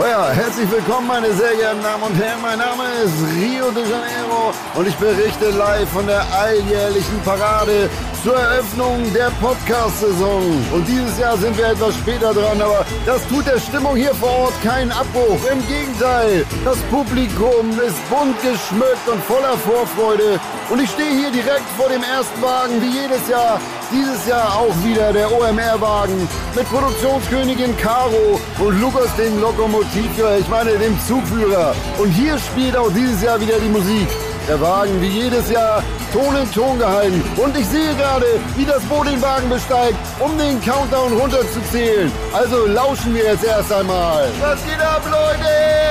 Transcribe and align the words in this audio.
Oh 0.00 0.06
ja, 0.06 0.30
herzlich 0.30 0.70
willkommen, 0.70 1.08
meine 1.08 1.30
sehr 1.34 1.54
geehrten 1.56 1.82
Damen 1.82 2.02
und 2.04 2.14
Herren. 2.14 2.40
Mein 2.40 2.58
Name 2.58 2.84
ist 3.04 3.12
Rio 3.36 3.70
de 3.70 3.82
Janeiro 3.82 4.54
und 4.74 4.88
ich 4.88 4.94
berichte 4.96 5.50
live 5.50 5.90
von 5.90 6.06
der 6.06 6.24
alljährlichen 6.32 7.20
Parade 7.22 7.90
zur 8.22 8.34
Eröffnung 8.34 9.12
der 9.12 9.30
Podcast-Saison. 9.42 10.42
Und 10.72 10.88
dieses 10.88 11.18
Jahr 11.18 11.36
sind 11.36 11.54
wir 11.58 11.68
etwas 11.68 11.94
später 11.96 12.32
dran, 12.32 12.62
aber 12.62 12.86
das 13.04 13.28
tut 13.28 13.46
der 13.46 13.60
Stimmung 13.60 13.94
hier 13.94 14.14
vor 14.14 14.30
Ort 14.44 14.62
keinen 14.62 14.90
Abbruch. 14.90 15.40
Im 15.52 15.60
Gegenteil, 15.68 16.46
das 16.64 16.78
Publikum 16.90 17.68
ist 17.86 18.00
bunt 18.08 18.40
geschmückt 18.40 19.06
und 19.06 19.22
voller 19.24 19.58
Vorfreude. 19.58 20.40
Und 20.70 20.80
ich 20.80 20.88
stehe 20.88 21.12
hier 21.12 21.30
direkt 21.30 21.68
vor 21.76 21.90
dem 21.90 22.02
ersten 22.02 22.40
Wagen, 22.40 22.80
wie 22.80 23.00
jedes 23.02 23.28
Jahr. 23.28 23.60
Dieses 23.92 24.24
Jahr 24.28 24.56
auch 24.56 24.84
wieder 24.84 25.12
der 25.12 25.32
OMR-Wagen 25.32 26.28
mit 26.54 26.68
Produktionskönigin 26.68 27.76
Caro 27.76 28.40
und 28.60 28.80
Lukas 28.80 29.14
dem 29.16 29.40
Lokomotivführer, 29.40 30.38
ich 30.38 30.48
meine 30.48 30.78
dem 30.78 30.96
Zugführer. 31.08 31.74
Und 31.98 32.10
hier 32.10 32.38
spielt 32.38 32.76
auch 32.76 32.92
dieses 32.92 33.20
Jahr 33.20 33.40
wieder 33.40 33.58
die 33.58 33.68
Musik. 33.68 34.06
Der 34.46 34.60
Wagen 34.60 35.00
wie 35.00 35.08
jedes 35.08 35.50
Jahr 35.50 35.82
Ton 36.12 36.36
in 36.36 36.52
Ton 36.52 36.78
gehalten. 36.78 37.20
Und 37.36 37.56
ich 37.56 37.66
sehe 37.66 37.92
gerade, 37.96 38.26
wie 38.56 38.64
das 38.64 38.80
Boot 38.84 39.08
den 39.08 39.20
Wagen 39.20 39.48
besteigt, 39.48 39.98
um 40.20 40.38
den 40.38 40.60
Countdown 40.64 41.12
runterzuzählen. 41.12 42.12
Also 42.32 42.66
lauschen 42.66 43.12
wir 43.12 43.24
jetzt 43.24 43.44
erst 43.44 43.72
einmal. 43.72 44.28
Was 44.40 44.64
geht 44.64 44.80
ab, 44.80 45.02
Leute? 45.04 45.50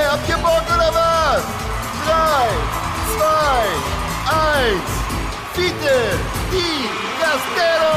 Habt 0.10 0.30
ihr 0.30 0.38
Bock 0.38 0.64
oder 0.74 0.90
was? 0.94 1.44
Drei, 2.08 2.48
zwei, 3.18 3.60
eins. 4.32 4.90
Bitte, 5.54 5.96
die 6.54 7.09
Castelo! 7.30 7.94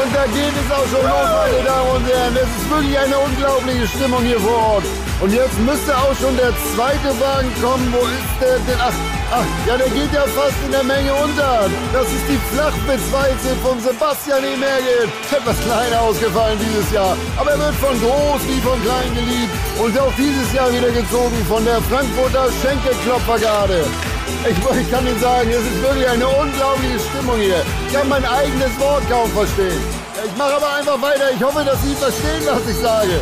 Und 0.00 0.14
da 0.16 0.24
geht 0.32 0.54
es 0.56 0.68
auch 0.72 0.86
schon 0.88 1.04
los, 1.04 1.28
meine 1.40 1.62
Damen 1.62 1.90
und 1.96 2.06
Herren. 2.08 2.36
Es 2.36 2.50
ist 2.56 2.70
wirklich 2.70 2.98
eine 2.98 3.18
unglaubliche 3.18 3.86
Stimmung 3.86 4.22
hier 4.24 4.40
vor 4.40 4.56
Ort. 4.76 4.84
Und 5.20 5.32
jetzt 5.32 5.58
müsste 5.60 5.96
auch 5.96 6.14
schon 6.20 6.36
der 6.36 6.52
zweite 6.76 7.08
Wagen 7.18 7.48
kommen. 7.62 7.88
Wo 7.88 8.04
ist 8.04 8.36
der 8.38 8.60
denn? 8.68 8.76
Ach, 8.78 8.92
ach, 9.32 9.48
ja, 9.66 9.78
der 9.78 9.88
geht 9.88 10.12
ja 10.12 10.24
fast 10.36 10.60
in 10.64 10.72
der 10.72 10.84
Menge 10.84 11.14
unter. 11.14 11.72
Das 11.92 12.04
ist 12.04 12.26
die 12.28 12.36
Flachwitzwalze 12.52 13.56
von 13.64 13.80
Sebastian 13.80 14.44
E. 14.44 14.56
Merget. 14.60 15.08
Etwas 15.32 15.56
kleiner 15.64 16.02
ausgefallen 16.02 16.58
dieses 16.60 16.92
Jahr. 16.92 17.16
Aber 17.38 17.50
er 17.52 17.58
wird 17.58 17.74
von 17.80 17.96
groß 17.96 18.42
wie 18.44 18.60
von 18.60 18.76
klein 18.84 19.08
geliebt. 19.16 19.52
Und 19.80 19.98
auch 19.98 20.12
dieses 20.20 20.52
Jahr 20.52 20.68
wieder 20.68 20.92
gezogen 20.92 21.40
von 21.48 21.64
der 21.64 21.80
Frankfurter 21.88 22.52
Schenkelklopfergarde. 22.60 23.88
Ich, 24.44 24.52
ich 24.52 24.90
kann 24.92 25.06
Ihnen 25.06 25.20
sagen, 25.20 25.48
es 25.48 25.64
ist 25.64 25.80
wirklich 25.80 26.08
eine 26.08 26.28
unglaubliche 26.28 27.00
Stimmung 27.00 27.40
hier. 27.40 27.64
Ich 27.88 27.94
kann 27.94 28.06
mein 28.08 28.24
eigenes 28.24 28.78
Wort 28.78 29.02
kaum 29.08 29.30
verstehen. 29.32 29.80
Ich 30.28 30.36
mache 30.36 30.60
aber 30.60 30.76
einfach 30.76 31.00
weiter. 31.00 31.32
Ich 31.32 31.42
hoffe, 31.42 31.64
dass 31.64 31.80
Sie 31.82 31.94
verstehen, 31.94 32.44
was 32.44 32.68
ich 32.68 32.76
sage. 32.76 33.16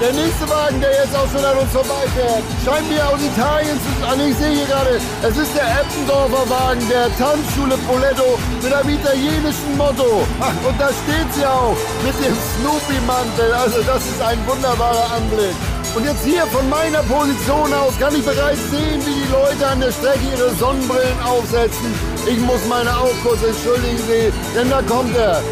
Der 0.00 0.12
nächste 0.12 0.48
Wagen, 0.50 0.80
der 0.80 0.90
jetzt 0.90 1.14
auch 1.14 1.30
schon 1.30 1.44
an 1.44 1.58
uns 1.58 1.70
vorbeifährt, 1.70 2.42
scheint 2.64 2.88
mir 2.90 3.06
aus 3.06 3.20
Italien 3.22 3.78
zu 3.78 3.90
sein. 4.02 4.18
Ich 4.28 4.36
sehe 4.36 4.50
hier 4.50 4.66
gerade, 4.66 4.98
es 5.22 5.36
ist 5.36 5.54
der 5.54 5.68
Eppendorfer 5.78 6.50
Wagen, 6.50 6.82
der 6.88 7.06
Tanzschule 7.18 7.76
Poletto 7.86 8.38
mit 8.62 8.72
einem 8.72 8.88
italienischen 8.88 9.76
Motto. 9.76 10.26
Ach, 10.40 10.56
und 10.66 10.80
da 10.80 10.88
steht 10.90 11.28
sie 11.34 11.46
auch 11.46 11.76
mit 12.02 12.14
dem 12.18 12.34
Snoopy-Mantel. 12.34 13.52
Also 13.52 13.82
das 13.82 14.02
ist 14.06 14.20
ein 14.20 14.38
wunderbarer 14.46 15.06
Anblick. 15.14 15.54
Und 15.94 16.04
jetzt 16.04 16.24
hier 16.24 16.46
von 16.46 16.68
meiner 16.70 17.02
Position 17.02 17.72
aus 17.74 17.92
kann 18.00 18.14
ich 18.16 18.24
bereits 18.24 18.70
sehen, 18.70 18.98
wie 19.04 19.12
die 19.12 19.30
Leute 19.30 19.66
an 19.66 19.78
der 19.78 19.92
Strecke 19.92 20.24
ihre 20.34 20.54
Sonnenbrillen 20.56 21.20
aufsetzen. 21.22 21.94
Ich 22.26 22.38
muss 22.38 22.64
meine 22.68 22.90
auch 22.96 23.10
entschuldigen 23.26 23.98
sehen, 24.06 24.32
denn 24.54 24.70
da 24.70 24.80
kommt 24.82 25.16
er. 25.16 25.42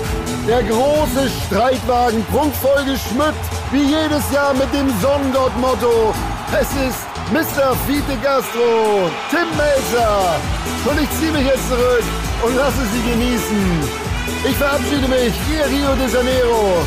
Der 0.46 0.62
große 0.62 1.28
Streitwagen, 1.46 2.24
prunkvoll 2.26 2.84
geschmückt, 2.84 3.44
wie 3.72 3.82
jedes 3.82 4.24
Jahr 4.32 4.54
mit 4.54 4.72
dem 4.72 4.88
Sonnengott-Motto. 5.00 6.14
Es 6.52 6.68
ist 6.88 7.10
Mr. 7.32 7.76
Fiete 7.86 8.16
Gastro, 8.22 9.10
Tim 9.30 9.48
Melzer. 9.56 10.36
Und 10.84 11.00
ich 11.00 11.10
ziehe 11.18 11.32
mich 11.32 11.46
jetzt 11.46 11.68
zurück 11.68 12.04
und 12.44 12.56
lasse 12.56 12.82
Sie 12.92 13.10
genießen. 13.10 14.10
Ich 14.48 14.56
verabschiede 14.56 15.08
mich, 15.08 15.34
Ihr 15.52 15.66
Rio 15.66 15.94
de 15.94 16.08
Janeiro. 16.12 16.82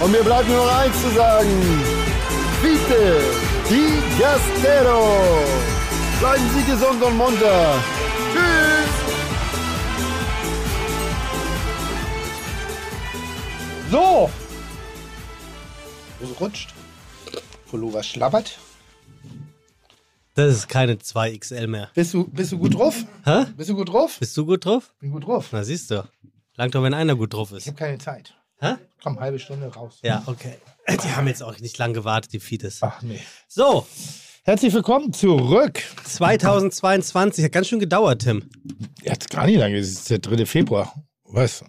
Und 0.00 0.12
mir 0.12 0.22
bleibt 0.22 0.48
nur 0.48 0.64
noch 0.64 0.78
eins 0.78 1.00
zu 1.02 1.10
sagen. 1.10 1.82
Fiete, 2.62 3.20
die 3.68 4.20
Gastero. 4.20 5.08
Bleiben 6.20 6.50
Sie 6.54 6.70
gesund 6.70 7.02
und 7.02 7.16
munter. 7.16 7.74
Tschüss. 8.32 9.19
So. 13.90 14.30
Hose 16.20 16.34
rutscht. 16.40 16.74
Pullover 17.68 18.02
schlabbert. 18.02 18.58
Das 20.34 20.54
ist 20.54 20.68
keine 20.68 20.94
2XL 20.94 21.66
mehr. 21.66 21.90
Bist 21.94 22.14
du, 22.14 22.26
bist 22.28 22.52
du 22.52 22.58
gut 22.58 22.74
drauf? 22.74 22.94
Hä? 23.24 23.46
Bist 23.56 23.70
du 23.70 23.74
gut 23.74 23.88
drauf? 23.88 24.16
Bist 24.20 24.36
du 24.36 24.46
gut 24.46 24.64
drauf? 24.64 24.94
Bin 25.00 25.10
gut 25.10 25.26
drauf. 25.26 25.48
Na, 25.52 25.64
siehst 25.64 25.90
du. 25.90 26.08
Langt 26.56 26.74
doch, 26.74 26.82
wenn 26.82 26.94
einer 26.94 27.16
gut 27.16 27.32
drauf 27.34 27.50
Ich 27.50 27.58
ist. 27.58 27.66
habe 27.66 27.76
keine 27.76 27.98
Zeit. 27.98 28.34
Hä? 28.60 28.74
Komm, 29.02 29.18
halbe 29.18 29.38
Stunde 29.38 29.66
raus. 29.74 29.98
Ja, 30.02 30.22
okay. 30.26 30.56
Die 30.88 31.08
haben 31.16 31.26
jetzt 31.26 31.42
auch 31.42 31.58
nicht 31.58 31.78
lang 31.78 31.92
gewartet, 31.94 32.32
die 32.32 32.40
Fides. 32.40 32.78
Ach 32.82 33.02
nee. 33.02 33.20
So, 33.48 33.86
Herzlich 34.42 34.72
willkommen 34.72 35.12
zurück. 35.12 35.82
2022. 36.04 37.44
Hat 37.44 37.52
ganz 37.52 37.68
schön 37.68 37.78
gedauert, 37.78 38.22
Tim. 38.22 38.48
Jetzt 39.02 39.28
gar 39.30 39.46
nicht 39.46 39.58
lange, 39.58 39.76
es 39.76 39.90
ist 39.90 40.10
der 40.10 40.18
3. 40.18 40.46
Februar. 40.46 40.94
Was? 41.24 41.62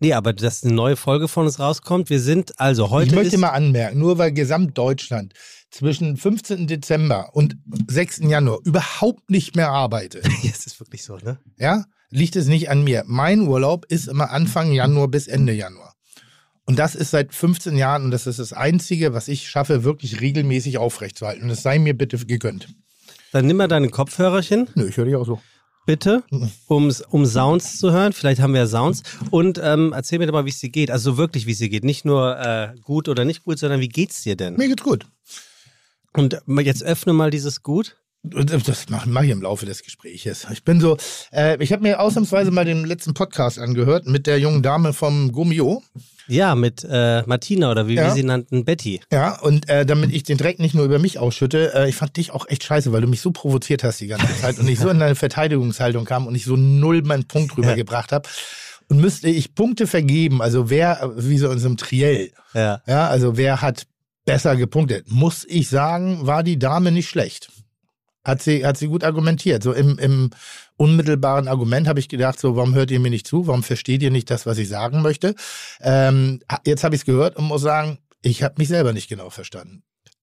Nee, 0.00 0.14
aber 0.14 0.32
dass 0.32 0.64
eine 0.64 0.72
neue 0.72 0.96
Folge 0.96 1.28
von 1.28 1.44
uns 1.44 1.58
rauskommt. 1.58 2.08
Wir 2.08 2.20
sind 2.20 2.58
also 2.58 2.90
heute. 2.90 3.10
ich 3.10 3.14
möchte 3.14 3.38
mal 3.38 3.50
anmerken, 3.50 3.98
nur 3.98 4.16
weil 4.16 4.32
Gesamtdeutschland 4.32 5.34
zwischen 5.70 6.16
15. 6.16 6.66
Dezember 6.66 7.30
und 7.34 7.56
6. 7.88 8.22
Januar 8.24 8.58
überhaupt 8.64 9.30
nicht 9.30 9.56
mehr 9.56 9.70
arbeitet, 9.70 10.26
es 10.44 10.66
ist 10.66 10.80
wirklich 10.80 11.04
so, 11.04 11.16
ne? 11.16 11.38
ja, 11.58 11.84
liegt 12.08 12.34
es 12.36 12.46
nicht 12.46 12.70
an 12.70 12.82
mir. 12.82 13.04
Mein 13.06 13.42
Urlaub 13.42 13.84
ist 13.86 14.08
immer 14.08 14.30
Anfang 14.30 14.72
Januar 14.72 15.08
bis 15.08 15.28
Ende 15.28 15.52
Januar. 15.52 15.94
Und 16.64 16.78
das 16.78 16.94
ist 16.94 17.10
seit 17.10 17.34
15 17.34 17.76
Jahren 17.76 18.04
und 18.04 18.10
das 18.10 18.26
ist 18.26 18.38
das 18.38 18.52
Einzige, 18.52 19.12
was 19.12 19.28
ich 19.28 19.48
schaffe, 19.48 19.84
wirklich 19.84 20.20
regelmäßig 20.20 20.78
aufrechtzuerhalten. 20.78 21.44
Und 21.44 21.50
es 21.50 21.62
sei 21.62 21.78
mir 21.78 21.96
bitte 21.96 22.16
gegönnt. 22.24 22.68
Dann 23.32 23.46
nimm 23.46 23.58
mal 23.58 23.68
deine 23.68 23.90
Kopfhörerchen, 23.90 24.68
Nö, 24.74 24.88
ich 24.88 24.96
höre 24.96 25.04
dich 25.04 25.16
auch 25.16 25.26
so. 25.26 25.40
Bitte, 25.90 26.22
um, 26.68 26.92
um 27.10 27.26
Sounds 27.26 27.78
zu 27.78 27.90
hören. 27.90 28.12
Vielleicht 28.12 28.40
haben 28.40 28.52
wir 28.52 28.60
ja 28.60 28.66
Sounds. 28.68 29.02
Und 29.30 29.60
ähm, 29.60 29.92
erzähl 29.92 30.20
mir 30.20 30.26
doch 30.26 30.32
mal, 30.32 30.44
wie 30.44 30.50
es 30.50 30.60
dir 30.60 30.68
geht. 30.68 30.88
Also 30.88 31.16
wirklich, 31.16 31.46
wie 31.46 31.50
es 31.50 31.58
dir 31.58 31.68
geht. 31.68 31.82
Nicht 31.82 32.04
nur 32.04 32.38
äh, 32.38 32.68
gut 32.84 33.08
oder 33.08 33.24
nicht 33.24 33.42
gut, 33.42 33.58
sondern 33.58 33.80
wie 33.80 33.88
geht's 33.88 34.22
dir 34.22 34.36
denn? 34.36 34.54
Mir 34.54 34.68
geht's 34.68 34.84
gut. 34.84 35.06
Und 36.12 36.40
jetzt 36.62 36.84
öffne 36.84 37.12
mal 37.12 37.32
dieses 37.32 37.64
Gut. 37.64 37.96
Das 38.22 38.90
mache 38.90 39.08
mach 39.08 39.22
ich 39.22 39.30
im 39.30 39.40
Laufe 39.40 39.64
des 39.64 39.82
Gespräches. 39.82 40.46
Ich 40.52 40.62
bin 40.62 40.78
so, 40.78 40.98
äh, 41.32 41.56
ich 41.62 41.72
habe 41.72 41.82
mir 41.82 42.00
ausnahmsweise 42.00 42.50
mal 42.50 42.66
den 42.66 42.84
letzten 42.84 43.14
Podcast 43.14 43.58
angehört 43.58 44.06
mit 44.06 44.26
der 44.26 44.38
jungen 44.38 44.62
Dame 44.62 44.92
vom 44.92 45.32
Gomio. 45.32 45.82
Ja, 46.28 46.54
mit 46.54 46.86
äh, 46.88 47.22
Martina 47.22 47.70
oder 47.70 47.88
wie 47.88 47.94
Ja. 47.94 48.04
wir 48.04 48.10
sie 48.12 48.22
nannten, 48.22 48.66
Betty. 48.66 49.00
Ja, 49.10 49.40
und 49.40 49.70
äh, 49.70 49.86
damit 49.86 50.12
ich 50.12 50.22
den 50.22 50.36
Dreck 50.36 50.58
nicht 50.58 50.74
nur 50.74 50.84
über 50.84 50.98
mich 50.98 51.18
ausschütte, 51.18 51.72
äh, 51.74 51.88
ich 51.88 51.96
fand 51.96 52.14
dich 52.18 52.30
auch 52.32 52.46
echt 52.46 52.62
scheiße, 52.62 52.92
weil 52.92 53.00
du 53.00 53.08
mich 53.08 53.22
so 53.22 53.30
provoziert 53.30 53.84
hast 53.84 54.00
die 54.00 54.06
ganze 54.06 54.28
Zeit 54.38 54.58
und 54.58 54.68
ich 54.68 54.78
so 54.78 54.90
in 54.90 54.98
deine 54.98 55.14
Verteidigungshaltung 55.14 56.04
kam 56.04 56.26
und 56.26 56.34
ich 56.34 56.44
so 56.44 56.56
null 56.56 57.00
meinen 57.02 57.24
Punkt 57.24 57.56
rübergebracht 57.56 58.12
habe. 58.12 58.28
Und 58.88 59.00
müsste 59.00 59.28
ich 59.30 59.54
Punkte 59.54 59.86
vergeben, 59.86 60.42
also 60.42 60.68
wer, 60.68 61.10
wie 61.16 61.38
so 61.38 61.50
in 61.50 61.58
so 61.58 61.68
einem 61.68 61.78
Triell, 61.78 62.32
Ja. 62.52 62.82
ja, 62.86 63.08
also 63.08 63.38
wer 63.38 63.62
hat 63.62 63.86
besser 64.26 64.56
gepunktet, 64.56 65.10
muss 65.10 65.46
ich 65.48 65.68
sagen, 65.70 66.26
war 66.26 66.42
die 66.42 66.58
Dame 66.58 66.92
nicht 66.92 67.08
schlecht. 67.08 67.50
Hat 68.24 68.42
sie, 68.42 68.66
hat 68.66 68.76
sie 68.76 68.88
gut 68.88 69.02
argumentiert. 69.02 69.62
So 69.62 69.72
im, 69.72 69.98
im 69.98 70.30
unmittelbaren 70.76 71.48
Argument 71.48 71.88
habe 71.88 72.00
ich 72.00 72.08
gedacht, 72.08 72.38
so, 72.38 72.56
warum 72.56 72.74
hört 72.74 72.90
ihr 72.90 73.00
mir 73.00 73.10
nicht 73.10 73.26
zu? 73.26 73.46
Warum 73.46 73.62
versteht 73.62 74.02
ihr 74.02 74.10
nicht 74.10 74.30
das, 74.30 74.46
was 74.46 74.58
ich 74.58 74.68
sagen 74.68 75.02
möchte? 75.02 75.34
Ähm, 75.80 76.40
jetzt 76.64 76.84
habe 76.84 76.94
ich 76.94 77.02
es 77.02 77.06
gehört 77.06 77.36
und 77.36 77.44
muss 77.44 77.62
sagen, 77.62 77.98
ich 78.22 78.42
habe 78.42 78.56
mich 78.58 78.68
selber 78.68 78.92
nicht 78.92 79.08
genau 79.08 79.30
verstanden. 79.30 79.82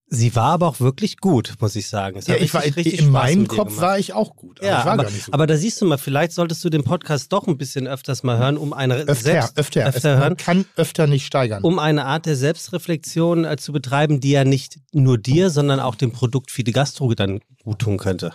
Sie 0.09 0.35
war 0.37 0.53
aber 0.53 0.67
auch 0.67 0.79
wirklich 0.79 1.17
gut, 1.17 1.55
muss 1.59 1.75
ich 1.75 1.89
sagen. 1.89 2.21
Ja, 2.25 2.35
ich 2.35 2.53
war, 2.53 2.63
richtig, 2.63 2.99
in 2.99 3.11
meinem 3.11 3.45
Kopf 3.45 3.67
gemacht. 3.67 3.81
war 3.81 3.99
ich 3.99 4.13
auch 4.13 4.37
gut. 4.37 4.61
Aber 4.61 4.67
ja, 4.67 4.85
aber, 4.85 5.09
so 5.09 5.33
aber 5.33 5.47
da 5.47 5.57
siehst 5.57 5.81
du 5.81 5.85
mal, 5.85 5.97
vielleicht 5.97 6.31
solltest 6.31 6.63
du 6.63 6.69
den 6.69 6.85
Podcast 6.85 7.33
doch 7.33 7.45
ein 7.45 7.57
bisschen 7.57 7.87
öfters 7.87 8.23
mal 8.23 8.37
hören, 8.37 8.57
um 8.57 8.71
eine 8.71 8.95
öfter, 8.95 9.15
selbst, 9.15 9.57
öfter. 9.57 9.85
Öfter 9.85 10.13
man 10.13 10.19
hören, 10.19 10.37
kann 10.37 10.65
öfter 10.77 11.07
nicht 11.07 11.25
steigern. 11.25 11.61
um 11.61 11.77
eine 11.77 12.05
Art 12.05 12.25
der 12.25 12.37
Selbstreflexion 12.37 13.43
äh, 13.43 13.57
zu 13.57 13.73
betreiben, 13.73 14.21
die 14.21 14.31
ja 14.31 14.45
nicht 14.45 14.79
nur 14.93 15.17
dir, 15.17 15.49
sondern 15.49 15.81
auch 15.81 15.95
dem 15.95 16.13
Produkt 16.13 16.51
Fide 16.51 16.71
Gastro 16.71 17.13
dann 17.13 17.41
gut 17.63 17.79
tun 17.79 17.97
könnte. 17.97 18.31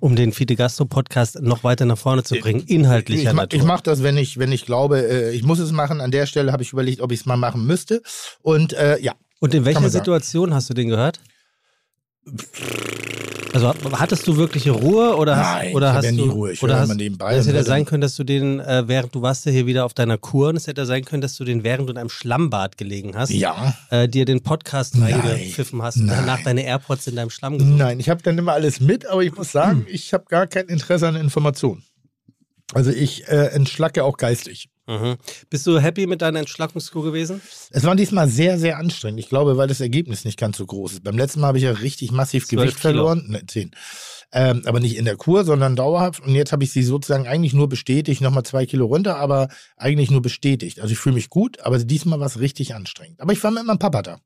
Um 0.00 0.16
den 0.16 0.32
Fide 0.32 0.56
Gastro 0.56 0.86
Podcast 0.86 1.40
noch 1.42 1.64
weiter 1.64 1.84
nach 1.84 1.98
vorne 1.98 2.24
zu 2.24 2.36
bringen, 2.36 2.62
inhaltlicher 2.66 3.30
ich, 3.30 3.36
Natur. 3.36 3.58
ich 3.58 3.64
mache 3.66 3.82
das, 3.82 4.02
wenn 4.02 4.16
ich, 4.16 4.38
wenn 4.38 4.52
ich 4.52 4.64
glaube, 4.64 5.00
äh, 5.00 5.32
ich 5.32 5.42
muss 5.42 5.58
es 5.58 5.70
machen. 5.70 6.00
An 6.00 6.10
der 6.10 6.24
Stelle 6.24 6.50
habe 6.50 6.62
ich 6.62 6.72
überlegt, 6.72 7.02
ob 7.02 7.12
ich 7.12 7.20
es 7.20 7.26
mal 7.26 7.36
machen 7.36 7.66
müsste. 7.66 8.02
Und 8.42 8.72
äh, 8.72 8.98
ja, 9.00 9.12
Und 9.40 9.54
in 9.54 9.64
welcher 9.64 9.80
sagen. 9.80 9.92
Situation 9.92 10.54
hast 10.54 10.70
du 10.70 10.74
den 10.74 10.88
gehört? 10.88 11.20
Also 13.52 13.72
hattest 13.92 14.26
du 14.26 14.36
wirkliche 14.36 14.72
Ruhe 14.72 15.14
oder 15.16 15.36
hast, 15.36 15.54
Nein, 15.62 15.74
oder 15.76 15.90
ich 15.90 15.94
hast 15.96 16.04
ja 16.06 16.10
nie 16.12 16.18
du 16.26 16.30
Ruhe. 16.30 16.52
Ich 16.52 16.62
oder 16.62 16.80
hast, 16.80 16.92
nebenbei 16.96 17.36
Es 17.36 17.46
hätte 17.46 17.62
sein 17.62 17.84
können, 17.84 18.00
dass 18.00 18.16
du 18.16 18.24
den 18.24 18.58
äh, 18.58 18.88
während 18.88 19.14
du 19.14 19.22
warst 19.22 19.46
ja 19.46 19.52
hier 19.52 19.66
wieder 19.66 19.84
auf 19.84 19.94
deiner 19.94 20.18
Kur 20.18 20.48
und 20.48 20.56
es 20.56 20.66
hätte 20.66 20.86
sein 20.86 21.04
können, 21.04 21.20
dass 21.22 21.36
du 21.36 21.44
den 21.44 21.62
während 21.62 21.88
du 21.88 21.92
in 21.92 21.98
einem 21.98 22.08
Schlammbad 22.08 22.76
gelegen 22.78 23.14
hast, 23.16 23.30
Ja. 23.30 23.76
äh, 23.90 24.08
dir 24.08 24.24
den 24.24 24.42
Podcast 24.42 25.00
reingepfiffen 25.00 25.82
hast 25.82 25.98
und 25.98 26.08
danach 26.08 26.42
deine 26.42 26.64
AirPods 26.64 27.06
in 27.06 27.14
deinem 27.14 27.30
Schlamm 27.30 27.58
gesucht. 27.58 27.76
Nein, 27.78 28.00
ich 28.00 28.08
habe 28.08 28.22
dann 28.22 28.36
immer 28.38 28.54
alles 28.54 28.80
mit, 28.80 29.06
aber 29.06 29.22
ich 29.22 29.36
muss 29.36 29.52
sagen, 29.52 29.86
ich 29.88 30.12
habe 30.12 30.24
gar 30.28 30.48
kein 30.48 30.66
Interesse 30.66 31.06
an 31.06 31.14
Informationen. 31.14 31.84
Also 32.72 32.90
ich 32.90 33.28
äh, 33.28 33.50
entschlacke 33.52 34.02
auch 34.02 34.16
geistig. 34.16 34.68
Mhm. 34.86 35.16
Bist 35.48 35.66
du 35.66 35.78
happy 35.78 36.06
mit 36.06 36.20
deiner 36.20 36.40
Entschlackungskur 36.40 37.02
gewesen? 37.02 37.40
Es 37.70 37.84
war 37.84 37.96
diesmal 37.96 38.28
sehr, 38.28 38.58
sehr 38.58 38.76
anstrengend. 38.76 39.18
Ich 39.18 39.28
glaube, 39.28 39.56
weil 39.56 39.68
das 39.68 39.80
Ergebnis 39.80 40.24
nicht 40.24 40.38
ganz 40.38 40.58
so 40.58 40.66
groß 40.66 40.94
ist. 40.94 41.04
Beim 41.04 41.16
letzten 41.16 41.40
Mal 41.40 41.48
habe 41.48 41.58
ich 41.58 41.64
ja 41.64 41.72
richtig 41.72 42.12
massiv 42.12 42.48
Gewicht 42.48 42.76
Kilo. 42.76 42.80
verloren. 42.80 43.24
Ne, 43.28 43.46
zehn. 43.46 43.70
Ähm, 44.32 44.62
aber 44.66 44.80
nicht 44.80 44.96
in 44.96 45.04
der 45.04 45.16
Kur, 45.16 45.44
sondern 45.44 45.76
dauerhaft. 45.76 46.20
Und 46.20 46.34
jetzt 46.34 46.52
habe 46.52 46.64
ich 46.64 46.72
sie 46.72 46.82
sozusagen 46.82 47.26
eigentlich 47.26 47.54
nur 47.54 47.68
bestätigt, 47.68 48.20
nochmal 48.20 48.42
zwei 48.42 48.66
Kilo 48.66 48.86
runter, 48.86 49.16
aber 49.16 49.48
eigentlich 49.76 50.10
nur 50.10 50.20
bestätigt. 50.22 50.80
Also 50.80 50.92
ich 50.92 50.98
fühle 50.98 51.14
mich 51.14 51.30
gut, 51.30 51.60
aber 51.60 51.78
diesmal 51.78 52.20
war 52.20 52.26
es 52.26 52.40
richtig 52.40 52.74
anstrengend. 52.74 53.20
Aber 53.20 53.32
ich 53.32 53.42
war 53.42 53.52
mit 53.52 53.64
meinem 53.64 53.78
Papa 53.78 54.02
da. 54.02 54.18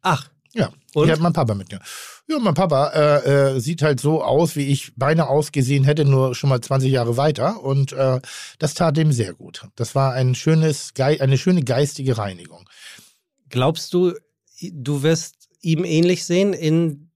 Ach, 0.00 0.30
Ja, 0.56 0.72
Und? 0.94 1.04
ich 1.04 1.10
habe 1.12 1.22
meinen 1.22 1.34
Papa 1.34 1.54
mit 1.54 1.70
mir. 1.70 1.80
Ja, 2.28 2.38
mein 2.38 2.54
Papa 2.54 2.88
äh, 2.88 3.56
äh, 3.56 3.60
sieht 3.60 3.82
halt 3.82 4.00
so 4.00 4.22
aus, 4.22 4.56
wie 4.56 4.66
ich 4.66 4.92
beinahe 4.96 5.28
ausgesehen 5.28 5.84
hätte, 5.84 6.06
nur 6.06 6.34
schon 6.34 6.48
mal 6.48 6.60
20 6.60 6.90
Jahre 6.90 7.18
weiter. 7.18 7.62
Und 7.62 7.92
äh, 7.92 8.20
das 8.58 8.72
tat 8.72 8.96
dem 8.96 9.12
sehr 9.12 9.34
gut. 9.34 9.68
Das 9.76 9.94
war 9.94 10.14
ein 10.14 10.34
schönes, 10.34 10.94
eine 10.98 11.36
schöne 11.36 11.62
geistige 11.62 12.16
Reinigung. 12.16 12.68
glaubst 13.50 13.92
du, 13.92 14.14
du 14.72 15.02
wirst 15.02 15.48
ihm 15.60 15.84
ähnlich 15.84 16.24
sehen 16.24 16.54
in 16.54 17.10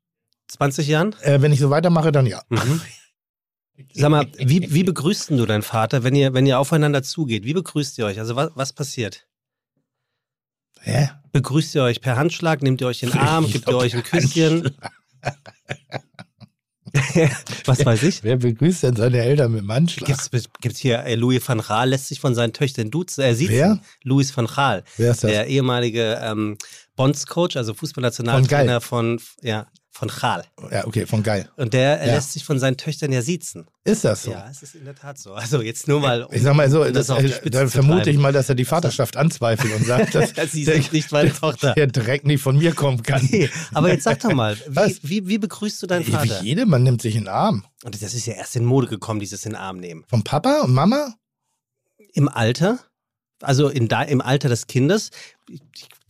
20 0.48 0.86
Jahren? 0.86 1.16
Äh, 1.22 1.40
wenn 1.40 1.52
ich 1.52 1.60
so 1.60 1.70
weitermache, 1.70 2.12
dann 2.12 2.26
ja. 2.26 2.42
Mhm. 2.50 2.82
Sag 3.94 4.10
mal, 4.10 4.26
wie, 4.36 4.70
wie 4.74 4.84
begrüßt 4.84 5.30
denn 5.30 5.38
du 5.38 5.46
deinen 5.46 5.62
Vater, 5.62 6.04
wenn 6.04 6.14
ihr, 6.14 6.34
wenn 6.34 6.44
ihr 6.44 6.58
aufeinander 6.58 7.02
zugeht? 7.02 7.44
Wie 7.44 7.54
begrüßt 7.54 7.96
ihr 7.96 8.04
euch? 8.04 8.18
Also 8.18 8.36
was, 8.36 8.50
was 8.54 8.74
passiert? 8.74 9.26
Hä? 10.80 11.10
Begrüßt 11.32 11.74
ihr 11.76 11.82
euch 11.82 12.00
per 12.00 12.16
Handschlag? 12.16 12.62
Nehmt 12.62 12.80
ihr 12.80 12.86
euch 12.86 13.00
den 13.00 13.12
Arm? 13.12 13.46
Gebt 13.50 13.68
ihr 13.68 13.76
euch 13.76 13.94
ein 13.94 14.02
Küsschen? 14.02 14.70
was 17.66 17.84
weiß 17.84 18.02
ich? 18.02 18.24
Wer 18.24 18.36
begrüßt 18.36 18.82
denn 18.82 18.96
seine 18.96 19.18
Eltern 19.18 19.52
mit 19.52 19.60
dem 19.62 19.72
Handschlag? 19.72 20.06
Gibt's, 20.08 20.30
gibt's 20.60 20.78
hier 20.78 21.04
äh, 21.04 21.14
Louis 21.14 21.46
van 21.46 21.60
Gaal 21.60 21.90
lässt 21.90 22.08
sich 22.08 22.18
von 22.20 22.34
seinen 22.34 22.52
Töchtern 22.52 22.90
duzen. 22.90 23.22
Er 23.22 23.34
sieht 23.36 23.50
Wer? 23.50 23.80
Louis 24.02 24.36
van 24.36 24.46
Gaal, 24.46 24.82
Wer 24.96 25.12
ist 25.12 25.22
das? 25.22 25.30
der 25.30 25.46
ehemalige 25.46 26.18
ähm, 26.22 26.56
Bonds-Coach, 26.96 27.56
also 27.56 27.74
Fußballnationaltrainer 27.74 28.80
von, 28.80 29.20
ja, 29.42 29.68
von 29.92 30.08
Gaal. 30.08 30.44
Ja, 30.70 30.86
okay, 30.86 31.04
von 31.04 31.22
geil. 31.22 31.50
Und 31.56 31.74
der 31.74 32.00
er 32.00 32.06
Ja. 32.08 32.14
lässt 32.14 32.32
sich 32.32 32.44
von 32.44 32.58
seinen 32.58 32.76
Töchtern 32.76 33.10
ja 33.12 33.22
siezen. 33.22 33.66
Ist 33.84 34.04
das 34.04 34.22
so? 34.22 34.30
Ja, 34.30 34.48
es 34.50 34.62
ist 34.62 34.76
in 34.76 34.84
der 34.84 34.94
Tat 34.94 35.18
so. 35.18 35.34
Also 35.34 35.60
jetzt 35.60 35.88
nur 35.88 36.00
mal. 36.00 36.22
um 36.22 36.32
Ich 36.32 36.42
sag 36.42 36.54
mal 36.54 36.70
so, 36.70 36.84
das 36.84 37.08
das, 37.08 37.18
Spitze 37.18 37.50
dann 37.50 37.68
vermute 37.68 38.08
ich 38.08 38.16
mal, 38.16 38.32
dass 38.32 38.48
er 38.48 38.54
die 38.54 38.64
Vaterschaft 38.64 39.16
anzweifelt 39.16 39.74
und 39.74 39.84
sagt, 39.84 40.14
dass 40.14 40.32
Sie 40.52 40.64
der, 40.64 40.74
sind 40.76 40.92
nicht 40.92 41.10
meine 41.12 41.32
Tochter. 41.32 41.74
der 41.74 41.88
Dreck 41.88 42.24
nicht 42.24 42.40
von 42.40 42.56
mir 42.56 42.72
kommen 42.72 43.02
kann. 43.02 43.26
Nee, 43.30 43.50
aber 43.74 43.90
jetzt 43.90 44.04
sag 44.04 44.20
doch 44.20 44.32
mal, 44.32 44.56
wie, 44.68 44.98
wie, 45.02 45.26
wie 45.28 45.38
begrüßt 45.38 45.82
du 45.82 45.86
deinen 45.88 46.06
Wie 46.06 46.12
Vater? 46.12 46.40
jede, 46.42 46.66
man 46.66 46.82
nimmt 46.84 47.02
sich 47.02 47.16
in 47.16 47.22
den 47.24 47.28
Arm. 47.28 47.64
Und 47.82 48.00
das 48.00 48.14
ist 48.14 48.26
ja 48.26 48.34
erst 48.34 48.54
in 48.56 48.64
Mode 48.64 48.86
gekommen, 48.86 49.18
dieses 49.20 49.44
in 49.44 49.52
den 49.52 49.60
Arm 49.60 49.78
nehmen. 49.78 50.04
Von 50.08 50.22
Papa 50.22 50.60
und 50.62 50.72
Mama? 50.72 51.14
Im 52.14 52.28
Alter, 52.28 52.78
also 53.40 53.68
in 53.68 53.88
da, 53.88 54.02
im 54.02 54.20
Alter 54.20 54.48
des 54.48 54.66
Kindes, 54.66 55.10
ich, 55.48 55.60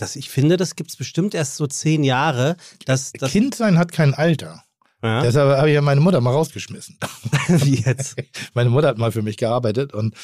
das, 0.00 0.17
ich 0.17 0.31
finde, 0.31 0.56
das 0.56 0.76
gibt 0.76 0.91
es 0.91 0.97
bestimmt 0.97 1.35
erst 1.35 1.56
so 1.56 1.67
zehn 1.67 2.05
Jahre, 2.05 2.56
dass 2.87 3.12
das. 3.12 3.31
Kind 3.31 3.55
sein 3.55 3.79
hat 3.79 3.93
kein 3.93 4.14
Alter. 4.14 4.64
Ja? 5.02 5.23
Deshalb 5.23 5.56
habe 5.56 5.69
ich 5.69 5.75
ja 5.75 5.81
meine 5.81 6.00
Mutter 6.00 6.20
mal 6.20 6.32
rausgeschmissen. 6.32 6.99
Wie 7.49 7.76
jetzt? 7.76 8.17
Meine 8.55 8.69
Mutter 8.69 8.88
hat 8.88 8.99
mal 8.99 9.12
für 9.12 9.23
mich 9.23 9.38
gearbeitet 9.38 9.94
und 9.94 10.14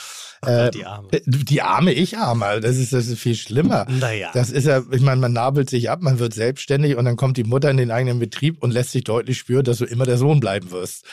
äh, 0.43 0.71
die 0.71 0.85
Arme. 0.85 1.09
die 1.25 1.63
arme 1.63 1.93
ich 1.93 2.19
arme. 2.19 2.61
Das 2.61 2.77
ist, 2.77 2.93
das 2.93 3.07
ist 3.07 3.19
viel 3.19 3.37
schlimmer. 3.37 3.87
Naja. 3.89 4.31
Das 4.35 4.51
ist 4.51 4.67
ja, 4.67 4.83
ich 4.91 5.01
meine, 5.01 5.21
man 5.21 5.33
nabelt 5.33 5.71
sich 5.71 5.89
ab, 5.89 6.03
man 6.03 6.19
wird 6.19 6.35
selbstständig 6.35 6.97
und 6.97 7.07
dann 7.07 7.17
kommt 7.17 7.39
die 7.39 7.45
Mutter 7.45 7.71
in 7.71 7.79
den 7.79 7.91
eigenen 7.91 8.19
Betrieb 8.19 8.63
und 8.63 8.71
lässt 8.71 8.93
sich 8.93 9.05
deutlich 9.05 9.39
spüren, 9.39 9.65
dass 9.65 9.79
du 9.79 9.87
immer 9.87 10.05
der 10.05 10.19
Sohn 10.19 10.41
bleiben 10.41 10.71
wirst. 10.71 11.07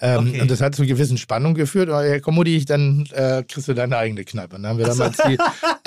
Ähm, 0.00 0.28
Okay. 0.32 0.40
Und 0.40 0.50
das 0.50 0.60
hat 0.60 0.74
zu 0.74 0.86
gewissen 0.86 1.18
Spannungen 1.18 1.54
geführt. 1.54 1.88
Aber 1.88 2.06
ja, 2.06 2.20
komm, 2.20 2.36
Mutti, 2.36 2.64
dann 2.64 3.06
äh, 3.12 3.44
kriegst 3.46 3.68
du 3.68 3.74
deine 3.74 3.96
eigene 3.96 4.24
Kneipe. 4.24 4.56
Und 4.56 4.62
dann 4.62 4.72
haben 4.72 4.78
wir 4.78 4.86
damals 4.86 5.16
die, 5.18 5.36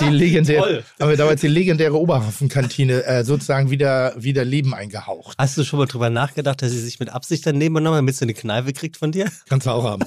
die 0.00 0.10
legendäre, 0.10 0.84
haben 1.00 1.10
wir 1.10 1.16
damals 1.16 1.40
die 1.40 1.48
legendäre 1.48 1.98
Oberhafenkantine 1.98 3.04
äh, 3.04 3.24
sozusagen 3.24 3.70
wieder, 3.70 4.14
wieder 4.16 4.44
Leben 4.44 4.74
eingehaucht. 4.74 5.36
Hast 5.38 5.58
du 5.58 5.64
schon 5.64 5.78
mal 5.78 5.86
drüber 5.86 6.10
nachgedacht, 6.10 6.62
dass 6.62 6.70
sie 6.70 6.80
sich 6.80 7.00
mit 7.00 7.08
Absicht 7.08 7.46
daneben 7.46 7.74
genommen, 7.74 7.96
damit 7.96 8.16
sie 8.16 8.24
eine 8.24 8.34
Kneipe 8.34 8.72
kriegt 8.72 8.96
von 8.96 9.12
dir? 9.12 9.30
Kannst 9.48 9.66
du 9.66 9.70
auch 9.70 9.84
haben. 9.84 10.04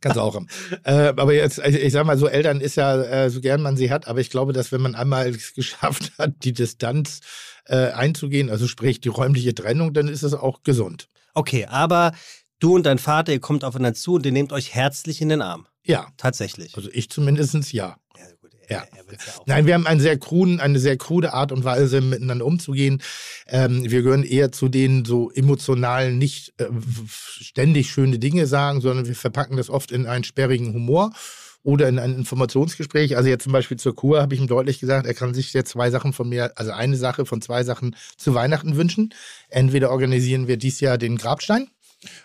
Kannst 0.00 0.16
du 0.16 0.20
auch 0.20 0.34
haben. 0.34 0.48
Äh, 0.84 1.12
aber 1.16 1.34
jetzt, 1.34 1.60
also 1.60 1.76
ich 1.76 1.92
sag 1.92 2.06
mal 2.06 2.16
so, 2.16 2.28
Eltern 2.28 2.60
ist 2.60 2.76
ja, 2.76 3.02
äh, 3.02 3.30
so 3.30 3.40
gern 3.40 3.60
man 3.60 3.76
sie 3.76 3.90
hat, 3.90 4.06
aber 4.06 4.20
ich 4.20 4.30
glaube, 4.30 4.52
dass 4.52 4.70
wenn 4.72 4.80
man 4.80 4.94
einmal 4.94 5.28
es 5.28 5.54
geschafft 5.54 6.12
hat, 6.18 6.44
die 6.44 6.52
Distanz 6.52 7.20
äh, 7.66 7.88
einzugehen, 7.88 8.48
also 8.48 8.66
sprich 8.66 9.00
die 9.00 9.08
räumliche 9.08 9.54
Trennung, 9.54 9.92
dann 9.92 10.08
ist 10.08 10.22
es 10.22 10.34
auch 10.34 10.62
gesund. 10.62 11.08
Okay, 11.34 11.66
aber 11.66 12.12
du 12.58 12.74
und 12.74 12.84
dein 12.86 12.98
Vater, 12.98 13.32
ihr 13.32 13.40
kommt 13.40 13.64
aufeinander 13.64 13.94
zu 13.94 14.14
und 14.14 14.26
ihr 14.26 14.32
nehmt 14.32 14.52
euch 14.52 14.74
herzlich 14.74 15.20
in 15.20 15.28
den 15.28 15.42
Arm. 15.42 15.66
Ja, 15.84 16.08
Tatsächlich. 16.16 16.76
also 16.76 16.90
ich 16.92 17.08
zumindest 17.08 17.72
ja. 17.72 17.96
Ja, 18.16 18.24
gut, 18.42 18.50
Ja. 18.68 18.82
er, 18.92 18.98
er 18.98 19.08
wird's 19.10 19.26
ja. 19.26 19.32
Nein, 19.46 19.66
wir 19.66 19.74
haben 19.74 19.86
einen 19.86 20.00
sehr 20.00 20.18
kruden, 20.18 20.60
eine 20.60 20.78
sehr 20.78 20.96
krude 20.98 21.32
Art 21.32 21.50
und 21.52 21.64
Weise, 21.64 22.00
miteinander 22.00 22.44
umzugehen. 22.44 23.00
Ähm, 23.46 23.90
wir 23.90 24.02
gehören 24.02 24.24
eher 24.24 24.52
zu 24.52 24.68
den 24.68 25.04
so 25.06 25.30
emotionalen, 25.30 26.18
nicht 26.18 26.52
äh, 26.58 26.66
ständig 27.08 27.90
schöne 27.90 28.18
Dinge 28.18 28.46
sagen, 28.46 28.80
sondern 28.80 29.06
wir 29.06 29.14
verpacken 29.16 29.56
das 29.56 29.70
oft 29.70 29.90
in 29.92 30.06
einen 30.06 30.24
sperrigen 30.24 30.74
Humor 30.74 31.12
oder 31.62 31.88
in 31.88 31.98
ein 31.98 32.14
Informationsgespräch. 32.14 33.16
Also 33.16 33.28
jetzt 33.28 33.44
zum 33.44 33.52
Beispiel 33.52 33.78
zur 33.78 33.94
Kur 33.94 34.20
habe 34.22 34.34
ich 34.34 34.40
ihm 34.40 34.46
deutlich 34.46 34.78
gesagt, 34.78 35.06
er 35.06 35.14
kann 35.14 35.34
sich 35.34 35.52
jetzt 35.52 35.70
zwei 35.70 35.90
Sachen 35.90 36.12
von 36.12 36.28
mir, 36.28 36.52
also 36.56 36.70
eine 36.72 36.96
Sache 36.96 37.26
von 37.26 37.40
zwei 37.42 37.64
Sachen 37.64 37.96
zu 38.16 38.34
Weihnachten 38.34 38.76
wünschen. 38.76 39.12
Entweder 39.48 39.90
organisieren 39.90 40.48
wir 40.48 40.56
dieses 40.56 40.80
Jahr 40.80 40.98
den 40.98 41.16
Grabstein 41.16 41.68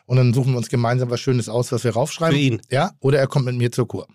und 0.06 0.18
dann 0.18 0.34
suchen 0.34 0.52
wir 0.54 0.58
uns 0.58 0.70
gemeinsam 0.70 1.10
was 1.10 1.20
Schönes 1.20 1.50
aus, 1.50 1.72
was 1.72 1.84
wir 1.84 1.92
raufschreiben. 1.94 2.36
Für 2.36 2.42
ihn. 2.42 2.62
Ja, 2.70 2.92
oder 3.00 3.20
er 3.20 3.28
kommt 3.28 3.46
mit 3.46 3.56
mir 3.56 3.72
zur 3.72 3.88
Kur. 3.88 4.08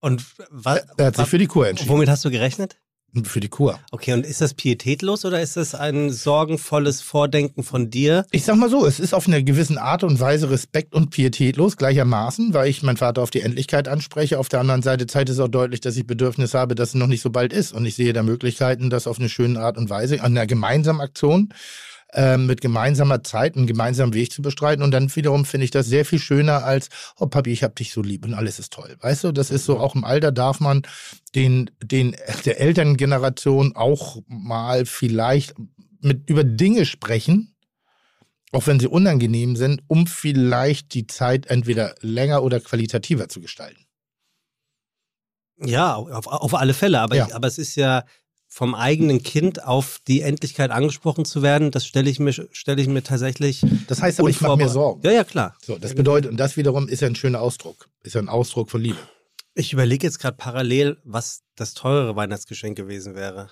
Und 0.00 0.24
wa, 0.50 0.76
Er 0.96 1.06
hat 1.06 1.16
sich 1.16 1.26
für 1.28 1.38
die 1.38 1.46
Kur 1.46 1.68
entschieden. 1.68 1.90
womit 1.90 2.08
hast 2.08 2.24
du 2.24 2.30
gerechnet? 2.30 2.78
Für 3.24 3.40
die 3.40 3.50
Kur. 3.50 3.78
Okay, 3.90 4.14
und 4.14 4.24
ist 4.24 4.40
das 4.40 4.54
pietätlos 4.54 5.26
oder 5.26 5.42
ist 5.42 5.58
das 5.58 5.74
ein 5.74 6.10
sorgenvolles 6.10 7.02
Vordenken 7.02 7.62
von 7.62 7.90
dir? 7.90 8.24
Ich 8.30 8.44
sag 8.44 8.56
mal 8.56 8.70
so, 8.70 8.86
es 8.86 8.98
ist 8.98 9.12
auf 9.12 9.26
eine 9.28 9.44
gewisse 9.44 9.78
Art 9.80 10.02
und 10.02 10.18
Weise 10.18 10.48
respekt- 10.50 10.94
und 10.94 11.10
pietätlos 11.10 11.76
gleichermaßen, 11.76 12.54
weil 12.54 12.70
ich 12.70 12.82
meinen 12.82 12.96
Vater 12.96 13.20
auf 13.22 13.30
die 13.30 13.42
Endlichkeit 13.42 13.86
anspreche. 13.86 14.38
Auf 14.38 14.48
der 14.48 14.60
anderen 14.60 14.80
Seite 14.80 15.06
zeigt 15.06 15.28
es 15.28 15.38
auch 15.40 15.48
deutlich, 15.48 15.82
dass 15.82 15.94
ich 15.98 16.06
Bedürfnis 16.06 16.54
habe, 16.54 16.74
dass 16.74 16.90
es 16.90 16.94
noch 16.94 17.06
nicht 17.06 17.20
so 17.20 17.28
bald 17.28 17.52
ist. 17.52 17.72
Und 17.72 17.84
ich 17.84 17.96
sehe 17.96 18.14
da 18.14 18.22
Möglichkeiten, 18.22 18.88
das 18.88 19.06
auf 19.06 19.18
eine 19.18 19.28
schöne 19.28 19.60
Art 19.60 19.76
und 19.76 19.90
Weise, 19.90 20.22
an 20.22 20.32
einer 20.32 20.46
gemeinsamen 20.46 21.02
Aktion, 21.02 21.50
äh, 22.12 22.36
mit 22.36 22.60
gemeinsamer 22.60 23.22
Zeit, 23.22 23.56
einen 23.56 23.66
gemeinsamen 23.66 24.14
Weg 24.14 24.32
zu 24.32 24.42
bestreiten. 24.42 24.82
Und 24.82 24.90
dann 24.90 25.14
wiederum 25.14 25.44
finde 25.44 25.64
ich 25.64 25.70
das 25.70 25.86
sehr 25.86 26.04
viel 26.04 26.18
schöner 26.18 26.64
als, 26.64 26.88
oh 27.18 27.26
Papi, 27.26 27.50
ich 27.50 27.62
hab 27.62 27.76
dich 27.76 27.92
so 27.92 28.02
lieb 28.02 28.24
und 28.24 28.34
alles 28.34 28.58
ist 28.58 28.72
toll. 28.72 28.96
Weißt 29.00 29.24
du, 29.24 29.32
das 29.32 29.50
ist 29.50 29.64
so, 29.64 29.78
auch 29.78 29.94
im 29.94 30.04
Alter 30.04 30.32
darf 30.32 30.60
man 30.60 30.82
den, 31.34 31.70
den, 31.82 32.16
der 32.44 32.60
Elterngeneration 32.60 33.74
auch 33.76 34.18
mal 34.28 34.86
vielleicht 34.86 35.54
mit 36.00 36.28
über 36.28 36.44
Dinge 36.44 36.84
sprechen, 36.84 37.54
auch 38.52 38.66
wenn 38.66 38.80
sie 38.80 38.88
unangenehm 38.88 39.56
sind, 39.56 39.82
um 39.86 40.06
vielleicht 40.06 40.94
die 40.94 41.06
Zeit 41.06 41.46
entweder 41.46 41.94
länger 42.00 42.42
oder 42.42 42.60
qualitativer 42.60 43.28
zu 43.28 43.40
gestalten. 43.40 43.86
Ja, 45.64 45.94
auf, 45.94 46.26
auf 46.26 46.54
alle 46.54 46.74
Fälle. 46.74 47.00
Aber, 47.00 47.14
Ja. 47.16 47.26
ich, 47.26 47.34
aber 47.34 47.46
es 47.46 47.58
ist 47.58 47.76
ja 47.76 48.04
vom 48.52 48.74
eigenen 48.74 49.22
Kind 49.22 49.64
auf 49.64 49.98
die 50.06 50.20
Endlichkeit 50.20 50.70
angesprochen 50.70 51.24
zu 51.24 51.40
werden, 51.40 51.70
das 51.70 51.86
stelle 51.86 52.10
ich 52.10 52.20
mir, 52.20 52.34
stelle 52.34 52.82
ich 52.82 52.86
mir 52.86 53.02
tatsächlich. 53.02 53.64
Das 53.86 54.02
heißt 54.02 54.20
aber, 54.20 54.28
ich 54.28 54.42
mache 54.42 54.58
mir 54.58 54.68
Sorgen. 54.68 55.00
Ja, 55.04 55.10
ja, 55.10 55.24
klar. 55.24 55.56
So, 55.64 55.78
das 55.78 55.94
bedeutet, 55.94 56.30
und 56.30 56.36
das 56.36 56.58
wiederum 56.58 56.86
ist 56.86 57.00
ja 57.00 57.08
ein 57.08 57.16
schöner 57.16 57.40
Ausdruck, 57.40 57.88
ist 58.02 58.14
ja 58.14 58.20
ein 58.20 58.28
Ausdruck 58.28 58.70
von 58.70 58.82
Liebe. 58.82 58.98
Ich 59.54 59.72
überlege 59.72 60.06
jetzt 60.06 60.18
gerade 60.18 60.36
parallel, 60.36 60.98
was 61.02 61.40
das 61.56 61.72
teurere 61.72 62.14
Weihnachtsgeschenk 62.14 62.76
gewesen 62.76 63.14
wäre. 63.14 63.48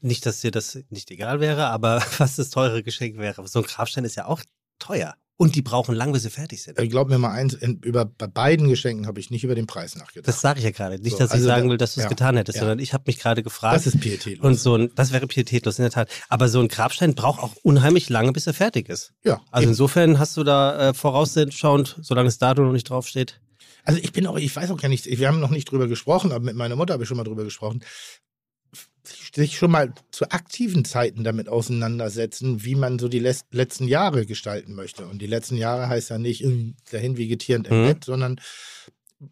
Nicht, 0.00 0.26
dass 0.26 0.40
dir 0.40 0.50
das 0.50 0.76
nicht 0.90 1.08
egal 1.12 1.38
wäre, 1.38 1.68
aber 1.68 2.02
was 2.18 2.34
das 2.34 2.50
teure 2.50 2.82
Geschenk 2.82 3.18
wäre. 3.18 3.46
So 3.46 3.60
ein 3.60 3.64
Grabstein 3.64 4.04
ist 4.04 4.16
ja 4.16 4.26
auch 4.26 4.42
teuer. 4.80 5.14
Und 5.38 5.54
die 5.54 5.60
brauchen 5.60 5.94
lang, 5.94 6.12
bis 6.12 6.22
sie 6.22 6.30
fertig 6.30 6.62
sind. 6.62 6.80
Ich 6.80 6.88
glaube 6.88 7.10
mir 7.10 7.18
mal 7.18 7.30
eins, 7.30 7.52
in, 7.52 7.78
über, 7.80 8.06
bei 8.06 8.26
beiden 8.26 8.68
Geschenken 8.68 9.06
habe 9.06 9.20
ich 9.20 9.30
nicht 9.30 9.44
über 9.44 9.54
den 9.54 9.66
Preis 9.66 9.94
nachgedacht. 9.94 10.26
Das 10.26 10.40
sage 10.40 10.60
ich 10.60 10.64
ja 10.64 10.70
gerade. 10.70 10.98
Nicht, 10.98 11.12
So, 11.12 11.18
dass 11.18 11.28
ich 11.30 11.34
also 11.34 11.46
sagen 11.46 11.64
da- 11.66 11.70
will, 11.72 11.76
dass 11.76 11.94
du 11.94 12.00
es 12.00 12.04
ja, 12.04 12.08
getan 12.08 12.38
hättest, 12.38 12.56
ja. 12.56 12.60
sondern 12.60 12.78
ich 12.78 12.94
habe 12.94 13.04
mich 13.06 13.18
gerade 13.18 13.42
gefragt. 13.42 13.76
Das 13.76 13.86
ist 13.86 14.00
pietätlos. 14.00 14.42
und 14.42 14.54
so 14.58 14.76
ein, 14.76 14.90
das 14.94 15.12
wäre 15.12 15.26
pietätlos 15.26 15.78
in 15.78 15.82
der 15.82 15.90
Tat. 15.92 16.08
Aber 16.30 16.48
so 16.48 16.58
ein 16.60 16.68
Grabstein 16.68 17.14
braucht 17.14 17.42
auch 17.42 17.54
unheimlich 17.62 18.08
lange, 18.08 18.32
bis 18.32 18.46
er 18.46 18.54
fertig 18.54 18.88
ist. 18.88 19.12
ja, 19.24 19.42
Also 19.50 19.64
eben. 19.64 19.72
insofern 19.72 20.18
hast 20.18 20.36
du 20.38 20.42
da 20.44 20.88
äh, 20.90 20.94
vorausschauend, 20.94 21.96
solange 22.00 22.28
das 22.28 22.38
Datum 22.38 22.64
noch 22.66 22.72
nicht 22.72 22.88
draufsteht. 22.88 23.40
Also 23.84 24.00
ich 24.02 24.12
bin 24.12 24.26
auch, 24.26 24.38
ich 24.38 24.56
weiß 24.56 24.70
auch 24.70 24.80
gar 24.80 24.88
nicht, 24.88 25.04
wir 25.06 25.28
haben 25.28 25.38
noch 25.40 25.50
nicht 25.50 25.70
drüber 25.70 25.86
gesprochen, 25.86 26.32
aber 26.32 26.44
mit 26.44 26.56
meiner 26.56 26.76
Mutter 26.76 26.94
habe 26.94 27.02
ich 27.02 27.08
schon 27.08 27.18
mal 27.18 27.24
drüber 27.24 27.44
gesprochen. 27.44 27.84
Sich 29.34 29.56
schon 29.56 29.70
mal 29.70 29.94
zu 30.10 30.30
aktiven 30.30 30.84
Zeiten 30.84 31.24
damit 31.24 31.48
auseinandersetzen, 31.48 32.64
wie 32.64 32.74
man 32.74 32.98
so 32.98 33.08
die 33.08 33.18
letzten 33.18 33.88
Jahre 33.88 34.26
gestalten 34.26 34.74
möchte. 34.74 35.06
Und 35.06 35.20
die 35.22 35.26
letzten 35.26 35.56
Jahre 35.56 35.88
heißt 35.88 36.10
ja 36.10 36.18
nicht 36.18 36.44
mm, 36.44 36.74
dahin 36.90 37.16
vegetierend 37.16 37.68
im 37.68 37.82
Mhm. 37.82 37.86
Bett, 37.86 38.04
sondern 38.04 38.40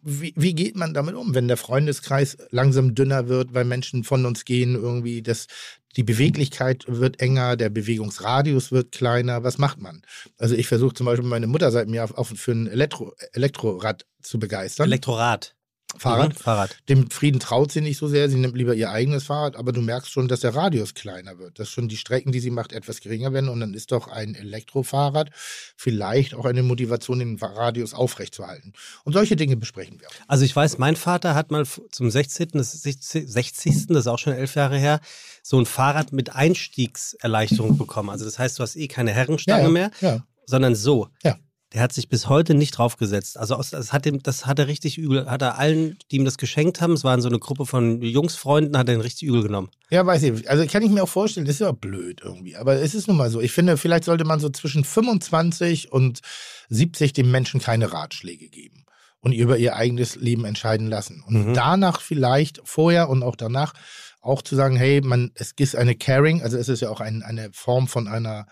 wie, 0.01 0.33
wie 0.35 0.53
geht 0.55 0.75
man 0.75 0.93
damit 0.93 1.15
um, 1.15 1.35
wenn 1.35 1.47
der 1.47 1.57
Freundeskreis 1.57 2.37
langsam 2.49 2.95
dünner 2.95 3.27
wird, 3.27 3.53
weil 3.53 3.65
Menschen 3.65 4.03
von 4.03 4.25
uns 4.25 4.45
gehen, 4.45 4.73
irgendwie 4.75 5.21
das, 5.21 5.47
die 5.95 6.03
Beweglichkeit 6.03 6.85
wird 6.87 7.19
enger, 7.19 7.55
der 7.55 7.69
Bewegungsradius 7.69 8.71
wird 8.71 8.91
kleiner, 8.91 9.43
was 9.43 9.57
macht 9.57 9.79
man? 9.79 10.01
Also 10.37 10.55
ich 10.55 10.67
versuche 10.67 10.95
zum 10.95 11.05
Beispiel 11.05 11.27
meine 11.27 11.47
Mutter 11.47 11.71
seit 11.71 11.87
mir 11.87 12.03
auf, 12.03 12.15
auf 12.15 12.29
für 12.29 12.51
ein 12.51 12.67
Elektro, 12.67 13.13
Elektrorad 13.33 14.05
zu 14.21 14.39
begeistern. 14.39 14.87
Elektorat. 14.87 15.54
Fahrrad. 15.97 16.29
Mhm, 16.29 16.35
Fahrrad. 16.37 16.77
Dem 16.89 17.09
Frieden 17.09 17.39
traut 17.39 17.71
sie 17.71 17.81
nicht 17.81 17.97
so 17.97 18.07
sehr, 18.07 18.29
sie 18.29 18.37
nimmt 18.37 18.55
lieber 18.57 18.73
ihr 18.73 18.91
eigenes 18.91 19.23
Fahrrad, 19.25 19.55
aber 19.55 19.71
du 19.71 19.81
merkst 19.81 20.11
schon, 20.11 20.27
dass 20.27 20.41
der 20.41 20.55
Radius 20.55 20.93
kleiner 20.93 21.37
wird, 21.39 21.59
dass 21.59 21.69
schon 21.69 21.87
die 21.87 21.97
Strecken, 21.97 22.31
die 22.31 22.39
sie 22.39 22.51
macht, 22.51 22.73
etwas 22.73 23.01
geringer 23.01 23.33
werden 23.33 23.49
und 23.49 23.59
dann 23.59 23.73
ist 23.73 23.91
doch 23.91 24.07
ein 24.07 24.35
Elektrofahrrad 24.35 25.29
vielleicht 25.75 26.33
auch 26.33 26.45
eine 26.45 26.63
Motivation, 26.63 27.19
den 27.19 27.37
Radius 27.37 27.93
aufrechtzuerhalten. 27.93 28.73
Und 29.03 29.13
solche 29.13 29.35
Dinge 29.35 29.57
besprechen 29.57 29.99
wir. 29.99 30.07
Also 30.27 30.45
ich 30.45 30.55
weiß, 30.55 30.77
mein 30.77 30.95
Vater 30.95 31.35
hat 31.35 31.51
mal 31.51 31.65
zum 31.65 32.09
16., 32.09 32.49
das 32.53 32.73
ist 32.73 32.83
60. 32.83 33.29
60., 33.29 33.87
das 33.87 33.97
ist 33.99 34.07
auch 34.07 34.19
schon 34.19 34.33
elf 34.33 34.55
Jahre 34.55 34.77
her, 34.77 34.99
so 35.43 35.59
ein 35.59 35.65
Fahrrad 35.65 36.11
mit 36.11 36.35
Einstiegserleichterung 36.35 37.77
bekommen. 37.77 38.09
Also 38.09 38.25
das 38.25 38.39
heißt, 38.39 38.59
du 38.59 38.63
hast 38.63 38.75
eh 38.75 38.87
keine 38.87 39.11
Herrenstange 39.11 39.63
ja, 39.63 39.69
mehr, 39.69 39.91
Ja. 40.01 40.23
sondern 40.45 40.75
so. 40.75 41.09
Ja. 41.23 41.37
Der 41.75 41.81
hat 41.81 41.91
sich 41.91 42.07
bis 42.07 42.29
heute 42.29 42.53
nicht 42.53 42.71
draufgesetzt. 42.71 43.37
Also 43.37 43.55
das 43.57 43.91
hat, 43.91 44.05
ihm, 44.05 44.23
das 44.23 44.45
hat 44.45 44.59
er 44.59 44.67
richtig 44.67 44.97
übel, 44.97 45.29
hat 45.29 45.41
er 45.41 45.59
allen, 45.59 45.97
die 46.09 46.15
ihm 46.15 46.23
das 46.23 46.37
geschenkt 46.37 46.79
haben, 46.79 46.93
es 46.93 47.03
waren 47.03 47.21
so 47.21 47.27
eine 47.27 47.37
Gruppe 47.37 47.65
von 47.65 48.01
Jungsfreunden, 48.01 48.77
hat 48.77 48.87
er 48.87 48.95
ihn 48.95 49.01
richtig 49.01 49.27
übel 49.27 49.43
genommen. 49.43 49.69
Ja, 49.89 50.05
weiß 50.05 50.23
ich. 50.23 50.49
Also 50.49 50.65
kann 50.67 50.83
ich 50.83 50.89
mir 50.89 51.03
auch 51.03 51.09
vorstellen, 51.09 51.45
das 51.45 51.55
ist 51.55 51.59
ja 51.59 51.73
blöd 51.73 52.21
irgendwie. 52.23 52.55
Aber 52.55 52.75
es 52.75 52.95
ist 52.95 53.09
nun 53.09 53.17
mal 53.17 53.29
so. 53.29 53.41
Ich 53.41 53.51
finde, 53.51 53.75
vielleicht 53.75 54.05
sollte 54.05 54.23
man 54.23 54.39
so 54.39 54.47
zwischen 54.49 54.85
25 54.85 55.91
und 55.91 56.21
70 56.69 57.11
dem 57.11 57.29
Menschen 57.29 57.59
keine 57.59 57.91
Ratschläge 57.91 58.47
geben 58.47 58.85
und 59.19 59.33
über 59.33 59.57
ihr 59.57 59.75
eigenes 59.75 60.15
Leben 60.15 60.45
entscheiden 60.45 60.87
lassen. 60.87 61.23
Und 61.27 61.49
Mhm. 61.49 61.53
danach 61.55 61.99
vielleicht, 61.99 62.61
vorher 62.63 63.09
und 63.09 63.21
auch 63.21 63.35
danach, 63.35 63.73
auch 64.21 64.41
zu 64.41 64.55
sagen, 64.55 64.77
hey, 64.77 65.01
man, 65.01 65.31
es 65.35 65.51
ist 65.59 65.75
eine 65.75 65.95
Caring, 65.95 66.41
also 66.41 66.57
es 66.57 66.69
ist 66.69 66.81
ja 66.81 66.89
auch 66.89 67.01
ein, 67.01 67.21
eine 67.21 67.49
Form 67.51 67.89
von 67.89 68.07
einer 68.07 68.47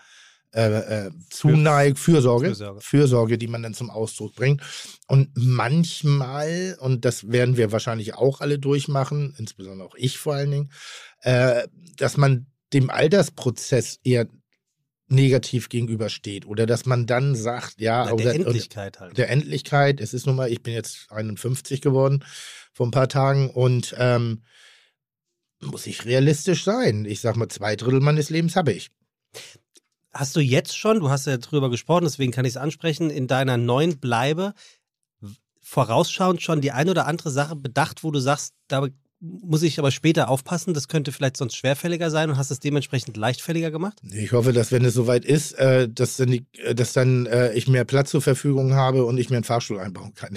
äh, 0.54 1.06
äh, 1.06 1.10
Zuneigung, 1.30 1.96
Fürsorge, 1.96 2.46
Fürsorge. 2.46 2.80
Fürsorge, 2.80 3.38
die 3.38 3.48
man 3.48 3.62
dann 3.62 3.74
zum 3.74 3.90
Ausdruck 3.90 4.34
bringt. 4.34 4.62
Und 5.08 5.30
manchmal, 5.34 6.76
und 6.80 7.04
das 7.04 7.30
werden 7.30 7.56
wir 7.56 7.72
wahrscheinlich 7.72 8.14
auch 8.14 8.40
alle 8.40 8.58
durchmachen, 8.58 9.34
insbesondere 9.36 9.88
auch 9.88 9.96
ich 9.96 10.18
vor 10.18 10.34
allen 10.34 10.50
Dingen, 10.50 10.70
äh, 11.22 11.66
dass 11.96 12.16
man 12.16 12.46
dem 12.72 12.88
Altersprozess 12.88 13.98
eher 14.04 14.28
negativ 15.08 15.68
gegenübersteht 15.68 16.46
oder 16.46 16.66
dass 16.66 16.86
man 16.86 17.06
dann 17.06 17.34
sagt, 17.34 17.80
ja, 17.80 18.04
Na, 18.06 18.12
oder, 18.12 18.24
der 18.24 18.34
Endlichkeit 18.34 19.00
halt. 19.00 19.18
der 19.18 19.30
Endlichkeit. 19.30 20.00
Es 20.00 20.14
ist 20.14 20.26
nun 20.26 20.36
mal, 20.36 20.50
ich 20.50 20.62
bin 20.62 20.72
jetzt 20.72 21.10
51 21.10 21.80
geworden 21.80 22.24
vor 22.72 22.86
ein 22.86 22.92
paar 22.92 23.08
Tagen 23.08 23.50
und 23.50 23.94
ähm, 23.98 24.44
muss 25.60 25.86
ich 25.86 26.04
realistisch 26.04 26.64
sein. 26.64 27.04
Ich 27.04 27.20
sag 27.20 27.36
mal, 27.36 27.48
zwei 27.48 27.76
Drittel 27.76 28.00
meines 28.00 28.30
Lebens 28.30 28.56
habe 28.56 28.72
ich. 28.72 28.90
Hast 30.14 30.36
du 30.36 30.40
jetzt 30.40 30.76
schon, 30.78 31.00
du 31.00 31.10
hast 31.10 31.26
ja 31.26 31.36
drüber 31.38 31.70
gesprochen, 31.70 32.04
deswegen 32.04 32.32
kann 32.32 32.44
ich 32.44 32.52
es 32.52 32.56
ansprechen, 32.56 33.10
in 33.10 33.26
deiner 33.26 33.56
neuen 33.56 33.98
Bleibe 33.98 34.54
vorausschauend 35.60 36.42
schon 36.42 36.60
die 36.60 36.72
ein 36.72 36.88
oder 36.88 37.06
andere 37.06 37.30
Sache 37.30 37.56
bedacht, 37.56 38.04
wo 38.04 38.10
du 38.10 38.20
sagst, 38.20 38.54
da 38.68 38.86
muss 39.42 39.62
ich 39.62 39.78
aber 39.78 39.90
später 39.90 40.28
aufpassen, 40.28 40.74
das 40.74 40.88
könnte 40.88 41.10
vielleicht 41.10 41.36
sonst 41.38 41.56
schwerfälliger 41.56 42.10
sein 42.10 42.28
und 42.30 42.36
hast 42.36 42.50
es 42.50 42.60
dementsprechend 42.60 43.16
leichtfälliger 43.16 43.70
gemacht? 43.70 43.98
Ich 44.12 44.32
hoffe, 44.32 44.52
dass 44.52 44.70
wenn 44.70 44.84
es 44.84 44.92
soweit 44.94 45.24
ist, 45.24 45.52
äh, 45.54 45.88
dass 45.88 46.16
dann, 46.18 46.30
die, 46.30 46.44
äh, 46.62 46.74
dass 46.74 46.92
dann 46.92 47.26
äh, 47.26 47.52
ich 47.54 47.66
mehr 47.66 47.84
Platz 47.84 48.10
zur 48.10 48.20
Verfügung 48.20 48.74
habe 48.74 49.04
und 49.06 49.16
ich 49.16 49.30
mir 49.30 49.36
einen 49.36 49.44
Fahrstuhl 49.44 49.78
einbauen 49.80 50.12
kann. 50.14 50.36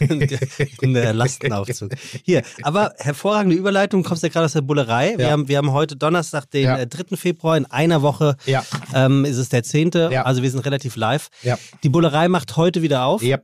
Und 0.82 0.92
der 0.94 1.12
Lastenaufzug. 1.14 1.92
Hier, 2.24 2.42
aber 2.62 2.92
hervorragende 2.98 3.56
Überleitung, 3.56 4.02
du 4.02 4.08
kommst 4.08 4.22
ja 4.22 4.28
gerade 4.28 4.46
aus 4.46 4.52
der 4.54 4.62
Bullerei. 4.62 5.14
Wir, 5.16 5.26
Ja. 5.26 5.30
haben, 5.32 5.48
wir 5.48 5.58
haben 5.58 5.72
heute 5.72 5.96
Donnerstag, 5.96 6.50
den 6.50 6.64
Ja. 6.64 6.78
äh, 6.78 6.86
3. 6.86 7.16
Februar, 7.16 7.56
in 7.56 7.66
einer 7.66 8.02
Woche 8.02 8.36
ja, 8.46 8.64
ähm, 8.94 9.24
ist 9.24 9.36
es 9.36 9.48
der 9.50 9.62
10. 9.62 9.90
Ja. 10.10 10.22
Also 10.24 10.42
wir 10.42 10.50
sind 10.50 10.60
relativ 10.64 10.96
live. 10.96 11.28
Die 11.82 11.88
Bullerei 11.88 12.28
macht 12.28 12.56
heute 12.56 12.82
wieder 12.82 13.04
auf. 13.04 13.22
ja. 13.22 13.38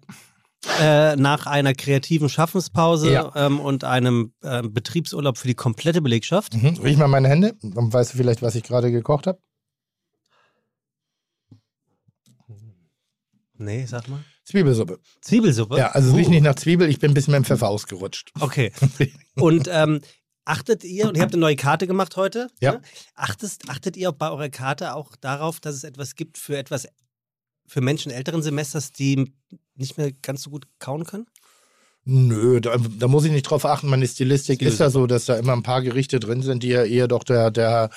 Äh, 0.81 1.17
nach 1.17 1.47
einer 1.47 1.75
kreativen 1.75 2.29
Schaffenspause 2.29 3.13
Ja. 3.13 3.33
ähm, 3.35 3.59
und 3.61 3.85
einem 3.85 4.33
ähm, 4.45 4.73
Betriebsurlaub 4.73 5.37
für 5.39 5.49
die 5.49 5.55
komplette 5.55 6.01
Belegschaft. 6.03 6.55
Mhm. 6.55 6.79
Riech 6.83 6.97
mal 6.97 7.09
meine 7.09 7.29
Hände, 7.29 7.55
dann 7.63 7.93
weißt 7.93 8.13
du 8.15 8.17
vielleicht, 8.19 8.43
was 8.43 8.55
ich 8.55 8.63
gerade 8.63 8.91
gekocht 8.93 9.27
habe. 9.27 9.39
Nee, 13.59 13.87
sag 13.87 14.09
mal. 14.09 14.25
Zwiebelsuppe. 14.45 14.99
Zwiebelsuppe? 15.21 15.79
Ja, 15.79 15.91
also 15.91 16.09
es 16.09 16.15
Uh, 16.15 16.17
riecht 16.17 16.31
nicht 16.31 16.43
nach 16.43 16.57
Zwiebel, 16.57 16.89
ich 16.89 16.99
bin 16.99 17.13
ein 17.13 17.15
bisschen 17.15 17.33
mit 17.33 17.41
dem 17.43 17.45
Pfeffer 17.45 17.69
ausgerutscht. 17.69 18.33
Okay. 18.41 18.73
Und 19.37 19.69
ähm, 19.71 20.01
achtet 20.45 20.83
ihr, 20.83 21.07
und 21.07 21.17
ihr 21.17 21.23
habt 21.23 21.33
eine 21.33 21.41
neue 21.41 21.55
Karte 21.55 21.87
gemacht 21.87 22.17
heute, 22.17 22.49
Ja. 22.61 22.73
ne? 22.73 22.83
achtet, 23.15 23.53
achtet 23.69 23.97
ihr 23.97 24.11
bei 24.11 24.29
eurer 24.31 24.49
Karte 24.49 24.95
auch 24.95 25.15
darauf, 25.17 25.61
dass 25.61 25.77
es 25.77 25.85
etwas 25.85 26.17
gibt 26.17 26.39
für 26.39 26.57
etwas 26.57 26.89
für 27.69 27.81
Menschen 27.81 28.11
älteren 28.11 28.43
Semesters, 28.43 28.91
die 28.91 29.33
nicht 29.83 29.99
mehr 29.99 30.11
ganz 30.23 30.43
so 30.43 30.51
gut 30.51 30.67
kauen 30.79 31.05
können? 31.05 31.27
Nö, 32.05 32.61
da, 32.61 32.77
da 32.99 33.07
muss 33.07 33.25
ich 33.25 33.31
nicht 33.31 33.45
drauf 33.45 33.65
achten. 33.65 33.89
Meine 33.89 34.09
Stilistik 34.09 34.61
ist 34.61 34.81
ja 34.81 34.91
so, 34.91 35.07
dass 35.07 35.27
da 35.27 35.37
immer 35.37 35.53
ein 35.53 35.63
paar 35.63 35.83
Gerichte 35.83 36.19
drin 36.19 36.43
sind, 36.43 36.65
die 36.65 36.69
ja 36.69 36.83
eher 36.85 37.07
doch 37.07 37.23
der, 37.23 37.53
der, 37.53 37.91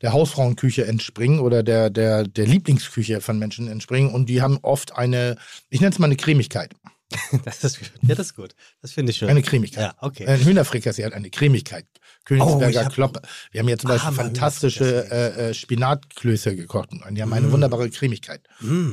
der 0.00 0.12
Hausfrauenküche 0.12 0.84
entspringen 0.84 1.38
oder 1.38 1.62
der, 1.62 1.88
der, 1.88 2.24
der 2.26 2.46
Lieblingsküche 2.46 3.20
von 3.20 3.38
Menschen 3.38 3.68
entspringen. 3.68 4.12
Und 4.12 4.28
die 4.28 4.42
haben 4.42 4.58
oft 4.62 4.96
eine, 4.96 5.36
ich 5.70 5.80
nenne 5.80 5.92
es 5.92 6.00
mal 6.00 6.06
eine 6.06 6.16
Cremigkeit. 6.16 6.74
Das 7.44 7.62
ist, 7.62 7.78
ja, 8.00 8.14
das 8.14 8.28
ist 8.28 8.34
gut. 8.36 8.54
Das 8.80 8.92
finde 8.92 9.10
ich 9.10 9.18
schön. 9.18 9.28
Eine 9.28 9.42
Cremigkeit. 9.42 9.84
ja, 9.84 9.94
okay. 10.00 10.26
Ein 10.26 10.40
Hühnerfrikassee 10.44 11.04
hat 11.04 11.12
eine 11.12 11.28
Cremigkeit. 11.30 11.86
Königsberger 12.24 12.86
Oh, 12.86 12.90
Kloppe. 12.90 13.20
Wir 13.50 13.60
haben 13.60 13.68
hier 13.68 13.76
zum 13.78 13.90
Ah, 13.90 13.94
Beispiel 13.94 14.12
mal 14.12 14.24
fantastische 14.24 15.10
äh, 15.10 15.50
äh, 15.50 15.54
Spinatklöße 15.54 16.56
gekocht. 16.56 16.88
Und 16.92 17.14
die 17.14 17.20
haben 17.22 17.32
eine 17.34 17.48
Mm. 17.48 17.52
wunderbare 17.52 17.90
Cremigkeit. 17.90 18.40
Mm, 18.60 18.92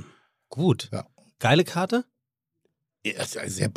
gut. 0.50 0.90
Ja. 0.92 1.06
Geile 1.40 1.64
Karte? 1.64 2.04
Ja, 3.06 3.26
sehr 3.26 3.70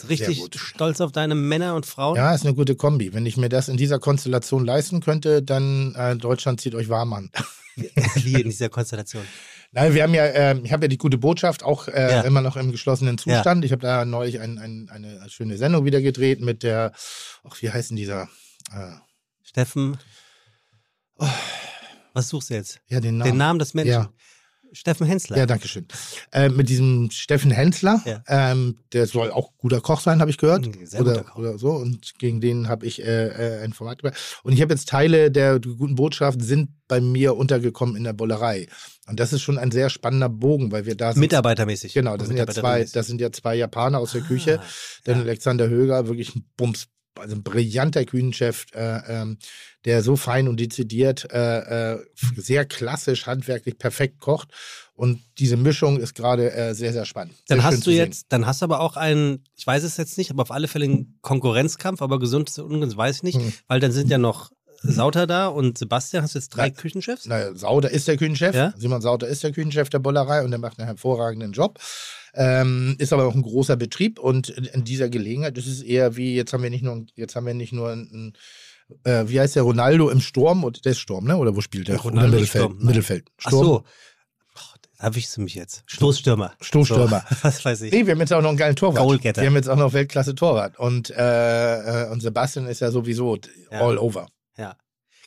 Sehr 0.00 0.08
richtig 0.08 0.42
stolz 0.60 1.00
auf 1.00 1.12
deine 1.12 1.34
Männer 1.36 1.76
und 1.76 1.86
Frauen? 1.86 2.16
Ja, 2.16 2.34
ist 2.34 2.44
eine 2.44 2.54
gute 2.54 2.74
Kombi. 2.74 3.14
Wenn 3.14 3.24
ich 3.24 3.36
mir 3.36 3.48
das 3.48 3.68
in 3.68 3.76
dieser 3.76 4.00
Konstellation 4.00 4.64
leisten 4.64 5.00
könnte, 5.00 5.42
dann 5.42 5.94
äh, 5.94 6.16
Deutschland 6.16 6.60
zieht 6.60 6.74
euch 6.74 6.88
warm 6.88 7.12
an. 7.12 7.30
Wie 8.16 8.34
in 8.40 8.50
dieser 8.50 8.68
Konstellation. 8.68 9.24
Nein, 9.70 9.94
wir 9.94 10.02
haben 10.02 10.12
ja, 10.12 10.26
äh, 10.26 10.58
ich 10.58 10.72
habe 10.72 10.84
ja 10.84 10.88
die 10.88 10.98
gute 10.98 11.18
Botschaft 11.18 11.62
auch 11.62 11.88
äh, 11.88 12.10
Ja. 12.10 12.20
immer 12.22 12.42
noch 12.42 12.56
im 12.56 12.72
geschlossenen 12.72 13.16
Zustand. 13.16 13.64
Ich 13.64 13.72
habe 13.72 13.80
da 13.80 14.04
neulich 14.04 14.40
ein, 14.40 14.58
ein, 14.58 14.88
eine 14.90 15.30
schöne 15.30 15.56
Sendung 15.56 15.84
wieder 15.84 16.02
gedreht 16.02 16.40
mit 16.40 16.62
der, 16.62 16.92
ach, 17.44 17.62
wie 17.62 17.70
heißt 17.70 17.90
denn 17.90 17.96
dieser? 17.96 18.24
Äh, 18.72 18.96
Steffen. 19.42 19.98
Was 22.12 22.28
suchst 22.28 22.50
du 22.50 22.54
jetzt? 22.54 22.80
ja, 22.88 23.00
den 23.00 23.18
Namen. 23.18 23.30
Den 23.30 23.38
Namen 23.38 23.58
des 23.58 23.72
Menschen. 23.72 23.92
Ja. 23.92 24.12
Steffen 24.72 25.06
Hensler. 25.06 25.36
Ja, 25.36 25.46
danke 25.46 25.68
schön. 25.68 25.86
Äh, 26.32 26.48
mit 26.48 26.68
diesem 26.68 27.10
Steffen 27.10 27.50
Hensler, 27.50 28.02
Ja. 28.04 28.22
ähm, 28.26 28.78
der 28.92 29.06
soll 29.06 29.30
auch 29.30 29.50
guter 29.58 29.80
Koch 29.80 30.00
sein, 30.00 30.20
habe 30.20 30.30
ich 30.30 30.38
gehört. 30.38 30.66
Mhm, 30.66 30.86
sehr 30.86 31.00
guter 31.00 31.12
oder, 31.12 31.22
Koch. 31.24 31.36
oder 31.36 31.58
so. 31.58 31.70
Und 31.72 32.18
gegen 32.18 32.40
den 32.40 32.68
habe 32.68 32.86
ich 32.86 33.02
äh, 33.02 33.26
äh, 33.60 33.64
ein 33.64 33.72
Format 33.72 33.98
gemacht. 34.02 34.40
Und 34.42 34.52
ich 34.52 34.62
habe 34.62 34.72
jetzt 34.72 34.88
Teile 34.88 35.30
der 35.30 35.60
guten 35.60 35.94
Botschaft 35.94 36.42
sind 36.42 36.70
bei 36.88 37.00
mir 37.00 37.36
untergekommen 37.36 37.96
in 37.96 38.04
der 38.04 38.12
Bollerei. 38.12 38.66
Und 39.08 39.18
das 39.18 39.32
ist 39.32 39.42
schon 39.42 39.58
ein 39.58 39.70
sehr 39.70 39.90
spannender 39.90 40.28
Bogen, 40.28 40.70
weil 40.72 40.86
wir 40.86 40.94
da 40.94 41.12
sind. 41.12 41.20
Mitarbeitermäßig. 41.20 41.92
Genau, 41.92 42.16
das 42.16 42.28
sind 42.28 42.36
ja 42.36 42.46
zwei, 42.46 42.84
das 42.84 43.06
sind 43.06 43.20
ja 43.20 43.32
zwei 43.32 43.54
Japaner 43.56 43.98
aus 43.98 44.12
der 44.12 44.22
Ah, 44.22 44.26
Küche. 44.26 44.60
Denn 45.06 45.16
ja. 45.18 45.22
Alexander 45.24 45.68
Höger, 45.68 46.06
wirklich 46.06 46.34
ein 46.36 46.44
Bums, 46.56 46.86
also 47.18 47.36
ein 47.36 47.42
brillanter 47.42 48.04
Küchenchef, 48.04 48.66
äh, 48.74 49.00
ähm, 49.08 49.38
der 49.84 50.02
so 50.02 50.16
fein 50.16 50.48
und 50.48 50.58
dezidiert, 50.60 51.28
äh, 51.32 51.94
äh, 51.94 52.04
sehr 52.36 52.64
klassisch, 52.64 53.26
handwerklich 53.26 53.78
perfekt 53.78 54.20
kocht. 54.20 54.48
Und 54.94 55.20
diese 55.38 55.56
Mischung 55.56 55.98
ist 55.98 56.14
gerade 56.14 56.52
äh, 56.52 56.74
sehr, 56.74 56.92
sehr 56.92 57.04
spannend. 57.04 57.34
Dann 57.48 57.60
sehr 57.60 57.64
hast 57.64 57.86
du 57.86 57.90
jetzt, 57.90 58.26
dann 58.28 58.46
hast 58.46 58.62
du 58.62 58.64
aber 58.64 58.80
auch 58.80 58.96
einen, 58.96 59.44
ich 59.56 59.66
weiß 59.66 59.82
es 59.82 59.96
jetzt 59.96 60.18
nicht, 60.18 60.30
aber 60.30 60.42
auf 60.42 60.50
alle 60.50 60.68
Fälle 60.68 60.84
einen 60.84 61.18
Konkurrenzkampf, 61.22 62.02
aber 62.02 62.18
gesund 62.18 62.48
ist 62.48 62.58
ungesund 62.58 62.96
weiß 62.96 63.16
ich 63.16 63.22
nicht, 63.22 63.38
Hm. 63.38 63.52
weil 63.66 63.80
dann 63.80 63.92
sind 63.92 64.10
ja 64.10 64.18
noch 64.18 64.50
Sauter 64.82 65.26
da 65.26 65.46
und 65.48 65.78
Sebastian, 65.78 66.22
hast 66.22 66.34
du 66.34 66.38
jetzt 66.38 66.50
drei 66.50 66.68
Nein. 66.68 66.74
Küchenchefs? 66.74 67.26
Naja, 67.26 67.54
Sauter 67.54 67.90
ist 67.90 68.08
der 68.08 68.16
Küchenchef. 68.16 68.54
Ja? 68.54 68.74
Simon 68.76 69.00
Sauter 69.00 69.28
ist 69.28 69.42
der 69.42 69.52
Küchenchef 69.52 69.88
der 69.90 69.98
Bollerei 70.00 70.44
und 70.44 70.50
der 70.50 70.58
macht 70.58 70.78
einen 70.78 70.86
hervorragenden 70.86 71.52
Job. 71.52 71.78
Ähm, 72.34 72.96
ist 72.98 73.12
aber 73.12 73.26
auch 73.26 73.34
ein 73.34 73.42
großer 73.42 73.76
Betrieb 73.76 74.18
und 74.18 74.48
in, 74.48 74.84
dieser 74.84 75.08
Gelegenheit, 75.08 75.56
das 75.58 75.66
ist 75.66 75.82
eher 75.82 76.16
wie, 76.16 76.34
jetzt 76.34 76.52
haben 76.52 76.62
wir 76.62 76.70
nicht 76.70 76.82
nur, 76.82 77.04
jetzt 77.14 77.36
haben 77.36 77.46
wir 77.46 77.54
nicht 77.54 77.72
nur 77.72 77.92
einen, 77.92 78.32
äh, 79.04 79.24
wie 79.26 79.38
heißt 79.38 79.56
der, 79.56 79.64
Ronaldo 79.64 80.08
im 80.08 80.20
Sturm 80.20 80.64
und 80.64 80.84
der 80.84 80.92
ist 80.92 80.98
Sturm, 81.00 81.26
ne? 81.26 81.36
Oder 81.36 81.54
wo 81.54 81.60
spielt 81.60 81.88
der? 81.88 81.98
Ronaldo 81.98 82.28
Oder 82.28 82.40
Mittelfeld. 82.40 82.64
Sturm. 82.64 82.86
Mittelfeld. 82.86 83.28
Ach 83.44 83.50
so. 83.50 83.84
Erwischst 85.02 85.36
du 85.36 85.40
mich 85.40 85.56
jetzt. 85.56 85.82
Stoßstürmer. 85.86 86.52
Stoßstürmer. 86.60 87.24
So, 87.28 87.36
was 87.42 87.64
weiß 87.64 87.82
ich. 87.82 87.92
Nee, 87.92 88.06
wir 88.06 88.12
haben 88.12 88.20
jetzt 88.20 88.32
auch 88.32 88.40
noch 88.40 88.50
einen 88.50 88.56
geilen 88.56 88.76
Torwart. 88.76 89.02
Goalgetter. 89.04 89.42
Wir 89.42 89.48
haben 89.48 89.56
jetzt 89.56 89.68
auch 89.68 89.76
noch 89.76 89.92
Weltklasse 89.92 90.36
Torwart. 90.36 90.78
Und, 90.78 91.10
äh, 91.10 92.04
äh, 92.04 92.10
und 92.10 92.20
Sebastian 92.20 92.68
ist 92.68 92.80
ja 92.80 92.92
sowieso 92.92 93.36
Ja. 93.72 93.80
all 93.80 93.98
over. 93.98 94.28
Ja. 94.56 94.76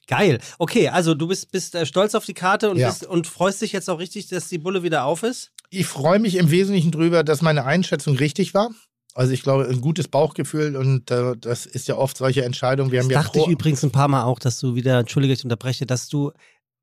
Geil. 0.07 0.39
Okay, 0.59 0.89
also 0.89 1.15
du 1.15 1.27
bist, 1.27 1.51
bist 1.51 1.73
äh, 1.75 1.85
stolz 1.85 2.13
auf 2.13 2.25
die 2.25 2.33
Karte 2.35 2.69
und, 2.69 2.77
Ja. 2.77 2.89
bist, 2.89 3.05
und 3.05 3.25
freust 3.27 3.61
dich 3.61 3.71
jetzt 3.71 3.89
auch 3.89 3.99
richtig, 3.99 4.27
dass 4.27 4.47
die 4.49 4.59
Bulle 4.59 4.83
wieder 4.83 5.05
auf 5.05 5.23
ist? 5.23 5.51
Ich 5.71 5.87
freue 5.87 6.19
mich 6.19 6.35
im 6.35 6.51
Wesentlichen 6.51 6.91
drüber, 6.91 7.23
dass 7.23 7.41
meine 7.41 7.65
Einschätzung 7.65 8.15
richtig 8.15 8.53
war. 8.53 8.69
Also 9.15 9.31
ich 9.31 9.41
glaube, 9.41 9.67
ein 9.67 9.81
gutes 9.81 10.07
Bauchgefühl 10.09 10.75
und 10.75 11.09
äh, 11.09 11.35
das 11.39 11.65
ist 11.65 11.87
ja 11.87 11.95
oft 11.95 12.17
solche 12.17 12.43
Entscheidungen. 12.43 12.91
Wir 12.91 12.99
Das 12.99 13.05
haben 13.05 13.11
ja 13.11 13.21
dachte 13.23 13.39
ich 13.39 13.47
übrigens 13.47 13.81
ein 13.83 13.91
paar 13.91 14.09
Mal 14.09 14.23
auch, 14.25 14.39
dass 14.39 14.59
du 14.59 14.75
wieder, 14.75 14.99
entschuldige, 14.99 15.33
ich 15.33 15.43
unterbreche, 15.43 15.85
dass 15.85 16.09
du 16.09 16.31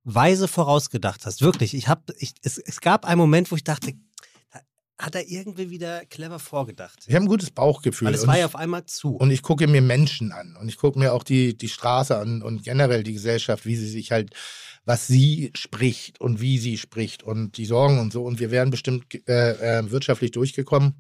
weise 0.05 0.49
vorausgedacht 0.49 1.27
hast. 1.27 1.43
Wirklich. 1.43 1.75
Ich 1.75 1.89
hab, 1.89 2.11
ich, 2.19 2.33
es, 2.43 2.59
es 2.59 2.81
gab 2.81 3.05
einen 3.05 3.19
Moment, 3.19 3.53
wo 3.53 3.57
ich 3.57 3.65
dachte, 3.65 3.93
da 3.93 3.93
hat 5.03 5.17
er 5.17 5.29
irgendwie 5.29 5.71
wieder 5.71 6.07
clever 6.07 6.39
vorgedacht. 6.39 7.05
ich 7.07 7.15
habe 7.15 7.25
ein 7.25 7.29
gutes 7.29 7.51
Bauchgefühl. 7.51 8.07
Weil 8.07 8.15
es 8.15 8.27
war 8.27 8.39
ja 8.39 8.47
auf 8.47 8.55
einmal 8.55 8.87
zu. 8.87 9.17
Und 9.17 9.33
ich 9.33 9.43
gucke 9.43 9.67
mir 9.67 9.83
Menschen 9.83 10.31
an 10.31 10.57
und 10.61 10.69
ich 10.69 10.77
gucke 10.77 10.99
mir 10.99 11.13
auch 11.13 11.25
die, 11.25 11.57
die 11.57 11.69
Straße 11.69 12.17
an 12.17 12.41
und 12.41 12.63
generell 12.63 13.03
die 13.03 13.13
Gesellschaft, 13.13 13.67
wie 13.67 13.75
sie 13.75 13.89
sich 13.89 14.13
halt, 14.13 14.33
was 14.85 15.09
sie 15.09 15.51
spricht 15.57 16.21
und 16.21 16.41
wie 16.41 16.59
sie 16.59 16.79
spricht 16.79 17.25
und 17.25 17.57
die 17.57 17.67
Sorgen 17.67 17.99
und 17.99 18.13
so. 18.13 18.23
Und 18.23 18.39
wir 18.39 18.53
wären 18.53 18.71
bestimmt 18.71 19.13
äh, 19.29 19.79
äh, 19.79 19.91
wirtschaftlich 19.91 20.31
durchgekommen 20.31 20.95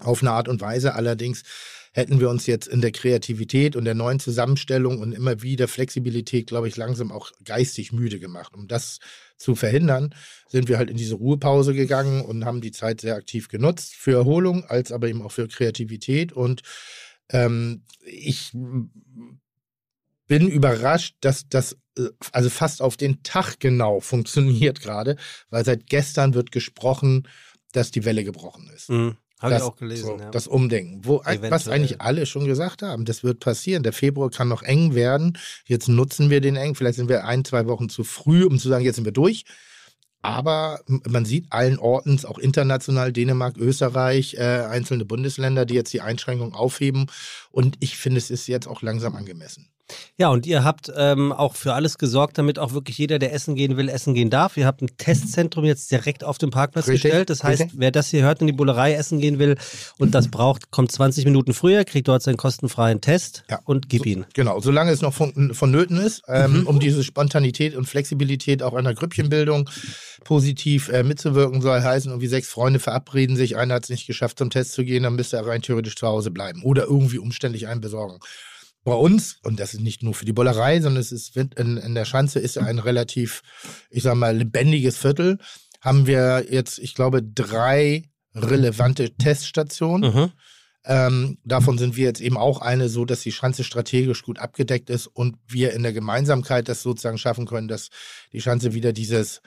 auf 0.00 0.20
eine 0.20 0.32
Art 0.32 0.48
und 0.48 0.60
Weise. 0.60 0.94
Allerdings 0.94 1.44
hätten 1.98 2.20
wir 2.20 2.30
uns 2.30 2.46
jetzt 2.46 2.68
in 2.68 2.80
der 2.80 2.92
Kreativität 2.92 3.74
und 3.74 3.84
der 3.84 3.94
neuen 3.94 4.20
Zusammenstellung 4.20 5.00
und 5.00 5.12
immer 5.12 5.42
wieder 5.42 5.66
Flexibilität, 5.66 6.46
glaube 6.46 6.68
ich, 6.68 6.76
langsam 6.76 7.10
auch 7.10 7.32
geistig 7.44 7.92
müde 7.92 8.20
gemacht. 8.20 8.54
Um 8.54 8.68
das 8.68 9.00
zu 9.36 9.56
verhindern, 9.56 10.14
sind 10.48 10.68
wir 10.68 10.78
halt 10.78 10.90
in 10.90 10.96
diese 10.96 11.16
Ruhepause 11.16 11.74
gegangen 11.74 12.24
und 12.24 12.44
haben 12.44 12.60
die 12.60 12.70
Zeit 12.70 13.00
sehr 13.00 13.16
aktiv 13.16 13.48
genutzt 13.48 13.96
für 13.96 14.12
Erholung, 14.12 14.64
als 14.64 14.92
aber 14.92 15.08
eben 15.08 15.22
auch 15.22 15.32
für 15.32 15.48
Kreativität. 15.48 16.32
Und 16.32 16.62
ähm, 17.30 17.82
ich 18.04 18.52
bin 20.28 20.46
überrascht, 20.46 21.16
dass 21.20 21.48
das 21.48 21.76
äh, 21.98 22.10
also 22.30 22.48
fast 22.48 22.80
auf 22.80 22.96
den 22.96 23.24
Tag 23.24 23.58
genau 23.58 23.98
funktioniert 23.98 24.80
gerade, 24.80 25.16
weil 25.50 25.64
seit 25.64 25.88
gestern 25.88 26.34
wird 26.34 26.52
gesprochen, 26.52 27.26
dass 27.72 27.90
die 27.90 28.04
Welle 28.04 28.22
gebrochen 28.22 28.70
ist. 28.72 28.88
Mhm. 28.88 29.16
Habe 29.40 29.52
ich 29.54 29.58
Das- 29.60 29.68
auch 29.68 29.76
gelesen. 29.76 30.06
so, 30.06 30.18
ja. 30.18 30.30
Das 30.30 30.46
Umdenken. 30.48 31.00
Wo, 31.04 31.20
was 31.24 31.36
Eventuell. 31.38 31.72
eigentlich 31.74 32.00
alle 32.00 32.26
schon 32.26 32.44
gesagt 32.46 32.82
haben, 32.82 33.04
das 33.04 33.22
wird 33.22 33.38
passieren. 33.40 33.82
Der 33.82 33.92
Februar 33.92 34.30
kann 34.30 34.48
noch 34.48 34.62
eng 34.62 34.94
werden. 34.94 35.38
Jetzt 35.64 35.88
nutzen 35.88 36.28
wir 36.30 36.40
den 36.40 36.56
eng. 36.56 36.74
Vielleicht 36.74 36.96
sind 36.96 37.08
wir 37.08 37.24
ein, 37.24 37.44
zwei 37.44 37.66
Wochen 37.66 37.88
zu 37.88 38.02
früh, 38.04 38.44
um 38.44 38.58
zu 38.58 38.68
sagen, 38.68 38.84
jetzt 38.84 38.96
sind 38.96 39.04
wir 39.04 39.12
durch. 39.12 39.44
Aber 40.20 40.80
man 41.08 41.24
sieht 41.24 41.46
allen 41.50 41.78
Ortens, 41.78 42.24
auch 42.24 42.38
international, 42.38 43.12
Dänemark, 43.12 43.56
Österreich, 43.56 44.34
äh, 44.34 44.64
einzelne 44.68 45.04
Bundesländer, 45.04 45.64
die 45.64 45.74
jetzt 45.74 45.92
die 45.92 46.00
Einschränkungen 46.00 46.54
aufheben. 46.54 47.06
Und 47.52 47.76
ich 47.78 47.96
finde, 47.96 48.18
es 48.18 48.30
ist 48.30 48.48
jetzt 48.48 48.66
auch 48.66 48.82
langsam 48.82 49.14
angemessen. 49.14 49.68
Ja, 50.16 50.28
und 50.28 50.46
ihr 50.46 50.64
habt 50.64 50.92
ähm, 50.96 51.32
auch 51.32 51.54
für 51.54 51.74
alles 51.74 51.96
gesorgt, 51.98 52.38
damit 52.38 52.58
auch 52.58 52.72
wirklich 52.72 52.98
jeder, 52.98 53.18
der 53.18 53.32
essen 53.32 53.54
gehen 53.54 53.76
will, 53.76 53.88
essen 53.88 54.14
gehen 54.14 54.30
darf. 54.30 54.56
Ihr 54.56 54.66
habt 54.66 54.82
ein 54.82 54.88
Testzentrum 54.98 55.64
jetzt 55.64 55.90
direkt 55.90 56.24
auf 56.24 56.38
dem 56.38 56.50
Parkplatz 56.50 56.88
Richtig, 56.88 57.02
gestellt. 57.04 57.30
Das 57.30 57.42
heißt, 57.44 57.62
richtig. 57.62 57.80
wer 57.80 57.90
das 57.90 58.08
hier 58.08 58.22
hört 58.22 58.40
und 58.40 58.46
die 58.48 58.52
Bullerei 58.52 58.94
essen 58.94 59.20
gehen 59.20 59.38
will 59.38 59.56
und 59.98 60.14
das 60.14 60.28
braucht, 60.28 60.70
kommt 60.70 60.92
20 60.92 61.24
Minuten 61.24 61.54
früher, 61.54 61.84
kriegt 61.84 62.08
dort 62.08 62.22
seinen 62.22 62.36
kostenfreien 62.36 63.00
Test 63.00 63.44
Ja. 63.48 63.60
und 63.64 63.88
gib 63.88 64.04
ihn. 64.06 64.26
Genau, 64.34 64.60
solange 64.60 64.90
es 64.92 65.00
noch 65.00 65.14
von, 65.14 65.54
vonnöten 65.54 65.98
ist, 65.98 66.22
ähm, 66.28 66.66
um 66.66 66.80
diese 66.80 67.02
Spontanität 67.04 67.74
und 67.76 67.86
Flexibilität 67.86 68.62
auch 68.62 68.74
einer 68.74 68.94
Grüppchenbildung 68.94 69.68
positiv 70.24 70.88
äh, 70.88 71.02
mitzuwirken, 71.02 71.62
soll 71.62 71.80
heißen, 71.82 72.10
irgendwie 72.10 72.26
sechs 72.28 72.48
Freunde 72.48 72.80
verabreden 72.80 73.36
sich, 73.36 73.56
einer 73.56 73.74
hat 73.74 73.84
es 73.84 73.90
nicht 73.90 74.06
geschafft, 74.06 74.38
zum 74.38 74.50
Test 74.50 74.72
zu 74.72 74.84
gehen, 74.84 75.04
dann 75.04 75.14
müsste 75.14 75.36
er 75.36 75.46
rein 75.46 75.62
theoretisch 75.62 75.96
zu 75.96 76.06
Hause 76.06 76.30
bleiben 76.30 76.62
oder 76.62 76.84
irgendwie 76.84 77.18
umständlich 77.18 77.66
einen 77.68 77.80
besorgen. 77.80 78.18
Bei 78.88 78.94
uns, 78.94 79.38
und 79.42 79.60
das 79.60 79.74
ist 79.74 79.80
nicht 79.80 80.02
nur 80.02 80.14
für 80.14 80.24
die 80.24 80.32
Bollerei, 80.32 80.80
sondern 80.80 81.00
es 81.00 81.12
ist 81.12 81.36
in, 81.36 81.76
in 81.76 81.94
der 81.94 82.06
Schanze 82.06 82.38
ist 82.38 82.56
ein 82.56 82.78
relativ, 82.78 83.42
ich 83.90 84.02
sag 84.02 84.14
mal, 84.14 84.34
lebendiges 84.34 84.96
Viertel, 84.96 85.38
haben 85.82 86.06
wir 86.06 86.46
jetzt, 86.50 86.78
ich 86.78 86.94
glaube, 86.94 87.22
drei 87.22 88.04
relevante 88.34 89.14
Teststationen. 89.14 90.14
Mhm. 90.14 90.32
Ähm, 90.86 91.38
davon 91.44 91.76
sind 91.76 91.96
wir 91.96 92.04
jetzt 92.04 92.22
eben 92.22 92.38
auch 92.38 92.62
eine, 92.62 92.88
so 92.88 93.04
dass 93.04 93.20
die 93.20 93.32
Schanze 93.32 93.62
strategisch 93.62 94.22
gut 94.22 94.38
abgedeckt 94.38 94.88
ist 94.88 95.06
und 95.06 95.36
wir 95.46 95.74
in 95.74 95.82
der 95.82 95.92
Gemeinsamkeit 95.92 96.66
das 96.66 96.82
sozusagen 96.82 97.18
schaffen 97.18 97.46
können, 97.46 97.68
dass 97.68 97.90
die 98.32 98.40
Schanze 98.40 98.72
wieder 98.72 98.94
dieses, 98.94 99.42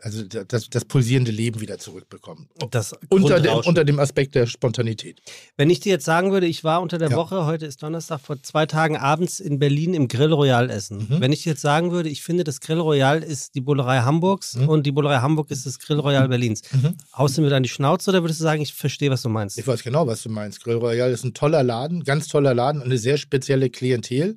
also 0.00 0.22
das, 0.22 0.70
das 0.70 0.84
pulsierende 0.84 1.30
Leben 1.32 1.60
wieder 1.60 1.78
zurückbekommt. 1.78 2.48
Das 2.70 2.94
Unter 3.10 3.40
dem, 3.40 3.52
unter 3.54 3.84
dem 3.84 3.98
Aspekt 3.98 4.34
der 4.34 4.46
Spontanität. 4.46 5.20
Wenn 5.56 5.70
ich 5.70 5.80
dir 5.80 5.90
jetzt 5.90 6.04
sagen 6.04 6.32
würde, 6.32 6.46
ich 6.46 6.64
war 6.64 6.80
unter 6.80 6.98
der 6.98 7.10
Ja. 7.10 7.16
Woche, 7.16 7.44
heute 7.44 7.66
ist 7.66 7.82
Donnerstag, 7.82 8.20
vor 8.20 8.42
zwei 8.42 8.64
Tagen 8.66 8.96
abends 8.96 9.40
in 9.40 9.58
Berlin 9.58 9.92
im 9.94 10.08
Grill 10.08 10.32
Royal 10.32 10.70
essen. 10.70 11.06
Mhm. 11.10 11.20
Wenn 11.20 11.32
ich 11.32 11.42
dir 11.42 11.50
jetzt 11.50 11.62
sagen 11.62 11.90
würde, 11.90 12.08
ich 12.08 12.22
finde, 12.22 12.44
das 12.44 12.60
Grill 12.60 12.78
Royal 12.78 13.22
ist 13.22 13.54
die 13.54 13.60
Bullerei 13.60 13.98
Hamburgs 14.00 14.54
Mhm. 14.56 14.68
und 14.68 14.86
die 14.86 14.92
Bullerei 14.92 15.18
Hamburg 15.18 15.50
ist 15.50 15.66
das 15.66 15.78
Grill 15.78 15.98
Royal 15.98 16.28
Berlins. 16.28 16.62
Mhm. 16.72 16.96
Haust 17.16 17.36
du 17.36 17.42
mir 17.42 17.50
dann 17.50 17.62
die 17.64 17.68
Schnauze 17.68 18.10
oder 18.10 18.22
würdest 18.22 18.40
du 18.40 18.44
sagen, 18.44 18.62
ich 18.62 18.72
verstehe, 18.72 19.10
was 19.10 19.22
du 19.22 19.28
meinst? 19.28 19.58
Ich 19.58 19.66
weiß 19.66 19.82
genau, 19.82 20.06
was 20.06 20.22
du 20.22 20.30
meinst. 20.30 20.62
Grill 20.64 20.76
Royal 20.76 21.10
ist 21.10 21.24
ein 21.24 21.34
toller 21.34 21.62
Laden, 21.62 22.04
ganz 22.04 22.28
toller 22.28 22.54
Laden 22.54 22.80
und 22.80 22.86
eine 22.86 22.98
sehr 22.98 23.18
spezielle 23.18 23.68
Klientel. 23.68 24.36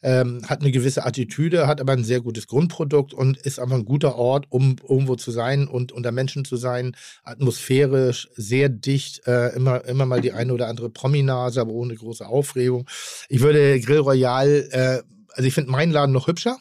Ähm, 0.00 0.42
hat 0.48 0.60
eine 0.60 0.70
gewisse 0.70 1.04
Attitüde, 1.04 1.66
hat 1.66 1.80
aber 1.80 1.92
ein 1.92 2.04
sehr 2.04 2.20
gutes 2.20 2.46
Grundprodukt 2.46 3.12
und 3.12 3.36
ist 3.36 3.58
einfach 3.58 3.76
ein 3.76 3.84
guter 3.84 4.14
Ort, 4.14 4.46
um 4.48 4.76
irgendwo 4.88 5.16
zu 5.16 5.32
sein 5.32 5.66
und 5.66 5.90
unter 5.90 6.12
Menschen 6.12 6.44
zu 6.44 6.56
sein. 6.56 6.94
Atmosphärisch 7.24 8.28
sehr 8.36 8.68
dicht, 8.68 9.26
äh, 9.26 9.48
immer, 9.56 9.84
immer 9.86 10.06
mal 10.06 10.20
die 10.20 10.32
eine 10.32 10.52
oder 10.52 10.68
andere 10.68 10.88
Prominase, 10.88 11.60
aber 11.60 11.72
ohne 11.72 11.96
große 11.96 12.26
Aufregung. 12.26 12.88
Ich 13.28 13.40
würde 13.40 13.80
Grill 13.80 13.98
Royal, 13.98 14.68
äh, 14.70 15.02
also 15.32 15.48
ich 15.48 15.54
finde 15.54 15.70
meinen 15.72 15.90
Laden 15.90 16.12
noch 16.12 16.28
hübscher, 16.28 16.58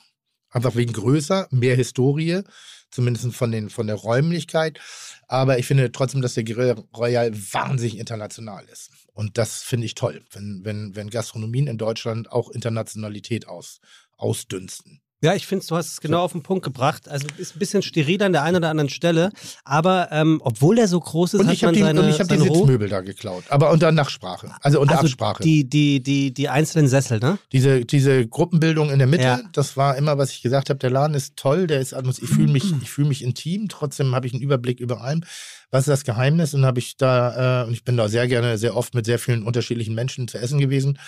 einfach 0.50 0.76
wegen 0.76 0.94
größer, 0.94 1.48
mehr 1.52 1.76
Historie, 1.76 2.42
zumindest 2.90 3.36
von, 3.36 3.52
den, 3.52 3.70
von 3.70 3.86
der 3.86 3.98
Räumlichkeit. 3.98 4.80
Aber 5.28 5.60
ich 5.60 5.68
finde 5.68 5.92
trotzdem, 5.92 6.22
dass 6.22 6.34
der 6.34 6.44
Grill 6.44 6.76
Royal 6.96 7.32
wahnsinnig 7.54 8.00
international 8.00 8.66
ist. 8.72 8.92
Und 9.18 9.40
das 9.40 9.64
finde 9.64 9.88
ich 9.88 9.96
toll, 9.96 10.24
wenn, 10.30 10.64
wenn, 10.64 10.96
wenn 10.96 11.10
Gastronomien 11.10 11.66
in 11.66 11.80
Deutschland 11.80 12.32
auch 12.32 12.52
Internationalität 12.52 13.48
aus, 13.48 13.80
ausdünsten. 14.16 15.02
Ja, 15.24 15.34
ich 15.34 15.48
finde, 15.48 15.66
du 15.66 15.76
hast 15.76 15.88
es 15.94 16.00
genau 16.02 16.22
auf 16.22 16.34
den 16.34 16.44
Punkt 16.44 16.64
gebracht. 16.64 17.10
Also 17.10 17.26
ist 17.38 17.56
ein 17.56 17.60
bisschen 17.60 17.82
steril 17.82 18.22
an 18.22 18.34
der 18.34 18.44
einen 18.44 18.58
oder 18.58 18.70
anderen 18.70 18.90
Stelle, 18.90 19.32
aber 19.64 20.10
ähm, 20.12 20.40
obwohl 20.44 20.76
der 20.76 20.88
so 20.88 21.00
groß 21.00 21.34
ist, 21.34 21.40
Und 21.40 21.48
hat 21.48 21.54
ich 21.56 21.64
habe 21.64 21.72
man 21.72 21.74
die, 21.76 21.82
seine, 21.82 22.02
und 22.02 22.10
ich 22.10 22.20
hab 22.20 22.28
die. 22.28 22.38
Sitzmöbel 22.38 22.88
da 22.88 23.02
geklaut. 23.02 23.44
Aber 23.50 23.72
unter 23.72 23.92
Nachsprache. 23.92 24.52
Also 24.62 24.80
unter 24.80 24.94
Also 24.98 25.06
Absprache. 25.08 25.42
die, 25.42 25.68
die, 25.68 26.04
die, 26.04 26.32
die 26.34 26.50
einzelnen 26.50 26.88
Sessel, 26.88 27.20
ne? 27.20 27.40
diese, 27.52 27.84
diese 27.84 28.28
Gruppenbildung 28.28 28.92
in 28.92 29.00
der 29.00 29.08
Mitte, 29.08 29.24
Ja. 29.24 29.40
das 29.54 29.76
war 29.76 29.98
immer, 29.98 30.20
was 30.20 30.32
ich 30.32 30.44
gesagt 30.44 30.70
habe, 30.70 30.78
der 30.78 30.92
Laden 30.92 31.16
ist 31.16 31.36
toll, 31.36 31.66
der 31.66 31.82
ist 31.82 31.94
ich 31.94 32.30
fühle 32.30 32.52
mich, 32.52 32.66
ich 32.84 32.92
fühle 32.92 33.08
mich 33.08 33.24
intim, 33.24 33.70
trotzdem 33.70 34.14
habe 34.14 34.28
ich 34.28 34.34
einen 34.34 34.44
Überblick 34.44 34.80
über 34.80 35.02
allem. 35.02 35.24
Was 35.72 35.82
ist 35.82 35.90
das 35.90 36.04
Geheimnis? 36.04 36.54
Und 36.54 36.66
habe 36.66 36.78
ich 36.80 36.96
da, 36.96 37.64
äh, 37.64 37.68
und 37.68 37.74
ich 37.74 37.84
bin 37.84 37.98
da 37.98 38.08
sehr 38.08 38.28
gerne, 38.28 38.58
sehr 38.60 38.78
oft 38.78 38.94
mit 38.94 39.06
sehr 39.08 39.18
vielen 39.20 39.44
unterschiedlichen 39.44 39.96
Menschen 39.96 40.28
zu 40.28 40.38
essen 40.38 40.60
gewesen. 40.60 41.00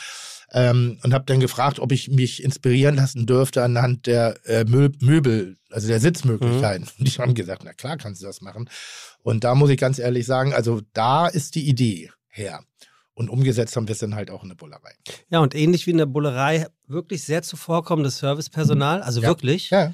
Ähm, 0.51 0.97
und 1.03 1.13
habe 1.13 1.25
dann 1.25 1.39
gefragt, 1.39 1.79
ob 1.79 1.91
ich 1.91 2.09
mich 2.09 2.43
inspirieren 2.43 2.95
lassen 2.95 3.25
dürfte 3.27 3.63
anhand 3.63 4.07
der 4.07 4.37
äh, 4.45 4.63
Mö 4.65 4.89
Möbel, 4.99 5.57
also 5.69 5.87
der 5.87 5.99
Sitzmöglichkeiten. 5.99 6.87
Und 6.97 7.07
die 7.07 7.11
haben 7.21 7.35
gesagt, 7.35 7.61
na 7.65 7.73
klar 7.73 7.97
kannst 7.97 8.21
du 8.21 8.25
das 8.25 8.41
machen. 8.41 8.69
Und 9.21 9.43
da 9.43 9.53
muss 9.53 9.69
ich 9.69 9.77
ganz 9.77 9.99
ehrlich 9.99 10.25
sagen, 10.25 10.53
also 10.53 10.81
da 10.93 11.27
ist 11.27 11.55
die 11.55 11.67
Idee 11.67 12.09
her. 12.29 12.61
Und 13.13 13.29
umgesetzt 13.29 13.75
haben 13.75 13.87
wir 13.87 13.93
es 13.93 13.99
dann 13.99 14.15
halt 14.15 14.31
auch 14.31 14.43
in 14.43 14.49
der 14.49 14.55
Bullerei. 14.55 14.93
Ja, 15.29 15.39
und 15.39 15.53
ähnlich 15.53 15.85
wie 15.85 15.91
in 15.91 15.97
der 15.97 16.05
Bullerei, 16.05 16.67
wirklich 16.87 17.23
sehr 17.23 17.41
zuvorkommendes 17.43 18.17
Servicepersonal, 18.19 19.01
also 19.01 19.21
Ja. 19.21 19.27
wirklich. 19.27 19.69
Ja, 19.69 19.93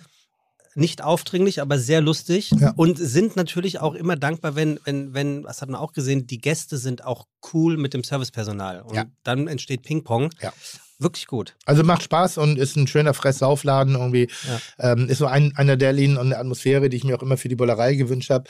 Nicht 0.76 1.02
aufdringlich, 1.02 1.62
aber 1.62 1.80
sehr 1.80 2.02
lustig. 2.02 2.52
Ja. 2.52 2.74
Und 2.76 2.98
sind 2.98 3.36
natürlich 3.36 3.80
auch 3.80 3.96
immer 3.96 4.16
dankbar, 4.18 4.56
wenn, 4.56 4.80
wenn, 4.84 5.14
wenn, 5.14 5.44
das 5.44 5.62
hat 5.62 5.70
man 5.70 5.80
auch 5.80 5.94
gesehen, 5.94 6.28
die 6.28 6.40
Gäste 6.40 6.78
sind 6.78 7.06
auch 7.06 7.28
cool 7.54 7.78
mit 7.78 7.94
dem 7.94 8.04
Servicepersonal. 8.04 8.82
Und 8.82 8.96
Ja. 8.96 9.06
dann 9.24 9.48
entsteht 9.48 9.84
Ping-Pong. 9.84 10.32
Ja. 10.42 10.52
Wirklich 11.00 11.28
gut. 11.28 11.56
Also 11.66 11.84
macht 11.84 12.04
Spaß 12.04 12.38
und 12.38 12.58
ist 12.58 12.76
ein 12.78 12.88
schöner 12.88 13.14
Fressaufladen 13.14 13.96
irgendwie. 13.96 14.30
Ähm, 14.80 15.10
ist 15.10 15.18
so 15.18 15.26
ein, 15.26 15.54
einer 15.58 15.76
der 15.76 15.92
Linien 15.92 16.18
und 16.18 16.28
eine 16.28 16.38
Atmosphäre, 16.38 16.88
die 16.90 16.98
ich 16.98 17.04
mir 17.04 17.18
auch 17.18 17.22
immer 17.22 17.36
für 17.38 17.50
die 17.50 17.56
Bullerei 17.56 17.96
gewünscht 17.96 18.30
habe. 18.30 18.46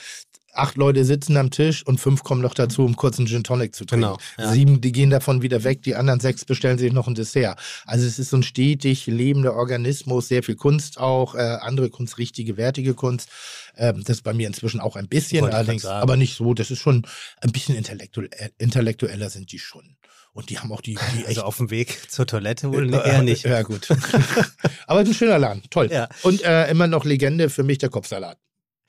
Acht 0.56 0.78
Leute 0.78 1.04
sitzen 1.06 1.38
am 1.38 1.52
Tisch 1.52 1.86
und 1.86 2.00
fünf 2.00 2.24
kommen 2.24 2.42
noch 2.42 2.54
dazu, 2.54 2.86
um 2.86 2.96
kurz 2.96 3.18
einen 3.18 3.28
Gin 3.28 3.44
Tonic 3.44 3.76
zu 3.76 3.86
trinken. 3.86 4.06
Genau, 4.06 4.18
ja. 4.38 4.52
Sieben, 4.52 4.82
die 4.82 4.92
gehen 4.92 5.10
davon 5.10 5.42
wieder 5.42 5.64
weg, 5.64 5.84
die 5.84 5.96
anderen 5.96 6.20
sechs 6.20 6.46
bestellen 6.46 6.78
sich 6.78 6.94
noch 6.94 7.08
ein 7.08 7.16
Dessert. 7.16 7.60
Also 7.86 8.06
es 8.06 8.20
ist 8.20 8.30
so 8.30 8.38
ein 8.38 8.44
stetig 8.44 9.06
lebender 9.08 9.56
Organismus, 9.56 10.28
sehr 10.28 10.44
viel 10.44 10.56
Kunst 10.56 11.00
auch, 11.00 11.36
äh, 11.36 11.40
andere 11.40 11.90
Kunst, 11.90 12.18
richtige, 12.18 12.58
wertige 12.58 12.94
Kunst. 12.94 13.30
Ähm, 13.78 14.04
das 14.06 14.18
ist 14.18 14.24
bei 14.24 14.34
mir 14.34 14.48
inzwischen 14.48 14.80
auch 14.80 14.96
ein 14.96 15.08
bisschen, 15.08 15.42
Wollte 15.42 15.58
allerdings, 15.58 15.86
aber 15.86 16.16
nicht 16.16 16.36
so. 16.36 16.54
Das 16.54 16.72
ist 16.72 16.80
schon 16.80 17.06
ein 17.42 17.52
bisschen 17.52 17.76
intellektuell, 17.76 18.30
intellektueller 18.58 19.30
sind 19.30 19.52
die 19.52 19.60
schon. 19.60 19.98
Und 20.36 20.50
die 20.50 20.60
haben 20.60 20.72
auch 20.74 20.82
die, 20.82 20.96
die 20.96 21.20
echt 21.20 21.28
Also 21.28 21.44
auf 21.44 21.58
dem 21.58 21.72
Weg 21.72 22.12
zur 22.12 22.28
Toilette 22.28 22.72
wohl 22.74 22.94
äh, 22.94 22.98
eher 22.98 23.22
nicht. 23.22 23.46
Ja, 23.46 23.62
gut. 23.62 23.88
Aber 24.88 25.00
ein 25.00 25.14
schöner 25.14 25.40
Laden, 25.40 25.64
toll. 25.70 25.90
Ja. 25.90 26.10
Und 26.24 26.44
äh, 26.44 26.70
immer 26.70 26.88
noch 26.88 27.06
Legende 27.06 27.50
für 27.50 27.64
mich 27.64 27.78
der 27.78 27.90
Kopfsalat. 27.90 28.38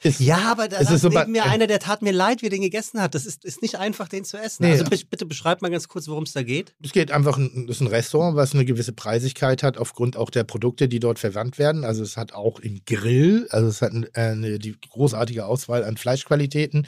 Ist, 0.02 0.20
Ja, 0.20 0.50
aber 0.52 0.68
da 0.68 0.76
ist 0.76 0.88
so 1.00 1.08
neben 1.08 1.32
mir 1.32 1.44
einer, 1.46 1.66
der 1.66 1.78
tat 1.78 2.02
mir 2.02 2.12
leid, 2.12 2.42
wie 2.42 2.46
er 2.46 2.50
den 2.50 2.60
gegessen 2.60 3.00
hat. 3.00 3.14
Das 3.14 3.24
ist, 3.24 3.46
ist 3.46 3.62
nicht 3.62 3.76
einfach, 3.76 4.08
den 4.08 4.24
zu 4.24 4.36
essen. 4.36 4.64
Nee. 4.64 4.72
Also 4.72 4.84
bitte, 4.84 5.06
bitte 5.06 5.24
beschreib 5.24 5.62
mal 5.62 5.70
ganz 5.70 5.88
kurz, 5.88 6.06
worum 6.06 6.24
es 6.24 6.32
da 6.34 6.42
geht. 6.42 6.74
Es 6.84 6.92
geht 6.92 7.10
einfach, 7.10 7.38
ein- 7.38 7.66
das 7.66 7.76
ist 7.76 7.80
ein 7.80 7.86
Restaurant, 7.86 8.36
was 8.36 8.52
eine 8.52 8.66
gewisse 8.66 8.92
Preisigkeit 8.92 9.62
hat, 9.62 9.78
aufgrund 9.78 10.18
auch 10.18 10.28
der 10.28 10.44
Produkte, 10.44 10.86
die 10.88 11.00
dort 11.00 11.18
verwandt 11.18 11.58
werden. 11.58 11.84
Also 11.84 12.02
es 12.02 12.18
hat 12.18 12.34
auch 12.34 12.60
im 12.60 12.80
Grill, 12.84 13.46
also 13.50 13.68
es 13.68 13.80
hat 13.80 13.92
eine, 13.92 14.06
eine, 14.12 14.58
die 14.58 14.76
großartige 14.90 15.46
Auswahl 15.46 15.82
an 15.82 15.96
Fleischqualitäten, 15.96 16.86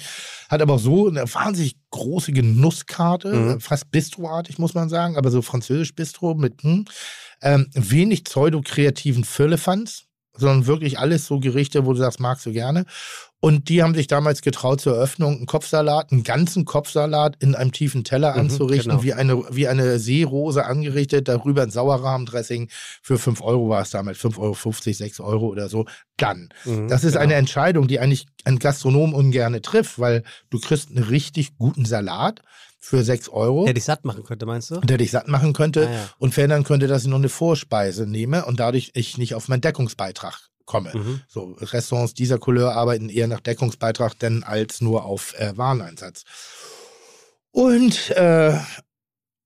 hat 0.50 0.60
aber 0.60 0.74
auch 0.74 0.78
so 0.78 1.08
eine 1.08 1.22
wahnsinnig 1.32 1.76
große 1.90 2.32
Genusskarte, 2.32 3.32
Mhm. 3.32 3.50
äh, 3.52 3.60
fast 3.60 3.90
Bistroartig, 3.90 4.58
muss 4.58 4.74
man 4.74 4.90
sagen, 4.90 5.16
aber 5.16 5.30
so 5.30 5.40
französisch 5.40 5.94
Bistro 5.94 6.34
mit 6.34 6.62
hm, 6.62 6.84
ähm, 7.40 7.68
wenig 7.72 8.24
pseudo-kreativen 8.24 9.24
Firlefanz, 9.24 10.04
sondern 10.38 10.66
wirklich 10.66 10.98
alles 10.98 11.26
so 11.26 11.40
Gerichte, 11.40 11.84
wo 11.84 11.92
du 11.92 11.98
sagst, 11.98 12.20
magst 12.20 12.46
du 12.46 12.52
gerne. 12.52 12.84
Und 13.40 13.68
die 13.68 13.84
haben 13.84 13.94
sich 13.94 14.08
damals 14.08 14.42
getraut 14.42 14.80
zur 14.80 14.96
Eröffnung, 14.96 15.36
einen 15.36 15.46
Kopfsalat, 15.46 16.10
einen 16.10 16.24
ganzen 16.24 16.64
Kopfsalat 16.64 17.36
in 17.38 17.54
einem 17.54 17.70
tiefen 17.70 18.02
Teller 18.02 18.32
Mhm, 18.32 18.40
anzurichten, 18.40 18.90
genau. 18.90 19.04
wie, 19.04 19.14
eine, 19.14 19.44
wie 19.54 19.68
eine 19.68 20.00
Seerose 20.00 20.64
angerichtet, 20.64 21.28
darüber 21.28 21.62
ein 21.62 21.70
Sauerrahmendressing 21.70 22.68
für 23.00 23.16
5 23.16 23.40
Euro 23.42 23.68
war 23.68 23.82
es 23.82 23.90
damals, 23.90 24.18
5,50 24.18 24.38
Euro, 24.40 24.72
6 24.92 25.20
Euro 25.20 25.46
oder 25.46 25.68
so. 25.68 25.86
Dann. 26.16 26.48
Das 26.88 27.04
ist 27.04 27.12
genau. 27.12 27.22
eine 27.22 27.34
Entscheidung, 27.34 27.86
die 27.86 28.00
eigentlich 28.00 28.26
ein 28.44 28.58
Gastronom 28.58 29.14
ungerne 29.14 29.62
trifft, 29.62 30.00
weil 30.00 30.24
du 30.50 30.58
kriegst 30.58 30.90
einen 30.90 31.04
richtig 31.04 31.56
guten 31.56 31.84
Salat 31.84 32.42
für 32.78 33.02
6 33.02 33.28
Euro, 33.30 33.64
Der 33.64 33.74
dich 33.74 33.84
satt 33.84 34.04
machen 34.04 34.22
könnte, 34.24 34.46
meinst 34.46 34.70
du? 34.70 34.80
der 34.80 34.98
dich 34.98 35.10
satt 35.10 35.26
machen 35.28 35.52
könnte 35.52 35.88
Ah, 35.88 35.92
ja. 35.92 36.10
und 36.18 36.32
verhindern 36.34 36.64
könnte, 36.64 36.86
dass 36.86 37.02
ich 37.02 37.08
noch 37.08 37.18
eine 37.18 37.28
Vorspeise 37.28 38.06
nehme 38.06 38.44
und 38.44 38.60
dadurch 38.60 38.92
ich 38.94 39.18
nicht 39.18 39.34
auf 39.34 39.48
meinen 39.48 39.60
Deckungsbeitrag 39.60 40.48
komme. 40.64 40.92
Mhm. 40.94 41.20
So, 41.28 41.56
Restaurants 41.60 42.14
dieser 42.14 42.38
Couleur 42.38 42.74
arbeiten 42.74 43.08
eher 43.08 43.26
nach 43.26 43.40
Deckungsbeitrag, 43.40 44.18
denn 44.18 44.42
als 44.44 44.80
nur 44.80 45.04
auf 45.04 45.34
äh, 45.38 45.56
Wareneinsatz. 45.56 46.24
Und, 47.50 48.10
äh, 48.10 48.56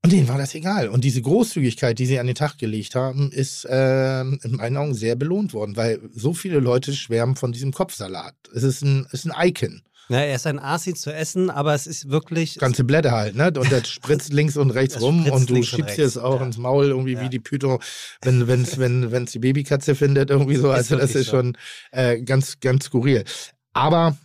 und 0.03 0.13
denen 0.13 0.29
war 0.29 0.39
das 0.39 0.55
egal. 0.55 0.89
Und 0.89 1.05
diese 1.05 1.23
Großzügigkeit, 1.23 1.99
die 1.99 2.07
sie 2.07 2.19
an 2.19 2.27
den 2.27 2.35
Tag 2.35 2.59
gelegt 2.59 2.95
haben, 2.97 3.31
ist 3.31 3.67
ähm, 3.71 4.41
in 4.43 4.57
meinen 4.57 4.77
Augen 4.77 4.95
sehr 4.95 5.15
belohnt 5.15 5.55
worden, 5.55 5.77
weil 5.77 6.01
so 6.13 6.35
viele 6.35 6.59
Leute 6.59 6.93
schwärmen 6.93 7.37
von 7.37 7.53
diesem 7.53 7.73
Kopfsalat. 7.73 8.35
Es 8.55 8.65
ist 8.65 8.83
ein, 8.83 9.07
es 9.13 9.25
ist 9.25 9.31
ein 9.33 9.49
Icon. 9.49 9.83
Ja, 10.09 10.19
er 10.19 10.35
ist 10.35 10.47
ein 10.47 10.59
Asi 10.59 10.95
zu 10.95 11.13
essen, 11.13 11.49
aber 11.51 11.75
es 11.75 11.87
ist 11.87 12.11
wirklich. 12.11 12.59
Ganze 12.59 12.85
Blätter 12.85 13.13
halt, 13.13 13.35
ne? 13.35 13.53
Und 13.57 13.71
das 13.71 13.89
spritzt 13.89 14.33
links 14.33 14.57
und 14.57 14.71
rechts 14.71 15.01
rum 15.01 15.27
und 15.31 15.49
du 15.49 15.63
schiebst 15.63 15.97
dir 15.97 16.05
es 16.05 16.19
auch 16.19 16.41
ja. 16.41 16.47
ins 16.47 16.59
Maul, 16.59 16.87
irgendwie 16.89 17.15
Ja. 17.15 17.23
wie 17.23 17.29
die 17.29 17.39
Python, 17.39 17.79
wenn 18.23 18.47
wenn's, 18.47 18.79
wenn 18.79 19.11
wenn's 19.11 19.33
die 19.33 19.39
Babykatze 19.39 19.95
findet, 19.95 20.31
irgendwie 20.31 20.57
so. 20.57 20.71
Also 20.71 20.97
das 20.97 21.15
ist 21.15 21.27
so. 21.27 21.37
schon 21.37 21.57
äh, 21.93 22.21
ganz, 22.21 22.61
ganz 22.61 22.87
skurril. 22.87 23.25
Aber 23.73 24.17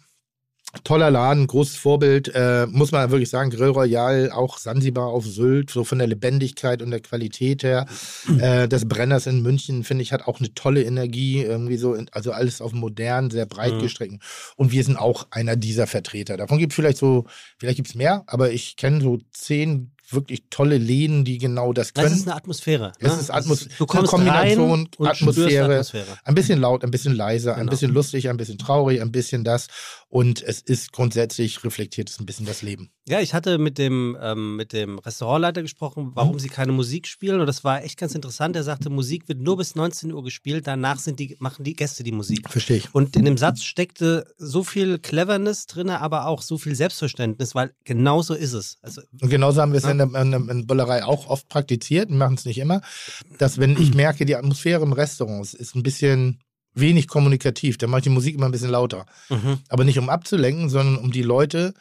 toller 0.84 1.12
Laden, 1.12 1.48
großes 1.48 1.78
Vorbild, 1.78 2.32
äh, 2.34 2.68
muss 2.68 2.92
man 2.92 3.10
wirklich 3.12 3.30
sagen, 3.30 3.50
Grill 3.50 3.70
Royal, 3.70 4.32
auch 4.32 4.58
Sansibar 4.58 5.08
auf 5.08 5.26
Sylt, 5.26 5.70
so 5.70 5.84
von 5.84 5.98
der 6.00 6.08
Lebendigkeit 6.08 6.82
und 6.82 6.92
der 6.92 7.00
Qualität 7.00 7.64
her. 7.64 7.86
Äh, 8.40 8.68
das 8.68 8.88
Brenners 8.88 9.28
in 9.28 9.42
München, 9.42 9.84
finde 9.84 10.04
ich, 10.04 10.14
hat 10.14 10.28
auch 10.28 10.40
eine 10.40 10.54
tolle 10.54 10.84
Energie, 10.84 11.42
irgendwie 11.44 11.78
so, 11.78 11.94
in- 11.94 12.10
also 12.12 12.32
alles 12.32 12.62
auf 12.62 12.74
modern, 12.74 13.30
sehr 13.30 13.46
breit 13.46 13.74
Mhm. 13.76 13.80
gestreckt. 13.82 14.22
Und 14.56 14.72
wir 14.72 14.84
sind 14.84 14.98
auch 14.98 15.28
einer 15.32 15.56
dieser 15.56 15.88
Vertreter. 15.88 16.38
Davon 16.38 16.58
gibt 16.58 16.72
es 16.74 16.76
vielleicht 16.76 16.98
so, 16.98 17.26
vielleicht 17.58 17.78
gibt 17.78 17.90
es 17.90 17.96
mehr, 17.96 18.24
aber 18.28 18.52
ich 18.52 18.76
kenne 18.78 19.02
so 19.02 19.18
zehn 19.32 19.92
wirklich 20.10 20.44
tolle 20.50 20.78
Läden, 20.78 21.26
die 21.26 21.38
genau 21.38 21.74
das 21.74 21.94
können. 21.94 22.10
Das 22.10 22.18
ist 22.18 22.28
eine 22.28 22.36
Atmosphäre. 22.36 22.94
Es 23.00 23.14
ne? 23.16 23.20
ist 23.20 23.34
Atmos- 23.34 23.68
Du 23.78 23.86
kommst 23.86 24.14
eine 24.14 24.30
rein 24.30 24.58
Kombination, 24.58 24.72
und 25.00 25.08
Atmosphäre. 25.08 25.72
Atmosphäre. 25.74 26.18
Ein 26.24 26.36
bisschen 26.36 26.60
laut, 26.60 26.84
ein 26.84 26.92
bisschen 26.92 27.14
leiser, 27.16 27.54
ein 27.56 27.62
Genau. 27.62 27.72
bisschen 27.72 27.94
lustig, 27.94 28.30
ein 28.30 28.38
bisschen 28.38 28.58
traurig, 28.58 29.02
ein 29.02 29.12
bisschen 29.12 29.44
das. 29.44 29.68
Und 30.10 30.42
es 30.42 30.62
ist 30.62 30.94
grundsätzlich 30.94 31.64
reflektiert 31.64 32.10
es 32.10 32.20
ein 32.20 32.26
bisschen 32.26 32.46
das 32.46 32.62
Leben. 32.62 32.92
Ja, 33.10 33.20
ich 33.22 33.34
hatte 33.34 33.58
mit 33.58 33.78
dem, 33.78 34.18
ähm, 34.22 34.56
mit 34.58 34.74
dem 34.74 35.00
Restaurantleiter 35.00 35.62
gesprochen, 35.62 36.12
warum 36.14 36.36
Mhm. 36.36 36.40
sie 36.40 36.50
keine 36.50 36.72
Musik 36.74 37.08
spielen. 37.08 37.40
Und 37.40 37.48
das 37.48 37.64
war 37.64 37.84
echt 37.84 37.98
ganz 37.98 38.16
interessant. 38.16 38.56
Er 38.56 38.64
sagte, 38.64 38.90
Musik 38.90 39.28
wird 39.30 39.40
nur 39.40 39.58
bis 39.58 39.76
19 39.76 40.12
Uhr 40.14 40.24
gespielt, 40.24 40.68
danach 40.68 41.00
sind 41.00 41.20
die, 41.20 41.36
machen 41.40 41.64
die 41.64 41.74
Gäste 41.74 42.04
die 42.04 42.12
Musik. 42.12 42.50
Verstehe 42.50 42.78
ich. 42.78 42.94
Und 42.94 43.16
in 43.16 43.26
dem 43.26 43.38
Satz 43.38 43.64
steckte 43.64 44.26
so 44.38 44.64
viel 44.64 45.00
Cleverness 45.00 45.68
drin, 45.68 45.90
aber 45.90 46.28
auch 46.28 46.42
so 46.42 46.58
viel 46.58 46.76
Selbstverständnis, 46.76 47.56
weil 47.56 47.72
genau 47.86 48.22
so 48.22 48.34
ist 48.34 48.54
es. 48.54 48.78
Also, 48.82 49.02
Und 49.22 49.30
genauso 49.30 49.62
haben 49.62 49.72
wir 49.72 49.78
es 49.78 49.84
Ja. 49.84 49.90
In, 50.00 50.12
der, 50.12 50.22
in, 50.22 50.32
der, 50.32 50.64
Bullerei 50.66 51.04
auch 51.04 51.28
oft 51.28 51.48
praktiziert, 51.50 52.10
wir 52.10 52.18
machen 52.18 52.36
es 52.36 52.46
nicht 52.46 52.58
immer, 52.58 52.82
dass 53.38 53.58
wenn 53.58 53.80
ich 53.82 53.94
merke, 53.96 54.26
die 54.26 54.36
Atmosphäre 54.36 54.84
im 54.84 54.94
Restaurant 54.94 55.54
ist 55.54 55.76
ein 55.76 55.84
bisschen 55.84 56.40
wenig 56.74 57.08
kommunikativ, 57.08 57.78
dann 57.78 57.90
mache 57.90 58.00
ich 58.00 58.04
die 58.04 58.10
Musik 58.10 58.36
immer 58.36 58.46
ein 58.46 58.52
bisschen 58.52 58.70
lauter. 58.70 59.06
mhm. 59.30 59.60
Aber 59.70 59.84
nicht 59.84 59.98
um 60.00 60.10
abzulenken, 60.10 60.70
sondern 60.70 60.98
um 60.98 61.12
die 61.12 61.24
Leute 61.24 61.74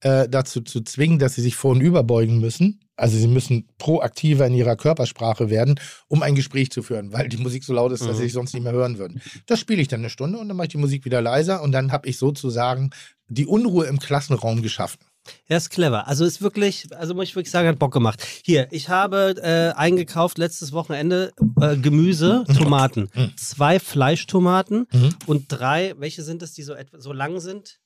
äh, 0.00 0.28
dazu 0.28 0.60
zu 0.60 0.82
zwingen, 0.82 1.18
dass 1.18 1.34
sie 1.36 1.42
sich 1.42 1.56
vor 1.56 1.70
und 1.70 1.80
überbeugen 1.80 2.38
müssen. 2.38 2.80
Also 2.96 3.16
sie 3.16 3.28
müssen 3.28 3.66
proaktiver 3.78 4.46
in 4.46 4.54
ihrer 4.54 4.76
Körpersprache 4.76 5.48
werden, 5.48 5.80
um 6.08 6.22
ein 6.22 6.34
Gespräch 6.34 6.70
zu 6.70 6.82
führen, 6.82 7.12
weil 7.12 7.28
die 7.28 7.38
Musik 7.38 7.64
so 7.64 7.72
laut 7.72 7.92
ist, 7.92 8.00
dass 8.02 8.10
Mhm. 8.10 8.16
sie 8.16 8.22
sich 8.24 8.32
sonst 8.32 8.52
nicht 8.52 8.62
mehr 8.62 8.72
hören 8.72 8.98
würden. 8.98 9.22
Das 9.46 9.58
spiele 9.60 9.80
ich 9.80 9.88
dann 9.88 10.00
eine 10.00 10.10
Stunde 10.10 10.38
und 10.38 10.48
dann 10.48 10.56
mache 10.56 10.66
ich 10.66 10.72
die 10.72 10.78
Musik 10.78 11.04
wieder 11.04 11.22
leiser 11.22 11.62
und 11.62 11.72
dann 11.72 11.90
habe 11.92 12.08
ich 12.08 12.18
sozusagen 12.18 12.90
die 13.28 13.46
Unruhe 13.46 13.86
im 13.86 13.98
Klassenraum 13.98 14.62
geschaffen. 14.62 15.00
Ja, 15.48 15.56
ist 15.56 15.70
clever. 15.70 16.08
Also 16.08 16.24
ist 16.24 16.42
wirklich, 16.42 16.88
also 16.96 17.14
muss 17.14 17.24
ich 17.24 17.36
wirklich 17.36 17.50
sagen, 17.52 17.68
hat 17.68 17.78
Bock 17.78 17.92
gemacht. 17.92 18.26
Hier, 18.44 18.66
ich 18.72 18.88
habe 18.88 19.34
äh, 19.42 19.72
eingekauft 19.78 20.36
letztes 20.38 20.72
Wochenende 20.72 21.32
äh, 21.60 21.76
Gemüse, 21.76 22.44
Tomaten. 22.58 23.08
Mhm. 23.14 23.32
Zwei 23.36 23.78
Fleischtomaten 23.78 24.86
Mhm. 24.92 25.14
und 25.26 25.44
drei, 25.48 25.94
welche 25.98 26.22
sind 26.22 26.42
es, 26.42 26.52
die 26.54 26.62
so 26.62 26.74
etwa 26.74 27.00
so 27.00 27.12
lang 27.12 27.38
sind? 27.40 27.78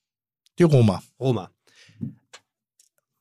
Die 0.58 0.62
Roma. 0.62 1.02
Roma. 1.20 1.50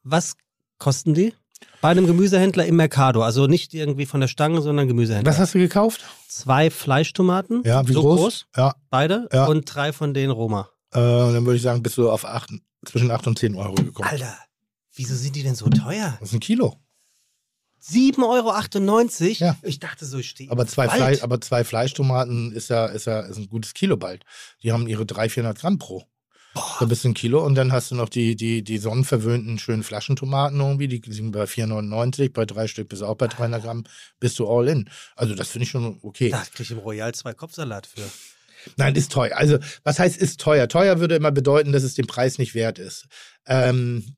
Was 0.04 0.36
kosten 0.78 1.14
die? 1.14 1.34
Bei 1.82 1.90
einem 1.90 2.08
Gemüsehändler 2.08 2.66
im 2.66 2.76
Mercado. 2.76 3.22
Also 3.24 3.48
nicht 3.48 3.74
irgendwie 3.74 4.06
von 4.06 4.22
der 4.22 4.28
Stange, 4.28 4.62
sondern 4.62 4.88
Gemüsehändler. 4.88 5.32
Was 5.32 5.40
hast 5.40 5.54
du 5.56 5.60
gekauft? 5.60 6.04
Zwei 6.28 6.70
Fleischtomaten. 6.70 7.64
Ja, 7.66 7.88
wie 7.88 7.94
so 7.94 8.02
groß? 8.02 8.46
Ja, 8.56 8.76
Beide. 8.90 9.28
Ja. 9.32 9.46
Und 9.46 9.66
drei 9.66 9.94
von 9.94 10.14
denen 10.14 10.32
Roma. 10.32 10.70
äh, 10.94 11.00
dann 11.00 11.46
würde 11.46 11.58
ich 11.58 11.62
sagen, 11.62 11.84
bist 11.84 11.98
du 11.98 12.10
auf 12.10 12.26
acht, 12.26 12.50
zwischen 12.86 13.12
8 13.12 13.28
und 13.28 13.40
10 13.40 13.56
Euro 13.56 13.76
gekommen. 13.76 14.10
Alter, 14.10 14.38
wieso 14.94 15.16
sind 15.16 15.36
die 15.36 15.44
denn 15.44 15.56
so 15.56 15.70
teuer? 15.70 16.18
Das 16.20 16.30
ist 16.30 16.34
ein 16.34 16.40
Kilo. 16.40 16.80
7,98 17.84 18.22
Euro? 18.24 19.34
Ja. 19.40 19.58
Ich 19.62 19.80
dachte 19.80 20.06
so, 20.06 20.18
ich 20.18 20.30
stehe. 20.30 20.50
Aber 20.52 20.66
zwei. 20.66 20.90
Fleisch, 20.90 21.22
aber 21.22 21.40
zwei 21.42 21.64
Fleischtomaten 21.64 22.52
ist 22.52 22.70
ja, 22.70 22.88
ist 22.88 23.06
ja 23.06 23.20
ist 23.20 23.38
ein 23.38 23.48
gutes 23.48 23.74
Kilo 23.74 23.98
bald. 23.98 24.26
Die 24.64 24.72
haben 24.72 24.88
ihre 24.88 25.06
300, 25.06 25.32
400 25.32 25.60
Gramm 25.60 25.78
pro. 25.78 26.04
Da 26.80 26.86
bist 26.86 27.04
du 27.04 27.10
ein 27.10 27.14
Kilo 27.14 27.46
und 27.46 27.56
dann 27.56 27.74
hast 27.74 27.92
du 27.92 27.96
noch 27.96 28.08
die, 28.08 28.38
die, 28.38 28.64
die 28.64 28.78
sonnenverwöhnten 28.78 29.60
schönen 29.60 29.84
Flaschentomaten 29.84 30.60
irgendwie, 30.62 30.88
die 30.88 31.02
sind 31.12 31.32
bei 31.32 31.44
4,99, 31.44 32.32
bei 32.32 32.46
drei 32.46 32.68
Stück 32.68 32.88
bist 32.88 33.02
du 33.02 33.08
auch 33.08 33.16
bei 33.16 33.28
300 33.28 33.62
Gramm, 33.62 33.84
bist 34.22 34.40
du 34.40 34.48
all 34.48 34.70
in. 34.70 34.90
Also 35.18 35.36
das 35.36 35.50
finde 35.50 35.64
ich 35.64 35.72
schon 35.72 36.00
okay. 36.02 36.30
Da 36.30 36.44
krieg 36.44 36.62
ich 36.62 36.72
im 36.72 36.78
Royal 36.78 37.14
zwei 37.14 37.34
Kopfsalat 37.34 37.88
für. 37.88 38.10
Nein, 38.78 38.96
ist 38.96 39.12
teuer. 39.12 39.38
Also 39.38 39.58
was 39.84 40.00
heißt 40.00 40.18
ist 40.18 40.40
teuer? 40.40 40.68
Teuer 40.68 41.00
würde 41.00 41.16
immer 41.16 41.32
bedeuten, 41.32 41.72
dass 41.72 41.84
es 41.84 41.94
den 41.96 42.08
Preis 42.08 42.38
nicht 42.38 42.56
wert 42.56 42.80
ist. 42.80 43.08
Ähm, 43.46 44.16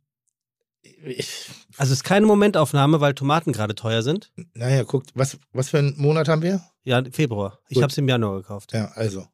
ich, 0.82 1.50
Also 1.78 1.94
es 1.94 2.00
ist 2.00 2.04
keine 2.04 2.26
Momentaufnahme, 2.26 3.02
weil 3.02 3.14
Tomaten 3.14 3.52
gerade 3.52 3.76
teuer 3.76 4.02
sind. 4.04 4.32
naja, 4.54 4.84
guckt, 4.84 5.12
was, 5.14 5.38
was 5.52 5.70
für 5.70 5.80
einen 5.80 5.98
Monat 5.98 6.28
haben 6.28 6.42
wir? 6.42 6.62
Ja, 6.84 7.04
Februar. 7.12 7.60
Ich 7.70 7.82
habe 7.82 7.92
es 7.92 7.98
im 7.98 8.08
Januar 8.08 8.38
gekauft. 8.38 8.74
Ja, 8.74 8.92
also. 8.96 9.28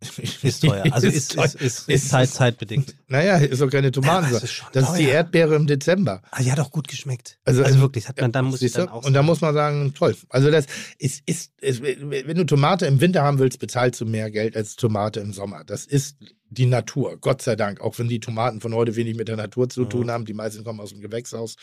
Ist 0.42 0.62
teuer. 0.62 0.84
Also 0.92 1.08
ist, 1.08 1.34
ist, 1.34 1.54
ist, 1.56 1.88
ist, 1.88 2.08
Zeit, 2.08 2.30
zeitbedingt. 2.30 2.94
Naja, 3.08 3.36
ist 3.36 3.60
doch 3.60 3.68
keine 3.68 3.92
Tomaten. 3.92 4.34
es 4.34 4.42
ist 4.42 4.62
das 4.72 4.88
ist 4.90 4.96
die. 4.98 5.04
Erdbeere 5.04 5.54
im 5.56 5.66
Dezember. 5.66 6.22
Ah, 6.30 6.42
die 6.42 6.50
hat 6.50 6.58
auch 6.58 6.70
gut 6.70 6.88
geschmeckt. 6.88 7.38
Also, 7.44 7.62
Also, 7.62 7.74
ähm, 7.74 7.80
wirklich, 7.82 8.08
hat 8.08 8.18
man, 8.20 8.32
dann 8.32 8.46
muss 8.46 8.62
ich 8.62 8.72
dann 8.72 8.88
auch 8.88 9.04
Und 9.04 9.12
da 9.12 9.22
muss 9.22 9.42
man 9.42 9.52
sagen, 9.52 9.92
toll. 9.94 10.16
Also 10.30 10.50
das 10.50 10.66
ist, 10.98 11.22
ist, 11.26 11.52
ist, 11.60 11.82
wenn 11.82 12.36
du 12.36 12.44
Tomate 12.44 12.86
im 12.86 13.00
Winter 13.00 13.22
haben 13.22 13.38
willst, 13.38 13.58
bezahlst 13.58 14.00
du 14.00 14.06
mehr 14.06 14.30
Geld 14.30 14.56
als 14.56 14.76
Tomate 14.76 15.20
im 15.20 15.34
Sommer. 15.34 15.64
Das 15.64 15.84
ist 15.84 16.16
die 16.48 16.66
Natur, 16.66 17.18
Gott 17.20 17.42
sei 17.42 17.54
Dank. 17.54 17.80
Auch 17.82 17.98
wenn 17.98 18.08
die 18.08 18.20
Tomaten 18.20 18.60
von 18.62 18.74
heute 18.74 18.96
wenig 18.96 19.16
mit 19.16 19.28
der 19.28 19.36
Natur 19.36 19.68
zu 19.68 19.82
Mhm. 19.82 19.90
tun 19.90 20.10
haben. 20.10 20.24
Die 20.24 20.34
meisten 20.34 20.64
kommen 20.64 20.80
aus 20.80 20.90
dem 20.90 21.00
Gewächshaus. 21.00 21.56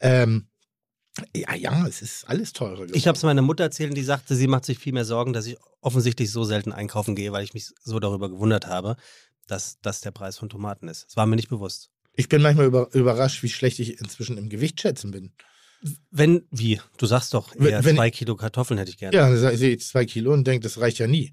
Ähm, 0.00 0.46
ja, 1.36 1.54
ja, 1.54 1.86
es 1.86 2.02
ist 2.02 2.28
alles 2.28 2.52
teurer 2.52 2.72
geworden. 2.74 2.92
Ich 2.94 3.06
habe 3.06 3.16
es 3.16 3.22
meiner 3.22 3.42
Mutter 3.42 3.64
erzählt 3.64 3.90
und 3.90 3.96
die 3.96 4.02
sagte, 4.02 4.34
sie 4.34 4.46
macht 4.46 4.64
sich 4.64 4.78
viel 4.78 4.92
mehr 4.92 5.04
Sorgen, 5.04 5.32
dass 5.32 5.46
ich 5.46 5.56
offensichtlich 5.80 6.30
so 6.30 6.44
selten 6.44 6.72
einkaufen 6.72 7.14
gehe, 7.14 7.32
weil 7.32 7.44
ich 7.44 7.54
mich 7.54 7.70
so 7.82 7.98
darüber 8.00 8.28
gewundert 8.30 8.66
habe, 8.66 8.96
dass 9.46 9.78
das 9.82 10.00
der 10.00 10.10
Preis 10.10 10.38
von 10.38 10.48
Tomaten 10.48 10.88
ist. 10.88 11.06
Das 11.08 11.16
war 11.16 11.26
mir 11.26 11.36
nicht 11.36 11.48
bewusst. 11.48 11.90
Ich 12.14 12.28
bin 12.28 12.42
manchmal 12.42 12.66
über, 12.66 12.92
überrascht, 12.94 13.42
wie 13.42 13.48
schlecht 13.48 13.78
ich 13.78 14.00
inzwischen 14.00 14.36
im 14.36 14.48
Gewicht 14.48 14.80
schätzen 14.80 15.10
bin. 15.10 15.32
Wenn, 16.10 16.46
wie? 16.50 16.80
Du 16.98 17.06
sagst 17.06 17.32
doch, 17.34 17.54
eher 17.56 17.82
wenn- 17.84 17.96
zwei 17.96 18.10
Kilo 18.10 18.36
Kartoffeln 18.36 18.76
hätte 18.78 18.90
ich 18.90 18.98
gerne. 18.98 19.16
Ja, 19.16 19.28
dann 19.30 19.56
sehe 19.56 19.70
ich 19.74 19.80
zwei 19.86 20.04
Kilo 20.04 20.32
und 20.32 20.46
denke, 20.46 20.62
das 20.64 20.78
reicht 20.78 20.98
ja 20.98 21.06
nie. 21.06 21.32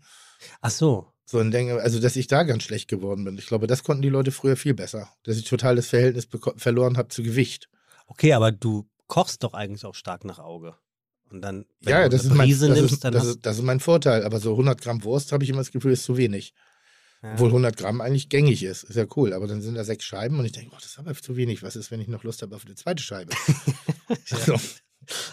Ach 0.61 0.71
so. 0.71 1.11
So 1.25 1.39
und 1.39 1.51
denke, 1.51 1.81
also 1.81 1.99
dass 1.99 2.15
ich 2.15 2.27
da 2.27 2.43
ganz 2.43 2.63
schlecht 2.63 2.87
geworden 2.87 3.25
bin. 3.25 3.37
Ich 3.37 3.47
glaube, 3.47 3.67
das 3.67 3.83
konnten 3.83 4.01
die 4.01 4.07
Leute 4.09 4.31
früher 4.31 4.55
viel 4.55 4.73
besser. 4.73 5.09
Dass 5.23 5.35
ich 5.35 5.43
total 5.43 5.75
das 5.75 5.87
Verhältnis 5.87 6.27
verloren 6.55 6.95
habe 6.95 7.09
zu 7.09 7.21
Gewicht. 7.21 7.67
Okay, 8.07 8.31
aber 8.31 8.53
du 8.53 8.87
kochst 9.07 9.43
doch 9.43 9.53
eigentlich 9.53 9.85
auch 9.85 9.95
stark 9.95 10.25
nach 10.25 10.39
Auge. 10.39 10.75
Und 11.29 11.41
dann, 11.41 11.65
wenn 11.81 11.91
ja, 11.91 12.03
du 12.03 12.09
das 12.09 12.21
ist, 12.21 12.27
eine 12.27 12.37
mein, 12.37 12.47
Prise 12.47 12.67
das, 12.67 12.77
nimmst, 12.77 12.93
ist, 12.93 13.03
dann 13.03 13.13
das, 13.13 13.25
ist, 13.25 13.45
das 13.45 13.57
ist 13.57 13.63
mein 13.63 13.79
Vorteil. 13.79 14.23
Aber 14.23 14.39
so 14.39 14.51
100 14.51 14.81
Gramm 14.81 15.03
Wurst 15.03 15.31
habe 15.31 15.43
ich 15.43 15.49
immer 15.49 15.59
das 15.59 15.71
Gefühl, 15.71 15.91
ist 15.91 16.03
zu 16.03 16.17
wenig. 16.17 16.53
Ja. 17.21 17.33
Obwohl 17.33 17.49
100 17.49 17.75
Gramm 17.75 17.99
eigentlich 17.99 18.29
gängig 18.29 18.63
ist. 18.63 18.83
Ist 18.83 18.95
ja 18.95 19.05
cool. 19.15 19.33
Aber 19.33 19.47
dann 19.47 19.61
sind 19.61 19.75
da 19.75 19.83
sechs 19.83 20.05
Scheiben 20.05 20.39
und 20.39 20.45
ich 20.45 20.53
denke, 20.53 20.71
oh, 20.73 20.77
das 20.77 20.91
ist 20.91 20.99
aber 20.99 21.13
zu 21.15 21.35
wenig. 21.35 21.63
Was 21.63 21.75
ist, 21.75 21.91
wenn 21.91 21.99
ich 21.99 22.07
noch 22.07 22.23
Lust 22.23 22.41
habe 22.41 22.55
auf 22.55 22.65
eine 22.65 22.75
zweite 22.75 23.03
Scheibe? 23.03 23.33
so, 24.25 24.55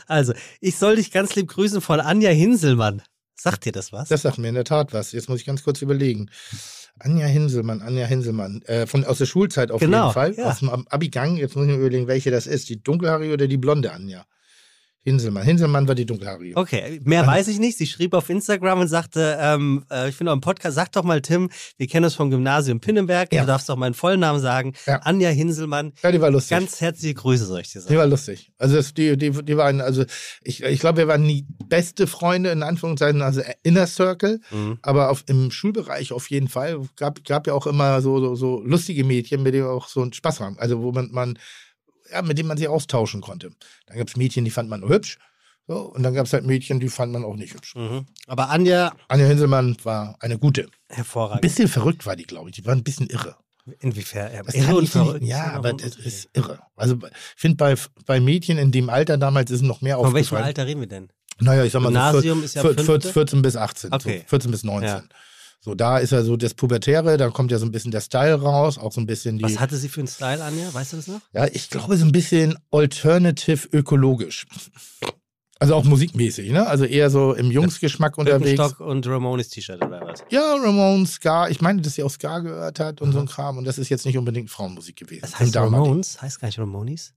Also, 0.06 0.34
ich 0.60 0.76
soll 0.76 0.96
dich 0.96 1.10
ganz 1.10 1.34
lieb 1.34 1.48
grüßen 1.48 1.80
von 1.80 2.00
Anja 2.00 2.30
Hinselmann. 2.30 3.02
Sagt 3.36 3.64
dir 3.64 3.72
das 3.72 3.92
was? 3.92 4.08
das 4.08 4.22
sagt 4.22 4.38
mir 4.38 4.48
in 4.48 4.54
der 4.54 4.64
Tat 4.64 4.92
was. 4.92 5.12
Jetzt 5.12 5.28
muss 5.28 5.40
ich 5.40 5.46
ganz 5.46 5.62
kurz 5.62 5.82
überlegen. 5.82 6.30
Anja 7.00 7.26
Hinselmann, 7.26 7.82
Anja 7.82 8.06
Hinselmann. 8.06 8.62
Äh, 8.62 8.86
von, 8.86 9.04
aus 9.04 9.18
der 9.18 9.26
Schulzeit 9.26 9.70
auf 9.70 9.80
Genau, 9.80 10.04
jeden 10.04 10.12
Fall. 10.14 10.34
ja. 10.36 10.50
Aus 10.50 10.60
dem 10.60 10.70
Ab- 10.70 10.84
Abigang. 10.90 11.36
Jetzt 11.36 11.56
muss 11.56 11.66
ich 11.66 11.72
mir 11.72 11.78
überlegen, 11.78 12.06
welche 12.06 12.30
das 12.30 12.46
ist. 12.46 12.68
Die 12.68 12.82
dunkelhaarige 12.82 13.32
oder 13.32 13.48
die 13.48 13.56
blonde 13.56 13.92
Anja? 13.92 14.24
Hinselmann. 15.04 15.42
Hinselmann 15.44 15.86
war 15.86 15.94
die 15.94 16.06
dunkelhaarige. 16.06 16.56
Okay, 16.56 17.00
mehr 17.04 17.26
weiß 17.26 17.48
ich 17.48 17.58
nicht. 17.58 17.76
Sie 17.76 17.86
schrieb 17.86 18.14
auf 18.14 18.30
Instagram 18.30 18.80
und 18.80 18.88
sagte, 18.88 19.36
ähm, 19.38 19.84
äh, 19.90 20.08
ich 20.08 20.16
finde 20.16 20.32
auch 20.32 20.34
im 20.34 20.40
Podcast, 20.40 20.74
sag 20.76 20.90
doch 20.92 21.02
mal, 21.04 21.20
Tim, 21.20 21.50
wir 21.76 21.86
kennen 21.86 22.04
uns 22.06 22.14
vom 22.14 22.30
Gymnasium 22.30 22.80
Pinnenberg. 22.80 23.32
Ja. 23.32 23.42
Du 23.42 23.46
darfst 23.46 23.68
doch 23.68 23.76
meinen 23.76 23.92
vollen 23.94 24.20
Namen 24.20 24.40
sagen. 24.40 24.72
Ja. 24.86 25.00
Anja 25.02 25.28
Hinselmann. 25.28 25.92
Ja, 26.02 26.10
die 26.10 26.20
war 26.20 26.30
lustig. 26.30 26.50
Ganz 26.56 26.80
herzliche 26.80 27.14
Grüße, 27.14 27.44
soll 27.44 27.60
ich 27.60 27.68
dir 27.72 27.80
Die 27.80 27.84
sagen. 27.88 27.96
war 27.98 28.06
lustig. 28.06 28.50
Also 28.56 28.76
das, 28.76 28.94
die, 28.94 29.16
die, 29.18 29.30
die 29.30 29.56
waren, 29.58 29.80
also 29.82 30.04
ich, 30.42 30.62
ich 30.62 30.80
glaube, 30.80 30.98
wir 30.98 31.08
waren 31.08 31.22
nie 31.22 31.46
beste 31.68 32.06
Freunde, 32.06 32.50
in 32.50 32.62
Anführungszeichen, 32.62 33.20
also 33.20 33.42
Inner 33.62 33.86
Circle, 33.86 34.40
Mhm. 34.50 34.78
aber 34.82 35.10
auf, 35.10 35.24
im 35.26 35.50
Schulbereich 35.50 36.12
auf 36.12 36.30
jeden 36.30 36.48
Fall. 36.48 36.80
Gab, 36.96 37.24
gab 37.24 37.46
ja 37.46 37.52
auch 37.52 37.66
immer 37.66 38.00
so, 38.00 38.20
so, 38.20 38.34
so 38.34 38.62
lustige 38.64 39.04
Mädchen, 39.04 39.42
mit 39.42 39.52
denen 39.54 39.64
wir 39.66 39.70
auch 39.72 39.88
so 39.88 40.00
einen 40.02 40.12
Spaß 40.14 40.40
haben. 40.40 40.58
Also 40.58 40.80
wo 40.82 40.92
man, 40.92 41.10
man 41.12 41.38
ja, 42.10 42.22
mit 42.22 42.38
denen 42.38 42.48
man 42.48 42.56
sich 42.58 42.68
austauschen 42.68 43.20
konnte. 43.20 43.50
Dann 43.86 43.98
gab 43.98 44.08
es 44.08 44.16
Mädchen, 44.16 44.44
die 44.44 44.50
fand 44.50 44.68
man 44.68 44.80
nur 44.80 44.90
hübsch. 44.90 45.18
So, 45.66 45.78
und 45.80 46.02
dann 46.02 46.12
gab 46.12 46.26
es 46.26 46.32
halt 46.34 46.44
Mädchen, 46.44 46.78
die 46.78 46.88
fand 46.90 47.12
man 47.12 47.24
auch 47.24 47.36
nicht 47.36 47.54
hübsch. 47.54 47.74
Mhm. 47.74 48.04
Aber 48.26 48.50
Anja, 48.50 48.94
Anja 49.08 49.26
Hinselmann 49.26 49.76
war 49.82 50.16
eine 50.20 50.38
gute. 50.38 50.64
Ein 50.88 50.96
hervorragend. 50.96 51.40
bisschen 51.40 51.68
verrückt 51.68 52.04
war 52.04 52.16
die, 52.16 52.24
glaube 52.24 52.50
ich. 52.50 52.56
Die 52.56 52.66
war 52.66 52.74
ein 52.74 52.84
bisschen 52.84 53.06
irre. 53.08 53.36
Inwiefern? 53.78 54.30
Ja, 54.34 54.42
irre 54.52 54.66
und 54.68 54.74
dir 54.76 54.80
nicht- 54.82 54.92
verrückt. 54.92 55.24
Ja, 55.24 55.52
aber 55.52 55.72
das 55.72 55.96
ist 55.96 56.28
irre. 56.34 56.58
Also 56.76 56.96
ich 56.96 57.10
finde, 57.40 57.56
bei, 57.56 57.74
bei 58.04 58.20
Mädchen 58.20 58.58
in 58.58 58.72
dem 58.72 58.90
Alter 58.90 59.16
damals 59.16 59.50
ist 59.50 59.60
es 59.62 59.66
noch 59.66 59.80
mehr 59.80 59.96
Von 59.96 60.12
welchem 60.12 60.16
aufgefallen. 60.26 60.44
Alter 60.44 60.66
reden 60.66 60.80
wir 60.80 60.86
denn? 60.86 61.08
Naja, 61.40 61.64
ich 61.64 61.72
sag 61.72 61.80
mal 61.80 61.88
Gymnasium 61.88 62.40
so 62.40 62.44
ist 62.44 62.54
ja 62.56 62.60
vier- 62.62 62.74
vier- 62.74 62.84
fünfte? 62.84 63.12
14 63.14 63.40
bis 63.42 63.56
18. 63.56 63.92
Okay. 63.94 64.18
So 64.24 64.28
14 64.28 64.50
bis 64.50 64.64
19. 64.64 64.88
Ja. 64.88 65.02
So, 65.64 65.74
da 65.74 65.96
ist 65.96 66.10
ja 66.10 66.22
so 66.22 66.36
das 66.36 66.52
Pubertäre, 66.52 67.16
da 67.16 67.30
kommt 67.30 67.50
ja 67.50 67.56
so 67.56 67.64
ein 67.64 67.72
bisschen 67.72 67.90
der 67.90 68.02
Style 68.02 68.34
raus, 68.34 68.76
auch 68.76 68.92
so 68.92 69.00
ein 69.00 69.06
bisschen 69.06 69.38
die. 69.38 69.44
Was 69.44 69.58
hatte 69.58 69.78
sie 69.78 69.88
für 69.88 70.02
einen 70.02 70.08
Style, 70.08 70.44
Anja? 70.44 70.74
Weißt 70.74 70.92
du 70.92 70.96
das 70.98 71.06
noch? 71.06 71.22
ja, 71.32 71.46
ich 71.46 71.70
glaube 71.70 71.96
so 71.96 72.04
ein 72.04 72.12
bisschen 72.12 72.58
alternative 72.70 73.66
ökologisch. 73.72 74.44
Also 75.60 75.74
auch 75.74 75.84
musikmäßig, 75.84 76.50
ne? 76.50 76.66
Also 76.66 76.84
eher 76.84 77.08
so 77.08 77.32
im 77.32 77.50
Jungsgeschmack 77.50 78.18
unterwegs. 78.18 78.56
Birkenstock 78.56 78.80
und 78.86 79.06
Ramones 79.06 79.48
T-Shirt 79.48 79.82
oder 79.82 80.02
was? 80.02 80.22
Ja, 80.30 80.54
Ramones, 80.56 81.12
Ska. 81.12 81.48
Ich 81.48 81.62
meine, 81.62 81.80
dass 81.80 81.94
sie 81.94 82.02
auch 82.02 82.10
Ska 82.10 82.40
gehört 82.40 82.78
hat 82.78 83.00
und 83.00 83.12
so 83.12 83.20
ein 83.20 83.26
Kram. 83.26 83.56
Und 83.56 83.64
das 83.64 83.78
ist 83.78 83.88
jetzt 83.88 84.04
nicht 84.04 84.18
unbedingt 84.18 84.50
Frauenmusik 84.50 84.96
gewesen. 84.96 85.22
Das 85.22 85.38
heißt. 85.38 85.56
Ramones? 85.56 86.20
Heißt 86.20 86.40
gar 86.40 86.48
nicht 86.48 86.58
Ramones? 86.58 87.14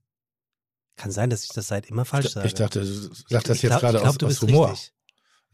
Kann 0.96 1.10
sein, 1.10 1.28
dass 1.28 1.42
ich 1.44 1.50
das 1.50 1.66
seit 1.68 1.90
immer 1.90 2.06
falsch 2.06 2.30
sage. 2.30 2.46
Ich 2.46 2.54
dachte, 2.54 2.80
du 2.80 2.86
sagst 2.86 3.50
das 3.50 3.56
Ich 3.58 3.62
jetzt 3.64 3.70
glaub- 3.72 3.80
gerade 3.82 3.98
ich 3.98 4.02
glaub, 4.04 4.12
aus, 4.14 4.18
du 4.18 4.26
aus 4.26 4.30
bist 4.40 4.42
Humor. 4.42 4.70
richtig. 4.70 4.92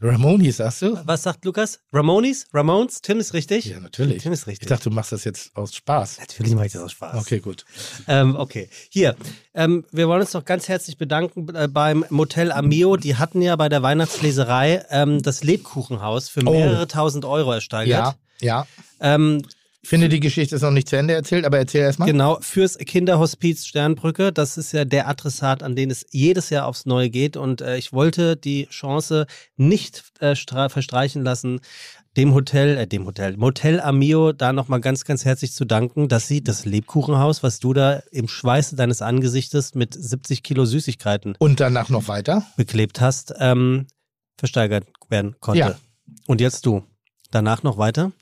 Ramones, 0.01 0.57
sagst 0.59 0.83
du? 0.83 0.99
Was 1.05 1.23
sagt 1.23 1.45
Lukas? 1.45 1.81
Ramones? 1.93 2.47
Ramones? 2.53 3.01
Tim 3.01 3.21
ist 3.21 3.33
richtig? 3.33 3.65
Ja, 3.67 3.81
natürlich. 3.81 4.23
Tim 4.23 4.33
ist 4.33 4.43
Ich 4.43 4.47
richtig. 4.49 4.69
dachte, 4.69 4.91
du 4.91 4.95
machst 4.95 5.13
das 5.13 5.25
jetzt 5.25 5.57
aus 5.57 5.75
Spaß. 5.75 6.19
Natürlich 6.19 6.55
mache 6.55 6.67
ich 6.67 6.73
das 6.73 6.83
aus 6.83 6.93
Spaß. 6.93 7.21
Okay, 7.21 7.39
gut. 7.41 7.65
Ähm, 8.07 8.37
okay. 8.37 8.69
Hier, 8.91 9.17
ähm, 9.55 9.85
wir 9.93 10.09
wollen 10.09 10.21
uns 10.21 10.33
noch 10.35 10.45
ganz 10.45 10.69
herzlich 10.69 10.99
bedanken 10.99 11.47
äh, 11.55 11.69
beim 11.69 12.05
Motel 12.11 12.53
Amio. 12.53 12.97
Die 12.97 13.17
hatten 13.17 13.41
ja 13.41 13.57
bei 13.57 13.69
der 13.69 13.83
Weihnachtsleserei 13.83 14.85
ähm, 14.91 15.23
das 15.23 15.43
Lebkuchenhaus 15.45 16.29
für 16.29 16.41
Oh. 16.45 16.51
mehrere 16.51 16.87
tausend 16.89 17.25
Euro 17.25 17.53
ersteigert. 17.53 18.17
Ja, 18.41 18.67
ja. 19.01 19.17
Ich 19.85 19.91
finde, 19.91 20.09
die 20.09 20.21
Geschichte 20.21 20.57
ist 20.57 20.63
noch 20.63 20.71
nicht 20.71 20.89
zu 20.89 20.97
Ende 20.97 21.13
erzählt, 21.13 21.45
aber 21.45 21.59
erzähl 21.59 21.83
erst 21.83 21.99
mal. 21.99 22.07
Genau, 22.07 22.39
fürs 22.41 22.79
Kinderhospiz 22.79 23.67
Sternbrücke. 23.67 24.33
Das 24.33 24.57
ist 24.57 24.73
ja 24.73 24.87
der 24.87 25.09
Adressat, 25.09 25.63
an 25.63 25.77
den 25.77 25.91
es 25.91 26.07
jedes 26.11 26.49
Jahr 26.49 26.65
aufs 26.65 26.87
Neue 26.87 27.11
geht. 27.11 27.37
Und 27.37 27.61
äh, 27.61 27.77
ich 27.77 27.93
wollte 27.93 28.35
die 28.35 28.67
Chance 28.71 29.27
nicht 29.59 30.03
äh, 30.21 30.35
verstreichen 30.35 31.23
lassen, 31.23 31.61
dem 32.17 32.33
Hotel, 32.33 32.79
äh, 32.79 32.87
dem 32.87 33.05
Hotel, 33.05 33.37
Motel 33.37 33.79
Amio 33.79 34.33
da 34.33 34.55
nochmal 34.55 34.81
ganz, 34.81 35.05
ganz 35.05 35.27
herzlich 35.27 35.53
zu 35.53 35.67
danken, 35.67 36.09
dass 36.09 36.29
sie 36.29 36.43
das 36.43 36.65
Lebkuchenhaus, 36.65 37.43
was 37.43 37.61
du 37.61 37.75
da 37.75 38.03
im 38.11 38.27
Schweiße 38.27 38.77
deines 38.77 39.03
Angesichtes 39.03 39.75
mit 39.75 39.93
70 39.93 40.43
Kilo 40.43 40.65
Süßigkeiten 40.65 41.35
Und 41.39 41.61
danach 41.61 41.91
noch 41.91 42.09
weiter. 42.09 42.47
beklebt 42.57 43.03
hast, 43.03 43.35
ähm, 43.39 43.87
versteigert 44.39 44.87
werden 45.11 45.37
konnte. 45.41 45.59
Ja. 45.59 45.75
Und 46.27 46.41
jetzt 46.41 46.65
du. 46.65 46.85
Danach 47.31 47.63
noch 47.63 47.77
weiter? 47.77 48.13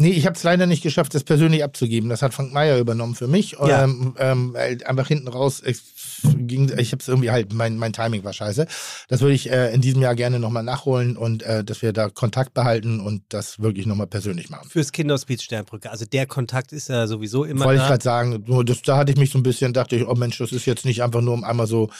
Nee, 0.00 0.12
ich 0.12 0.24
habe 0.24 0.34
es 0.34 0.42
leider 0.42 0.64
nicht 0.64 0.82
geschafft, 0.82 1.14
das 1.14 1.24
persönlich 1.24 1.62
abzugeben. 1.62 2.08
Das 2.08 2.22
hat 2.22 2.32
Frank 2.32 2.54
Meyer 2.54 2.78
übernommen 2.78 3.14
für 3.14 3.28
mich. 3.28 3.52
Ja. 3.52 3.84
Ähm, 3.84 4.14
ähm, 4.18 4.56
einfach 4.56 5.06
hinten 5.06 5.28
raus, 5.28 5.62
ich, 5.62 5.78
ging, 6.22 6.72
ich 6.78 6.92
habe 6.92 7.02
es 7.02 7.08
irgendwie 7.08 7.30
halt, 7.30 7.52
mein, 7.52 7.76
mein 7.76 7.92
Timing 7.92 8.24
war 8.24 8.32
scheiße. 8.32 8.66
Das 9.08 9.20
würde 9.20 9.34
ich 9.34 9.50
äh, 9.50 9.74
in 9.74 9.82
diesem 9.82 10.00
Jahr 10.00 10.14
gerne 10.14 10.38
nochmal 10.38 10.62
nachholen 10.62 11.18
und 11.18 11.42
äh, 11.42 11.62
dass 11.62 11.82
wir 11.82 11.92
da 11.92 12.08
Kontakt 12.08 12.54
behalten 12.54 12.98
und 12.98 13.24
das 13.28 13.60
wirklich 13.60 13.84
nochmal 13.84 14.06
persönlich 14.06 14.48
machen. 14.48 14.70
Fürs 14.70 14.90
Kinderhospiz 14.90 15.42
Sternbrücke. 15.42 15.90
Also 15.90 16.06
der 16.06 16.24
Kontakt 16.24 16.72
ist 16.72 16.88
ja 16.88 17.06
sowieso 17.06 17.44
immer 17.44 17.66
Wollte 17.66 17.82
ich 17.82 17.88
gerade 17.88 18.02
sagen, 18.02 18.42
nur 18.46 18.64
das, 18.64 18.80
da 18.80 18.96
hatte 18.96 19.12
ich 19.12 19.18
mich 19.18 19.30
so 19.30 19.38
ein 19.38 19.42
bisschen, 19.42 19.74
dachte 19.74 19.96
ich, 19.96 20.08
oh 20.08 20.14
Mensch, 20.14 20.38
das 20.38 20.52
ist 20.52 20.64
jetzt 20.64 20.86
nicht 20.86 21.02
einfach 21.02 21.20
nur 21.20 21.34
um 21.34 21.44
einmal 21.44 21.66
so, 21.66 21.90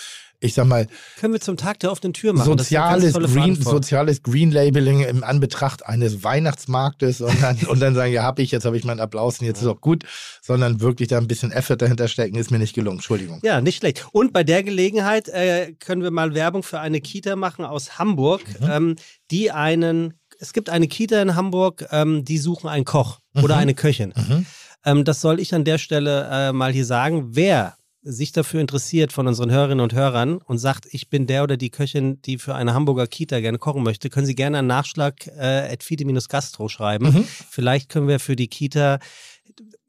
ich 0.40 0.55
sag 0.55 0.66
mal, 0.66 0.87
Können 1.18 1.35
wir 1.35 1.40
zum 1.40 1.57
Tag 1.59 1.79
der 1.81 1.92
offenen 1.92 2.12
Tür 2.14 2.33
machen. 2.33 2.46
Soziales 2.46 3.12
Green, 3.12 3.55
soziales 3.61 4.22
Green 4.22 4.50
Labeling 4.50 5.03
im 5.03 5.22
Anbetracht 5.22 5.85
eines 5.87 6.24
Weihnachtsmarktes 6.24 7.20
und 7.20 7.42
dann, 7.42 7.57
und 7.68 7.81
dann 7.81 7.94
sagen, 7.94 8.12
ja, 8.12 8.22
hab 8.22 8.38
ich, 8.38 8.50
jetzt 8.50 8.64
habe 8.64 8.76
ich 8.76 8.85
meinen 8.85 9.00
Applaus 9.00 9.38
und 9.40 9.46
jetzt 9.46 9.61
ist 9.61 9.68
auch 9.68 9.81
gut, 9.81 10.05
sondern 10.42 10.81
wirklich 10.81 11.09
da 11.09 11.18
ein 11.18 11.29
bisschen 11.29 11.53
Effort 11.53 11.76
dahinter 11.76 12.09
stecken, 12.09 12.37
ist 12.37 12.50
mir 12.50 12.59
nicht 12.59 12.74
gelungen. 12.74 12.98
Entschuldigung. 12.98 13.40
Ja, 13.42 13.61
nicht 13.61 13.76
schlecht. 13.79 14.07
Und 14.12 14.33
bei 14.33 14.42
der 14.42 14.62
Gelegenheit 14.62 15.29
äh, 15.29 15.72
können 15.79 16.03
wir 16.03 16.11
mal 16.11 16.35
Werbung 16.35 16.62
für 16.62 16.81
eine 16.81 17.00
Kita 17.00 17.37
machen 17.37 17.64
aus 17.64 17.98
Hamburg, 17.98 18.40
Mhm. 18.61 18.70
ähm, 18.70 18.96
die 19.31 19.50
einen, 19.50 20.14
es 20.38 20.53
gibt 20.53 20.70
eine 20.70 20.88
Kita 20.88 21.20
in 21.20 21.37
Hamburg, 21.37 21.87
ähm, 21.90 22.24
die 22.24 22.38
suchen 22.38 22.68
einen 22.68 22.85
Koch 22.85 23.18
oder 23.42 23.57
eine 23.57 23.74
Köchin. 23.74 24.12
Mhm. 24.16 24.46
Ähm, 24.85 25.05
das 25.05 25.20
soll 25.20 25.38
ich 25.38 25.55
an 25.55 25.64
der 25.64 25.76
Stelle 25.79 26.29
äh, 26.33 26.53
mal 26.53 26.72
hier 26.72 26.87
sagen. 26.87 27.29
Wer 27.37 27.76
sich 28.02 28.32
dafür 28.32 28.60
interessiert 28.60 29.12
von 29.12 29.26
unseren 29.26 29.50
Hörerinnen 29.50 29.82
und 29.82 29.92
Hörern 29.92 30.38
und 30.38 30.58
sagt, 30.58 30.86
ich 30.90 31.10
bin 31.10 31.26
der 31.26 31.42
oder 31.42 31.56
die 31.56 31.70
Köchin, 31.70 32.20
die 32.22 32.38
für 32.38 32.54
eine 32.54 32.72
Hamburger 32.72 33.06
Kita 33.06 33.40
gerne 33.40 33.58
kochen 33.58 33.82
möchte, 33.82 34.08
können 34.08 34.26
Sie 34.26 34.34
gerne 34.34 34.58
einen 34.58 34.68
Nachschlag 34.68 35.26
äh, 35.26 35.72
at 35.72 35.82
fide-gastro 35.82 36.68
schreiben. 36.68 37.06
Mhm. 37.06 37.24
Vielleicht 37.24 37.88
können 37.88 38.08
wir 38.08 38.20
für 38.20 38.36
die 38.36 38.48
Kita, 38.48 39.00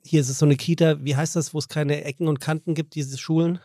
hier 0.03 0.21
ist 0.21 0.29
es 0.29 0.39
so 0.39 0.45
eine 0.45 0.57
Kita, 0.57 1.03
wie 1.03 1.15
heißt 1.15 1.35
das, 1.35 1.53
wo 1.53 1.59
es 1.59 1.69
keine 1.69 2.03
Ecken 2.03 2.27
und 2.27 2.39
Kanten 2.39 2.73
gibt, 2.73 2.95
diese 2.95 3.17
Schulen? 3.17 3.59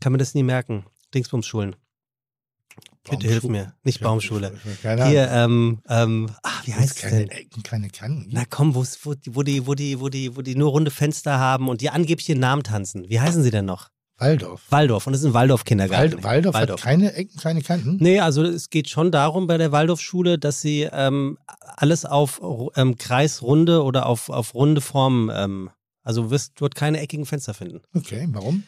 Kann 0.00 0.12
man 0.12 0.18
das 0.18 0.34
nie 0.34 0.44
merken. 0.44 0.86
Dingsbums-Schulen. 1.14 1.76
Bitte 3.10 3.28
hilf 3.28 3.44
mir. 3.44 3.74
Nicht 3.84 4.00
Baumschule. 4.00 4.52
Keine 4.82 5.02
Ahnung. 5.02 5.12
Hier, 5.12 5.30
ähm, 5.30 5.82
ähm, 5.88 6.30
ach, 6.42 6.66
wie 6.66 6.74
heißt 6.74 6.96
es 6.96 7.02
keine 7.02 7.18
denn? 7.18 7.28
Ecken, 7.30 7.62
keine 7.62 7.88
Kanten. 7.88 8.28
Na 8.30 8.44
komm, 8.48 8.74
wo, 8.74 8.84
wo, 9.04 9.42
die, 9.42 9.66
wo, 9.66 9.74
die, 9.74 10.00
wo, 10.00 10.08
die, 10.08 10.36
wo 10.36 10.42
die 10.42 10.54
nur 10.54 10.70
runde 10.70 10.90
Fenster 10.90 11.38
haben 11.38 11.68
und 11.68 11.80
die 11.80 11.90
angeblich 11.90 12.26
den 12.26 12.40
Namen 12.40 12.62
tanzen. 12.62 13.08
Wie 13.08 13.20
heißen 13.20 13.42
sie 13.42 13.50
denn 13.50 13.64
noch? 13.64 13.88
Waldorf. 14.18 14.62
Waldorf. 14.70 15.06
Und 15.06 15.12
das 15.12 15.20
ist 15.20 15.28
ein 15.28 15.34
Waldorf-Kindergarten. 15.34 16.24
Wald, 16.24 16.24
Waldorf, 16.24 16.56
hat 16.56 16.80
keine 16.80 17.14
Ecken, 17.14 17.38
keine 17.40 17.62
Kanten. 17.62 17.98
Nee, 18.00 18.18
also 18.20 18.42
es 18.42 18.68
geht 18.68 18.88
schon 18.88 19.12
darum 19.12 19.46
bei 19.46 19.58
der 19.58 19.70
Waldorfschule, 19.70 20.38
dass 20.38 20.60
sie 20.60 20.88
ähm, 20.92 21.38
alles 21.76 22.04
auf 22.04 22.40
ähm, 22.74 22.98
kreisrunde 22.98 23.82
oder 23.84 24.06
auf, 24.06 24.28
auf 24.28 24.54
runde 24.54 24.80
Formen, 24.80 25.30
ähm, 25.32 25.70
also 26.02 26.24
du 26.24 26.30
wirst 26.30 26.54
keine 26.74 27.00
eckigen 27.00 27.26
Fenster 27.26 27.54
finden. 27.54 27.80
Okay, 27.94 28.26
warum? 28.30 28.64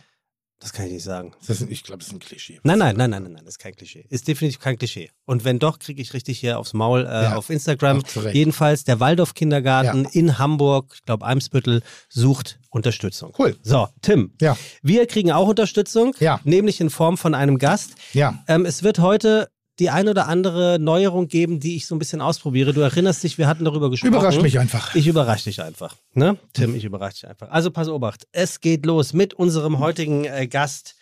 Das 0.62 0.74
kann 0.74 0.84
ich 0.86 0.92
nicht 0.92 1.04
sagen. 1.04 1.32
Ist, 1.48 1.62
ich 1.62 1.82
glaube, 1.84 2.00
das 2.00 2.08
ist 2.08 2.12
ein 2.12 2.18
Klischee. 2.20 2.60
Nein, 2.64 2.78
nein, 2.78 2.94
nein, 2.94 3.08
nein, 3.10 3.22
nein, 3.22 3.32
nein, 3.32 3.44
das 3.46 3.54
ist 3.54 3.58
kein 3.58 3.74
Klischee. 3.74 4.04
Ist 4.10 4.28
definitiv 4.28 4.60
kein 4.60 4.76
Klischee. 4.76 5.10
Und 5.24 5.44
wenn 5.44 5.58
doch, 5.58 5.78
kriege 5.78 6.02
ich 6.02 6.12
richtig 6.12 6.38
hier 6.38 6.58
aufs 6.58 6.74
Maul 6.74 7.06
äh, 7.06 7.22
Ja, 7.24 7.36
auf 7.36 7.48
Instagram. 7.48 8.02
Jedenfalls 8.32 8.84
der 8.84 9.00
Waldorf-Kindergarten 9.00 10.04
in 10.12 10.38
Hamburg, 10.38 10.92
ich 10.94 11.02
glaube 11.04 11.24
Eimsbüttel, 11.24 11.82
sucht 12.10 12.58
Unterstützung. 12.68 13.32
Cool. 13.38 13.56
So, 13.62 13.88
Tim, 14.02 14.34
Ja, 14.40 14.56
wir 14.82 15.06
kriegen 15.06 15.32
auch 15.32 15.48
Unterstützung, 15.48 16.14
Ja. 16.20 16.40
nämlich 16.44 16.80
in 16.80 16.90
Form 16.90 17.16
von 17.16 17.34
einem 17.34 17.58
Gast. 17.58 17.92
ja. 18.12 18.44
Ähm, 18.46 18.66
es 18.66 18.82
wird 18.82 18.98
heute 18.98 19.48
die 19.78 19.90
ein 19.90 20.08
oder 20.08 20.28
andere 20.28 20.78
Neuerung 20.78 21.28
geben, 21.28 21.60
die 21.60 21.76
ich 21.76 21.86
so 21.86 21.94
ein 21.94 21.98
bisschen 21.98 22.20
ausprobiere. 22.20 22.72
Du 22.74 22.80
erinnerst 22.80 23.22
dich, 23.22 23.38
wir 23.38 23.46
hatten 23.46 23.64
darüber 23.64 23.90
gesprochen. 23.90 24.12
Überrasch 24.12 24.40
mich 24.40 24.58
einfach. 24.58 24.94
Ich 24.94 25.06
überrasche 25.06 25.44
dich 25.44 25.62
einfach. 25.62 25.96
Ne? 26.12 26.36
Tim, 26.52 26.74
ich 26.74 26.84
überrasche 26.84 27.14
dich 27.14 27.28
einfach. 27.28 27.50
Also 27.50 27.70
pass 27.70 27.88
Obacht. 27.88 28.26
Es 28.32 28.60
geht 28.60 28.84
los 28.84 29.12
mit 29.12 29.34
unserem 29.34 29.78
heutigen 29.78 30.24
äh, 30.24 30.46
Gast. 30.46 30.96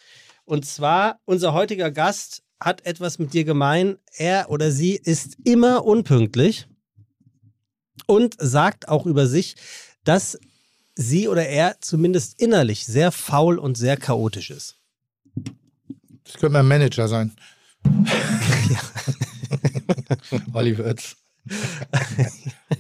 Und 0.45 0.65
zwar, 0.65 1.19
unser 1.25 1.53
heutiger 1.53 1.91
Gast 1.91 2.43
hat 2.61 2.87
etwas 2.87 3.19
mit 3.19 3.33
dir 3.35 3.45
gemein. 3.45 3.97
Er 4.17 4.51
oder 4.51 4.71
sie 4.71 4.95
ist 4.95 5.37
immer 5.45 5.85
unpünktlich 5.85 6.67
und 8.07 8.37
sagt 8.39 8.89
auch 8.89 9.07
über 9.07 9.27
sich, 9.27 9.57
dass 10.05 10.39
sie 10.95 11.29
oder 11.29 11.47
er 11.47 11.77
zumindest 11.81 12.41
innerlich 12.41 12.87
sehr 12.87 13.13
faul 13.13 13.59
und 13.59 13.77
sehr 13.77 13.97
chaotisch 13.97 14.51
ist. 14.51 14.77
Das 16.25 16.35
könnte 16.35 16.51
mein 16.51 16.67
Manager 16.67 17.09
sein. 17.09 17.33
Olli 20.53 20.77
Würz. 20.79 21.17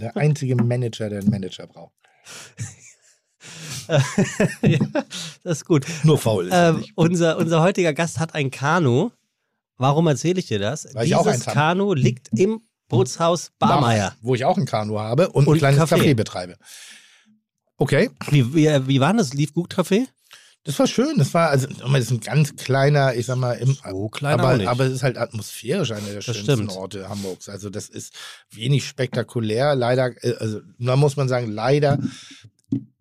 Der 0.00 0.16
einzige 0.16 0.54
Manager, 0.56 1.08
der 1.08 1.20
einen 1.20 1.30
Manager 1.30 1.66
braucht. 1.66 1.94
ja, 4.62 4.78
das 5.42 5.58
ist 5.58 5.64
gut. 5.64 5.86
Nur 6.04 6.18
faul 6.18 6.48
ist 6.48 6.52
Ähm, 6.54 6.84
unser, 6.94 7.38
unser 7.38 7.62
heutiger 7.62 7.94
Gast 7.94 8.18
hat 8.18 8.34
ein 8.34 8.50
Kanu. 8.50 9.10
Warum 9.78 10.06
erzähle 10.08 10.40
ich 10.40 10.46
dir 10.46 10.58
das? 10.58 10.86
Weil 10.94 11.06
Dieses. 11.06 11.46
Kanu 11.46 11.94
liegt 11.94 12.28
im 12.38 12.60
Bootshaus 12.88 13.50
Barmeier. 13.58 14.14
Wo 14.20 14.34
ich 14.34 14.44
auch 14.44 14.58
ein 14.58 14.66
Kanu 14.66 14.98
habe 14.98 15.30
und, 15.30 15.46
Und 15.46 15.54
ein 15.56 15.58
kleines 15.58 15.78
Kaffee. 15.78 15.94
Café 15.94 16.14
betreibe. 16.14 16.56
Okay, 17.78 18.10
Wie, 18.30 18.54
wie, 18.54 18.86
wie 18.88 19.00
war 19.00 19.14
das? 19.14 19.32
Lief 19.32 19.54
gut 19.54 19.72
Café? 19.72 20.06
Das 20.68 20.78
war 20.78 20.86
schön. 20.86 21.16
Das 21.16 21.32
war, 21.32 21.48
also, 21.48 21.66
das 21.66 22.00
ist 22.02 22.10
ein 22.10 22.20
ganz 22.20 22.54
kleiner, 22.56 23.14
ich 23.14 23.24
sag 23.24 23.36
mal, 23.36 23.54
im, 23.54 23.74
So 23.90 24.08
klein 24.10 24.38
auch 24.38 24.44
aber, 24.44 24.68
aber 24.68 24.84
es 24.84 24.92
ist 24.92 25.02
halt 25.02 25.16
atmosphärisch 25.16 25.92
einer 25.92 26.06
der 26.12 26.20
schönsten 26.20 26.42
stimmt. 26.44 26.72
Orte 26.72 27.08
Hamburgs. 27.08 27.48
Also 27.48 27.70
das 27.70 27.88
ist 27.88 28.12
wenig 28.50 28.86
spektakulär. 28.86 29.74
Leider, 29.74 30.10
äh, 30.22 30.34
also 30.38 30.60
da 30.78 30.94
muss 30.96 31.16
man 31.16 31.26
sagen, 31.26 31.50
leider 31.50 31.98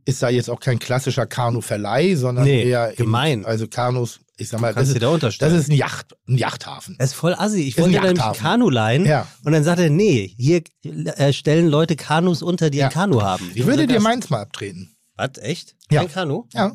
ist 0.05 0.23
da 0.23 0.29
jetzt 0.29 0.49
auch 0.49 0.61
kein 0.61 0.79
klassischer 0.79 1.25
Kanu-Verleih, 1.25 2.15
sondern 2.15 2.45
Nee, 2.45 2.63
eher 2.69 2.87
eben- 2.91 2.95
gemein. 3.03 3.45
also 3.45 3.67
Kanus, 3.67 4.21
ich 4.37 4.47
sag 4.47 4.61
mal, 4.61 4.73
das 4.73 4.87
ist, 4.87 5.01
da 5.01 5.17
das 5.17 5.51
ist 5.53 5.69
ein 5.69 5.73
Yacht, 5.75 6.15
ein 6.29 6.37
Yachthafen. 6.37 6.95
Das 6.99 7.09
ist 7.09 7.15
voll 7.15 7.33
assi. 7.33 7.63
Ich 7.63 7.77
wollte 7.77 7.99
nämlich 7.99 8.23
ein. 8.23 8.33
Kanu 8.33 8.69
leihen 8.69 9.05
Ja. 9.05 9.27
und 9.43 9.51
dann 9.51 9.65
sagte 9.65 9.83
er, 9.83 9.89
nee, 9.89 10.33
hier 10.37 10.61
äh, 10.85 11.33
stellen 11.33 11.67
Leute 11.67 11.97
Kanus 11.97 12.41
unter, 12.41 12.69
die 12.69 12.77
Ja. 12.77 12.85
ein 12.87 12.93
Kanu 12.93 13.21
haben. 13.21 13.51
Wie 13.53 13.59
Ich 13.59 13.65
würde 13.65 13.87
dir 13.87 13.99
meins 13.99 14.29
mal 14.29 14.39
abtreten. 14.39 14.93
Was, 15.17 15.37
echt? 15.39 15.75
Ja. 15.89 16.01
Ein 16.01 16.11
Kanu? 16.11 16.45
Ja, 16.53 16.73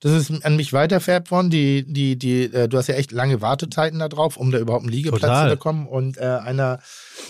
das 0.00 0.12
ist 0.30 0.44
an 0.44 0.56
mich 0.56 0.72
weiterfärbt 0.72 1.30
worden. 1.30 1.50
Die, 1.50 1.84
die, 1.86 2.16
die, 2.16 2.44
äh, 2.44 2.68
du 2.68 2.78
hast 2.78 2.86
ja 2.88 2.94
echt 2.94 3.12
lange 3.12 3.40
Wartezeiten 3.40 3.98
da 3.98 4.08
drauf, 4.08 4.36
um 4.36 4.50
da 4.50 4.58
überhaupt 4.58 4.84
einen 4.84 4.92
Liegeplatz 4.92 5.20
Total. 5.20 5.50
zu 5.50 5.56
bekommen. 5.56 5.86
Und 5.86 6.16
äh, 6.16 6.22
einer, 6.22 6.80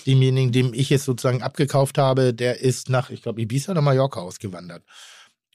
demjenigen, 0.07 0.53
dem 0.53 0.72
ich 0.72 0.92
es 0.92 1.05
sozusagen 1.05 1.42
abgekauft 1.42 1.98
habe, 1.98 2.33
der 2.33 2.61
ist 2.61 2.88
nach, 2.88 3.11
ich 3.11 3.22
glaube, 3.22 3.40
Ibiza 3.40 3.72
oder 3.72 3.83
Mallorca 3.83 4.20
ausgewandert. 4.20 4.85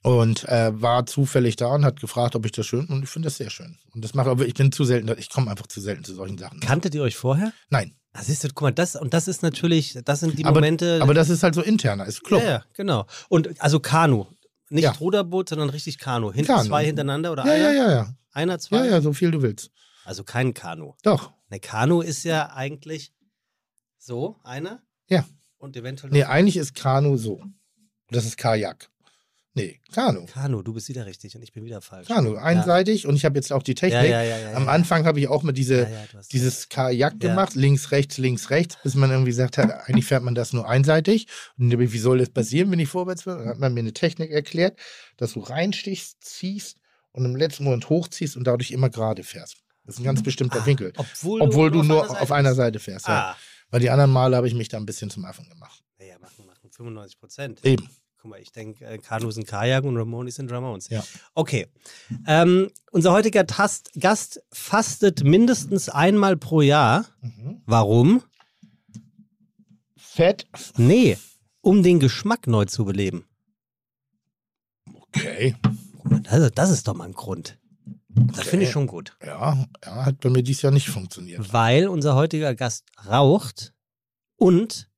Und 0.02 0.48
äh, 0.48 0.70
war 0.80 1.06
zufällig 1.06 1.56
da 1.56 1.68
und 1.74 1.84
hat 1.84 2.00
gefragt, 2.00 2.36
ob 2.36 2.46
ich 2.46 2.52
das 2.52 2.66
schön 2.66 2.86
und 2.86 3.02
ich 3.02 3.08
finde 3.08 3.26
das 3.26 3.36
sehr 3.36 3.50
schön. 3.50 3.78
Und 3.94 4.04
das 4.04 4.14
macht 4.14 4.28
aber, 4.28 4.46
ich 4.46 4.54
bin 4.54 4.70
zu 4.70 4.84
selten, 4.84 5.12
ich 5.18 5.28
komme 5.28 5.50
einfach 5.50 5.66
zu 5.66 5.80
selten 5.80 6.04
zu 6.04 6.14
solchen 6.14 6.38
Sachen. 6.38 6.60
Kanntet 6.60 6.94
ihr 6.94 7.02
euch 7.02 7.16
vorher? 7.16 7.52
Nein, 7.68 7.94
Ah, 8.14 8.22
siehst 8.22 8.42
du, 8.42 8.48
guck 8.48 8.62
mal, 8.62 8.72
das, 8.72 8.96
und 8.96 9.12
das 9.14 9.28
ist 9.28 9.42
natürlich, 9.42 9.98
das 10.04 10.20
sind 10.20 10.38
die 10.38 10.44
aber, 10.44 10.56
Momente. 10.56 10.98
aber 11.02 11.14
das 11.14 11.28
ist 11.28 11.42
halt 11.42 11.54
so 11.54 11.62
interner, 11.62 12.06
ist 12.06 12.24
Club. 12.24 12.42
Ja, 12.42 12.48
ja, 12.50 12.64
genau. 12.74 13.06
Und 13.28 13.60
also 13.60 13.80
Kanu. 13.80 14.26
Nicht 14.70 14.84
Ja. 14.84 14.90
Ruderboot, 14.92 15.48
sondern 15.48 15.70
richtig 15.70 15.98
Kanu. 15.98 16.32
Hinten 16.32 16.52
Kanu. 16.52 16.68
zwei 16.68 16.84
hintereinander 16.84 17.32
oder 17.32 17.44
Ja, 17.46 17.52
einer? 17.52 17.72
ja, 17.72 17.72
ja, 17.72 17.90
ja. 17.90 18.14
Einer, 18.32 18.58
zwei? 18.58 18.78
Ja, 18.78 18.84
ja, 18.92 19.00
so 19.00 19.12
viel 19.12 19.30
du 19.30 19.42
willst. 19.42 19.70
Also 20.04 20.24
kein 20.24 20.54
Kanu. 20.54 20.94
Doch. 21.02 21.32
Ne, 21.50 21.60
Kanu 21.60 22.00
ist 22.02 22.24
ja 22.24 22.52
eigentlich 22.52 23.12
so, 23.98 24.36
einer. 24.44 24.82
Ja. 25.08 25.26
Und 25.58 25.76
eventuell 25.76 26.12
Nee, 26.12 26.24
eigentlich 26.24 26.56
ist 26.56 26.74
Kanu 26.74 27.16
so. 27.16 27.42
Das 28.10 28.24
ist 28.24 28.36
Kajak. 28.36 28.90
Nee, 29.58 29.80
Kanu. 29.92 30.24
Kanu. 30.26 30.62
Du 30.62 30.72
bist 30.72 30.88
wieder 30.88 31.04
richtig 31.06 31.36
und 31.36 31.42
ich 31.42 31.52
bin 31.52 31.64
wieder 31.64 31.80
falsch. 31.80 32.08
Kanu, 32.08 32.36
einseitig. 32.36 33.06
Und 33.06 33.16
ich 33.16 33.24
habe 33.24 33.36
jetzt 33.36 33.52
auch 33.52 33.62
die 33.62 33.72
Ja, 33.72 33.74
Technik. 33.76 34.10
ja, 34.10 34.22
ja, 34.22 34.36
ja, 34.38 34.50
ja, 34.50 34.56
Am 34.56 34.64
ja. 34.64 34.70
Anfang 34.70 35.04
habe 35.04 35.20
ich 35.20 35.28
auch 35.28 35.42
mit 35.42 35.56
diese, 35.58 35.82
Ja, 35.82 35.88
ja, 35.88 36.04
du 36.12 36.18
dieses 36.32 36.68
Kajak 36.68 37.14
Ja. 37.22 37.28
gemacht, 37.28 37.54
links, 37.54 37.90
rechts, 37.90 38.18
links, 38.18 38.50
rechts, 38.50 38.76
bis 38.82 38.94
man 38.94 39.10
irgendwie 39.10 39.30
gesagt 39.30 39.58
hat, 39.58 39.70
eigentlich 39.88 40.06
fährt 40.06 40.22
man 40.22 40.34
das 40.34 40.52
nur 40.52 40.68
einseitig. 40.68 41.26
Und 41.58 41.76
wie 41.78 41.98
soll 41.98 42.18
das 42.18 42.30
passieren, 42.30 42.70
wenn 42.70 42.78
ich 42.78 42.88
vorwärts 42.88 43.26
will? 43.26 43.36
Dann 43.36 43.48
hat 43.48 43.58
man 43.58 43.74
mir 43.74 43.80
eine 43.80 43.92
Technik 43.92 44.30
erklärt, 44.30 44.78
dass 45.16 45.32
du 45.34 45.40
reinstichst, 45.40 46.22
ziehst 46.24 46.78
und 47.12 47.24
im 47.24 47.36
letzten 47.36 47.64
Moment 47.64 47.88
hochziehst 47.88 48.36
und 48.36 48.44
dadurch 48.46 48.70
immer 48.70 48.90
gerade 48.90 49.22
fährst. 49.24 49.56
Das 49.84 49.94
ist 49.94 50.00
ein 50.00 50.04
ganz 50.04 50.22
bestimmter 50.22 50.60
Ah, 50.62 50.66
Winkel. 50.66 50.92
Obwohl, 50.96 51.40
Obwohl 51.40 51.70
du 51.70 51.82
nur 51.82 52.06
Seite 52.06 52.20
auf 52.20 52.30
einer 52.32 52.50
bist. 52.50 52.56
Seite 52.58 52.78
fährst. 52.78 53.08
Ja. 53.08 53.30
Ah. 53.30 53.36
Weil 53.70 53.80
die 53.80 53.90
anderen 53.90 54.10
Male 54.12 54.36
habe 54.36 54.46
ich 54.46 54.54
mich 54.54 54.68
da 54.68 54.76
ein 54.76 54.86
bisschen 54.86 55.10
zum 55.10 55.24
Affen 55.24 55.48
gemacht. 55.48 55.82
Naja, 55.98 56.18
machen, 56.20 56.46
machen 56.46 56.70
95 56.70 57.18
Prozent. 57.18 57.64
Eben. 57.64 57.88
Guck 58.20 58.32
mal, 58.32 58.40
ich 58.40 58.50
denke, 58.50 58.84
äh, 58.84 58.98
Kanu 58.98 59.30
sind 59.30 59.46
Kajak 59.46 59.84
und 59.84 59.96
Ramones 59.96 60.34
sind 60.34 60.50
Ramones. 60.50 60.88
Ja. 60.88 61.04
Okay. 61.34 61.68
Ähm, 62.26 62.68
unser 62.90 63.12
heutiger 63.12 63.46
Tast 63.46 63.92
Gast 63.94 64.42
fastet 64.50 65.22
mindestens 65.22 65.88
einmal 65.88 66.36
pro 66.36 66.60
Jahr. 66.60 67.06
Mhm. 67.20 67.62
Warum? 67.64 68.22
Fett. 69.96 70.48
Nee, 70.76 71.16
um 71.60 71.84
den 71.84 72.00
Geschmack 72.00 72.48
neu 72.48 72.64
zu 72.64 72.84
beleben. 72.84 73.24
Okay. 74.84 75.54
Das, 76.24 76.50
das 76.52 76.70
ist 76.70 76.88
doch 76.88 76.94
mal 76.94 77.04
ein 77.04 77.12
Grund. 77.12 77.56
Das 78.08 78.48
finde 78.48 78.64
ich 78.64 78.72
schon 78.72 78.88
gut. 78.88 79.16
Ja, 79.24 79.64
ja, 79.84 80.06
hat 80.06 80.18
bei 80.18 80.30
mir 80.30 80.42
dieses 80.42 80.62
Jahr 80.62 80.72
nicht 80.72 80.88
funktioniert. 80.88 81.52
Weil 81.52 81.86
unser 81.86 82.16
heutiger 82.16 82.56
Gast 82.56 82.84
raucht 83.06 83.74
und 84.36 84.90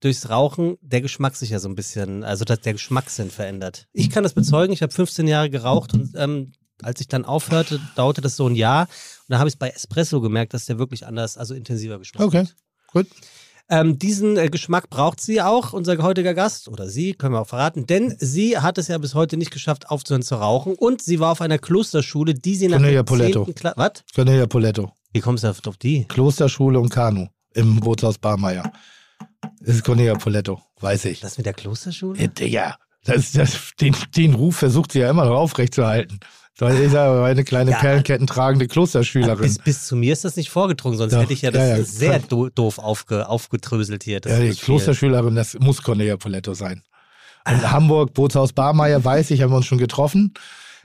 durchs 0.00 0.28
Rauchen 0.30 0.76
der 0.80 1.00
Geschmack 1.00 1.36
sich 1.36 1.50
ja 1.50 1.58
so 1.58 1.68
ein 1.68 1.74
bisschen, 1.74 2.24
also 2.24 2.44
dass 2.44 2.60
der 2.60 2.72
Geschmackssinn 2.72 3.30
verändert. 3.30 3.86
Ich 3.92 4.10
kann 4.10 4.22
das 4.22 4.32
bezeugen, 4.32 4.72
ich 4.72 4.82
habe 4.82 4.92
15 4.92 5.28
Jahre 5.28 5.50
geraucht 5.50 5.94
und 5.94 6.12
ähm, 6.16 6.52
als 6.82 7.00
ich 7.00 7.08
dann 7.08 7.24
aufhörte, 7.24 7.80
dauerte 7.96 8.20
das 8.20 8.36
so 8.36 8.46
ein 8.48 8.54
Jahr 8.54 8.82
und 8.82 8.88
da 9.28 9.38
habe 9.38 9.48
ich 9.48 9.54
es 9.54 9.58
bei 9.58 9.68
Espresso 9.68 10.20
gemerkt, 10.20 10.54
dass 10.54 10.64
der 10.64 10.78
wirklich 10.78 11.06
anders, 11.06 11.36
also 11.36 11.54
intensiver 11.54 11.98
Geschmack 11.98 12.26
Okay, 12.26 12.40
hat. 12.40 12.54
gut. 12.92 13.06
Ähm, 13.72 14.00
diesen 14.00 14.36
äh, 14.36 14.48
Geschmack 14.48 14.90
braucht 14.90 15.20
sie 15.20 15.40
auch, 15.40 15.72
unser 15.72 15.96
heutiger 15.98 16.34
Gast, 16.34 16.66
oder 16.66 16.88
sie, 16.88 17.12
können 17.14 17.34
wir 17.34 17.40
auch 17.40 17.46
verraten, 17.46 17.86
denn 17.86 18.16
sie 18.18 18.58
hat 18.58 18.78
es 18.78 18.88
ja 18.88 18.98
bis 18.98 19.14
heute 19.14 19.36
nicht 19.36 19.52
geschafft, 19.52 19.90
aufzuhören 19.90 20.22
zu 20.22 20.34
rauchen 20.34 20.74
und 20.74 21.00
sie 21.02 21.20
war 21.20 21.30
auf 21.30 21.40
einer 21.40 21.58
Klosterschule, 21.58 22.34
die 22.34 22.56
sie 22.56 22.66
nach 22.66 22.78
Cornelia 22.78 23.04
Poletto. 23.04 23.44
10. 23.44 23.54
Klasse... 23.54 23.76
Was? 23.76 23.92
Cornelia 24.12 24.46
Poletto. 24.46 24.90
Wie 25.12 25.20
kommst 25.20 25.44
du 25.44 25.48
auf 25.48 25.76
die? 25.76 26.04
Klosterschule 26.06 26.80
und 26.80 26.88
Kanu 26.88 27.28
im 27.54 27.78
Bootshaus 27.78 28.18
Barmeier. 28.18 28.72
Das 29.60 29.76
ist 29.76 29.84
Cornelia 29.84 30.14
Poletto, 30.14 30.60
weiß 30.80 31.06
ich. 31.06 31.20
Das 31.20 31.36
mit 31.36 31.46
der 31.46 31.54
Klosterschule? 31.54 32.20
Ja, 32.20 32.26
Digga, 32.26 32.76
das, 33.04 33.32
das, 33.32 33.72
den, 33.80 33.96
den 34.16 34.34
Ruf 34.34 34.56
versucht 34.56 34.92
sie 34.92 35.00
ja 35.00 35.10
immer 35.10 35.24
noch 35.24 35.36
aufrechtzuerhalten. 35.36 36.20
Weil 36.58 36.78
ich 36.82 36.92
sage, 36.92 37.24
eine 37.24 37.42
kleine 37.42 37.70
Ja. 37.70 37.78
Perlenketten 37.78 38.26
tragende 38.26 38.66
Klosterschülerin. 38.66 39.40
Bis, 39.40 39.58
bis 39.58 39.86
zu 39.86 39.96
mir 39.96 40.12
ist 40.12 40.26
das 40.26 40.36
nicht 40.36 40.50
vorgedrungen, 40.50 40.98
sonst 40.98 41.14
Doch, 41.14 41.22
hätte 41.22 41.32
ich 41.32 41.40
ja 41.40 41.50
das 41.50 41.62
ja, 41.62 41.76
ja. 41.76 41.84
sehr 41.84 42.18
do 42.18 42.50
doof 42.50 42.78
aufge 42.78 43.28
aufgedröselt 43.28 44.04
hier. 44.04 44.20
Das 44.20 44.32
ja, 44.32 44.40
die 44.40 44.48
ist. 44.48 44.62
Klosterschülerin, 44.62 45.34
das 45.34 45.54
muss 45.58 45.82
Cornelia 45.82 46.18
Poletto 46.18 46.52
sein. 46.52 46.82
In 47.48 47.70
Hamburg, 47.70 48.12
Bootshaus 48.12 48.52
Barmeier, 48.52 49.02
weiß 49.02 49.30
ich, 49.30 49.40
haben 49.40 49.50
wir 49.50 49.56
uns 49.56 49.66
schon 49.66 49.78
getroffen. 49.78 50.34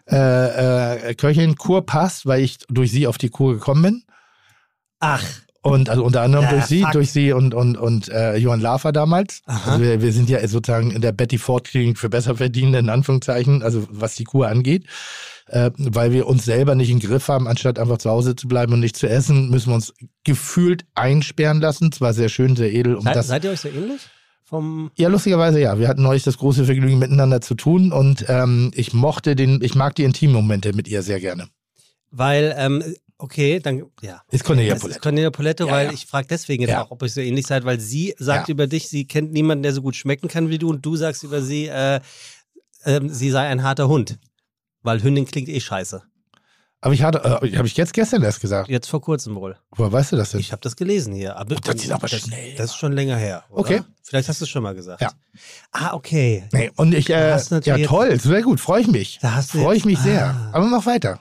Äh, 0.09 1.09
äh, 1.09 1.15
Köchin, 1.15 1.55
Kur 1.55 1.85
passt, 1.85 2.25
weil 2.25 2.41
ich 2.41 2.59
durch 2.69 2.91
sie 2.91 3.07
auf 3.07 3.17
die 3.17 3.29
Kur 3.29 3.53
gekommen 3.55 3.81
bin. 3.81 4.03
Ach, 4.99 5.23
Und 5.65 5.89
also 5.89 6.03
unter 6.03 6.21
anderem 6.21 6.43
Ja, 6.45 6.51
durch 6.51 6.65
sie, 6.65 6.81
fuck. 6.83 6.91
durch 6.91 7.11
sie 7.11 7.33
und, 7.33 7.55
und, 7.55 7.75
und 7.75 8.07
äh, 8.09 8.35
Johann 8.37 8.61
Lafer 8.61 8.91
damals. 8.91 9.41
Aha. 9.47 9.71
Also 9.71 9.83
wir, 9.83 9.99
wir 10.01 10.13
sind 10.13 10.29
ja 10.29 10.47
sozusagen 10.47 10.91
in 10.91 11.01
der 11.01 11.11
Betty 11.11 11.39
Ford 11.39 11.67
Klinik 11.67 11.97
für 11.97 12.07
Besserverdienende, 12.07 12.77
in 12.79 12.89
Anführungszeichen, 12.89 13.63
also 13.63 13.87
was 13.89 14.13
die 14.13 14.25
Kur 14.25 14.47
angeht. 14.47 14.85
Äh, 15.47 15.71
weil 15.77 16.11
wir 16.11 16.27
uns 16.27 16.45
selber 16.45 16.75
nicht 16.75 16.89
im 16.91 16.99
Griff 16.99 17.27
haben, 17.29 17.47
anstatt 17.47 17.79
einfach 17.79 17.97
zu 17.97 18.09
Hause 18.11 18.35
zu 18.35 18.47
bleiben 18.47 18.73
und 18.73 18.79
nicht 18.79 18.95
zu 18.95 19.07
essen, 19.07 19.49
müssen 19.49 19.69
wir 19.71 19.75
uns 19.75 19.93
gefühlt 20.23 20.85
einsperren 20.93 21.61
lassen. 21.61 21.91
Zwar 21.91 22.13
sehr 22.13 22.29
schön, 22.29 22.55
sehr 22.55 22.71
edel. 22.71 22.95
Um 22.95 23.03
seid, 23.03 23.15
das, 23.15 23.27
seid 23.27 23.43
ihr 23.43 23.51
euch 23.51 23.61
so 23.61 23.69
ähnlich? 23.69 24.01
Vom 24.43 24.91
ja, 24.95 25.07
lustigerweise 25.09 25.59
ja. 25.59 25.79
Wir 25.79 25.87
hatten 25.87 26.03
neulich 26.03 26.21
das 26.23 26.37
große 26.37 26.65
Vergnügen, 26.65 26.99
miteinander 26.99 27.41
zu 27.41 27.55
tun 27.55 27.91
und 27.91 28.25
ähm, 28.27 28.69
ich 28.75 28.93
mochte 28.93 29.35
den, 29.35 29.61
ich 29.63 29.73
mag 29.73 29.95
die 29.95 30.03
Intimmomente 30.03 30.73
mit 30.73 30.87
ihr 30.87 31.01
sehr 31.01 31.19
gerne. 31.19 31.47
weil, 32.11 32.53
ähm, 32.57 32.83
okay, 33.17 33.59
dann, 33.59 33.83
ja. 34.01 34.21
Ist 34.31 34.43
Cornelia 34.43 34.73
Es 34.73 34.77
ist 34.77 34.81
Poletto. 34.83 34.99
Cornelia 35.01 35.29
Poletto, 35.31 35.65
Ja, 35.67 35.71
weil 35.71 35.87
ja. 35.87 35.93
ich 35.93 36.05
frage 36.05 36.27
deswegen 36.29 36.61
jetzt 36.63 36.71
Ja. 36.71 36.83
auch, 36.83 36.91
ob 36.91 37.01
ihr 37.03 37.09
so 37.09 37.21
ähnlich 37.21 37.47
seid, 37.47 37.65
weil 37.65 37.79
sie 37.79 38.13
sagt 38.17 38.49
über 38.49 38.67
dich, 38.67 38.87
sie 38.89 39.05
kennt 39.05 39.31
niemanden, 39.31 39.63
der 39.63 39.73
so 39.73 39.81
gut 39.81 39.95
schmecken 39.95 40.27
kann 40.27 40.49
wie 40.49 40.57
du 40.57 40.69
und 40.69 40.85
du 40.85 40.95
sagst 40.95 41.23
über 41.23 41.41
sie, 41.41 41.67
äh, 41.67 41.99
ähm, 42.85 43.09
sie 43.09 43.31
sei 43.31 43.47
ein 43.47 43.63
harter 43.63 43.87
Hund. 43.87 44.17
Weil 44.83 45.01
Hündin 45.01 45.25
klingt 45.25 45.49
eh 45.49 45.59
scheiße. 45.59 46.03
Aber 46.81 46.93
ich 46.93 47.01
hatte, 47.01 47.17
äh, 47.23 47.55
habe 47.57 47.65
ich 47.65 47.75
jetzt 47.77 47.93
gestern 47.93 48.21
erst 48.21 48.41
gesagt. 48.41 48.69
Jetzt 48.69 48.87
vor 48.87 49.01
kurzem 49.01 49.33
wohl. 49.33 49.57
Woher 49.71 49.91
weißt 49.91 50.11
du 50.11 50.17
das 50.17 50.29
denn? 50.31 50.39
Ich 50.39 50.51
habe 50.51 50.61
das 50.61 50.75
gelesen 50.75 51.15
hier. 51.15 51.35
Aber 51.35 51.55
das 51.55 51.75
ist 51.83 51.89
aber 51.91 52.07
das, 52.07 52.21
schnell. 52.21 52.53
Das 52.57 52.67
ist 52.67 52.75
schon 52.75 52.93
länger 52.93 53.17
her. 53.17 53.43
Oder? 53.49 53.59
Okay. 53.59 53.81
Vielleicht 54.03 54.29
hast 54.29 54.39
du 54.41 54.43
es 54.45 54.49
schon 54.49 54.61
mal 54.61 54.75
gesagt. 54.75 55.01
Ja. 55.01 55.11
Ah, 55.71 55.93
okay. 55.95 56.43
Nee, 56.53 56.69
und 56.75 56.93
ich, 56.93 57.09
äh, 57.09 57.35
ja 57.63 57.77
toll, 57.79 58.19
sehr 58.19 58.43
gut, 58.43 58.59
freue 58.59 58.81
ich 58.81 58.87
mich. 58.87 59.17
Da 59.19 59.33
hast 59.33 59.55
du 59.55 59.63
Freue 59.63 59.75
ich 59.75 59.85
mich 59.85 59.97
sehr. 59.97 60.27
Ah. 60.27 60.49
Aber 60.53 60.67
mach 60.67 60.85
weiter. 60.85 61.19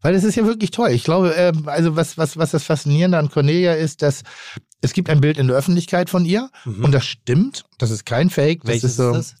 Weil 0.00 0.14
es 0.14 0.24
ist 0.24 0.36
ja 0.36 0.44
wirklich 0.46 0.70
toll. 0.70 0.90
Ich 0.90 1.02
glaube, 1.04 1.34
äh, 1.36 1.52
also 1.66 1.96
was, 1.96 2.16
was, 2.18 2.36
was 2.36 2.52
das 2.52 2.62
Faszinierende 2.64 3.18
an 3.18 3.30
Cornelia 3.30 3.74
ist, 3.74 4.02
dass 4.02 4.22
es 4.80 4.92
gibt 4.92 5.10
ein 5.10 5.20
Bild 5.20 5.38
in 5.38 5.48
der 5.48 5.56
Öffentlichkeit 5.56 6.08
von 6.08 6.24
ihr 6.24 6.50
Mhm. 6.64 6.84
und 6.84 6.92
das 6.92 7.04
stimmt. 7.04 7.64
Das 7.78 7.90
ist 7.90 8.06
kein 8.06 8.30
Fake. 8.30 8.60
Das 8.62 8.68
Welches 8.70 8.90
ist 8.90 8.96
so. 8.96 9.10
ist 9.10 9.16
das? 9.32 9.34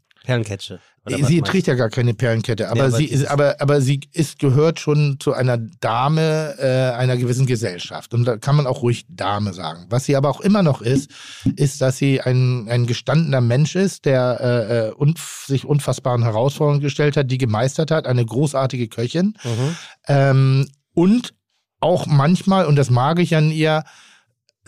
Was 1.04 1.28
Sie 1.28 1.40
trägt 1.40 1.66
ja 1.66 1.74
gar 1.74 1.88
keine 1.88 2.14
Perlenkette, 2.14 2.68
aber, 2.68 2.84
aber 2.84 2.90
sie 2.90 3.06
ist, 3.06 3.26
aber, 3.26 3.60
aber 3.60 3.80
sie 3.80 4.00
ist, 4.12 4.38
gehört 4.38 4.78
schon 4.78 5.16
zu 5.20 5.32
einer 5.32 5.56
Dame 5.56 6.54
äh, 6.58 6.96
einer 6.96 7.16
gewissen 7.16 7.46
Gesellschaft. 7.46 8.12
Und 8.12 8.24
da 8.24 8.36
kann 8.36 8.56
man 8.56 8.66
auch 8.66 8.82
ruhig 8.82 9.06
Dame 9.08 9.54
sagen. 9.54 9.86
Was 9.88 10.04
sie 10.04 10.16
aber 10.16 10.28
auch 10.28 10.40
immer 10.40 10.62
noch 10.62 10.82
ist, 10.82 11.10
ist, 11.56 11.80
dass 11.80 11.96
sie 11.96 12.20
ein, 12.20 12.68
ein 12.68 12.86
gestandener 12.86 13.40
Mensch 13.40 13.74
ist, 13.74 14.04
der 14.04 14.38
äh, 14.40 14.88
äh, 14.88 14.90
unf 14.92 15.46
sich 15.46 15.64
unfassbaren 15.64 16.22
Herausforderungen 16.22 16.82
gestellt 16.82 17.16
hat, 17.16 17.30
die 17.30 17.38
gemeistert 17.38 17.90
hat, 17.90 18.06
eine 18.06 18.24
großartige 18.24 18.88
Köchin. 18.88 19.34
Mhm. 19.44 19.76
Ähm, 20.08 20.68
und 20.94 21.34
auch 21.80 22.06
manchmal, 22.06 22.66
und 22.66 22.76
das 22.76 22.90
mag 22.90 23.18
ich 23.18 23.34
an 23.36 23.50
ihr, 23.50 23.84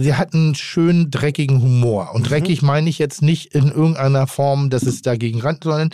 sie 0.02 0.14
hat 0.14 0.34
einen 0.34 0.54
schönen, 0.54 1.10
dreckigen 1.10 1.62
Humor. 1.62 2.14
Und 2.14 2.28
dreckig 2.28 2.62
meine 2.62 2.88
ich 2.90 2.98
jetzt 2.98 3.22
nicht 3.22 3.54
in 3.54 3.68
irgendeiner 3.68 4.26
Form, 4.26 4.70
dass 4.70 4.82
es 4.84 5.02
dagegen 5.02 5.40
ran, 5.40 5.58
sondern 5.62 5.90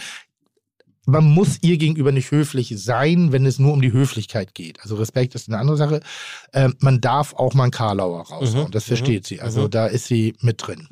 man 1.09 1.25
muss 1.25 1.59
ihr 1.63 1.77
gegenüber 1.79 2.11
nicht 2.11 2.31
höflich 2.33 2.75
sein, 2.77 3.31
wenn 3.31 3.47
es 3.47 3.59
nur 3.61 3.73
um 3.73 3.81
die 3.81 3.93
Höflichkeit 3.93 4.55
geht. 4.55 4.81
Also 4.81 4.97
Respekt 4.97 5.35
ist 5.37 5.49
eine 5.49 5.59
andere 5.59 5.77
Sache. 5.77 6.01
Ähm, 6.53 6.75
man 6.81 7.01
darf 7.01 7.33
auch 7.35 7.55
mal 7.55 7.65
einen 7.65 7.71
Karlauer 7.73 8.23
raushauen. 8.27 8.69
Mhm. 8.69 8.71
Das 8.73 8.85
versteht 8.85 9.27
sie. 9.27 9.41
Also 9.41 9.63
Mhm. 9.65 9.71
da 9.71 9.87
ist 9.87 10.07
sie 10.07 10.35
mit 10.41 10.67
drin. 10.67 10.89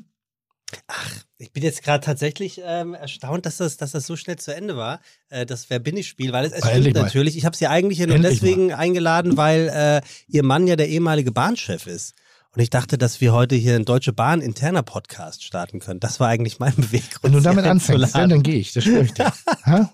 Ich 1.38 1.52
bin 1.52 1.62
jetzt 1.62 1.82
gerade 1.82 2.04
tatsächlich 2.04 2.60
ähm, 2.64 2.94
erstaunt, 2.94 3.44
dass 3.46 3.58
das, 3.58 3.76
dass 3.76 3.92
das 3.92 4.06
so 4.06 4.16
schnell 4.16 4.36
zu 4.36 4.54
Ende 4.54 4.76
war, 4.76 5.00
äh, 5.28 5.44
das 5.46 5.68
Wer 5.70 5.78
bin 5.78 5.96
ich 5.96 6.08
Spiel, 6.08 6.32
weil 6.32 6.44
es, 6.46 6.52
es 6.52 6.62
Endlich 6.64 6.82
stimmt 6.82 6.96
mal. 6.96 7.02
natürlich. 7.02 7.36
Ich 7.36 7.44
habe 7.44 7.56
sie 7.56 7.66
eigentlich 7.66 7.98
ja 7.98 8.06
nur 8.06 8.16
Endlich 8.16 8.40
deswegen 8.40 8.72
eingeladen, 8.72 9.36
weil 9.36 9.68
äh, 9.72 10.00
ihr 10.28 10.42
Mann 10.42 10.66
ja 10.66 10.76
der 10.76 10.88
ehemalige 10.88 11.32
Bahnchef 11.32 11.86
ist. 11.86 12.14
Und 12.54 12.60
ich 12.62 12.70
dachte, 12.70 12.98
dass 12.98 13.20
wir 13.20 13.32
heute 13.32 13.56
hier 13.56 13.74
einen 13.74 13.84
Deutsche 13.84 14.12
Bahn 14.12 14.40
interner 14.40 14.84
Podcast 14.84 15.42
starten 15.42 15.80
können. 15.80 15.98
Das 15.98 16.20
war 16.20 16.28
eigentlich 16.28 16.60
mein 16.60 16.74
Beweggrund. 16.76 17.24
Wenn 17.24 17.32
du 17.32 17.40
damit 17.40 17.64
anfängst, 17.64 17.90
dann, 17.90 18.02
einzuladen. 18.04 18.30
dann 18.30 18.42
gehe 18.44 18.56
ich. 18.60 18.72
Das 18.72 18.84
schwöre 18.84 19.02
ich 19.04 19.12
dir. 19.12 19.32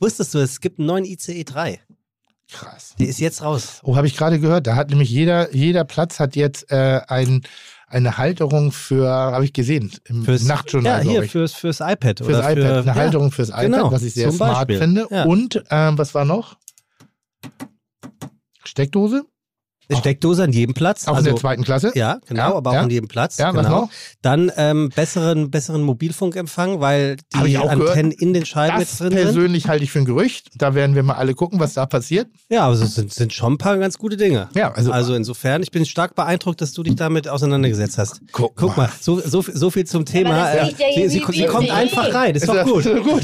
Wusstest 0.00 0.34
du, 0.34 0.38
es 0.38 0.60
gibt 0.60 0.80
einen 0.80 0.88
neuen 0.88 1.04
ICE 1.04 1.44
3. 1.44 1.80
Krass. 2.50 2.94
Der 2.98 3.06
ist 3.06 3.20
jetzt 3.20 3.42
raus. 3.42 3.80
Oh, 3.84 3.94
habe 3.94 4.08
ich 4.08 4.16
gerade 4.16 4.40
gehört. 4.40 4.66
Da 4.66 4.74
hat 4.74 4.90
nämlich 4.90 5.10
jeder, 5.10 5.54
jeder 5.54 5.84
Platz 5.84 6.18
hat 6.18 6.34
jetzt 6.34 6.72
äh, 6.72 7.00
ein, 7.06 7.42
eine 7.86 8.18
Halterung 8.18 8.72
für, 8.72 9.08
habe 9.08 9.44
ich 9.44 9.52
gesehen, 9.52 9.92
im 10.06 10.22
Nachtjournal, 10.24 11.04
Ja, 11.04 11.10
hier 11.10 11.22
ich. 11.22 11.30
fürs, 11.30 11.52
fürs 11.52 11.78
iPad. 11.78 12.18
Fürs 12.18 12.28
oder 12.28 12.38
iPad, 12.50 12.54
für, 12.54 12.74
eine 12.78 12.86
ja. 12.86 12.94
Halterung 12.96 13.30
fürs 13.30 13.50
iPad, 13.50 13.62
genau, 13.62 13.92
was 13.92 14.02
ich 14.02 14.14
sehr 14.14 14.32
smart 14.32 14.66
Beispiel. 14.66 14.78
finde. 14.78 15.06
Ja. 15.10 15.24
Und 15.24 15.62
ähm, 15.70 15.96
was 15.96 16.12
war 16.14 16.24
noch? 16.24 16.56
Steckdose, 18.64 19.24
Eine 19.90 19.98
Steckdose 20.00 20.42
an 20.42 20.52
jedem 20.52 20.74
Platz. 20.74 21.08
auch 21.08 21.14
also, 21.16 21.28
in 21.28 21.34
der 21.34 21.40
zweiten 21.40 21.64
Klasse. 21.64 21.92
Ja, 21.94 22.18
genau, 22.26 22.50
Ja, 22.50 22.54
aber 22.56 22.70
auch 22.70 22.74
ja. 22.74 22.80
an 22.82 22.90
jedem 22.90 23.08
Platz. 23.08 23.38
Ja, 23.38 23.54
was 23.54 23.64
genau. 23.64 23.82
noch? 23.82 23.90
Dann 24.20 24.52
ähm, 24.56 24.90
besseren, 24.94 25.50
besseren 25.50 25.82
Mobilfunkempfang, 25.82 26.80
weil 26.80 27.16
die 27.42 27.56
auch 27.56 27.70
gehört. 27.70 27.88
Antennen 27.90 28.12
in 28.12 28.34
den 28.34 28.44
Scheiben 28.44 28.78
Das 28.78 28.90
jetzt 28.90 29.00
drin 29.00 29.12
sind. 29.12 29.22
persönlich 29.22 29.68
halte 29.68 29.84
ich 29.84 29.90
für 29.90 30.00
ein 30.00 30.04
Gerücht. 30.04 30.48
Da 30.56 30.74
werden 30.74 30.94
wir 30.94 31.02
mal 31.02 31.14
alle 31.14 31.34
gucken, 31.34 31.58
was 31.58 31.72
da 31.74 31.86
passiert. 31.86 32.28
Ja, 32.50 32.64
aber 32.64 32.74
es 32.74 32.94
sind, 32.94 33.12
sind 33.12 33.32
schon 33.32 33.54
ein 33.54 33.58
paar 33.58 33.78
ganz 33.78 33.96
gute 33.96 34.16
Dinge. 34.18 34.48
Ja, 34.54 34.72
also, 34.72 34.92
Also 34.92 35.14
insofern, 35.14 35.62
ich 35.62 35.70
bin 35.70 35.86
stark 35.86 36.14
beeindruckt, 36.14 36.60
dass 36.60 36.72
du 36.72 36.82
dich 36.82 36.96
damit 36.96 37.26
auseinandergesetzt 37.28 37.96
hast. 37.96 38.20
guck, 38.32 38.56
Guck 38.56 38.76
mal, 38.76 38.90
so, 39.00 39.20
so, 39.20 39.42
so 39.42 39.70
viel 39.70 39.86
zum 39.86 40.04
Thema. 40.04 40.50
Äh, 40.50 40.56
ja 40.58 40.66
sie, 40.66 40.74
sie, 41.08 41.18
irgendwie 41.18 41.38
sie 41.40 41.46
kommt 41.46 41.70
einfach 41.70 42.12
rein, 42.12 42.34
ist 42.34 42.42
Ist 42.42 42.48
doch 42.48 42.54
das 42.56 42.64
gut. 42.66 42.84
gut. 43.04 43.22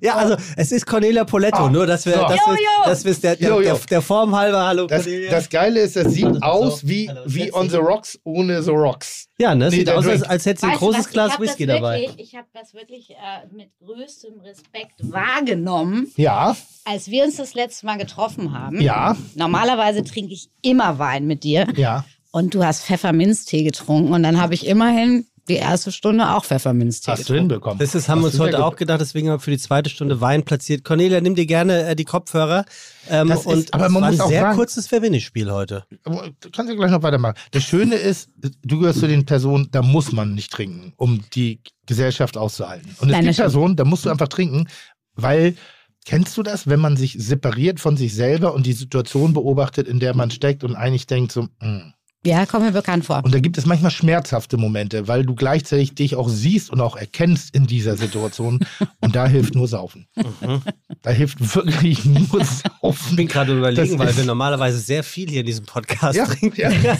Ja, 0.00 0.16
also 0.16 0.36
es 0.56 0.72
ist 0.72 0.86
Cornelia 0.86 1.24
Poletto, 1.24 1.64
Ah, 1.66 1.70
nur 1.70 1.86
dass 1.86 2.06
wir, 2.06 2.14
so. 2.14 2.20
wir, 2.20 2.36
Jo, 2.36 2.52
jo. 2.52 2.84
dass 2.86 3.04
wir 3.04 3.12
es 3.12 3.20
der, 3.20 3.36
der, 3.36 3.48
Jo, 3.48 3.56
jo. 3.56 3.62
der, 3.62 3.78
der 3.90 4.02
Form 4.02 4.34
halber, 4.34 4.64
hallo 4.66 4.86
Das, 4.86 5.04
Cornelia. 5.04 5.30
das 5.30 5.48
Geile 5.48 5.80
ist, 5.80 5.96
das 5.96 6.12
sieht 6.12 6.42
aus 6.42 6.80
so. 6.80 6.88
wie, 6.88 7.08
Hallo, 7.08 7.20
wie 7.26 7.52
on 7.54 7.68
the 7.70 7.76
rocks 7.76 8.18
ohne 8.24 8.62
the 8.62 8.70
rocks. 8.70 9.28
ja, 9.38 9.54
ne? 9.54 9.70
Nee, 9.70 9.76
Sieht 9.76 9.90
aus, 9.90 10.06
als, 10.06 10.22
als 10.22 10.46
hätte 10.46 10.60
sie 10.60 10.66
ein 10.66 10.76
großes 10.76 10.98
was, 11.00 11.06
ich 11.06 11.12
Glas 11.12 11.40
Whisky 11.40 11.66
das 11.66 11.76
dabei. 11.76 12.00
Wirklich, 12.02 12.28
ich 12.28 12.34
habe 12.36 12.46
das 12.52 12.74
wirklich 12.74 13.10
äh, 13.10 13.14
mit 13.54 13.68
größtem 13.84 14.40
Respekt 14.40 14.94
wahrgenommen, 15.00 16.12
Ja, 16.16 16.56
als 16.84 17.08
wir 17.10 17.24
uns 17.24 17.36
das 17.36 17.54
letzte 17.54 17.86
Mal 17.86 17.98
getroffen 17.98 18.52
haben. 18.58 18.80
ja, 18.80 19.16
Normalerweise 19.34 20.04
trinke 20.04 20.32
ich 20.32 20.48
immer 20.62 20.98
Wein 20.98 21.26
mit 21.26 21.44
dir 21.44 21.66
ja. 21.76 22.04
und 22.30 22.54
du 22.54 22.64
hast 22.64 22.84
Pfefferminztee 22.84 23.62
getrunken 23.64 24.12
und 24.12 24.22
dann 24.22 24.40
habe 24.40 24.54
ich 24.54 24.66
immerhin 24.66 25.26
die 25.48 25.56
erste 25.56 25.92
Stunde 25.92 26.30
auch 26.34 26.44
Pfefferminztee 26.44 27.10
Hast 27.12 27.28
du 27.28 27.34
hinbekommen. 27.34 27.78
Das 27.78 27.94
ist, 27.94 28.08
haben 28.08 28.20
wir 28.22 28.26
uns 28.26 28.36
du 28.36 28.42
heute 28.42 28.64
auch 28.64 28.76
gedacht, 28.76 29.00
deswegen 29.00 29.28
haben 29.28 29.36
wir 29.36 29.40
für 29.40 29.50
die 29.50 29.58
zweite 29.58 29.90
Stunde 29.90 30.20
Wein 30.20 30.42
platziert. 30.44 30.84
Cornelia, 30.84 31.20
nimm 31.20 31.34
dir 31.34 31.46
gerne 31.46 31.88
äh, 31.88 31.96
die 31.96 32.04
Kopfhörer. 32.04 32.64
Ähm, 33.10 33.28
Das 33.28 33.40
ist- 33.40 33.46
und 33.46 33.74
aber 33.74 33.86
es 33.86 33.92
man 33.92 34.02
muss 34.04 34.14
ein 34.14 34.20
auch 34.22 34.28
sehr 34.28 34.40
sagen- 34.40 34.56
kurzes 34.56 34.86
Verwinnespiel 34.86 35.50
heute. 35.52 35.84
Aber 36.04 36.30
Du 36.40 36.50
kannst 36.50 36.70
ja 36.70 36.76
gleich 36.76 36.90
noch 36.90 37.02
weitermachen. 37.02 37.34
Das 37.50 37.62
Schöne 37.64 37.96
ist, 37.96 38.30
du 38.62 38.78
gehörst 38.78 39.00
zu 39.00 39.06
den 39.06 39.26
Personen, 39.26 39.68
da 39.70 39.82
muss 39.82 40.12
man 40.12 40.34
nicht 40.34 40.50
trinken, 40.50 40.92
um 40.96 41.20
die 41.34 41.60
Gesellschaft 41.86 42.36
auszuhalten. 42.38 42.88
Und 43.00 43.08
es 43.08 43.12
Nein, 43.12 43.24
gibt. 43.26 43.36
Personen, 43.36 43.76
da 43.76 43.84
musst 43.84 44.06
du 44.06 44.10
einfach 44.10 44.28
trinken, 44.28 44.66
weil, 45.14 45.54
kennst 46.06 46.36
du 46.38 46.42
das, 46.42 46.66
wenn 46.66 46.80
man 46.80 46.96
sich 46.96 47.16
separiert 47.18 47.80
von 47.80 47.96
sich 47.98 48.14
selber 48.14 48.54
und 48.54 48.64
die 48.66 48.72
Situation 48.72 49.34
beobachtet, 49.34 49.88
in 49.88 50.00
der 50.00 50.14
man 50.14 50.30
steckt 50.30 50.64
und 50.64 50.74
eigentlich 50.74 51.06
denkt 51.06 51.32
so, 51.32 51.42
mm. 51.60 51.92
Ja, 52.26 52.46
kommt 52.46 52.64
mir 52.64 52.72
bekannt 52.72 53.04
vor. 53.04 53.22
Und 53.22 53.34
da 53.34 53.38
gibt 53.40 53.58
es 53.58 53.66
manchmal 53.66 53.90
schmerzhafte 53.90 54.56
Momente, 54.56 55.08
weil 55.08 55.24
du 55.24 55.34
gleichzeitig 55.34 55.94
dich 55.94 56.16
auch 56.16 56.28
siehst 56.28 56.70
und 56.70 56.80
auch 56.80 56.96
erkennst 56.96 57.54
in 57.54 57.66
dieser 57.66 57.96
Situation. 57.96 58.60
und 59.00 59.14
da 59.14 59.26
hilft 59.26 59.54
nur 59.54 59.68
Saufen. 59.68 60.06
Mhm. 60.16 60.62
Da 61.02 61.10
hilft 61.10 61.54
wirklich 61.54 62.04
nur 62.06 62.40
Ich 62.40 62.48
Saufen. 62.80 63.16
bin 63.16 63.28
gerade 63.28 63.56
überlegen, 63.56 63.96
Das 63.96 63.98
weil 63.98 64.16
wir 64.16 64.24
normalerweise 64.24 64.78
sehr 64.78 65.02
viel 65.04 65.28
hier 65.28 65.40
in 65.40 65.46
diesem 65.46 65.66
Podcast 65.66 66.16
Ja, 66.16 66.24
trinken. 66.26 66.60
ja. 66.60 66.72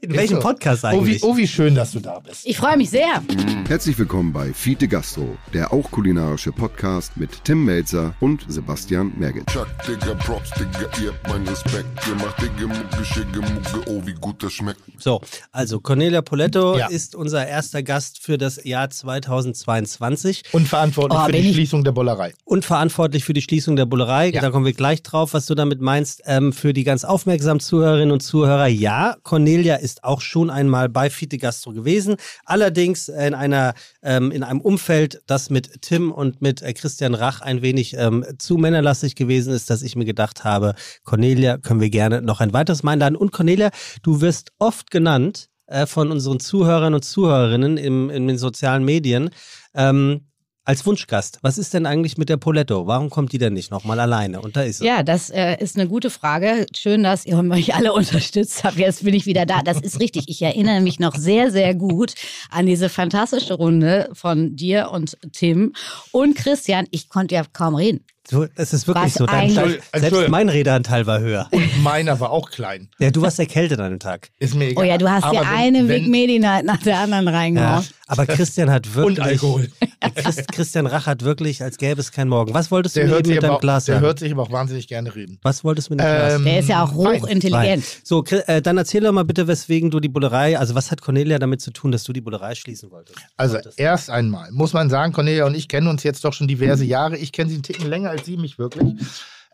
In 0.00 0.12
welchem 0.14 0.36
so. 0.36 0.40
Podcast 0.42 0.84
Oh 0.84 0.88
wie, 0.92 0.96
eigentlich? 1.10 1.22
oh, 1.22 1.36
wie 1.36 1.46
schön, 1.46 1.74
dass 1.74 1.92
du 1.92 2.00
da 2.00 2.18
bist. 2.20 2.46
Ich 2.46 2.56
freue 2.56 2.76
mich 2.76 2.90
sehr. 2.90 3.22
Herzlich 3.68 3.98
willkommen 3.98 4.32
bei 4.32 4.52
Fiete 4.52 4.88
Gastro, 4.88 5.36
der 5.52 5.72
auch 5.72 5.90
kulinarische 5.90 6.52
Podcast 6.52 7.16
mit 7.16 7.44
Tim 7.44 7.64
Melzer 7.64 8.14
und 8.20 8.44
Sebastian 8.48 9.12
Merget. 9.18 9.46
Chuck, 9.48 9.66
Digga, 9.86 10.14
Props, 10.14 10.50
Digga, 10.52 10.88
ihr 11.02 11.10
habt 11.12 11.28
meinen 11.28 11.46
Respekt. 11.48 11.86
Ihr 12.08 12.14
macht 12.14 12.40
Digga, 12.40 12.66
Mucke, 12.68 13.04
Schicke, 13.04 13.40
Mucke, 13.40 13.90
oh, 13.90 14.02
wie 14.06 14.14
gut 14.14 14.42
das 14.42 14.52
schmeckt. 14.54 14.80
So, 14.98 15.20
also 15.52 15.80
Cornelia 15.80 16.22
Poletto 16.22 16.78
Ja. 16.78 16.86
ist 16.88 17.14
unser 17.14 17.46
erster 17.46 17.82
Gast 17.82 18.22
für 18.22 18.38
das 18.38 18.64
Jahr 18.64 18.88
2022 18.90 20.44
Und 20.52 20.68
verantwortlich 20.68 21.20
Oh, 21.20 21.26
für 21.26 21.32
die 21.32 21.38
ich- 21.38 21.54
Schließung 21.54 21.84
der 21.84 21.92
Bollerei. 21.92 22.32
und 22.44 22.64
verantwortlich 22.64 23.24
für 23.24 23.32
die 23.34 23.42
Schließung 23.42 23.76
der 23.76 23.86
Bullerei. 23.86 24.30
Ja. 24.30 24.40
Da 24.40 24.50
kommen 24.50 24.64
wir 24.64 24.72
gleich 24.72 25.02
drauf, 25.02 25.34
was 25.34 25.46
du 25.46 25.54
damit 25.54 25.80
meinst. 25.80 26.22
Ähm, 26.26 26.52
für 26.52 26.72
die 26.72 26.84
ganz 26.84 27.04
aufmerksamen 27.04 27.60
Zuhörerinnen 27.60 28.12
und 28.12 28.20
Zuhörer, 28.20 28.66
ja, 28.68 29.16
Cornelia 29.22 29.65
ist 29.74 30.04
auch 30.04 30.20
schon 30.20 30.50
einmal 30.50 30.88
bei 30.88 31.10
Fiete 31.10 31.38
Gastro 31.38 31.72
gewesen. 31.72 32.16
Allerdings 32.44 33.08
in 33.08 33.34
einer 33.34 33.74
ähm, 34.02 34.30
in 34.30 34.42
einem 34.42 34.60
Umfeld, 34.60 35.22
das 35.26 35.50
mit 35.50 35.82
Tim 35.82 36.12
und 36.12 36.40
mit 36.40 36.62
äh, 36.62 36.72
Christian 36.72 37.14
Rach 37.14 37.40
ein 37.40 37.62
wenig 37.62 37.94
ähm, 37.98 38.24
zu 38.38 38.56
männerlastig 38.56 39.16
gewesen 39.16 39.52
ist, 39.52 39.68
dass 39.68 39.82
ich 39.82 39.96
mir 39.96 40.04
gedacht 40.04 40.44
habe, 40.44 40.74
Cornelia, 41.04 41.58
können 41.58 41.80
wir 41.80 41.90
gerne 41.90 42.22
noch 42.22 42.40
ein 42.40 42.52
weiteres 42.52 42.82
Mal 42.82 42.92
einladen. 42.92 43.16
Und 43.16 43.32
Cornelia, 43.32 43.70
du 44.02 44.20
wirst 44.20 44.52
oft 44.58 44.90
genannt 44.90 45.48
äh, 45.66 45.86
von 45.86 46.10
unseren 46.10 46.40
Zuhörern 46.40 46.94
und 46.94 47.04
Zuhörerinnen 47.04 47.76
im, 47.76 48.10
in 48.10 48.28
den 48.28 48.38
sozialen 48.38 48.84
Medien. 48.84 49.30
Ähm, 49.74 50.22
als 50.66 50.84
Wunschgast, 50.84 51.38
was 51.42 51.58
ist 51.58 51.72
denn 51.74 51.86
eigentlich 51.86 52.18
mit 52.18 52.28
der 52.28 52.36
Poletto? 52.38 52.88
Warum 52.88 53.08
kommt 53.08 53.32
die 53.32 53.38
denn 53.38 53.52
nicht 53.52 53.70
nochmal 53.70 54.00
alleine? 54.00 54.40
Und 54.40 54.56
da 54.56 54.62
ist 54.62 54.78
sie. 54.78 54.86
Ja, 54.86 55.04
das 55.04 55.30
äh, 55.30 55.56
ist 55.62 55.78
eine 55.78 55.88
gute 55.88 56.10
Frage. 56.10 56.66
Schön, 56.74 57.04
dass 57.04 57.24
ihr 57.24 57.40
mich 57.42 57.74
alle 57.74 57.92
unterstützt 57.94 58.64
habt. 58.64 58.76
Jetzt 58.76 59.04
bin 59.04 59.14
ich 59.14 59.26
wieder 59.26 59.46
da. 59.46 59.62
Das 59.62 59.80
ist 59.80 60.00
richtig. 60.00 60.24
Ich 60.28 60.42
erinnere 60.42 60.80
mich 60.80 60.98
noch 60.98 61.14
sehr, 61.14 61.52
sehr 61.52 61.76
gut 61.76 62.14
an 62.50 62.66
diese 62.66 62.88
fantastische 62.88 63.54
Runde 63.54 64.10
von 64.12 64.56
dir 64.56 64.90
und 64.90 65.16
Tim 65.32 65.72
und 66.10 66.34
Christian. 66.34 66.88
Ich 66.90 67.08
konnte 67.08 67.36
ja 67.36 67.44
kaum 67.52 67.76
reden. 67.76 68.04
So, 68.28 68.46
es 68.56 68.72
ist 68.72 68.86
wirklich 68.88 69.06
Was 69.06 69.14
so. 69.14 69.26
Dein, 69.26 69.48
Entschuldigung. 69.48 69.82
selbst 69.94 70.28
mein 70.28 70.48
Redeanteil 70.48 71.06
war 71.06 71.20
höher. 71.20 71.48
Und 71.52 71.82
meiner 71.82 72.18
war 72.18 72.30
auch 72.30 72.50
klein. 72.50 72.88
Ja, 72.98 73.10
du 73.10 73.22
warst 73.22 73.38
erkältet 73.38 73.78
an 73.80 73.90
dem 73.90 73.98
Tag. 74.00 74.30
Ist 74.38 74.54
mir 74.54 74.66
egal. 74.70 74.84
Oh 74.84 74.86
ja, 74.88 74.98
du 74.98 75.08
hast 75.08 75.32
ja 75.32 75.42
eine 75.42 75.78
wenn- 75.80 76.02
Big 76.02 76.08
Medi 76.08 76.38
Night 76.38 76.64
nach 76.64 76.78
der 76.82 76.98
anderen 77.00 77.26
Ja. 77.26 77.30
reingehauen. 77.32 77.84
Aber 78.08 78.24
Christian 78.26 78.70
hat 78.70 78.94
wirklich. 78.94 79.18
Und 79.18 79.24
Alkohol. 79.24 79.68
Christ, 80.14 80.52
Christian 80.52 80.86
Rach 80.86 81.06
hat 81.06 81.22
wirklich, 81.22 81.60
als 81.62 81.76
gäbe 81.76 82.00
es 82.00 82.12
kein 82.12 82.28
Morgen. 82.28 82.54
Was 82.54 82.70
wolltest 82.70 82.94
du 82.96 83.00
Der 83.00 83.18
eben 83.18 83.28
mit 83.28 83.42
deinem 83.42 83.50
auch, 83.54 83.60
Glas 83.60 83.86
der 83.86 83.98
hört 84.00 84.20
sich 84.20 84.30
aber 84.30 84.42
auch 84.44 84.52
wahnsinnig 84.52 84.86
gerne 84.86 85.12
reden. 85.14 85.38
Was 85.42 85.64
wolltest 85.64 85.88
du 85.88 85.94
mit 85.94 86.00
dem 86.00 86.04
Glas? 86.06 86.34
Ähm, 86.34 86.44
Der 86.44 86.60
ist 86.60 86.68
ja 86.68 86.84
auch 86.84 86.94
hochintelligent. 86.94 87.84
So, 88.04 88.24
äh, 88.24 88.62
dann 88.62 88.78
erzähl 88.78 89.00
doch 89.02 89.10
mal 89.12 89.24
bitte, 89.24 89.48
weswegen 89.48 89.90
du 89.90 89.98
die 89.98 90.08
Bullerei, 90.08 90.56
also 90.58 90.74
was 90.76 90.90
hat 90.92 91.00
Cornelia 91.02 91.38
damit 91.40 91.60
zu 91.60 91.72
tun, 91.72 91.90
dass 91.90 92.04
du 92.04 92.12
die 92.12 92.20
Bullerei 92.20 92.54
schließen 92.54 92.90
wolltest? 92.92 93.18
Also 93.36 93.54
Wolltest. 93.54 93.78
erst 93.80 94.08
einmal 94.10 94.50
muss 94.52 94.72
man 94.72 94.88
sagen, 94.88 95.12
Cornelia 95.12 95.44
und 95.46 95.56
ich 95.56 95.66
kennen 95.68 95.88
uns 95.88 96.02
jetzt 96.04 96.24
doch 96.24 96.32
schon 96.32 96.46
diverse 96.46 96.84
Jahre. 96.84 97.16
Ich 97.16 97.32
kenne 97.32 97.48
sie 97.50 97.56
einen 97.56 97.62
Ticken 97.64 97.88
länger 97.88 98.15
als 98.16 98.26
sie 98.26 98.36
mich 98.36 98.58
wirklich. 98.58 98.94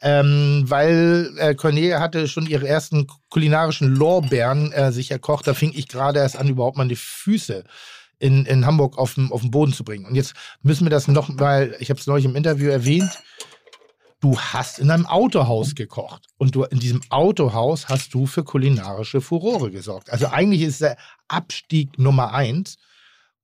Ähm, 0.05 0.65
weil 0.67 1.33
äh, 1.39 1.55
Cornelia 1.55 2.01
hatte 2.01 2.27
schon 2.27 2.47
ihre 2.47 2.67
ersten 2.67 3.07
kulinarischen 3.31 3.95
Lorbeeren 3.95 4.73
äh, 4.73 4.91
sich 4.91 5.13
erkocht. 5.13 5.47
Da 5.47 5.55
fing 5.55 5.73
ich 5.75 5.87
gerade 5.87 6.19
erst 6.19 6.37
an, 6.37 6.49
überhaupt 6.49 6.79
die 6.91 6.97
Füße 6.97 7.63
in, 8.19 8.45
in 8.47 8.67
Hamburg 8.67 8.99
auf 8.99 9.15
den, 9.15 9.29
Boden 9.29 9.73
zu 9.73 9.85
bringen. 9.85 10.07
Und 10.07 10.17
jetzt 10.17 10.35
müssen 10.63 10.85
wir 10.85 10.91
das 10.91 11.07
noch 11.07 11.29
mal, 11.29 11.77
ich 11.79 11.91
habe 11.91 12.01
es 12.01 12.07
neulich 12.07 12.25
im 12.25 12.35
Interview 12.35 12.71
erwähnt, 12.71 13.21
du 14.21 14.39
hast 14.39 14.81
in 14.81 14.91
einem 14.91 15.07
Autohaus 15.07 15.77
gekocht. 15.77 16.27
Und 16.37 16.55
du 16.55 16.65
in 16.65 16.81
diesem 16.81 17.01
Autohaus 17.11 17.89
hast 17.89 18.15
du 18.15 18.27
für 18.27 18.43
kulinarische 18.43 19.21
Furore 19.21 19.71
gesorgt. 19.71 20.11
Also 20.11 20.27
eigentlich 20.29 20.63
ist 20.63 20.81
der 20.81 20.97
Abstieg 21.29 21.97
Nummer 21.99 22.33
eins. 22.33 22.77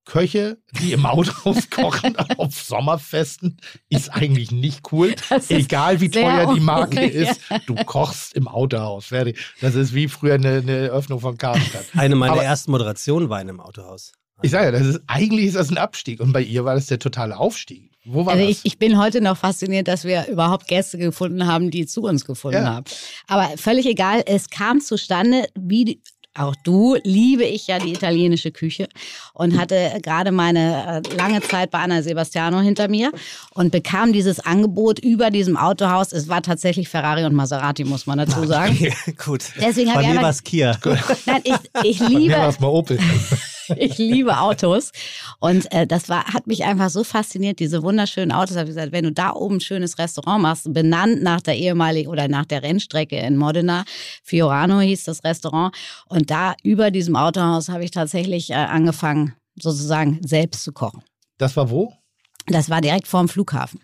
Köche, 0.09 0.57
die 0.81 0.93
im 0.93 1.05
Autohaus 1.05 1.69
kochen 1.71 2.17
auf 2.39 2.55
Sommerfesten, 2.55 3.59
ist 3.91 4.09
eigentlich 4.13 4.51
nicht 4.51 4.91
cool. 4.93 5.15
Egal 5.51 6.01
wie 6.01 6.09
teuer 6.09 6.55
die 6.55 6.61
Marke 6.61 7.05
ist, 7.05 7.41
du 7.67 7.75
kochst 7.75 8.35
im 8.35 8.49
Autohaus. 8.49 9.07
Fertig. 9.07 9.39
Das 9.61 9.75
ist 9.75 9.95
wie 9.95 10.09
früher 10.09 10.35
eine, 10.35 10.57
eine 10.59 10.73
Eröffnung 10.89 11.21
von 11.21 11.37
Karstadt. 11.37 11.85
Eine 11.95 12.15
meiner 12.17 12.33
Aber- 12.33 12.45
ersten 12.45 12.71
Moderationen 12.71 13.29
war 13.29 13.41
in 13.41 13.51
einem 13.51 13.61
Autohaus. 13.61 14.13
Ich 14.41 14.53
sage 14.53 14.67
ja, 14.67 14.71
das 14.73 14.87
ist, 14.87 15.01
eigentlich 15.09 15.47
ist 15.47 15.57
das 15.57 15.69
ein 15.69 15.79
Abstieg 15.79 16.21
und 16.21 16.33
bei 16.33 16.41
ihr 16.43 16.65
war 16.65 16.75
das 16.77 16.87
der 16.87 17.01
totale 17.01 17.37
Aufstieg. 17.37 17.91
Wo 18.05 18.25
war 18.25 18.35
Also 18.35 18.47
das? 18.47 18.59
ich, 18.59 18.65
ich 18.65 18.79
bin 18.79 18.97
heute 18.97 19.21
noch 19.21 19.37
fasziniert, 19.37 19.89
dass 19.89 20.05
wir 20.05 20.27
überhaupt 20.29 20.69
Gäste 20.69 20.97
gefunden 20.97 21.47
haben, 21.47 21.71
die 21.73 21.87
zu 21.87 22.03
uns 22.03 22.25
gefunden 22.25 22.63
Ja. 22.63 22.75
haben. 22.77 22.85
Aber 23.27 23.51
völlig 23.57 23.85
egal, 23.85 24.23
es 24.27 24.49
kam 24.49 24.81
zustande, 24.81 25.47
wie 25.59 25.85
die, 25.85 26.03
auch 26.39 26.55
du 26.63 26.97
liebe 27.03 27.45
ich 27.45 27.67
ja 27.67 27.79
die 27.79 27.93
italienische 27.93 28.51
Küche 28.51 28.89
und 29.35 29.59
hatte 29.59 29.99
gerade 30.03 30.31
meine 30.31 31.03
äh, 31.05 31.17
lange 31.17 31.41
Zeit 31.41 31.71
bei 31.71 31.79
Anna 31.81 32.03
Sebastiano 32.03 32.61
hinter 32.61 32.89
mir 32.89 33.13
und 33.55 33.73
bekam 33.73 34.13
dieses 34.13 34.41
Angebot 34.41 34.99
über 34.99 35.31
diesem 35.31 35.57
Autohaus. 35.57 36.13
Es 36.13 36.29
war 36.29 36.43
tatsächlich 36.43 36.89
Ferrari 36.89 37.25
und 37.25 37.35
Maserati, 37.35 37.85
muss 37.85 38.07
man 38.07 38.19
dazu 38.19 38.47
sagen. 38.47 38.77
Gut. 39.25 39.45
Deswegen 39.61 39.93
Bei 39.93 40.03
ich 40.03 40.09
mir 40.09 40.23
war 40.23 40.31
es 40.31 40.43
Kia. 40.43 40.79
Nein, 41.27 41.43
ich, 41.45 41.55
ich 41.83 42.01
Mir 42.01 42.19
liebe, 42.19 42.35
war 42.35 42.49
es 42.49 42.61
mal 42.61 42.69
Opel. 42.69 42.99
ich 43.77 43.99
liebe 43.99 44.39
Autos. 44.39 44.93
Und 45.41 45.71
äh, 45.73 45.87
das 45.87 46.09
war, 46.09 46.25
hat 46.25 46.47
mich 46.47 46.65
einfach 46.65 46.91
so 46.91 47.05
fasziniert, 47.05 47.61
diese 47.61 47.83
wunderschönen 47.83 48.33
Autos. 48.33 48.57
Ich 48.57 48.67
gesagt, 48.67 48.93
wenn 48.93 49.05
du 49.05 49.13
da 49.13 49.33
oben 49.33 49.57
ein 49.57 49.61
schönes 49.61 49.99
Restaurant 49.99 50.43
machst, 50.43 50.73
benannt 50.73 51.23
nach 51.23 51.41
der 51.41 51.57
ehemaligen 51.57 52.09
oder 52.09 52.29
nach 52.29 52.47
der 52.47 52.63
Rennstrecke 52.63 53.17
in 53.19 53.37
Modena, 53.37 53.85
Fiorano 54.23 54.81
hieß 54.81 55.05
das 55.05 55.25
Restaurant. 55.25 55.75
Und 56.07 56.31
da 56.31 56.55
über 56.63 56.91
diesem 56.91 57.17
Autohaus 57.17 57.69
habe 57.69 57.85
ich 57.85 57.91
tatsächlich 57.91 58.51
äh, 58.51 58.55
angefangen, 58.55 59.35
sozusagen 59.61 60.21
selbst 60.25 60.65
zu 60.65 60.73
kochen. 60.73 61.03
Das 61.39 61.57
war 61.57 61.71
wo? 61.71 61.93
Das 62.47 62.71
war 62.71 62.81
direkt 62.81 63.07
vorm 63.07 63.29
Flughafen. 63.29 63.81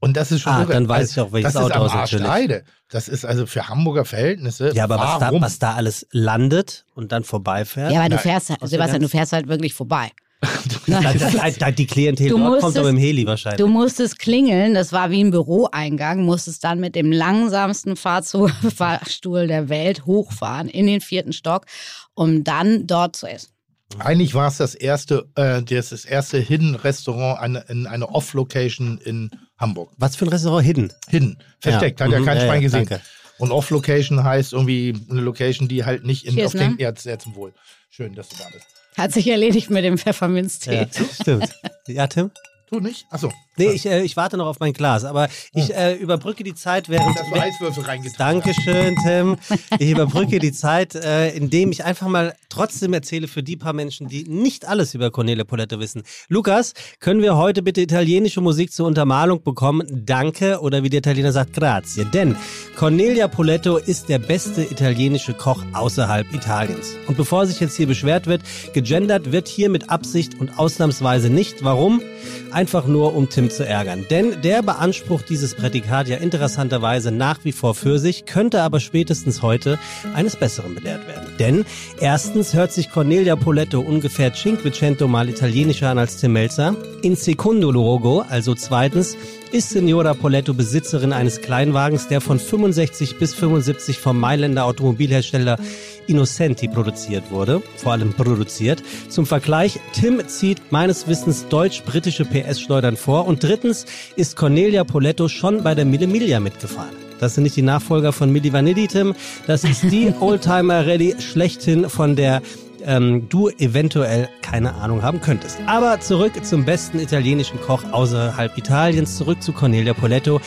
Und 0.00 0.16
das 0.16 0.30
ist 0.30 0.42
schon 0.42 0.52
Ah, 0.52 0.64
dann 0.64 0.88
weiß 0.88 1.10
ich 1.12 1.20
auch, 1.20 1.32
welches 1.32 1.52
das 1.54 1.60
ist 1.62 1.70
Autohaus 1.72 1.92
am 1.92 1.98
Arsch 1.98 2.10
der 2.10 2.20
natürlich. 2.20 2.62
Das 2.90 3.08
ist 3.08 3.24
also 3.24 3.46
für 3.46 3.68
Hamburger 3.68 4.04
Verhältnisse. 4.04 4.72
Ja, 4.74 4.84
aber 4.84 4.98
was 4.98 5.18
da, 5.18 5.32
was 5.40 5.58
da 5.58 5.74
alles 5.74 6.06
landet 6.12 6.84
und 6.94 7.10
dann 7.12 7.24
vorbeifährt. 7.24 7.92
Ja, 7.92 8.00
aber 8.00 8.10
du 8.10 8.18
fährst, 8.18 8.50
halt- 8.50 8.60
Sebastian, 8.62 9.00
du 9.00 9.06
ganzen- 9.06 9.08
fährst 9.08 9.32
halt 9.32 9.48
wirklich 9.48 9.74
vorbei. 9.74 10.10
Da, 10.86 11.00
da, 11.12 11.50
da, 11.50 11.70
die 11.70 11.86
Klientel 11.86 12.28
Du 12.30 12.38
dort 12.38 12.48
kommt 12.48 12.62
musstest- 12.62 12.78
aber 12.78 12.88
im 12.90 12.96
Heli 12.96 13.26
wahrscheinlich. 13.26 13.58
Du 13.58 13.66
musstest 13.66 14.18
klingeln, 14.18 14.72
das 14.72 14.90
war 14.92 15.10
wie 15.10 15.22
ein 15.22 15.30
Büroeingang, 15.32 16.24
musstest 16.24 16.64
dann 16.64 16.80
mit 16.80 16.94
dem 16.94 17.12
langsamsten 17.12 17.94
Fahrstuhl 18.76 19.46
der 19.48 19.68
Welt 19.68 20.06
hochfahren 20.06 20.68
in 20.68 20.86
den 20.86 21.00
vierten 21.00 21.32
Stock, 21.32 21.66
um 22.14 22.44
dann 22.44 22.86
dort 22.86 23.16
zu 23.16 23.26
essen. 23.26 23.50
Eigentlich 23.98 24.34
war 24.34 24.48
es 24.48 24.58
das 24.58 24.74
erste, 24.74 25.28
äh, 25.34 25.62
das, 25.62 25.90
das 25.90 26.04
erste 26.04 26.38
Hidden 26.38 26.74
Restaurant 26.74 27.40
eine, 27.40 27.60
in 27.68 27.86
einer 27.86 28.14
Off-Location 28.14 28.98
in 28.98 29.30
Hamburg. 29.56 29.92
was 29.96 30.14
für 30.14 30.26
ein 30.26 30.28
Restaurant? 30.28 30.64
Hidden. 30.64 30.92
Hidden. 31.08 31.42
Versteckt, 31.60 32.00
hat 32.00 32.10
ja 32.10 32.20
mhm, 32.20 32.24
kein 32.24 32.36
ja, 32.36 32.44
Schwein 32.44 32.54
ja, 32.56 32.60
gesehen. 32.60 32.86
danke. 32.86 33.04
Und 33.38 33.50
Off-Location 33.50 34.22
heißt 34.24 34.52
irgendwie 34.52 34.94
eine 35.10 35.20
Location, 35.20 35.68
die 35.68 35.84
halt 35.84 36.04
nicht 36.04 36.26
in, 36.26 36.34
Cheers, 36.34 36.54
auf 36.54 36.60
den, 36.60 36.72
ne? 36.72 36.76
ja, 36.80 36.94
sehr 36.94 37.18
zum 37.18 37.34
Wohl. 37.34 37.54
Schön, 37.88 38.14
dass 38.14 38.28
du 38.28 38.36
da 38.36 38.44
bist. 38.52 38.66
Hat 38.96 39.12
sich 39.12 39.28
erledigt 39.28 39.70
mit 39.70 39.84
dem 39.84 39.96
Pfefferminztee. 39.96 40.74
Ja, 40.74 41.04
stimmt. 41.20 41.54
Ja, 41.86 42.06
Tim? 42.06 42.30
Du 42.68 42.80
nicht? 42.80 43.06
Achso. 43.08 43.32
Nee, 43.58 43.70
ich, 43.70 43.86
äh, 43.86 44.02
ich 44.02 44.16
warte 44.16 44.36
noch 44.36 44.46
auf 44.46 44.60
mein 44.60 44.72
Glas, 44.72 45.04
aber 45.04 45.28
ich 45.52 45.74
äh, 45.74 45.94
überbrücke 45.94 46.44
die 46.44 46.54
Zeit, 46.54 46.88
während. 46.88 47.16
Da 47.16 47.22
hast 47.22 47.34
du 47.34 47.40
Eiswürfel 47.40 47.84
reingetan. 47.84 48.18
Dankeschön, 48.18 48.96
Tim. 49.04 49.36
Ich 49.78 49.90
überbrücke 49.90 50.38
die 50.38 50.52
Zeit, 50.52 50.94
äh, 50.94 51.30
indem 51.30 51.70
ich 51.70 51.84
einfach 51.84 52.08
mal 52.08 52.34
trotzdem 52.48 52.92
erzähle 52.92 53.28
für 53.28 53.42
die 53.42 53.56
paar 53.56 53.72
Menschen, 53.72 54.08
die 54.08 54.24
nicht 54.24 54.66
alles 54.66 54.94
über 54.94 55.10
Cornelia 55.10 55.44
Poletto 55.44 55.78
wissen. 55.78 56.02
Lukas, 56.28 56.74
können 57.00 57.22
wir 57.22 57.36
heute 57.36 57.62
bitte 57.62 57.80
italienische 57.80 58.40
Musik 58.40 58.72
zur 58.72 58.86
Untermalung 58.86 59.42
bekommen? 59.42 59.86
Danke 59.90 60.60
oder 60.60 60.82
wie 60.82 60.90
der 60.90 60.98
Italiener 60.98 61.32
sagt, 61.32 61.54
grazie. 61.54 62.04
Denn 62.06 62.36
Cornelia 62.76 63.28
Poletto 63.28 63.76
ist 63.76 64.08
der 64.08 64.18
beste 64.18 64.62
italienische 64.62 65.34
Koch 65.34 65.62
außerhalb 65.72 66.32
Italiens. 66.32 66.96
Und 67.06 67.16
bevor 67.16 67.46
sich 67.46 67.60
jetzt 67.60 67.76
hier 67.76 67.86
beschwert 67.86 68.26
wird, 68.26 68.42
gegendert 68.72 69.32
wird 69.32 69.48
hier 69.48 69.68
mit 69.68 69.90
Absicht 69.90 70.40
und 70.40 70.58
ausnahmsweise 70.58 71.30
nicht. 71.30 71.62
Warum? 71.64 72.02
Einfach 72.50 72.86
nur, 72.86 73.14
um 73.14 73.28
Tim 73.28 73.47
zu 73.50 73.66
ärgern. 73.66 74.06
Denn 74.10 74.40
der 74.42 74.62
beansprucht 74.62 75.28
dieses 75.28 75.54
Prädikat 75.54 76.08
ja 76.08 76.16
interessanterweise 76.16 77.10
nach 77.10 77.44
wie 77.44 77.52
vor 77.52 77.74
für 77.74 77.98
sich, 77.98 78.26
könnte 78.26 78.62
aber 78.62 78.80
spätestens 78.80 79.42
heute 79.42 79.78
eines 80.14 80.36
Besseren 80.36 80.74
belehrt 80.74 81.06
werden. 81.06 81.28
Denn 81.38 81.64
erstens 82.00 82.54
hört 82.54 82.72
sich 82.72 82.90
Cornelia 82.90 83.36
Poletto 83.36 83.80
ungefähr 83.80 84.32
Cinquecento 84.32 85.08
mal 85.08 85.28
italienischer 85.28 85.90
an 85.90 85.98
als 85.98 86.16
Tim 86.16 86.32
Melzer. 86.32 86.76
In 87.02 87.16
secondo 87.16 87.70
luogo, 87.70 88.24
also 88.28 88.54
zweitens, 88.54 89.16
ist 89.52 89.70
Signora 89.70 90.14
Poletto 90.14 90.54
Besitzerin 90.54 91.12
eines 91.12 91.40
Kleinwagens, 91.40 92.08
der 92.08 92.20
von 92.20 92.38
65 92.38 93.18
bis 93.18 93.34
75 93.34 93.98
vom 93.98 94.18
Mailänder 94.18 94.64
Automobilhersteller 94.64 95.58
Innocenti 96.06 96.68
produziert 96.68 97.30
wurde, 97.30 97.62
vor 97.76 97.92
allem 97.92 98.12
produziert. 98.12 98.82
Zum 99.08 99.26
Vergleich, 99.26 99.80
Tim 99.92 100.26
zieht 100.26 100.70
meines 100.70 101.08
Wissens 101.08 101.48
deutsch-britische 101.48 102.24
PS-Schleudern 102.24 102.96
vor 102.96 103.26
und 103.26 103.42
drittens 103.42 103.86
ist 104.16 104.36
Cornelia 104.36 104.84
Poletto 104.84 105.28
schon 105.28 105.62
bei 105.62 105.74
der 105.74 105.84
Mille 105.84 106.06
Miglia 106.06 106.40
mitgefahren. 106.40 106.96
Das 107.18 107.34
sind 107.34 107.44
nicht 107.44 107.56
die 107.56 107.62
Nachfolger 107.62 108.12
von 108.12 108.30
Milli 108.30 108.52
Vanilli, 108.52 108.86
Tim. 108.86 109.14
Das 109.46 109.64
ist 109.64 109.82
die 109.84 110.12
Oldtimer-Ready 110.20 111.16
schlechthin, 111.20 111.88
von 111.88 112.16
der 112.16 112.42
ähm, 112.88 113.28
du 113.28 113.50
eventuell 113.50 114.28
keine 114.42 114.74
Ahnung 114.74 115.02
haben 115.02 115.20
könntest. 115.20 115.58
Aber 115.66 116.00
zurück 116.00 116.32
zum 116.44 116.64
besten 116.64 116.98
italienischen 116.98 117.60
Koch 117.60 117.84
außerhalb 117.92 118.56
Italiens, 118.56 119.16
zurück 119.16 119.42
zu 119.42 119.52
Cornelia 119.52 119.92
Poletto, 119.92 120.40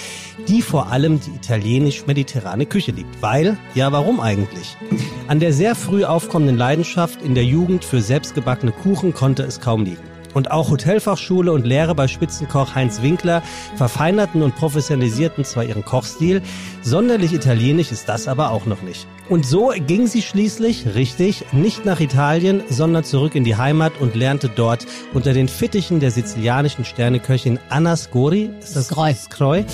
die 0.47 0.61
vor 0.61 0.87
allem 0.87 1.21
die 1.21 1.29
italienisch-mediterrane 1.29 2.65
Küche 2.65 2.91
liebt. 2.91 3.21
Weil, 3.21 3.57
ja 3.75 3.91
warum 3.91 4.19
eigentlich? 4.19 4.75
An 5.27 5.39
der 5.39 5.53
sehr 5.53 5.75
früh 5.75 6.03
aufkommenden 6.03 6.57
Leidenschaft 6.57 7.21
in 7.21 7.35
der 7.35 7.45
Jugend 7.45 7.85
für 7.85 8.01
selbstgebackene 8.01 8.71
Kuchen 8.71 9.13
konnte 9.13 9.43
es 9.43 9.61
kaum 9.61 9.85
liegen. 9.85 10.10
Und 10.33 10.51
auch 10.51 10.69
Hotelfachschule 10.69 11.51
und 11.51 11.65
Lehre 11.65 11.95
bei 11.95 12.07
Spitzenkoch 12.07 12.75
Heinz 12.75 13.01
Winkler 13.01 13.43
verfeinerten 13.75 14.41
und 14.41 14.55
professionalisierten 14.55 15.43
zwar 15.43 15.63
ihren 15.63 15.85
Kochstil, 15.85 16.41
sonderlich 16.81 17.33
italienisch 17.33 17.91
ist 17.91 18.09
das 18.09 18.27
aber 18.27 18.51
auch 18.51 18.65
noch 18.65 18.81
nicht. 18.81 19.07
Und 19.29 19.45
so 19.45 19.71
ging 19.87 20.07
sie 20.07 20.21
schließlich, 20.21 20.93
richtig, 20.95 21.45
nicht 21.53 21.85
nach 21.85 21.99
Italien, 21.99 22.63
sondern 22.69 23.03
zurück 23.03 23.35
in 23.35 23.43
die 23.43 23.55
Heimat 23.55 23.93
und 23.99 24.15
lernte 24.15 24.49
dort 24.49 24.85
unter 25.13 25.33
den 25.33 25.47
Fittichen 25.47 25.99
der 25.99 26.11
sizilianischen 26.11 26.83
Sterneköchin 26.83 27.59
Anna 27.69 27.95
Scori, 27.95 28.49
ist 28.59 28.75
das 28.75 28.87
Scroi. 28.87 29.13
Scroi, 29.13 29.65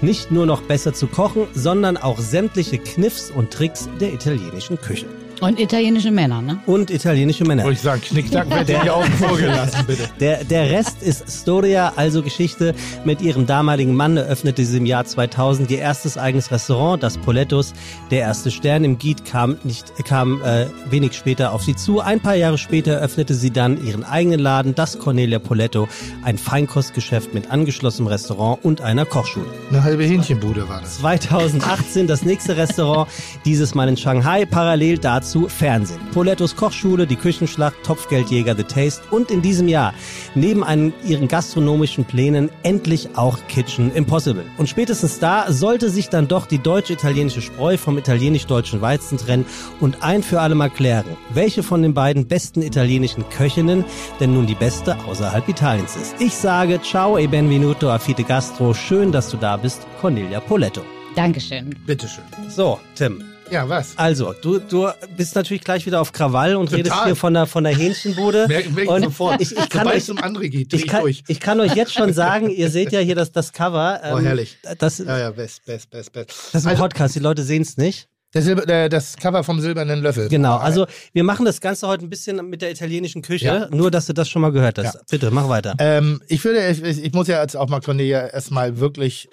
nicht 0.00 0.30
nur 0.30 0.46
noch 0.46 0.62
besser 0.62 0.92
zu 0.92 1.06
kochen, 1.06 1.46
sondern 1.54 1.96
auch 1.96 2.18
sämtliche 2.18 2.78
Kniffs 2.78 3.30
und 3.30 3.50
Tricks 3.50 3.88
der 4.00 4.12
italienischen 4.12 4.80
Küche. 4.80 5.06
Und 5.40 5.58
italienische 5.58 6.10
Männer, 6.10 6.42
ne? 6.42 6.58
Und 6.66 6.90
italienische 6.90 7.44
Männer. 7.44 7.64
Wollte 7.64 7.76
ich 7.76 7.82
sagen, 7.82 8.02
Knickknack 8.02 8.50
wird 8.54 8.68
dir 8.68 8.94
außen 8.94 9.12
vor 9.14 9.38
gelassen, 9.38 9.78
bitte. 9.86 10.08
Der, 10.20 10.44
der 10.44 10.70
Rest 10.70 11.02
ist 11.02 11.24
Storia, 11.30 11.94
also 11.96 12.22
Geschichte. 12.22 12.74
Mit 13.04 13.22
ihrem 13.22 13.46
damaligen 13.46 13.94
Mann 13.94 14.18
eröffnete 14.18 14.64
sie 14.66 14.76
im 14.76 14.84
Jahr 14.86 15.06
2000 15.06 15.70
ihr 15.70 15.78
erstes 15.78 16.18
eigenes 16.18 16.50
Restaurant, 16.50 17.02
das 17.02 17.16
Polettos. 17.16 17.72
Der 18.10 18.20
erste 18.20 18.50
Stern 18.50 18.84
im 18.84 18.98
Giet 18.98 19.24
kam, 19.24 19.56
nicht, 19.64 19.94
kam 20.04 20.42
äh, 20.42 20.66
wenig 20.90 21.14
später 21.14 21.52
auf 21.52 21.62
sie 21.62 21.74
zu. 21.74 22.00
Ein 22.00 22.20
paar 22.20 22.34
Jahre 22.34 22.58
später 22.58 23.00
öffnete 23.00 23.32
sie 23.32 23.50
dann 23.50 23.82
ihren 23.82 24.04
eigenen 24.04 24.40
Laden, 24.40 24.74
das 24.74 24.98
Cornelia 24.98 25.38
Poletto, 25.38 25.88
ein 26.22 26.36
Feinkostgeschäft 26.36 27.32
mit 27.32 27.50
angeschlossenem 27.50 28.08
Restaurant 28.08 28.62
und 28.62 28.82
einer 28.82 29.06
Kochschule. 29.06 29.46
Eine 29.70 29.84
halbe 29.84 30.04
Hähnchenbude 30.04 30.68
war 30.68 30.82
das. 30.82 30.98
2018 30.98 32.06
das 32.06 32.24
nächste 32.26 32.58
Restaurant, 32.58 33.10
dieses 33.46 33.74
Mal 33.74 33.88
in 33.88 33.96
Shanghai, 33.96 34.44
parallel 34.44 34.98
dazu 34.98 35.29
Fernsehen. 35.48 36.00
Polettos 36.12 36.56
Kochschule, 36.56 37.06
die 37.06 37.16
Küchenschlacht, 37.16 37.76
Topfgeldjäger, 37.84 38.56
The 38.56 38.64
Taste 38.64 39.02
und 39.10 39.30
in 39.30 39.42
diesem 39.42 39.68
Jahr 39.68 39.94
neben 40.34 40.64
einen, 40.64 40.92
ihren 41.06 41.28
gastronomischen 41.28 42.04
Plänen 42.04 42.50
endlich 42.62 43.16
auch 43.16 43.38
Kitchen 43.48 43.92
Impossible. 43.92 44.44
Und 44.58 44.68
spätestens 44.68 45.18
da 45.18 45.52
sollte 45.52 45.90
sich 45.90 46.08
dann 46.08 46.28
doch 46.28 46.46
die 46.46 46.58
deutsch-italienische 46.58 47.42
Spreu 47.42 47.76
vom 47.76 47.98
italienisch-deutschen 47.98 48.80
Weizen 48.80 49.18
trennen 49.18 49.44
und 49.80 50.02
ein 50.02 50.22
für 50.22 50.40
alle 50.40 50.54
mal 50.54 50.70
klären, 50.70 51.16
welche 51.32 51.62
von 51.62 51.82
den 51.82 51.94
beiden 51.94 52.26
besten 52.26 52.62
italienischen 52.62 53.28
Köchinnen 53.28 53.84
denn 54.18 54.34
nun 54.34 54.46
die 54.46 54.54
beste 54.54 54.96
außerhalb 55.06 55.48
Italiens 55.48 55.96
ist. 55.96 56.14
Ich 56.20 56.34
sage 56.34 56.80
ciao 56.82 57.18
e 57.18 57.26
benvenuto 57.26 57.90
a 57.90 57.98
Fite 57.98 58.24
Gastro, 58.24 58.74
schön, 58.74 59.12
dass 59.12 59.30
du 59.30 59.36
da 59.36 59.56
bist, 59.56 59.86
Cornelia 60.00 60.40
Poletto. 60.40 60.82
Dankeschön. 61.14 61.74
Bitteschön. 61.86 62.24
So, 62.48 62.78
Tim. 62.94 63.29
Ja, 63.50 63.68
was? 63.68 63.98
Also, 63.98 64.32
du, 64.32 64.58
du 64.60 64.88
bist 65.16 65.34
natürlich 65.34 65.64
gleich 65.64 65.84
wieder 65.84 66.00
auf 66.00 66.12
Krawall 66.12 66.54
und 66.54 66.66
Total. 66.66 66.76
redest 66.78 67.04
hier 67.04 67.16
von 67.16 67.34
der, 67.34 67.46
von 67.46 67.64
der 67.64 67.76
Hähnchenbude. 67.76 68.46
Merk, 68.46 68.70
merk 68.70 68.88
und 68.88 69.02
sofort. 69.04 69.40
ich, 69.40 69.50
ich, 69.50 69.56
kann 69.56 69.68
Sobald 69.72 69.88
euch, 69.88 69.96
es 69.96 70.06
zum 70.06 70.18
anderen 70.18 70.50
geht, 70.50 70.72
ich, 70.72 70.82
ich, 70.82 70.86
kann, 70.88 71.00
durch. 71.02 71.24
ich 71.26 71.40
kann 71.40 71.60
euch 71.60 71.74
jetzt 71.74 71.92
schon 71.92 72.12
sagen, 72.12 72.48
ihr 72.50 72.70
seht 72.70 72.92
ja 72.92 73.00
hier 73.00 73.16
das, 73.16 73.32
das 73.32 73.52
Cover. 73.52 74.00
ähm, 74.04 74.14
Oh, 74.14 74.20
herrlich. 74.20 74.58
Das, 74.78 74.98
Ja, 74.98 75.18
ja, 75.18 75.30
best, 75.32 75.64
best, 75.64 75.90
best, 75.90 76.12
best. 76.12 76.28
das 76.52 76.60
ist 76.62 76.66
ein 76.66 76.70
Also, 76.70 76.82
Podcast, 76.82 77.14
die 77.16 77.20
Leute 77.20 77.42
sehen 77.42 77.62
es 77.62 77.76
nicht. 77.76 78.08
Silber, 78.32 78.64
der, 78.64 78.88
das 78.88 79.16
Cover 79.16 79.42
vom 79.42 79.60
silbernen 79.60 80.00
Löffel. 80.02 80.28
Genau, 80.28 80.56
also 80.56 80.86
wir 81.12 81.24
machen 81.24 81.44
das 81.44 81.60
Ganze 81.60 81.88
heute 81.88 82.04
ein 82.06 82.10
bisschen 82.10 82.48
mit 82.48 82.62
der 82.62 82.70
italienischen 82.70 83.22
Küche, 83.22 83.46
Ja. 83.46 83.68
nur 83.72 83.90
dass 83.90 84.06
du 84.06 84.12
das 84.12 84.28
schon 84.28 84.40
mal 84.42 84.52
gehört 84.52 84.78
hast. 84.78 84.94
Ja. 84.94 85.00
Bitte, 85.10 85.32
mach 85.32 85.48
weiter. 85.48 85.74
Ähm, 85.80 86.22
ich 86.28 86.44
würde, 86.44 86.64
ich, 86.68 86.80
ich 87.04 87.12
muss 87.12 87.26
ja 87.26 87.42
jetzt 87.42 87.56
auch 87.56 87.68
mal 87.68 87.80
Cornelia 87.80 88.28
erstmal 88.28 88.78
wirklich 88.78 89.28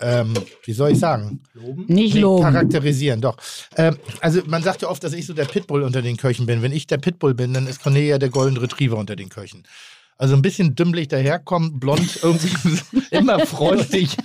ähm, 0.00 0.34
wie 0.64 0.72
soll 0.72 0.92
ich 0.92 0.98
sagen? 0.98 1.40
Nicht 1.86 2.14
Nee, 2.14 2.20
loben. 2.20 2.42
charakterisieren, 2.44 3.20
doch. 3.20 3.36
Ähm, 3.76 3.96
also 4.20 4.40
man 4.46 4.62
sagt 4.62 4.82
ja 4.82 4.88
oft, 4.88 5.02
dass 5.04 5.12
ich 5.12 5.26
so 5.26 5.32
der 5.34 5.44
Pitbull 5.44 5.82
unter 5.82 6.02
den 6.02 6.16
Köchen 6.16 6.46
bin. 6.46 6.62
Wenn 6.62 6.72
ich 6.72 6.86
der 6.86 6.98
Pitbull 6.98 7.34
bin, 7.34 7.52
dann 7.54 7.66
ist 7.66 7.82
Cornelia 7.82 8.18
der 8.18 8.30
Golden 8.30 8.56
Retriever 8.56 8.96
unter 8.96 9.16
den 9.16 9.28
Köchen. 9.28 9.62
Also 10.20 10.34
ein 10.34 10.42
bisschen 10.42 10.74
dümmlich 10.74 11.08
daherkommen, 11.08 11.80
blond, 11.80 12.18
irgendwie 12.22 12.50
immer 13.10 13.38
freundlich, 13.46 14.18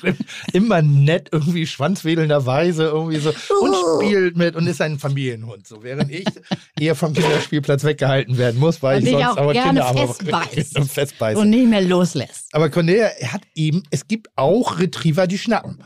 immer 0.52 0.82
nett, 0.82 1.30
irgendwie 1.32 1.66
schwanzwedelnderweise 1.66 2.84
irgendwie 2.84 3.20
so 3.20 3.30
und 3.62 3.76
spielt 3.96 4.36
mit 4.36 4.58
und 4.58 4.68
ist 4.68 4.82
ein 4.82 5.00
Familienhund. 5.00 5.66
So 5.66 5.84
während 5.84 6.12
ich 6.12 6.26
eher 6.78 6.96
vom 6.96 7.14
Kinderspielplatz 7.14 7.86
weggehalten 7.86 8.38
werden 8.38 8.60
muss, 8.60 8.84
weil 8.84 8.98
Und 8.98 9.06
ich 9.06 9.12
sonst 9.12 9.26
auch 9.26 9.38
aber 9.38 9.54
gerne 9.54 9.86
festbeiße. 9.86 11.40
Und 11.40 11.50
nicht 11.50 11.70
mehr 11.70 11.82
loslässt. 11.82 12.50
Aber 12.52 12.70
Cornelia 12.70 13.08
hat 13.32 13.44
eben, 13.56 13.84
es 13.90 14.06
gibt 14.06 14.28
auch 14.36 14.80
Retriever, 14.80 15.28
die 15.28 15.38
schnappen. 15.38 15.82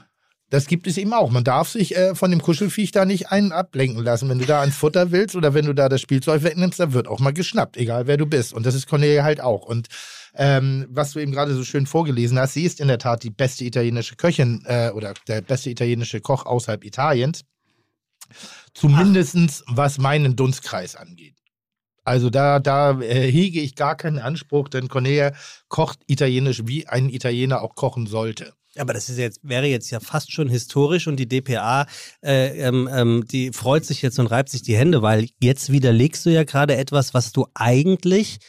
Das 0.50 0.66
gibt 0.66 0.88
es 0.88 0.98
eben 0.98 1.14
auch. 1.14 1.30
Man 1.30 1.44
darf 1.44 1.70
sich 1.70 1.96
äh, 1.96 2.16
von 2.16 2.32
dem 2.32 2.42
Kuschelviech 2.42 2.92
da 2.92 3.06
nicht 3.06 3.32
einen 3.32 3.52
ablenken 3.52 4.04
lassen. 4.04 4.30
Wenn 4.30 4.40
du 4.40 4.46
da 4.46 4.62
ans 4.62 4.76
Futter 4.76 5.12
willst 5.12 5.36
oder 5.36 5.54
wenn 5.54 5.66
du 5.66 5.74
da 5.74 5.90
das 5.90 6.02
Spielzeug 6.02 6.44
wegnimmst, 6.44 6.80
dann 6.80 6.94
wird 6.94 7.08
auch 7.08 7.20
mal 7.20 7.34
geschnappt, 7.34 7.78
egal 7.78 8.08
wer 8.08 8.18
du 8.18 8.26
bist. 8.26 8.54
Und 8.54 8.66
das 8.66 8.74
ist 8.74 8.88
Cornelia 8.88 9.24
halt 9.24 9.42
auch. 9.42 9.66
Und 9.66 9.88
ähm, 10.34 10.88
was 10.90 11.12
du 11.12 11.20
eben 11.20 11.32
gerade 11.32 11.54
so 11.54 11.64
schön 11.64 11.86
vorgelesen 11.86 12.40
hast, 12.40 12.54
sie 12.54 12.64
ist 12.64 12.80
in 12.80 12.88
der 12.88 12.98
Tat 12.98 13.24
die 13.24 13.30
beste 13.30 13.64
italienische 13.64 14.16
Köchin 14.16 14.64
äh, 14.66 14.90
oder 14.90 15.14
der 15.28 15.42
beste 15.42 15.70
italienische 15.70 16.20
Koch 16.20 16.46
außerhalb 16.46 16.84
Italiens. 16.84 17.44
Zumindestens 18.74 19.64
was 19.68 19.98
meinen 19.98 20.36
Dunstkreis 20.36 20.96
angeht. 20.96 21.36
Also 22.04 22.32
da, 22.32 22.60
da 22.60 23.00
äh, 23.02 23.32
hege 23.32 23.60
ich 23.60 23.76
gar 23.76 23.96
keinen 23.96 24.18
Anspruch, 24.18 24.70
denn 24.70 24.88
Cornelia 24.88 25.32
kocht 25.68 26.00
italienisch, 26.08 26.64
wie 26.66 26.88
ein 26.88 27.10
Italiener 27.10 27.62
auch 27.62 27.76
kochen 27.76 28.08
sollte. 28.08 28.54
Aber 28.78 28.94
das 28.94 29.10
ist 29.10 29.18
jetzt, 29.18 29.40
wäre 29.42 29.66
jetzt 29.66 29.90
ja 29.90 30.00
fast 30.00 30.32
schon 30.32 30.48
historisch 30.48 31.08
und 31.08 31.18
die 31.18 31.28
DPA, 31.28 31.88
äh, 32.24 32.60
ähm, 32.60 32.88
ähm, 32.92 33.26
die 33.30 33.52
freut 33.52 33.84
sich 33.86 34.02
jetzt 34.02 34.20
und 34.20 34.28
reibt 34.28 34.50
sich 34.50 34.62
die 34.62 34.78
Hände, 34.78 35.02
weil 35.02 35.28
jetzt 35.42 35.72
widerlegst 35.72 36.26
du 36.26 36.30
ja 36.30 36.44
gerade 36.44 36.76
etwas, 36.78 37.14
was 37.14 37.32
du 37.32 37.48
eigentlich, 37.56 38.40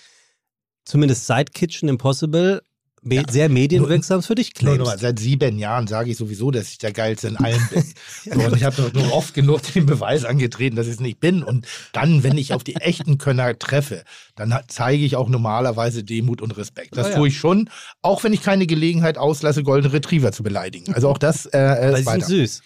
zumindest 0.84 1.26
seit 1.26 1.54
Kitchen 1.54 1.88
Impossible, 1.88 2.62
me 3.02 3.22
sehr 3.30 3.48
medienwirksam 3.48 4.22
für 4.22 4.34
dich 4.34 4.54
claimst. 4.54 4.78
nur, 4.80 4.98
seit 4.98 5.18
sieben 5.18 5.58
Jahren 5.58 5.86
sage 5.86 6.10
ich 6.10 6.16
sowieso, 6.16 6.50
dass 6.50 6.68
ich 6.70 6.78
der 6.78 6.92
Geilste 6.92 7.28
in 7.28 7.36
allem 7.36 7.60
bin. 7.72 7.84
So, 8.24 8.38
und 8.40 8.56
ich 8.56 8.64
habe 8.64 8.76
doch 8.76 8.92
nur 8.92 9.12
oft 9.14 9.32
genug 9.34 9.62
den 9.72 9.86
Beweis 9.86 10.24
angetreten, 10.24 10.76
dass 10.76 10.86
ich 10.86 10.94
es 10.94 11.00
nicht 11.00 11.20
bin. 11.20 11.42
Und 11.42 11.66
dann, 11.92 12.22
wenn 12.22 12.36
ich 12.36 12.52
auf 12.52 12.62
die 12.64 12.76
echten 12.76 13.16
Könner 13.18 13.58
treffe, 13.58 14.04
dann 14.36 14.54
zeige 14.68 15.04
ich 15.04 15.16
auch 15.16 15.28
normalerweise 15.28 16.04
Demut 16.04 16.42
und 16.42 16.56
Respekt. 16.56 16.96
Das 16.96 17.06
Oh 17.06 17.10
ja. 17.10 17.16
tue 17.16 17.28
ich 17.28 17.38
schon, 17.38 17.70
auch 18.02 18.22
wenn 18.24 18.32
ich 18.32 18.42
keine 18.42 18.66
Gelegenheit 18.66 19.16
auslasse, 19.18 19.62
Golden 19.62 19.90
Retriever 19.90 20.32
zu 20.32 20.42
beleidigen. 20.42 20.92
Also 20.94 21.08
auch 21.08 21.18
das 21.18 21.46
äh, 21.46 21.52
Weil 21.58 21.90
ist 21.92 21.96
sind 21.96 22.06
weiter. 22.06 22.26
süß. 22.26 22.62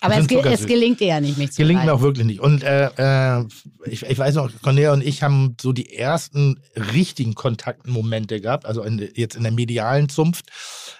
Aber 0.00 0.16
es, 0.16 0.26
ge 0.26 0.40
es 0.44 0.66
gelingt 0.66 1.00
dir 1.00 1.08
ja 1.08 1.20
nicht, 1.20 1.38
mich 1.38 1.52
zu 1.52 1.62
Gelingt 1.62 1.84
mir 1.84 1.92
auch 1.92 2.00
wirklich 2.00 2.26
nicht. 2.26 2.40
Und 2.40 2.62
äh, 2.62 2.90
äh, 2.96 3.44
ich, 3.86 4.02
ich 4.02 4.18
weiß 4.18 4.36
noch, 4.36 4.50
Cornelia 4.62 4.92
und 4.92 5.04
ich 5.04 5.22
haben 5.22 5.56
so 5.60 5.72
die 5.72 5.94
ersten 5.94 6.60
richtigen 6.92 7.34
Kontaktmomente 7.34 8.40
gehabt, 8.40 8.66
also 8.66 8.82
in, 8.82 9.08
jetzt 9.14 9.36
in 9.36 9.42
der 9.42 9.52
medialen 9.52 10.08
Zunft 10.08 10.46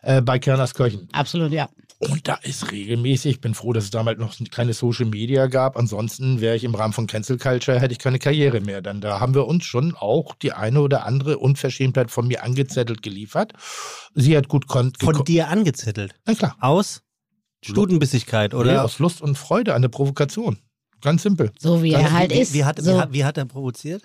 äh, 0.03 0.21
bei 0.21 0.39
Kerners 0.39 0.75
Köchen. 0.75 1.09
Absolut, 1.13 1.53
ja. 1.53 1.69
Und 2.01 2.29
da 2.29 2.35
ist 2.35 2.71
regelmäßig, 2.71 3.33
ich 3.33 3.41
bin 3.41 3.55
froh, 3.55 3.73
dass 3.73 3.85
es 3.85 3.91
damals 3.91 4.19
noch 4.21 4.33
keine 4.53 4.73
Social 4.73 5.07
Media 5.07 5.49
gab. 5.49 5.77
Ansonsten 5.77 6.41
wäre 6.41 6.55
ich 6.55 6.63
im 6.63 6.77
Rahmen 6.77 6.93
von 6.93 7.09
Cancel 7.09 7.39
Culture, 7.39 7.81
hätte 7.81 7.93
ich 7.93 7.99
keine 7.99 8.21
Karriere 8.21 8.61
mehr. 8.61 8.83
Dann 8.83 9.01
da 9.01 9.19
haben 9.19 9.35
wir 9.35 9.49
uns 9.49 9.65
schon 9.65 9.97
auch 9.97 10.37
die 10.37 10.53
eine 10.53 10.81
oder 10.81 11.07
andere 11.07 11.39
Unverschämtheit 11.39 12.13
von 12.13 12.29
mir 12.29 12.45
angezettelt 12.45 13.03
geliefert. 13.03 13.53
Sie 14.15 14.37
hat 14.37 14.47
gut 14.47 14.69
kon 14.69 14.93
Von 15.01 15.25
dir 15.25 15.49
angezettelt. 15.49 16.15
Na 16.25 16.35
klar. 16.35 16.57
Aus 16.61 17.03
Stutenbissigkeit, 17.65 18.55
Oder? 18.55 18.71
oder? 18.73 18.85
aus 18.85 18.99
Lust 18.99 19.21
und 19.23 19.37
Freude 19.37 19.75
an 19.75 19.83
der 19.83 19.89
Provokation. 19.89 20.59
Ganz 21.01 21.23
simpel. 21.23 21.53
So 21.59 21.83
wie 21.83 21.91
Ganz- 21.91 22.05
er 22.05 22.13
halt 22.13 22.33
wie, 22.33 22.39
ist. 22.41 22.55
Wie, 22.55 22.65
hat, 22.65 22.81
so. 22.81 22.93
wie, 22.95 22.99
hat, 23.01 23.13
wie 23.13 23.25
hat 23.25 23.39
er 23.39 23.45
provoziert? 23.45 24.03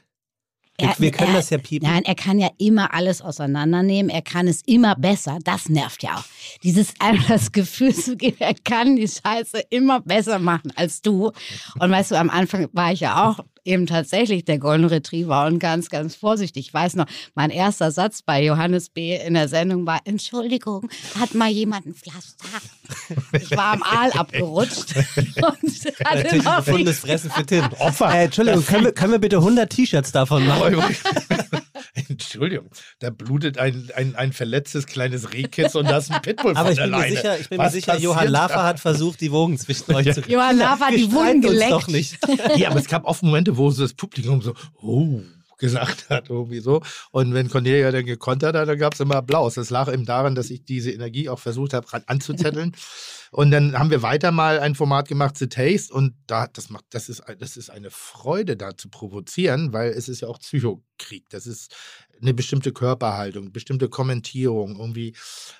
Wir, 0.80 0.89
Er- 0.89 0.95
wir 0.99 1.12
können 1.12 1.32
er- 1.32 1.38
das 1.38 1.49
ja 1.51 1.58
piepen. 1.60 1.88
Nein, 1.88 2.04
er 2.04 2.16
kann 2.16 2.39
ja 2.39 2.49
immer 2.58 2.93
alles 2.93 3.22
auseinandernehmen. 3.22 4.10
Er 4.10 4.24
kann 4.24 4.47
es 4.47 4.62
immer 4.66 4.95
besser. 4.95 5.38
Das 5.43 5.70
nervt 5.70 6.01
ja 6.04 6.18
auch. 6.18 6.24
Dieses 6.64 6.93
einfach 6.99 7.28
das 7.28 7.51
Gefühl 7.51 7.93
zu 7.93 8.18
geben, 8.18 8.38
er 8.39 8.56
kann 8.56 8.95
die 8.95 9.08
Scheiße 9.08 9.60
immer 9.70 10.01
besser 10.01 10.39
machen 10.39 10.72
als 10.76 11.01
du. 11.01 11.32
Und 11.80 11.91
weißt 11.91 12.12
du, 12.12 12.16
am 12.16 12.30
Anfang 12.32 12.70
war 12.74 12.91
ich 12.91 13.01
ja 13.01 13.30
auch 13.30 13.39
eben 13.66 13.88
tatsächlich 13.88 14.45
der 14.45 14.59
Golden 14.59 14.86
Retriever 14.86 15.45
und 15.45 15.59
ganz, 15.59 15.89
ganz 15.89 16.16
vorsichtig. 16.16 16.68
Ich 16.68 16.74
weiß 16.74 16.95
noch, 16.95 17.05
mein 17.36 17.49
erster 17.49 17.91
Satz 17.91 18.22
bei 18.22 18.43
Johannes 18.43 18.89
B. 18.89 19.16
in 19.16 19.34
der 19.34 19.47
Sendung 19.47 19.86
war, 19.86 20.01
Entschuldigung, 20.05 20.89
hat 21.20 21.34
mal 21.34 21.49
jemand 21.49 21.86
ein 21.86 21.93
Pflaster? 21.93 22.45
Ich 23.34 23.51
war 23.51 23.74
am 23.74 23.84
Aal 23.84 24.11
abgerutscht 24.18 24.95
und 25.18 25.36
hatte 26.05 26.24
Natürlich 26.24 26.43
noch 26.43 26.57
gefundenes 26.57 26.99
Fressen 26.99 27.32
für 27.32 27.45
Tim. 27.45 27.66
Opfer. 27.80 28.14
Äh, 28.14 28.26
Entschuldigung, 28.26 28.66
können 28.66 28.86
wir, 28.86 28.91
können 28.91 29.11
wir 29.11 29.20
bitte 29.20 29.38
100 29.38 29.70
T-Shirts 29.70 30.11
davon 30.11 30.45
machen? 30.45 30.76
Entschuldigung, 32.09 32.69
da 32.99 33.11
blutet 33.11 33.57
ein, 33.59 33.89
ein, 33.95 34.15
ein 34.15 34.33
verletztes 34.33 34.87
kleines 34.87 35.31
Rehkitz 35.33 35.75
und 35.75 35.85
da 35.87 35.97
ist 35.97 36.11
ein 36.11 36.21
Pitbull 36.21 36.53
Aber 36.55 36.63
von 36.63 36.71
ich 36.71 36.77
der 36.77 36.83
bin 36.85 36.91
mir 36.91 36.97
Leine. 36.97 37.15
sicher, 37.15 37.39
ich 37.39 37.49
bin 37.49 37.57
mir 37.59 37.69
sicher 37.69 37.97
Johann 37.99 38.27
Lafer 38.29 38.55
da? 38.55 38.63
hat 38.63 38.79
versucht, 38.79 39.21
die 39.21 39.31
Wogen 39.31 39.57
zwischen 39.59 39.93
euch 39.93 40.11
zu 40.11 40.21
kriegen. 40.21 40.33
Johann 40.33 40.57
Lafer 40.57 40.87
hat 40.87 40.95
die 40.95 41.11
Wunden 41.11 41.37
uns 41.37 41.45
geleckt. 41.45 41.71
doch 41.71 41.87
nicht. 41.87 42.17
Ja, 42.57 42.69
aber 42.71 42.79
es 42.79 42.87
gab 42.87 43.05
oft 43.05 43.21
Momente, 43.23 43.57
wo 43.57 43.69
so 43.69 43.83
das 43.83 43.93
Publikum 43.93 44.41
so, 44.41 44.53
oh, 44.81 45.21
gesagt 45.59 46.09
hat, 46.09 46.29
irgendwie 46.29 46.59
so. 46.59 46.81
Und 47.11 47.33
wenn 47.33 47.49
Cornelia 47.49 47.91
dann 47.91 48.05
gekontert 48.05 48.55
hat, 48.55 48.67
dann 48.67 48.77
gab 48.77 48.93
es 48.95 48.99
immer 48.99 49.15
Applaus. 49.15 49.53
Das 49.53 49.69
lag 49.69 49.91
eben 49.91 50.05
daran, 50.05 50.35
dass 50.35 50.49
ich 50.49 50.65
diese 50.65 50.91
Energie 50.91 51.29
auch 51.29 51.39
versucht 51.39 51.73
habe, 51.73 51.87
anzuzetteln. 52.07 52.75
Und 53.34 53.49
dann 53.49 53.77
haben 53.77 53.89
wir 53.89 54.03
weiter 54.03 54.31
mal 54.31 54.59
ein 54.59 54.75
Format 54.75 55.07
gemacht, 55.07 55.38
The 55.38 55.47
Taste. 55.47 55.91
Und 55.91 56.13
da, 56.27 56.45
das 56.47 56.69
macht, 56.69 56.86
das 56.91 57.09
ist, 57.09 57.23
das 57.39 57.57
ist 57.57 57.71
eine 57.71 57.89
Freude, 57.89 58.55
da 58.55 58.77
zu 58.77 58.89
provozieren, 58.89 59.73
weil 59.73 59.89
es 59.91 60.07
ist 60.07 60.21
ja 60.21 60.27
auch 60.27 60.39
Psychokrieg. 60.39 61.27
Das 61.31 61.47
ist 61.47 61.75
eine 62.21 62.36
bestimmte 62.36 62.71
Körperhaltung, 62.71 63.51
bestimmte 63.51 63.89
Kommentierung, 63.89 64.77
irgendwie. 64.77 65.15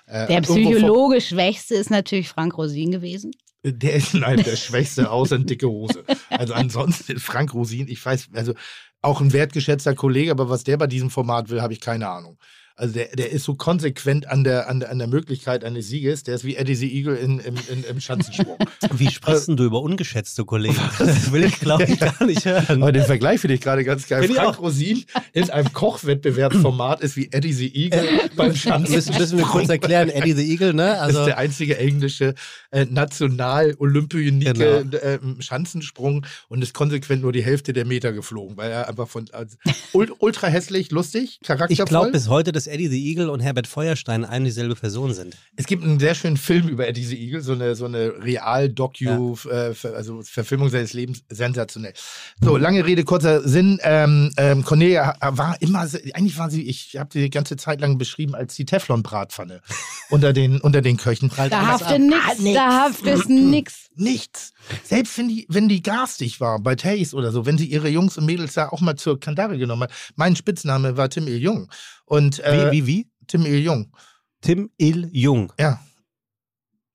äh, 0.06 0.28
Der 0.28 0.40
psychologisch 0.42 1.28
Schwächste 1.28 1.74
ist 1.74 1.90
natürlich 1.90 2.28
Frank 2.28 2.56
Rosin 2.56 2.92
gewesen. 2.92 3.32
der 3.64 3.94
ist 3.94 4.14
nein, 4.14 4.42
der 4.44 4.56
Schwächste 4.56 5.10
außer 5.10 5.34
eine 5.34 5.44
dicke 5.44 5.68
Hose. 5.68 6.04
Also 6.30 6.54
ansonsten 6.54 7.18
Frank 7.18 7.54
Rosin, 7.54 7.88
ich 7.88 8.04
weiß, 8.04 8.28
also 8.34 8.54
auch 9.02 9.20
ein 9.20 9.32
wertgeschätzter 9.32 9.94
Kollege, 9.94 10.30
aber 10.30 10.48
was 10.48 10.64
der 10.64 10.76
bei 10.76 10.86
diesem 10.86 11.10
Format 11.10 11.50
will, 11.50 11.60
habe 11.60 11.72
ich 11.72 11.80
keine 11.80 12.08
Ahnung. 12.08 12.38
Also 12.76 12.94
der, 12.94 13.06
der 13.14 13.30
ist 13.30 13.44
so 13.44 13.54
konsequent 13.54 14.26
an 14.28 14.42
der, 14.42 14.68
an, 14.68 14.80
der, 14.80 14.90
an 14.90 14.98
der 14.98 15.06
Möglichkeit 15.06 15.62
eines 15.64 15.86
Sieges, 15.88 16.24
der 16.24 16.34
ist 16.34 16.44
wie 16.44 16.56
Eddie 16.56 16.74
the 16.74 16.92
Eagle 16.92 17.14
in, 17.16 17.38
im, 17.38 17.54
in, 17.70 17.84
im 17.84 18.00
Schanzensprung. 18.00 18.56
Wie 18.92 19.08
sprichst 19.10 19.46
denn 19.48 19.56
du 19.56 19.64
über 19.64 19.80
ungeschätzte 19.80 20.44
Kollegen? 20.44 20.74
Das 20.98 21.30
will 21.30 21.44
ich, 21.44 21.60
glaube 21.60 21.84
ich, 21.84 22.00
gar 22.00 22.24
nicht 22.24 22.44
hören. 22.44 22.82
Aber 22.82 22.90
den 22.92 23.04
Vergleich 23.04 23.40
finde 23.40 23.54
ich 23.54 23.60
gerade 23.60 23.84
ganz 23.84 24.08
geil. 24.08 24.22
Finde 24.22 24.36
ich 24.36 24.42
Frank 24.42 24.58
auch. 24.58 24.62
Osin 24.62 25.04
in 25.32 25.50
einem 25.50 25.72
Kochwettbewerbsformat 25.72 27.00
ist 27.00 27.14
wie 27.16 27.28
Eddie 27.30 27.52
the 27.52 27.74
Eagle 27.84 28.08
beim 28.36 28.48
Müssen, 28.48 28.58
Schanzensprung. 28.60 29.18
müssen 29.18 29.38
wir 29.38 29.44
kurz 29.44 29.68
erklären, 29.68 30.08
Eddie 30.08 30.32
the 30.32 30.50
Eagle, 30.50 30.74
ne? 30.74 30.86
Das 30.88 30.98
Also, 31.00 31.20
ist 31.20 31.26
der 31.26 31.38
einzige 31.38 31.78
englische 31.78 32.34
äh, 32.72 32.86
National-Olympionike 32.86 34.54
Genau. 34.54 34.96
äh, 34.98 35.18
im 35.22 35.40
Schanzensprung 35.40 36.26
und 36.48 36.62
ist 36.62 36.74
konsequent 36.74 37.22
nur 37.22 37.32
die 37.32 37.42
Hälfte 37.44 37.72
der 37.72 37.84
Meter 37.84 38.12
geflogen, 38.12 38.56
weil 38.56 38.70
er 38.70 38.88
einfach 38.88 39.08
von 39.08 39.26
also, 39.32 39.56
ul- 39.92 40.12
ultra 40.18 40.46
hässlich, 40.48 40.90
lustig, 40.90 41.38
charaktervoll. 41.44 41.84
ich 41.84 41.88
glaube 41.88 42.10
bis 42.12 42.28
heute, 42.28 42.52
dass 42.52 42.63
Eddie 42.66 42.88
the 42.88 43.10
Eagle 43.10 43.30
und 43.30 43.40
Herbert 43.40 43.66
Feuerstein 43.66 44.24
eine 44.24 44.38
und 44.38 44.44
dieselbe 44.44 44.74
Person 44.74 45.12
sind. 45.14 45.36
es 45.56 45.66
gibt 45.66 45.82
einen 45.84 45.98
sehr 46.00 46.14
schönen 46.14 46.36
Film 46.36 46.68
über 46.68 46.86
Eddie 46.88 47.04
the 47.04 47.16
Eagle, 47.16 47.40
so 47.40 47.52
eine, 47.52 47.74
so 47.74 47.84
eine 47.86 48.12
Real-Docu, 48.22 49.36
äh, 49.50 49.74
Ver- 49.74 49.94
also 49.94 50.22
Verfilmung 50.22 50.68
seines 50.70 50.92
Lebens, 50.92 51.22
sensationell. 51.28 51.92
So, 52.40 52.56
lange 52.56 52.84
Rede, 52.84 53.04
kurzer 53.04 53.46
Sinn. 53.46 53.78
Ähm, 53.82 54.32
ähm, 54.36 54.64
Cornelia 54.64 55.16
war 55.20 55.56
immer, 55.60 55.80
eigentlich 56.14 56.38
war 56.38 56.50
sie, 56.50 56.62
ich 56.62 56.96
habe 56.98 57.10
sie 57.12 57.22
die 57.22 57.30
ganze 57.30 57.56
Zeit 57.56 57.80
lang 57.80 57.98
beschrieben 57.98 58.34
als 58.34 58.54
die 58.54 58.64
Teflon-Bratpfanne 58.64 59.60
unter 60.10 60.32
den, 60.32 60.60
unter 60.60 60.82
den 60.82 60.96
Köchen. 60.96 61.30
Da 61.50 61.66
haftet 61.66 62.00
nichts, 62.00 62.54
da 62.54 62.84
haftet 62.84 63.28
nichts. 63.28 63.80
Nichts. 63.96 64.52
Selbst 64.82 65.16
wenn 65.18 65.28
die, 65.28 65.46
wenn 65.48 65.68
die 65.68 65.80
garstig 65.80 66.40
war 66.40 66.58
bei 66.58 66.74
Taste 66.74 67.14
oder 67.14 67.30
so, 67.30 67.46
wenn 67.46 67.58
sie 67.58 67.66
ihre 67.66 67.88
Jungs 67.88 68.18
und 68.18 68.26
Mädels 68.26 68.54
da 68.54 68.68
auch 68.70 68.80
mal 68.80 68.96
zur 68.96 69.20
Kandare 69.20 69.56
genommen 69.56 69.84
hat. 69.84 69.92
Mein 70.16 70.34
Spitzname 70.34 70.96
war 70.96 71.08
Tim 71.08 71.28
Il 71.28 71.36
Jung. 71.40 71.70
Und 72.06 72.40
äh, 72.40 72.70
Wie, 72.70 72.82
wie, 72.82 72.86
wie? 72.86 73.10
Tim 73.26 73.46
Il 73.46 73.60
Jung. 73.60 73.92
Tim 74.40 74.70
Il 74.76 75.08
Jung. 75.12 75.52
Ja. 75.58 75.80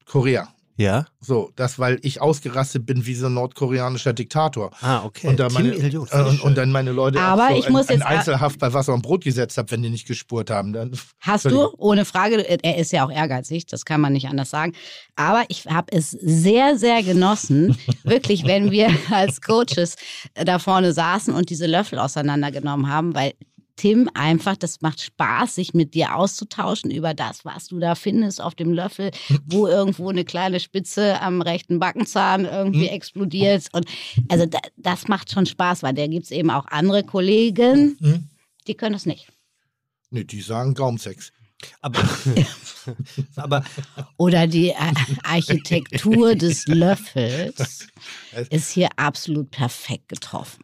Korea. 0.05 0.47
Ja? 0.77 1.05
So, 1.19 1.51
das, 1.57 1.77
weil 1.77 1.99
ich 2.03 2.21
ausgerastet 2.21 2.85
bin 2.85 3.05
wie 3.05 3.13
so 3.13 3.25
ein 3.25 3.33
nordkoreanischer 3.33 4.13
Diktator. 4.13 4.71
Ah, 4.79 5.03
okay. 5.03 5.27
Und, 5.27 5.37
da 5.37 5.49
Tim 5.49 5.55
meine, 5.55 5.75
Jung. 5.89 6.07
äh, 6.09 6.21
und, 6.21 6.39
und 6.41 6.55
dann 6.57 6.71
meine 6.71 6.93
Leute 6.93 7.19
Aber 7.19 7.49
so 7.49 7.55
ich 7.55 7.65
in, 7.67 7.73
muss 7.73 7.87
in 7.89 7.97
jetzt- 7.97 8.05
Einzelhaft 8.05 8.59
bei 8.59 8.71
Wasser 8.71 8.93
und 8.93 9.01
Brot 9.01 9.25
gesetzt 9.25 9.57
habe, 9.57 9.69
wenn 9.71 9.81
die 9.83 9.89
nicht 9.89 10.07
gespurt 10.07 10.49
haben. 10.49 10.71
Dann, 10.71 10.91
Hast 11.19 11.45
du, 11.45 11.73
ohne 11.77 12.05
Frage, 12.05 12.37
er 12.63 12.77
ist 12.77 12.93
ja 12.93 13.05
auch 13.05 13.11
ehrgeizig, 13.11 13.65
das 13.65 13.83
kann 13.83 13.99
man 13.99 14.13
nicht 14.13 14.29
anders 14.29 14.51
sagen. 14.51 14.71
Aber 15.17 15.43
ich 15.49 15.65
habe 15.65 15.87
es 15.91 16.11
sehr, 16.11 16.77
sehr 16.77 17.03
genossen, 17.03 17.77
wirklich, 18.03 18.45
wenn 18.45 18.71
wir 18.71 18.89
als 19.11 19.41
Coaches 19.41 19.97
da 20.33 20.59
vorne 20.59 20.93
saßen 20.93 21.33
und 21.33 21.49
diese 21.49 21.65
Löffel 21.67 21.99
auseinandergenommen 21.99 22.87
haben, 22.89 23.13
weil 23.15 23.33
Tim 23.79 24.09
einfach, 24.13 24.57
das 24.57 24.81
macht 24.81 24.99
Spaß, 25.01 25.55
sich 25.55 25.73
mit 25.73 25.93
dir 25.93 26.15
auszutauschen 26.15 26.91
über 26.91 27.13
das, 27.13 27.45
was 27.45 27.67
du 27.67 27.79
da 27.79 27.95
findest 27.95 28.41
auf 28.41 28.53
dem 28.53 28.73
Löffel, 28.73 29.11
wo 29.45 29.67
irgendwo 29.67 30.09
eine 30.09 30.25
kleine 30.25 30.59
Spitze 30.59 31.21
am 31.21 31.41
rechten 31.41 31.79
Backenzahn 31.79 32.43
irgendwie 32.43 32.87
Hm. 32.87 32.93
explodiert. 32.93 33.67
Und 33.71 33.85
also 34.27 34.45
da, 34.45 34.59
das 34.75 35.07
macht 35.07 35.31
schon 35.31 35.45
Spaß, 35.45 35.81
weil 35.83 35.93
da 35.93 36.07
gibt 36.07 36.25
es 36.25 36.31
eben 36.31 36.49
auch 36.51 36.65
andere 36.67 37.03
Kollegen, 37.03 37.95
Hm? 38.01 38.27
die 38.67 38.75
können 38.75 38.93
das 38.93 39.05
nicht. 39.05 39.27
Nee, 40.09 40.25
die 40.25 40.41
sagen 40.41 40.73
Gaumsex. 40.73 41.31
Aber, 41.81 42.01
aber 43.35 43.63
Oder 44.17 44.45
die 44.47 44.69
äh, 44.69 44.75
Architektur 45.23 46.35
des 46.35 46.67
Löffels 46.67 47.87
ist 48.49 48.71
hier 48.71 48.89
absolut 48.97 49.51
perfekt 49.51 50.09
getroffen. 50.09 50.63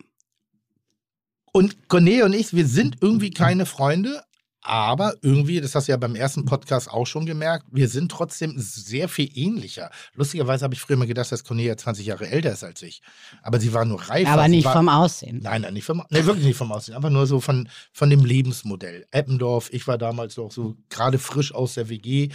Und 1.56 1.88
Cornelia 1.88 2.26
und 2.26 2.34
ich, 2.34 2.54
wir 2.54 2.68
sind 2.68 2.98
irgendwie 3.00 3.30
keine 3.30 3.66
Freunde, 3.66 4.25
aber 4.66 5.14
irgendwie, 5.22 5.62
das 5.62 5.76
hast 5.76 5.88
du 5.88 5.92
ja 5.92 5.98
beim 5.98 6.16
ersten 6.16 6.44
Podcast 6.46 6.90
auch 6.90 7.06
schon 7.06 7.28
gemerkt, 7.28 7.66
wir 7.72 7.88
sind 7.88 8.12
trotzdem 8.12 8.56
sehr 8.58 9.08
viel 9.08 9.30
ähnlicher. 9.36 9.92
Lustigerweise 10.16 10.64
habe 10.64 10.74
ich 10.74 10.82
früher 10.82 10.98
mal 10.98 11.06
gedacht, 11.06 11.32
dass 11.32 11.44
Cornelia 11.44 11.78
20 11.78 12.08
Jahre 12.08 12.28
älter 12.28 12.52
ist 12.52 12.64
als 12.64 12.82
ich. 12.82 13.04
Aber 13.44 13.60
sie 13.60 13.74
war 13.74 13.86
nur 13.86 14.02
reifer. 14.02 14.32
Aber 14.32 14.48
nicht 14.48 14.66
war, 14.66 14.74
vom 14.74 14.90
Aussehen. 14.90 15.40
Nein, 15.44 15.62
nein, 15.62 15.76
nicht 15.76 15.86
vom, 15.86 16.04
nee, 16.10 16.26
wirklich 16.26 16.48
nicht 16.48 16.58
vom 16.58 16.72
Aussehen, 16.72 16.96
einfach 16.96 17.12
nur 17.12 17.28
so 17.28 17.40
von, 17.40 17.70
von 17.94 18.10
dem 18.10 18.26
Lebensmodell. 18.26 19.06
Eppendorf, 19.12 19.70
ich 19.72 19.88
war 19.88 20.00
damals 20.00 20.36
noch 20.38 20.52
so 20.52 20.76
gerade 20.90 21.20
frisch 21.20 21.54
aus 21.54 21.76
der 21.76 21.88
WG, 21.90 22.30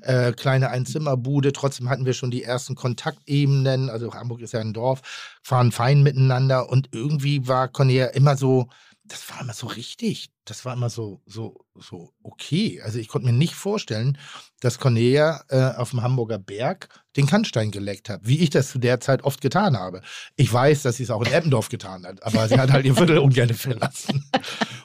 äh, 0.00 0.32
kleine 0.32 0.70
Einzimmerbude, 0.70 1.52
trotzdem 1.52 1.88
hatten 1.88 2.04
wir 2.04 2.14
schon 2.14 2.32
die 2.32 2.42
ersten 2.42 2.74
Kontaktebenen, 2.74 3.90
also 3.90 4.12
Hamburg 4.12 4.40
ist 4.40 4.52
ja 4.52 4.60
ein 4.60 4.72
Dorf, 4.72 5.02
fahren 5.42 5.70
fein 5.70 6.02
miteinander 6.02 6.68
und 6.68 6.88
irgendwie 6.90 7.46
war 7.46 7.68
Cornelia 7.68 8.06
immer 8.06 8.36
so, 8.36 8.68
das 9.08 9.28
war 9.30 9.40
immer 9.40 9.52
so 9.52 9.66
richtig. 9.66 10.30
Das 10.44 10.64
war 10.64 10.74
immer 10.74 10.90
so, 10.90 11.20
so, 11.26 11.64
so 11.74 12.12
okay. 12.22 12.80
Also 12.82 12.98
ich 12.98 13.08
konnte 13.08 13.26
mir 13.26 13.32
nicht 13.32 13.54
vorstellen, 13.54 14.18
dass 14.60 14.78
Cornelia 14.78 15.42
äh, 15.48 15.74
auf 15.76 15.90
dem 15.90 16.02
Hamburger 16.02 16.38
Berg 16.38 16.88
den 17.16 17.26
Kannstein 17.26 17.70
geleckt 17.70 18.08
hat, 18.08 18.20
wie 18.24 18.38
ich 18.38 18.50
das 18.50 18.70
zu 18.70 18.78
der 18.78 19.00
Zeit 19.00 19.24
oft 19.24 19.40
getan 19.40 19.76
habe. 19.76 20.02
Ich 20.36 20.52
weiß, 20.52 20.82
dass 20.82 20.96
sie 20.96 21.04
es 21.04 21.10
auch 21.10 21.22
in 21.22 21.32
Eppendorf 21.32 21.68
getan 21.68 22.06
hat, 22.06 22.22
aber 22.22 22.48
sie 22.48 22.58
hat 22.58 22.70
halt 22.70 22.84
ihr 22.84 22.94
Viertel 22.94 23.18
ungern 23.18 23.54
verlassen. 23.54 24.28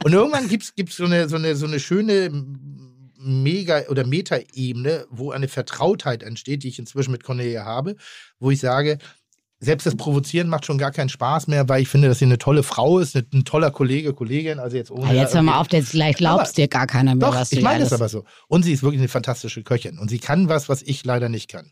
Und 0.03 0.13
irgendwann 0.13 0.47
gibt 0.47 0.63
es 0.63 0.95
so 0.95 1.05
eine, 1.05 1.29
so, 1.29 1.35
eine, 1.35 1.55
so 1.55 1.65
eine 1.65 1.79
schöne 1.79 2.29
Mega- 3.23 3.87
oder 3.87 4.05
Meta-Ebene, 4.05 5.05
wo 5.09 5.31
eine 5.31 5.47
Vertrautheit 5.47 6.23
entsteht, 6.23 6.63
die 6.63 6.69
ich 6.69 6.79
inzwischen 6.79 7.11
mit 7.11 7.23
Cornelia 7.23 7.65
habe, 7.65 7.95
wo 8.39 8.49
ich 8.49 8.59
sage, 8.59 8.97
selbst 9.63 9.85
das 9.85 9.95
Provozieren 9.95 10.49
macht 10.49 10.65
schon 10.65 10.79
gar 10.79 10.91
keinen 10.91 11.09
Spaß 11.09 11.47
mehr, 11.47 11.69
weil 11.69 11.83
ich 11.83 11.87
finde, 11.87 12.07
dass 12.07 12.19
sie 12.19 12.25
eine 12.25 12.39
tolle 12.39 12.63
Frau 12.63 12.97
ist, 12.97 13.15
eine, 13.15 13.25
ein 13.31 13.45
toller 13.45 13.69
Kollege, 13.69 14.13
Kollegin, 14.13 14.59
also 14.59 14.75
jetzt 14.75 14.89
ohne. 14.89 15.05
Ja, 15.13 15.21
jetzt 15.21 15.35
hör 15.35 15.43
mal 15.43 15.59
auf, 15.59 15.71
jetzt 15.71 15.91
gleich 15.91 16.15
glaubst 16.15 16.57
dir 16.57 16.67
gar 16.67 16.87
keiner 16.87 17.13
mehr, 17.15 17.29
Doch, 17.29 17.35
was 17.35 17.51
du 17.51 17.57
ich 17.57 17.63
meine 17.63 17.83
das 17.83 17.93
aber 17.93 18.09
so. 18.09 18.25
Und 18.47 18.63
sie 18.63 18.73
ist 18.73 18.81
wirklich 18.81 18.99
eine 18.99 19.07
fantastische 19.07 19.61
Köchin. 19.61 19.99
Und 19.99 20.09
sie 20.09 20.17
kann 20.17 20.49
was, 20.49 20.67
was 20.67 20.81
ich 20.81 21.05
leider 21.05 21.29
nicht 21.29 21.47
kann. 21.47 21.71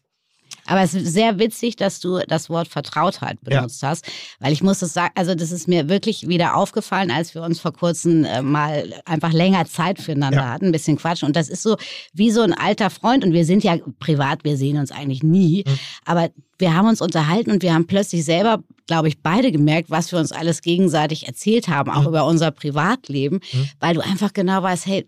Aber 0.70 0.82
es 0.82 0.94
ist 0.94 1.12
sehr 1.14 1.40
witzig, 1.40 1.76
dass 1.76 2.00
du 2.00 2.20
das 2.28 2.50
Wort 2.50 2.68
Vertrautheit 2.68 3.42
benutzt 3.42 3.82
hast, 3.84 4.06
weil 4.40 4.54
ich 4.54 4.62
muss 4.64 4.80
das 4.80 4.94
sagen, 4.94 5.12
also 5.16 5.36
das 5.36 5.52
ist 5.52 5.68
mir 5.68 5.90
wirklich 5.90 6.28
wieder 6.28 6.56
aufgefallen, 6.56 7.12
als 7.12 7.34
wir 7.36 7.42
uns 7.44 7.60
vor 7.60 7.74
kurzem 7.74 8.24
äh, 8.24 8.42
mal 8.42 8.94
einfach 9.06 9.34
länger 9.34 9.66
Zeit 9.66 10.00
füreinander 10.00 10.40
Ja. 10.42 10.50
hatten, 10.50 10.66
ein 10.68 10.72
bisschen 10.72 10.98
quatschen. 10.98 11.28
Und 11.28 11.36
das 11.36 11.50
ist 11.50 11.64
so 11.64 11.76
wie 12.14 12.32
so 12.32 12.42
ein 12.42 12.54
alter 12.54 12.90
Freund 12.90 13.24
und 13.26 13.34
wir 13.34 13.46
sind 13.46 13.64
ja 13.64 13.78
privat, 14.00 14.44
wir 14.44 14.58
sehen 14.58 14.78
uns 14.78 14.92
eigentlich 14.92 15.24
nie, 15.24 15.64
Mhm. 15.68 15.80
aber 16.06 16.30
wir 16.58 16.76
haben 16.76 16.88
uns 16.90 17.02
unterhalten 17.02 17.52
und 17.52 17.64
wir 17.64 17.74
haben 17.74 17.88
plötzlich 17.88 18.26
selber, 18.26 18.62
glaube 18.86 19.08
ich, 19.08 19.22
beide 19.22 19.52
gemerkt, 19.52 19.90
was 19.90 20.12
wir 20.12 20.20
uns 20.20 20.32
alles 20.34 20.62
gegenseitig 20.62 21.26
erzählt 21.28 21.68
haben, 21.70 21.90
auch 21.90 22.02
Mhm. 22.02 22.08
über 22.10 22.26
unser 22.26 22.52
Privatleben, 22.52 23.40
Mhm. 23.54 23.70
weil 23.80 23.96
du 23.96 24.02
einfach 24.02 24.34
genau 24.34 24.62
weißt, 24.62 24.86
hey, 24.86 25.08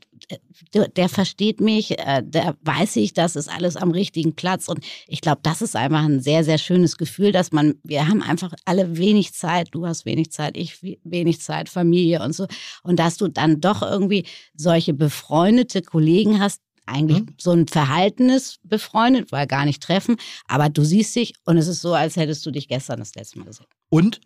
der, 0.74 1.10
versteht 1.10 1.62
mich, 1.62 1.98
äh, 2.00 2.22
der 2.24 2.56
weiß 2.62 2.96
ich, 2.98 3.14
das 3.14 3.36
ist 3.36 3.48
alles 3.50 3.76
am 3.76 3.92
richtigen 3.92 4.36
Platz. 4.36 4.68
Und 4.68 4.84
ich 5.08 5.22
glaube, 5.22 5.40
das 5.44 5.62
ist 5.62 5.76
einfach 5.76 6.04
ein 6.04 6.22
sehr, 6.22 6.44
sehr 6.44 6.58
schönes 6.58 6.98
Gefühl, 6.98 7.32
dass 7.32 7.52
man, 7.52 7.76
wir 7.84 8.08
haben 8.08 8.22
einfach 8.22 8.54
alle 8.66 8.98
wenig 8.98 9.34
Zeit, 9.34 9.70
du 9.72 9.86
hast 9.86 10.06
wenig 10.06 10.32
Zeit, 10.32 10.58
ich 10.58 10.82
we- 10.84 10.98
wenig 11.04 11.42
Zeit, 11.42 11.70
Familie 11.70 12.22
und 12.24 12.34
so. 12.34 12.48
Und 12.84 12.98
dass 13.00 13.18
du 13.18 13.28
dann 13.28 13.62
doch 13.62 13.82
irgendwie 13.82 14.26
solche 14.56 14.94
befreundete 14.94 15.82
Kollegen 15.82 16.40
hast, 16.40 16.62
eigentlich 16.88 17.20
Mhm. 17.22 17.36
so 17.40 17.52
ein 17.52 17.68
Verhaltenes 17.68 18.58
befreundet, 18.64 19.32
weil 19.32 19.46
gar 19.48 19.66
nicht 19.66 19.82
treffen, 19.84 20.16
aber 20.48 20.68
du 20.68 20.84
siehst 20.84 21.16
dich 21.16 21.34
und 21.46 21.58
es 21.58 21.68
ist 21.68 21.82
so, 21.82 21.94
als 21.94 22.16
hättest 22.16 22.46
du 22.46 22.52
dich 22.52 22.68
gestern 22.68 23.00
das 23.00 23.14
letzte 23.16 23.38
Mal 23.40 23.46
gesehen. 23.46 23.68
Und 23.90 24.20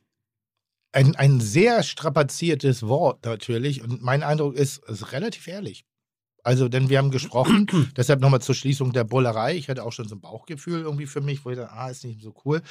ein, 0.93 1.15
ein 1.17 1.41
sehr 1.41 1.83
strapaziertes 1.83 2.83
Wort 2.87 3.25
natürlich. 3.25 3.83
Und 3.83 4.01
mein 4.01 4.23
Eindruck 4.23 4.55
ist, 4.55 4.81
es 4.87 5.01
ist 5.01 5.11
relativ 5.11 5.45
ehrlich. 5.47 5.83
Also, 6.45 6.69
denn 6.69 6.89
wir 6.89 6.99
haben 6.99 7.11
gesprochen, 7.11 7.67
deshalb 7.97 8.21
nochmal 8.21 8.41
zur 8.41 8.53
Schließung 8.55 8.93
der 8.93 9.03
Bullerei. 9.03 9.55
Ich 9.55 9.67
hatte 9.67 9.83
auch 9.83 9.91
schon 9.91 10.07
so 10.07 10.15
ein 10.15 10.21
Bauchgefühl 10.21 10.81
irgendwie 10.81 11.07
für 11.07 11.21
mich, 11.21 11.43
wo 11.43 11.49
ich 11.49 11.57
dachte, 11.57 11.73
ah, 11.73 11.89
ist 11.89 12.03
nicht 12.05 12.21
so 12.21 12.33
cool. 12.45 12.61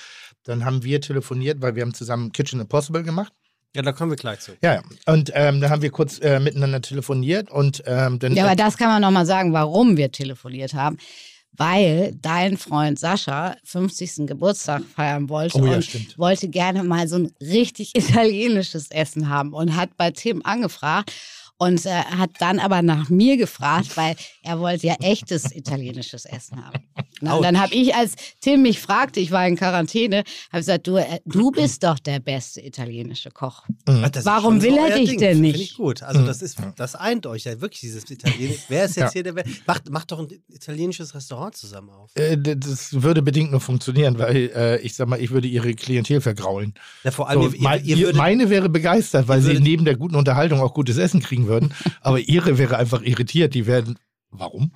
Dann 0.44 0.64
haben 0.64 0.82
wir 0.84 1.00
telefoniert, 1.00 1.60
weil 1.60 1.74
wir 1.74 1.82
haben 1.82 1.92
zusammen 1.92 2.32
Kitchen 2.32 2.60
Impossible 2.60 3.02
gemacht. 3.02 3.32
ja, 3.74 3.82
da 3.82 3.90
kommen 3.92 4.12
wir 4.12 4.16
gleich 4.16 4.38
zu. 4.40 4.52
Ja, 4.62 4.74
ja. 4.74 4.82
Und 5.06 5.32
ähm, 5.34 5.60
dann 5.60 5.70
haben 5.70 5.82
wir 5.82 5.90
kurz 5.90 6.20
äh, 6.20 6.38
miteinander 6.38 6.80
telefoniert 6.80 7.50
und 7.50 7.82
ähm, 7.86 8.20
dann. 8.20 8.34
Ja, 8.36 8.44
aber 8.46 8.54
das 8.56 8.76
kann 8.76 8.88
man 8.88 9.02
nochmal 9.02 9.26
sagen, 9.26 9.52
warum 9.52 9.96
wir 9.96 10.12
telefoniert 10.12 10.74
haben. 10.74 10.96
Weil 11.56 12.14
dein 12.20 12.56
Freund 12.56 12.98
Sascha 12.98 13.54
50. 13.64 14.26
Geburtstag 14.26 14.82
feiern 14.84 15.28
wollte 15.28 15.58
Oh 15.58 15.66
ja, 15.66 15.74
und 15.76 15.84
stimmt. 15.84 16.18
wollte 16.18 16.48
gerne 16.48 16.82
mal 16.82 17.06
so 17.06 17.16
ein 17.16 17.32
richtig 17.40 17.92
italienisches 17.96 18.90
Essen 18.90 19.28
haben 19.28 19.52
und 19.52 19.76
hat 19.76 19.96
bei 19.96 20.10
Tim 20.10 20.42
angefragt 20.44 21.12
und 21.64 21.84
äh, 21.86 21.90
hat 21.90 22.30
dann 22.40 22.58
aber 22.58 22.82
nach 22.82 23.08
mir 23.10 23.36
gefragt, 23.36 23.96
weil 23.96 24.16
er 24.42 24.58
wollte 24.60 24.86
ja 24.86 24.94
echtes 25.00 25.54
italienisches 25.54 26.24
Essen 26.24 26.64
haben. 26.64 26.84
Na, 27.20 27.34
und 27.34 27.42
dann 27.42 27.60
habe 27.60 27.74
ich, 27.74 27.94
als 27.94 28.14
Tim 28.40 28.62
mich 28.62 28.80
fragte, 28.80 29.20
ich 29.20 29.30
war 29.30 29.46
in 29.46 29.56
Quarantäne, 29.56 30.24
habe 30.50 30.58
gesagt, 30.60 30.86
du, 30.86 30.96
äh, 30.96 31.20
du 31.24 31.50
bist 31.50 31.82
doch 31.84 31.98
der 31.98 32.18
beste 32.20 32.60
italienische 32.60 33.30
Koch. 33.30 33.62
Ah, 33.86 34.08
das 34.08 34.20
ist 34.20 34.26
Warum 34.26 34.60
schon 34.60 34.60
so 34.60 34.66
will 34.66 34.78
er 34.90 34.98
dich 34.98 35.10
Ding. 35.10 35.18
denn 35.20 35.36
Finde 35.36 35.48
nicht? 35.52 35.60
ich 35.72 35.76
gut. 35.76 36.02
Also 36.02 36.24
das 36.26 36.42
ist, 36.42 36.58
das 36.76 36.94
eint 36.94 37.26
euch 37.26 37.44
ja 37.44 37.60
wirklich, 37.60 37.80
dieses 37.80 38.10
Italienische. 38.10 38.60
Wer 38.68 38.84
ist 38.84 38.96
jetzt 38.96 39.14
Ja. 39.14 39.22
hier 39.22 39.32
der 39.32 39.44
macht, 39.66 39.90
macht 39.90 40.10
doch 40.12 40.18
ein 40.18 40.28
italienisches 40.48 41.14
Restaurant 41.14 41.56
zusammen 41.56 41.90
auf. 41.90 42.10
Äh, 42.16 42.36
das 42.38 43.02
würde 43.02 43.22
bedingt 43.22 43.50
nur 43.52 43.60
funktionieren, 43.60 44.18
weil 44.18 44.50
äh, 44.54 44.80
ich 44.80 44.94
sag 44.94 45.08
mal, 45.08 45.20
ich 45.20 45.30
würde 45.30 45.48
ihre 45.48 45.72
Klientel 45.74 46.20
vergraulen. 46.20 46.74
Ja, 47.04 47.10
vor 47.10 47.28
allem, 47.28 47.42
So, 47.42 47.48
ihr, 47.50 47.60
ihr, 47.62 47.80
ihr 47.84 47.98
würdet, 47.98 48.16
meine 48.16 48.50
wäre 48.50 48.68
begeistert, 48.68 49.28
weil 49.28 49.40
sie 49.40 49.52
würdet- 49.52 49.62
neben 49.62 49.84
der 49.84 49.96
guten 49.96 50.16
Unterhaltung 50.16 50.60
auch 50.60 50.74
gutes 50.74 50.96
Essen 50.98 51.20
kriegen 51.20 51.46
würden. 51.54 51.74
aber 52.00 52.18
ihre 52.18 52.58
wäre 52.58 52.76
einfach 52.76 53.02
irritiert. 53.02 53.54
Die 53.54 53.66
werden. 53.66 53.98
Warum? 54.30 54.72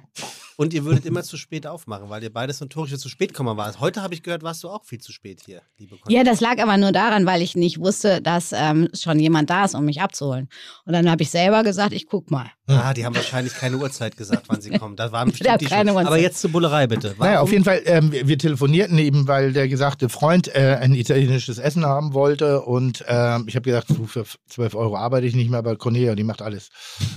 Und 0.59 0.75
ihr 0.75 0.85
würdet 0.85 1.07
immer 1.07 1.23
zu 1.23 1.37
spät 1.37 1.69
aufmachen, 1.69 2.11
weil 2.11 2.21
ihr 2.21 2.33
beides 2.33 2.61
notorisch 2.61 2.97
zu 2.99 3.09
spät 3.09 3.33
kommen 3.33 3.57
warst. 3.57 3.79
Heute 3.79 4.03
habe 4.03 4.13
ich 4.13 4.25
gehört, 4.25 4.43
warst 4.43 4.65
du 4.65 4.69
auch 4.69 4.85
viel 4.85 4.99
zu 4.99 5.13
spät 5.13 5.41
hier, 5.47 5.63
liebe 5.79 5.91
Konstantin. 5.91 6.17
Ja, 6.17 6.25
das 6.25 6.41
lag 6.41 6.59
aber 6.61 6.77
nur 6.77 6.91
daran, 6.91 7.27
weil 7.27 7.43
ich 7.43 7.55
nicht 7.55 7.79
wusste, 7.79 8.21
dass 8.21 8.53
ähm, 8.53 8.89
schon 8.93 9.21
jemand 9.21 9.51
da 9.51 9.65
ist, 9.65 9.77
um 9.77 9.85
mich 9.85 10.01
abzuholen. 10.01 10.49
Und 10.85 10.95
dann 10.95 11.09
habe 11.09 11.23
ich 11.23 11.31
selber 11.31 11.63
gesagt, 11.63 11.93
ich 11.93 12.09
guck 12.09 12.33
mal. 12.33 12.47
Ah, 12.67 12.93
die 12.93 13.07
haben 13.07 13.15
wahrscheinlich 13.15 13.55
keine 13.55 13.77
Uhrzeit 13.77 14.17
gesagt, 14.17 14.49
wann 14.49 14.61
sie 14.61 14.71
kommen. 14.71 14.97
Da 14.97 15.13
waren 15.13 15.29
bestimmt 15.31 15.61
die 15.61 15.67
keine 15.67 15.93
schon. 15.93 16.07
Aber 16.07 16.19
jetzt 16.19 16.41
zur 16.41 16.51
Bullerei 16.51 16.89
bitte. 16.89 17.15
Warum? 17.17 17.27
Naja, 17.27 17.41
auf 17.41 17.53
jeden 17.53 17.65
Fall, 17.65 17.81
ähm, 17.85 18.11
wir, 18.11 18.27
wir 18.27 18.37
telefonierten 18.37 18.99
eben, 18.99 19.29
weil 19.29 19.53
der 19.53 19.69
gesagte 19.69 20.09
Freund 20.09 20.49
äh, 20.49 20.77
ein 20.81 20.93
italienisches 20.93 21.59
Essen 21.59 21.87
haben 21.87 22.15
wollte. 22.15 22.63
Und 22.63 23.05
ähm, 23.07 23.45
ich 23.47 23.55
habe 23.55 23.63
gesagt, 23.63 23.91
du, 23.91 24.07
für 24.07 24.25
12 24.49 24.75
Euro 24.75 24.97
arbeite 24.97 25.25
ich 25.25 25.37
nicht 25.37 25.51
mehr 25.51 25.63
bei 25.63 25.77
Cornelia, 25.77 26.17
die 26.17 26.25
macht 26.25 26.43
alles. 26.43 26.71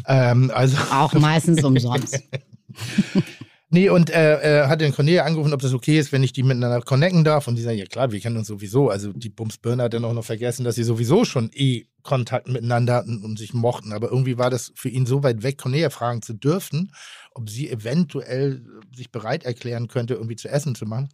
Ähm, 0.06 0.52
also. 0.54 0.78
Auch 0.92 1.14
meistens 1.14 1.64
umsonst. 1.64 2.22
Nee, 3.74 3.88
und 3.88 4.10
äh, 4.10 4.64
äh, 4.64 4.68
hat 4.68 4.82
den 4.82 4.94
Cornelia 4.94 5.24
angerufen, 5.24 5.54
ob 5.54 5.62
das 5.62 5.74
okay 5.74 5.98
ist, 5.98 6.12
wenn 6.12 6.24
ich 6.24 6.34
die 6.34 6.44
miteinander 6.44 6.82
connecten 6.82 7.24
darf. 7.24 7.48
Und 7.48 7.56
die 7.56 7.62
sagen, 7.62 7.78
ja 7.78 7.86
klar, 7.86 8.12
wir 8.12 8.20
kennen 8.20 8.36
uns 8.36 8.48
sowieso. 8.48 8.90
Also 8.90 9.14
die 9.14 9.30
Bumsbirne 9.30 9.84
hat 9.84 9.94
dann 9.94 10.04
auch 10.04 10.12
noch 10.12 10.26
vergessen, 10.26 10.66
dass 10.66 10.76
sie 10.76 10.84
sowieso 10.84 11.24
schon 11.24 11.50
eh 11.54 11.86
Kontakt 12.04 12.50
miteinander 12.50 12.96
hatten 12.96 13.24
und 13.24 13.40
sich 13.40 13.54
mochten. 13.54 13.94
Aber 13.94 14.10
irgendwie 14.10 14.38
war 14.38 14.50
das 14.50 14.74
für 14.76 14.90
ihn 14.90 15.06
so 15.06 15.24
weit 15.24 15.42
weg, 15.42 15.58
Cornelia 15.58 15.90
fragen 15.90 16.22
zu 16.22 16.34
dürfen, 16.34 16.92
ob 17.34 17.50
sie 17.50 17.70
eventuell 17.70 18.66
sich 18.94 19.10
bereit 19.10 19.46
erklären 19.46 19.88
könnte, 19.88 20.16
irgendwie 20.16 20.36
zu 20.36 20.50
essen 20.50 20.76
zu 20.76 20.86
machen. 20.86 21.08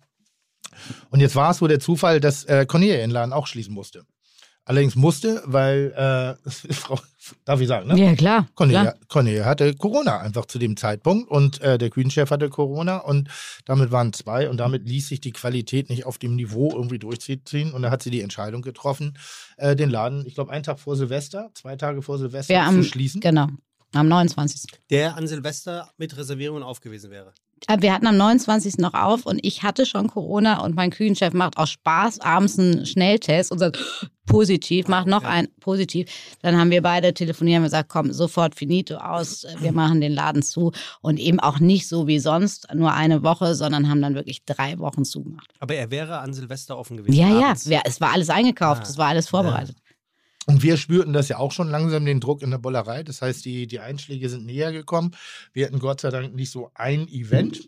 Und 1.12 1.20
jetzt 1.20 1.36
war 1.36 1.52
es 1.52 1.58
so 1.58 1.68
der 1.68 1.80
Zufall, 1.80 2.20
dass 2.20 2.44
äh, 2.46 2.66
Cornelia 2.66 2.98
ihren 2.98 3.12
Laden 3.12 3.34
auch 3.34 3.46
schließen 3.46 3.74
musste. 3.74 4.04
Allerdings 4.68 4.96
musste, 4.98 5.42
weil, 5.46 5.94
äh, 5.96 6.50
Frau, 6.74 7.00
darf 7.46 7.62
ich 7.62 7.70
sagen, 7.70 7.88
ne? 7.88 7.98
Ja, 7.98 8.14
klar. 8.16 8.48
Cornelia, 8.54 8.82
klar. 8.82 8.96
Cornelia 9.08 9.46
hatte 9.46 9.74
Corona 9.76 10.20
einfach 10.20 10.46
zu 10.46 10.60
dem 10.60 10.76
Zeitpunkt 10.76 11.32
und 11.32 11.62
äh, 11.62 11.78
der 11.78 11.90
Küchenchef 11.90 12.30
hatte 12.32 12.50
Corona 12.50 12.98
und 12.98 13.30
damit 13.64 13.92
waren 13.92 14.12
zwei 14.12 14.50
und 14.50 14.58
damit 14.58 14.86
ließ 14.86 15.08
sich 15.08 15.22
die 15.22 15.32
Qualität 15.32 15.90
nicht 15.90 16.06
auf 16.06 16.18
dem 16.18 16.36
Niveau 16.36 16.70
irgendwie 16.74 17.00
durchziehen 17.00 17.72
und 17.72 17.82
da 17.84 17.92
hat 17.92 18.04
sie 18.04 18.10
die 18.12 18.20
Entscheidung 18.22 18.62
getroffen, 18.62 19.18
äh, 19.56 19.74
den 19.78 19.90
Laden, 19.90 20.26
ich 20.26 20.36
glaube, 20.36 20.52
einen 20.52 20.64
Tag 20.64 20.82
vor 20.82 20.98
Silvester, 20.98 21.50
zwei 21.54 21.78
Tage 21.78 22.02
vor 22.02 22.18
Silvester 22.18 22.54
Ja, 22.54 22.64
zu 22.70 22.76
am, 22.76 22.84
schließen. 22.84 23.22
genau. 23.22 23.48
Am 23.94 24.10
29. 24.10 24.70
Der 24.90 25.16
an 25.16 25.28
Silvester 25.28 25.90
mit 25.98 26.18
Reservierungen 26.18 26.62
aufgewiesen 26.62 27.10
wäre. 27.10 27.32
Äh, 27.70 27.78
Wir 27.80 27.94
hatten 27.94 28.06
am 28.06 28.18
29. 28.18 28.80
noch 28.80 28.94
auf 28.94 29.26
und 29.26 29.40
ich 29.44 29.64
hatte 29.64 29.86
schon 29.86 30.08
Corona 30.10 30.60
und 30.60 30.76
mein 30.76 30.90
Küchenchef 30.92 31.34
macht 31.34 31.56
aus 31.58 31.70
Spaß 31.70 32.20
abends 32.20 32.60
einen 32.60 32.86
Schnelltest 32.86 33.50
und 33.50 33.60
sagt, 33.60 33.80
positiv, 34.28 34.88
mach 34.88 35.06
noch 35.06 35.24
ein 35.24 35.48
positiv. 35.60 36.08
Dann 36.44 36.56
haben 36.58 36.70
wir 36.70 36.84
beide 36.84 37.14
telefoniert 37.16 37.58
und 37.58 37.64
gesagt, 37.64 37.90
komm, 37.90 38.14
sofort 38.14 38.54
finito 38.54 38.96
aus, 38.98 39.48
wir 39.60 39.72
machen 39.72 40.00
den 40.02 40.12
Laden 40.14 40.44
zu. 40.44 40.72
Und 41.02 41.20
eben 41.20 41.40
auch 41.40 41.60
nicht 41.60 41.88
so 41.88 42.06
wie 42.06 42.20
sonst, 42.20 42.68
nur 42.76 42.94
eine 42.94 43.24
Woche, 43.24 43.56
sondern 43.56 43.90
haben 43.90 44.02
dann 44.04 44.14
wirklich 44.14 44.46
drei 44.46 44.78
Wochen 44.78 45.04
zugemacht. 45.04 45.50
Aber 45.60 45.74
er 45.74 45.90
wäre 45.90 46.20
an 46.20 46.34
Silvester 46.34 46.78
offen 46.78 46.98
gewesen. 46.98 47.16
Ja, 47.18 47.30
ja, 47.30 47.48
abends. 47.48 47.68
wir- 47.68 47.82
es 47.86 48.00
war 48.00 48.12
alles 48.14 48.30
eingekauft, 48.30 48.84
Ah. 48.86 48.90
es 48.90 48.98
war 49.00 49.08
alles 49.08 49.28
vorbereitet. 49.28 49.78
Und 50.46 50.64
wir 50.64 50.78
spürten 50.78 51.12
das 51.12 51.28
ja 51.28 51.40
auch 51.40 51.52
schon 51.52 51.70
langsam, 51.70 52.06
den 52.06 52.22
Druck 52.22 52.42
in 52.42 52.52
der 52.52 52.58
Bollerei. 52.58 53.04
Das 53.04 53.22
heißt, 53.22 53.44
die, 53.44 53.68
die 53.68 53.80
Einschläge 53.82 54.30
sind 54.30 54.46
näher 54.46 54.72
gekommen. 54.72 55.12
Wir 55.52 55.66
hatten 55.66 55.80
Gott 55.80 56.00
sei 56.02 56.10
Dank 56.10 56.36
nicht 56.36 56.52
so 56.52 56.72
ein 56.76 57.08
Event, 57.10 57.68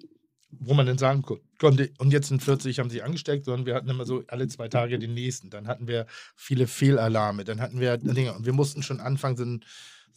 wo 0.51 0.73
man 0.73 0.85
dann 0.85 0.97
sagen 0.97 1.21
ko- 1.21 1.39
konnte, 1.59 1.91
und 1.99 2.11
jetzt 2.11 2.27
sind 2.29 2.43
40 2.43 2.79
haben 2.79 2.89
sich 2.89 3.03
angesteckt, 3.03 3.45
sondern 3.45 3.65
wir 3.65 3.75
hatten 3.75 3.89
immer 3.89 4.05
so 4.05 4.23
alle 4.27 4.47
zwei 4.47 4.67
Tage 4.67 4.97
den 4.99 5.13
nächsten. 5.13 5.49
Dann 5.49 5.67
hatten 5.67 5.87
wir 5.87 6.05
viele 6.35 6.67
Fehlalarme, 6.67 7.43
dann 7.43 7.61
hatten 7.61 7.79
wir 7.79 7.97
Dinge. 7.97 8.33
Und 8.33 8.45
wir 8.45 8.53
mussten 8.53 8.81
schon 8.83 8.99
anfangen, 8.99 9.37
so, 9.37 9.43
ein, 9.45 9.63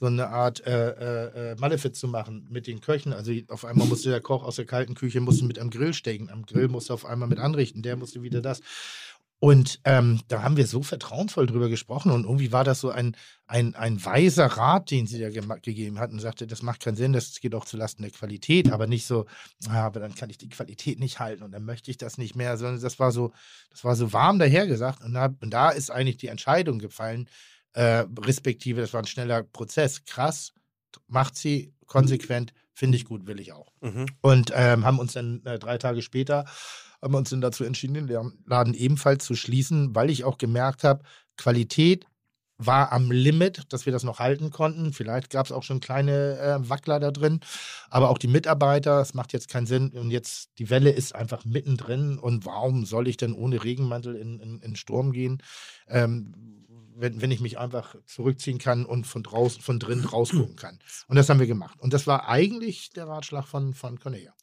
so 0.01 0.07
eine 0.07 0.29
Art 0.29 0.67
äh, 0.67 0.91
äh, 0.91 1.53
äh, 1.53 1.57
Malefiz 1.57 1.99
zu 1.99 2.09
machen 2.09 2.47
mit 2.51 2.67
den 2.67 2.81
Köchen. 2.81 3.13
Also 3.13 3.33
auf 3.49 3.65
einmal 3.65 3.87
musste 3.87 4.09
der 4.11 4.21
Koch 4.21 4.43
aus 4.43 4.57
der 4.57 4.65
kalten 4.65 4.95
Küche 4.95 5.21
musste 5.21 5.45
mit 5.45 5.59
am 5.59 5.71
Grill 5.71 5.93
stecken. 5.95 6.31
Am 6.31 6.47
Grill 6.47 6.69
musste 6.69 6.95
auf 6.95 7.05
einmal 7.05 7.29
mit 7.29 7.39
anrichten, 7.39 7.83
der 7.83 7.97
musste 7.97 8.23
wieder 8.23 8.41
das. 8.41 8.61
Und 9.45 9.81
ähm, 9.83 10.21
da 10.29 10.45
haben 10.45 10.57
wir 10.57 10.69
so 10.69 10.85
vertrauensvoll 10.85 11.47
drüber 11.47 11.69
gesprochen 11.69 12.13
und 12.13 12.27
irgendwie 12.27 12.53
war 12.53 12.63
das 12.63 12.79
so 12.79 12.91
ein, 12.91 13.17
ein, 13.49 13.75
ein 13.75 14.05
weiser 14.05 14.47
Rat, 14.47 14.93
den 14.93 15.09
sie 15.09 15.19
da 15.19 15.27
gema- 15.31 15.59
gegeben 15.61 15.99
hatten 15.99 16.15
und 16.15 16.21
sagte, 16.21 16.47
das 16.47 16.63
macht 16.63 16.79
keinen 16.79 16.95
Sinn, 16.95 17.13
das 17.13 17.41
geht 17.41 17.53
auch 17.57 17.65
zulasten 17.65 18.05
der 18.05 18.13
Qualität, 18.13 18.71
aber 18.71 18.87
nicht 18.87 19.05
so, 19.05 19.27
ah, 19.67 19.83
aber 19.83 19.99
dann 19.99 20.15
kann 20.15 20.31
ich 20.31 20.39
die 20.39 20.49
Qualität 20.49 21.01
nicht 21.01 21.19
halten 21.19 21.43
und 21.43 21.51
dann 21.51 21.65
möchte 21.65 21.91
ich 21.91 21.97
das 21.97 22.19
nicht 22.19 22.37
mehr, 22.37 22.57
sondern 22.57 22.81
das 22.81 23.01
war 23.01 23.11
so, 23.11 23.33
das 23.71 23.83
war 23.83 23.97
so 23.97 24.13
warm 24.13 24.39
dahergesagt 24.39 25.03
und 25.03 25.13
da, 25.13 25.35
und 25.41 25.51
da 25.51 25.71
ist 25.71 25.91
eigentlich 25.91 26.19
die 26.19 26.29
Entscheidung 26.29 26.79
gefallen, 26.79 27.29
äh, 27.73 28.05
respektive, 28.25 28.81
das 28.81 28.93
war 28.93 29.03
ein 29.03 29.09
schneller 29.09 29.43
Prozess, 29.43 30.05
krass, 30.05 30.53
macht 31.09 31.35
sie 31.37 31.75
konsequent, 31.87 32.55
finde 32.75 32.97
ich 32.97 33.07
gut, 33.07 33.27
will 33.27 33.41
ich 33.41 33.53
auch. 33.53 33.73
Mhm. 33.81 34.07
Und 34.21 34.53
ähm, 34.55 34.85
haben 34.85 35.01
uns 35.01 35.15
dann 35.15 35.45
äh, 35.47 35.59
drei 35.59 35.79
Tage 35.79 36.01
später 36.01 36.45
haben 37.03 37.13
wir 37.13 37.19
uns 37.19 37.31
dann 37.31 37.41
dazu 37.41 37.65
entschieden, 37.65 38.07
den 38.07 38.33
Laden 38.47 38.75
ebenfalls 38.75 39.25
zu 39.25 39.35
schließen, 39.35 39.95
weil 39.95 40.11
ich 40.11 40.25
auch 40.25 40.39
gemerkt 40.39 40.85
habe, 40.85 41.03
Qualität 41.37 42.07
war 42.67 42.93
am 42.93 43.11
Limit, 43.11 43.65
dass 43.71 43.87
wir 43.87 43.93
das 43.93 44.05
noch 44.05 44.19
halten 44.19 44.51
konnten. 44.51 44.93
Vielleicht 44.93 45.31
gab 45.31 45.47
es 45.47 45.53
auch 45.53 45.63
schon 45.63 45.81
kleine 45.81 46.39
äh, 46.39 46.69
Wackler 46.69 47.01
da 47.01 47.11
drin, 47.11 47.41
aber 47.91 48.11
auch 48.11 48.19
die 48.19 48.29
Mitarbeiter, 48.29 49.01
es 49.01 49.15
macht 49.15 49.33
jetzt 49.33 49.49
keinen 49.49 49.67
Sinn. 49.67 49.91
Und 49.91 50.11
jetzt, 50.11 50.51
die 50.59 50.71
Welle 50.71 50.91
ist 50.91 51.15
einfach 51.15 51.45
mittendrin. 51.45 52.19
Und 52.19 52.47
warum 52.47 52.85
soll 52.85 53.09
ich 53.09 53.17
denn 53.17 53.35
ohne 53.35 53.65
Regenmantel 53.65 54.15
in, 54.15 54.39
in, 54.39 54.61
in 54.61 54.77
Sturm 54.77 55.13
gehen? 55.13 55.43
Ähm, 55.89 56.35
wenn, 56.95 57.21
wenn 57.21 57.31
ich 57.31 57.41
mich 57.41 57.59
einfach 57.59 57.97
zurückziehen 58.07 58.59
kann 58.59 58.85
und 58.85 59.07
von 59.07 59.23
draußen, 59.23 59.63
von 59.63 59.79
drin 59.79 60.05
rausgucken 60.05 60.57
kann. 60.57 60.79
Und 61.09 61.17
das 61.17 61.29
haben 61.29 61.41
wir 61.41 61.47
gemacht. 61.47 61.81
Und 61.81 61.93
das 61.93 62.07
war 62.07 62.29
eigentlich 62.29 62.91
der 62.91 63.09
Ratschlag 63.09 63.47
von, 63.47 63.75
von 63.75 63.99
Cornelia. 63.99 64.35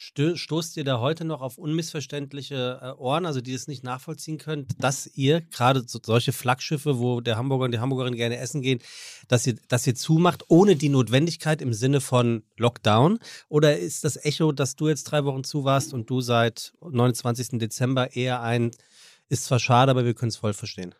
Stoßt 0.00 0.76
ihr 0.76 0.84
da 0.84 1.00
heute 1.00 1.24
noch 1.24 1.40
auf 1.40 1.58
unmissverständliche 1.58 2.78
äh, 2.80 3.00
Ohren, 3.00 3.26
also 3.26 3.40
die 3.40 3.52
es 3.52 3.66
nicht 3.66 3.82
nachvollziehen 3.82 4.38
können, 4.38 4.68
dass 4.78 5.08
ihr 5.08 5.40
gerade 5.40 5.82
so, 5.86 5.98
solche 6.00 6.32
Flaggschiffe, 6.32 7.00
wo 7.00 7.20
der 7.20 7.36
Hamburger 7.36 7.64
und 7.64 7.72
die 7.72 7.80
Hamburgerin 7.80 8.14
gerne 8.14 8.38
essen 8.38 8.62
gehen, 8.62 8.78
dass 9.26 9.44
ihr, 9.46 9.56
dass 9.66 9.86
ihr 9.88 9.96
zumacht, 9.96 10.44
ohne 10.46 10.76
die 10.76 10.88
Notwendigkeit 10.88 11.60
im 11.60 11.72
Sinne 11.72 12.00
von 12.00 12.44
Lockdown? 12.56 13.18
Oder 13.48 13.76
ist 13.76 14.04
das 14.04 14.24
Echo, 14.24 14.52
dass 14.52 14.76
du 14.76 14.88
jetzt 14.88 15.04
drei 15.04 15.24
Wochen 15.24 15.42
zu 15.42 15.64
warst 15.64 15.92
und 15.92 16.08
du 16.08 16.20
seit 16.20 16.74
29. 16.80 17.58
Dezember 17.58 18.14
eher 18.14 18.40
ein, 18.40 18.70
ist 19.28 19.46
zwar 19.46 19.58
schade, 19.58 19.90
aber 19.90 20.04
wir 20.04 20.14
können 20.14 20.30
es 20.30 20.36
voll 20.36 20.54
verstehen? 20.54 20.94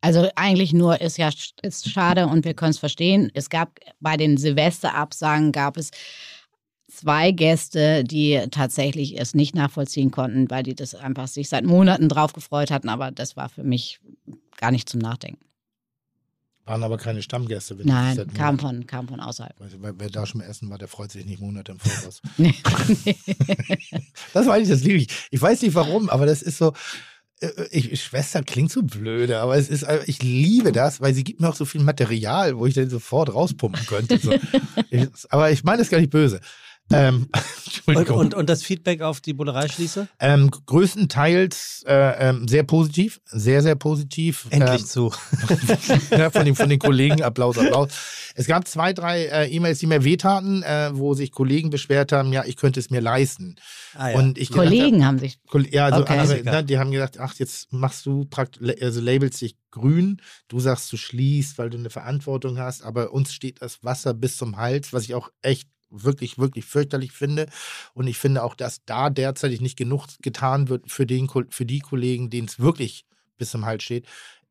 Also 0.00 0.28
eigentlich 0.36 0.72
nur 0.72 1.00
ist 1.00 1.18
ja 1.18 1.30
ist 1.62 1.90
schade 1.90 2.26
und 2.26 2.44
wir 2.44 2.54
können 2.54 2.70
es 2.70 2.78
verstehen. 2.78 3.30
Es 3.34 3.50
gab 3.50 3.78
bei 4.00 4.16
den 4.16 4.36
Silvesterabsagen 4.36 5.50
gab 5.50 5.76
es 5.76 5.90
zwei 7.00 7.30
Gäste, 7.30 8.04
die 8.04 8.42
tatsächlich 8.50 9.20
es 9.20 9.34
nicht 9.34 9.54
nachvollziehen 9.54 10.10
konnten, 10.10 10.50
weil 10.50 10.62
die 10.62 10.74
das 10.74 10.94
einfach 10.94 11.28
sich 11.28 11.48
seit 11.48 11.64
Monaten 11.64 12.08
drauf 12.08 12.32
gefreut 12.32 12.70
hatten. 12.70 12.88
Aber 12.88 13.10
das 13.10 13.36
war 13.36 13.48
für 13.48 13.62
mich 13.64 14.00
gar 14.56 14.70
nicht 14.70 14.88
zum 14.88 15.00
Nachdenken. 15.00 15.40
Waren 16.64 16.82
aber 16.82 16.98
keine 16.98 17.22
Stammgäste. 17.22 17.78
wenn 17.78 17.86
Nein, 17.86 18.26
kam 18.34 18.58
von, 18.58 18.86
kam 18.86 19.08
von 19.08 19.20
außerhalb. 19.20 19.54
Wer, 19.58 19.98
wer 19.98 20.10
da 20.10 20.26
schon 20.26 20.40
mal 20.42 20.46
essen 20.46 20.68
war, 20.68 20.76
der 20.76 20.88
freut 20.88 21.10
sich 21.10 21.24
nicht 21.24 21.40
Monate 21.40 21.72
im 21.72 21.78
Voraus. 21.78 22.20
Nee. 22.36 22.54
Das 24.34 24.46
war 24.46 24.54
eigentlich 24.54 24.68
das 24.68 24.82
liebe 24.82 24.98
ich. 24.98 25.08
Ich 25.30 25.40
weiß 25.40 25.62
nicht 25.62 25.74
warum, 25.74 26.10
aber 26.10 26.26
das 26.26 26.42
ist 26.42 26.58
so. 26.58 26.74
äh, 27.40 27.48
Ich, 27.70 28.02
Schwester 28.02 28.42
klingt 28.42 28.70
so 28.70 28.82
blöde, 28.82 29.38
aber 29.40 29.56
es 29.56 29.70
ist, 29.70 29.84
äh, 29.84 30.00
ich 30.06 30.22
liebe 30.22 30.72
das, 30.72 31.00
weil 31.00 31.14
sie 31.14 31.24
gibt 31.24 31.40
mir 31.40 31.48
auch 31.48 31.56
so 31.56 31.64
viel 31.64 31.80
Material, 31.80 32.58
wo 32.58 32.66
ich 32.66 32.74
dann 32.74 32.90
sofort 32.90 33.32
rauspumpen 33.32 33.86
könnte. 33.86 34.18
So. 34.18 34.34
Ich, 34.90 35.08
aber 35.30 35.50
ich 35.50 35.64
meine 35.64 35.78
das 35.78 35.88
gar 35.90 36.00
nicht 36.00 36.10
böse. 36.10 36.40
Ähm, 36.92 37.28
Und, 37.86 38.10
und, 38.10 38.34
und 38.34 38.48
das 38.50 38.62
Feedback 38.62 39.00
auf 39.02 39.20
die 39.22 39.32
Bullerei-Schließe? 39.32 40.08
ähm, 40.20 40.50
größtenteils 40.50 41.84
äh, 41.86 42.28
ähm, 42.30 42.46
sehr 42.48 42.62
positiv, 42.62 43.20
sehr, 43.26 43.62
sehr 43.62 43.76
positiv. 43.76 44.46
Endlich 44.50 44.82
Ähm, 44.82 44.86
zu. 44.86 45.12
ja, 46.10 46.30
von, 46.30 46.44
den, 46.44 46.54
von 46.54 46.68
den 46.68 46.78
Kollegen. 46.78 47.22
Applaus, 47.22 47.56
Applaus. 47.58 47.88
Es 48.34 48.46
gab 48.46 48.66
zwei, 48.68 48.92
drei 48.92 49.24
äh, 49.26 49.48
E-Mails, 49.50 49.78
die 49.78 49.86
mir 49.86 50.04
wehtaten, 50.04 50.62
äh, 50.62 50.90
wo 50.92 51.14
sich 51.14 51.30
Kollegen 51.32 51.70
beschwert 51.70 52.12
haben, 52.12 52.32
ja, 52.32 52.44
ich 52.44 52.56
könnte 52.56 52.78
es 52.80 52.90
mir 52.90 53.00
leisten. 53.00 53.56
Ah, 53.94 54.10
Und 54.12 54.38
ich 54.38 54.48
gedacht 54.50 54.66
Kollegen 54.66 55.04
haben 55.06 55.18
sich. 55.18 55.38
Koll- 55.46 55.68
Ja, 55.72 55.86
also 55.86 56.02
Okay. 56.02 56.18
andere, 56.18 56.42
ne, 56.44 56.64
die 56.64 56.78
haben 56.78 56.90
gesagt, 56.90 57.18
ach, 57.18 57.34
jetzt 57.36 57.72
machst 57.72 58.04
du 58.06 58.24
praktisch, 58.26 58.62
also 58.82 59.00
labelst 59.00 59.40
dich 59.40 59.56
grün, 59.70 60.20
du 60.48 60.60
sagst, 60.60 60.92
du 60.92 60.96
schließt, 60.96 61.58
weil 61.58 61.70
du 61.70 61.78
eine 61.78 61.90
Verantwortung 61.90 62.58
hast, 62.58 62.82
aber 62.82 63.12
uns 63.12 63.32
steht 63.32 63.62
das 63.62 63.82
Wasser 63.84 64.14
bis 64.14 64.36
zum 64.36 64.56
Hals, 64.56 64.92
was 64.92 65.04
ich 65.04 65.14
auch 65.14 65.30
echt 65.42 65.68
wirklich, 65.90 66.38
wirklich 66.38 66.64
fürchterlich 66.64 67.12
finde. 67.12 67.46
Und 67.94 68.06
ich 68.06 68.18
finde 68.18 68.42
auch, 68.42 68.54
dass 68.54 68.84
da 68.84 69.10
derzeitig 69.10 69.60
nicht 69.60 69.76
genug 69.76 70.06
getan 70.22 70.68
wird 70.68 70.90
für, 70.90 71.06
den, 71.06 71.28
für 71.50 71.66
die 71.66 71.80
Kollegen, 71.80 72.30
denen 72.30 72.48
es 72.48 72.58
wirklich 72.58 73.04
bis 73.36 73.50
zum 73.50 73.64
Hals 73.64 73.82
steht. 73.82 74.06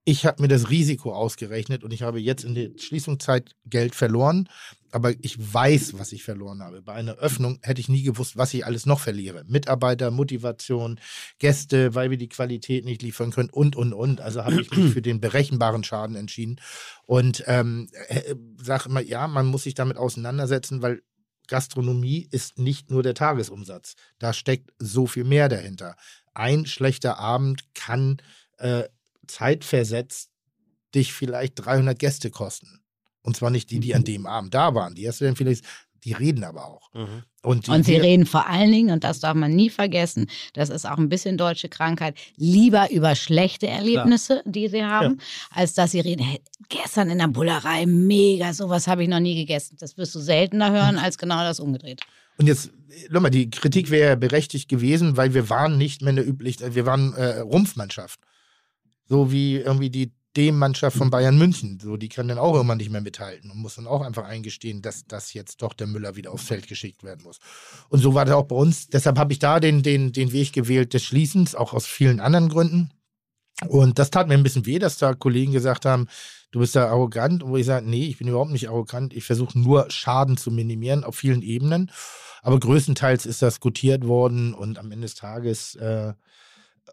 Ich 0.06 0.26
habe 0.26 0.42
mir 0.42 0.48
das 0.48 0.70
Risiko 0.70 1.14
ausgerechnet 1.14 1.84
und 1.84 1.92
ich 1.92 2.02
habe 2.02 2.22
jetzt 2.22 2.46
in 2.46 2.56
der 2.56 2.70
Schließungszeit 2.78 3.54
Geld 3.66 3.94
verloren, 3.94 4.48
aber 4.92 5.12
ich 5.20 5.54
weiß, 5.54 6.00
was 6.00 6.14
ich 6.14 6.24
verloren 6.24 6.64
habe. 6.64 6.82
Bei 6.82 6.94
einer 6.94 7.16
Öffnung 7.16 7.60
hätte 7.62 7.82
ich 7.82 7.90
nie 7.90 8.04
gewusst, 8.04 8.38
was 8.38 8.54
ich 8.54 8.66
alles 8.66 8.86
noch 8.86 9.02
verliere. 9.02 9.44
Mitarbeiter, 9.48 10.10
Motivation, 10.10 10.98
Gäste, 11.40 11.94
weil 11.94 12.10
wir 12.10 12.18
die 12.18 12.30
Qualität 12.30 12.86
nicht 12.86 13.02
liefern 13.02 13.32
können 13.32 13.50
und, 13.50 13.76
und, 13.76 13.92
und. 13.92 14.22
Also 14.22 14.46
habe 14.46 14.62
ich 14.62 14.72
mich 14.72 14.94
für 14.94 15.02
den 15.02 15.20
berechenbaren 15.20 15.84
Schaden 15.84 16.16
entschieden 16.16 16.62
und 17.06 17.44
ähm, 17.48 17.90
äh, 18.08 18.36
sage 18.64 18.88
immer, 18.88 19.02
ja, 19.02 19.28
man 19.28 19.48
muss 19.48 19.64
sich 19.64 19.74
damit 19.74 19.98
auseinandersetzen, 19.98 20.82
weil 20.82 21.02
Gastronomie 21.48 22.28
ist 22.32 22.58
nicht 22.58 22.92
nur 22.92 23.04
der 23.04 23.14
Tagesumsatz. 23.14 23.96
Da 24.20 24.34
steckt 24.34 24.72
so 24.80 25.08
viel 25.08 25.24
mehr 25.24 25.50
dahinter. 25.50 25.96
Ein 26.34 26.66
schlechter 26.66 27.18
Abend 27.18 27.74
kann 27.74 28.18
äh, 28.58 28.84
zeitversetzt 29.28 30.30
dich 30.96 31.14
vielleicht 31.14 31.54
300 31.56 31.98
Gäste 31.98 32.30
kosten. 32.30 32.82
Und 33.22 33.36
zwar 33.36 33.50
nicht 33.50 33.72
die, 33.72 33.80
die 33.80 33.94
an 33.94 34.06
dem 34.06 34.26
Abend 34.26 34.54
da 34.54 34.74
waren. 34.74 34.96
Die 34.96 35.08
hast 35.08 35.20
du 35.20 35.26
dann 35.26 35.36
vielleicht, 35.36 35.66
die 36.04 36.14
reden 36.14 36.44
aber 36.44 36.66
auch. 36.68 36.94
Mhm. 36.94 37.24
Und, 37.44 37.70
Und 37.70 37.86
sie 37.86 37.94
die- 37.94 38.00
reden 38.00 38.26
vor 38.26 38.48
allen 38.48 38.72
Dingen, 38.72 38.92
und 38.92 39.04
das 39.04 39.20
darf 39.20 39.34
man 39.36 39.56
nie 39.56 39.70
vergessen, 39.70 40.28
das 40.54 40.70
ist 40.70 40.86
auch 40.86 40.98
ein 40.98 41.08
bisschen 41.10 41.38
deutsche 41.38 41.70
Krankheit, 41.70 42.16
lieber 42.36 42.92
über 42.92 43.16
schlechte 43.16 43.68
Erlebnisse, 43.68 44.42
die 44.46 44.68
sie 44.68 44.84
haben, 44.84 45.20
als 45.52 45.74
dass 45.74 45.92
sie 45.92 46.00
reden, 46.02 46.24
hey, 46.24 46.42
gestern 46.70 47.10
in 47.10 47.20
der 47.20 47.28
Bullerei, 47.28 47.86
mega, 47.86 48.54
sowas 48.54 48.88
habe 48.88 49.04
ich 49.04 49.10
noch 49.10 49.20
nie 49.22 49.36
gegessen. 49.36 49.78
Das 49.80 49.98
wirst 49.98 50.14
du 50.16 50.20
seltener 50.20 50.72
hören 50.72 50.98
als 50.98 51.18
genau 51.18 51.40
das 51.44 51.60
umgedreht. 51.60 52.02
Und 52.38 52.48
jetzt, 52.48 52.72
schau 53.12 53.20
mal, 53.20 53.30
die 53.30 53.50
Kritik 53.50 53.90
wäre 53.90 54.18
berechtigt 54.18 54.68
gewesen, 54.70 55.18
weil 55.18 55.34
wir 55.34 55.50
waren 55.50 55.78
nicht 55.78 56.02
mehr 56.02 56.12
eine 56.12 56.22
üblich, 56.22 56.58
wir 56.62 56.86
waren 56.86 57.14
äh, 57.16 57.40
Rumpfmannschaft. 57.40 58.20
So 59.06 59.32
wie 59.32 59.56
irgendwie 59.56 59.90
die 59.90 60.12
D-Mannschaft 60.36 60.98
von 60.98 61.10
Bayern 61.10 61.38
München. 61.38 61.80
So, 61.82 61.98
die 61.98 62.10
kann 62.10 62.28
dann 62.28 62.38
auch 62.38 62.54
irgendwann 62.54 62.78
nicht 62.78 62.92
mehr 62.92 63.02
mithalten 63.02 63.50
und 63.50 63.58
muss 63.58 63.76
dann 63.76 63.88
auch 63.88 64.02
einfach 64.02 64.26
eingestehen, 64.26 64.82
dass 64.82 65.06
das 65.08 65.34
jetzt 65.34 65.62
doch 65.62 65.74
der 65.74 65.88
Müller 65.88 66.16
wieder 66.16 66.32
aufs 66.32 66.46
Feld 66.46 66.68
geschickt 66.68 67.04
werden 67.04 67.24
muss. 67.24 67.40
Und 67.90 68.00
so 68.00 68.14
war 68.14 68.26
das 68.26 68.36
auch 68.36 68.46
bei 68.46 68.56
uns. 68.56 68.88
Deshalb 68.88 69.18
habe 69.18 69.34
ich 69.34 69.40
da 69.40 69.60
den, 69.60 69.82
den, 69.84 70.12
den 70.12 70.32
Weg 70.32 70.54
gewählt 70.54 70.94
des 70.94 71.04
Schließens, 71.04 71.56
auch 71.56 71.74
aus 71.74 71.86
vielen 71.86 72.20
anderen 72.20 72.50
Gründen. 72.50 72.92
Und 73.68 73.98
das 73.98 74.12
tat 74.12 74.28
mir 74.28 74.36
ein 74.36 74.44
bisschen 74.44 74.68
weh, 74.68 74.78
dass 74.78 74.98
da 74.98 75.16
Kollegen 75.16 75.52
gesagt 75.52 75.86
haben, 75.86 76.08
du 76.52 76.60
bist 76.60 76.76
da 76.76 76.88
arrogant. 76.88 77.42
Und 77.42 77.52
wo 77.52 77.58
ich 77.58 77.66
sage, 77.66 77.90
nee, 77.90 78.06
ich 78.06 78.18
bin 78.18 78.28
überhaupt 78.28 78.52
nicht 78.52 78.70
arrogant. 78.70 79.14
Ich 79.14 79.24
versuche 79.24 79.58
nur 79.58 79.90
Schaden 79.90 80.38
zu 80.38 80.52
minimieren 80.52 81.04
auf 81.04 81.16
vielen 81.16 81.42
Ebenen. 81.42 81.92
Aber 82.44 82.60
größtenteils 82.60 83.26
ist 83.26 83.42
das 83.42 83.60
gutiert 83.60 84.06
worden 84.08 84.54
und 84.54 84.78
am 84.78 84.92
Ende 84.92 85.06
des 85.06 85.16
Tages, 85.16 85.76
äh, 85.76 86.14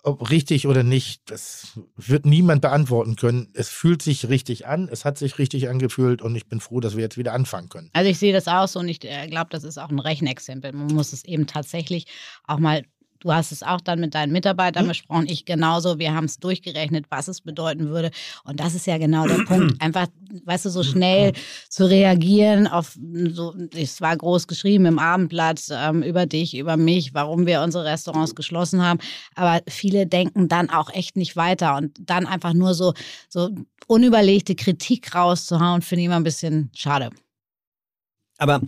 ob 0.04 0.30
richtig 0.30 0.66
oder 0.66 0.82
nicht, 0.82 1.30
das 1.30 1.80
wird 1.96 2.26
niemand 2.26 2.60
beantworten 2.60 3.16
können. 3.16 3.48
Es 3.54 3.70
fühlt 3.70 4.02
sich 4.02 4.28
richtig 4.28 4.66
an, 4.66 4.88
es 4.90 5.04
hat 5.04 5.18
sich 5.18 5.38
richtig 5.38 5.68
angefühlt 5.68 6.20
und 6.20 6.36
ich 6.36 6.46
bin 6.46 6.60
froh, 6.60 6.80
dass 6.80 6.94
wir 6.94 7.02
jetzt 7.02 7.16
wieder 7.16 7.32
anfangen 7.32 7.70
können. 7.70 7.90
Also 7.94 8.10
ich 8.10 8.18
sehe 8.18 8.32
das 8.32 8.46
auch 8.46 8.68
so 8.68 8.80
und 8.80 8.88
ich 8.88 9.02
äh, 9.04 9.26
glaube, 9.28 9.48
das 9.50 9.64
ist 9.64 9.78
auch 9.78 9.88
ein 9.88 9.98
Rechenexempel. 9.98 10.72
Man 10.72 10.88
muss 10.88 11.12
es 11.12 11.24
eben 11.24 11.46
tatsächlich 11.46 12.06
auch 12.44 12.58
mal 12.58 12.84
du 13.24 13.32
hast 13.32 13.52
es 13.52 13.62
auch 13.62 13.80
dann 13.80 14.00
mit 14.00 14.14
deinen 14.14 14.32
Mitarbeitern 14.32 14.86
besprochen, 14.86 15.26
ich 15.26 15.46
genauso. 15.46 15.98
Wir 15.98 16.14
haben 16.14 16.26
es 16.26 16.38
durchgerechnet, 16.38 17.06
was 17.08 17.26
es 17.26 17.40
bedeuten 17.40 17.88
würde. 17.88 18.10
Und 18.44 18.60
das 18.60 18.74
ist 18.74 18.86
ja 18.86 18.98
genau 18.98 19.26
der 19.26 19.42
Punkt. 19.44 19.74
Einfach, 19.80 20.08
weißt 20.44 20.66
du, 20.66 20.70
so 20.70 20.82
schnell 20.82 21.32
zu 21.70 21.88
reagieren 21.88 22.66
auf 22.66 22.98
so, 23.30 23.54
es 23.74 24.02
war 24.02 24.14
groß 24.14 24.46
geschrieben 24.46 24.84
im 24.84 24.98
Abendblatt 24.98 25.62
ähm, 25.70 26.02
über 26.02 26.26
dich, 26.26 26.54
über 26.54 26.76
mich, 26.76 27.14
warum 27.14 27.46
wir 27.46 27.62
unsere 27.62 27.84
Restaurants 27.86 28.34
geschlossen 28.34 28.82
haben. 28.84 29.00
Aber 29.34 29.62
viele 29.68 30.06
denken 30.06 30.48
dann 30.48 30.68
auch 30.68 30.92
echt 30.92 31.16
nicht 31.16 31.34
weiter 31.34 31.76
und 31.76 31.96
dann 31.98 32.26
einfach 32.26 32.52
nur 32.52 32.74
so, 32.74 32.92
so 33.30 33.48
unüberlegte 33.86 34.54
Kritik 34.54 35.14
rauszuhauen, 35.14 35.80
finde 35.80 36.02
ich 36.02 36.06
immer 36.06 36.16
ein 36.16 36.24
bisschen 36.24 36.70
schade. 36.74 37.08
Aber 38.36 38.60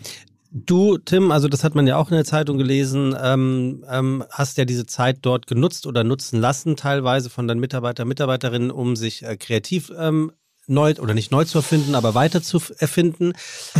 du, 0.50 0.98
Tim, 0.98 1.30
also 1.30 1.48
das 1.48 1.64
hat 1.64 1.74
man 1.74 1.86
ja 1.86 1.96
auch 1.96 2.10
in 2.10 2.16
der 2.16 2.24
Zeitung 2.24 2.58
gelesen, 2.58 3.14
ähm, 3.22 3.84
ähm, 3.90 4.24
hast 4.30 4.58
ja 4.58 4.64
diese 4.64 4.86
Zeit 4.86 5.18
dort 5.22 5.46
genutzt 5.46 5.86
oder 5.86 6.04
nutzen 6.04 6.40
lassen, 6.40 6.76
teilweise 6.76 7.30
von 7.30 7.46
deinen 7.48 7.60
Mitarbeiter, 7.60 8.04
Mitarbeiterinnen, 8.04 8.70
um 8.70 8.96
sich 8.96 9.22
äh, 9.24 9.36
kreativ 9.36 9.92
ähm, 9.98 10.32
neu 10.66 10.94
oder 11.00 11.14
nicht 11.14 11.30
neu 11.30 11.44
zu 11.44 11.58
erfinden, 11.58 11.94
aber 11.94 12.14
weiter 12.14 12.42
zu 12.42 12.60
erfinden. 12.78 13.32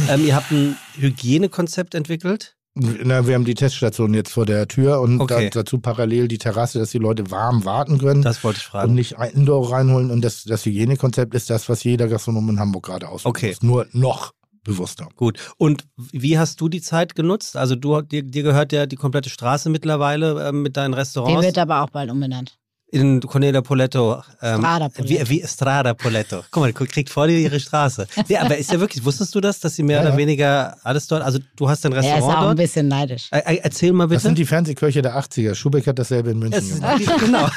Ähm, 0.08 0.24
ihr 0.24 0.36
habt 0.36 0.50
ein 0.52 0.76
Hygienekonzept 0.94 1.94
entwickelt. 1.94 2.54
Na, 2.78 3.26
wir 3.26 3.34
haben 3.34 3.46
die 3.46 3.54
Teststation 3.54 4.12
jetzt 4.12 4.32
vor 4.32 4.44
der 4.44 4.68
Tür 4.68 5.00
und 5.00 5.18
Okay. 5.22 5.48
da, 5.50 5.60
dazu 5.62 5.78
parallel 5.78 6.28
die 6.28 6.36
Terrasse, 6.36 6.78
dass 6.78 6.90
die 6.90 6.98
Leute 6.98 7.30
warm 7.30 7.64
warten 7.64 7.96
können 7.96 8.20
Das 8.20 8.44
wollte 8.44 8.58
ich 8.58 8.66
und 8.66 8.70
fragen. 8.70 8.94
nicht 8.94 9.18
ein 9.18 9.30
Indoor 9.32 9.72
reinholen. 9.72 10.10
Und 10.10 10.20
das, 10.22 10.44
das 10.44 10.66
Hygienekonzept 10.66 11.34
ist 11.34 11.48
das, 11.48 11.70
was 11.70 11.82
jeder 11.84 12.06
Gastronom 12.06 12.50
in 12.50 12.60
Hamburg 12.60 12.84
gerade 12.84 13.08
ausprobiert. 13.08 13.56
Okay. 13.56 13.66
Nur 13.66 13.86
noch 13.92 14.32
bewusster. 14.66 15.08
Gut. 15.16 15.38
Und 15.56 15.84
wie 15.96 16.38
hast 16.38 16.60
du 16.60 16.68
die 16.68 16.80
Zeit 16.80 17.14
genutzt? 17.14 17.56
Also 17.56 17.74
du, 17.76 18.02
dir, 18.02 18.22
dir 18.22 18.42
gehört 18.42 18.72
ja 18.72 18.86
die 18.86 18.96
komplette 18.96 19.30
Straße 19.30 19.70
mittlerweile 19.70 20.48
ähm, 20.48 20.62
mit 20.62 20.76
deinen 20.76 20.92
Die 20.92 20.98
Restaurants. 20.98 21.44
wird 21.46 21.58
aber 21.58 21.82
auch 21.82 21.90
bald 21.90 22.10
umbenannt. 22.10 22.58
In 22.88 23.20
Cornelia 23.20 23.60
Poletto. 23.62 24.22
Ähm, 24.40 24.58
Strada 24.60 24.88
Poletto. 24.88 25.28
Wie, 25.28 25.28
wie 25.42 25.46
Strada 25.46 25.94
Poletto. 25.94 26.44
Guck 26.50 26.62
mal, 26.62 26.72
die 26.72 26.86
kriegt 26.86 27.10
vor 27.10 27.26
dir 27.26 27.36
ihre 27.38 27.58
Straße. 27.58 28.06
Ja, 28.28 28.42
aber 28.42 28.56
ist 28.56 28.72
ja 28.72 28.78
wirklich, 28.78 29.04
wusstest 29.04 29.34
du 29.34 29.40
das, 29.40 29.58
dass 29.60 29.74
sie 29.74 29.82
mehr 29.82 29.96
Ja, 29.96 30.02
oder 30.02 30.10
ja. 30.12 30.16
weniger 30.16 30.76
alles 30.84 31.06
dort, 31.08 31.22
also 31.22 31.38
du 31.56 31.68
hast 31.68 31.84
ein 31.84 31.92
Er 31.92 31.98
ist 32.00 32.04
Restaurant 32.06 32.36
auch 32.36 32.40
ein 32.42 32.46
dort? 32.48 32.56
bisschen 32.58 32.88
neidisch. 32.88 33.28
Äh, 33.32 33.56
äh, 33.56 33.60
erzähl 33.62 33.92
mal 33.92 34.04
Das 34.04 34.10
bitte. 34.10 34.20
sind 34.22 34.38
die 34.38 34.44
Fernsehköche 34.46 35.02
der 35.02 35.18
80er. 35.18 35.54
Schubeck 35.56 35.86
hat 35.88 35.98
dasselbe 35.98 36.30
in 36.30 36.38
München 36.38 36.60
Es 36.62 36.74
gemacht. 36.76 37.00
ist, 37.00 37.18
genau. 37.20 37.48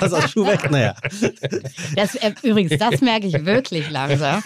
Was 0.00 0.12
aus 0.12 0.30
Schuhweg, 0.30 0.68
naja. 0.70 0.94
Das, 1.94 2.14
äh, 2.16 2.32
übrigens, 2.42 2.76
das 2.78 3.00
merke 3.00 3.26
ich 3.28 3.44
wirklich 3.44 3.88
langsam, 3.90 4.42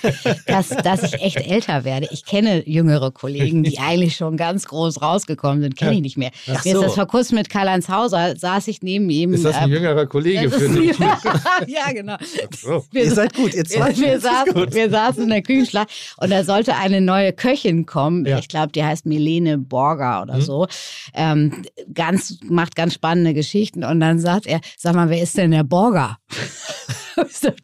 dass, 0.47 0.69
dass 0.69 1.03
ich 1.03 1.15
echt 1.15 1.37
älter 1.39 1.85
werde. 1.85 2.09
Ich 2.11 2.25
kenne 2.25 2.69
jüngere 2.69 3.11
Kollegen, 3.11 3.63
die 3.63 3.79
eigentlich 3.81 4.17
schon 4.17 4.37
ganz 4.37 4.67
groß 4.67 5.01
rausgekommen 5.03 5.63
sind, 5.63 5.77
kenne 5.77 5.95
ich 5.95 6.03
nicht 6.03 6.17
mehr. 6.19 6.31
Ach 6.53 6.65
Mir 6.65 6.75
ist 6.75 6.83
das 6.83 6.95
vor 6.95 7.07
kurzem 7.07 7.37
mit 7.39 7.49
Karl-Heinz 7.49 7.89
Hauser, 7.89 8.37
saß 8.37 8.69
ich 8.69 8.83
neben 8.83 9.09
ihm. 9.11 9.33
Ist 9.33 9.45
das 9.45 9.57
ein 9.57 9.65
ähm, 9.65 9.75
jüngerer 9.75 10.07
Kollege 10.11 10.51
für 10.51 10.69
dich? 10.69 10.99
ja, 11.67 11.91
genau. 11.93 12.17
So. 12.61 12.85
Wir, 12.93 13.05
Ihr 13.05 13.15
seid 13.15 13.33
gut, 13.35 13.55
ihr 13.55 13.65
zwei. 13.65 13.97
wir, 13.97 14.07
wir, 14.09 14.21
saßen, 14.21 14.73
wir 14.75 14.91
saßen 14.91 15.23
in 15.23 15.29
der 15.31 15.43
Küchenschlacht 15.43 15.89
und 16.19 16.31
da 16.31 16.45
sollte 16.45 16.77
eine 16.77 17.01
neue 17.01 17.33
Köchin 17.33 17.87
kommen. 17.87 18.27
Ja. 18.27 18.39
Ich 18.39 18.49
glaube, 18.49 18.73
die 18.73 18.85
heißt 18.85 19.07
Milene 19.07 19.57
Borger 19.57 20.21
oder 20.23 20.43
so. 20.43 20.67
Ähm, 21.15 21.63
ganz, 21.95 22.39
macht 22.45 22.77
ganz 22.77 22.93
spannende 22.95 23.33
Geschichten. 23.33 23.85
Und 23.85 24.01
dann 24.01 24.19
sagt 24.19 24.47
er, 24.47 24.61
sag 24.77 24.95
mal, 24.95 25.09
wer 25.09 25.23
ist 25.23 25.39
denn 25.39 25.53
der 25.53 25.65
Borger? 25.65 26.19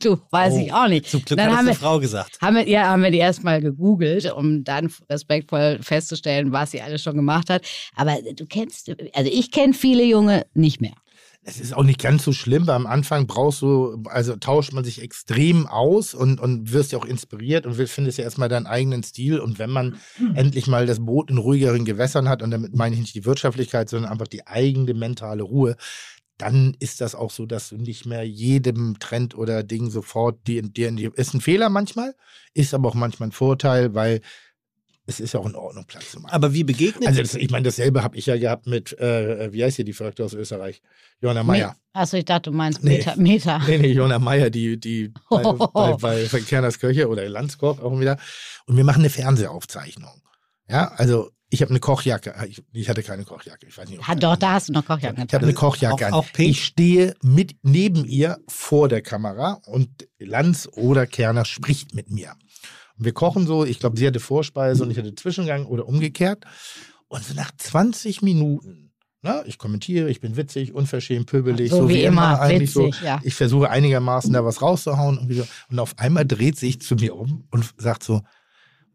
Du, 0.00 0.18
weiß 0.30 0.54
Oh, 0.54 0.58
ich 0.58 0.72
auch 0.72 0.88
nicht. 0.88 1.08
Zum 1.08 1.24
Glück 1.24 1.38
dann 1.38 1.46
hat 1.46 1.52
es 1.52 1.58
haben 1.58 1.66
eine 1.66 1.76
wir, 1.76 1.80
Frau 1.80 1.98
gesagt. 1.98 2.38
haben 2.40 2.56
wir, 2.56 2.68
ja, 2.68 2.88
haben 2.88 3.02
wir 3.02 3.10
die 3.10 3.18
erstmal 3.18 3.60
gegoogelt, 3.60 4.30
um 4.32 4.64
dann 4.64 4.92
respektvoll 5.08 5.78
festzustellen, 5.80 6.52
was 6.52 6.72
sie 6.72 6.82
alles 6.82 7.02
schon 7.02 7.16
gemacht 7.16 7.48
hat. 7.48 7.62
Aber 7.94 8.16
du 8.34 8.44
kennst, 8.46 8.90
also 9.14 9.30
ich 9.32 9.50
kenne 9.50 9.72
viele 9.72 10.04
Junge 10.04 10.46
nicht 10.54 10.80
mehr. 10.80 10.92
Es 11.48 11.60
ist 11.60 11.76
auch 11.76 11.84
nicht 11.84 12.00
ganz 12.00 12.24
so 12.24 12.32
schlimm, 12.32 12.66
weil 12.66 12.74
am 12.74 12.88
Anfang 12.88 13.28
brauchst 13.28 13.62
du, 13.62 14.02
also 14.06 14.34
tauscht 14.34 14.72
man 14.72 14.82
sich 14.82 15.00
extrem 15.00 15.68
aus 15.68 16.12
und, 16.12 16.40
und 16.40 16.72
wirst 16.72 16.90
ja 16.90 16.98
auch 16.98 17.04
inspiriert 17.04 17.66
und 17.66 17.78
will- 17.78 17.86
findest 17.86 18.18
ja 18.18 18.24
erstmal 18.24 18.48
deinen 18.48 18.66
eigenen 18.66 19.04
Stil. 19.04 19.38
Und 19.38 19.60
wenn 19.60 19.70
man 19.70 19.96
endlich 20.34 20.66
mal 20.66 20.86
das 20.86 20.98
Boot 20.98 21.30
in 21.30 21.38
ruhigeren 21.38 21.84
Gewässern 21.84 22.28
hat, 22.28 22.42
und 22.42 22.50
damit 22.50 22.74
meine 22.74 22.96
ich 22.96 23.00
nicht 23.00 23.14
die 23.14 23.24
Wirtschaftlichkeit, 23.24 23.88
sondern 23.88 24.10
einfach 24.10 24.26
die 24.26 24.44
eigene 24.44 24.92
mentale 24.92 25.44
Ruhe, 25.44 25.76
dann 26.36 26.76
ist 26.80 27.00
das 27.00 27.14
auch 27.14 27.30
so, 27.30 27.46
dass 27.46 27.68
du 27.68 27.76
nicht 27.76 28.06
mehr 28.06 28.24
jedem 28.24 28.98
Trend 28.98 29.36
oder 29.36 29.62
Ding 29.62 29.88
sofort 29.88 30.46
dir 30.48 30.58
in 30.58 30.96
die. 30.96 31.10
Ist 31.14 31.32
ein 31.32 31.40
Fehler 31.40 31.70
manchmal, 31.70 32.16
ist 32.54 32.74
aber 32.74 32.88
auch 32.88 32.94
manchmal 32.94 33.28
ein 33.28 33.32
Vorteil, 33.32 33.94
weil 33.94 34.20
es 35.06 35.20
ist 35.20 35.32
ja 35.34 35.40
auch 35.40 35.46
in 35.46 35.54
Ordnung, 35.54 35.84
Platz 35.86 36.10
zu 36.10 36.20
machen. 36.20 36.32
Aber 36.34 36.52
wie 36.52 36.64
begegnet 36.64 37.06
Also 37.08 37.22
das, 37.22 37.34
ich 37.34 37.50
meine, 37.50 37.64
dasselbe 37.64 38.02
habe 38.02 38.16
ich 38.16 38.26
ja 38.26 38.36
gehabt 38.36 38.66
mit, 38.66 38.98
äh, 38.98 39.52
wie 39.52 39.62
heißt 39.64 39.76
hier 39.76 39.84
die 39.84 39.92
Verrückte 39.92 40.24
aus 40.24 40.34
Österreich? 40.34 40.82
Johanna 41.20 41.42
Meyer. 41.44 41.76
Achso, 41.92 42.16
ich 42.16 42.24
dachte, 42.24 42.50
du 42.50 42.56
meinst 42.56 42.82
Nee. 42.84 42.98
Meter. 42.98 43.16
Meter. 43.16 43.60
Nee, 43.66 43.78
nee, 43.78 43.92
Johanna 43.92 44.18
Meyer, 44.18 44.50
die, 44.50 44.78
die 44.78 45.12
bei, 45.30 45.42
bei, 45.42 45.92
bei, 45.94 46.26
bei 46.30 46.40
Kerners 46.40 46.78
Köche 46.78 47.08
oder 47.08 47.28
Landskorb 47.28 47.82
auch 47.82 47.98
wieder. 47.98 48.18
Und 48.66 48.76
wir 48.76 48.84
machen 48.84 49.00
eine 49.00 49.10
Fernsehaufzeichnung. 49.10 50.22
Ja, 50.68 50.88
also 50.96 51.30
ich 51.48 51.62
habe 51.62 51.70
eine 51.70 51.78
Kochjacke. 51.78 52.34
Ich, 52.48 52.60
ich 52.72 52.88
hatte 52.88 53.04
keine 53.04 53.22
Kochjacke. 53.24 53.66
Ich 53.68 53.78
weiß 53.78 53.88
nicht. 53.88 54.00
ob- 54.00 54.08
Ha, 54.08 54.16
doch, 54.16 54.34
da 54.36 54.54
hast 54.54 54.68
du 54.68 54.72
noch 54.72 54.84
Kochjacken 54.84 55.24
ich 55.28 55.32
habe 55.34 55.44
eine 55.44 55.54
Kochjacke 55.54 55.94
Auch- 55.94 56.08
an. 56.08 56.12
auch 56.12 56.32
pink? 56.32 56.50
Ich 56.50 56.64
stehe 56.64 57.14
mit 57.22 57.54
neben 57.62 58.04
ihr 58.04 58.38
vor 58.48 58.88
der 58.88 59.00
Kamera 59.00 59.60
und 59.66 59.88
Lanz 60.18 60.68
oder 60.72 61.06
Kerner 61.06 61.44
spricht 61.44 61.94
mit 61.94 62.10
mir. 62.10 62.34
Und 62.98 63.04
wir 63.04 63.12
kochen 63.12 63.46
so, 63.46 63.64
ich 63.64 63.78
glaube, 63.78 63.98
sie 63.98 64.06
hatte 64.06 64.20
Vorspeise 64.20 64.82
und 64.82 64.90
ich 64.90 64.98
hatte 64.98 65.14
Zwischengang 65.14 65.66
oder 65.66 65.86
umgekehrt. 65.86 66.44
Und 67.08 67.24
so 67.24 67.34
nach 67.34 67.50
20 67.56 68.22
Minuten, 68.22 68.92
ne, 69.22 69.44
ich 69.46 69.58
kommentiere, 69.58 70.10
ich 70.10 70.20
bin 70.20 70.36
witzig, 70.36 70.72
unverschämt, 70.72 71.26
pöbelig, 71.26 71.70
So 71.70 71.88
wie 71.88 72.02
immer, 72.02 72.40
eigentlich 72.40 72.74
witzig, 72.74 72.94
so. 73.00 73.06
ja. 73.06 73.20
Ich 73.22 73.34
versuche 73.34 73.70
einigermaßen 73.70 74.32
da 74.32 74.44
was 74.44 74.62
rauszuhauen. 74.62 75.18
Und, 75.18 75.32
so. 75.32 75.46
und 75.68 75.78
auf 75.78 75.98
einmal 75.98 76.26
dreht 76.26 76.58
sich 76.58 76.80
zu 76.80 76.94
mir 76.96 77.14
um 77.16 77.46
und 77.50 77.74
sagt 77.76 78.02
so, 78.02 78.22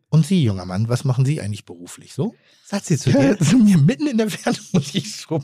und 0.10 0.26
Sie, 0.26 0.44
junger 0.44 0.66
Mann, 0.66 0.90
was 0.90 1.06
machen 1.06 1.24
Sie 1.24 1.40
eigentlich 1.40 1.64
beruflich 1.64 2.14
so? 2.14 2.36
Sagt 2.66 2.86
sie 2.86 2.98
zu 2.98 3.12
dir? 3.12 3.38
zu 3.40 3.58
mir 3.58 3.78
mitten 3.78 4.08
in 4.08 4.18
der 4.18 4.30
Ferne 4.30 4.58
und 4.74 4.94
ich 4.94 5.16
so, 5.16 5.42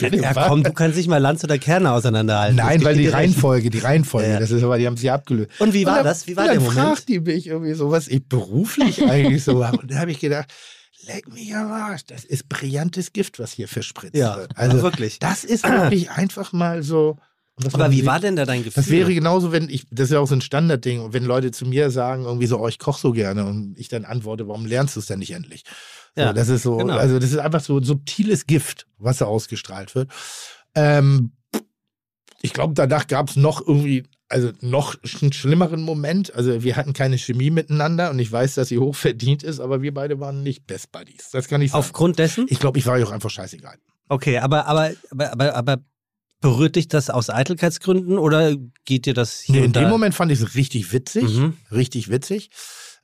Ja, 0.00 0.32
komm, 0.32 0.62
du 0.62 0.72
kannst 0.72 0.96
nicht 0.96 1.08
mal 1.08 1.18
Lanz 1.18 1.42
oder 1.42 1.58
Kerne 1.58 1.90
auseinanderhalten. 1.92 2.56
Nein, 2.56 2.84
weil 2.84 2.96
die. 2.96 3.08
Reihenfolge, 3.08 3.68
die 3.70 3.80
Reihenfolge, 3.80 4.30
Ja. 4.30 4.38
das 4.40 4.50
ist 4.52 4.62
aber, 4.62 4.78
die 4.78 4.86
haben 4.86 4.96
sie 4.96 5.10
abgelöst. 5.10 5.50
Und 5.58 5.74
wie 5.74 5.84
war 5.86 5.96
dann- 5.96 6.04
das? 6.04 6.26
Wie 6.28 6.36
war 6.36 6.44
und 6.44 6.50
der 6.50 6.54
dann 6.60 6.64
Moment? 6.64 6.86
fragt 6.86 7.08
die 7.08 7.18
mich 7.20 7.46
irgendwie 7.48 7.72
so, 7.74 7.90
was 7.90 8.06
ich 8.06 8.24
beruflich 8.28 9.02
eigentlich 9.10 9.42
so 9.42 9.66
habe. 9.66 9.78
Und 9.78 9.90
da 9.90 9.96
habe 9.96 10.12
ich 10.12 10.20
gedacht, 10.20 10.52
leck 11.06 11.26
mich 11.32 11.52
am 11.54 11.72
Arsch, 11.72 12.04
das 12.06 12.24
ist 12.24 12.48
brillantes 12.48 13.12
Gift, 13.12 13.38
was 13.40 13.50
hier 13.52 13.66
verspritzt 13.66 14.14
Ja, 14.14 14.36
wird. 14.36 14.56
Also, 14.56 14.82
wirklich. 14.82 15.18
das 15.18 15.42
ist 15.42 15.64
wirklich 15.68 16.10
einfach 16.10 16.52
mal 16.52 16.82
so. 16.84 17.16
Aber 17.72 17.90
wie 17.90 18.06
war 18.06 18.20
denn 18.20 18.36
da 18.36 18.44
dein 18.44 18.64
Gefühl? 18.64 18.82
Das 18.82 18.90
wäre 18.90 19.14
genauso, 19.14 19.52
wenn 19.52 19.68
ich, 19.68 19.86
das 19.90 20.06
ist 20.06 20.12
ja 20.12 20.20
auch 20.20 20.28
so 20.28 20.34
ein 20.34 20.40
Standardding, 20.40 21.12
wenn 21.12 21.24
Leute 21.24 21.50
zu 21.50 21.66
mir 21.66 21.90
sagen, 21.90 22.24
irgendwie 22.24 22.46
so, 22.46 22.58
oh, 22.58 22.68
ich 22.68 22.78
koche 22.78 23.00
so 23.00 23.12
gerne, 23.12 23.44
und 23.44 23.74
ich 23.78 23.88
dann 23.88 24.04
antworte, 24.04 24.46
warum 24.48 24.66
lernst 24.66 24.96
du 24.96 25.00
es 25.00 25.06
denn 25.06 25.18
nicht 25.18 25.32
endlich? 25.32 25.64
So, 26.14 26.22
Ja, 26.22 26.32
das 26.32 26.48
ist 26.48 26.62
so, 26.62 26.76
genau. 26.76 26.96
also 26.96 27.18
das 27.18 27.30
ist 27.30 27.38
einfach 27.38 27.60
so 27.60 27.78
ein 27.78 27.84
subtiles 27.84 28.46
Gift, 28.46 28.86
was 28.98 29.18
da 29.18 29.26
ausgestrahlt 29.26 29.94
wird. 29.94 30.10
Ähm, 30.74 31.32
ich 32.40 32.52
glaube, 32.52 32.74
danach 32.74 33.06
gab 33.06 33.30
es 33.30 33.36
noch 33.36 33.66
irgendwie, 33.66 34.04
also 34.28 34.50
noch 34.60 34.96
einen 35.20 35.32
schlimmeren 35.32 35.82
Moment. 35.82 36.34
Also 36.34 36.62
wir 36.62 36.76
hatten 36.76 36.92
keine 36.92 37.18
Chemie 37.18 37.50
miteinander 37.50 38.10
und 38.10 38.18
ich 38.18 38.30
weiß, 38.30 38.54
dass 38.54 38.68
sie 38.68 38.78
hoch 38.78 38.94
verdient 38.94 39.42
ist, 39.42 39.58
aber 39.60 39.82
wir 39.82 39.92
beide 39.92 40.20
waren 40.20 40.42
nicht 40.42 40.66
Best 40.66 40.92
Buddies. 40.92 41.30
Das 41.32 41.48
kann 41.48 41.62
ich 41.62 41.72
sagen. 41.72 41.80
Aufgrund 41.80 42.18
dessen? 42.18 42.46
ich 42.48 42.60
glaube, 42.60 42.78
ich 42.78 42.86
war 42.86 42.98
ihr 42.98 43.06
auch 43.06 43.10
einfach 43.10 43.30
scheißegal. 43.30 43.76
Okay, 44.08 44.38
aber, 44.38 44.66
aber, 44.66 44.92
aber, 45.10 45.32
aber, 45.32 45.54
aber 45.54 45.78
berührt 46.40 46.76
dich 46.76 46.88
das 46.88 47.10
aus 47.10 47.30
Eitelkeitsgründen 47.30 48.18
oder 48.18 48.54
geht 48.84 49.06
dir 49.06 49.14
das 49.14 49.40
hier 49.40 49.56
Nee, 49.60 49.66
in 49.66 49.72
dem 49.72 49.88
Moment 49.88 50.14
fand 50.14 50.30
ich 50.32 50.40
es 50.40 50.54
richtig 50.54 50.92
witzig, 50.92 51.24
Mhm. 51.24 51.56
richtig 51.72 52.08
witzig, 52.10 52.50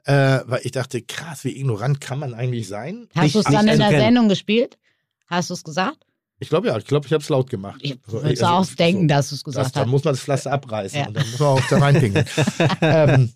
äh, 0.04 0.40
weil 0.46 0.60
ich 0.64 0.72
dachte, 0.72 1.02
krass, 1.02 1.44
wie 1.44 1.56
ignorant 1.58 2.00
kann 2.00 2.18
man 2.18 2.34
eigentlich 2.34 2.68
sein? 2.68 3.08
Hast 3.14 3.34
du 3.34 3.40
es 3.40 3.44
dann 3.46 3.66
in 3.68 3.78
der. 3.78 3.90
Sendung 3.90 4.28
gespielt? 4.28 4.78
Hast 5.26 5.50
du 5.50 5.54
es 5.54 5.64
gesagt? 5.64 5.98
Ich 6.40 6.48
glaube 6.48 6.66
ja, 6.68 6.76
ich 6.76 6.84
glaube, 6.84 7.06
ich 7.06 7.12
habe 7.12 7.22
es 7.22 7.28
laut 7.28 7.48
gemacht. 7.48 7.78
Ich 7.80 7.96
würde 8.06 8.28
also, 8.28 8.44
auch 8.46 8.66
denken, 8.66 9.02
so, 9.02 9.06
dass 9.08 9.28
du 9.30 9.34
es 9.36 9.44
gesagt 9.44 9.74
Da 9.76 9.80
hast. 9.80 9.86
muss 9.88 10.04
man 10.04 10.14
das 10.14 10.20
Pflaster 10.20 10.52
abreißen 10.52 10.98
Ja. 10.98 11.06
und 11.06 11.14
dann 11.16 11.30
muss 11.30 11.38
man 11.40 11.48
auch 11.48 11.68
da 11.68 11.78
reinpinkeln. 11.78 12.26
ähm, 12.82 13.32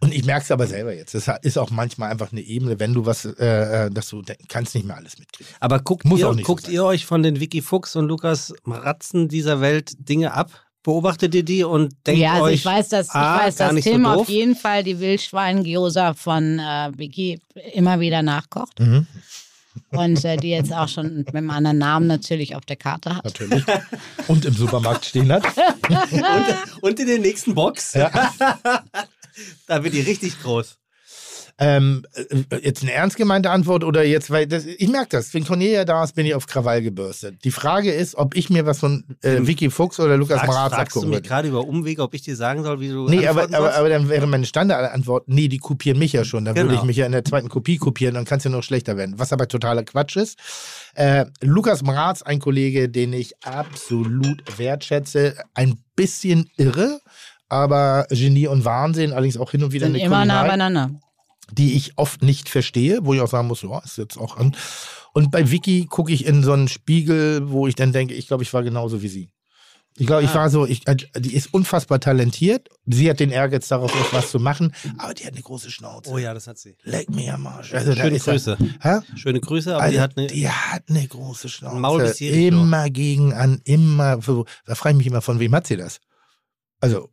und 0.00 0.14
ich 0.14 0.24
merke 0.24 0.44
es 0.44 0.50
aber 0.50 0.66
selber 0.66 0.94
jetzt. 0.94 1.14
Das 1.14 1.30
ist 1.42 1.58
auch 1.58 1.70
manchmal 1.70 2.10
einfach 2.10 2.32
eine 2.32 2.40
Ebene, 2.40 2.78
wenn 2.80 2.94
du 2.94 3.06
was, 3.06 3.24
äh, 3.24 3.86
äh, 3.86 3.90
dass 3.90 4.08
du 4.08 4.22
kannst 4.48 4.74
nicht 4.74 4.86
mehr 4.86 4.96
alles 4.96 5.18
mitkriegen. 5.18 5.52
Aber 5.60 5.80
guckt, 5.80 6.04
Muss 6.04 6.20
ihr, 6.20 6.28
auch 6.28 6.34
nicht 6.34 6.46
so 6.46 6.52
guckt 6.52 6.64
sein. 6.64 6.74
ihr 6.74 6.84
euch 6.84 7.06
von 7.06 7.22
den 7.22 7.40
Vicky 7.40 7.62
Fuchs 7.62 7.96
und 7.96 8.06
Lukas 8.06 8.54
Ratzen 8.64 9.28
dieser 9.28 9.60
Welt 9.60 9.92
Dinge 9.98 10.32
ab? 10.32 10.50
Beobachtet 10.82 11.34
ihr 11.34 11.42
die 11.42 11.64
und 11.64 11.94
denkt 12.06 12.20
ja, 12.20 12.34
also 12.34 12.44
euch, 12.44 12.54
ich 12.54 12.64
weiß, 12.64 12.90
dass, 12.90 13.08
ich 13.08 13.14
ah, 13.14 13.40
weiß, 13.40 13.56
gar 13.56 13.68
dass 13.68 13.74
nicht 13.74 13.84
so 13.84 13.90
Tim 13.90 14.04
doof? 14.04 14.16
auf 14.18 14.28
jeden 14.28 14.54
Fall 14.54 14.84
die 14.84 15.00
Wildschwein-Gyoza 15.00 16.14
von 16.14 16.60
äh, 16.60 16.92
Vicky 16.96 17.40
immer 17.72 17.98
wieder 17.98 18.22
nachkocht. 18.22 18.78
Mhm. 18.78 19.06
Und 19.90 20.24
äh, 20.24 20.36
die 20.36 20.50
jetzt 20.50 20.72
auch 20.72 20.88
schon 20.88 21.16
mit 21.16 21.34
einem 21.34 21.50
anderen 21.50 21.78
Namen 21.78 22.06
natürlich 22.06 22.54
auf 22.54 22.64
der 22.64 22.76
Karte 22.76 23.16
hat. 23.16 23.24
Natürlich. 23.24 23.64
und 24.28 24.44
im 24.44 24.54
Supermarkt 24.54 25.04
stehen 25.04 25.32
hat. 25.32 25.44
und, 25.88 26.82
und 26.82 27.00
in 27.00 27.06
der 27.06 27.18
nächsten 27.18 27.54
Box, 27.54 27.94
Ja. 27.94 28.10
da 29.66 29.82
wird 29.84 29.94
die 29.94 30.00
richtig 30.00 30.40
groß. 30.42 30.78
Ähm, 31.58 32.04
äh, 32.50 32.58
jetzt 32.58 32.82
eine 32.82 32.92
ernst 32.92 33.16
gemeinte 33.16 33.48
Antwort 33.50 33.82
oder 33.82 34.04
jetzt, 34.04 34.30
weil 34.30 34.46
das, 34.46 34.66
ich 34.66 34.88
merke 34.90 35.16
das, 35.16 35.32
wenn 35.32 35.46
Cornelia 35.46 35.86
da 35.86 36.04
ist, 36.04 36.14
bin 36.14 36.26
ich 36.26 36.34
auf 36.34 36.46
Krawall 36.46 36.82
gebürstet. 36.82 37.42
Die 37.44 37.50
Frage 37.50 37.92
ist, 37.92 38.14
ob 38.16 38.36
ich 38.36 38.50
mir 38.50 38.66
was 38.66 38.80
von 38.80 39.04
äh, 39.22 39.38
Vicky 39.40 39.70
Fuchs 39.70 39.98
oder 39.98 40.18
Lukas 40.18 40.36
Fragst, 40.40 40.48
Marat 40.52 40.72
fragst 40.72 40.94
du 40.94 40.98
abgucken 41.00 41.08
mich 41.08 41.16
würde. 41.16 41.28
gerade 41.28 41.48
über 41.48 41.66
Umwege, 41.66 42.02
ob 42.02 42.12
ich 42.12 42.20
dir 42.20 42.36
sagen 42.36 42.62
soll, 42.62 42.80
wie 42.80 42.90
du 42.90 43.08
Nee, 43.08 43.26
aber, 43.26 43.44
aber, 43.44 43.74
aber 43.74 43.88
dann 43.88 44.10
wäre 44.10 44.26
meine 44.26 44.44
Standardantwort, 44.44 45.28
nee, 45.28 45.48
die 45.48 45.56
kopieren 45.56 45.98
mich 45.98 46.12
ja 46.12 46.26
schon. 46.26 46.44
Dann 46.44 46.56
würde 46.56 46.68
Genau. 46.68 46.80
ich 46.82 46.86
mich 46.86 46.98
ja 46.98 47.06
in 47.06 47.12
der 47.12 47.24
zweiten 47.24 47.48
Kopie 47.48 47.78
kopieren, 47.78 48.14
dann 48.16 48.26
kann 48.26 48.36
es 48.36 48.44
ja 48.44 48.50
noch 48.50 48.62
schlechter 48.62 48.98
werden. 48.98 49.14
Was 49.18 49.32
aber 49.32 49.48
totaler 49.48 49.82
Quatsch 49.84 50.16
ist. 50.16 50.38
Äh, 50.94 51.24
Lukas 51.40 51.82
Maratz, 51.82 52.20
ein 52.20 52.38
Kollege, 52.38 52.90
den 52.90 53.14
ich 53.14 53.32
absolut 53.42 54.42
wertschätze, 54.58 55.36
ein 55.54 55.78
bisschen 55.94 56.50
irre, 56.58 57.00
aber 57.48 58.06
Genie 58.10 58.46
und 58.48 58.64
Wahnsinn, 58.64 59.12
allerdings 59.12 59.36
auch 59.36 59.50
hin 59.50 59.62
und 59.64 59.72
wieder 59.72 59.86
Sind 59.86 59.96
eine 59.96 60.04
immer 60.04 60.24
nah 60.24 60.40
Kulinarei 60.42 60.48
beieinander. 60.48 61.00
die 61.52 61.74
ich 61.74 61.92
oft 61.96 62.22
nicht 62.22 62.48
verstehe, 62.48 63.00
wo 63.04 63.14
ich 63.14 63.20
auch 63.20 63.28
sagen 63.30 63.48
muss, 63.48 63.62
ja, 63.62 63.78
ist 63.80 63.98
jetzt 63.98 64.18
auch 64.18 64.36
an. 64.36 64.54
Und 65.12 65.30
bei 65.30 65.50
Vicky 65.50 65.86
gucke 65.86 66.12
ich 66.12 66.26
in 66.26 66.42
so 66.42 66.52
einen 66.52 66.68
Spiegel, 66.68 67.50
wo 67.50 67.66
ich 67.66 67.74
dann 67.74 67.92
denke, 67.92 68.14
ich 68.14 68.26
glaube, 68.26 68.42
ich 68.42 68.52
war 68.52 68.62
genauso 68.62 69.00
wie 69.02 69.08
sie. 69.08 69.30
Ich 69.98 70.06
glaube, 70.06 70.24
ich 70.24 70.30
Ah. 70.32 70.34
war 70.34 70.50
so, 70.50 70.66
ich, 70.66 70.86
äh, 70.86 70.94
die 71.18 71.32
ist 71.34 71.54
unfassbar 71.54 71.98
talentiert. 72.00 72.68
Sie 72.84 73.08
hat 73.08 73.18
den 73.18 73.30
Ehrgeiz 73.30 73.68
darauf, 73.68 73.94
auch 73.94 74.12
was 74.12 74.30
zu 74.30 74.38
machen, 74.38 74.74
aber 74.98 75.14
die 75.14 75.24
hat 75.24 75.32
eine 75.32 75.40
große 75.40 75.70
Schnauze. 75.70 76.10
Oh 76.10 76.18
ja, 76.18 76.34
das 76.34 76.46
hat 76.46 76.58
sie. 76.58 76.76
Leck 76.82 77.08
mir 77.08 77.32
am 77.32 77.46
Arsch. 77.46 77.72
Also, 77.72 77.94
Schöne 77.94 78.16
er- 78.16 78.18
Grüße. 78.18 78.58
Hä? 78.82 78.98
Schöne 79.16 79.40
Grüße, 79.40 79.74
aber 79.74 79.84
Also, 79.84 79.94
die 79.94 80.00
hat 80.02 80.18
eine. 80.18 80.26
die 80.26 80.50
hat 80.50 80.82
eine 80.90 81.06
große 81.08 81.48
Schnauze. 81.48 81.76
Maul 81.80 82.02
bis 82.02 82.20
immer 82.20 82.90
gegen 82.90 83.32
an, 83.32 83.62
immer. 83.64 84.18
Da 84.66 84.74
frage 84.74 84.90
ich 84.92 84.98
mich 84.98 85.06
immer, 85.06 85.22
von 85.22 85.40
wem 85.40 85.54
hat 85.54 85.66
sie 85.66 85.78
das? 85.78 86.00
Also. 86.80 87.08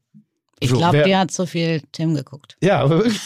Ich 0.63 0.69
so, 0.69 0.77
glaube, 0.77 1.03
die 1.03 1.15
hat 1.15 1.31
zu 1.31 1.45
viel 1.45 1.81
Tim 1.91 2.15
geguckt. 2.15 2.57
Ja, 2.61 2.79
aber 2.79 2.99
wirklich. 2.99 3.19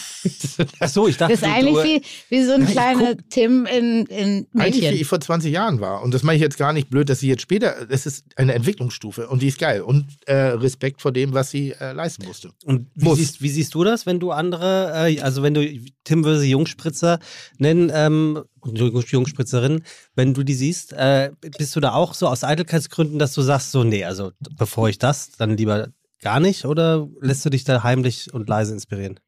Ach 0.80 0.88
so, 0.88 1.06
ich 1.08 1.16
dachte, 1.16 1.32
Das 1.34 1.42
ist 1.42 1.48
eigentlich 1.48 1.74
du, 1.76 1.84
wie, 1.84 2.02
wie 2.30 2.44
so 2.44 2.52
ein 2.52 2.66
kleiner 2.66 3.16
Tim 3.30 3.66
in, 3.66 4.06
in 4.06 4.46
Eigentlich 4.56 4.76
wie 4.76 4.80
Mädchen. 4.80 4.94
ich 5.00 5.06
vor 5.06 5.20
20 5.20 5.52
Jahren 5.52 5.80
war. 5.80 6.02
Und 6.02 6.12
das 6.12 6.22
meine 6.22 6.36
ich 6.36 6.42
jetzt 6.42 6.58
gar 6.58 6.72
nicht 6.72 6.90
blöd, 6.90 7.08
dass 7.08 7.20
sie 7.20 7.28
jetzt 7.28 7.42
später, 7.42 7.86
das 7.86 8.06
ist 8.06 8.24
eine 8.36 8.54
Entwicklungsstufe 8.54 9.28
und 9.28 9.42
die 9.42 9.48
ist 9.48 9.58
geil. 9.58 9.82
Und 9.82 10.06
äh, 10.26 10.34
Respekt 10.34 11.00
vor 11.00 11.12
dem, 11.12 11.32
was 11.34 11.50
sie 11.50 11.72
äh, 11.72 11.92
leisten 11.92 12.26
musste. 12.26 12.50
Und 12.64 12.90
wie 12.94 13.04
Muss. 13.04 13.18
siehst, 13.18 13.42
wie 13.42 13.48
siehst 13.48 13.74
du 13.74 13.84
das, 13.84 14.06
wenn 14.06 14.18
du 14.20 14.32
andere, 14.32 15.08
äh, 15.08 15.20
also 15.20 15.42
wenn 15.42 15.54
du 15.54 15.64
Tim 16.04 16.24
würde 16.24 16.40
sie 16.40 16.50
Jungspritzer 16.50 17.18
nennen, 17.58 17.90
ähm, 17.94 18.42
Jungspritzerin, 18.64 19.82
wenn 20.14 20.34
du 20.34 20.42
die 20.42 20.54
siehst, 20.54 20.92
äh, 20.92 21.30
bist 21.58 21.76
du 21.76 21.80
da 21.80 21.92
auch 21.92 22.14
so 22.14 22.26
aus 22.26 22.44
Eitelkeitsgründen, 22.44 23.18
dass 23.18 23.32
du 23.34 23.42
sagst, 23.42 23.70
so, 23.70 23.84
nee, 23.84 24.04
also 24.04 24.32
bevor 24.56 24.88
ich 24.88 24.98
das, 24.98 25.30
dann 25.32 25.56
lieber 25.56 25.88
gar 26.20 26.40
nicht 26.40 26.64
oder 26.64 27.08
lässt 27.20 27.44
du 27.44 27.50
dich 27.50 27.64
da 27.64 27.82
heimlich 27.82 28.32
und 28.32 28.48
leise 28.48 28.72
inspirieren? 28.72 29.20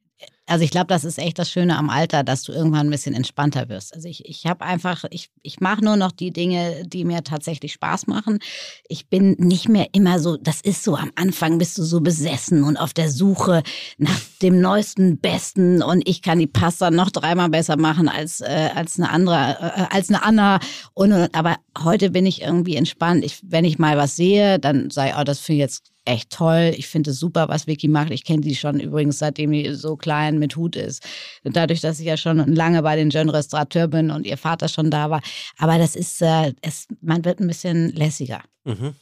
Also 0.50 0.64
ich 0.64 0.72
glaube, 0.72 0.88
das 0.88 1.04
ist 1.04 1.18
echt 1.18 1.38
das 1.38 1.48
Schöne 1.48 1.78
am 1.78 1.90
Alter, 1.90 2.24
dass 2.24 2.42
du 2.42 2.50
irgendwann 2.50 2.88
ein 2.88 2.90
bisschen 2.90 3.14
entspannter 3.14 3.68
wirst. 3.68 3.94
Also 3.94 4.08
ich, 4.08 4.24
ich 4.24 4.46
habe 4.46 4.64
einfach, 4.64 5.04
ich, 5.10 5.30
ich 5.42 5.60
mache 5.60 5.84
nur 5.84 5.94
noch 5.94 6.10
die 6.10 6.32
Dinge, 6.32 6.82
die 6.84 7.04
mir 7.04 7.22
tatsächlich 7.22 7.72
Spaß 7.74 8.08
machen. 8.08 8.40
Ich 8.88 9.08
bin 9.08 9.36
nicht 9.38 9.68
mehr 9.68 9.86
immer 9.92 10.18
so, 10.18 10.36
das 10.36 10.60
ist 10.60 10.82
so, 10.82 10.96
am 10.96 11.12
Anfang 11.14 11.58
bist 11.58 11.78
du 11.78 11.84
so 11.84 12.00
besessen 12.00 12.64
und 12.64 12.76
auf 12.78 12.92
der 12.92 13.12
Suche 13.12 13.62
nach 13.96 14.18
dem 14.42 14.60
neuesten, 14.60 15.18
besten 15.18 15.84
und 15.84 16.02
ich 16.08 16.20
kann 16.20 16.40
die 16.40 16.48
Pasta 16.48 16.90
noch 16.90 17.10
dreimal 17.10 17.48
besser 17.48 17.76
machen 17.76 18.08
als, 18.08 18.40
äh, 18.40 18.70
als 18.74 18.98
eine 18.98 19.08
andere, 19.08 19.36
äh, 19.36 19.94
als 19.94 20.08
eine 20.08 20.24
Anna. 20.24 20.58
Und, 20.94 21.12
aber 21.32 21.58
heute 21.78 22.10
bin 22.10 22.26
ich 22.26 22.42
irgendwie 22.42 22.74
entspannt. 22.74 23.24
Ich, 23.24 23.38
wenn 23.44 23.64
ich 23.64 23.78
mal 23.78 23.96
was 23.96 24.16
sehe, 24.16 24.58
dann 24.58 24.88
ich, 24.88 25.14
oh, 25.16 25.22
das 25.22 25.38
finde 25.38 25.58
ich 25.58 25.60
jetzt 25.60 25.92
echt 26.10 26.30
toll. 26.30 26.74
Ich 26.76 26.88
finde 26.88 27.10
es 27.10 27.18
super, 27.18 27.48
was 27.48 27.66
Vicky 27.66 27.88
macht. 27.88 28.10
Ich 28.10 28.24
kenne 28.24 28.40
die 28.40 28.54
schon 28.54 28.80
übrigens, 28.80 29.18
seitdem 29.18 29.52
die 29.52 29.72
so 29.74 29.96
klein 29.96 30.38
mit 30.38 30.56
Hut 30.56 30.76
ist. 30.76 31.06
Dadurch, 31.44 31.80
dass 31.80 32.00
ich 32.00 32.06
ja 32.06 32.16
schon 32.16 32.38
lange 32.54 32.82
bei 32.82 32.96
den 32.96 33.10
Jeune 33.10 33.32
Restaurateur 33.32 33.88
bin 33.88 34.10
und 34.10 34.26
ihr 34.26 34.36
Vater 34.36 34.68
schon 34.68 34.90
da 34.90 35.10
war. 35.10 35.22
Aber 35.58 35.78
das 35.78 35.96
ist, 35.96 36.20
äh, 36.22 36.52
es, 36.62 36.88
man 37.00 37.24
wird 37.24 37.40
ein 37.40 37.46
bisschen 37.46 37.92
lässiger. 37.94 38.42
Mhm. 38.64 38.94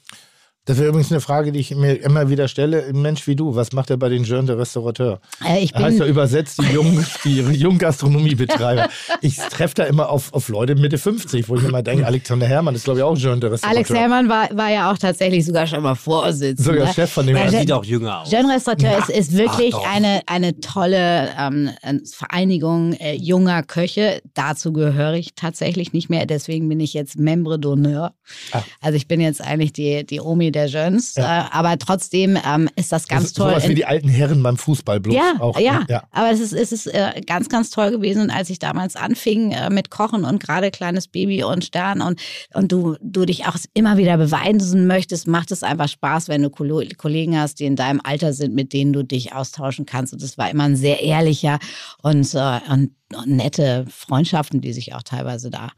Das 0.68 0.76
wäre 0.76 0.88
übrigens 0.90 1.10
eine 1.10 1.22
Frage, 1.22 1.50
die 1.50 1.60
ich 1.60 1.74
mir 1.74 1.94
immer 1.94 2.28
wieder 2.28 2.46
stelle. 2.46 2.84
Ein 2.88 3.00
Mensch 3.00 3.26
wie 3.26 3.34
du, 3.34 3.56
was 3.56 3.72
macht 3.72 3.88
er 3.88 3.96
bei 3.96 4.10
den 4.10 4.24
Jeunes 4.24 4.48
de 4.48 4.56
Restaurateur? 4.56 5.18
Äh, 5.42 5.64
ich 5.64 5.72
Heißt 5.74 5.98
ja 5.98 6.04
bin, 6.04 6.12
übersetzt 6.12 6.60
die 6.60 6.74
jungen, 6.74 7.06
die 7.24 7.38
jungen 7.40 7.78
Gastronomiebetreiber. 7.78 8.88
Ich 9.20 9.36
treffe 9.36 9.74
da 9.74 9.84
immer 9.84 10.10
auf, 10.10 10.32
auf 10.34 10.48
Leute 10.48 10.74
Mitte 10.76 10.96
50, 10.98 11.48
wo 11.48 11.56
ich 11.56 11.62
mir 11.62 11.68
immer 11.70 11.82
denke, 11.82 12.06
Alexander 12.06 12.46
Herrmann 12.46 12.74
ist, 12.74 12.84
glaube 12.84 13.00
ich, 13.00 13.02
auch 13.02 13.16
Jeune 13.16 13.40
de 13.40 13.50
Restaurateur. 13.50 13.76
Alex 13.78 13.90
Herrmann 13.90 14.28
war, 14.28 14.48
war 14.56 14.70
ja 14.70 14.92
auch 14.92 14.98
tatsächlich 14.98 15.44
sogar 15.44 15.66
schon 15.66 15.82
mal 15.82 15.94
Vorsitzender. 15.94 16.72
Sogar 16.72 16.92
Chef 16.92 17.10
von 17.10 17.26
dem 17.26 17.34
Er 17.34 17.50
der- 17.50 17.60
sieht 17.60 17.72
auch 17.72 17.84
jünger 17.84 18.20
aus. 18.20 18.30
Jeune 18.30 18.54
Restaurateur 18.54 18.98
ist, 18.98 19.08
ist 19.08 19.36
wirklich 19.36 19.74
Ach 19.74 19.80
doch. 19.82 19.90
eine, 19.94 20.20
eine 20.26 20.60
tolle 20.60 21.30
ähm, 21.38 21.70
äh, 21.82 21.94
Vereinigung 22.12 22.92
äh, 22.92 23.14
junger 23.14 23.62
Köche. 23.62 24.20
Dazu 24.34 24.72
gehöre 24.74 25.14
ich 25.14 25.34
tatsächlich 25.34 25.92
nicht 25.94 26.10
mehr. 26.10 26.26
Deswegen 26.26 26.68
bin 26.68 26.78
ich 26.80 26.92
jetzt 26.92 27.18
Membre 27.18 27.54
d'honneur. 27.56 28.10
Ah. 28.52 28.62
Also 28.80 28.96
ich 28.96 29.08
bin 29.08 29.20
jetzt 29.20 29.40
eigentlich 29.40 29.72
die, 29.72 30.04
die 30.04 30.20
Omi 30.20 30.52
der 30.52 30.57
Jeunes. 30.66 31.14
Ja. 31.14 31.46
Äh, 31.46 31.48
aber 31.52 31.78
trotzdem 31.78 32.38
ähm, 32.44 32.68
ist 32.76 32.92
das 32.92 33.08
ganz 33.08 33.22
das 33.22 33.30
ist 33.30 33.36
toll. 33.36 33.50
Sowas 33.50 33.68
wie 33.68 33.74
die 33.74 33.84
alten 33.86 34.08
Herren 34.08 34.42
beim 34.42 34.56
Fußball 34.56 35.00
bloß 35.00 35.14
Ja, 35.14 35.34
auch. 35.38 35.58
ja, 35.58 35.84
ja. 35.88 36.04
aber 36.10 36.30
es 36.30 36.40
ist, 36.40 36.52
es 36.52 36.72
ist 36.72 36.86
äh, 36.86 37.20
ganz, 37.26 37.48
ganz 37.48 37.70
toll 37.70 37.90
gewesen. 37.90 38.22
Und 38.22 38.30
als 38.30 38.50
ich 38.50 38.58
damals 38.58 38.96
anfing 38.96 39.52
äh, 39.52 39.70
mit 39.70 39.90
Kochen 39.90 40.24
und 40.24 40.42
gerade 40.42 40.70
kleines 40.70 41.08
Baby 41.08 41.44
und 41.44 41.64
Stern 41.64 42.00
und, 42.00 42.20
und 42.54 42.72
du, 42.72 42.96
du 43.00 43.24
dich 43.24 43.46
auch 43.46 43.56
immer 43.74 43.96
wieder 43.96 44.16
beweisen 44.16 44.86
möchtest, 44.86 45.26
macht 45.26 45.52
es 45.52 45.62
einfach 45.62 45.88
Spaß, 45.88 46.28
wenn 46.28 46.42
du 46.42 46.50
Kollegen 46.50 47.38
hast, 47.38 47.60
die 47.60 47.64
in 47.64 47.76
deinem 47.76 48.00
Alter 48.02 48.32
sind, 48.32 48.54
mit 48.54 48.72
denen 48.72 48.92
du 48.92 49.02
dich 49.02 49.32
austauschen 49.34 49.86
kannst. 49.86 50.12
Und 50.12 50.22
es 50.22 50.38
war 50.38 50.50
immer 50.50 50.64
ein 50.64 50.76
sehr 50.76 51.02
ehrlicher 51.02 51.58
und, 52.02 52.34
und, 52.34 52.90
und 53.14 53.26
nette 53.26 53.86
Freundschaften, 53.90 54.60
die 54.60 54.72
sich 54.72 54.94
auch 54.94 55.02
teilweise 55.02 55.50
da 55.50 55.70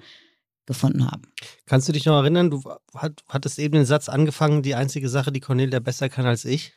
gefunden 0.70 1.10
haben. 1.10 1.22
Kannst 1.66 1.88
du 1.88 1.92
dich 1.92 2.06
noch 2.06 2.16
erinnern, 2.16 2.50
du 2.50 2.62
hat, 2.94 3.24
hattest 3.28 3.58
eben 3.58 3.74
den 3.74 3.84
Satz 3.84 4.08
angefangen, 4.08 4.62
die 4.62 4.76
einzige 4.76 5.08
Sache, 5.08 5.32
die 5.32 5.40
Cornelia 5.40 5.80
besser 5.80 6.08
kann 6.08 6.26
als 6.26 6.44
ich? 6.44 6.74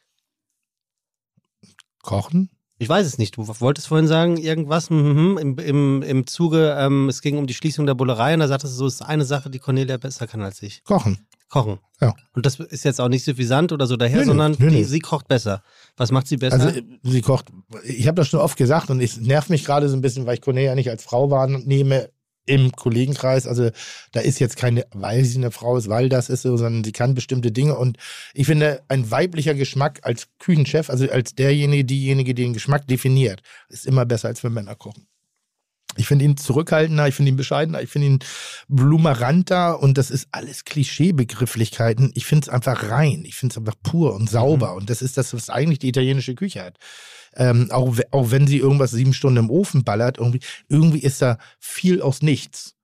Kochen? 2.02 2.50
Ich 2.80 2.90
weiß 2.90 3.06
es 3.06 3.20
nicht. 3.20 3.38
Du 3.38 3.48
wolltest 3.48 3.88
vorhin 3.88 4.08
sagen, 4.08 4.38
irgendwas 4.38 4.90
mhm, 4.90 5.38
im, 5.40 5.58
im, 5.60 6.02
im 6.02 6.28
Zuge, 6.28 6.76
ähm, 6.78 7.08
es 7.08 7.22
ging 7.22 7.38
um 7.38 7.46
die 7.46 7.54
Schließung 7.54 7.86
der 7.86 7.94
Bullerei 7.94 8.34
und 8.34 8.40
da 8.40 8.48
sagtest 8.48 8.74
du, 8.74 8.78
so 8.80 8.88
ist 8.88 9.02
eine 9.02 9.26
Sache, 9.26 9.52
die 9.52 9.60
Cornelia 9.60 9.98
besser 9.98 10.26
kann 10.26 10.42
als 10.42 10.62
ich. 10.64 10.84
Kochen. 10.84 11.28
Kochen. 11.50 11.78
Ja. 12.02 12.16
Und 12.34 12.48
das 12.48 12.60
ist 12.60 12.84
jetzt 12.84 13.00
auch 13.00 13.10
nicht 13.10 13.24
suffisant 13.24 13.72
oder 13.72 13.86
so 13.86 13.96
daher, 13.96 14.18
Nö, 14.18 14.24
nö, 14.24 14.28
sondern 14.28 14.52
nö, 14.54 14.66
nö. 14.66 14.72
Die, 14.72 14.84
sie 14.86 15.00
kocht 15.00 15.28
besser. 15.28 15.62
Was 15.98 16.12
macht 16.12 16.28
sie 16.28 16.38
besser? 16.38 16.60
Also 16.60 16.82
sie 17.04 17.22
kocht, 17.22 17.46
ich 17.84 18.08
habe 18.08 18.16
das 18.16 18.30
schon 18.30 18.40
oft 18.40 18.58
gesagt 18.58 18.90
und 18.90 19.00
es 19.00 19.18
nervt 19.18 19.52
mich 19.52 19.64
gerade 19.64 19.88
so 19.88 19.96
ein 19.96 20.02
bisschen, 20.02 20.26
weil 20.26 20.34
ich 20.34 20.42
Cornelia 20.42 20.74
nicht 20.74 20.90
als 20.90 21.04
Frau 21.04 21.30
wahrnehme 21.30 22.10
im 22.46 22.72
Kollegenkreis. 22.72 23.48
Also 23.48 23.70
da 24.12 24.20
ist 24.20 24.40
jetzt 24.40 24.58
keine, 24.58 24.86
weil 24.94 25.24
sie 25.26 25.38
eine 25.38 25.52
Frau 25.52 25.78
ist, 25.78 25.90
weil 25.90 26.10
das 26.10 26.30
ist 26.30 26.42
so, 26.42 26.58
sondern 26.58 26.84
sie 26.84 26.92
kann 26.92 27.16
bestimmte 27.16 27.52
Dinge 27.52 27.78
und 27.78 27.98
ich 28.34 28.48
finde, 28.48 28.82
ein 28.88 29.10
weiblicher 29.12 29.54
Geschmack 29.54 30.00
als 30.04 30.28
Küchenchef, 30.40 30.90
also 30.90 31.10
als 31.10 31.36
derjenige, 31.36 31.86
diejenige, 31.86 32.34
die 32.34 32.44
den 32.44 32.54
Geschmack 32.54 32.88
definiert, 32.88 33.42
ist 33.70 33.86
immer 33.86 34.06
besser, 34.06 34.28
als 34.28 34.44
wenn 34.44 34.54
Männer 34.54 34.76
kochen. 34.76 35.08
Ich 35.96 36.08
finde 36.08 36.26
ihn 36.26 36.38
zurückhaltender, 36.38 37.08
ich 37.08 37.16
finde 37.16 37.30
ihn 37.30 37.38
bescheidener, 37.38 37.82
ich 37.82 37.90
finde 37.90 38.08
ihn 38.08 38.20
blumeranter 38.68 39.80
und 39.82 39.98
das 39.98 40.10
ist 40.10 40.28
alles 40.32 40.66
Klischeebegrifflichkeiten. 40.66 42.12
Ich 42.16 42.26
finde 42.26 42.46
es 42.46 42.50
einfach 42.50 42.90
rein, 42.90 43.24
ich 43.26 43.36
finde 43.36 43.54
es 43.54 43.58
einfach 43.58 43.76
pur 43.84 44.16
und 44.16 44.30
sauber 44.30 44.74
und 44.74 44.90
das 44.90 45.02
ist 45.02 45.18
das, 45.18 45.34
was 45.34 45.50
eigentlich 45.50 45.80
die 45.80 45.90
italienische 45.90 46.36
Küche 46.36 46.64
hat. 46.64 46.78
Ähm, 47.36 47.72
auch, 47.72 47.98
auch 48.12 48.32
wenn 48.32 48.48
sie 48.48 48.58
irgendwas 48.58 48.92
sieben 48.92 49.14
Stunden 49.14 49.38
im 49.38 49.50
Ofen 49.50 49.84
ballert, 49.84 50.18
irgendwie, 50.18 50.42
irgendwie 50.70 51.00
ist 51.00 51.22
da 51.22 51.38
viel 51.60 52.02
aus 52.02 52.22
nichts. 52.22 52.76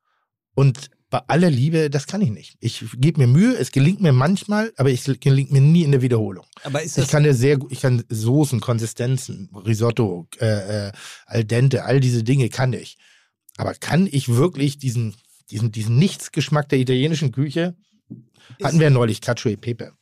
Und 0.56 0.90
bei 1.10 1.22
aller 1.28 1.50
Liebe, 1.50 1.90
das 1.90 2.06
kann 2.06 2.22
ich 2.22 2.30
nicht. 2.30 2.56
Ich 2.60 2.86
gebe 2.98 3.20
mir 3.20 3.28
Mühe, 3.28 3.56
es 3.58 3.72
gelingt 3.72 4.02
mir 4.02 4.14
manchmal, 4.14 4.72
aber 4.78 4.92
es 4.92 5.10
gelingt 5.20 5.52
mir 5.52 5.62
nie 5.62 5.84
in 5.84 5.92
der 5.92 6.02
Wiederholung. 6.02 6.46
Aber 6.64 6.84
ist 6.84 6.98
Ich 6.98 7.04
das, 7.04 7.12
kann 7.12 7.26
ja 7.26 7.34
sehr 7.34 7.58
gut, 7.58 7.72
ich 7.72 7.82
kann 7.82 8.04
Soßen, 8.10 8.60
Konsistenzen, 8.60 9.50
Risotto, 9.54 10.28
äh, 10.40 10.88
äh, 10.88 10.92
al 11.26 11.46
dente, 11.46 11.86
all 11.86 12.00
diese 12.00 12.24
Dinge 12.24 12.50
kann 12.50 12.74
ich. 12.74 12.98
Aber 13.58 13.74
kann 13.74 14.08
ich 14.10 14.30
wirklich 14.30 14.78
diesen, 14.78 15.16
diesen, 15.50 15.72
diesen 15.72 15.98
Nichtsgeschmack 15.98 16.70
der 16.70 16.80
italienischen 16.80 17.32
Küche? 17.32 17.76
Hatten 18.64 18.80
wir 18.80 18.90
neulich 18.90 19.22
Cacio 19.22 19.52
e 19.52 19.58
Pepe. 19.58 19.94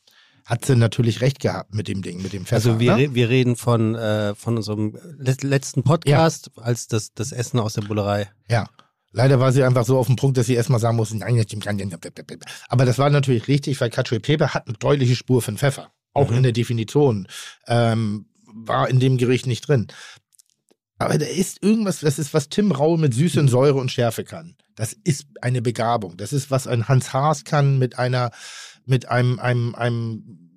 Hat 0.47 0.63
sie 0.63 0.77
natürlich 0.77 1.19
recht 1.19 1.41
gehabt 1.41 1.73
mit 1.73 1.89
dem 1.89 2.01
Ding, 2.01 2.21
mit 2.21 2.31
dem 2.31 2.45
Pfeffer. 2.45 2.55
also 2.69 2.79
wir, 2.79 2.95
ne? 2.95 3.13
wir 3.13 3.27
reden 3.27 3.57
von, 3.57 3.95
äh, 3.95 4.33
von 4.33 4.55
unserem 4.55 4.97
let 5.17 5.43
letzten 5.43 5.83
Podcast 5.83 6.51
als 6.55 6.87
das, 6.87 7.13
das 7.13 7.33
Essen 7.33 7.59
aus 7.59 7.74
der 7.74 7.82
Bullerei. 7.82 8.29
Ja. 8.49 8.69
Leider 9.11 9.41
war 9.41 9.51
sie 9.51 9.63
einfach 9.63 9.83
so 9.86 9.97
auf 9.97 10.07
dem 10.07 10.15
Punkt, 10.15 10.37
dass 10.37 10.45
sie 10.45 10.53
erstmal 10.53 10.79
sagen 10.79 10.95
musste, 10.95 11.17
nein. 11.17 11.43
aber 12.69 12.86
das 12.86 12.97
war 12.97 13.09
natürlich 13.09 13.49
richtig, 13.49 13.82
weil 13.82 13.89
Cacio 13.89 14.15
e 14.15 14.19
Pepe 14.19 14.53
hat 14.53 14.67
eine 14.67 14.78
deutliche 14.78 15.17
Spur 15.17 15.41
von 15.41 15.57
Pfeffer. 15.57 15.91
Auch 16.13 16.29
Mhm. 16.32 16.37
in 16.37 16.43
der 16.43 16.51
Definition. 16.53 17.28
Ähm, 17.67 18.28
war 18.45 18.89
in 18.89 19.01
dem 19.01 19.17
Gericht 19.17 19.47
nicht 19.47 19.67
drin. 19.67 19.87
Aber 20.97 21.17
da 21.17 21.25
ist 21.25 21.61
irgendwas, 21.61 21.99
das 21.99 22.19
ist, 22.19 22.33
was 22.33 22.47
Tim 22.47 22.71
Raue 22.71 22.97
mit 22.97 23.13
Süße 23.13 23.39
und 23.39 23.49
Säure 23.49 23.79
und 23.79 23.91
Schärfe 23.91 24.24
kann. 24.24 24.55
Das 24.75 24.93
ist 24.93 25.28
eine 25.41 25.61
Begabung. 25.61 26.15
Das 26.17 26.32
ist, 26.32 26.49
was 26.51 26.67
ein 26.67 26.87
Hans 26.87 27.11
Haas 27.11 27.43
kann 27.43 27.78
mit 27.78 27.99
einer, 27.99 28.32
mit 28.88 29.09
einem, 29.09 29.39
einem, 29.39 29.76
einem 29.76 30.47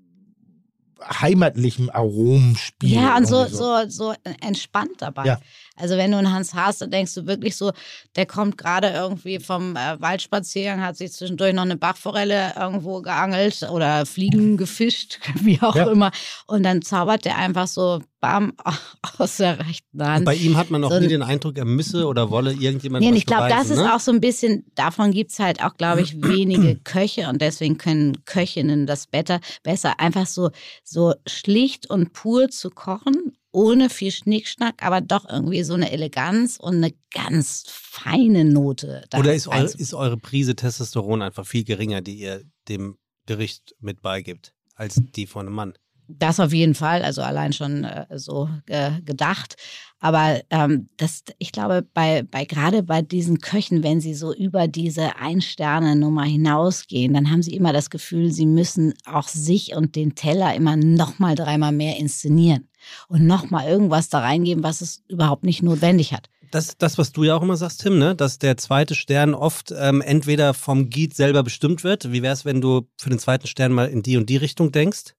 heimatlichem 1.02 1.90
Aromspiel. 1.90 2.94
Ja, 2.94 3.16
und 3.16 3.26
so, 3.26 3.46
so, 3.46 3.88
so 3.88 4.14
entspannt 4.40 4.96
dabei. 4.98 5.24
Ja. 5.26 5.40
Also 5.80 5.96
wenn 5.96 6.10
du 6.10 6.18
einen 6.18 6.32
Hans 6.32 6.54
hast, 6.54 6.80
dann 6.82 6.90
denkst 6.90 7.14
du 7.14 7.26
wirklich 7.26 7.56
so, 7.56 7.72
der 8.16 8.26
kommt 8.26 8.58
gerade 8.58 8.88
irgendwie 8.88 9.38
vom 9.40 9.76
äh, 9.76 10.00
Waldspaziergang, 10.00 10.80
hat 10.82 10.96
sich 10.96 11.12
zwischendurch 11.12 11.52
noch 11.54 11.62
eine 11.62 11.76
Bachforelle 11.76 12.54
irgendwo 12.58 13.00
geangelt 13.02 13.62
oder 13.70 14.06
Fliegen 14.06 14.56
gefischt, 14.56 15.18
wie 15.42 15.60
auch 15.60 15.74
Ja. 15.76 15.90
immer. 15.90 16.10
Und 16.46 16.62
dann 16.62 16.82
zaubert 16.82 17.24
der 17.24 17.36
einfach 17.36 17.66
so 17.66 18.00
bam 18.20 18.52
aus 19.18 19.38
der 19.38 19.58
rechten 19.58 20.04
Hand. 20.04 20.24
Bei 20.26 20.34
ihm 20.34 20.56
hat 20.56 20.70
man 20.70 20.84
auch 20.84 20.90
So 20.90 21.00
nie 21.00 21.08
den 21.08 21.22
Eindruck, 21.22 21.56
er 21.56 21.64
müsse 21.64 22.06
oder 22.06 22.30
wolle 22.30 22.52
irgendjemand 22.52 23.02
Nee, 23.02 23.10
und 23.10 23.16
ich 23.16 23.24
glaube, 23.26 23.48
das 23.48 23.70
ist 23.70 23.78
ne? 23.78 23.94
auch 23.94 24.00
so 24.00 24.12
ein 24.12 24.20
bisschen, 24.20 24.64
davon 24.74 25.10
gibt's 25.12 25.38
halt 25.38 25.64
auch, 25.64 25.76
glaube 25.76 26.02
ich, 26.02 26.16
wenige 26.22 26.76
Köche 26.76 27.28
und 27.28 27.40
deswegen 27.40 27.78
können 27.78 28.24
Köchinnen 28.26 28.86
das 28.86 29.06
better, 29.06 29.40
besser, 29.62 29.98
einfach 30.00 30.26
so, 30.26 30.50
so 30.84 31.14
schlicht 31.26 31.88
und 31.88 32.12
pur 32.12 32.50
zu 32.50 32.68
kochen, 32.70 33.36
ohne 33.52 33.90
viel 33.90 34.12
Schnickschnack, 34.12 34.82
aber 34.82 35.00
doch 35.00 35.28
irgendwie 35.28 35.62
so 35.62 35.74
eine 35.74 35.90
Eleganz 35.90 36.56
und 36.56 36.76
eine 36.76 36.92
ganz 37.12 37.64
feine 37.68 38.44
Note. 38.44 39.04
Oder 39.16 39.34
ist, 39.34 39.48
eure, 39.48 39.66
reinzu- 39.66 39.78
ist 39.78 39.94
eure 39.94 40.16
Prise 40.16 40.54
Testosteron 40.54 41.22
einfach 41.22 41.46
viel 41.46 41.64
geringer, 41.64 42.00
die 42.00 42.16
ihr 42.18 42.44
dem 42.68 42.96
Gericht 43.26 43.74
mit 43.80 44.02
beigibt, 44.02 44.54
als 44.74 44.96
die 45.16 45.26
von 45.26 45.46
einem 45.46 45.54
Mann? 45.54 45.74
Das 46.18 46.40
auf 46.40 46.52
jeden 46.52 46.74
Fall, 46.74 47.02
also 47.02 47.22
allein 47.22 47.52
schon 47.52 47.84
äh, 47.84 48.06
so 48.16 48.48
äh, 48.66 49.00
gedacht. 49.02 49.56
Aber 50.00 50.40
ähm, 50.48 50.88
das, 50.96 51.24
ich 51.38 51.52
glaube, 51.52 51.86
bei, 51.92 52.22
bei 52.22 52.46
gerade 52.46 52.82
bei 52.82 53.02
diesen 53.02 53.38
Köchen, 53.38 53.82
wenn 53.82 54.00
sie 54.00 54.14
so 54.14 54.34
über 54.34 54.66
diese 54.66 55.16
Ein-Sterne-Nummer 55.16 56.24
hinausgehen, 56.24 57.12
dann 57.12 57.30
haben 57.30 57.42
sie 57.42 57.54
immer 57.54 57.74
das 57.74 57.90
Gefühl, 57.90 58.32
sie 58.32 58.46
müssen 58.46 58.94
auch 59.04 59.28
sich 59.28 59.74
und 59.76 59.96
den 59.96 60.14
Teller 60.14 60.54
immer 60.54 60.76
nochmal 60.76 61.34
dreimal 61.34 61.72
mehr 61.72 61.98
inszenieren 61.98 62.68
und 63.08 63.26
nochmal 63.26 63.68
irgendwas 63.68 64.08
da 64.08 64.20
reingeben, 64.20 64.64
was 64.64 64.80
es 64.80 65.02
überhaupt 65.08 65.44
nicht 65.44 65.62
notwendig 65.62 66.14
hat. 66.14 66.30
Das, 66.50 66.76
das, 66.78 66.98
was 66.98 67.12
du 67.12 67.22
ja 67.22 67.36
auch 67.36 67.42
immer 67.42 67.56
sagst, 67.56 67.82
Tim, 67.82 67.98
ne? 67.98 68.16
dass 68.16 68.38
der 68.38 68.56
zweite 68.56 68.94
Stern 68.94 69.34
oft 69.34 69.72
ähm, 69.76 70.00
entweder 70.00 70.54
vom 70.54 70.90
Guide 70.90 71.14
selber 71.14 71.44
bestimmt 71.44 71.84
wird. 71.84 72.10
Wie 72.10 72.22
wäre 72.22 72.32
es, 72.32 72.44
wenn 72.44 72.60
du 72.60 72.88
für 72.96 73.10
den 73.10 73.20
zweiten 73.20 73.46
Stern 73.46 73.72
mal 73.72 73.88
in 73.88 74.02
die 74.02 74.16
und 74.16 74.28
die 74.28 74.38
Richtung 74.38 74.72
denkst? 74.72 75.14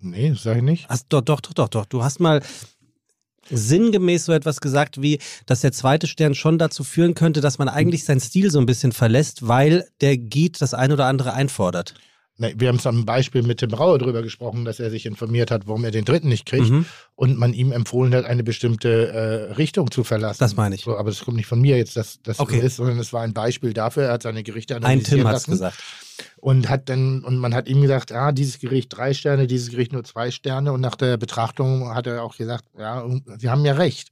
Nee, 0.00 0.34
sage 0.34 0.58
ich 0.58 0.64
nicht. 0.64 0.88
Hast, 0.88 1.06
doch, 1.08 1.22
doch, 1.22 1.40
doch, 1.40 1.52
doch, 1.54 1.68
doch. 1.68 1.86
Du 1.86 2.02
hast 2.04 2.20
mal 2.20 2.40
sinngemäß 3.50 4.26
so 4.26 4.32
etwas 4.32 4.60
gesagt 4.60 5.00
wie, 5.00 5.18
dass 5.46 5.62
der 5.62 5.72
zweite 5.72 6.06
Stern 6.06 6.34
schon 6.34 6.58
dazu 6.58 6.84
führen 6.84 7.14
könnte, 7.14 7.40
dass 7.40 7.58
man 7.58 7.68
eigentlich 7.68 8.04
seinen 8.04 8.20
Stil 8.20 8.50
so 8.50 8.58
ein 8.58 8.66
bisschen 8.66 8.92
verlässt, 8.92 9.48
weil 9.48 9.88
der 10.00 10.16
Guide 10.18 10.58
das 10.58 10.74
ein 10.74 10.92
oder 10.92 11.06
andere 11.06 11.32
einfordert. 11.32 11.94
Wir 12.38 12.68
haben 12.68 12.76
es 12.76 12.86
am 12.86 13.04
Beispiel 13.04 13.42
mit 13.42 13.58
Tim 13.58 13.70
Brauer 13.70 13.98
drüber 13.98 14.22
gesprochen, 14.22 14.64
dass 14.64 14.78
er 14.78 14.90
sich 14.90 15.06
informiert 15.06 15.50
hat, 15.50 15.66
warum 15.66 15.84
er 15.84 15.90
den 15.90 16.04
dritten 16.04 16.28
nicht 16.28 16.46
kriegt 16.46 16.70
Mhm. 16.70 16.86
und 17.16 17.36
man 17.36 17.52
ihm 17.52 17.72
empfohlen 17.72 18.14
hat, 18.14 18.24
eine 18.26 18.44
bestimmte 18.44 19.08
äh, 19.08 19.52
Richtung 19.54 19.90
zu 19.90 20.04
verlassen. 20.04 20.38
Das 20.38 20.54
meine 20.54 20.76
ich. 20.76 20.82
So, 20.82 20.96
aber 20.96 21.10
das 21.10 21.20
kommt 21.24 21.36
nicht 21.36 21.46
von 21.48 21.60
mir 21.60 21.76
jetzt, 21.76 21.96
dass 21.96 22.20
das 22.22 22.38
Okay. 22.38 22.60
so 22.60 22.66
ist, 22.66 22.76
sondern 22.76 22.98
es 23.00 23.12
war 23.12 23.22
ein 23.22 23.34
Beispiel 23.34 23.72
dafür. 23.72 24.04
Er 24.04 24.12
hat 24.12 24.22
seine 24.22 24.44
Gerichte 24.44 24.76
Ein 24.76 24.84
analysiert 24.84 25.18
Tim 25.20 25.26
hat 25.26 25.36
es 25.36 25.46
gesagt. 25.46 25.76
und 26.36 26.68
hat 26.68 26.88
dann 26.88 27.24
und 27.24 27.38
man 27.38 27.54
hat 27.54 27.68
ihm 27.68 27.82
gesagt, 27.82 28.12
ah, 28.12 28.30
dieses 28.30 28.60
Gericht 28.60 28.96
drei 28.96 29.14
Sterne, 29.14 29.48
dieses 29.48 29.70
Gericht 29.70 29.92
nur 29.92 30.04
zwei 30.04 30.30
Sterne 30.30 30.72
und 30.72 30.80
nach 30.80 30.94
der 30.94 31.16
Betrachtung 31.16 31.92
hat 31.92 32.06
er 32.06 32.22
auch 32.22 32.36
gesagt, 32.36 32.66
ja, 32.78 33.04
Sie 33.38 33.50
haben 33.50 33.64
ja 33.64 33.72
recht. 33.72 34.10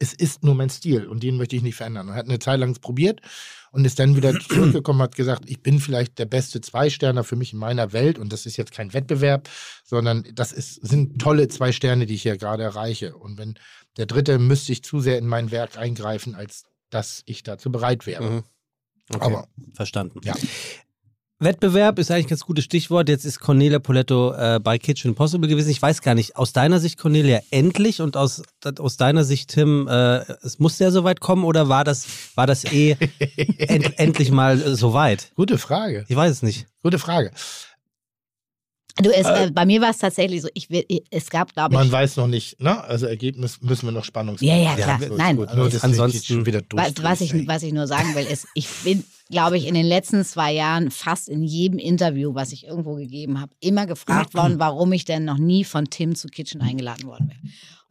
Es 0.00 0.14
ist 0.14 0.44
nur 0.44 0.54
mein 0.54 0.70
Stil 0.70 1.06
und 1.06 1.22
den 1.24 1.36
möchte 1.36 1.56
ich 1.56 1.62
nicht 1.62 1.74
verändern. 1.76 2.08
Und 2.08 2.14
hat 2.14 2.26
eine 2.28 2.38
Zeit 2.38 2.60
lang 2.60 2.74
probiert 2.80 3.20
und 3.72 3.84
ist 3.84 3.98
dann 3.98 4.16
wieder 4.16 4.38
zurückgekommen, 4.48 5.02
hat 5.02 5.14
gesagt, 5.14 5.48
ich 5.48 5.62
bin 5.62 5.80
vielleicht 5.80 6.18
der 6.18 6.26
beste 6.26 6.60
Zwei-Sterner 6.60 7.24
für 7.24 7.36
mich 7.36 7.52
in 7.52 7.58
meiner 7.58 7.92
Welt 7.92 8.18
und 8.18 8.32
das 8.32 8.46
ist 8.46 8.56
jetzt 8.56 8.72
kein 8.72 8.92
Wettbewerb, 8.92 9.48
sondern 9.84 10.24
das 10.34 10.52
ist, 10.52 10.74
sind 10.86 11.20
tolle 11.20 11.48
zwei 11.48 11.72
Sterne, 11.72 12.06
die 12.06 12.14
ich 12.14 12.22
hier 12.22 12.36
gerade 12.36 12.62
erreiche. 12.62 13.16
Und 13.16 13.38
wenn 13.38 13.54
der 13.96 14.06
dritte 14.06 14.38
müsste 14.38 14.72
ich 14.72 14.82
zu 14.82 15.00
sehr 15.00 15.18
in 15.18 15.26
mein 15.26 15.50
Werk 15.50 15.76
eingreifen, 15.78 16.34
als 16.34 16.64
dass 16.90 17.22
ich 17.26 17.42
dazu 17.42 17.70
bereit 17.70 18.06
wäre. 18.06 18.30
Mhm. 18.30 18.44
Okay. 19.10 19.24
Aber 19.24 19.48
Verstanden. 19.74 20.20
Ja. 20.24 20.34
Wettbewerb 21.40 22.00
ist 22.00 22.10
eigentlich 22.10 22.26
ein 22.26 22.30
ganz 22.30 22.44
gutes 22.44 22.64
Stichwort. 22.64 23.08
Jetzt 23.08 23.24
ist 23.24 23.38
Cornelia 23.38 23.78
Poletto 23.78 24.32
äh, 24.34 24.58
bei 24.58 24.76
Kitchen 24.78 25.10
Impossible 25.12 25.48
gewesen. 25.48 25.70
Ich 25.70 25.80
weiß 25.80 26.02
gar 26.02 26.16
nicht, 26.16 26.34
aus 26.36 26.52
deiner 26.52 26.80
Sicht, 26.80 26.98
Cornelia, 26.98 27.40
endlich 27.50 28.00
und 28.00 28.16
aus, 28.16 28.42
aus 28.78 28.96
deiner 28.96 29.22
Sicht, 29.22 29.50
Tim, 29.50 29.86
äh, 29.86 30.18
es 30.42 30.58
musste 30.58 30.82
ja 30.84 30.90
soweit 30.90 31.20
kommen 31.20 31.44
oder 31.44 31.68
war 31.68 31.84
das, 31.84 32.06
war 32.34 32.48
das 32.48 32.64
eh 32.64 32.96
end, 33.58 33.98
endlich 34.00 34.32
mal 34.32 34.60
äh, 34.60 34.74
soweit? 34.74 35.30
gute 35.36 35.58
Frage. 35.58 36.04
Ich 36.08 36.16
weiß 36.16 36.32
es 36.32 36.42
nicht. 36.42 36.66
Gute 36.82 36.98
Frage. 36.98 37.30
Du, 39.00 39.10
es, 39.10 39.26
äh, 39.26 39.52
bei 39.52 39.64
mir 39.64 39.80
war 39.80 39.90
es 39.90 39.98
tatsächlich 39.98 40.42
so, 40.42 40.48
ich 40.54 40.70
will, 40.70 40.84
es 41.12 41.30
gab, 41.30 41.54
glaube 41.54 41.72
ich, 41.72 41.78
Man 41.78 41.92
weiß 41.92 42.16
noch 42.16 42.26
nicht, 42.26 42.60
ne? 42.60 42.82
Also 42.82 43.06
Ergebnis 43.06 43.60
müssen 43.62 43.86
wir 43.86 43.92
noch 43.92 44.04
spannungsvoll. 44.04 44.48
Ja, 44.48 44.56
ja, 44.56 44.74
klar. 44.74 44.98
so 44.98 45.04
ist 45.06 45.16
Nein. 45.18 45.36
Gut. 45.36 45.54
Nur, 45.54 45.70
dass 45.70 45.84
Ansonsten- 45.84 46.44
wieder 46.46 46.62
Was, 46.72 46.94
was, 47.00 47.20
ich, 47.20 47.46
was 47.46 47.62
ich 47.62 47.72
nur 47.72 47.86
sagen 47.86 48.12
will, 48.16 48.26
ist, 48.26 48.48
ich 48.54 48.66
bin, 48.82 49.04
glaube 49.30 49.58
ich, 49.58 49.66
in 49.66 49.74
den 49.74 49.86
letzten 49.86 50.24
zwei 50.24 50.52
Jahren 50.52 50.90
fast 50.90 51.28
in 51.28 51.42
jedem 51.42 51.78
Interview, 51.78 52.34
was 52.34 52.52
ich 52.52 52.66
irgendwo 52.66 52.94
gegeben 52.94 53.40
habe, 53.40 53.52
immer 53.60 53.86
gefragt 53.86 54.34
worden, 54.34 54.58
warum 54.58 54.92
ich 54.92 55.04
denn 55.04 55.24
noch 55.24 55.38
nie 55.38 55.64
von 55.64 55.86
Tim 55.90 56.14
zu 56.14 56.28
Kitchen 56.28 56.60
eingeladen 56.60 57.04
worden 57.04 57.28
wäre. 57.28 57.40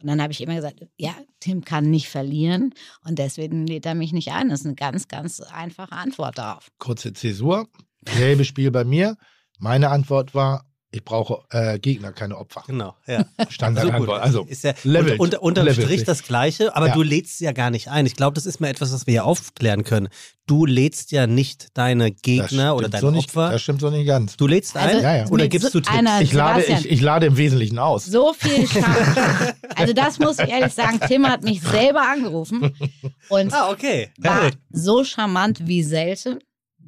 Und 0.00 0.08
dann 0.08 0.22
habe 0.22 0.32
ich 0.32 0.40
immer 0.40 0.54
gesagt, 0.54 0.80
ja, 0.96 1.14
Tim 1.40 1.64
kann 1.64 1.90
nicht 1.90 2.08
verlieren 2.08 2.72
und 3.04 3.18
deswegen 3.18 3.66
lädt 3.66 3.86
er 3.86 3.94
mich 3.94 4.12
nicht 4.12 4.30
ein. 4.30 4.48
Das 4.48 4.60
ist 4.60 4.66
eine 4.66 4.76
ganz, 4.76 5.08
ganz 5.08 5.40
einfache 5.40 5.92
Antwort 5.92 6.38
darauf. 6.38 6.68
Kurze 6.78 7.12
Zäsur. 7.12 7.68
Selbe 8.08 8.44
Spiel 8.44 8.70
bei 8.70 8.84
mir. 8.84 9.16
Meine 9.58 9.90
Antwort 9.90 10.34
war, 10.34 10.67
ich 10.90 11.04
brauche 11.04 11.42
äh, 11.50 11.78
Gegner, 11.78 12.12
keine 12.12 12.38
Opfer. 12.38 12.62
Genau, 12.66 12.94
ja. 13.06 13.24
Standardantwort. 13.50 14.22
Also 14.22 14.44
ist 14.44 14.64
ja 14.64 14.72
Level. 14.84 15.16
unter, 15.18 15.42
unterm 15.42 15.66
Level. 15.66 15.84
Strich 15.84 16.04
das 16.04 16.22
Gleiche, 16.22 16.74
aber 16.74 16.88
Ja. 16.88 16.94
du 16.94 17.02
lädst 17.02 17.40
ja 17.40 17.52
gar 17.52 17.70
nicht 17.70 17.88
ein. 17.88 18.06
Ich 18.06 18.16
glaube, 18.16 18.34
das 18.34 18.46
ist 18.46 18.60
mal 18.60 18.68
etwas, 18.68 18.92
was 18.92 19.06
wir 19.06 19.12
hier 19.12 19.24
aufklären 19.26 19.84
können. 19.84 20.08
Du 20.46 20.64
lädst 20.64 21.12
ja 21.12 21.26
nicht 21.26 21.68
deine 21.74 22.10
Gegner 22.10 22.74
oder 22.74 22.88
deine 22.88 23.02
so 23.02 23.10
nicht, 23.10 23.28
Opfer. 23.28 23.50
Das 23.50 23.60
stimmt 23.60 23.82
so 23.82 23.90
nicht 23.90 24.06
ganz. 24.06 24.38
Du 24.38 24.46
lädst 24.46 24.78
ein 24.78 24.88
Also, 24.88 25.00
Ja, 25.02 25.16
ja. 25.16 25.26
oder 25.28 25.46
gibst 25.46 25.72
so 25.72 25.80
du 25.80 25.84
Tipps? 25.84 26.20
Ich 26.22 26.32
lade, 26.32 26.62
ich, 26.64 26.90
ich 26.90 27.00
lade 27.02 27.26
im 27.26 27.36
Wesentlichen 27.36 27.78
aus. 27.78 28.06
So 28.06 28.32
viel 28.32 28.66
Charme. 28.66 29.54
Also 29.76 29.92
das 29.92 30.18
muss 30.18 30.38
ich 30.40 30.48
ehrlich 30.48 30.72
sagen, 30.72 30.98
Tim 31.06 31.24
hat 31.28 31.44
mich 31.44 31.60
selber 31.60 32.02
angerufen 32.02 32.74
und 33.28 33.52
Ah, 33.52 33.70
okay. 33.70 34.10
war 34.18 34.50
so 34.72 35.04
charmant 35.04 35.68
wie 35.68 35.84
selten. 35.84 36.40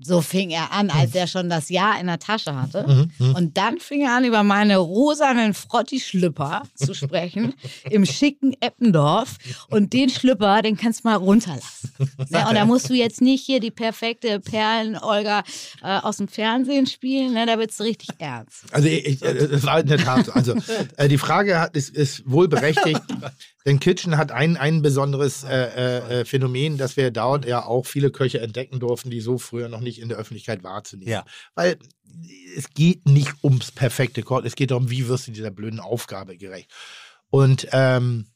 So 0.02 0.22
fing 0.22 0.50
er 0.50 0.72
an, 0.72 0.90
als 0.90 1.14
er 1.14 1.26
schon 1.26 1.50
das 1.50 1.68
Ja 1.68 1.98
in 2.00 2.06
der 2.06 2.18
Tasche 2.18 2.54
hatte. 2.54 2.86
Mhm, 2.86 3.10
mhm. 3.18 3.34
Und 3.34 3.56
dann 3.58 3.78
fing 3.78 4.02
er 4.02 4.16
an, 4.16 4.24
über 4.24 4.42
meine 4.42 4.78
rosanen 4.78 5.52
Frotti-Schlüpper 5.52 6.62
zu 6.74 6.94
sprechen 6.94 7.54
im 7.90 8.06
schicken 8.06 8.54
Eppendorf. 8.60 9.36
Und 9.68 9.92
den 9.92 10.08
Schlüpper, 10.08 10.62
den 10.62 10.76
kannst 10.76 11.04
du 11.04 11.08
mal 11.08 11.16
runterlassen. 11.16 11.90
Ne? 12.30 12.46
Und 12.48 12.54
da 12.54 12.64
musst 12.64 12.88
du 12.88 12.94
jetzt 12.94 13.20
nicht 13.20 13.44
hier 13.44 13.60
die 13.60 13.70
perfekte 13.70 14.40
Perlen-Olga 14.40 15.42
äh, 15.82 15.98
aus 15.98 16.18
dem 16.18 16.28
Fernsehen 16.28 16.86
spielen. 16.86 17.32
Ne? 17.32 17.46
Da 17.46 17.58
wird's 17.58 17.80
richtig 17.80 18.10
ernst. 18.18 18.64
Also 18.72 18.88
ich, 18.88 19.06
ich, 19.06 19.22
äh, 19.22 19.28
es 19.28 19.64
war 19.64 19.80
in 19.80 19.86
der 19.86 19.98
Tat 19.98 20.26
so. 20.26 20.32
Also 20.32 20.54
äh, 20.96 21.08
die 21.08 21.18
Frage 21.18 21.58
hat, 21.58 21.76
ist, 21.76 21.90
ist 21.90 22.22
wohl 22.30 22.46
berechtigt. 22.48 23.00
Denn 23.66 23.78
Kitchen 23.78 24.16
hat 24.16 24.32
ein, 24.32 24.56
ein 24.56 24.80
besonderes 24.80 25.44
äh, 25.44 26.20
äh, 26.20 26.24
Phänomen, 26.24 26.78
das 26.78 26.96
wir 26.96 27.10
dort 27.10 27.44
ja 27.44 27.64
auch 27.64 27.84
viele 27.84 28.10
Köche 28.10 28.40
entdecken 28.40 28.80
durften, 28.80 29.10
die 29.10 29.20
so 29.20 29.36
früher 29.36 29.68
noch 29.68 29.80
nicht 29.80 30.00
in 30.00 30.08
der 30.08 30.16
Öffentlichkeit 30.16 30.62
wahrzunehmen. 30.62 31.12
Ja. 31.12 31.26
Weil 31.54 31.78
es 32.56 32.70
geht 32.70 33.06
nicht 33.06 33.34
ums 33.44 33.70
perfekte 33.70 34.22
Kochen, 34.22 34.46
es 34.46 34.54
geht 34.56 34.70
darum, 34.70 34.90
wie 34.90 35.08
wirst 35.08 35.26
du 35.28 35.32
dieser 35.32 35.50
blöden 35.50 35.78
Aufgabe 35.80 36.38
gerecht. 36.38 36.70
Und 37.28 37.68
ähm, 37.72 38.26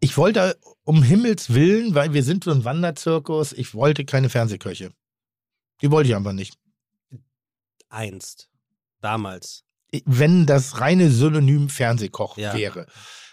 ich 0.00 0.16
wollte 0.16 0.58
um 0.84 1.02
Himmels 1.02 1.52
Willen, 1.52 1.94
weil 1.94 2.14
wir 2.14 2.22
sind 2.22 2.44
so 2.44 2.50
ein 2.50 2.64
Wanderzirkus, 2.64 3.52
ich 3.52 3.74
wollte 3.74 4.04
keine 4.04 4.30
Fernsehköche. 4.30 4.90
Die 5.82 5.90
wollte 5.90 6.08
ich 6.08 6.16
einfach 6.16 6.32
nicht. 6.32 6.54
Einst. 7.88 8.48
Damals. 9.00 9.64
wenn 10.04 10.44
das 10.44 10.80
reine 10.80 11.10
Synonym 11.10 11.68
Fernsehkoch 11.68 12.36
Ja. 12.36 12.52
wäre. 12.54 12.86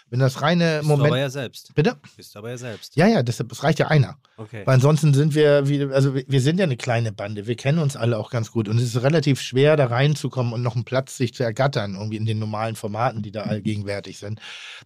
Wenn 0.08 0.20
das 0.20 0.40
reine 0.40 0.78
Bist 0.78 0.88
du 0.88 0.92
aber 0.92 1.02
Moment. 1.04 1.20
ja 1.20 1.30
selbst. 1.30 1.74
Bitte? 1.74 1.96
Bist 2.16 2.34
du 2.34 2.38
aber 2.38 2.50
ja 2.50 2.58
selbst. 2.58 2.94
Ja, 2.94 3.08
ja, 3.08 3.24
das, 3.24 3.38
das 3.38 3.62
reicht 3.64 3.80
ja 3.80 3.88
einer. 3.88 4.16
Okay. 4.36 4.62
Weil 4.64 4.74
ansonsten 4.74 5.12
sind 5.12 5.34
wir, 5.34 5.68
wie, 5.68 5.82
also 5.82 6.14
wir 6.14 6.24
wir 6.36 6.42
sind 6.42 6.58
ja 6.58 6.64
eine 6.64 6.76
kleine 6.76 7.12
Bande. 7.12 7.46
Wir 7.46 7.56
kennen 7.56 7.78
uns 7.78 7.96
alle 7.96 8.18
auch 8.18 8.30
ganz 8.30 8.52
gut. 8.52 8.68
Und 8.68 8.76
es 8.76 8.94
ist 8.94 9.02
relativ 9.02 9.40
schwer, 9.40 9.76
da 9.76 9.86
reinzukommen 9.86 10.52
und 10.52 10.62
noch 10.62 10.74
einen 10.74 10.84
Platz 10.84 11.16
sich 11.16 11.34
zu 11.34 11.42
ergattern, 11.42 11.94
irgendwie 11.94 12.18
in 12.18 12.26
den 12.26 12.38
normalen 12.38 12.76
Formaten, 12.76 13.22
die 13.22 13.32
da 13.32 13.42
allgegenwärtig 13.44 14.18
sind. 14.18 14.40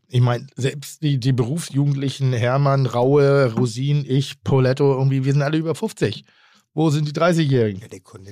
Ich 0.08 0.20
meine, 0.20 0.46
selbst 0.54 1.02
die, 1.02 1.18
die 1.18 1.32
Berufsjugendlichen, 1.32 2.32
Hermann, 2.32 2.86
Raue, 2.86 3.52
Rosin, 3.52 4.04
ich, 4.06 4.42
Poletto, 4.42 4.92
irgendwie, 4.96 5.24
wir 5.24 5.32
sind 5.32 5.42
alle 5.42 5.58
über 5.58 5.74
50. 5.74 6.24
Wo 6.72 6.88
sind 6.90 7.06
die 7.08 7.12
30-Jährigen? 7.12 7.82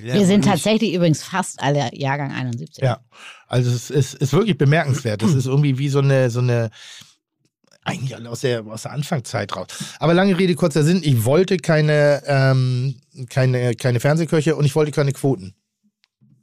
Ja, 0.05 0.13
Wir 0.15 0.25
sind 0.25 0.45
tatsächlich 0.45 0.93
übrigens 0.93 1.23
fast 1.23 1.61
alle 1.61 1.89
Jahrgang 1.93 2.31
71. 2.31 2.81
Ja, 2.83 3.01
also 3.47 3.69
es 3.69 3.89
ist, 3.89 4.13
ist 4.15 4.31
wirklich 4.33 4.57
bemerkenswert. 4.57 5.21
Es 5.23 5.33
ist 5.35 5.45
irgendwie 5.45 5.77
wie 5.77 5.89
so 5.89 5.99
eine, 5.99 6.29
so 6.29 6.39
eine, 6.39 6.69
eigentlich 7.83 8.15
alle 8.15 8.29
aus 8.29 8.41
der, 8.41 8.65
aus 8.65 8.83
der 8.83 8.91
Anfangszeit 8.93 9.55
raus. 9.55 9.67
Aber 9.99 10.13
lange 10.13 10.37
Rede, 10.37 10.55
kurzer 10.55 10.83
Sinn, 10.83 11.01
ich 11.03 11.25
wollte 11.25 11.57
keine, 11.57 12.21
ähm, 12.27 12.95
keine, 13.29 13.75
keine 13.75 13.99
Fernsehköche 13.99 14.55
und 14.55 14.63
ich 14.65 14.75
wollte 14.75 14.91
keine 14.91 15.11
Quoten. 15.11 15.53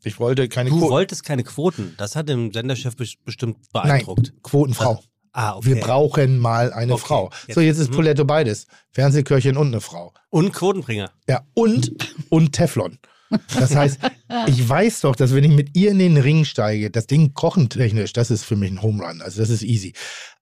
Ich 0.04 0.20
wollte 0.20 0.48
keine 0.48 0.70
Du 0.70 0.78
Quoten. 0.78 0.90
wolltest 0.92 1.24
keine 1.24 1.44
Quoten. 1.44 1.94
Das 1.96 2.14
hat 2.14 2.28
den 2.28 2.52
Senderchef 2.52 2.94
bes- 2.94 3.16
bestimmt 3.24 3.56
Nein, 3.72 3.82
beeindruckt. 3.88 4.34
Quotenfrau. 4.42 5.02
Ah, 5.38 5.54
okay. 5.56 5.66
Wir 5.66 5.80
brauchen 5.80 6.38
mal 6.38 6.72
eine 6.72 6.94
Okay, 6.94 7.02
Frau. 7.06 7.30
jetzt- 7.46 7.54
So, 7.54 7.60
jetzt 7.60 7.78
ist 7.78 7.90
mhm. 7.90 7.96
Poletto 7.96 8.24
beides. 8.24 8.66
Fernsehköchin 8.92 9.58
und 9.58 9.66
eine 9.66 9.82
Frau. 9.82 10.14
Und 10.30 10.52
Quotenbringer. 10.54 11.10
Ja, 11.28 11.42
und, 11.52 11.92
und 12.30 12.52
Teflon. 12.52 12.98
Das 13.58 13.76
heißt, 13.76 13.98
ich 14.46 14.66
weiß 14.66 15.00
doch, 15.02 15.14
dass 15.14 15.34
wenn 15.34 15.44
ich 15.44 15.50
mit 15.50 15.76
ihr 15.76 15.90
in 15.90 15.98
den 15.98 16.16
Ring 16.16 16.44
steige, 16.46 16.90
das 16.90 17.06
Ding 17.06 17.34
kochentechnisch, 17.34 18.14
das 18.14 18.30
ist 18.30 18.44
für 18.44 18.56
mich 18.56 18.70
ein 18.70 18.80
Home 18.80 19.04
Run. 19.04 19.20
Also 19.20 19.40
das 19.40 19.50
ist 19.50 19.62
easy. 19.62 19.92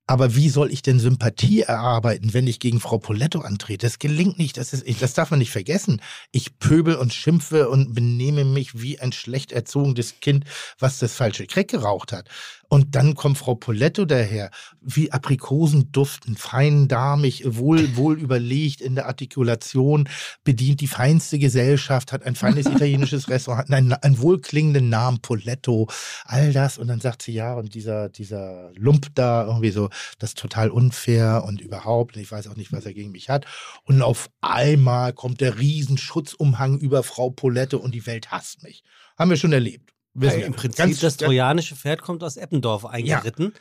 Aber 0.07 0.37
wie 0.37 0.51
soll 0.51 0.71
ich 0.71 0.83
denn 0.83 1.01
Sympathie 1.01 1.63
erarbeiten, 1.63 2.35
wenn 2.35 2.47
ich 2.47 2.61
gegen 2.61 2.79
Frau 2.79 2.99
Poletto 2.99 3.41
antrete? 3.41 3.87
Das 3.87 3.99
gelingt 3.99 4.39
nicht. 4.39 4.59
Das, 4.59 4.75
ist, 4.75 4.87
ich- 4.87 4.99
das 4.99 5.15
darf 5.15 5.31
man 5.31 5.39
nicht 5.39 5.51
vergessen. 5.51 6.03
Ich 6.31 6.59
pöbel 6.59 6.97
und 6.97 7.15
schimpfe 7.15 7.71
und 7.71 7.95
benehme 7.95 8.45
mich 8.45 8.81
wie 8.83 9.01
ein 9.01 9.13
schlecht 9.13 9.51
erzogenes 9.51 10.21
Kind, 10.21 10.45
was 10.79 10.99
das 10.99 11.15
falsche 11.15 11.47
Crack 11.47 11.69
geraucht 11.69 12.13
hat. 12.13 12.29
Und 12.69 12.95
dann 12.95 13.15
kommt 13.15 13.39
Frau 13.39 13.55
Poletto 13.55 14.05
daher, 14.05 14.51
wie 14.81 15.13
Aprikosen 15.13 15.93
duften, 15.93 16.37
fein 16.37 16.89
darmig, 16.89 17.45
wohl, 17.47 17.97
wohl 17.97 18.19
überlegt 18.19 18.81
in 18.81 18.95
der 18.95 19.07
Artikulation, 19.07 20.09
bedient 20.45 20.81
die 20.81 20.87
feinste 20.87 21.39
Gesellschaft, 21.39 22.13
hat 22.13 22.25
ein 22.25 22.35
feines 22.35 22.67
italienisches 22.75 23.29
Restaurant, 23.29 23.69
hat 23.69 23.75
einen, 23.75 23.93
einen 23.93 24.19
wohlklingenden 24.19 24.89
Namen, 24.89 25.21
Poletto, 25.21 25.89
all 26.25 26.53
das. 26.53 26.79
Und 26.79 26.89
dann 26.89 27.01
sagt 27.01 27.23
sie, 27.23 27.33
ja, 27.33 27.55
und 27.55 27.75
dieser, 27.75 28.09
dieser 28.09 28.71
Lump 28.75 29.15
da 29.15 29.47
irgendwie 29.47 29.71
so, 29.71 29.91
das 30.19 30.31
ist 30.31 30.39
total 30.39 30.71
unfair 30.71 31.45
und 31.47 31.61
überhaupt, 31.61 32.17
ich 32.17 32.31
weiß 32.31 32.49
auch 32.49 32.57
nicht, 32.57 32.73
was 32.73 32.87
er 32.87 32.95
gegen 32.95 33.13
mich 33.13 33.29
hat. 33.29 33.47
Und 33.85 34.03
auf 34.03 34.31
einmal 34.41 35.13
kommt 35.13 35.41
der 35.41 35.59
Riesenschutzumhang 35.59 36.79
über 36.79 37.03
Frau 37.03 37.31
Poletto 37.31 37.79
und 37.79 37.95
die 37.95 38.07
Welt 38.07 38.31
hasst 38.31 38.63
mich. 38.63 38.83
Haben 39.17 39.31
wir 39.31 39.37
schon 39.37 39.53
erlebt. 39.53 39.94
Wir. 40.15 40.45
Im 40.47 40.53
Prinzip, 40.55 40.79
Ganz- 40.79 41.01
das 41.01 41.17
trojanische 41.17 41.75
Pferd 41.77 42.01
kommt 42.03 42.23
aus 42.23 42.37
Eppendorf 42.37 42.87
eingeritten. 42.87 43.53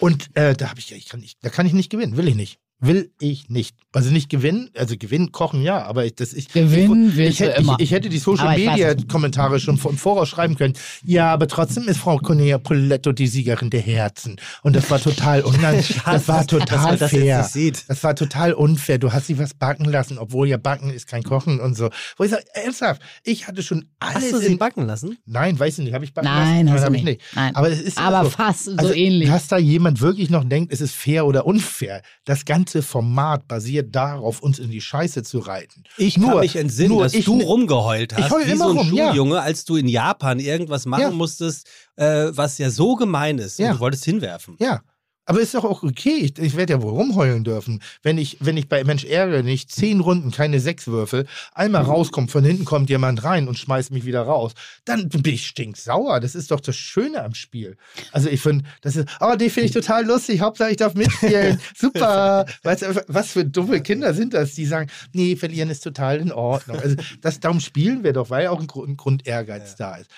und 0.00 0.28
äh, 0.36 0.54
da 0.54 0.68
habe 0.70 0.78
ich, 0.78 0.92
ich 0.92 1.08
kann 1.08 1.20
nicht, 1.20 1.38
da 1.42 1.48
kann 1.48 1.66
ich 1.66 1.72
nicht 1.72 1.90
gewinnen, 1.90 2.16
will 2.16 2.28
ich 2.28 2.34
nicht. 2.34 2.58
Will 2.84 3.12
ich 3.20 3.48
nicht. 3.48 3.76
Also 3.92 4.10
nicht 4.10 4.28
gewinnen, 4.28 4.70
also 4.76 4.96
gewinnen, 4.98 5.30
kochen 5.30 5.62
ja, 5.62 5.84
aber 5.84 6.04
ich, 6.04 6.16
das 6.16 6.32
ich 6.32 6.48
Gewinnen 6.48 7.12
ich, 7.16 7.40
ich, 7.40 7.58
immer. 7.58 7.76
Ich, 7.78 7.84
ich 7.84 7.90
hätte 7.92 8.08
die 8.08 8.18
Social 8.18 8.48
Aber 8.48 8.58
ich 8.58 8.66
weiß 8.66 8.72
Media 8.76 8.94
Kommentare 9.06 9.60
schon 9.60 9.78
im 9.78 9.98
Voraus 9.98 10.28
schreiben 10.28 10.56
können. 10.56 10.74
Ja, 11.04 11.32
aber 11.32 11.46
trotzdem 11.46 11.86
ist 11.86 11.98
Frau 11.98 12.16
Cornelia 12.18 12.58
Poletto 12.58 13.12
die 13.12 13.28
Siegerin 13.28 13.70
der 13.70 13.82
Herzen. 13.82 14.36
Und 14.62 14.74
das 14.74 14.90
war 14.90 14.98
total, 14.98 15.44
nein, 15.60 15.84
das 16.04 16.26
war 16.26 16.44
total 16.44 16.96
das 16.96 17.10
fair. 17.12 17.44
sieht. 17.44 17.84
Das 17.88 18.02
war 18.02 18.16
total 18.16 18.52
unfair. 18.52 18.98
Du 18.98 19.12
hast 19.12 19.28
sie 19.28 19.38
was 19.38 19.54
backen 19.54 19.84
lassen, 19.84 20.18
obwohl 20.18 20.48
ja 20.48 20.56
Backen 20.56 20.90
ist 20.90 21.06
kein 21.06 21.22
Kochen 21.22 21.60
und 21.60 21.76
so. 21.76 21.88
Wo 22.16 22.24
ich 22.24 22.30
sage, 22.30 22.44
ernsthaft, 22.54 23.00
ich 23.22 23.46
hatte 23.46 23.62
schon 23.62 23.84
alles 24.00 24.24
Hast 24.24 24.32
du 24.32 24.38
sie 24.38 24.46
in, 24.52 24.58
backen 24.58 24.86
lassen? 24.86 25.18
Nein, 25.24 25.56
weiß 25.56 25.78
ich 25.78 25.84
nicht, 25.84 25.94
habe 25.94 26.04
ich 26.04 26.14
backen 26.14 26.26
Nein, 26.26 26.66
lassen? 26.66 26.74
hast 26.74 26.80
du 26.82 26.86
hab 26.86 26.94
ich 26.94 27.04
nicht. 27.04 27.20
Nein. 27.34 27.54
Aber 27.54 27.70
es 27.70 27.80
ist 27.80 27.98
Aber 27.98 28.24
so. 28.24 28.30
fast 28.30 28.64
so 28.64 28.76
Also, 28.76 28.92
ähnlich. 28.94 29.28
Dass 29.28 29.46
da 29.46 29.58
jemand 29.58 30.00
wirklich 30.00 30.30
noch 30.30 30.42
denkt, 30.44 30.72
es 30.72 30.80
ist 30.80 30.94
fair 30.94 31.26
oder 31.26 31.46
unfair. 31.46 32.02
Das 32.24 32.44
ganze 32.44 32.71
Format 32.80 33.46
basiert 33.46 33.94
darauf, 33.94 34.40
uns 34.40 34.58
in 34.58 34.70
die 34.70 34.80
Scheiße 34.80 35.22
zu 35.24 35.40
reiten. 35.40 35.82
Ich 35.98 36.16
Nur- 36.16 36.30
kann 36.30 36.40
mich 36.40 36.56
entsinnen, 36.56 36.88
nur 36.88 37.02
dass 37.02 37.12
ich 37.12 37.26
du 37.26 37.38
rumgeheult 37.42 38.14
hast, 38.14 38.24
Ich 38.26 38.30
heul 38.30 38.46
wie 38.46 38.52
immer 38.52 38.64
so 38.66 38.70
ein 38.70 38.76
rum, 38.78 38.94
ja. 38.94 39.08
Schuljunge, 39.08 39.42
als 39.42 39.66
du 39.66 39.76
in 39.76 39.88
Japan 39.88 40.38
irgendwas 40.38 40.86
machen 40.86 41.02
Ja. 41.02 41.10
musstest, 41.10 41.66
äh, 41.96 42.28
was 42.30 42.56
ja 42.56 42.70
so 42.70 42.94
gemein 42.94 43.36
ist. 43.38 43.58
Ja. 43.58 43.68
Und 43.72 43.74
du 43.76 43.80
wolltest 43.80 44.04
hinwerfen. 44.06 44.56
Ja. 44.58 44.80
Aber 45.24 45.40
ist 45.40 45.54
doch 45.54 45.64
auch 45.64 45.82
okay. 45.82 46.16
Ich, 46.16 46.38
ich 46.38 46.56
werde 46.56 46.74
ja 46.74 46.82
wohl 46.82 46.92
rumheulen 46.92 47.44
dürfen. 47.44 47.80
Wenn 48.02 48.18
ich, 48.18 48.38
wenn 48.40 48.56
ich 48.56 48.68
bei 48.68 48.82
Mensch 48.82 49.04
ärgere 49.04 49.42
nicht 49.42 49.70
zehn 49.70 50.00
Runden, 50.00 50.32
keine 50.32 50.58
sechs 50.58 50.88
Würfel, 50.88 51.26
einmal 51.54 51.82
rauskommt, 51.82 52.30
von 52.30 52.44
hinten 52.44 52.64
kommt 52.64 52.90
jemand 52.90 53.22
rein 53.22 53.46
und 53.46 53.56
schmeißt 53.56 53.92
mich 53.92 54.04
wieder 54.04 54.22
raus, 54.22 54.52
dann 54.84 55.08
bin 55.08 55.22
ich 55.26 55.46
stinksauer. 55.46 56.18
Das 56.20 56.34
ist 56.34 56.50
doch 56.50 56.60
das 56.60 56.74
Schöne 56.76 57.22
am 57.22 57.34
Spiel. 57.34 57.76
Also 58.10 58.28
ich 58.28 58.40
finde, 58.40 58.64
das 58.80 58.96
ist, 58.96 59.08
oh, 59.20 59.34
die 59.36 59.50
finde 59.50 59.66
ich 59.66 59.72
total 59.72 60.04
lustig. 60.04 60.40
Hauptsache 60.40 60.70
ich 60.70 60.76
darf 60.76 60.94
mitspielen. 60.94 61.60
Super. 61.76 62.46
Weißt 62.62 62.82
du, 62.82 63.04
was 63.06 63.32
für 63.32 63.44
dumme 63.44 63.80
Kinder 63.80 64.14
sind 64.14 64.34
das, 64.34 64.54
die 64.54 64.66
sagen, 64.66 64.90
nee, 65.12 65.36
verlieren 65.36 65.70
ist 65.70 65.84
total 65.84 66.18
in 66.18 66.32
Ordnung. 66.32 66.80
Also 66.80 66.96
das, 67.20 67.38
darum 67.38 67.60
spielen 67.60 68.02
wir 68.02 68.12
doch, 68.12 68.30
weil 68.30 68.44
ja 68.44 68.50
auch 68.50 68.60
ein 68.60 68.66
Grund, 68.66 68.88
ein 68.88 68.96
Grund 68.96 69.26
Ehrgeiz 69.26 69.76
da 69.76 69.96
ist. 69.96 70.10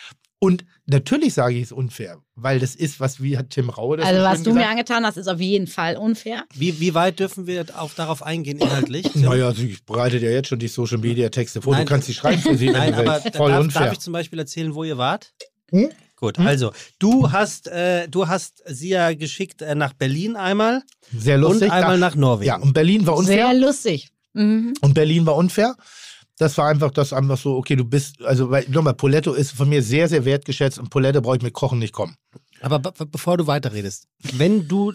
Und 0.45 0.65
natürlich 0.87 1.35
sage 1.35 1.55
ich 1.57 1.63
es 1.65 1.73
unfair, 1.73 2.19
weil 2.35 2.59
das 2.61 2.75
ist, 2.75 3.01
was 3.01 3.23
wie 3.23 3.39
hat 3.39 3.51
Tim 3.51 3.71
Raue 3.71 3.97
das 3.97 4.07
Also 4.07 4.21
so 4.21 4.27
was 4.27 4.43
du 4.43 4.51
mir 4.51 4.55
gesagt? 4.57 4.71
angetan 4.73 5.07
hast, 5.07 5.17
ist 5.17 5.29
auf 5.29 5.41
jeden 5.41 5.67
Fall 5.67 5.97
unfair. 5.97 6.45
Wie, 6.55 6.79
wie 6.81 6.95
weit 6.95 7.19
dürfen 7.21 7.47
wir 7.47 7.65
auf, 7.79 7.95
darauf 7.95 8.23
eingehen 8.23 8.59
inhaltlich? 8.59 9.07
Naja, 9.15 9.53
sie 9.53 9.77
bereitet 9.87 10.23
ja 10.23 10.31
jetzt 10.31 10.49
schon 10.49 10.59
die 10.59 10.69
Social 10.69 10.99
Media 10.99 11.29
Texte 11.31 11.63
vor. 11.63 11.73
Nein. 11.73 11.87
du 11.87 11.89
kannst 11.93 12.07
sie 12.07 12.15
schreiben 12.15 12.43
für 12.43 12.57
sie. 12.57 12.71
Nein, 12.71 12.95
aber 12.95 13.21
voll 13.33 13.51
darf, 13.53 13.61
unfair. 13.61 13.83
darf 13.85 13.93
ich 13.95 14.01
zum 14.01 14.13
Beispiel 14.13 14.39
erzählen, 14.39 14.75
wo 14.75 14.85
ihr 14.85 14.99
wart? 14.99 15.33
Hm? 15.71 15.89
Gut, 16.17 16.39
also 16.39 16.73
du 16.99 17.33
hast, 17.33 17.67
äh, 17.69 18.07
du 18.09 18.29
hast 18.29 18.63
sie 18.67 18.91
ja 18.91 19.13
geschickt 19.15 19.63
äh, 19.63 19.75
nach 19.75 19.93
Berlin 19.95 20.37
einmal 20.37 20.83
Sehr 21.17 21.37
lustig. 21.39 21.69
und 21.69 21.71
einmal 21.73 21.99
Da- 21.99 22.07
nach 22.09 22.15
Norwegen. 22.15 22.47
ja, 22.49 22.57
und 22.57 22.73
Berlin 22.73 23.07
war 23.07 23.17
unfair. 23.17 23.49
Sehr 23.51 23.55
lustig. 23.61 24.11
Mhm. 24.33 24.75
Und 24.81 24.95
Berlin 24.95 25.27
war 25.27 25.37
unfair. 25.37 25.75
Das 26.39 26.59
war 26.59 26.69
einfach, 26.69 26.91
das 26.91 27.13
einfach 27.13 27.39
so, 27.39 27.57
okay, 27.57 27.77
du 27.77 27.85
bist, 27.85 28.23
also, 28.23 28.51
weil, 28.51 28.67
nochmal, 28.69 28.95
Poletto 28.95 29.33
ist 29.35 29.53
von 29.53 29.69
mir 29.69 29.83
sehr, 29.83 30.09
sehr 30.09 30.25
wertgeschätzt 30.25 30.79
und 30.79 30.91
Poletto 30.91 31.21
brauche 31.21 31.37
ich 31.37 31.43
mit 31.43 31.55
Kochen 31.55 31.79
nicht 31.79 31.93
kommen. 31.93 32.17
Aber 32.61 32.79
be 32.81 32.93
bevor 33.07 33.37
du 33.37 33.47
weiterredest, 33.47 34.09
wenn 34.33 34.67
du, 34.67 34.93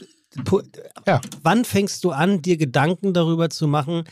Ja. 1.07 1.21
wann 1.41 1.65
fängst 1.65 2.03
du 2.03 2.11
an, 2.11 2.41
dir 2.41 2.57
Gedanken 2.57 3.13
darüber 3.13 3.49
zu 3.49 3.67
machen, 3.67 4.03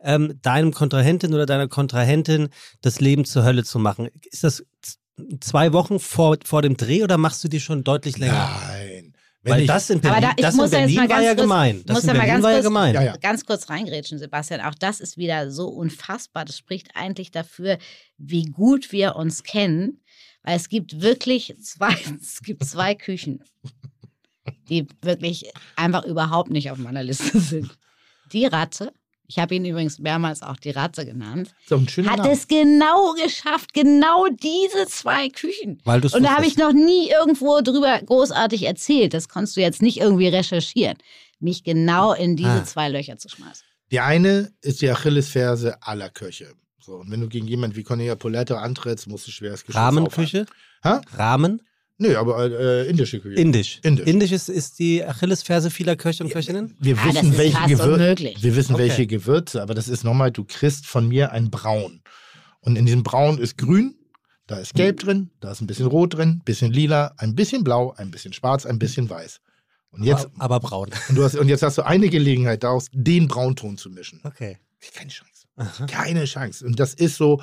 ähm, 0.00 0.38
deinem 0.42 0.72
Kontrahentin 0.72 1.34
oder 1.34 1.46
deiner 1.46 1.68
Kontrahentin 1.68 2.48
das 2.82 3.00
Leben 3.00 3.24
zur 3.24 3.44
Hölle 3.44 3.64
zu 3.64 3.78
machen? 3.78 4.08
Ist 4.30 4.44
das 4.44 4.64
zwei 5.40 5.72
Wochen 5.72 5.98
vor, 5.98 6.36
vor 6.44 6.62
dem 6.62 6.76
Dreh 6.76 7.02
oder 7.02 7.18
machst 7.18 7.42
du 7.42 7.48
die 7.48 7.60
schon 7.60 7.84
deutlich 7.84 8.18
länger? 8.18 8.48
Nein. 8.68 8.95
Wenn 9.46 9.52
Weil 9.52 9.60
ich, 9.60 9.66
das 9.68 9.90
in 9.90 9.98
Aber 9.98 10.08
Berlin, 10.08 10.22
da, 10.22 10.30
ich 10.36 10.42
das 10.42 10.54
in 10.54 10.60
muss 10.60 10.72
ja 10.72 10.78
jetzt 10.80 10.86
Berlin 10.88 10.96
mal 10.96 11.08
war 11.08 11.08
ganz 11.08 11.24
ja 11.24 11.34
kurz, 11.34 11.42
gemein. 11.42 11.82
Das 11.86 11.94
muss 11.94 12.02
in 12.02 12.06
mal 12.08 12.12
Berlin 12.14 12.32
ganz 12.32 12.42
war 12.42 12.50
ja 12.50 12.56
kurz, 12.56 12.66
gemein. 12.66 12.94
Ja, 12.94 13.02
ja. 13.02 13.16
ganz 13.16 13.44
kurz 13.44 13.70
reingrätschen, 13.70 14.18
Sebastian. 14.18 14.60
Auch 14.60 14.74
das 14.74 14.98
ist 14.98 15.16
wieder 15.16 15.52
so 15.52 15.68
unfassbar. 15.68 16.44
Das 16.44 16.58
spricht 16.58 16.96
eigentlich 16.96 17.30
dafür, 17.30 17.78
wie 18.18 18.46
gut 18.46 18.90
wir 18.90 19.14
uns 19.14 19.44
kennen. 19.44 20.00
Weil 20.42 20.56
es 20.56 20.68
gibt 20.68 21.00
wirklich 21.00 21.54
zwei, 21.62 21.96
es 22.20 22.40
gibt 22.42 22.64
zwei 22.64 22.96
Küchen, 22.96 23.44
die 24.68 24.88
wirklich 25.00 25.52
einfach 25.76 26.04
überhaupt 26.04 26.50
nicht 26.50 26.72
auf 26.72 26.78
meiner 26.78 27.04
Liste 27.04 27.38
sind. 27.38 27.70
Die 28.32 28.46
Ratte, 28.46 28.92
ich 29.28 29.38
habe 29.38 29.54
ihn 29.54 29.64
übrigens 29.64 29.98
mehrmals 29.98 30.42
auch 30.42 30.56
die 30.56 30.70
Ratte 30.70 31.04
genannt, 31.04 31.50
so 31.68 31.76
ein 31.76 31.88
schöner 31.88 32.10
hat 32.10 32.18
Name. 32.18 32.32
es 32.32 32.46
genau 32.48 33.12
geschafft, 33.14 33.72
genau 33.74 34.26
diese 34.28 34.86
zwei 34.88 35.28
Küchen. 35.28 35.80
Weil 35.84 36.04
Und 36.04 36.22
da 36.22 36.36
habe 36.36 36.46
ich 36.46 36.56
noch 36.56 36.72
nie 36.72 37.10
irgendwo 37.10 37.60
drüber 37.60 38.00
großartig 38.04 38.64
erzählt. 38.64 39.14
Das 39.14 39.28
konntest 39.28 39.56
du 39.56 39.60
jetzt 39.60 39.82
nicht 39.82 39.98
irgendwie 39.98 40.28
recherchieren. 40.28 40.96
Mich 41.40 41.64
genau 41.64 42.12
in 42.12 42.36
diese 42.36 42.48
Ah. 42.50 42.64
zwei 42.64 42.88
Löcher 42.88 43.18
zu 43.18 43.28
schmeißen. 43.28 43.64
Die 43.90 44.00
eine 44.00 44.52
ist 44.62 44.80
die 44.82 44.90
Achillesferse 44.90 45.76
aller 45.82 46.08
Köche. 46.10 46.52
So, 46.80 46.94
und 46.94 47.10
wenn 47.10 47.20
du 47.20 47.28
gegen 47.28 47.46
jemanden 47.48 47.76
wie 47.76 47.82
Cornelia 47.82 48.14
Poletto 48.14 48.54
antrittst, 48.54 49.08
musst 49.08 49.26
du 49.26 49.30
schweres 49.32 49.62
Geschütz 49.64 49.76
Rahmenküche? 49.76 50.46
Hä? 50.82 51.00
Rahmen? 51.16 51.62
Nö, 51.98 52.14
aber 52.16 52.44
äh, 52.50 52.88
indische 52.90 53.20
Küche. 53.20 53.40
Indisch. 53.40 53.80
Indisch. 53.82 54.06
Indisch 54.06 54.32
ist, 54.32 54.48
ist 54.50 54.78
die 54.78 55.02
Achillesferse 55.04 55.70
vieler 55.70 55.96
Köche 55.96 56.24
und 56.24 56.30
Köchinnen? 56.30 56.76
wir 56.78 56.94
das 56.94 57.14
wissen, 57.14 57.38
welche 57.38 57.82
unmöglich. 57.82 58.42
Wir 58.42 58.54
wissen, 58.56 58.74
Okay. 58.74 58.82
welche 58.84 59.06
Gewürze, 59.06 59.62
aber 59.62 59.74
das 59.74 59.88
ist 59.88 60.04
nochmal, 60.04 60.30
du 60.30 60.44
kriegst 60.44 60.86
von 60.86 61.08
mir 61.08 61.32
ein 61.32 61.50
Braun. 61.50 62.02
Und 62.60 62.76
in 62.76 62.84
diesem 62.84 63.02
Braun 63.02 63.38
ist 63.38 63.56
grün, 63.56 63.94
da 64.46 64.58
ist 64.58 64.74
gelb 64.74 65.00
drin, 65.00 65.30
da 65.40 65.52
ist 65.52 65.60
ein 65.62 65.66
bisschen 65.66 65.86
rot 65.86 66.14
drin, 66.14 66.28
ein 66.40 66.42
bisschen 66.44 66.72
lila, 66.72 67.14
ein 67.16 67.34
bisschen 67.34 67.64
blau, 67.64 67.94
ein 67.96 68.10
bisschen 68.10 68.32
schwarz, 68.34 68.66
ein 68.66 68.78
bisschen 68.78 69.08
weiß. 69.08 69.40
Und 69.90 70.02
jetzt, 70.04 70.26
aber, 70.36 70.56
aber 70.56 70.60
braun. 70.68 70.90
und 71.08 71.14
du 71.16 71.24
hast, 71.24 71.36
und 71.36 71.48
jetzt 71.48 71.62
hast 71.62 71.78
du 71.78 71.86
eine 71.86 72.10
Gelegenheit, 72.10 72.62
daraus 72.62 72.88
den 72.92 73.26
Braunton 73.28 73.78
zu 73.78 73.88
mischen. 73.88 74.20
Okay. 74.24 74.58
Keine 74.94 75.10
Chance. 75.10 75.46
Aha. 75.56 75.86
Keine 75.86 76.26
Chance. 76.26 76.66
Und 76.66 76.78
das 76.78 76.92
ist 76.92 77.16
so, 77.16 77.40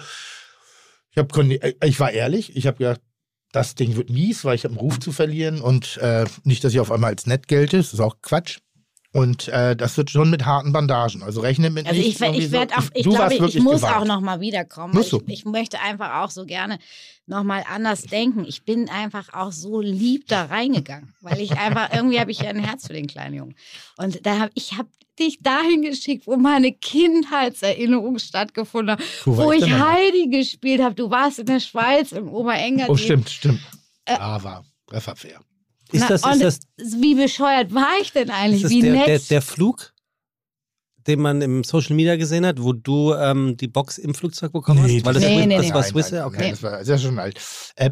ich, 1.09 1.17
hab, 1.17 1.35
ich 1.83 1.99
war 1.99 2.11
ehrlich, 2.11 2.55
ich 2.55 2.67
habe 2.67 2.77
gedacht, 2.77 3.01
das 3.53 3.75
Ding 3.75 3.95
wird 3.95 4.09
mies, 4.09 4.43
weil 4.43 4.55
ich 4.55 4.65
habe 4.65 4.73
einen 4.73 4.81
Ruf 4.81 4.99
zu 4.99 5.13
verlieren 5.13 5.61
und 5.61 5.97
äh, 5.97 6.25
nicht, 6.43 6.63
dass 6.63 6.73
ich 6.73 6.79
auf 6.79 6.91
einmal 6.91 7.11
als 7.11 7.27
nett 7.27 7.47
gelte, 7.47 7.77
das 7.77 7.93
ist 7.93 8.01
auch 8.01 8.17
Quatsch. 8.21 8.59
Und 9.13 9.47
äh, 9.47 9.75
das 9.75 9.95
wird 9.95 10.09
schon 10.09 10.31
mit 10.31 10.43
harten 10.43 10.73
Bandagen. 10.73 11.21
Also 11.21 11.41
rechne 11.41 11.69
mit 11.69 11.85
Also 11.85 12.01
nichts 12.01 12.19
ich, 12.19 12.27
ich 12.35 12.49
so. 12.49 12.57
auch, 12.57 12.65
ich 12.95 13.03
glaube, 13.03 13.35
ich 13.47 13.59
muss 13.59 13.81
gewarnt. 13.81 13.95
auch 13.95 14.05
noch 14.05 14.21
mal 14.21 14.39
wiederkommen. 14.39 14.95
Musst 14.95 15.11
du. 15.11 15.21
Ich, 15.27 15.33
ich 15.41 15.45
möchte 15.45 15.79
einfach 15.79 16.23
auch 16.23 16.31
so 16.31 16.45
gerne 16.45 16.79
noch 17.27 17.43
mal 17.43 17.63
anders 17.71 18.01
denken. 18.01 18.43
Ich 18.43 18.65
bin 18.65 18.89
einfach 18.89 19.31
auch 19.35 19.51
so 19.51 19.81
lieb 19.81 20.27
da 20.27 20.45
reingegangen, 20.45 21.13
weil 21.21 21.39
ich 21.39 21.51
einfach 21.51 21.89
irgendwie 21.93 22.19
habe 22.19 22.31
ich 22.31 22.39
ja 22.39 22.49
ein 22.49 22.57
Herz 22.63 22.87
für 22.87 22.93
den 22.93 23.05
kleinen 23.05 23.35
Jungen. 23.35 23.55
Und 23.97 24.25
da 24.25 24.39
habe 24.39 24.51
ich 24.55 24.73
habe 24.79 24.89
dich 25.19 25.43
dahin 25.43 25.83
geschickt, 25.83 26.25
wo 26.25 26.35
meine 26.35 26.71
Kindheitserinnerung 26.71 28.17
stattgefunden 28.17 28.97
hat, 28.97 29.03
Wo 29.25 29.51
ich? 29.51 29.71
Heidi 29.71 30.29
gespielt 30.29 30.81
habe. 30.81 30.95
Du 30.95 31.11
warst 31.11 31.37
in 31.37 31.45
der 31.45 31.59
Schweiz 31.59 32.13
im 32.13 32.29
Oberengadin. 32.29 32.91
Oh, 32.91 32.97
stimmt, 32.97 33.29
stimmt. 33.29 33.61
Äh, 34.05 34.15
Aber, 34.15 34.65
das 34.87 35.05
war 35.05 35.15
fair. 35.15 35.39
Ist 35.91 36.01
Na, 36.01 36.07
das, 36.09 36.25
ist 36.25 36.67
das, 36.77 37.01
wie 37.01 37.15
bescheuert 37.15 37.73
war 37.73 37.89
ich 38.01 38.11
denn 38.11 38.29
eigentlich? 38.31 38.67
wie 38.69 38.81
der, 38.81 38.91
nett. 38.93 39.07
der, 39.07 39.19
der 39.19 39.41
Flug? 39.41 39.91
den 41.05 41.19
man 41.19 41.41
im 41.41 41.65
Social 41.65 41.97
Media 41.97 42.15
gesehen 42.15 42.45
hat, 42.45 42.63
wo 42.63 42.71
du 42.71 43.13
ähm, 43.13 43.57
die 43.57 43.67
Box 43.67 43.97
im 43.97 44.13
Flugzeug 44.13 44.53
bekommen 44.53 44.85
Nee, 44.85 44.99
hast? 44.99 45.05
Weil 45.05 45.13
das, 45.15 45.23
Nee, 45.23 45.45
nee, 45.45 45.57
das 45.57 45.65
nee. 45.65 45.73
war 45.73 45.81
Nein, 45.81 45.89
Swiss 45.91 46.11
nein, 46.11 46.19
Air? 46.21 46.27
Okay. 46.27 46.37
Nein, 46.39 46.51
das 46.51 46.63
war 46.63 46.71
das 46.71 46.81
ist 46.83 46.87
ja 46.87 46.97
schon 46.97 47.19
alt. 47.19 47.39
Äh, 47.75 47.89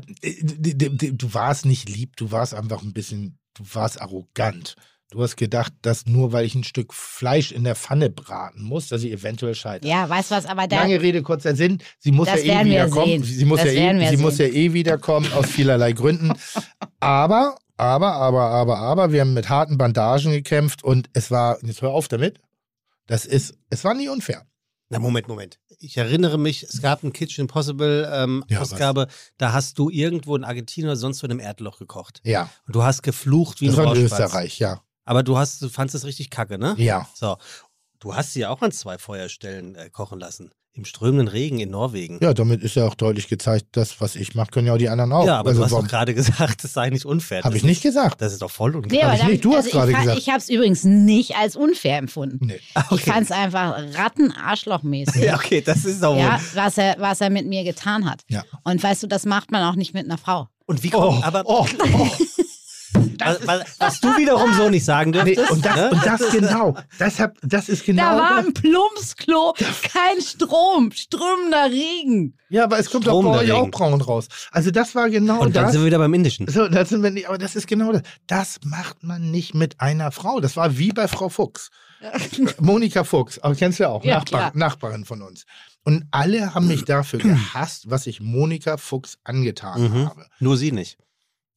du 1.12 1.34
warst 1.34 1.66
nicht 1.66 1.90
lieb, 1.90 2.16
du 2.16 2.32
warst 2.32 2.54
einfach 2.54 2.82
ein 2.84 2.94
bisschen, 2.94 3.38
du 3.56 3.64
warst 3.74 4.02
arrogant. 4.02 4.76
Du 5.10 5.22
hast 5.22 5.36
gedacht, 5.36 5.74
dass 5.82 6.06
nur 6.06 6.32
weil 6.32 6.46
ich 6.46 6.56
ein 6.56 6.64
Stück 6.64 6.94
Fleisch 6.94 7.52
in 7.52 7.66
der 7.66 7.76
Pfanne 7.76 8.10
braten 8.10 8.64
muss, 8.64 8.88
dass 8.88 9.04
ich 9.04 9.12
eventuell 9.12 9.56
scheitere. 9.56 9.90
Ja, 9.92 10.08
weißt 10.08 10.32
du 10.32 10.36
was, 10.36 10.46
aber 10.46 10.68
da. 10.68 10.78
Lange 10.78 11.02
Rede, 11.02 11.22
kurzer 11.22 11.54
Sinn. 11.54 11.80
Sie 12.00 12.14
muss 12.14 12.28
Das 12.30 12.46
ja 12.46 12.62
eh 12.62 12.66
wiederkommen. 12.66 13.06
sehen. 13.08 13.24
Sie 13.26 13.44
muss, 13.44 13.60
Das 13.62 13.74
ja 13.74 13.92
eh, 13.92 14.00
wir 14.00 14.08
sie 14.10 14.16
muss 14.18 14.38
ja 14.38 14.46
sehen. 14.46 14.56
eh 14.56 14.72
wiederkommen 14.74 15.30
aus 15.34 15.48
vielerlei 15.48 15.92
Gründen. 15.92 16.32
Aber, 17.02 17.58
aber, 17.82 18.14
aber, 18.14 18.50
aber, 18.50 18.78
aber, 18.78 19.12
wir 19.12 19.22
haben 19.22 19.34
mit 19.34 19.50
harten 19.50 19.78
Bandagen 19.78 20.32
gekämpft 20.32 20.84
und 20.84 21.10
es 21.14 21.32
war, 21.32 21.58
jetzt 21.64 21.82
hör 21.82 21.90
auf 21.90 22.08
damit. 22.08 22.40
Das 23.08 23.26
ist, 23.26 23.56
es 23.70 23.84
war 23.84 23.96
nie 23.96 24.08
unfair. 24.08 24.46
Na, 24.90 25.00
Moment, 25.00 25.28
Moment. 25.28 25.60
Ich 25.80 25.98
erinnere 25.98 26.38
mich, 26.38 26.64
es 26.64 26.82
gab 26.82 27.02
eine 27.02 27.12
Kitchen 27.12 27.42
Impossible 27.42 28.08
ähm, 28.14 28.44
Ja, 28.50 28.60
was? 28.60 28.74
Ausgabe, 28.74 29.08
da 29.38 29.54
hast 29.54 29.80
du 29.80 29.90
irgendwo 29.90 30.36
in 30.36 30.44
Argentinien 30.44 30.90
oder 30.90 30.98
sonst 30.98 31.24
wo 31.24 31.26
in 31.26 31.32
einem 31.32 31.40
Erdloch 31.40 31.80
gekocht. 31.80 32.22
Ja, 32.24 32.50
Und 32.68 32.76
du 32.76 32.84
hast 32.84 33.02
geflucht 33.02 33.62
wie 33.62 33.68
das 33.68 33.80
ein 33.80 33.86
war 33.86 33.96
in. 33.96 34.04
Österreich, 34.04 34.60
ja. 34.60 34.84
Aber 35.06 35.24
du 35.24 35.38
hast, 35.38 35.62
du 35.62 35.70
fandest 35.70 35.96
es 35.96 36.06
richtig 36.06 36.30
kacke, 36.30 36.60
ne? 36.60 36.76
Ja. 36.78 37.08
So. 37.16 37.38
Du 38.00 38.16
hast 38.16 38.34
sie 38.34 38.42
ja 38.42 38.50
auch 38.50 38.62
an 38.62 38.72
zwei 38.72 38.98
Feuerstellen 38.98 39.76
äh, 39.76 39.90
kochen 39.90 40.20
lassen. 40.20 40.52
Im 40.74 40.86
strömenden 40.86 41.28
Regen 41.28 41.60
in 41.60 41.70
Norwegen. 41.70 42.20
Ja, 42.22 42.34
damit 42.34 42.64
ist 42.64 42.76
ja 42.76 42.86
auch 42.88 42.96
deutlich 42.96 43.28
gezeigt, 43.28 43.66
das, 43.74 44.00
was 44.00 44.16
ich 44.16 44.36
mache, 44.36 44.52
können 44.52 44.68
ja 44.68 44.74
auch 44.74 44.78
die 44.78 44.88
anderen 44.88 45.12
auch. 45.12 45.26
Ja, 45.26 45.38
aber 45.38 45.50
also, 45.50 45.60
du 45.60 45.66
hast 45.66 45.72
warum- 45.72 45.86
doch 45.86 45.92
gerade 45.92 46.14
gesagt, 46.14 46.64
das 46.64 46.72
sei 46.72 46.90
nicht 46.90 47.06
unfair. 47.06 47.44
Habe 47.44 47.58
ich 47.58 47.64
nicht 47.64 47.84
gesagt. 47.84 48.22
Das 48.22 48.32
ist 48.32 48.42
doch 48.42 48.50
voll 48.52 48.74
unfair. 48.78 48.92
Nee, 48.92 49.04
aber 49.04 49.16
ich 49.16 49.24
nicht. 49.26 49.44
Du 49.44 49.54
hast 49.54 49.66
also 49.66 49.72
gerade 49.78 49.92
ich, 49.92 49.98
fa- 49.98 50.04
gesagt. 50.04 50.20
Ich 50.20 50.30
habe 50.30 50.38
es 50.38 50.50
übrigens 50.50 50.84
nicht 50.86 51.36
als 51.36 51.58
unfair 51.58 51.98
empfunden. 51.98 52.46
Nee. 52.46 52.60
Ich 52.92 53.02
fand 53.02 53.24
es 53.24 53.32
einfach 53.32 53.78
rattenarschlochmäßig. 53.96 55.22
Ja, 55.22 55.36
okay, 55.36 55.62
das 55.62 55.84
ist 55.86 56.02
doch 56.02 56.16
Ja, 56.18 56.40
was 56.56 56.78
er, 56.78 56.96
was 57.00 57.20
er 57.22 57.30
mit 57.30 57.48
mir 57.48 57.64
getan 57.64 58.10
hat. 58.10 58.22
Ja. 58.30 58.44
Und 58.64 58.82
weißt 58.82 59.04
du, 59.04 59.08
das 59.08 59.26
macht 59.26 59.52
man 59.52 59.64
auch 59.64 59.76
nicht 59.76 59.94
mit 59.94 60.06
einer 60.06 60.18
Frau. 60.18 60.48
Und 60.66 60.84
wie 60.84 60.90
kommt, 60.90 61.24
aber 61.26 61.44
oh, 61.46 61.66
oh. 61.94 62.08
was, 63.24 63.48
was, 63.48 63.80
was 63.80 64.00
du 64.02 64.08
wiederum 64.18 64.54
so 64.54 64.70
nicht 64.70 64.84
sagen 64.86 65.12
Nee, 65.12 65.36
dürftest. 65.36 65.52
und, 65.52 65.66
das, 65.66 65.76
ne? 65.76 65.90
und 65.92 66.06
das 66.06 66.32
genau. 66.32 66.78
Das, 67.00 67.20
hab, 67.20 67.38
das 67.42 67.70
ist 67.70 67.86
genau. 67.86 68.04
Da 68.04 68.18
war 68.18 68.36
das. 68.38 68.46
ein 68.48 68.54
Plumpsklo, 68.54 69.54
kein 69.84 70.22
Strom, 70.22 70.92
strömender 70.92 71.66
Regen. 71.72 72.38
Ja, 72.50 72.66
aber 72.66 72.80
es 72.80 72.90
kommt 72.90 73.08
doch 73.08 73.22
bei 73.24 73.40
euch 73.40 73.52
auch 73.52 73.70
braun 73.72 74.02
raus. 74.02 74.28
Also 74.52 74.72
das 74.72 74.94
war 74.96 75.10
genau 75.10 75.40
Und 75.42 75.56
dann 75.56 75.64
das. 75.66 75.72
sind 75.74 75.82
wir 75.82 75.86
wieder 75.88 76.00
beim 76.00 76.14
Indischen. 76.14 76.48
So, 76.48 76.68
das 76.68 76.90
sind 76.90 77.02
wir 77.04 77.12
nicht, 77.12 77.28
aber 77.30 77.38
das 77.38 77.56
ist 77.56 77.68
genau 77.68 77.92
das. 77.94 78.02
Das 78.28 78.60
macht 78.64 79.04
man 79.04 79.32
nicht 79.32 79.54
mit 79.54 79.80
einer 79.80 80.12
Frau. 80.12 80.40
Das 80.42 80.58
war 80.58 80.78
wie 80.78 80.92
bei 80.92 81.08
Frau 81.08 81.30
Fuchs. 81.30 81.70
Monika 82.60 83.04
Fuchs, 83.04 83.38
aber 83.40 83.54
kennst 83.56 83.80
du 83.80 83.84
ja 83.84 83.90
auch, 83.90 84.04
Ja, 84.04 84.18
Nachbar. 84.18 84.52
Nachbarin 84.56 85.06
von 85.06 85.22
uns. 85.22 85.46
Und 85.84 86.06
alle 86.12 86.54
haben 86.54 86.68
mich 86.68 86.84
dafür 86.86 87.20
gehasst, 87.54 87.90
was 87.90 88.08
ich 88.08 88.22
Monika 88.22 88.78
Fuchs 88.78 89.18
angetan 89.24 89.82
Mhm. 89.82 90.06
habe. 90.10 90.26
Nur 90.40 90.58
sie 90.58 90.72
nicht. 90.72 90.98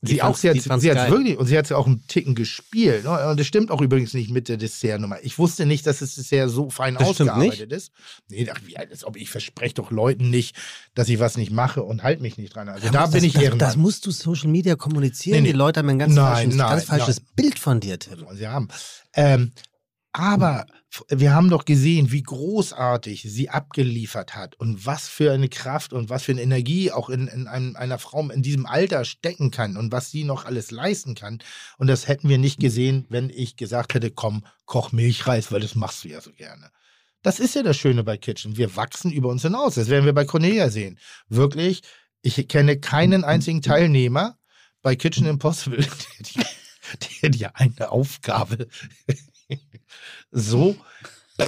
Die 0.05 0.13
Sie 0.15 0.23
auch, 0.23 0.37
sie 0.37 0.51
hat 0.51 0.57
geil. 0.81 1.11
wirklich, 1.11 1.39
und 1.39 1.47
sie 1.47 1.57
hat 1.59 1.65
es 1.65 1.73
auch 1.73 1.87
einen 1.87 2.07
Ticken 2.07 2.35
gespielt. 2.35 3.05
ne? 3.05 3.29
Und 3.29 3.41
das 3.41 3.47
stimmt 3.47 3.71
auch 3.71 3.81
übrigens 3.81 4.15
nicht 4.15 4.31
mit 4.31 4.49
der 4.49 4.57
Dessertnummer. 4.57 5.17
Ich 5.23 5.39
wusste 5.39 5.67
nicht, 5.67 5.87
dass 5.87 5.99
das 6.01 6.15
Dessert 6.15 6.51
so 6.51 6.71
fein 6.71 6.95
Das 6.95 7.09
ausgearbeitet 7.09 7.73
ist. 7.73 7.93
Nee, 8.29 8.49
ach, 8.53 8.61
wie, 8.65 8.77
als 8.77 9.05
ob 9.05 9.17
ich 9.17 9.31
verspreche 9.31 9.75
doch 9.75 9.91
Leuten 9.91 10.31
nicht, 10.31 10.57
dass 10.95 11.09
ich 11.09 11.19
was 11.19 11.37
nicht 11.37 11.51
mache 11.51 11.83
und 11.83 12.03
halt 12.03 12.21
mich 12.21 12.39
nicht 12.39 12.55
dran. 12.55 12.69
Also 12.69 12.89
da 12.91 13.03
das, 13.03 13.11
bin 13.13 13.25
ich 13.25 13.33
das, 13.35 13.43
Ehrenmann. 13.43 13.59
das 13.61 13.77
musst 13.77 14.07
du 14.07 14.11
Social 14.11 14.49
Media 14.51 14.77
kommunizieren. 14.77 15.37
Nee, 15.37 15.43
nee. 15.43 15.53
Die 15.53 15.59
Leute 15.59 15.81
haben 15.81 15.89
ein 15.89 15.99
ganz, 15.99 16.15
Nein, 16.15 16.25
falsches, 16.35 16.55
nein, 16.55 16.69
ganz 16.71 16.85
falsches 16.85 17.17
nein. 17.21 17.29
Bild 17.37 17.59
von 17.59 17.81
dir, 17.81 17.99
Tim. 17.99 18.27
sie 18.35 18.47
haben. 18.47 18.69
Ähm, 19.15 19.53
aber 20.17 20.67
wir 21.09 21.35
haben 21.35 21.51
doch 21.51 21.65
gesehen, 21.65 22.13
wie 22.13 22.23
großartig 22.23 23.23
sie 23.23 23.51
abgeliefert 23.51 24.37
hat 24.37 24.55
und 24.55 24.87
was 24.87 25.09
für 25.09 25.33
eine 25.33 25.49
Kraft 25.49 25.93
und 25.93 26.09
was 26.09 26.23
für 26.23 26.31
eine 26.31 26.43
Energie 26.43 26.93
auch 26.93 27.11
in, 27.11 27.27
in 27.27 27.49
einem, 27.49 27.75
einer 27.75 27.99
Frau 27.99 28.31
in 28.31 28.41
diesem 28.41 28.65
Alter 28.65 29.05
stecken 29.05 29.51
kann 29.51 29.77
und 29.77 29.91
was 29.91 30.13
sie 30.13 30.23
noch 30.23 30.45
alles 30.45 30.71
leisten 30.71 31.17
kann. 31.17 31.41
Und 31.79 31.89
das 31.89 32.07
hätten 32.07 32.29
wir 32.29 32.39
nicht 32.39 32.61
gesehen, 32.61 33.07
wenn 33.09 33.29
ich 33.29 33.57
gesagt 33.57 33.95
hätte, 33.95 34.13
komm, 34.13 34.47
koch 34.67 34.93
Milchreis, 34.93 35.51
weil 35.51 35.61
das 35.61 35.75
machst 35.75 36.05
du 36.05 36.09
ja 36.11 36.21
so 36.21 36.31
gerne. 36.31 36.71
Das 37.23 37.41
ist 37.41 37.57
ja 37.57 37.65
das 37.65 37.77
Schöne 37.77 38.05
bei 38.05 38.17
Kitchen. 38.17 38.57
Wir 38.57 38.77
wachsen 38.77 39.11
über 39.11 39.31
uns 39.31 39.43
hinaus. 39.43 39.75
Das 39.75 39.89
werden 39.89 40.05
wir 40.05 40.13
bei 40.13 40.27
Cornelia 40.27 40.71
sehen. 40.71 41.01
Wirklich, 41.29 41.81
ich 42.23 42.47
kenne 42.47 42.79
keinen 42.79 43.25
einzigen 43.25 43.63
Teilnehmer 43.63 44.39
bei 44.81 44.95
Kitchen 44.95 45.27
Impossible, 45.27 45.79
der 45.85 45.89
die, 46.21 47.21
der 47.21 47.31
die 47.31 47.47
eine 47.47 47.91
Aufgabe 47.91 48.69
so, 50.35 50.77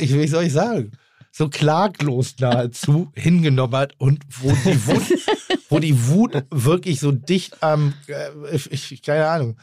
ich, 0.00 0.14
wie 0.14 0.28
soll 0.28 0.44
ich 0.44 0.52
sagen, 0.52 0.92
so 1.30 1.48
klaglos 1.50 2.36
nahezu 2.38 3.12
hingenommen 3.14 3.76
hat 3.76 3.94
und 3.98 4.24
wo 4.40 4.50
die 4.50 4.86
Wut, 4.86 5.02
wo 5.68 5.78
die 5.78 6.08
Wut 6.08 6.44
wirklich 6.50 7.00
so 7.00 7.12
dicht 7.12 7.62
am, 7.62 7.92
äh, 8.06 8.56
ich, 8.70 9.02
keine 9.02 9.28
Ahnung, 9.28 9.56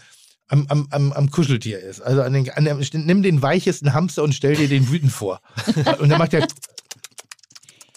am, 0.49 0.67
am, 0.67 0.87
am, 0.91 1.13
am 1.13 1.31
Kuscheltier 1.31 1.79
ist. 1.79 2.01
Also 2.01 2.21
an 2.21 2.33
den, 2.33 2.49
an 2.51 2.65
der, 2.65 2.77
nimm 2.93 3.23
den 3.23 3.41
weichesten 3.41 3.93
Hamster 3.93 4.23
und 4.23 4.35
stell 4.35 4.55
dir 4.55 4.67
den 4.67 4.89
wütend 4.89 5.11
vor. 5.11 5.41
Und 5.99 6.09
dann 6.09 6.19
macht 6.19 6.33
er 6.33 6.47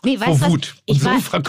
Nee, 0.04 0.18
vor 0.18 0.40
weißt? 0.40 0.50
Wut. 0.50 0.74
Ich 0.86 0.94
und 0.94 1.00
so 1.00 1.06
war, 1.06 1.42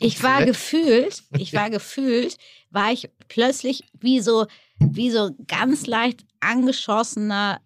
ich 0.00 0.22
war 0.22 0.44
gefühlt, 0.46 1.22
ich 1.36 1.52
war 1.52 1.68
gefühlt, 1.68 2.38
war 2.70 2.90
ich 2.90 3.10
plötzlich 3.28 3.84
wie 4.00 4.20
so, 4.20 4.46
wie 4.78 5.10
so 5.10 5.30
ganz 5.46 5.86
leicht 5.86 6.24
angeschossener 6.40 7.60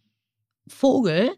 Vogel 0.66 1.30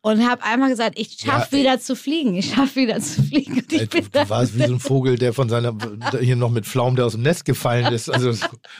und 0.00 0.28
habe 0.28 0.42
einmal 0.44 0.68
gesagt, 0.70 0.98
ich 0.98 1.18
schaff 1.20 1.50
Ja, 1.52 1.58
wieder 1.58 1.80
zu 1.80 1.96
fliegen, 1.96 2.34
ich 2.34 2.54
schaff 2.54 2.76
wieder 2.76 3.00
zu 3.00 3.22
fliegen. 3.22 3.54
Und 3.54 3.72
ich 3.72 3.88
Du, 3.88 4.00
du 4.00 4.28
warst 4.28 4.56
wie 4.56 4.64
so 4.64 4.74
ein 4.74 4.80
Vogel, 4.80 5.18
der 5.18 5.32
von 5.32 5.48
seiner, 5.48 5.74
hier 6.20 6.36
noch 6.36 6.50
mit 6.50 6.66
Pflaumen, 6.66 6.94
der 6.96 7.06
aus 7.06 7.12
dem 7.12 7.22
Nest 7.22 7.44
gefallen 7.44 7.92
ist. 7.92 8.08
Also 8.08 8.32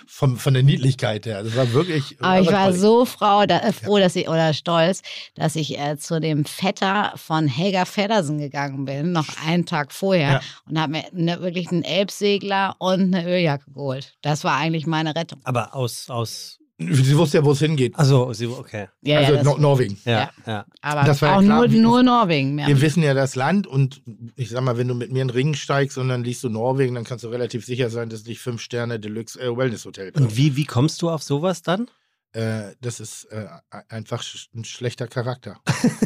von, 0.07 0.36
von 0.36 0.55
der 0.55 0.62
Niedlichkeit 0.62 1.27
her. 1.27 1.43
Das 1.43 1.57
war 1.57 1.73
wirklich. 1.73 2.16
Aber 2.20 2.40
ich 2.40 2.53
war 2.53 2.73
so 2.73 3.05
froh, 3.05 3.45
da, 3.47 3.59
äh, 3.61 3.73
froh, 3.73 3.99
dass 3.99 4.15
ich 4.16 4.28
oder 4.28 4.53
stolz, 4.55 5.03
dass 5.35 5.57
ich 5.57 5.78
äh, 5.78 5.97
zu 5.99 6.20
dem 6.20 6.45
Vetter 6.45 7.12
von 7.16 7.49
Helga 7.49 7.85
Feddersen 7.85 8.39
gegangen 8.39 8.85
bin, 8.85 9.12
noch 9.12 9.27
einen 9.47 9.66
Tag 9.66 9.93
vorher 9.93 10.32
Ja. 10.35 10.40
und 10.69 10.78
habe 10.78 10.93
mir 10.93 11.05
ne, 11.12 11.40
wirklich 11.40 11.70
einen 11.70 11.82
Elbsegler 11.85 12.77
und 12.78 13.15
eine 13.15 13.27
Öljacke 13.27 13.70
geholt. 13.73 14.16
Das 14.23 14.45
war 14.45 14.57
eigentlich 14.57 14.86
meine 14.86 15.15
Rettung. 15.16 15.40
Aber 15.45 15.74
aus, 15.74 16.09
aus, 16.11 16.59
Sie 16.80 17.16
wusste 17.18 17.38
ja, 17.38 17.44
wo 17.44 17.52
es 17.52 17.59
hingeht. 17.59 17.98
also, 17.98 18.32
sie, 18.32 18.46
okay. 18.46 18.88
Ja, 19.02 19.18
also 19.18 19.34
ja, 19.34 19.42
Nor 19.42 19.59
Norwegen. 19.59 19.98
Ja, 20.05 20.12
Ja. 20.12 20.30
ja. 20.46 20.66
aber 20.80 21.02
das 21.02 21.20
war 21.20 21.30
ja 21.30 21.36
auch 21.36 21.42
klar, 21.42 21.66
nur, 21.66 21.80
nur 21.80 22.02
Norwegen. 22.05 22.55
Mehr. 22.55 22.68
Wir 22.68 22.80
wissen 22.80 23.02
ja 23.02 23.14
das 23.14 23.34
Land 23.34 23.66
und 23.66 24.00
ich 24.36 24.50
sag 24.50 24.62
mal, 24.62 24.78
wenn 24.78 24.86
du 24.86 24.94
mit 24.94 25.10
mir 25.10 25.22
in 25.22 25.28
den 25.28 25.34
Ring 25.34 25.55
steigst 25.55 25.98
und 25.98 26.09
dann 26.09 26.22
liest 26.22 26.44
du 26.44 26.48
Norwegen, 26.48 26.94
dann 26.94 27.02
kannst 27.02 27.24
du 27.24 27.28
relativ 27.28 27.64
sicher 27.66 27.90
sein, 27.90 28.10
dass 28.10 28.20
es 28.20 28.26
nicht 28.26 28.40
fünf 28.40 28.62
Sterne 28.62 29.00
Deluxe 29.00 29.40
äh, 29.40 29.56
Wellness 29.56 29.86
Hotel 29.86 30.06
wird. 30.06 30.18
Und 30.18 30.36
wie, 30.36 30.55
wie 30.55 30.66
kommst 30.66 31.02
du 31.02 31.10
auf 31.10 31.24
sowas 31.24 31.62
dann? 31.62 31.90
Äh, 32.32 32.74
das 32.80 33.00
ist 33.00 33.24
äh, 33.24 33.46
einfach 33.88 34.22
sch 34.22 34.48
ein 34.55 34.64
schlechter 34.64 35.09
Charakter. 35.09 35.59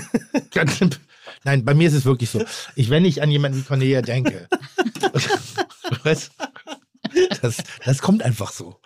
Ganz 0.52 0.78
simpel. 0.78 1.00
Nein, 1.44 1.66
bei 1.66 1.74
mir 1.74 1.88
ist 1.88 1.94
es 1.94 2.06
wirklich 2.06 2.30
so. 2.30 2.42
Ich, 2.76 2.88
wenn 2.88 3.04
ich 3.04 3.20
an 3.20 3.30
jemanden 3.30 3.58
wie 3.58 3.62
Cornelia 3.62 4.00
denke, 4.00 4.48
das, 6.04 6.30
das 7.84 7.98
kommt 8.00 8.22
einfach 8.22 8.52
so. 8.52 8.80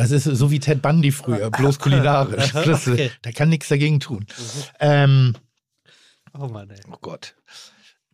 Das 0.00 0.12
ist 0.12 0.24
so 0.24 0.50
wie 0.50 0.60
Ted 0.60 0.80
Bundy 0.80 1.12
früher, 1.12 1.50
bloß 1.50 1.78
kulinarisch. 1.78 2.54
Okay. 2.54 3.10
Da 3.20 3.32
kann 3.32 3.50
nichts 3.50 3.68
dagegen 3.68 4.00
tun. 4.00 4.24
Ähm, 4.78 5.34
Oh 6.32 6.48
Mann, 6.48 6.70
ey. 6.70 6.80
Oh 6.90 6.96
Gott. 7.02 7.34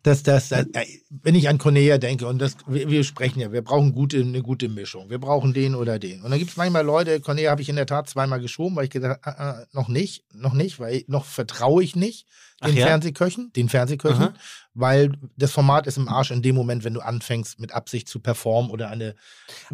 Das, 0.03 0.21
das, 0.21 0.49
das, 0.49 0.65
äh, 0.73 0.85
wenn 1.09 1.35
ich 1.35 1.47
an 1.47 1.57
Cornelia 1.57 1.97
denke, 1.97 2.27
und 2.27 2.39
das, 2.39 2.57
wir, 2.67 2.89
wir 2.89 3.05
sprechen 3.05 3.39
ja, 3.39 3.53
wir 3.53 3.61
brauchen 3.61 3.93
gute, 3.93 4.19
eine 4.19 4.41
gute 4.41 4.67
Mischung. 4.67 5.09
Wir 5.09 5.17
brauchen 5.17 5.53
den 5.53 5.75
oder 5.75 5.97
den. 5.97 6.23
Und 6.23 6.31
dann 6.31 6.39
gibt 6.39 6.51
es 6.51 6.57
manchmal 6.57 6.85
Leute, 6.85 7.21
Cornelia 7.21 7.51
habe 7.51 7.61
ich 7.61 7.69
in 7.69 7.77
der 7.77 7.85
Tat 7.85 8.09
zweimal 8.09 8.41
geschoben, 8.41 8.75
weil 8.75 8.85
ich 8.85 8.89
gedacht 8.89 9.19
ah, 9.23 9.31
ah, 9.31 9.65
noch 9.71 9.87
nicht, 9.87 10.25
noch 10.33 10.53
nicht, 10.53 10.79
weil 10.79 11.05
noch 11.07 11.23
vertraue 11.23 11.83
ich 11.83 11.95
nicht 11.95 12.27
den 12.65 12.75
ja? 12.75 12.87
Fernsehköchen, 12.87 13.51
den 13.55 13.69
Fernsehköchen, 13.69 14.23
Aha. 14.23 14.33
weil 14.73 15.11
das 15.35 15.51
Format 15.51 15.85
ist 15.87 15.97
im 15.97 16.07
Arsch 16.07 16.31
in 16.31 16.41
dem 16.41 16.55
Moment, 16.55 16.83
wenn 16.83 16.93
du 16.93 17.01
anfängst, 17.01 17.59
mit 17.59 17.71
Absicht 17.71 18.07
zu 18.09 18.19
performen 18.19 18.71
oder 18.71 18.89
eine 18.89 19.15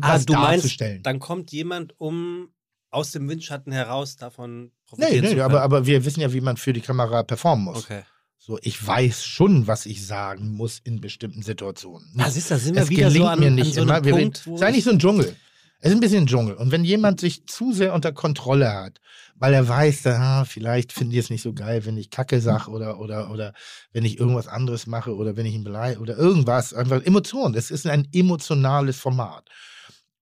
Ah, 0.02 0.14
was 0.16 0.26
du 0.26 0.34
meinst, 0.34 0.64
darzustellen. 0.66 1.04
dann 1.04 1.20
kommt 1.20 1.52
jemand, 1.52 1.94
um 2.00 2.50
aus 2.90 3.12
dem 3.12 3.28
Windschatten 3.30 3.72
heraus 3.72 4.18
davon 4.18 4.64
Nee, 4.64 4.70
profitieren 4.86 5.14
zu 5.16 5.22
nee, 5.22 5.30
können. 5.30 5.42
aber, 5.42 5.62
aber 5.62 5.86
wir 5.86 6.06
wissen 6.06 6.22
ja, 6.22 6.32
wie 6.34 6.42
man 6.42 6.58
für 6.58 6.74
die 6.74 6.82
Kamera 6.82 7.24
performen 7.24 7.66
muss. 7.66 7.86
okay. 7.86 8.04
So, 8.38 8.60
ich 8.62 8.86
weiß 8.86 9.24
schon, 9.24 9.68
was 9.68 9.86
ich 9.86 10.06
sagen 10.06 10.50
muss 10.52 10.78
in 10.84 11.00
bestimmten 11.00 11.42
Situationen. 11.44 12.10
Ah, 12.18 12.30
siehst 12.30 12.50
du, 12.52 12.56
da 12.56 12.60
sind 12.60 12.76
wir 12.76 12.84
es 12.84 12.90
wieder 12.90 13.08
gelingt 13.08 13.24
so 13.26 13.30
an, 13.32 13.40
mir 13.40 13.48
an 13.48 13.56
nicht 13.56 13.74
so 13.76 13.82
immer. 13.84 13.94
einem 13.96 14.06
Wir 14.06 14.12
Punkt, 14.14 14.46
reden, 14.46 14.58
sei 14.58 14.70
ich- 14.70 14.76
nicht 14.76 14.84
so 14.84 14.90
ein 14.92 15.00
Dschungel. 15.00 15.36
Es 15.84 15.90
ist 15.90 15.98
ein 15.98 16.00
bisschen 16.00 16.24
ein 16.24 16.28
Dschungel. 16.28 16.56
Und 16.56 16.72
wenn 16.72 16.86
jemand 16.86 17.20
sich 17.20 17.46
zu 17.46 17.74
sehr 17.74 17.94
unter 17.94 18.14
Kontrolle 18.14 18.74
hat, 18.74 19.02
weil 19.36 19.54
er 19.54 19.68
weiß, 19.68 20.08
ah, 20.08 20.46
vielleicht 20.46 20.94
finden 20.94 21.12
die 21.12 21.18
es 21.18 21.30
nicht 21.30 21.42
so 21.42 21.52
geil, 21.52 21.86
wenn 21.86 21.98
ich 21.98 22.10
Kacke 22.10 22.40
sage 22.40 22.72
oder, 22.72 23.02
oder, 23.02 23.30
oder 23.32 23.54
wenn 23.92 24.06
ich 24.06 24.18
irgendwas 24.18 24.48
anderes 24.48 24.88
mache 24.88 25.14
oder 25.14 25.36
wenn 25.36 25.46
ich 25.46 25.54
ihn 25.54 25.66
beleidige 25.66 26.00
oder 26.00 26.18
irgendwas. 26.18 26.74
Einfach 26.74 27.04
Emotionen. 27.04 27.54
Es 27.56 27.70
ist 27.70 27.86
ein 27.86 28.08
emotionales 28.14 28.98
Format. 28.98 29.50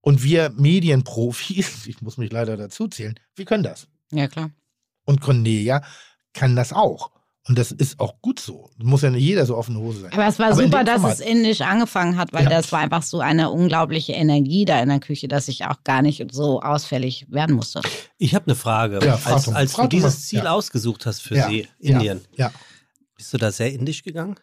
Und 0.02 0.24
wir 0.24 0.50
Medienprofis, 0.50 1.86
ich 1.86 2.02
muss 2.02 2.18
mich 2.18 2.32
leider 2.32 2.58
dazu 2.58 2.88
zählen, 2.88 3.20
wir 3.36 3.46
können 3.46 3.62
das. 3.62 3.88
Ja, 4.12 4.28
klar. 4.28 4.50
Und 5.06 5.22
Cornelia 5.22 5.84
kann 6.34 6.56
das 6.56 6.74
auch. 6.74 7.12
Und 7.48 7.58
das 7.58 7.72
ist 7.72 8.00
auch 8.00 8.22
gut 8.22 8.40
so. 8.40 8.70
Muss 8.78 9.02
ja 9.02 9.10
nicht 9.10 9.24
jeder 9.24 9.48
so 9.48 9.58
offene 9.58 9.80
Hose 9.80 10.02
sein. 10.02 10.14
Aber 10.14 10.28
es 10.28 10.38
war 10.38 10.52
Aber 10.52 10.64
super, 10.64 10.84
dass 10.84 11.02
Format- 11.02 11.14
es 11.16 11.20
indisch 11.22 11.62
angefangen 11.62 12.16
hat, 12.18 12.34
weil 12.34 12.44
Ja. 12.44 12.50
das 12.52 12.72
war 12.72 12.80
einfach 12.82 13.02
so 13.02 13.20
eine 13.20 13.50
unglaubliche 13.50 14.14
Energie 14.14 14.64
da 14.66 14.80
in 14.82 14.90
der 14.90 15.00
Küche, 15.00 15.28
dass 15.28 15.48
ich 15.48 15.66
auch 15.66 15.84
gar 15.84 16.04
nicht 16.04 16.24
so 16.32 16.62
ausfällig 16.62 17.26
werden 17.30 17.56
musste. 17.56 17.82
Ich 18.20 18.36
habe 18.36 18.46
eine 18.46 18.56
Frage. 18.56 19.00
Ja, 19.04 19.20
als 19.26 19.48
als 19.50 19.74
du 19.74 19.88
dieses 19.88 20.28
Ziel 20.28 20.44
Ja. 20.44 20.52
ausgesucht 20.52 21.08
hast 21.08 21.22
für 21.22 21.36
Ja. 21.36 21.48
sie. 21.50 21.68
Indien, 21.80 22.22
Ja. 22.36 22.52
bist 23.18 23.34
du 23.34 23.38
da 23.40 23.52
sehr 23.52 23.74
indisch 23.74 24.04
gegangen? 24.04 24.36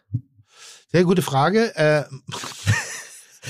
Sehr 0.91 1.05
gute 1.05 1.21
Frage. 1.21 1.73
Äh, 1.77 2.03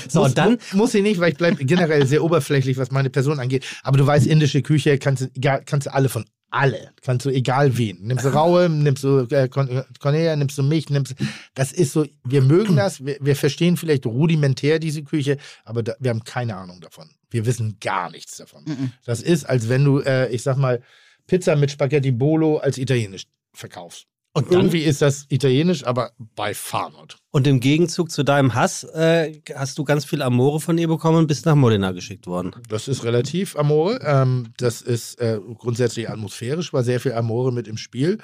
So, 0.08 0.20
muss, 0.22 0.34
dann, 0.34 0.52
mu- 0.52 0.78
muss 0.78 0.94
ich 0.94 1.02
nicht, 1.02 1.18
weil 1.20 1.32
ich 1.32 1.36
bleibe 1.38 1.62
generell 1.64 2.06
sehr 2.06 2.22
oberflächlich, 2.22 2.78
was 2.78 2.90
meine 2.92 3.10
Person 3.10 3.40
angeht. 3.40 3.66
Aber 3.82 3.98
du 3.98 4.06
weißt, 4.06 4.26
indische 4.26 4.62
Küche 4.62 4.96
kannst 4.98 5.28
kannst 5.66 5.88
du 5.88 5.92
alle 5.92 6.08
von 6.08 6.24
alle. 6.50 6.92
Kannst 7.02 7.26
du 7.26 7.30
egal 7.30 7.76
wen. 7.78 7.98
Nimmst 8.02 8.24
du 8.24 8.28
raue, 8.28 8.68
nimmst 8.68 9.04
du 9.04 9.26
äh, 9.30 9.48
Con- 9.48 9.84
Cornelia, 9.98 10.36
nimmst 10.36 10.58
du 10.58 10.62
mich, 10.62 10.90
nimmst 10.90 11.14
Das 11.54 11.72
ist 11.72 11.92
so, 11.92 12.06
wir 12.24 12.42
mögen 12.42 12.76
das, 12.76 13.04
wir, 13.04 13.16
wir 13.20 13.36
verstehen 13.36 13.76
vielleicht 13.76 14.06
rudimentär 14.06 14.78
diese 14.78 15.02
Küche, 15.02 15.38
aber 15.64 15.82
da, 15.82 15.94
wir 16.00 16.10
haben 16.10 16.24
keine 16.24 16.56
Ahnung 16.56 16.80
davon. 16.80 17.10
Wir 17.30 17.46
wissen 17.46 17.78
gar 17.80 18.10
nichts 18.10 18.36
davon. 18.36 18.64
Mhm. 18.66 18.92
Das 19.04 19.22
ist, 19.22 19.44
als 19.44 19.68
wenn 19.68 19.84
du, 19.84 20.00
äh, 20.00 20.28
ich 20.30 20.42
sag 20.42 20.56
mal, 20.56 20.82
Pizza 21.26 21.54
mit 21.54 21.70
Spaghetti 21.70 22.10
Bolo 22.10 22.58
als 22.58 22.76
italienisch 22.78 23.26
verkaufst. 23.52 24.06
Und, 24.32 24.46
dann 24.46 24.60
Irgendwie 24.60 24.82
ist 24.82 25.02
das 25.02 25.26
italienisch, 25.28 25.84
aber 25.84 26.12
bei 26.36 26.54
far 26.54 26.90
not. 26.90 27.16
und 27.32 27.48
im 27.48 27.58
Gegenzug 27.58 28.12
zu 28.12 28.22
deinem 28.22 28.54
Hass 28.54 28.84
äh, 28.84 29.40
hast 29.56 29.76
du 29.76 29.84
ganz 29.84 30.04
viel 30.04 30.22
Amore 30.22 30.60
von 30.60 30.78
ihr 30.78 30.86
bekommen 30.86 31.18
und 31.18 31.26
bist 31.26 31.46
nach 31.46 31.56
Modena 31.56 31.90
geschickt 31.90 32.28
worden. 32.28 32.52
Das 32.68 32.86
ist 32.86 33.02
relativ 33.02 33.56
Amore. 33.56 33.98
Ähm, 34.04 34.52
das 34.58 34.82
ist 34.82 35.20
äh, 35.20 35.40
grundsätzlich 35.58 36.08
atmosphärisch, 36.08 36.72
war 36.72 36.84
sehr 36.84 37.00
viel 37.00 37.12
Amore 37.14 37.52
mit 37.52 37.66
im 37.66 37.76
Spiel. 37.76 38.18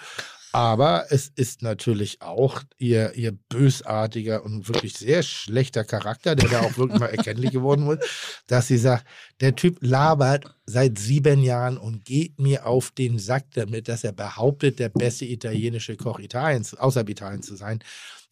Aber 0.57 1.05
es 1.11 1.29
ist 1.37 1.61
natürlich 1.61 2.23
auch 2.23 2.63
ihr, 2.79 3.13
ihr 3.13 3.33
bösartiger 3.33 4.43
und 4.43 4.67
wirklich 4.69 4.95
sehr 4.95 5.23
schlechter 5.23 5.85
Charakter, 5.85 6.35
der 6.35 6.49
da 6.49 6.61
auch 6.63 6.79
wirklich 6.79 6.99
mal 6.99 7.11
erkenntlich 7.11 7.51
geworden 7.51 7.87
ist, 7.91 8.43
dass 8.47 8.67
sie 8.67 8.79
sagt, 8.79 9.07
der 9.43 9.55
Typ 9.55 9.77
labert 9.83 10.47
seit 10.65 10.99
sieben 10.99 11.43
Jahren 11.43 11.77
und 11.77 12.07
geht 12.07 12.41
mir 12.41 12.65
auf 12.65 12.91
den 12.91 13.19
Sack 13.19 13.51
damit, 13.53 13.87
dass 13.87 14.03
er 14.03 14.13
behauptet, 14.13 14.79
der 14.79 14.89
beste 14.89 15.27
italienische 15.27 15.95
Koch 15.95 16.21
Italiens, 16.21 16.73
außerhalb 16.73 17.11
Italiens 17.11 17.45
zu 17.45 17.57
sein. 17.57 17.81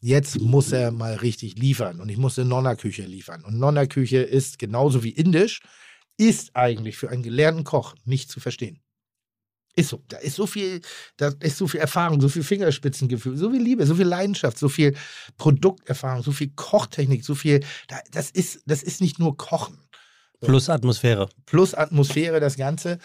Jetzt 0.01 0.41
muss 0.41 0.73
er 0.73 0.93
mal 0.93 1.17
richtig 1.17 1.59
liefern 1.59 2.01
und 2.01 2.09
ich 2.09 2.17
musste 2.17 2.47
Nonna-Küche 2.47 3.03
liefern. 3.03 3.45
Und 3.45 3.59
Nonna-Küche 3.59 4.23
ist 4.23 4.59
genauso 4.59 5.05
wie 5.05 5.11
Indisch, 5.11 5.61
ist 6.17 6.57
eigentlich 6.57 6.97
für 6.97 7.11
einen 7.11 7.23
gelernten 7.23 7.65
Koch 7.65 7.95
nicht 8.07 8.31
zu 8.31 8.41
verstehen. 8.41 8.81
Ist 9.77 9.89
so. 9.89 10.03
Da 10.09 10.19
ist 10.19 10.37
so 10.37 10.47
viel, 10.47 10.81
da 11.17 11.33
ist 11.41 11.59
so 11.59 11.67
viel 11.67 11.81
Erfahrung, 11.81 12.21
so 12.21 12.29
viel 12.29 12.45
Fingerspitzengefühl, 12.45 13.37
so 13.37 13.51
viel 13.51 13.63
Liebe, 13.63 13.87
so 13.87 13.97
viel 13.97 14.07
Leidenschaft, 14.07 14.57
so 14.57 14.69
viel 14.69 14.95
Produkterfahrung, 15.37 16.23
so 16.23 16.31
viel 16.31 16.53
Kochtechnik, 16.55 17.25
so 17.25 17.35
viel. 17.35 17.61
Da, 17.89 17.99
das, 18.13 18.31
ist, 18.31 18.63
das 18.67 18.83
ist 18.85 19.01
nicht 19.01 19.19
nur 19.19 19.37
Kochen. 19.37 19.79
Plus 20.41 20.69
Atmosphäre. 20.69 21.29
Plus 21.47 21.75
Atmosphäre, 21.75 22.39
das 22.39 22.57
Ganze. 22.57 22.99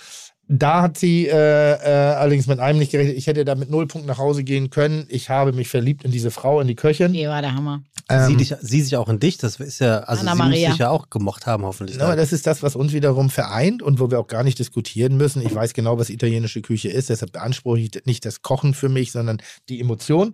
Da 0.52 0.82
hat 0.82 0.98
sie 0.98 1.28
äh, 1.28 1.32
äh, 1.32 2.16
allerdings 2.16 2.48
mit 2.48 2.60
einem 2.60 2.80
nicht 2.80 2.92
gerechnet. 2.92 3.18
Ich 3.18 3.28
hätte 3.28 3.46
da 3.46 3.54
mit 3.54 3.70
null 3.70 3.88
Punkt 3.88 4.08
nach 4.08 4.18
Hause 4.18 4.44
gehen 4.44 4.72
können. 4.72 5.06
Ich 5.08 5.30
habe 5.30 5.54
mich 5.54 5.70
verliebt 5.70 6.04
in 6.04 6.12
diese 6.12 6.32
Frau, 6.32 6.60
in 6.60 6.68
die 6.68 6.76
Köchin. 6.76 7.14
Die 7.14 7.28
war 7.28 7.42
der 7.42 7.54
Hammer. 7.54 7.84
Sie, 8.10 8.16
Ähm, 8.16 8.38
dich, 8.38 8.56
sie 8.62 8.82
sich 8.82 8.96
auch 8.98 9.08
in 9.10 9.20
dich, 9.20 9.38
das 9.38 9.60
ist 9.60 9.80
ja, 9.80 10.00
also 10.00 10.22
Anna 10.22 10.32
sie 10.32 10.38
muss 10.38 10.48
Maria. 10.48 10.70
dich 10.72 10.80
ja 10.80 10.90
auch 10.90 11.10
gemocht 11.10 11.46
haben, 11.46 11.64
hoffentlich. 11.64 11.98
Ja, 11.98 12.06
aber 12.06 12.16
das 12.16 12.34
ist 12.34 12.48
das, 12.48 12.64
was 12.64 12.76
uns 12.76 12.92
wiederum 12.94 13.30
vereint 13.30 13.82
und 13.84 14.00
wo 14.00 14.10
wir 14.12 14.20
auch 14.20 14.28
gar 14.28 14.44
nicht 14.44 14.58
diskutieren 14.60 15.16
müssen. 15.18 15.42
Ich 15.46 15.54
weiß 15.54 15.74
genau, 15.74 15.98
was 15.98 16.10
italienische 16.10 16.62
Küche 16.62 16.90
ist, 16.90 17.10
deshalb 17.10 17.32
beanspruche 17.34 17.80
ich 17.80 17.92
nicht 18.06 18.26
das 18.26 18.42
Kochen 18.42 18.74
für 18.74 18.90
mich, 18.90 19.12
sondern 19.12 19.42
die 19.70 19.80
Emotion. 19.80 20.34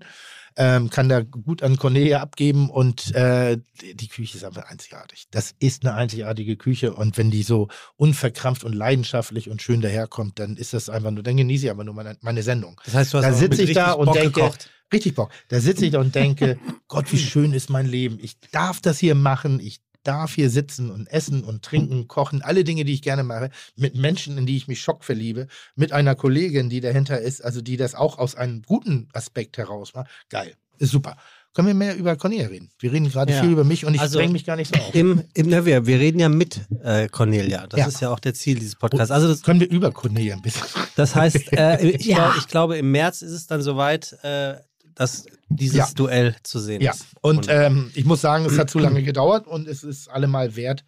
Ähm, 0.57 0.90
kann 0.90 1.10
da 1.10 1.22
gut 1.22 1.64
an 1.64 1.76
Cornelia 1.76 2.22
abgeben 2.22 2.69
und 2.69 3.14
äh, 3.14 3.57
die, 3.82 4.07
Küche 4.07 4.38
ist 4.38 4.44
einfach 4.45 4.69
einzigartig. 4.69 5.27
Das 5.32 5.53
ist 5.60 5.86
eine 5.86 5.95
einzigartige 5.95 6.56
Küche 6.56 6.94
und 6.94 7.18
wenn 7.18 7.30
die 7.30 7.44
so 7.44 7.68
unverkrampft 7.98 8.64
und 8.64 8.73
leidenschaftlich 8.73 9.49
und 9.49 9.61
schön 9.61 9.82
daherkommt, 9.82 10.40
dann 10.40 10.56
ist 10.56 10.73
das 10.73 10.88
einfach 10.90 11.11
nur, 11.11 11.23
dann 11.23 11.36
genieße 11.36 11.65
ich 11.65 11.72
aber 11.72 11.84
nur 11.84 11.94
meine, 11.94 12.18
meine 12.22 12.41
Sendung. 12.41 12.80
das 12.86 12.94
heißt, 12.94 13.14
du 13.14 13.18
hast 13.18 13.26
Da 13.26 13.34
sitze 13.34 13.64
ich 13.64 13.73
da 13.73 13.91
und 13.91 14.06
Bock 14.06 14.15
denke, 14.15 14.40
gekocht. 14.40 14.69
richtig 14.94 15.15
Bock. 15.15 15.32
Da 15.49 15.60
sitze 15.60 15.86
ich 15.86 15.91
da 15.91 15.99
und 15.99 16.15
denke, 16.15 16.57
Gott, 16.88 17.11
wie 17.11 17.18
schön 17.18 17.52
ist 17.52 17.69
mein 17.69 17.86
Leben. 17.86 18.18
Ich 18.22 18.40
darf 18.52 18.80
das 18.80 18.98
hier 18.98 19.15
machen. 19.15 19.60
Ich 19.60 19.82
darf 20.07 20.34
hier 20.36 20.49
sitzen 20.49 20.90
und 20.91 21.07
essen 21.07 21.44
und 21.44 21.64
trinken, 21.64 22.07
kochen, 22.07 22.41
alle 22.41 22.64
Dinge, 22.64 22.86
die 22.86 22.94
ich 22.94 23.02
gerne 23.02 23.23
mache, 23.23 23.49
mit 23.76 23.95
Menschen, 23.95 24.38
in 24.38 24.45
die 24.45 24.56
ich 24.57 24.68
mich 24.68 24.82
schockverliebe, 24.82 25.48
mit 25.76 25.91
einer 25.91 26.15
Kollegin, 26.15 26.69
die 26.69 26.80
dahinter 26.82 27.19
ist, 27.19 27.44
also 27.44 27.61
die 27.61 27.77
das 27.77 27.95
auch 27.95 28.18
aus 28.18 28.36
einem 28.36 28.61
guten 28.64 29.10
Aspekt 29.14 29.57
heraus 29.57 29.94
macht. 29.94 30.07
Geil. 30.30 30.53
Ist 30.77 30.91
super. 30.91 31.18
Können 31.53 31.68
wir 31.69 31.73
mehr 31.76 31.95
über 31.95 32.18
Cornelia 32.18 32.48
reden? 32.48 32.69
Wir 32.80 32.91
reden 32.91 33.10
gerade 33.10 33.32
Ja. 33.32 33.40
viel 33.41 33.52
über 33.52 33.64
mich 33.64 33.86
und 33.86 33.94
ich 33.94 34.02
Also- 34.02 34.19
dränge 34.19 34.34
mich 34.34 34.44
gar 34.44 34.57
nicht 34.57 34.76
so 34.76 34.82
auf. 34.82 34.94
Im, 34.94 35.23
im, 35.34 35.48
na, 35.49 35.65
wir, 35.65 35.86
wir 35.88 35.99
reden 35.99 36.19
ja 36.19 36.27
mit 36.27 36.60
äh, 36.84 37.07
Cornelia. 37.07 37.65
Das 37.68 37.80
Ja. 37.80 37.88
ist 37.88 38.02
ja 38.02 38.10
auch 38.11 38.19
der 38.19 38.34
Ziel 38.34 38.60
dieses 38.60 38.76
Podcasts. 38.76 39.10
Also 39.11 39.30
das, 39.30 39.41
Können 39.41 39.61
wir 39.61 39.69
über 39.69 39.91
Cornelia 39.91 40.36
ein 40.36 40.41
bisschen 40.41 40.64
das 40.98 41.15
heißt, 41.15 41.53
äh, 41.53 41.77
ich, 41.88 42.06
Ja. 42.07 42.15
glaub, 42.18 42.38
ich 42.38 42.48
glaube, 42.48 42.77
im 42.77 42.91
März 42.91 43.22
ist 43.22 43.32
es 43.32 43.48
dann 43.48 43.61
soweit, 43.61 44.18
äh, 44.23 44.56
dass 44.95 45.26
dieses 45.49 45.77
Ja. 45.77 45.88
Duell 45.95 46.35
zu 46.43 46.59
sehen 46.59 46.81
Ja, 46.81 46.91
ist. 46.91 47.05
und 47.22 47.47
ähm, 47.49 47.91
ich 47.93 48.05
muss 48.05 48.22
sagen, 48.22 48.45
es 48.45 48.57
hat 48.57 48.69
zu 48.69 48.80
lange 48.80 49.03
gedauert 49.03 49.45
und 49.47 49.67
es 49.67 49.84
ist 49.84 50.07
allemal 50.09 50.55
wert. 50.55 50.84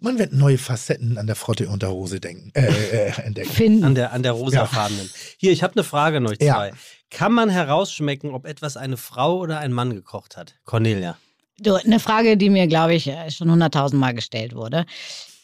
Man 0.00 0.18
wird 0.18 0.32
neue 0.34 0.58
Facetten 0.58 1.16
an 1.16 1.26
der 1.26 1.34
Frotte-Unterhose 1.36 2.20
denken, 2.20 2.50
äh, 2.54 2.66
äh, 2.66 3.22
entdecken. 3.22 3.50
Finden. 3.50 3.84
An 3.84 3.94
der, 3.94 4.12
an 4.12 4.22
der 4.22 4.32
rosafarbenen. 4.32 5.08
Hier, 5.38 5.50
ich 5.52 5.62
habe 5.62 5.72
eine 5.74 5.84
Frage 5.84 6.18
an 6.18 6.26
euch 6.26 6.38
Ja. 6.42 6.54
zwei. 6.56 6.72
Kann 7.10 7.32
man 7.32 7.48
herausschmecken, 7.48 8.30
ob 8.32 8.44
etwas 8.44 8.76
eine 8.76 8.96
Frau 8.98 9.38
oder 9.38 9.60
ein 9.60 9.72
Mann 9.72 9.94
gekocht 9.94 10.36
hat? 10.36 10.54
Cornelia. 10.64 11.16
Du, 11.58 11.74
eine 11.74 12.00
Frage, 12.00 12.36
die 12.36 12.50
mir, 12.50 12.66
glaube 12.66 12.94
ich, 12.94 13.06
äh, 13.06 13.30
schon 13.30 13.50
hunderttausend 13.50 13.98
Mal 14.00 14.12
gestellt 14.14 14.54
wurde. 14.54 14.84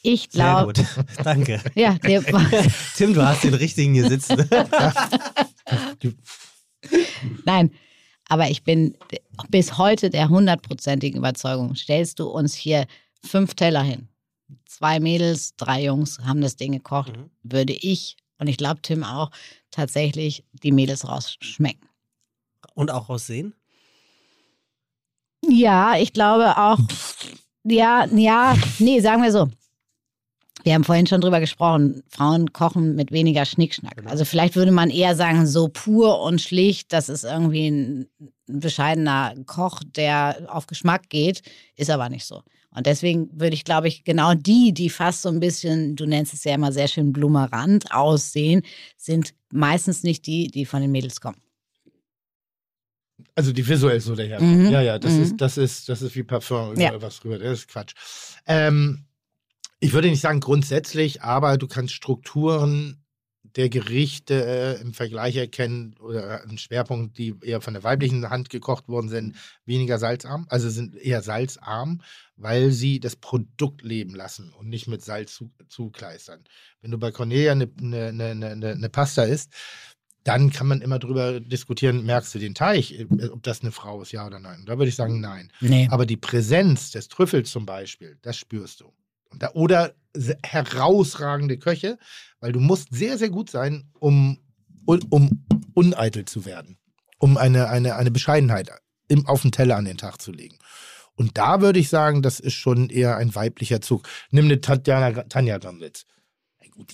Ich 0.03 0.23
Sehr 0.23 0.43
glaube, 0.43 0.73
gut. 0.73 0.85
Danke. 1.25 1.61
ja, 1.75 1.97
Tim, 2.97 3.15
du 3.15 3.25
hast 3.25 3.45
den 3.45 3.55
richtigen 3.55 3.95
hier 3.95 4.09
sitzen. 4.09 4.49
nein, 7.45 7.71
aber 8.29 8.49
ich 8.51 8.63
bin 8.63 8.97
bis 9.49 9.77
heute 9.79 10.11
der 10.11 10.29
hundertprozentigen 10.29 11.19
Überzeugung, 11.19 11.75
stellst 11.75 12.19
du 12.21 12.29
uns 12.29 12.55
hier 12.55 12.87
fünf 13.25 13.55
Teller 13.55 13.83
hin, 13.83 14.09
zwei 14.67 15.01
Mädels, 15.01 15.57
drei 15.57 15.85
Jungs 15.85 16.19
haben 16.21 16.41
das 16.41 16.57
Ding 16.57 16.73
gekocht, 16.73 17.17
Mhm. 17.17 17.31
würde 17.43 17.73
ich, 17.73 18.17
und 18.39 18.47
ich 18.47 18.57
glaube 18.57 18.81
Tim 18.83 19.05
auch, 19.05 19.31
tatsächlich 19.71 20.45
die 20.53 20.73
Mädels 20.73 21.07
rausschmecken. 21.09 21.89
Und 22.75 22.91
auch 22.91 23.09
aussehen? 23.09 23.55
Ja, 25.49 25.97
ich 25.97 26.13
glaube 26.13 26.57
auch. 26.57 26.79
Ja, 27.65 28.07
ja, 28.07 28.57
nee, 28.79 29.01
sagen 29.01 29.23
wir 29.23 29.33
so. 29.33 29.49
Wir 30.65 30.75
haben 30.75 30.85
vorhin 30.85 31.07
schon 31.07 31.21
drüber 31.21 31.41
gesprochen, 31.41 32.03
Frauen 32.09 32.53
kochen 32.53 32.95
mit 32.95 33.13
weniger 33.13 33.45
Schnickschnack. 33.45 33.97
Genau. 33.97 34.11
Also 34.11 34.25
vielleicht 34.25 34.57
würde 34.57 34.73
man 34.73 34.91
eher 34.91 35.17
sagen, 35.17 35.47
so 35.47 35.69
pur 35.69 36.21
und 36.23 36.41
schlicht, 36.41 36.93
das 36.93 37.09
ist 37.09 37.25
irgendwie 37.25 37.69
ein 37.69 38.07
bescheidener 38.47 39.35
Koch, 39.47 39.81
der 39.85 40.47
auf 40.49 40.67
Geschmack 40.67 41.09
geht, 41.09 41.43
ist 41.77 41.91
aber 41.91 42.09
nicht 42.09 42.25
so. 42.25 42.43
Und 42.73 42.87
deswegen 42.87 43.29
würde 43.33 43.55
ich, 43.55 43.65
glaube 43.65 43.89
ich, 43.89 44.05
genau 44.05 44.35
die, 44.35 44.73
die 44.73 44.91
fast 44.91 45.23
so 45.23 45.29
ein 45.29 45.41
bisschen, 45.41 45.97
du 45.97 46.07
nennst 46.07 46.35
es 46.35 46.45
ja 46.45 46.55
immer 46.55 46.71
sehr 46.73 46.87
schön 46.89 47.13
blumerant 47.13 47.93
aussehen, 47.93 48.63
sind 48.97 49.35
meistens 49.51 50.03
nicht 50.05 50.27
die, 50.27 50.47
die 50.49 50.65
von 50.67 50.81
den 50.81 50.93
Mädels 50.93 51.21
kommen. 51.21 51.39
Also 53.35 53.53
die 53.53 53.67
visuell 53.67 54.01
so 54.01 54.15
daherkommen. 54.15 54.67
Mhm. 54.67 54.71
Ja, 54.71 54.81
ja, 54.83 54.99
das 54.99 55.13
Mhm. 55.15 55.23
ist, 55.23 55.37
das 55.41 55.59
ist, 55.59 55.89
das 55.89 56.03
ist 56.03 56.15
wie 56.15 56.23
Parfum 56.23 56.73
über 56.73 56.81
Ja. 56.83 57.03
was 57.03 57.25
rüber. 57.25 57.39
Das 57.39 57.61
ist 57.61 57.69
Quatsch. 57.69 57.95
Ähm, 58.47 59.05
ich 59.81 59.93
würde 59.93 60.09
nicht 60.09 60.21
sagen 60.21 60.41
grundsätzlich, 60.41 61.23
aber 61.23 61.57
du 61.59 61.67
kannst 61.67 61.95
Strukturen 61.95 63.03
der 63.57 63.69
Gerichte 63.69 64.45
äh, 64.79 64.81
im 64.81 64.93
Vergleich 64.93 65.37
erkennen 65.37 65.97
oder 65.99 66.43
einen 66.43 66.59
Schwerpunkt, 66.59 67.19
die 67.19 67.35
eher 67.43 67.61
von 67.61 67.75
der 67.75 67.83
weiblichen 67.83 68.29
Hand 68.31 68.51
gekocht 68.51 68.89
worden 68.89 69.09
sind, 69.09 69.37
weniger 69.65 69.99
salzarm, 69.99 70.47
also 70.49 70.69
sind 70.71 70.95
eher 70.97 71.23
salzarm, 71.23 72.03
weil 72.37 72.71
sie 72.71 73.01
das 73.01 73.17
Produkt 73.17 73.83
leben 73.83 74.15
lassen 74.15 74.53
und 74.53 74.69
nicht 74.69 74.87
mit 74.87 75.03
Salz 75.03 75.35
zu, 75.35 75.51
zukleistern. 75.69 76.45
Wenn 76.81 76.93
du 76.93 76.99
bei 76.99 77.11
Cornelia 77.11 77.53
eine, 77.53 77.69
eine, 77.81 78.07
eine, 78.09 78.47
eine, 78.47 78.69
eine 78.69 78.89
Pasta 78.89 79.25
isst, 79.25 79.53
dann 80.23 80.51
kann 80.51 80.67
man 80.67 80.83
immer 80.83 80.99
drüber 80.99 81.41
diskutieren, 81.41 82.05
merkst 82.05 82.35
du 82.35 82.39
den 82.39 82.55
Teig, 82.55 82.93
äh, 82.93 83.07
ob 83.33 83.43
das 83.43 83.63
eine 83.63 83.73
Frau 83.73 84.03
ist, 84.03 84.13
ja 84.13 84.27
oder 84.27 84.39
nein. 84.39 84.65
Da 84.67 84.79
würde 84.79 84.91
ich 84.91 84.97
sagen, 84.97 85.21
nein. 85.21 85.51
Nee. 85.61 85.89
Aber 85.91 86.07
die 86.07 86.19
Präsenz 86.19 86.91
des 86.91 87.09
Trüffels 87.09 87.51
zum 87.51 87.67
Beispiel, 87.67 88.19
das 88.23 88.37
spürst 88.37 88.81
du. 88.81 88.93
Oder 89.55 89.95
herausragende 90.43 91.59
Köche, 91.59 91.99
weil 92.41 92.53
du 92.53 92.61
musst 92.61 92.89
sehr, 92.93 93.19
sehr 93.19 93.31
gut 93.31 93.51
sein, 93.51 93.91
um, 93.99 94.39
um, 94.87 95.01
um 95.11 95.45
uneitel 95.75 96.25
zu 96.25 96.45
werden, 96.45 96.79
um 97.19 97.37
eine, 97.37 97.69
eine, 97.69 97.97
eine 97.97 98.11
Bescheidenheit 98.11 98.71
im, 99.09 99.27
auf 99.27 99.43
den 99.43 99.53
Teller 99.53 99.77
an 99.77 99.85
den 99.85 99.99
Tag 99.99 100.21
zu 100.21 100.33
legen. 100.33 100.59
Und 101.15 101.37
da 101.37 101.61
würde 101.61 101.79
ich 101.79 101.89
sagen, 101.89 102.23
das 102.23 102.41
ist 102.41 102.55
schon 102.55 102.89
eher 102.89 103.17
ein 103.17 103.35
weiblicher 103.35 103.81
Zug. 103.81 104.09
Nimm 104.31 104.47
eine 104.47 104.61
Tatjana, 104.61 105.25
Tanja 105.25 105.59
Gamlitz. 105.59 106.07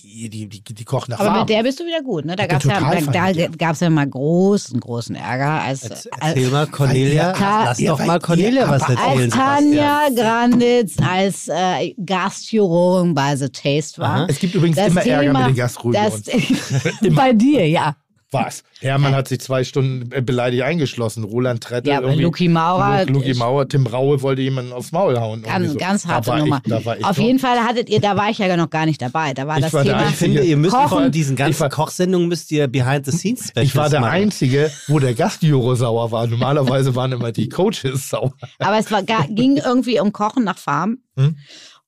Die, 0.03 0.29
die, 0.29 0.47
die, 0.47 0.61
die 0.61 0.83
kocht 0.85 1.09
nach 1.09 1.19
Aber 1.19 1.27
Farben. 1.29 1.39
mit 1.41 1.49
der 1.49 1.63
bist 1.63 1.79
du 1.79 1.85
wieder 1.85 2.01
gut, 2.01 2.25
ne? 2.25 2.35
Da 2.35 2.45
gab 2.47 2.59
es 2.63 2.69
ja, 2.69 2.79
da, 2.79 3.31
da 3.33 3.47
gab's 3.57 3.79
ja 3.79 3.89
mal 3.89 4.07
großen, 4.07 4.79
großen 4.79 5.15
Ärger, 5.15 5.61
als, 5.61 5.83
Erzähl 5.83 6.11
als, 6.19 6.51
mal, 6.51 6.67
Cornelia, 6.67 7.33
Ja, 7.39 7.63
lass 7.65 7.77
doch 7.77 8.05
mal 8.05 8.19
Cornelia 8.19 8.61
ihr 8.65 8.69
was 8.69 8.81
erzählen. 8.89 9.31
als 9.31 9.33
Tanja 9.33 9.99
Granditz 10.15 10.95
als 11.01 11.47
äh, 11.47 11.93
Gastjurorin 12.05 13.13
bei 13.13 13.35
The 13.35 13.49
Taste 13.49 14.01
war. 14.01 14.07
Aha. 14.15 14.25
es 14.29 14.39
gibt 14.39 14.55
übrigens 14.55 14.77
Das 14.77 14.87
immer 14.87 15.05
Ärger 15.05 15.21
Thema- 15.27 15.39
mit 15.39 15.49
den 15.49 15.55
Gastruhen. 15.55 15.93
Das, 15.93 16.21
bei 17.15 17.33
dir, 17.33 17.67
ja. 17.67 17.95
Was? 18.31 18.63
Hermann 18.81 19.15
hat 19.15 19.29
sich 19.29 19.39
zwei 19.39 19.63
Stunden 19.63 20.11
äh, 20.11 20.21
beleidigt 20.21 20.63
eingeschlossen. 20.63 21.23
Roland 21.23 21.63
Trettel. 21.63 21.91
Ja, 21.91 21.99
aber 21.99 22.07
irgendwie- 22.07 22.23
Luki 22.23 22.49
Maurer- 22.49 23.05
Lu- 23.05 23.13
Luki 23.13 23.33
Maurer, 23.35 23.69
Tim 23.69 23.87
Raue 23.87 24.21
wollte 24.21 24.41
jemanden 24.41 24.73
aufs 24.73 24.91
Maul 24.91 25.17
hauen. 25.17 25.43
Ganz, 25.43 25.71
so. 25.71 25.77
ganz 25.77 26.05
harte 26.05 26.35
Nummer. 26.37 26.61
Ich, 26.65 26.69
da 26.69 26.83
war 26.83 26.97
ich 26.97 27.05
Auf 27.05 27.15
doch. 27.15 27.23
jeden 27.23 27.39
Fall 27.39 27.59
hattet 27.59 27.87
ihr, 27.89 28.01
da 28.01 28.17
war 28.17 28.29
ich 28.29 28.37
ja 28.39 28.57
noch 28.57 28.69
gar 28.69 28.85
nicht 28.85 29.01
dabei. 29.01 29.33
Da 29.33 29.47
war 29.47 29.57
Ich 29.57 29.63
das 29.63 29.71
war 29.73 29.85
der 29.85 29.97
Thema. 29.97 30.09
Ich 30.09 30.15
finde, 30.17 30.43
ihr 30.43 30.57
müsst 30.57 30.75
Kochen. 30.75 30.89
von 31.03 31.11
diesen 31.11 31.37
ganzen 31.37 31.59
war- 31.61 31.69
Kochsendungen 31.69 32.27
müsst 32.27 32.51
ihr 32.51 32.67
Behind 32.67 33.05
the 33.05 33.11
Scenes 33.11 33.47
Specials 33.47 33.69
Ich 33.69 33.75
war 33.77 33.89
der 33.89 34.01
machen. 34.01 34.11
Einzige, 34.11 34.71
wo 34.87 34.99
der 34.99 35.13
Gastjuro 35.13 35.75
sauer 35.75 36.11
war. 36.11 36.27
Normalerweise 36.27 36.95
waren 36.95 37.13
immer 37.13 37.31
die 37.31 37.47
Coaches 37.47 38.09
sauer. 38.09 38.33
Aber 38.59 38.77
es 38.77 38.91
war, 38.91 39.03
ging 39.03 39.55
irgendwie 39.55 40.01
um 40.01 40.11
Kochen 40.11 40.43
nach 40.43 40.57
Farben. 40.57 41.01
Hm? 41.17 41.37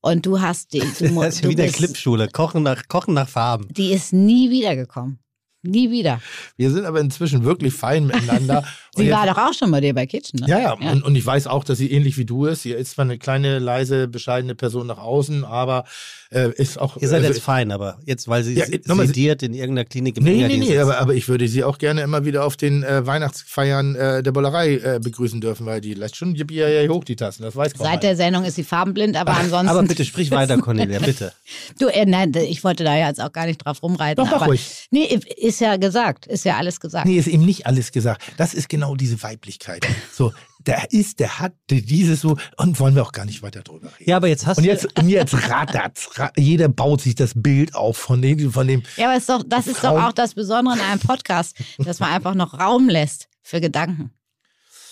Und 0.01 0.25
du 0.25 0.39
hast 0.39 0.71
die. 0.71 0.79
Du, 0.79 0.85
Das 1.21 1.35
ist 1.35 1.47
wieder 1.49 1.65
bist- 1.65 1.75
Clipschule. 1.75 2.29
Kochen 2.29 2.63
nach, 2.63 2.83
Kochen 2.87 3.13
nach 3.13 3.27
Farben. 3.27 3.67
Die 3.71 3.91
ist 3.91 4.13
nie 4.13 4.49
wiedergekommen. 4.49 5.19
Nie 5.61 5.91
wieder. 5.91 6.21
Wir 6.55 6.71
sind 6.71 6.85
aber 6.85 7.01
inzwischen 7.01 7.43
wirklich 7.43 7.73
fein 7.73 8.05
miteinander. 8.07 8.63
Sie 8.95 9.03
jetzt- 9.03 9.15
war 9.15 9.25
doch 9.27 9.37
auch 9.37 9.53
schon 9.53 9.71
bei 9.71 9.81
dir 9.81 9.93
bei 9.93 10.05
Kitchen, 10.05 10.39
ne? 10.39 10.47
Ja, 10.47 10.59
ja, 10.59 10.71
Und, 10.73 11.03
und 11.03 11.15
ich 11.15 11.25
weiß 11.25 11.47
auch, 11.47 11.63
dass 11.63 11.77
sie 11.77 11.91
ähnlich 11.91 12.17
wie 12.17 12.25
du 12.25 12.45
ist. 12.45 12.61
Sie 12.63 12.71
ist 12.71 12.91
zwar 12.91 13.03
eine 13.05 13.17
kleine, 13.17 13.59
leise, 13.59 14.07
bescheidene 14.07 14.55
Person 14.55 14.87
nach 14.87 14.97
außen, 14.97 15.43
aber 15.43 15.83
äh, 16.31 16.51
ist 16.53 16.79
auch. 16.79 16.97
Ihr 16.97 17.07
seid 17.07 17.21
also, 17.21 17.33
jetzt 17.33 17.41
fein, 17.41 17.71
aber 17.71 17.97
jetzt, 18.05 18.27
weil 18.27 18.43
sie 18.43 18.53
Ja, 18.53 18.65
nochmal- 18.85 19.07
sediert 19.07 19.41
in 19.41 19.53
irgendeiner 19.53 19.85
Klinik 19.85 20.17
im 20.17 20.23
Nee, 20.23 20.47
nee, 20.47 20.57
nee, 20.57 20.77
aber, 20.77 20.99
aber 20.99 21.15
ich 21.15 21.27
würde 21.27 21.47
sie 21.47 21.63
auch 21.63 21.77
gerne 21.77 22.01
immer 22.01 22.25
wieder 22.25 22.45
auf 22.45 22.55
den 22.55 22.83
äh, 22.83 23.05
Weihnachtsfeiern 23.05 23.95
äh, 23.95 24.23
der 24.23 24.31
Bollerei 24.31 24.75
äh, 24.75 24.99
begrüßen 25.01 25.41
dürfen, 25.41 25.65
weil 25.65 25.81
die 25.81 25.93
lässt 25.93 26.15
schon 26.15 26.35
Yippie 26.35 26.55
ja 26.55 26.87
hoch 26.87 27.03
die 27.03 27.15
Tassen, 27.15 27.43
das 27.43 27.55
weiß 27.55 27.73
Seit 27.77 28.03
der 28.03 28.15
Sendung 28.15 28.43
ist 28.43 28.55
sie 28.55 28.63
farbenblind, 28.63 29.15
aber 29.17 29.31
ansonsten. 29.37 29.69
Aber 29.69 29.83
bitte 29.83 30.05
sprich 30.05 30.29
weiter, 30.31 30.57
Cornelia, 30.61 30.99
bitte. 30.99 31.33
Du, 31.79 31.87
äh, 31.87 32.05
nein, 32.05 32.31
ich 32.35 32.63
wollte 32.63 32.83
da 32.83 32.95
ja 32.95 33.07
jetzt 33.07 33.21
auch 33.21 33.31
gar 33.31 33.45
nicht 33.45 33.57
drauf 33.65 33.81
rumreiten. 33.81 34.23
Doch, 34.23 34.29
mach 34.31 34.41
aber, 34.41 34.47
ruhig. 34.47 34.87
Nee, 34.91 35.19
ist 35.37 35.61
ja 35.61 35.77
gesagt. 35.77 36.27
Ist 36.27 36.45
ja 36.45 36.57
alles 36.57 36.79
gesagt. 36.79 37.07
Nee, 37.07 37.17
ist 37.17 37.27
eben 37.27 37.45
nicht 37.45 37.65
alles 37.65 37.91
gesagt. 37.91 38.21
Das 38.37 38.53
ist 38.53 38.69
genau 38.69 38.95
diese 38.95 39.21
Weiblichkeit. 39.23 39.85
So, 40.11 40.31
der 40.59 40.91
ist, 40.91 41.19
der 41.19 41.39
hat 41.39 41.53
dieses 41.69 42.21
so, 42.21 42.37
und 42.57 42.79
wollen 42.79 42.93
wir 42.95 43.01
auch 43.03 43.13
gar 43.13 43.25
nicht 43.25 43.41
weiter 43.41 43.61
drüber 43.61 43.87
reden. 43.97 44.09
Ja, 44.09 44.17
aber 44.17 44.27
jetzt 44.27 44.45
hast 44.45 44.57
Und 44.57 44.65
du. 44.65 44.69
jetzt, 44.69 44.99
und 44.99 45.07
jetzt 45.09 45.33
rattert's. 45.49 46.09
Ra 46.19 46.31
jeder 46.37 46.67
baut 46.67 47.01
sich 47.01 47.15
das 47.15 47.31
Bild 47.35 47.73
auf 47.75 47.97
von 47.97 48.21
dem, 48.21 48.51
von 48.51 48.67
dem. 48.67 48.83
Ja, 48.97 49.07
aber 49.07 49.17
ist 49.17 49.29
doch, 49.29 49.41
das 49.47 49.67
ist 49.67 49.77
doch 49.83 49.91
Frauen- 49.93 50.03
auch 50.03 50.11
das 50.11 50.35
Besondere 50.35 50.75
in 50.75 50.81
einem 50.81 50.99
Podcast, 50.99 51.55
dass 51.77 51.99
man 51.99 52.11
einfach 52.11 52.35
noch 52.35 52.59
Raum 52.59 52.89
lässt 52.89 53.29
für 53.41 53.61
Gedanken. 53.61 54.11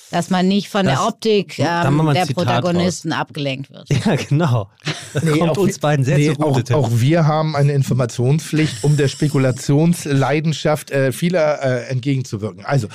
Dass 0.10 0.30
man 0.30 0.48
nicht 0.48 0.70
von 0.70 0.86
Das- 0.86 1.00
der 1.00 1.06
Optik 1.08 1.60
ähm, 1.60 1.66
der 2.14 2.26
Zitat 2.28 2.34
Protagonisten 2.34 3.12
abgelenkt 3.12 3.70
wird. 3.70 3.90
Ja, 4.06 4.16
genau. 4.16 4.70
Das 5.14 5.22
Nee, 5.24 5.32
kommt 5.38 5.52
auch 5.52 5.58
uns 5.58 5.76
wir- 5.76 5.82
beiden 5.82 6.06
sehr 6.06 6.18
nee, 6.18 6.28
zugute. 6.34 6.78
auch, 6.78 6.86
auch 6.86 6.90
wir 6.94 7.28
haben 7.28 7.58
eine 7.58 7.74
Informationspflicht, 7.74 8.86
um 8.86 8.96
der 8.96 9.10
Spekulationsleidenschaft 9.10 10.92
äh, 10.92 11.12
vieler 11.12 11.62
äh, 11.62 11.88
entgegenzuwirken. 11.90 12.64
Also, 12.66 12.88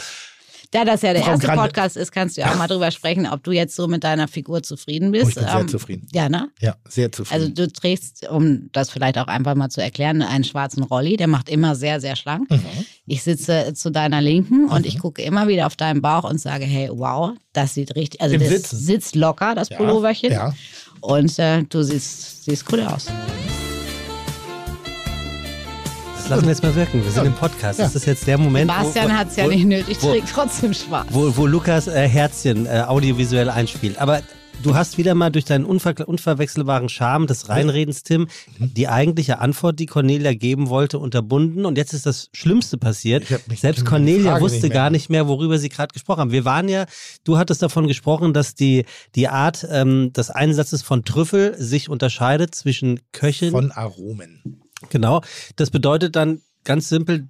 Da 0.73 0.85
das 0.85 1.03
ja 1.03 1.13
der 1.13 1.23
Frau 1.23 1.31
erste 1.33 1.47
Grande- 1.47 1.63
Podcast 1.63 1.97
ist, 1.97 2.11
kannst 2.13 2.37
du 2.37 2.41
ja 2.41 2.51
auch 2.51 2.57
mal 2.57 2.67
drüber 2.67 2.91
sprechen, 2.91 3.27
ob 3.27 3.45
du 3.45 3.53
jetzt 3.53 3.77
so 3.77 3.87
mit 3.89 4.03
deiner 4.05 4.27
Figur 4.27 4.63
zufrieden 4.63 5.13
bist. 5.13 5.27
Oh, 5.27 5.29
ich 5.29 5.35
bin 5.37 5.45
sehr 5.45 5.61
Ähm, 5.61 5.69
zufrieden. 5.69 6.09
Ja, 6.13 6.29
ne? 6.29 6.49
ja, 6.61 6.77
sehr 6.89 7.07
Also 7.07 7.25
zufrieden. 7.25 7.55
du 7.55 7.71
trägst, 7.71 8.29
um 8.29 8.71
das 8.73 8.89
vielleicht 8.91 9.19
auch 9.19 9.27
einfach 9.29 9.55
mal 9.55 9.69
zu 9.69 9.83
erklären, 9.83 10.23
einen 10.23 10.45
schwarzen 10.45 10.83
Rolli, 10.83 11.17
der 11.19 11.29
macht 11.29 11.49
immer 11.51 11.75
sehr, 11.77 12.01
sehr 12.01 12.17
schlank. 12.17 12.51
Mhm. 12.51 12.61
Ich 13.07 13.23
sitze 13.23 13.73
zu 13.75 13.91
deiner 13.91 14.21
Linken 14.23 14.69
und 14.71 14.87
ich 14.87 14.99
gucke 14.99 15.21
immer 15.23 15.47
wieder 15.47 15.67
auf 15.67 15.77
deinen 15.77 16.01
Bauch 16.03 16.25
und 16.25 16.41
sage, 16.41 16.65
hey, 16.65 16.89
wow, 16.91 17.33
das 17.53 17.75
sieht 17.75 17.95
richtig, 17.95 18.21
also 18.23 18.35
Im 18.35 18.41
das 18.41 18.49
Sitzen. 18.51 18.77
sitzt 18.79 19.15
locker, 19.15 19.55
das 19.55 19.69
Pulloverchen. 19.69 20.33
ja. 20.33 20.55
Und 21.01 21.39
äh, 21.39 21.65
du 21.65 21.83
siehst, 21.83 22.45
siehst 22.45 22.65
cool 22.73 22.81
aus. 22.81 23.07
Lassen 26.37 26.45
wir 26.47 26.51
jetzt 26.53 26.63
mal 26.63 26.75
wirken. 26.75 27.05
Wir 27.05 27.11
sind 27.11 27.27
im 27.27 27.35
Podcast. 27.35 27.79
Das 27.79 27.95
ist 27.95 28.07
jetzt 28.07 28.27
der 28.27 28.39
Moment, 28.39 28.69
Bastian 28.69 29.15
hat 29.17 29.29
es 29.29 29.37
ja 29.37 29.47
nicht 29.47 29.67
nötig, 29.67 29.99
wo- 30.01 30.13
trägt 30.13 30.31
trotzdem 30.31 30.73
schwarz. 30.73 31.07
wo, 31.11 31.37
wo 31.37 31.47
Lukas 31.47 31.89
äh, 31.89 32.09
Herzchen 32.09 32.65
äh, 32.65 32.85
audiovisuell 32.87 33.51
einspielt. 33.51 33.99
Aber 33.99 34.23
du 34.63 34.75
hast 34.75 34.97
wieder 34.97 35.15
mal 35.15 35.29
durch 35.29 35.45
deinen 35.45 35.67
unver 35.67 35.95
unverwechselbaren 36.09 36.89
Charme 36.89 37.27
des 37.27 37.51
Reinredens, 37.51 38.03
Tim, 38.03 38.29
die 38.59 38.89
eigentliche 38.89 39.41
Antwort, 39.41 39.79
die 39.79 39.85
Cornelia 39.85 40.33
geben 40.33 40.71
wollte, 40.71 40.99
unterbunden. 40.99 41.67
Und 41.67 41.77
jetzt 41.77 41.93
ist 41.93 42.07
das 42.07 42.31
Schlimmste 42.33 42.79
passiert. 42.79 43.25
Ich 43.51 43.61
Selbst 43.61 43.85
Cornelia 43.85 44.41
wusste 44.41 44.63
nicht 44.63 44.73
gar 44.73 44.89
nicht 44.89 45.11
mehr, 45.11 45.29
worüber 45.29 45.59
sie 45.59 45.69
gerade 45.69 45.93
gesprochen 45.93 46.21
haben. 46.21 46.33
Wir 46.33 46.47
waren 46.47 46.69
ja, 46.71 46.87
du 47.25 47.37
hattest 47.37 47.61
davon 47.63 47.89
gesprochen, 47.89 48.33
dass 48.33 48.55
die, 48.55 48.87
die 49.17 49.29
Art 49.29 49.67
ähm, 49.71 50.15
des 50.15 50.31
Einsatzes 50.31 50.81
von 50.83 51.05
Trüffel 51.05 51.57
sich 51.59 51.91
unterscheidet 51.91 52.55
zwischen 52.55 53.01
Köchin 53.13 53.51
Von 53.51 53.71
Aromen. 53.71 54.62
Genau. 54.91 55.23
Das 55.57 55.71
bedeutet 55.71 56.17
dann 56.17 56.43
ganz 56.65 56.89
simpel, 56.89 57.29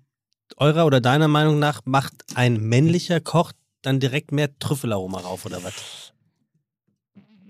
eurer 0.57 0.87
oder 0.87 1.01
deiner 1.01 1.29
Meinung 1.29 1.59
nach, 1.59 1.81
macht 1.85 2.15
ein 2.35 2.59
männlicher 2.59 3.21
Koch 3.21 3.53
dann 3.83 4.01
direkt 4.01 4.33
mehr 4.33 4.59
Trüffelaroma 4.59 5.21
rauf 5.21 5.45
oder 5.45 5.63
was? 5.65 6.12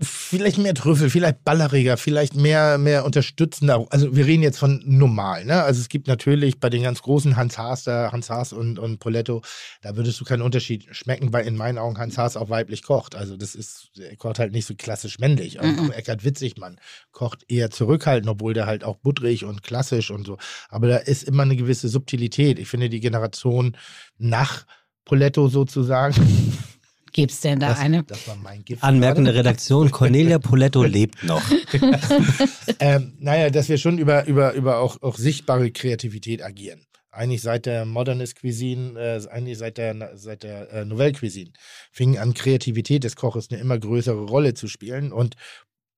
Vielleicht 0.05 0.59
mehr 0.59 0.75
Trüffel, 0.75 1.11
vielleicht 1.11 1.45
balleriger, 1.45 1.97
vielleicht 1.97 2.35
mehr, 2.35 2.77
mehr 2.77 3.05
unterstützender. 3.05 3.87
Also 3.91 4.17
wir 4.17 4.27
reden 4.27 4.43
jetzt 4.43 4.59
von 4.59 4.83
normal, 4.85 5.45
ne? 5.45 5.63
Also 5.63 5.81
es 5.81 5.89
gibt 5.89 6.09
natürlich 6.09 6.59
bei 6.59 6.71
den 6.71 6.83
ganz 6.83 7.03
großen 7.03 7.37
Hans 7.37 7.57
Haas, 7.57 7.85
da 7.85 8.11
Hans 8.11 8.29
Haas 8.29 8.53
und, 8.53 8.81
und 8.81 8.99
Poletto, 8.99 9.43
da 9.81 9.97
würdest 9.97 10.21
du 10.21 10.25
keinen 10.25 10.43
Unterschied 10.43 10.89
schmecken, 10.91 11.33
weil 11.33 11.47
in 11.47 11.57
meinen 11.57 11.79
Augen 11.79 11.99
Hans 11.99 12.19
Haas 12.19 12.37
auch 12.37 12.51
weiblich 12.51 12.83
kocht. 12.83 13.15
Also 13.15 13.37
das 13.37 13.55
ist, 13.55 13.91
er 13.97 14.17
kocht 14.17 14.41
halt 14.41 14.53
nicht 14.53 14.67
so 14.67 14.75
klassisch 14.75 15.21
männlich. 15.21 15.61
Auch 15.61 15.91
Eckhard 15.93 16.25
Witzigmann 16.25 16.81
kocht 17.13 17.45
eher 17.49 17.71
zurückhaltend, 17.71 18.29
obwohl 18.29 18.55
der 18.55 18.67
halt 18.67 18.83
auch 18.83 18.97
butterig 18.97 19.45
und 19.45 19.63
klassisch 19.63 20.11
und 20.11 20.27
so. 20.27 20.37
Aber 20.69 20.89
da 20.89 20.97
ist 20.97 21.23
immer 21.23 21.45
eine 21.45 21.55
gewisse 21.55 21.89
Subtilität. 21.89 22.59
Ich 22.59 22.69
finde 22.69 22.89
die 22.89 23.01
Generation 23.01 23.77
nach 24.19 24.67
Poletto 25.05 25.47
sozusagen. 25.47 26.15
Gibt's 27.13 27.41
denn 27.41 27.61
da 27.61 27.69
Das, 27.69 27.79
eine? 27.81 28.05
das 28.05 28.27
war 28.27 28.37
mein 28.37 28.65
Gift. 28.65 28.83
Anmerkende 28.83 29.35
Redaktion, 29.35 29.91
Cornelia 29.91 30.39
Poletto 30.39 30.83
lebt 30.83 31.23
noch. 31.25 31.43
ähm, 32.81 33.15
naja, 33.19 33.51
dass 33.51 33.69
wir 33.69 33.79
schon 33.79 33.99
über, 33.99 34.27
über, 34.27 34.53
über 34.55 34.79
auch, 34.79 35.01
auch 35.03 35.17
sichtbare 35.17 35.71
Kreativität 35.71 36.43
agieren. 36.43 36.87
Eigentlich 37.11 37.43
seit 37.43 37.67
der 37.67 37.85
Modernist 37.85 38.41
Cuisine, 38.41 38.99
äh, 38.99 39.29
eigentlich 39.29 39.59
seit 39.59 39.77
der, 39.77 40.13
seit 40.17 40.43
der 40.43 40.73
äh, 40.73 40.85
Nouvelle 40.87 41.13
Cuisine, 41.13 41.51
fing 41.91 42.17
an, 42.19 42.33
Kreativität 42.33 43.05
des 43.05 43.17
Koches 43.17 43.49
eine 43.51 43.61
immer 43.61 43.79
größere 43.79 44.25
Rolle 44.25 44.55
zu 44.55 44.67
spielen. 44.67 45.13
Und 45.13 45.35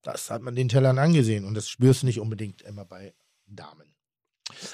das 0.02 0.30
hat 0.30 0.42
man 0.42 0.56
den 0.56 0.68
Tellern 0.68 0.98
angesehen. 0.98 1.44
Und 1.44 1.54
das 1.54 1.68
spürst 1.68 2.02
du 2.02 2.06
nicht 2.06 2.18
unbedingt 2.18 2.62
immer 2.62 2.84
bei 2.84 3.14
Damen. 3.46 3.94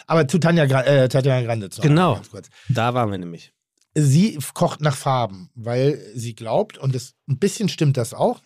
Aber 0.06 0.26
zu 0.26 0.38
Tanja, 0.38 0.64
äh, 0.64 1.08
Tatjana 1.08 1.42
Granditz 1.42 1.76
noch 1.76 1.84
Genau. 1.84 2.14
ganz 2.14 2.30
kurz. 2.30 2.48
Da 2.70 2.94
waren 2.94 3.10
wir 3.10 3.18
nämlich. 3.18 3.52
Sie 3.94 4.38
kocht 4.54 4.80
nach 4.80 4.96
Farben, 4.96 5.50
weil 5.54 6.00
sie 6.14 6.34
glaubt, 6.34 6.78
und 6.78 6.94
das, 6.94 7.14
ein 7.28 7.38
bisschen 7.38 7.68
stimmt 7.68 7.96
das 7.96 8.14
auch, 8.14 8.42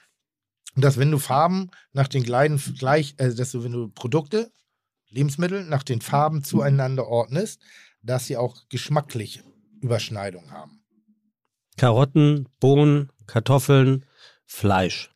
dass 0.77 0.97
wenn 0.97 1.11
du 1.11 1.19
Farben 1.19 1.71
nach 1.93 2.09
den 2.09 2.23
gleichen, 2.23 2.59
gleich, 2.79 3.15
äh, 3.19 3.35
dass 3.35 3.53
du, 3.53 3.63
wenn 3.63 3.73
du 3.73 3.89
Produkte, 3.89 4.51
Lebensmittel 5.09 5.65
nach 5.65 5.83
den 5.83 6.01
Farben 6.01 6.43
zueinander 6.43 7.07
ordnest, 7.07 7.61
dass 8.03 8.27
sie 8.27 8.37
auch 8.37 8.69
geschmacklich 8.69 9.43
Überschneidung 9.81 10.51
haben. 10.51 10.85
Karotten, 11.77 12.49
Bohnen, 12.59 13.11
Kartoffeln, 13.27 14.07
Fleisch. 14.45 15.14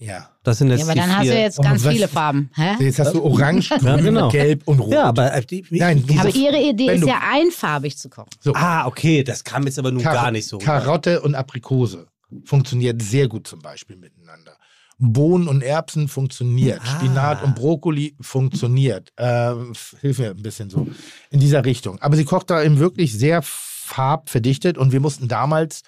Ja. 0.00 0.30
Das 0.42 0.56
sind 0.58 0.70
jetzt 0.70 0.80
Ja, 0.80 0.84
aber 0.86 0.94
die 0.94 0.98
dann 1.00 1.08
vier. 1.10 1.16
hast 1.18 1.28
du 1.28 1.34
jetzt 1.40 1.58
Und 1.58 1.64
ganz 1.64 1.84
was- 1.84 1.92
viele 1.92 2.08
Farben. 2.08 2.50
Hä? 2.54 2.76
Jetzt 2.84 2.98
hast 2.98 3.14
du 3.14 3.22
Orange, 3.22 3.68
Grün, 3.78 3.86
Ja, 3.86 3.96
genau. 3.98 4.28
Gelb 4.30 4.62
und 4.66 4.80
Rot. 4.80 4.92
Ja, 4.92 5.04
aber 5.04 5.32
äh, 5.34 5.44
die, 5.44 5.64
Nein, 5.70 6.02
Aber 6.18 6.30
ihre 6.30 6.58
Idee 6.58 6.94
ist 6.94 7.04
ja 7.06 7.20
einfarbig 7.30 7.96
zu 7.98 8.08
kochen. 8.08 8.30
so, 8.40 8.52
Ah, 8.54 8.86
okay, 8.86 9.22
das 9.22 9.44
kam 9.44 9.64
jetzt 9.64 9.78
aber 9.78 9.90
nun 9.92 10.02
Kar- 10.02 10.14
gar 10.14 10.30
nicht 10.30 10.46
so. 10.48 10.56
Karotte 10.58 11.20
und 11.20 11.34
Aprikose 11.34 12.06
funktioniert 12.44 13.00
sehr 13.02 13.28
gut 13.28 13.46
zum 13.46 13.60
Beispiel 13.60 13.96
miteinander. 13.96 14.56
Bohnen 15.02 15.48
und 15.48 15.62
Erbsen 15.62 16.08
funktioniert. 16.08 16.80
Ah. 16.82 16.86
Spinat 16.96 17.42
und 17.42 17.54
Brokkoli 17.54 18.16
funktioniert. 18.20 19.12
F- 19.16 19.96
hilf 20.00 20.18
mir 20.18 20.30
ein 20.30 20.42
bisschen 20.42 20.68
so 20.70 20.86
in 21.30 21.40
dieser 21.40 21.64
Richtung. 21.64 21.98
Aber 22.00 22.16
sie 22.16 22.24
kocht 22.24 22.50
da 22.50 22.62
eben 22.62 22.78
wirklich 22.78 23.12
sehr 23.18 23.40
farbverdichtet 23.42 24.78
und 24.78 24.92
wir 24.92 25.00
mussten 25.00 25.28
damals 25.28 25.82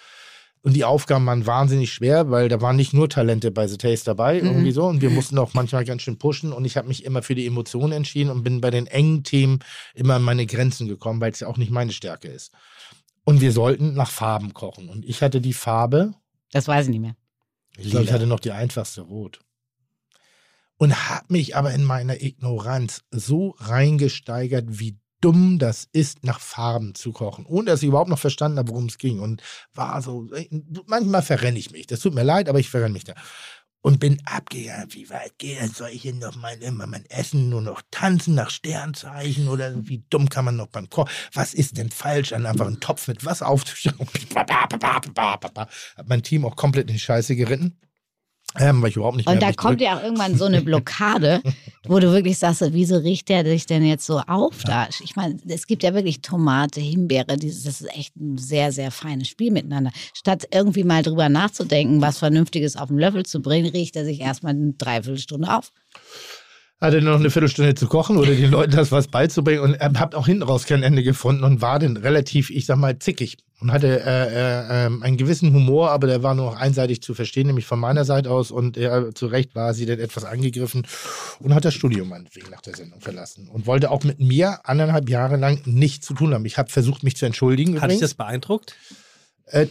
und 0.62 0.74
die 0.74 0.84
Aufgaben 0.84 1.26
waren 1.26 1.44
wahnsinnig 1.46 1.92
schwer, 1.92 2.30
weil 2.30 2.48
da 2.48 2.60
waren 2.60 2.76
nicht 2.76 2.92
nur 2.92 3.08
Talente 3.08 3.50
bei 3.50 3.66
The 3.66 3.78
Taste 3.78 4.04
dabei, 4.06 4.38
irgendwie 4.38 4.70
so. 4.70 4.84
Und 4.86 5.00
wir 5.02 5.10
mussten 5.10 5.36
auch 5.38 5.54
manchmal 5.54 5.84
ganz 5.84 6.02
schön 6.02 6.18
pushen. 6.18 6.52
Und 6.52 6.64
ich 6.64 6.76
habe 6.76 6.86
mich 6.86 7.04
immer 7.04 7.22
für 7.22 7.34
die 7.34 7.46
Emotionen 7.46 7.92
entschieden 7.92 8.30
und 8.30 8.44
bin 8.44 8.60
bei 8.60 8.70
den 8.70 8.86
engen 8.86 9.24
Themen 9.24 9.58
immer 9.94 10.14
an 10.14 10.22
meine 10.22 10.46
Grenzen 10.46 10.86
gekommen, 10.86 11.20
weil 11.20 11.32
es 11.32 11.40
ja 11.40 11.48
auch 11.48 11.56
nicht 11.58 11.72
meine 11.72 11.92
Stärke 11.92 12.28
ist. 12.28 12.52
Und 13.24 13.40
wir 13.40 13.50
sollten 13.52 13.94
nach 13.94 14.10
Farben 14.10 14.54
kochen. 14.54 14.88
Und 14.88 15.04
ich 15.04 15.20
hatte 15.22 15.40
die 15.40 15.52
Farbe, 15.52 16.14
Das 16.52 16.68
weiß 16.68 16.86
ich 16.86 16.90
nicht 16.92 17.00
mehr. 17.00 17.16
ich 17.76 17.90
glaube, 17.90 18.04
ich 18.04 18.12
hatte 18.12 18.26
noch 18.28 18.40
die 18.40 18.52
einfachste 18.52 19.00
Rot. 19.02 19.40
und 20.76 21.08
habe 21.08 21.26
mich 21.28 21.56
aber 21.56 21.72
in 21.72 21.84
meiner 21.84 22.20
Ignoranz 22.22 23.02
so 23.10 23.54
reingesteigert, 23.58 24.66
wie 24.68 24.96
dumm 25.22 25.58
das 25.58 25.88
ist, 25.92 26.24
nach 26.24 26.40
Farben 26.40 26.94
zu 26.94 27.12
kochen, 27.12 27.46
ohne 27.46 27.70
dass 27.70 27.82
ich 27.82 27.88
überhaupt 27.88 28.10
noch 28.10 28.18
verstanden 28.18 28.58
habe, 28.58 28.70
worum 28.70 28.86
es 28.86 28.98
ging. 28.98 29.20
Und 29.20 29.42
war 29.72 30.02
so, 30.02 30.28
manchmal 30.86 31.22
verrenne 31.22 31.58
ich 31.58 31.70
mich. 31.70 31.86
Das 31.86 32.00
tut 32.00 32.14
mir 32.14 32.24
leid, 32.24 32.48
aber 32.48 32.58
ich 32.58 32.68
verrenne 32.68 32.92
mich 32.92 33.04
da. 33.04 33.14
Und 33.84 33.98
bin 33.98 34.22
abgegangen, 34.26 34.92
wie 34.94 35.10
weit 35.10 35.38
geht 35.38 35.60
das? 35.60 35.76
Soll 35.76 35.88
ich 35.90 36.02
hier 36.02 36.14
noch 36.14 36.36
mein, 36.36 36.60
immer 36.60 36.86
mein 36.86 37.04
Essen 37.06 37.48
nur 37.48 37.62
noch 37.62 37.82
tanzen 37.90 38.36
nach 38.36 38.50
Sternzeichen? 38.50 39.48
Oder 39.48 39.74
wie 39.88 40.04
dumm 40.08 40.28
kann 40.28 40.44
man 40.44 40.54
noch 40.54 40.68
beim 40.68 40.88
Kochen? 40.88 41.10
Was 41.32 41.52
ist 41.52 41.78
denn 41.78 41.90
falsch 41.90 42.32
an 42.32 42.46
einfach 42.46 42.66
einen 42.66 42.78
Topf 42.78 43.08
mit 43.08 43.24
Wasser 43.24 43.48
aufzustellen? 43.48 43.98
Hat 45.96 46.08
mein 46.08 46.22
Team 46.22 46.44
auch 46.44 46.54
komplett 46.54 46.88
in 46.88 46.94
die 46.94 47.00
Scheiße 47.00 47.34
geritten. 47.34 47.76
Ähm, 48.58 48.82
weil 48.82 48.90
ich 48.90 48.96
überhaupt 48.96 49.16
nicht 49.16 49.26
Und 49.26 49.40
da 49.40 49.52
kommt 49.52 49.80
ja 49.80 49.96
auch 49.96 50.02
irgendwann 50.02 50.36
so 50.36 50.44
eine 50.44 50.60
Blockade, 50.62 51.40
wo 51.86 51.98
du 51.98 52.12
wirklich 52.12 52.38
sagst, 52.38 52.62
wieso 52.72 52.96
riecht 52.96 53.28
der 53.28 53.44
dich 53.44 53.66
denn 53.66 53.84
jetzt 53.84 54.06
so 54.06 54.20
auf 54.26 54.62
da? 54.64 54.88
Ich 55.02 55.16
meine, 55.16 55.38
es 55.48 55.66
gibt 55.66 55.82
ja 55.82 55.94
wirklich 55.94 56.20
Tomate, 56.20 56.80
Himbeere, 56.80 57.36
dieses, 57.36 57.64
das 57.64 57.80
ist 57.80 57.96
echt 57.96 58.16
ein 58.16 58.36
sehr, 58.36 58.72
sehr 58.72 58.90
feines 58.90 59.28
Spiel 59.28 59.52
miteinander. 59.52 59.90
Statt 60.12 60.46
irgendwie 60.52 60.84
mal 60.84 61.02
drüber 61.02 61.28
nachzudenken, 61.28 62.02
was 62.02 62.18
Vernünftiges 62.18 62.76
auf 62.76 62.88
den 62.88 62.98
Löffel 62.98 63.24
zu 63.24 63.40
bringen, 63.40 63.70
riecht 63.70 63.96
er 63.96 64.04
sich 64.04 64.20
erstmal 64.20 64.52
eine 64.52 64.72
Dreiviertelstunde 64.72 65.56
auf. 65.56 65.72
hatte 66.80 67.00
noch 67.00 67.18
eine 67.18 67.30
Viertelstunde 67.30 67.74
zu 67.74 67.86
kochen 67.86 68.18
oder 68.18 68.34
den 68.34 68.50
Leuten 68.50 68.72
das 68.72 68.92
was 68.92 69.08
beizubringen 69.08 69.62
und 69.62 69.80
habt 69.80 70.14
auch 70.14 70.26
hinten 70.26 70.42
raus 70.42 70.66
kein 70.66 70.82
Ende 70.82 71.02
gefunden 71.02 71.44
und 71.44 71.62
war 71.62 71.78
dann 71.78 71.96
relativ, 71.96 72.50
ich 72.50 72.66
sag 72.66 72.76
mal, 72.76 72.98
zickig 72.98 73.38
und 73.62 73.72
hatte 73.72 74.00
äh, 74.04 74.04
äh, 74.04 74.86
ähm, 74.86 75.02
einen 75.04 75.16
gewissen 75.16 75.54
Humor, 75.54 75.90
aber 75.92 76.08
der 76.08 76.24
war 76.24 76.34
nur 76.34 76.58
einseitig 76.58 77.00
zu 77.00 77.14
verstehen, 77.14 77.46
nämlich 77.46 77.64
von 77.64 77.78
meiner 77.78 78.04
Seite 78.04 78.28
aus 78.28 78.50
und 78.50 78.76
äh, 78.76 79.14
zu 79.14 79.26
Recht 79.26 79.54
war 79.54 79.72
sie 79.72 79.86
dann 79.86 80.00
etwas 80.00 80.24
angegriffen 80.24 80.84
und 81.38 81.54
hat 81.54 81.64
das 81.64 81.72
Studium 81.72 82.08
meinetwegen 82.08 82.50
nach 82.50 82.60
der 82.60 82.74
Sendung 82.74 83.00
verlassen 83.00 83.48
und 83.48 83.66
wollte 83.66 83.92
auch 83.92 84.02
mit 84.02 84.18
mir 84.18 84.58
anderthalb 84.64 85.08
Jahre 85.08 85.36
lang 85.36 85.62
nichts 85.64 86.06
zu 86.06 86.14
tun 86.14 86.34
haben. 86.34 86.44
Ich 86.44 86.58
habe 86.58 86.70
versucht, 86.70 87.04
mich 87.04 87.16
zu 87.16 87.24
entschuldigen. 87.24 87.80
Hat 87.80 87.92
dich 87.92 88.00
das 88.00 88.14
beeindruckt? 88.14 88.74
Äh, 89.46 89.68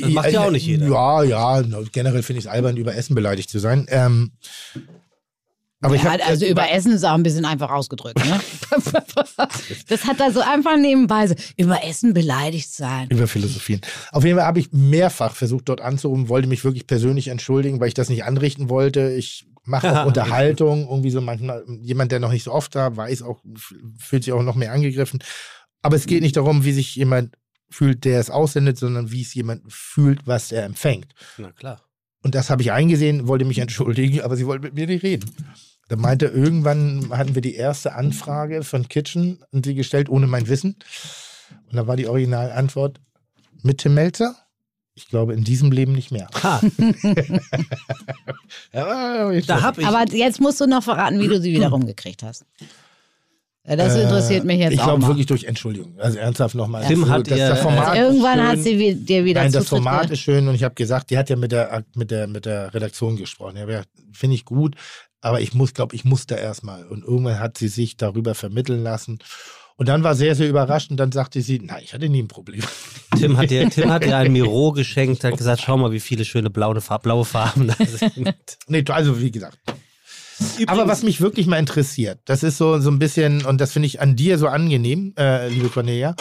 Das 0.00 0.10
macht 0.10 0.32
ja 0.32 0.44
auch 0.44 0.50
nicht 0.50 0.66
jeder. 0.66 0.88
Ja, 0.88 1.22
ja, 1.22 1.62
generell 1.92 2.22
finde 2.22 2.38
ich 2.38 2.46
es 2.46 2.50
albern, 2.50 2.78
über 2.78 2.94
Essen 2.94 3.14
beleidigt 3.14 3.50
zu 3.50 3.58
sein. 3.58 3.86
Ähm, 3.90 4.32
aber 5.84 5.96
ich 5.96 6.02
ja, 6.02 6.12
hab, 6.12 6.26
also 6.26 6.46
äh, 6.46 6.50
über 6.50 6.70
Essen 6.70 6.92
ist 6.92 7.04
auch 7.04 7.12
ein 7.12 7.22
bisschen 7.22 7.44
einfach 7.44 7.70
ausgedrückt. 7.70 8.18
Ne? 8.24 8.40
das 9.88 10.04
hat 10.04 10.18
er 10.18 10.32
so 10.32 10.40
einfach 10.40 10.78
nebenbei 10.78 11.26
so, 11.26 11.34
über 11.58 11.84
Essen 11.84 12.14
beleidigt 12.14 12.72
sein. 12.72 13.08
Über 13.10 13.26
Philosophien. 13.26 13.82
Auf 14.10 14.24
jeden 14.24 14.38
Fall 14.38 14.46
habe 14.46 14.60
ich 14.60 14.72
mehrfach 14.72 15.34
versucht, 15.34 15.68
dort 15.68 15.82
anzurufen, 15.82 16.30
wollte 16.30 16.48
mich 16.48 16.64
wirklich 16.64 16.86
persönlich 16.86 17.28
entschuldigen, 17.28 17.80
weil 17.80 17.88
ich 17.88 17.94
das 17.94 18.08
nicht 18.08 18.24
anrichten 18.24 18.70
wollte. 18.70 19.10
Ich 19.10 19.46
mache 19.64 20.00
auch 20.00 20.06
Unterhaltung, 20.06 20.88
irgendwie 20.88 21.10
so 21.10 21.20
manchmal, 21.20 21.62
jemand, 21.82 22.12
der 22.12 22.20
noch 22.20 22.32
nicht 22.32 22.44
so 22.44 22.52
oft 22.52 22.74
da, 22.74 22.96
weiß 22.96 23.20
auch, 23.20 23.42
fühlt 23.98 24.24
sich 24.24 24.32
auch 24.32 24.42
noch 24.42 24.56
mehr 24.56 24.72
angegriffen. 24.72 25.22
Aber 25.82 25.96
es 25.96 26.06
geht 26.06 26.22
nicht 26.22 26.38
darum, 26.38 26.64
wie 26.64 26.72
sich 26.72 26.96
jemand 26.96 27.36
fühlt, 27.68 28.06
der 28.06 28.20
es 28.20 28.30
aussendet, 28.30 28.78
sondern 28.78 29.12
wie 29.12 29.20
es 29.20 29.34
jemand 29.34 29.70
fühlt, 29.70 30.26
was 30.26 30.50
er 30.50 30.64
empfängt. 30.64 31.12
Na 31.36 31.52
klar. 31.52 31.82
Und 32.22 32.34
das 32.34 32.48
habe 32.48 32.62
ich 32.62 32.72
eingesehen, 32.72 33.28
wollte 33.28 33.44
mich 33.44 33.58
entschuldigen, 33.58 34.22
aber 34.22 34.36
sie 34.36 34.46
wollte 34.46 34.64
mit 34.64 34.74
mir 34.74 34.86
nicht 34.86 35.02
reden. 35.02 35.30
Da 35.88 35.96
meinte 35.96 36.26
irgendwann 36.26 37.10
hatten 37.10 37.34
wir 37.34 37.42
die 37.42 37.54
erste 37.54 37.94
Anfrage 37.94 38.62
von 38.62 38.88
Kitchen 38.88 39.42
und 39.52 39.66
sie 39.66 39.74
gestellt 39.74 40.08
ohne 40.08 40.26
mein 40.26 40.48
Wissen. 40.48 40.76
Und 41.70 41.76
da 41.76 41.86
war 41.86 41.96
die 41.96 42.08
Originalantwort 42.08 43.00
mit 43.62 43.78
Tim 43.78 43.94
Melzer. 43.94 44.34
Ich 44.96 45.08
glaube, 45.08 45.34
in 45.34 45.42
diesem 45.44 45.72
Leben 45.72 45.92
nicht 45.92 46.12
mehr. 46.12 46.28
Ha, 46.42 46.60
Ja, 48.72 49.30
ich 49.30 49.46
da 49.46 49.62
hab 49.62 49.78
ich. 49.78 49.86
Aber 49.86 50.04
jetzt 50.14 50.40
musst 50.40 50.60
du 50.60 50.66
noch 50.66 50.82
verraten, 50.82 51.20
wie 51.20 51.28
du 51.28 51.40
sie 51.40 51.52
wieder 51.52 51.68
rumgekriegt 51.68 52.22
hast. 52.22 52.44
Ja, 53.66 53.76
Das 53.76 53.96
interessiert 53.96 54.44
mich 54.44 54.58
jetzt 54.58 54.72
Äh, 54.72 54.74
ich 54.74 54.80
auch 54.80 54.84
glaube 54.86 55.00
mal. 55.02 55.08
wirklich 55.08 55.26
durch 55.26 55.44
Entschuldigung. 55.44 55.94
Also 55.98 56.18
ernsthaft 56.18 56.54
nochmal. 56.54 56.84
Tim 56.86 57.02
Also, 57.04 57.12
hat 57.14 57.30
das, 57.30 57.38
ihr- 57.38 57.48
das 57.48 57.60
Format 57.60 57.88
Also 57.88 58.02
irgendwann 58.02 58.46
hat 58.46 58.58
sie 58.58 58.78
wie- 58.78 58.94
dir 58.94 59.24
wieder 59.24 59.42
Nein, 59.42 59.52
das 59.52 59.68
Format 59.68 60.02
ge- 60.04 60.12
ist 60.12 60.20
schön 60.20 60.46
und 60.48 60.54
ich 60.54 60.64
habe 60.64 60.74
gesagt, 60.74 61.10
die 61.10 61.16
hat 61.18 61.30
ja 61.30 61.36
mit 61.36 61.50
der, 61.50 61.82
mit 61.94 62.10
der, 62.10 62.26
mit 62.26 62.44
der 62.44 62.74
Redaktion 62.74 63.16
gesprochen. 63.16 63.56
Ja, 63.56 63.82
finde 64.12 64.34
ich 64.34 64.44
gut, 64.44 64.76
aber 65.24 65.40
ich 65.40 65.54
muss, 65.54 65.72
glaube 65.72 65.96
ich, 65.96 66.04
muss 66.04 66.26
da 66.26 66.36
erstmal. 66.36 66.84
Und 66.84 67.02
irgendwann 67.02 67.38
hat 67.38 67.56
sie 67.56 67.68
sich 67.68 67.96
darüber 67.96 68.34
vermitteln 68.34 68.82
lassen. 68.82 69.18
Und 69.76 69.88
dann 69.88 70.04
war 70.04 70.14
sehr, 70.14 70.34
sehr 70.36 70.48
überrascht 70.48 70.90
und 70.90 70.98
dann 70.98 71.10
sagte 71.10 71.40
sie, 71.40 71.58
nein, 71.58 71.80
ich 71.82 71.94
hatte 71.94 72.08
nie 72.08 72.22
ein 72.22 72.28
Problem. 72.28 72.62
Tim 73.18 73.36
hat 73.36 73.50
dir, 73.50 73.68
Tim 73.70 73.90
hat 73.90 74.04
dir 74.04 74.16
ein 74.16 74.32
Miro 74.34 74.72
geschenkt, 74.72 75.24
hat 75.24 75.36
gesagt, 75.36 75.62
schau 75.62 75.76
mal, 75.76 75.90
wie 75.90 76.00
viele 76.00 76.24
schöne 76.24 76.50
blaue, 76.50 76.80
blaue 77.02 77.24
Farben 77.24 77.68
da 77.68 77.76
sind. 77.84 78.34
Nee, 78.68 78.84
also 78.88 79.20
wie 79.20 79.30
gesagt. 79.30 79.58
Aber 80.66 80.86
was 80.86 81.02
mich 81.02 81.20
wirklich 81.20 81.46
mal 81.46 81.58
interessiert, 81.58 82.20
das 82.26 82.42
ist 82.42 82.58
so, 82.58 82.78
so 82.78 82.90
ein 82.90 82.98
bisschen, 82.98 83.44
und 83.46 83.60
das 83.60 83.72
finde 83.72 83.86
ich 83.86 84.00
an 84.00 84.16
dir 84.16 84.38
so 84.38 84.48
angenehm, 84.48 85.14
äh, 85.18 85.48
liebe 85.48 85.68
Cornelia. 85.70 86.14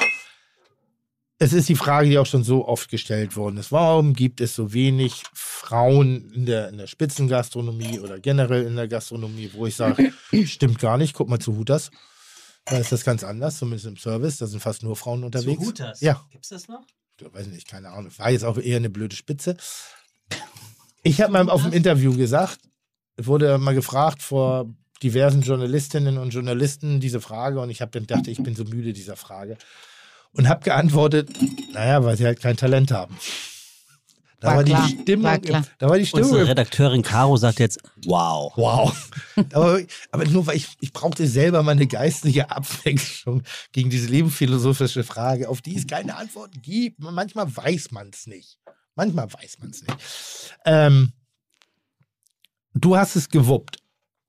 Es 1.43 1.51
ist 1.51 1.67
die 1.67 1.75
Frage, 1.75 2.09
die 2.09 2.17
auch 2.17 2.25
schon 2.25 2.45
so 2.45 2.65
oft 2.65 2.89
gestellt 2.89 3.35
worden 3.35 3.57
ist. 3.57 3.69
Warum 3.69 4.13
gibt 4.13 4.39
es 4.39 4.55
so 4.55 4.71
wenig 4.71 5.23
Frauen 5.33 6.31
in 6.31 6.45
der, 6.45 6.69
in 6.69 6.77
der 6.77 6.87
Spitzengastronomie 6.87 7.99
oder 7.99 8.17
generell 8.17 8.65
in 8.65 8.77
der 8.77 8.87
Gastronomie, 8.87 9.51
wo 9.53 9.65
ich 9.65 9.75
sage, 9.75 10.13
stimmt 10.45 10.79
gar 10.79 10.97
nicht, 10.97 11.13
guck 11.13 11.27
mal 11.27 11.39
zu 11.39 11.57
Hutas. 11.57 11.91
Da 12.63 12.77
ist 12.77 12.93
das 12.93 13.03
ganz 13.03 13.25
anders, 13.25 13.57
zumindest 13.57 13.87
im 13.87 13.97
Service. 13.97 14.37
Da 14.37 14.47
sind 14.47 14.61
fast 14.61 14.83
nur 14.83 14.95
Frauen 14.95 15.25
unterwegs. 15.25 15.73
Ja. 15.99 16.25
Gibt's 16.31 16.47
das 16.47 16.69
noch? 16.69 16.85
Ich 17.19 17.33
weiß 17.33 17.47
nicht, 17.47 17.67
keine 17.67 17.89
Ahnung. 17.89 18.09
War 18.17 18.31
jetzt 18.31 18.45
auch 18.45 18.57
eher 18.57 18.77
eine 18.77 18.89
blöde 18.89 19.17
Spitze. 19.17 19.57
Ich 21.03 21.19
habe 21.19 21.33
mal 21.33 21.49
auf 21.49 21.63
dem 21.63 21.73
Interview 21.73 22.15
gesagt, 22.15 22.59
wurde 23.17 23.57
mal 23.57 23.75
gefragt 23.75 24.21
vor 24.21 24.73
diversen 25.03 25.41
Journalistinnen 25.41 26.17
und 26.17 26.29
Journalisten 26.29 27.01
diese 27.01 27.19
Frage 27.19 27.59
und 27.59 27.69
ich 27.69 27.81
habe 27.81 27.91
dann 27.91 28.03
gedacht, 28.03 28.29
ich 28.29 28.41
bin 28.41 28.55
so 28.55 28.63
müde 28.63 28.93
dieser 28.93 29.17
Frage 29.17 29.57
und 30.35 30.47
habe 30.49 30.63
geantwortet, 30.63 31.29
naja, 31.73 32.03
weil 32.03 32.17
sie 32.17 32.25
halt 32.25 32.39
kein 32.41 32.57
Talent 32.57 32.91
haben. 32.91 33.17
Da 34.39 34.49
War 34.49 34.55
war, 34.57 34.63
klar, 34.65 34.87
die 34.89 35.01
Stimmung, 35.01 35.23
war 35.25 35.35
im- 35.35 35.41
klar. 35.41 35.63
da 35.77 35.89
war 35.89 35.97
die 35.97 36.05
Stimmung 36.05 36.29
Unsere 36.31 36.49
Redakteurin 36.49 37.01
Caro 37.01 37.37
sagt 37.37 37.59
jetzt, 37.59 37.79
wow. 38.05 38.51
Wow. 38.57 39.09
aber, 39.53 39.79
aber 40.11 40.25
nur 40.25 40.45
weil 40.47 40.57
ich, 40.57 40.67
ich 40.81 40.91
brauchte 40.91 41.25
selber 41.27 41.63
mal 41.63 41.71
eine 41.71 41.87
geistige 41.87 42.51
Abwechslung 42.51 43.43
gegen 43.71 43.89
diese 43.89 44.07
lebensphilosophische 44.09 45.05
Frage, 45.05 45.47
auf 45.47 45.61
die 45.61 45.77
es 45.77 45.87
keine 45.87 46.17
Antwort 46.17 46.51
gibt. 46.61 46.99
Manchmal 46.99 47.55
weiß 47.55 47.91
man 47.91 48.09
es 48.13 48.27
nicht. 48.27 48.59
Manchmal 48.95 49.31
weiß 49.31 49.59
man 49.59 49.69
es 49.69 49.81
nicht. 49.81 49.97
Ähm, 50.65 51.13
du 52.73 52.97
hast 52.97 53.15
es 53.15 53.29
gewuppt. 53.29 53.77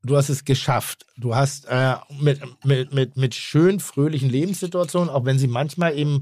Du 0.05 0.17
hast 0.17 0.29
es 0.29 0.45
geschafft. 0.45 1.07
Du 1.17 1.35
hast 1.35 1.67
äh, 1.67 1.95
mit, 2.21 2.41
mit, 2.65 2.93
mit, 2.93 3.17
mit 3.17 3.35
schön 3.35 3.81
fröhlichen 3.81 4.29
Lebenssituationen, 4.29 5.09
auch 5.09 5.25
wenn 5.25 5.39
sie 5.39 5.47
manchmal 5.47 5.97
eben 5.99 6.21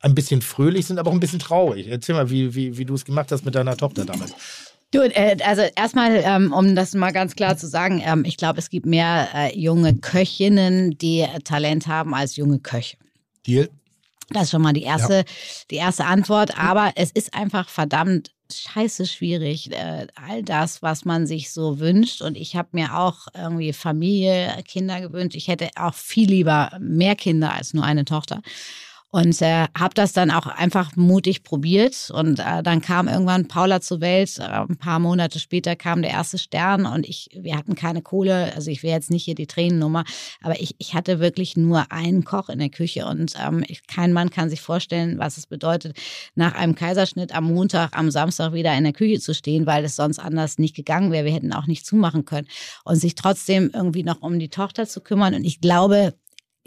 ein 0.00 0.14
bisschen 0.14 0.42
fröhlich 0.42 0.86
sind, 0.86 0.98
aber 0.98 1.10
auch 1.10 1.14
ein 1.14 1.20
bisschen 1.20 1.38
traurig. 1.38 1.88
Erzähl 1.88 2.14
mal, 2.14 2.30
wie, 2.30 2.54
wie, 2.54 2.78
wie 2.78 2.84
du 2.84 2.94
es 2.94 3.04
gemacht 3.04 3.30
hast 3.30 3.44
mit 3.44 3.54
deiner 3.54 3.76
Tochter 3.76 4.04
damals. 4.04 4.32
Du, 4.90 5.00
äh, 5.00 5.36
also 5.44 5.62
erstmal, 5.76 6.22
ähm, 6.24 6.52
um 6.52 6.74
das 6.74 6.94
mal 6.94 7.12
ganz 7.12 7.36
klar 7.36 7.58
zu 7.58 7.66
sagen, 7.68 8.02
ähm, 8.02 8.24
ich 8.24 8.38
glaube, 8.38 8.58
es 8.58 8.70
gibt 8.70 8.86
mehr 8.86 9.28
äh, 9.34 9.58
junge 9.58 9.94
Köchinnen, 9.96 10.96
die 10.96 11.20
äh, 11.20 11.40
Talent 11.40 11.86
haben 11.86 12.14
als 12.14 12.36
junge 12.36 12.60
Köche. 12.60 12.96
Deal? 13.46 13.68
Das 14.30 14.44
ist 14.44 14.50
schon 14.50 14.62
mal 14.62 14.72
die 14.72 14.82
erste, 14.82 15.24
die 15.70 15.76
erste 15.76 16.04
Antwort. 16.04 16.58
Aber 16.58 16.92
es 16.96 17.10
ist 17.10 17.34
einfach 17.34 17.68
verdammt 17.68 18.30
scheiße 18.52 19.06
schwierig, 19.06 19.70
äh, 19.72 20.06
all 20.14 20.42
das, 20.42 20.82
was 20.82 21.04
man 21.04 21.26
sich 21.26 21.52
so 21.52 21.78
wünscht. 21.78 22.22
Und 22.22 22.36
ich 22.36 22.56
habe 22.56 22.68
mir 22.72 22.96
auch 22.98 23.28
irgendwie 23.34 23.72
Familie, 23.72 24.62
Kinder 24.66 25.00
gewünscht. 25.00 25.36
Ich 25.36 25.48
hätte 25.48 25.70
auch 25.76 25.94
viel 25.94 26.28
lieber 26.28 26.70
mehr 26.80 27.16
Kinder 27.16 27.52
als 27.52 27.74
nur 27.74 27.84
eine 27.84 28.04
Tochter. 28.04 28.42
Und 29.10 29.40
äh, 29.40 29.66
habe 29.76 29.94
das 29.94 30.12
dann 30.12 30.30
auch 30.30 30.46
einfach 30.46 30.94
mutig 30.94 31.42
probiert. 31.42 32.10
Und 32.12 32.40
äh, 32.40 32.62
dann 32.62 32.82
kam 32.82 33.08
irgendwann 33.08 33.48
Paula 33.48 33.80
zur 33.80 34.02
Welt. 34.02 34.38
Äh, 34.38 34.42
ein 34.42 34.76
paar 34.76 34.98
Monate 34.98 35.38
später 35.38 35.76
kam 35.76 36.02
der 36.02 36.10
erste 36.10 36.36
Stern 36.36 36.84
und 36.84 37.08
ich, 37.08 37.30
wir 37.32 37.56
hatten 37.56 37.74
keine 37.74 38.02
Kohle. 38.02 38.52
Also 38.54 38.70
ich 38.70 38.82
will 38.82 38.90
jetzt 38.90 39.10
nicht 39.10 39.24
hier 39.24 39.34
die 39.34 39.46
Tränennummer, 39.46 40.04
aber 40.42 40.60
ich, 40.60 40.74
ich 40.76 40.92
hatte 40.92 41.20
wirklich 41.20 41.56
nur 41.56 41.90
einen 41.90 42.24
Koch 42.24 42.50
in 42.50 42.58
der 42.58 42.68
Küche. 42.68 43.06
Und 43.06 43.32
ähm, 43.42 43.64
ich, 43.66 43.86
kein 43.86 44.12
Mann 44.12 44.28
kann 44.28 44.50
sich 44.50 44.60
vorstellen, 44.60 45.18
was 45.18 45.38
es 45.38 45.46
bedeutet, 45.46 45.96
nach 46.34 46.54
einem 46.54 46.74
Kaiserschnitt 46.74 47.34
am 47.34 47.44
Montag, 47.44 47.96
am 47.96 48.10
Samstag 48.10 48.52
wieder 48.52 48.76
in 48.76 48.84
der 48.84 48.92
Küche 48.92 49.20
zu 49.20 49.32
stehen, 49.32 49.64
weil 49.64 49.86
es 49.86 49.96
sonst 49.96 50.18
anders 50.18 50.58
nicht 50.58 50.76
gegangen 50.76 51.12
wäre. 51.12 51.24
Wir 51.24 51.32
hätten 51.32 51.54
auch 51.54 51.66
nicht 51.66 51.86
zumachen 51.86 52.26
können. 52.26 52.46
Und 52.84 52.96
sich 52.96 53.14
trotzdem 53.14 53.70
irgendwie 53.72 54.02
noch 54.02 54.20
um 54.20 54.38
die 54.38 54.50
Tochter 54.50 54.86
zu 54.86 55.00
kümmern. 55.00 55.32
Und 55.32 55.44
ich 55.44 55.62
glaube, 55.62 56.12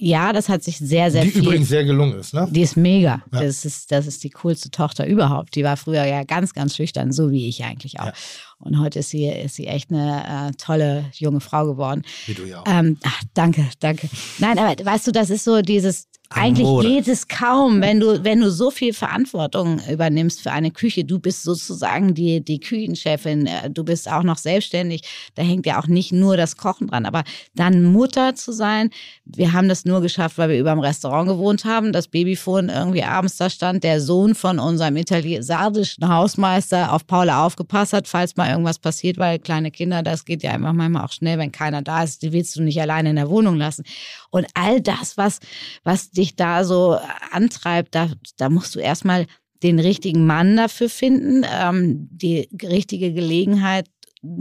ja, 0.03 0.33
das 0.33 0.49
hat 0.49 0.63
sich 0.63 0.79
sehr, 0.79 1.11
sehr 1.11 1.23
Die 1.23 1.29
viel. 1.29 1.43
übrigens 1.43 1.69
sehr 1.69 1.83
gelungen 1.83 2.17
ist, 2.19 2.33
ne? 2.33 2.47
Die 2.49 2.61
ist 2.61 2.75
mega. 2.75 3.21
Ja. 3.31 3.41
Das, 3.41 3.65
ist, 3.65 3.91
das 3.91 4.07
ist 4.07 4.23
die 4.23 4.31
coolste 4.31 4.71
Tochter 4.71 5.05
überhaupt. 5.05 5.53
Die 5.53 5.63
war 5.63 5.77
früher 5.77 6.03
ja 6.05 6.23
ganz, 6.23 6.55
ganz 6.55 6.75
schüchtern, 6.75 7.11
so 7.11 7.29
wie 7.29 7.47
ich 7.47 7.63
eigentlich 7.63 7.99
auch. 7.99 8.07
Ja. 8.07 8.13
Und 8.61 8.79
heute 8.79 8.99
ist 8.99 9.09
sie, 9.09 9.27
ist 9.27 9.55
sie 9.55 9.67
echt 9.67 9.91
eine 9.91 10.49
äh, 10.49 10.51
tolle 10.57 11.05
junge 11.13 11.39
Frau 11.41 11.65
geworden. 11.65 12.03
Wie 12.25 12.33
du 12.33 12.45
ja 12.45 12.61
auch. 12.61 12.65
Ähm, 12.67 12.97
ach, 13.03 13.21
danke, 13.33 13.67
danke. 13.79 14.09
Nein, 14.39 14.57
aber 14.57 14.85
weißt 14.85 15.07
du, 15.07 15.11
das 15.11 15.29
ist 15.29 15.43
so 15.43 15.61
dieses, 15.61 16.07
Eigentlich 16.33 16.67
geht 16.81 17.07
es 17.09 17.27
kaum, 17.27 17.81
wenn 17.81 17.99
du, 17.99 18.23
wenn 18.23 18.39
du 18.39 18.49
so 18.49 18.71
viel 18.71 18.93
Verantwortung 18.93 19.81
übernimmst 19.91 20.41
für 20.41 20.51
eine 20.51 20.71
Küche. 20.71 21.03
Du 21.03 21.19
bist 21.19 21.43
sozusagen 21.43 22.13
die, 22.13 22.39
die 22.43 22.59
Küchenchefin. 22.61 23.47
äh, 23.47 23.69
Du 23.69 23.83
bist 23.83 24.09
auch 24.09 24.23
noch 24.23 24.37
selbstständig. 24.37 25.01
Da 25.35 25.43
hängt 25.43 25.65
ja 25.65 25.81
auch 25.81 25.87
nicht 25.87 26.13
nur 26.13 26.37
das 26.37 26.55
Kochen 26.55 26.87
dran. 26.87 27.05
Aber 27.05 27.23
dann 27.53 27.83
Mutter 27.83 28.33
zu 28.35 28.53
sein, 28.53 28.91
wir 29.25 29.51
haben 29.51 29.67
das 29.67 29.83
nur 29.83 29.99
geschafft, 30.01 30.37
weil 30.37 30.49
wir 30.49 30.59
über 30.59 30.71
dem 30.71 30.79
Restaurant 30.79 31.27
gewohnt 31.27 31.65
haben. 31.65 31.91
Das 31.91 32.07
Babyphone 32.07 32.69
irgendwie 32.69 33.03
abends 33.03 33.35
da 33.35 33.49
stand. 33.49 33.83
Der 33.83 33.99
Sohn 33.99 34.33
von 34.33 34.57
unserem 34.59 34.95
italienischen 34.95 36.07
Hausmeister 36.07 36.93
auf 36.93 37.05
Paula 37.07 37.45
aufgepasst 37.45 37.91
hat, 37.91 38.07
falls 38.07 38.37
mal 38.37 38.47
irgendwas 38.51 38.79
passiert, 38.79 39.17
weil 39.17 39.39
kleine 39.39 39.71
Kinder, 39.71 40.03
das 40.03 40.25
geht 40.25 40.43
ja 40.43 40.51
einfach 40.51 40.73
manchmal 40.73 41.05
auch 41.05 41.11
schnell, 41.11 41.37
wenn 41.37 41.51
keiner 41.51 41.81
da 41.81 42.03
ist. 42.03 42.21
Die 42.21 42.33
willst 42.33 42.55
du 42.55 42.63
nicht 42.63 42.81
alleine 42.81 43.09
in 43.09 43.15
der 43.15 43.29
Wohnung 43.29 43.57
lassen. 43.57 43.83
Und 44.29 44.47
all 44.53 44.81
das, 44.81 45.17
was, 45.17 45.39
was 45.83 46.11
dich 46.11 46.35
da 46.35 46.63
so 46.63 46.97
antreibt, 47.31 47.95
da, 47.95 48.09
da 48.37 48.49
musst 48.49 48.75
du 48.75 48.79
erstmal 48.79 49.27
den 49.63 49.79
richtigen 49.79 50.25
Mann 50.25 50.57
dafür 50.57 50.89
finden, 50.89 51.45
ähm, 51.49 52.09
die 52.11 52.49
richtige 52.63 53.13
Gelegenheit, 53.13 53.87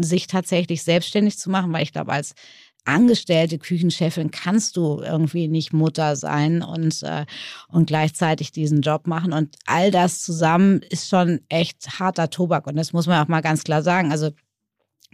sich 0.00 0.26
tatsächlich 0.26 0.82
selbstständig 0.82 1.38
zu 1.38 1.50
machen, 1.50 1.72
weil 1.72 1.82
ich 1.82 1.92
glaube, 1.92 2.12
als 2.12 2.34
angestellte 2.85 3.59
Küchenchefin 3.59 4.31
kannst 4.31 4.77
du 4.77 5.01
irgendwie 5.01 5.48
nicht 5.48 5.73
Mutter 5.73 6.16
sein 6.16 6.62
und, 6.62 7.02
äh, 7.02 7.27
und 7.69 7.86
gleichzeitig 7.86 8.52
diesen 8.52 8.81
Job 8.81 9.07
machen. 9.07 9.32
Und 9.32 9.57
all 9.66 9.90
das 9.90 10.23
zusammen 10.23 10.81
ist 10.90 11.09
schon 11.09 11.40
echt 11.48 11.98
harter 11.98 12.31
Tobak. 12.31 12.66
Und 12.66 12.77
das 12.77 12.93
muss 12.93 13.07
man 13.07 13.23
auch 13.23 13.28
mal 13.28 13.40
ganz 13.40 13.65
klar 13.65 13.82
sagen. 13.82 14.11
Also 14.12 14.31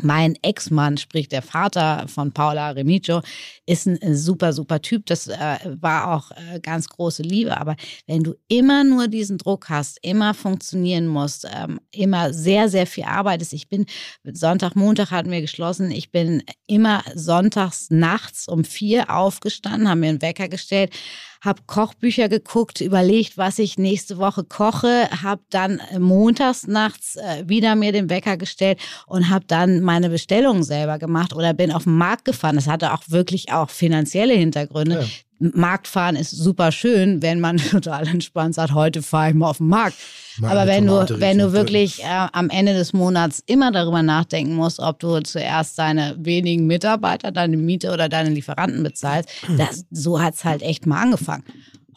mein 0.02 0.36
Ex-Mann, 0.42 0.98
sprich 0.98 1.28
der 1.28 1.42
Vater 1.42 2.06
von 2.08 2.32
Paula 2.32 2.70
Remigio, 2.70 3.22
ist 3.64 3.86
ein 3.86 4.00
äh, 4.02 4.14
super, 4.14 4.52
super 4.52 4.82
Typ. 4.82 5.06
Das 5.06 5.26
äh, 5.26 5.58
war 5.80 6.14
auch 6.14 6.30
äh, 6.32 6.60
ganz 6.60 6.88
große 6.88 7.22
Liebe. 7.22 7.56
Aber 7.56 7.76
wenn 8.06 8.22
du 8.22 8.34
immer 8.48 8.84
nur 8.84 9.08
diesen 9.08 9.38
Druck 9.38 9.68
hast, 9.70 9.98
immer 10.02 10.34
funktionieren 10.34 11.06
musst, 11.06 11.46
ähm, 11.50 11.80
immer 11.92 12.32
sehr, 12.32 12.68
sehr 12.68 12.86
viel 12.86 13.04
arbeitest. 13.04 13.52
Ich 13.54 13.68
bin 13.68 13.86
Sonntag, 14.24 14.76
Montag 14.76 15.10
hatten 15.10 15.30
wir 15.30 15.40
geschlossen. 15.40 15.90
Ich 15.90 16.10
bin 16.10 16.42
immer 16.66 17.02
sonntags 17.14 17.88
nachts 17.90 18.48
um 18.48 18.64
vier 18.64 19.10
aufgestanden, 19.10 19.88
haben 19.88 20.00
mir 20.00 20.10
einen 20.10 20.22
Wecker 20.22 20.48
gestellt, 20.48 20.92
habe 21.40 21.62
Kochbücher 21.66 22.28
geguckt, 22.28 22.80
überlegt, 22.80 23.38
was 23.38 23.58
ich 23.58 23.78
nächste 23.78 24.18
Woche 24.18 24.44
koche, 24.44 25.08
habe 25.22 25.42
dann 25.50 25.80
äh, 25.90 25.98
montags 25.98 26.66
nachts 26.66 27.16
äh, 27.16 27.44
wieder 27.46 27.74
mir 27.74 27.92
den 27.92 28.10
Wecker 28.10 28.36
gestellt 28.36 28.78
und 29.06 29.28
habe 29.30 29.44
dann 29.46 29.80
meine 29.80 30.10
Bestellungen 30.10 30.62
selber 30.62 30.98
gemacht 30.98 31.34
oder 31.34 31.54
bin 31.54 31.72
auf 31.72 31.84
den 31.84 31.96
Markt 31.96 32.24
gefahren. 32.24 32.56
Das 32.56 32.66
hatte 32.66 32.92
auch 32.92 33.02
wirklich 33.08 33.52
auch 33.52 33.70
finanzielle 33.70 34.34
Hintergründe. 34.34 35.00
Ja. 35.00 35.06
Marktfahren 35.38 36.16
ist 36.16 36.30
super 36.30 36.72
schön, 36.72 37.22
wenn 37.22 37.40
man 37.40 37.56
total 37.70 38.06
entspannt 38.08 38.54
sagt, 38.54 38.72
heute 38.72 39.02
fahre 39.02 39.30
ich 39.30 39.34
mal 39.34 39.50
auf 39.50 39.58
den 39.58 39.68
Markt. 39.68 39.96
Meine 40.38 40.52
Aber 40.52 40.66
wenn 40.66 40.86
Tomate 40.86 41.14
du, 41.14 41.20
wenn 41.20 41.38
du 41.38 41.52
wirklich 41.52 42.02
äh, 42.02 42.26
am 42.32 42.50
Ende 42.50 42.74
des 42.74 42.92
Monats 42.92 43.42
immer 43.46 43.72
darüber 43.72 44.02
nachdenken 44.02 44.54
musst, 44.54 44.80
ob 44.80 44.98
du 44.98 45.20
zuerst 45.20 45.78
deine 45.78 46.16
wenigen 46.18 46.66
Mitarbeiter, 46.66 47.32
deine 47.32 47.56
Miete 47.56 47.92
oder 47.92 48.08
deine 48.08 48.30
Lieferanten 48.30 48.82
bezahlst, 48.82 49.28
das, 49.56 49.84
so 49.90 50.20
hat's 50.20 50.44
halt 50.44 50.62
echt 50.62 50.86
mal 50.86 51.02
angefangen. 51.02 51.44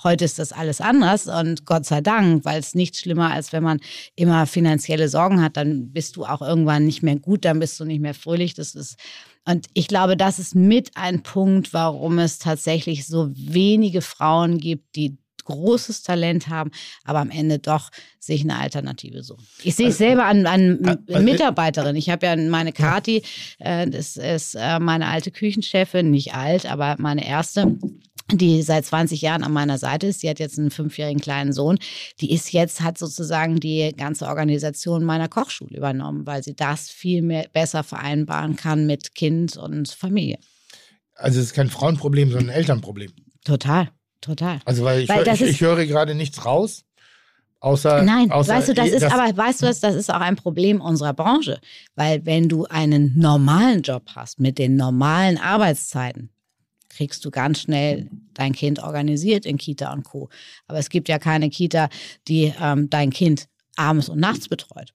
Heute 0.01 0.23
ist 0.23 0.39
das 0.39 0.53
alles 0.53 0.79
anders 0.79 1.27
und 1.27 1.65
Gott 1.65 1.85
sei 1.85 1.99
Dank, 1.99 2.45
weil 2.45 2.59
es 2.59 2.73
nichts 2.73 2.99
schlimmer 2.99 3.31
als 3.31 3.51
wenn 3.51 3.63
man 3.63 3.81
immer 4.15 4.45
finanzielle 4.45 5.09
Sorgen 5.09 5.41
hat, 5.41 5.57
dann 5.57 5.91
bist 5.91 6.15
du 6.15 6.23
auch 6.23 6.41
irgendwann 6.41 6.85
nicht 6.85 7.03
mehr 7.03 7.17
gut, 7.17 7.43
dann 7.43 7.59
bist 7.59 7.77
du 7.79 7.85
nicht 7.85 7.99
mehr 7.99 8.13
fröhlich. 8.13 8.53
Das 8.53 8.75
ist 8.75 8.95
und 9.49 9.65
ich 9.73 9.87
glaube, 9.87 10.15
das 10.15 10.37
ist 10.37 10.53
mit 10.53 10.91
ein 10.95 11.23
Punkt, 11.23 11.73
warum 11.73 12.19
es 12.19 12.37
tatsächlich 12.37 13.07
so 13.07 13.31
wenige 13.33 14.01
Frauen 14.01 14.59
gibt, 14.59 14.95
die 14.95 15.17
großes 15.45 16.03
Talent 16.03 16.49
haben, 16.49 16.69
aber 17.03 17.19
am 17.19 17.31
Ende 17.31 17.57
doch 17.57 17.89
sich 18.19 18.41
eine 18.41 18.59
Alternative 18.59 19.23
suchen. 19.23 19.47
Ich 19.63 19.75
sehe 19.75 19.87
es 19.87 19.97
selber 19.97 20.25
an, 20.25 20.45
an 20.45 21.01
also- 21.07 21.23
Mitarbeiterin. 21.23 21.95
Ich 21.95 22.11
habe 22.11 22.27
ja 22.27 22.35
meine 22.35 22.71
Kati, 22.71 23.23
das 23.57 24.17
ist 24.17 24.53
meine 24.53 25.07
alte 25.07 25.31
Küchenchefin, 25.31 26.11
nicht 26.11 26.35
alt, 26.35 26.67
aber 26.67 26.97
meine 26.99 27.27
erste 27.27 27.75
die 28.31 28.61
seit 28.61 28.85
20 28.85 29.21
Jahren 29.21 29.43
an 29.43 29.51
meiner 29.51 29.77
Seite 29.77 30.07
ist. 30.07 30.23
Die 30.23 30.29
hat 30.29 30.39
jetzt 30.39 30.57
einen 30.59 30.71
fünfjährigen 30.71 31.21
kleinen 31.21 31.53
Sohn. 31.53 31.77
Die 32.21 32.31
ist 32.33 32.51
jetzt, 32.51 32.81
hat 32.81 32.97
sozusagen 32.97 33.59
die 33.59 33.93
ganze 33.95 34.27
Organisation 34.27 35.03
meiner 35.03 35.27
Kochschule 35.27 35.75
übernommen, 35.77 36.25
weil 36.27 36.43
sie 36.43 36.55
das 36.55 36.89
viel 36.89 37.21
mehr 37.21 37.47
besser 37.51 37.83
vereinbaren 37.83 38.55
kann 38.55 38.85
mit 38.85 39.15
Kind 39.15 39.57
und 39.57 39.89
Familie. 39.89 40.37
Also 41.15 41.39
es 41.39 41.47
ist 41.47 41.53
kein 41.53 41.69
Frauenproblem, 41.69 42.29
sondern 42.31 42.49
ein 42.49 42.55
Elternproblem. 42.55 43.11
Total, 43.43 43.89
total. 44.21 44.59
Also 44.65 44.83
weil 44.83 45.01
ich, 45.01 45.09
Weil 45.09 45.17
hör- 45.17 45.23
das 45.25 45.41
ich, 45.41 45.49
ich 45.49 45.61
höre 45.61 45.85
gerade 45.85 46.15
nichts 46.15 46.45
raus. 46.45 46.83
Außer, 47.61 48.03
Nein, 48.03 48.31
außer 48.31 48.53
weißt 48.55 48.69
du, 48.69 48.73
das 48.73 48.87
eh, 48.87 48.95
ist 48.95 49.03
aber, 49.03 49.35
weißt 49.35 49.61
du 49.61 49.65
was, 49.67 49.81
das 49.81 49.93
ist 49.95 50.09
auch 50.09 50.21
ein 50.21 50.37
Problem 50.37 50.79
unserer 50.79 51.13
Branche. 51.13 51.59
Weil 51.95 52.25
wenn 52.25 52.47
du 52.47 52.63
einen 52.65 53.19
normalen 53.19 53.81
Job 53.81 54.03
hast 54.15 54.39
mit 54.39 54.57
den 54.57 54.77
normalen 54.77 55.37
Arbeitszeiten, 55.37 56.29
kriegst 56.99 57.23
du 57.23 57.31
ganz 57.31 57.61
schnell 57.61 58.09
dein 58.33 58.51
Kind 58.51 58.83
organisiert 58.83 59.45
in 59.45 59.57
Kita 59.57 59.93
und 59.93 60.03
Co. 60.03 60.27
Aber 60.67 60.79
es 60.79 60.89
gibt 60.89 61.07
ja 61.07 61.17
keine 61.17 61.49
Kita, 61.49 61.87
die 62.27 62.53
ähm, 62.61 62.89
dein 62.89 63.09
Kind 63.09 63.47
abends 63.77 64.09
und 64.09 64.19
nachts 64.19 64.49
betreut. 64.49 64.93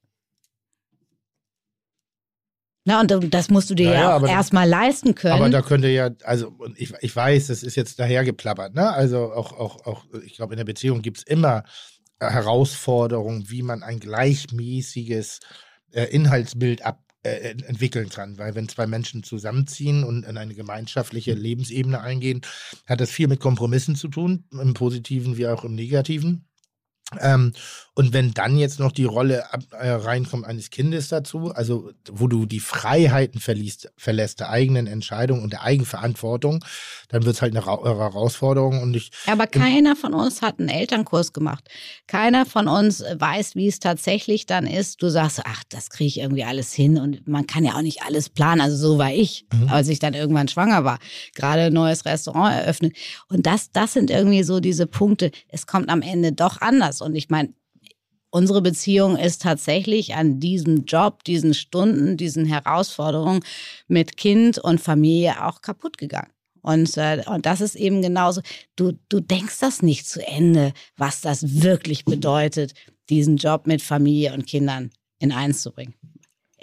Na, 2.83 3.01
und 3.01 3.33
das 3.33 3.49
musst 3.49 3.71
du 3.71 3.73
dir 3.73 3.85
Ja, 3.85 3.93
ja, 3.93 4.17
auch 4.17 4.27
erstmal 4.27 4.69
leisten 4.69 5.15
können. 5.15 5.33
Aber 5.33 5.49
da 5.49 5.63
könnte 5.63 5.87
ja, 5.87 6.11
also 6.23 6.55
ich, 6.75 6.93
ich 7.01 7.15
weiß, 7.15 7.47
das 7.47 7.63
ist 7.63 7.75
jetzt 7.75 7.97
dahergeplappert, 7.97 8.75
ne? 8.75 8.93
Also 8.93 9.33
auch, 9.33 9.53
auch, 9.53 9.87
auch 9.87 10.05
ich 10.23 10.35
glaube, 10.35 10.53
in 10.53 10.57
der 10.57 10.65
Beziehung 10.65 11.01
gibt 11.01 11.17
es 11.17 11.23
immer 11.23 11.63
äh, 12.19 12.29
Herausforderungen, 12.29 13.49
wie 13.49 13.63
man 13.63 13.81
ein 13.81 13.99
gleichmäßiges 13.99 15.39
äh, 15.91 16.03
Inhaltsbild 16.03 16.85
ab, 16.85 17.01
äh, 17.25 17.51
ent- 17.51 17.63
entwickeln 17.63 18.09
kann. 18.09 18.37
Weil 18.37 18.55
wenn 18.55 18.69
zwei 18.69 18.87
Menschen 18.87 19.23
zusammenziehen 19.23 20.03
und 20.03 20.25
in 20.25 20.37
eine 20.37 20.53
gemeinschaftliche 20.53 21.33
Lebensebene 21.33 21.99
eingehen, 21.99 22.41
hat 22.85 23.01
das 23.01 23.11
viel 23.11 23.27
mit 23.27 23.39
Kompromissen 23.39 23.95
zu 23.95 24.07
tun, 24.07 24.45
im 24.51 24.73
Positiven 24.73 25.35
wie 25.37 25.47
auch 25.47 25.63
im 25.63 25.75
Negativen. 25.75 26.47
Ähm, 27.19 27.53
und 27.97 28.11
wenn 28.11 28.33
dann 28.33 28.57
jetzt 28.57 28.79
noch 28.79 28.91
die 28.91 29.05
Rolle 29.05 29.53
ab, 29.53 29.61
äh, 29.71 29.89
reinkommt 29.89 30.45
eines 30.45 30.69
Kindes 30.69 31.07
dazu, 31.07 31.51
also 31.55 31.91
wo 32.11 32.27
du 32.27 32.45
die 32.45 32.59
Freiheiten 32.59 33.39
verliest, 33.39 33.89
verlässt 33.95 34.41
der 34.41 34.49
eigenen 34.49 34.85
Entscheidung 34.85 35.41
und 35.41 35.53
der 35.53 35.63
Eigenverantwortung, 35.63 36.65
dann 37.07 37.23
wird 37.23 37.35
es 37.35 37.41
halt 37.41 37.55
eine 37.55 37.63
äh, 37.63 37.95
Herausforderung. 37.95 38.81
Und 38.81 38.95
ich, 38.95 39.11
Aber 39.27 39.47
keiner 39.47 39.95
von 39.95 40.13
uns 40.13 40.41
hat 40.41 40.59
einen 40.59 40.67
Elternkurs 40.67 41.31
gemacht. 41.31 41.69
Keiner 42.07 42.45
von 42.45 42.67
uns 42.67 43.01
weiß, 43.01 43.55
wie 43.55 43.67
es 43.67 43.79
tatsächlich 43.79 44.45
dann 44.45 44.67
ist. 44.67 45.01
Du 45.01 45.07
sagst, 45.09 45.41
ach, 45.45 45.63
das 45.69 45.89
kriege 45.89 46.07
ich 46.07 46.19
irgendwie 46.19 46.43
alles 46.43 46.73
hin 46.73 46.97
und 46.97 47.27
man 47.29 47.47
kann 47.47 47.63
ja 47.63 47.75
auch 47.75 47.81
nicht 47.81 48.01
alles 48.03 48.27
planen. 48.29 48.59
Also 48.61 48.75
so 48.75 48.97
war 48.97 49.13
ich, 49.13 49.45
Mhm. 49.53 49.69
als 49.69 49.87
ich 49.87 49.99
dann 49.99 50.15
irgendwann 50.15 50.47
schwanger 50.49 50.83
war. 50.83 50.99
Gerade 51.33 51.63
ein 51.65 51.73
neues 51.73 52.03
Restaurant 52.03 52.55
eröffnet. 52.55 52.93
Und 53.29 53.45
das, 53.45 53.71
das 53.71 53.93
sind 53.93 54.09
irgendwie 54.09 54.43
so 54.43 54.59
diese 54.59 54.85
Punkte. 54.87 55.31
Es 55.47 55.65
kommt 55.65 55.89
am 55.89 56.01
Ende 56.01 56.33
doch 56.33 56.59
anders. 56.59 56.94
Und 57.01 57.15
ich 57.15 57.29
meine, 57.29 57.53
Unsere 58.35 58.61
Beziehung 58.61 59.15
ist 59.15 59.43
tatsächlich 59.43 60.13
an 60.15 60.41
diesem 60.41 60.83
Job, 60.83 61.23
diesen 61.23 61.53
Stunden, 61.53 62.17
diesen 62.17 62.45
Herausforderungen 62.45 63.39
mit 63.87 64.17
Kind 64.17 64.57
und 64.57 64.81
Familie 64.81 65.45
auch 65.45 65.61
kaputt 65.61 65.97
gegangen. 65.97 66.33
Und, 66.61 66.97
äh, 66.97 67.23
und 67.27 67.45
das 67.45 67.61
ist 67.61 67.75
eben 67.75 68.01
genauso, 68.01 68.41
du, 68.75 68.91
du 69.07 69.21
denkst 69.21 69.59
das 69.61 69.81
nicht 69.81 70.05
zu 70.05 70.21
Ende, 70.27 70.73
was 70.97 71.21
das 71.21 71.61
wirklich 71.61 72.03
bedeutet, 72.03 72.73
diesen 73.09 73.37
Job 73.37 73.67
mit 73.67 73.81
Familie 73.81 74.33
und 74.33 74.45
Kindern 74.47 74.89
in 75.19 75.31
eins 75.31 75.61
zu 75.61 75.71
bringen. 75.71 75.93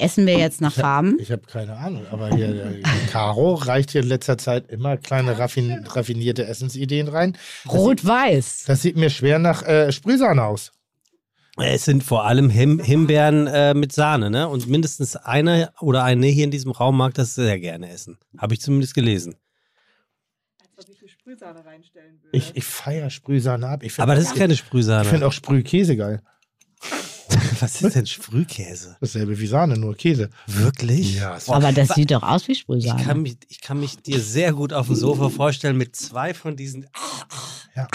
Essen 0.03 0.27
wir 0.27 0.37
jetzt 0.39 0.61
nach 0.61 0.73
Farben? 0.73 1.17
ich 1.21 1.31
habe 1.31 1.43
keine 1.47 1.77
Ahnung, 1.77 2.05
aber 2.11 2.35
hier, 2.35 2.53
der, 2.53 2.73
Caro 3.11 3.55
reicht 3.55 3.93
hier 3.93 4.03
in 4.03 4.09
letzter 4.09 4.37
Zeit 4.37 4.71
immer 4.71 4.97
kleine 4.97 5.39
raffin 5.39 5.85
raffinierte 5.87 6.45
Essensideen 6.47 7.09
rein. 7.09 7.37
Rot-Weiß. 7.69 8.65
das 8.67 8.83
sieht 8.83 8.97
mir 8.97 9.11
schwer 9.11 9.39
nach 9.39 9.63
äh, 9.63 9.93
Sprühsahne 9.93 10.45
aus. 10.45 10.73
Es 11.59 11.85
sind 11.85 12.03
vor 12.03 12.25
allem 12.25 12.49
Him 12.49 12.81
Himbeeren 12.81 13.47
äh, 13.47 13.75
mit 13.75 13.93
Sahne, 13.93 14.31
ne? 14.31 14.49
Und 14.49 14.69
mindestens 14.69 15.17
einer 15.17 15.73
oder 15.81 16.03
eine 16.03 16.27
hier 16.27 16.45
in 16.45 16.51
diesem 16.51 16.71
Raum 16.73 16.97
mag 16.97 17.13
das 17.15 17.35
sehr 17.35 17.61
gerne 17.61 17.91
essen. 17.91 18.19
Habe 18.39 18.55
ich 18.55 18.61
zumindest 18.63 18.95
gelesen. 18.95 19.37
Als 20.77 20.87
ob 20.89 20.95
ich 20.95 21.01
eine 21.01 21.09
Sprühsahne 21.11 21.65
reinstellen 21.65 22.23
würde. 22.23 22.37
Ich, 22.37 22.57
ich 22.57 22.65
feiere 22.65 23.11
Sprühsahne 23.11 23.69
ab. 23.69 23.83
Ich 23.83 24.01
Aber 24.01 24.15
das 24.15 24.25
ist 24.25 24.35
keine 24.37 24.55
Ich 24.55 24.61
Sprühsahne. 24.61 25.05
finde 25.09 25.27
auch 25.27 25.33
Sprühkäse 25.33 25.97
geil. 25.97 26.23
Was 27.63 27.81
ist 27.81 27.95
denn 27.95 28.07
Sprühkäse? 28.07 28.97
Dasselbe 29.01 29.39
wie 29.39 29.47
Sahne, 29.47 29.77
nur 29.79 29.95
Käse. 29.95 30.31
Wirklich? 30.49 31.15
Ja, 31.15 31.37
es 31.37 31.49
Aber 31.49 31.71
das 31.71 31.91
sieht 31.91 32.11
doch 32.11 32.25
aus 32.25 32.49
wie 32.49 32.53
Ich 32.53 32.59
Sprühsahne. 32.59 33.05
kann, 33.05 33.23
mich, 33.23 33.37
ich 33.49 33.61
kann 33.61 33.79
mich 33.79 33.99
dir 34.03 34.19
sehr 34.19 34.53
gut 34.53 34.73
auf 34.73 34.87
dem 34.87 34.97
Sofa 34.97 35.29
vorstellen 35.29 35.77
mit 35.77 35.95
zwei 35.95 36.35
von 36.35 36.57
diesen. 36.57 36.89
Ja. 37.77 37.87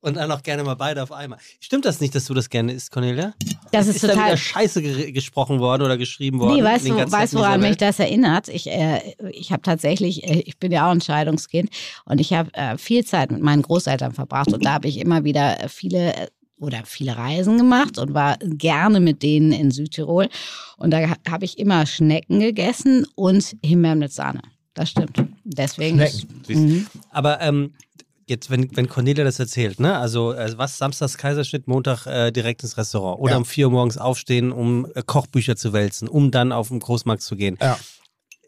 Und 0.00 0.16
dann 0.16 0.32
auch 0.32 0.42
gerne 0.42 0.64
mal 0.64 0.74
beide 0.74 1.02
auf 1.02 1.12
einmal. 1.12 1.38
Stimmt 1.60 1.84
das 1.84 2.00
nicht, 2.00 2.14
dass 2.14 2.24
du 2.24 2.32
das 2.34 2.48
gerne 2.48 2.72
isst, 2.72 2.90
Cornelia? 2.90 3.34
Das 3.72 3.86
ist 3.86 3.96
ist 3.96 4.04
da 4.04 4.08
total. 4.08 4.26
wieder 4.28 4.36
Scheiße 4.38 4.82
ge 4.82 5.12
gesprochen 5.12 5.60
worden 5.60 5.82
oder 5.82 5.98
geschrieben 5.98 6.40
worden? 6.40 6.56
Nee, 6.56 6.64
weißt 6.64 6.88
du, 6.88 7.12
weißt, 7.12 7.34
woran 7.34 7.60
mich 7.60 7.76
das 7.76 7.98
erinnert? 8.00 8.48
Ich, 8.48 8.68
äh, 8.68 9.00
ich 9.30 9.52
habe 9.52 9.62
tatsächlich, 9.62 10.24
äh, 10.24 10.40
ich 10.40 10.58
bin 10.58 10.72
ja 10.72 10.88
auch 10.88 10.92
ein 10.92 11.02
Scheidungskind 11.02 11.70
und 12.06 12.20
ich 12.20 12.32
habe 12.32 12.52
äh, 12.54 12.78
viel 12.78 13.04
Zeit 13.04 13.30
mit 13.30 13.42
meinen 13.42 13.62
Großeltern 13.62 14.12
verbracht 14.12 14.52
und 14.52 14.64
da 14.64 14.72
habe 14.72 14.88
ich 14.88 14.98
immer 14.98 15.24
wieder 15.24 15.62
äh, 15.62 15.68
viele 15.68 16.14
äh, 16.14 16.26
oder 16.60 16.82
viele 16.84 17.16
Reisen 17.16 17.58
gemacht 17.58 17.98
und 17.98 18.14
war 18.14 18.36
gerne 18.40 19.00
mit 19.00 19.22
denen 19.22 19.52
in 19.52 19.70
Südtirol. 19.70 20.28
Und 20.76 20.90
da 20.92 20.98
ha- 21.08 21.16
habe 21.28 21.44
ich 21.44 21.58
immer 21.58 21.86
Schnecken 21.86 22.40
gegessen 22.40 23.06
und 23.14 23.56
Himbeeren 23.64 23.98
mit 23.98 24.12
Sahne. 24.12 24.42
Das 24.74 24.90
stimmt. 24.90 25.22
Deswegen. 25.44 25.98
Schnecken. 25.98 26.28
Mhm. 26.48 26.86
Aber 27.10 27.40
ähm, 27.40 27.74
jetzt, 28.26 28.48
wenn, 28.50 28.74
wenn 28.76 28.88
Cornelia 28.88 29.24
das 29.24 29.38
erzählt, 29.40 29.80
ne? 29.80 29.98
Also 29.98 30.32
äh, 30.32 30.52
was, 30.56 30.78
Samstags 30.78 31.18
Kaiserschnitt, 31.18 31.66
Montag 31.68 32.06
äh, 32.06 32.30
direkt 32.30 32.62
ins 32.62 32.76
Restaurant. 32.78 33.20
Oder 33.20 33.32
Ja. 33.32 33.38
um 33.38 33.44
vier 33.44 33.66
Uhr 33.66 33.72
morgens 33.72 33.98
aufstehen, 33.98 34.52
um 34.52 34.86
äh, 34.94 35.02
Kochbücher 35.04 35.56
zu 35.56 35.72
wälzen, 35.72 36.08
um 36.08 36.30
dann 36.30 36.52
auf 36.52 36.68
den 36.68 36.78
Großmarkt 36.80 37.22
zu 37.22 37.36
gehen. 37.36 37.58
Ja. 37.60 37.78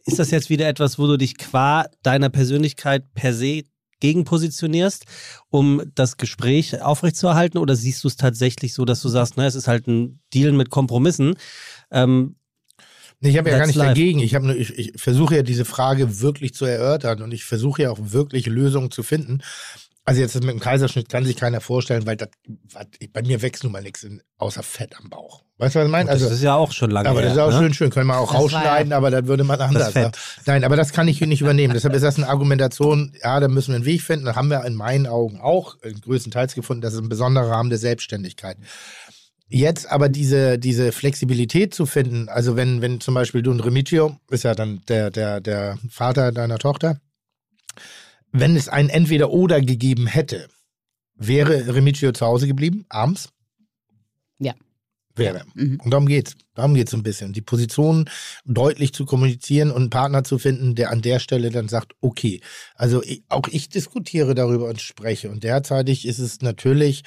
Ist 0.07 0.19
das 0.19 0.31
jetzt 0.31 0.51
wieder 0.51 0.69
etwas, 0.69 0.99
wo 0.99 1.07
du 1.07 1.17
dich 1.17 1.37
qua 1.37 1.87
deiner 2.03 2.29
Persönlichkeit 2.31 3.13
per 3.15 3.33
se 3.35 3.63
gegenpositionierst, 4.01 5.05
um 5.51 5.83
das 5.95 6.17
Gespräch 6.17 6.81
aufrechtzuerhalten? 6.83 7.59
Oder 7.59 7.77
siehst 7.77 8.05
du 8.05 8.09
es 8.09 8.17
tatsächlich 8.17 8.75
so, 8.75 8.85
dass 8.85 9.01
du 9.03 9.09
sagst, 9.09 9.37
ne, 9.37 9.47
es 9.47 9.55
ist 9.55 9.69
halt 9.69 9.87
ein 9.87 10.21
Deal 10.33 10.53
mit 10.53 10.71
Kompromissen? 10.71 11.37
Ähm, 11.91 12.37
Nee, 13.21 13.31
ich 13.31 13.39
habe 13.39 13.49
ja 13.49 13.57
gar 13.57 13.67
nicht 13.67 13.77
life. 13.77 13.89
dagegen. 13.89 14.19
Ich, 14.19 14.33
nur, 14.33 14.55
ich, 14.55 14.79
ich 14.79 14.93
versuche 15.01 15.37
ja 15.37 15.43
diese 15.43 15.65
Frage 15.65 16.21
wirklich 16.21 16.53
zu 16.53 16.67
erörtern 16.67 17.23
und 17.23 17.33
ich 17.33 17.45
versuche 17.45 17.83
ja 17.83 17.91
auch 17.91 17.99
wirklich 17.99 18.45
Lösungen 18.45 18.91
zu 18.91 19.03
finden. 19.03 19.41
Also 20.07 20.21
jetzt 20.21 20.35
das 20.35 20.43
mit 20.43 20.51
dem 20.51 20.61
Kaiserschnitt 20.61 21.09
kann 21.09 21.25
sich 21.25 21.37
keiner 21.37 21.63
vorstellen, 21.63 22.05
weil 22.05 22.17
das, 22.17 22.29
bei 23.13 23.23
mir 23.23 23.41
wächst 23.41 23.63
nun 23.65 23.73
mal 23.73 23.81
nichts 23.83 24.03
in, 24.03 24.21
außer 24.37 24.63
Fett 24.63 24.95
am 24.99 25.09
Bauch. 25.09 25.43
Weißt 25.57 25.75
du, 25.75 25.79
was 25.79 25.87
ich 25.87 25.93
meine? 25.93 26.11
das 26.11 26.23
Also, 26.23 26.35
ist 26.35 26.43
ja 26.43 26.57
auch 26.57 26.73
schon 26.73 26.91
lange 26.91 27.09
aber 27.09 27.23
das 27.23 27.33
ist 27.33 27.39
her, 27.39 27.47
auch 27.47 27.53
ne? 27.53 27.59
schön, 27.59 27.75
schön. 27.75 27.91
Können 27.91 28.09
wir 28.09 28.19
auch 28.19 28.31
Das 28.31 28.41
rausschneiden, 28.41 28.93
aber 28.93 29.11
das 29.11 29.27
würde 29.27 29.45
man 29.45 29.59
anders. 29.61 29.93
Fett. 29.93 30.19
Nein, 30.45 30.65
aber 30.65 30.77
das 30.77 30.93
kann 30.93 31.09
ich 31.09 31.17
hier 31.19 31.27
nicht 31.27 31.41
übernehmen. 31.41 31.73
Deshalb 31.73 31.95
ist 31.95 32.03
das 32.03 32.17
eine 32.17 32.29
Argumentation, 32.29 33.15
ja, 33.23 33.41
da 33.41 33.49
müssen 33.49 33.69
wir 33.71 33.77
einen 33.77 33.87
Weg 33.87 34.03
finden. 34.03 34.27
Da 34.27 34.35
haben 34.37 34.49
wir 34.51 34.63
in 34.65 34.75
meinen 34.75 35.07
Augen 35.07 35.41
auch 35.41 35.77
äh, 35.83 35.93
größtenteils 35.93 36.55
gefunden, 36.55 36.83
das 36.83 36.93
ist 36.93 37.01
ein 37.01 37.09
besonderer 37.09 37.49
Rahmen 37.49 37.71
der 37.71 37.79
Selbstständigkeit. 37.79 38.59
Jetzt 39.49 39.91
aber 39.91 40.09
diese, 40.09 40.59
diese 40.59 40.91
Flexibilität 40.91 41.75
zu 41.75 41.87
finden, 41.87 42.29
also 42.29 42.57
wenn, 42.57 42.83
wenn 42.83 43.01
zum 43.01 43.15
Beispiel 43.15 43.43
du 43.43 43.53
und 43.53 43.61
Remigio, 43.61 44.17
ist 44.31 44.43
ja 44.45 44.55
dann 44.55 44.81
der, 44.89 45.11
der, 45.11 45.41
der 45.41 45.79
Vater 45.89 46.33
deiner 46.33 46.59
Tochter, 46.59 46.99
wenn 48.35 48.57
es 48.57 48.69
ein 48.69 48.89
Entweder-Oder 48.89 49.61
gegeben 49.61 50.09
hätte, 50.09 50.49
wäre 51.15 51.73
Remigio 51.73 52.13
zu 52.13 52.27
Hause 52.27 52.49
geblieben, 52.49 52.85
abends? 52.89 53.29
Ja. 54.39 54.55
Wäre. 55.15 55.45
Mhm. 55.55 55.81
Und 55.81 55.93
darum 55.93 56.07
geht's. 56.07 56.35
Darum 56.57 56.75
geht's 56.75 56.91
so 56.91 56.97
ein 56.97 57.05
bisschen. 57.05 57.33
Die 57.33 57.41
Position 57.41 58.11
deutlich 58.45 58.93
zu 58.93 59.07
kommunizieren 59.07 59.71
und 59.71 59.83
einen 59.83 59.91
Partner 59.91 60.25
zu 60.25 60.39
finden, 60.39 60.75
der 60.75 60.91
an 60.91 61.03
der 61.03 61.21
Stelle 61.21 61.51
dann 61.51 61.69
sagt, 61.69 61.93
okay. 62.01 62.41
Also 62.75 63.03
ich, 63.05 63.23
auch 63.29 63.47
ich 63.49 63.69
diskutiere 63.69 64.35
darüber 64.35 64.69
und 64.69 64.81
spreche. 64.81 65.31
Und 65.31 65.45
derzeitig 65.45 66.05
ist 66.07 66.19
es 66.19 66.41
natürlich 66.43 67.05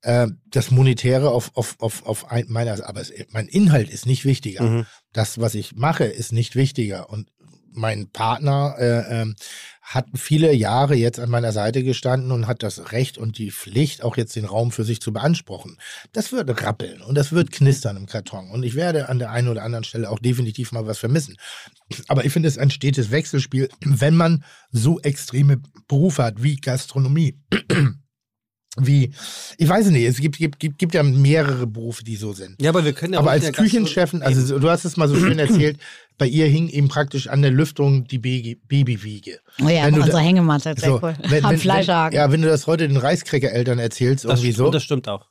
äh, 0.00 0.28
das 0.46 0.70
Monetäre 0.70 1.30
auf, 1.30 1.50
auf, 1.54 1.76
auf, 1.80 2.06
auf 2.06 2.30
ein, 2.30 2.46
meiner, 2.48 2.88
aber 2.88 3.02
es, 3.02 3.12
mein 3.32 3.48
Inhalt 3.48 3.90
ist 3.90 4.06
nicht 4.06 4.24
wichtiger. 4.24 4.62
Mhm. 4.62 4.86
Das, 5.12 5.38
was 5.38 5.54
ich 5.54 5.74
mache, 5.76 6.04
ist 6.04 6.32
nicht 6.32 6.56
wichtiger. 6.56 7.10
Und 7.10 7.30
mein 7.72 8.10
Partner 8.10 8.76
äh, 8.78 9.20
ähm, 9.20 9.36
hat 9.90 10.06
viele 10.14 10.52
Jahre 10.52 10.94
jetzt 10.94 11.18
an 11.18 11.30
meiner 11.30 11.50
Seite 11.50 11.82
gestanden 11.82 12.30
und 12.30 12.46
hat 12.46 12.62
das 12.62 12.92
Recht 12.92 13.18
und 13.18 13.38
die 13.38 13.50
Pflicht, 13.50 14.04
auch 14.04 14.16
jetzt 14.16 14.36
den 14.36 14.44
Raum 14.44 14.70
für 14.70 14.84
sich 14.84 15.00
zu 15.00 15.12
beanspruchen. 15.12 15.78
Das 16.12 16.30
wird 16.30 16.62
rappeln 16.62 17.02
und 17.02 17.16
das 17.16 17.32
wird 17.32 17.50
knistern 17.50 17.96
im 17.96 18.06
Karton. 18.06 18.52
Und 18.52 18.62
ich 18.62 18.76
werde 18.76 19.08
an 19.08 19.18
der 19.18 19.32
einen 19.32 19.48
oder 19.48 19.64
anderen 19.64 19.82
Stelle 19.82 20.08
auch 20.08 20.20
definitiv 20.20 20.70
mal 20.70 20.86
was 20.86 20.98
vermissen. 20.98 21.36
Aber 22.06 22.24
ich 22.24 22.32
finde 22.32 22.48
es 22.48 22.56
ein 22.56 22.70
stetes 22.70 23.10
Wechselspiel, 23.10 23.68
wenn 23.84 24.14
man 24.14 24.44
so 24.70 25.00
extreme 25.00 25.60
Berufe 25.88 26.22
hat 26.22 26.40
wie 26.40 26.54
Gastronomie. 26.54 27.36
Wie, 28.78 29.10
ich 29.58 29.68
weiß 29.68 29.86
nicht, 29.90 30.04
es 30.06 30.18
gibt, 30.20 30.38
gibt, 30.38 30.60
gibt, 30.60 30.78
gibt 30.78 30.94
ja 30.94 31.02
mehrere 31.02 31.66
Berufe, 31.66 32.04
die 32.04 32.14
so 32.16 32.32
sind. 32.32 32.60
Ja, 32.62 32.70
aber 32.70 32.84
wir 32.84 32.92
können 32.92 33.14
ja 33.14 33.18
Aber 33.18 33.32
als 33.32 33.50
Küchenchefin, 33.52 34.22
also 34.22 34.40
so- 34.42 34.58
du 34.60 34.70
hast 34.70 34.84
es 34.84 34.96
mal 34.96 35.08
so 35.08 35.16
schön 35.16 35.38
erzählt, 35.40 35.78
bei 36.18 36.26
ihr 36.26 36.46
hing 36.46 36.68
eben 36.68 36.86
praktisch 36.88 37.26
an 37.26 37.42
der 37.42 37.50
Lüftung 37.50 38.04
die 38.06 38.18
Baby- 38.18 38.60
Babywiege. 38.68 39.40
Oh 39.60 39.68
ja, 39.68 39.86
Wenn 39.86 39.94
du 39.94 40.00
unsere 40.02 40.18
da- 40.18 40.22
Hängematte, 40.24 40.74
sehr 40.78 40.88
So, 40.90 41.00
cool. 41.02 41.16
wenn, 41.28 41.44
Am 41.44 41.50
wenn, 41.52 41.58
Fleischhaken. 41.58 42.12
wenn, 42.12 42.24
ja, 42.24 42.32
wenn 42.32 42.42
du 42.42 42.48
das 42.48 42.66
heute 42.68 42.86
den 42.86 42.96
Reiskräger-Eltern 42.96 43.78
erzählst, 43.80 44.24
das, 44.24 44.38
irgendwie 44.38 44.52
so. 44.52 44.70
das 44.70 44.84
stimmt 44.84 45.08
auch. 45.08 45.26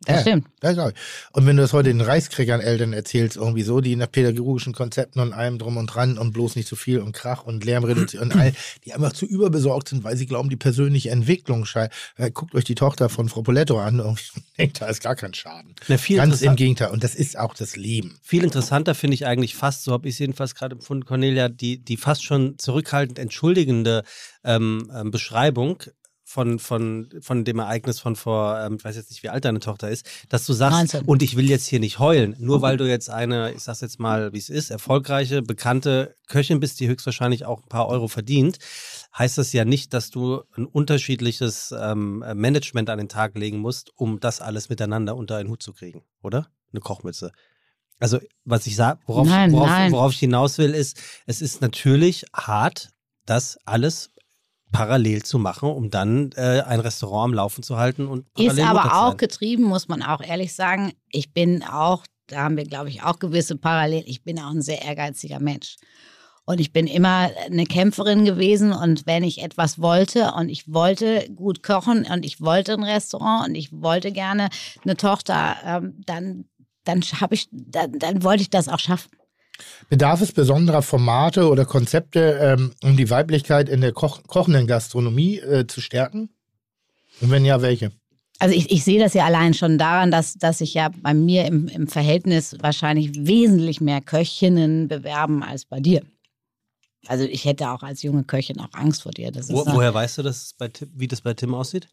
Das 0.00 0.16
ja, 0.16 0.22
stimmt. 0.22 0.48
Das. 0.60 0.76
Und 1.32 1.46
wenn 1.46 1.56
du 1.56 1.62
das 1.62 1.72
heute 1.72 1.88
den 1.88 2.00
Reiskrägern-Eltern 2.00 2.92
erzählst, 2.92 3.36
irgendwie 3.36 3.62
so, 3.62 3.80
die 3.80 3.96
nach 3.96 4.10
pädagogischen 4.10 4.74
Konzepten 4.74 5.20
und 5.20 5.32
allem 5.32 5.58
drum 5.58 5.76
und 5.76 5.86
dran 5.86 6.18
und 6.18 6.32
bloß 6.32 6.56
nicht 6.56 6.68
zu 6.68 6.76
viel 6.76 6.98
und 6.98 7.12
Krach 7.12 7.44
und 7.44 7.64
Lärm 7.64 7.84
reduzieren 7.84 8.30
und 8.30 8.38
all, 8.38 8.52
die 8.84 8.92
einfach 8.92 9.12
zu 9.12 9.24
überbesorgt 9.24 9.88
sind, 9.88 10.04
weil 10.04 10.16
sie 10.16 10.26
glauben, 10.26 10.50
die 10.50 10.56
persönliche 10.56 11.10
Entwicklung 11.10 11.64
schei- 11.64 11.88
äh, 12.16 12.30
Guckt 12.30 12.54
euch 12.54 12.64
die 12.64 12.74
Tochter 12.74 13.08
von 13.08 13.28
Frau 13.28 13.42
Poletto 13.42 13.78
an 13.78 14.00
und 14.00 14.20
denkt, 14.58 14.80
da 14.80 14.86
ist 14.86 15.02
gar 15.02 15.16
kein 15.16 15.32
Schaden. 15.32 15.74
Na, 15.88 15.96
viel 15.96 16.16
Ganz 16.16 16.42
im 16.42 16.56
Gegenteil. 16.56 16.90
Und 16.90 17.02
das 17.04 17.14
ist 17.14 17.38
auch 17.38 17.54
das 17.54 17.76
Leben. 17.76 18.18
Viel 18.22 18.44
interessanter 18.44 18.94
finde 18.94 19.14
ich 19.14 19.26
eigentlich 19.26 19.54
fast, 19.54 19.84
so 19.84 19.92
habe 19.92 20.08
ich 20.08 20.16
es 20.16 20.18
jedenfalls 20.18 20.54
gerade 20.54 20.74
empfunden, 20.74 21.06
Cornelia, 21.06 21.48
die, 21.48 21.78
die 21.78 21.96
fast 21.96 22.24
schon 22.24 22.58
zurückhaltend 22.58 23.18
entschuldigende 23.18 24.02
ähm, 24.44 24.90
ähm, 24.94 25.10
Beschreibung 25.10 25.82
von, 26.34 26.58
von, 26.58 27.08
von 27.20 27.44
dem 27.44 27.60
Ereignis 27.60 28.00
von 28.00 28.16
vor, 28.16 28.58
ähm, 28.58 28.74
ich 28.76 28.84
weiß 28.84 28.96
jetzt 28.96 29.10
nicht, 29.10 29.22
wie 29.22 29.28
alt 29.28 29.44
deine 29.44 29.60
Tochter 29.60 29.88
ist, 29.88 30.04
dass 30.28 30.44
du 30.44 30.52
sagst, 30.52 30.94
19. 30.94 31.04
und 31.04 31.22
ich 31.22 31.36
will 31.36 31.48
jetzt 31.48 31.68
hier 31.68 31.78
nicht 31.78 32.00
heulen, 32.00 32.34
nur 32.40 32.60
weil 32.60 32.76
du 32.76 32.88
jetzt 32.88 33.08
eine, 33.08 33.52
ich 33.52 33.62
sag's 33.62 33.82
jetzt 33.82 34.00
mal, 34.00 34.32
wie 34.32 34.38
es 34.38 34.48
ist, 34.48 34.70
erfolgreiche, 34.70 35.42
bekannte 35.42 36.16
Köchin 36.26 36.58
bist, 36.58 36.80
die 36.80 36.88
höchstwahrscheinlich 36.88 37.44
auch 37.44 37.62
ein 37.62 37.68
paar 37.68 37.86
Euro 37.86 38.08
verdient, 38.08 38.58
heißt 39.16 39.38
das 39.38 39.52
ja 39.52 39.64
nicht, 39.64 39.94
dass 39.94 40.10
du 40.10 40.42
ein 40.56 40.66
unterschiedliches 40.66 41.72
ähm, 41.78 42.24
Management 42.34 42.90
an 42.90 42.98
den 42.98 43.08
Tag 43.08 43.38
legen 43.38 43.58
musst, 43.58 43.92
um 43.94 44.18
das 44.18 44.40
alles 44.40 44.68
miteinander 44.68 45.14
unter 45.14 45.36
einen 45.36 45.50
Hut 45.50 45.62
zu 45.62 45.72
kriegen, 45.72 46.02
oder? 46.20 46.48
Eine 46.72 46.80
Kochmütze. 46.80 47.30
Also, 48.00 48.18
was 48.44 48.66
ich 48.66 48.74
sage, 48.74 48.98
worauf, 49.06 49.28
Nein, 49.28 49.52
worauf, 49.52 49.68
nein. 49.68 49.92
worauf 49.92 50.12
ich 50.12 50.18
hinaus 50.18 50.58
will, 50.58 50.74
ist, 50.74 51.00
es 51.26 51.40
ist 51.40 51.60
natürlich 51.60 52.24
hart, 52.34 52.88
das 53.24 53.56
alles 53.64 54.10
parallel 54.74 55.22
zu 55.22 55.38
machen, 55.38 55.70
um 55.70 55.88
dann 55.88 56.32
äh, 56.32 56.60
ein 56.66 56.80
Restaurant 56.80 57.30
am 57.30 57.34
Laufen 57.34 57.62
zu 57.62 57.76
halten 57.76 58.08
und 58.08 58.26
Ist 58.36 58.48
parallel 58.48 58.64
Mutter 58.66 58.80
aber 58.80 59.06
auch 59.06 59.08
sein. 59.10 59.16
getrieben, 59.18 59.62
muss 59.62 59.86
man 59.88 60.02
auch 60.02 60.20
ehrlich 60.20 60.52
sagen. 60.52 60.92
Ich 61.10 61.32
bin 61.32 61.62
auch, 61.62 62.04
da 62.26 62.42
haben 62.42 62.56
wir, 62.56 62.64
glaube 62.64 62.88
ich, 62.88 63.02
auch 63.04 63.20
gewisse 63.20 63.56
Parallelen. 63.56 64.04
Ich 64.06 64.24
bin 64.24 64.38
auch 64.40 64.50
ein 64.50 64.62
sehr 64.62 64.82
ehrgeiziger 64.82 65.38
Mensch. 65.38 65.76
Und 66.44 66.60
ich 66.60 66.72
bin 66.72 66.88
immer 66.88 67.30
eine 67.46 67.64
Kämpferin 67.64 68.24
gewesen. 68.24 68.72
Und 68.72 69.06
wenn 69.06 69.22
ich 69.22 69.42
etwas 69.42 69.80
wollte 69.80 70.32
und 70.32 70.48
ich 70.48 70.70
wollte 70.70 71.30
gut 71.34 71.62
kochen 71.62 72.04
und 72.12 72.26
ich 72.26 72.40
wollte 72.40 72.74
ein 72.74 72.82
Restaurant 72.82 73.48
und 73.48 73.54
ich 73.54 73.70
wollte 73.72 74.10
gerne 74.10 74.48
eine 74.82 74.96
Tochter, 74.96 75.56
ähm, 75.64 76.02
dann, 76.04 76.46
dann 76.82 77.00
habe 77.20 77.36
ich, 77.36 77.48
dann, 77.52 77.98
dann 77.98 78.24
wollte 78.24 78.42
ich 78.42 78.50
das 78.50 78.68
auch 78.68 78.80
schaffen. 78.80 79.10
Bedarf 79.88 80.20
es 80.20 80.32
besonderer 80.32 80.82
Formate 80.82 81.48
oder 81.48 81.64
Konzepte, 81.64 82.38
ähm, 82.40 82.72
um 82.82 82.96
die 82.96 83.10
Weiblichkeit 83.10 83.68
in 83.68 83.80
der 83.80 83.92
Koch 83.92 84.22
kochenden 84.26 84.66
Gastronomie 84.66 85.38
äh, 85.38 85.66
zu 85.66 85.80
stärken? 85.80 86.30
Und 87.20 87.30
wenn 87.30 87.44
ja, 87.44 87.62
welche? 87.62 87.92
Also 88.40 88.54
ich, 88.54 88.70
ich 88.72 88.82
sehe 88.82 88.98
das 88.98 89.14
ja 89.14 89.24
allein 89.24 89.54
schon 89.54 89.78
daran, 89.78 90.10
dass, 90.10 90.34
dass 90.34 90.58
sich 90.58 90.74
ja 90.74 90.90
bei 91.02 91.14
mir 91.14 91.46
im, 91.46 91.68
im 91.68 91.86
Verhältnis 91.86 92.56
wahrscheinlich 92.60 93.10
wesentlich 93.14 93.80
mehr 93.80 94.00
Köchinnen 94.00 94.88
bewerben 94.88 95.44
als 95.44 95.64
bei 95.64 95.78
dir. 95.78 96.02
Also 97.06 97.24
ich 97.24 97.44
hätte 97.44 97.70
auch 97.70 97.82
als 97.82 98.02
junge 98.02 98.24
Köchin 98.24 98.58
auch 98.60 98.72
Angst 98.72 99.02
vor 99.02 99.12
dir. 99.12 99.30
Wo, 99.48 99.64
woher 99.66 99.94
weißt 99.94 100.18
du, 100.18 100.22
dass 100.22 100.42
es 100.42 100.54
bei 100.54 100.68
Tim, 100.68 100.90
wie 100.94 101.06
das 101.06 101.20
bei 101.20 101.34
Tim 101.34 101.54
aussieht? 101.54 101.88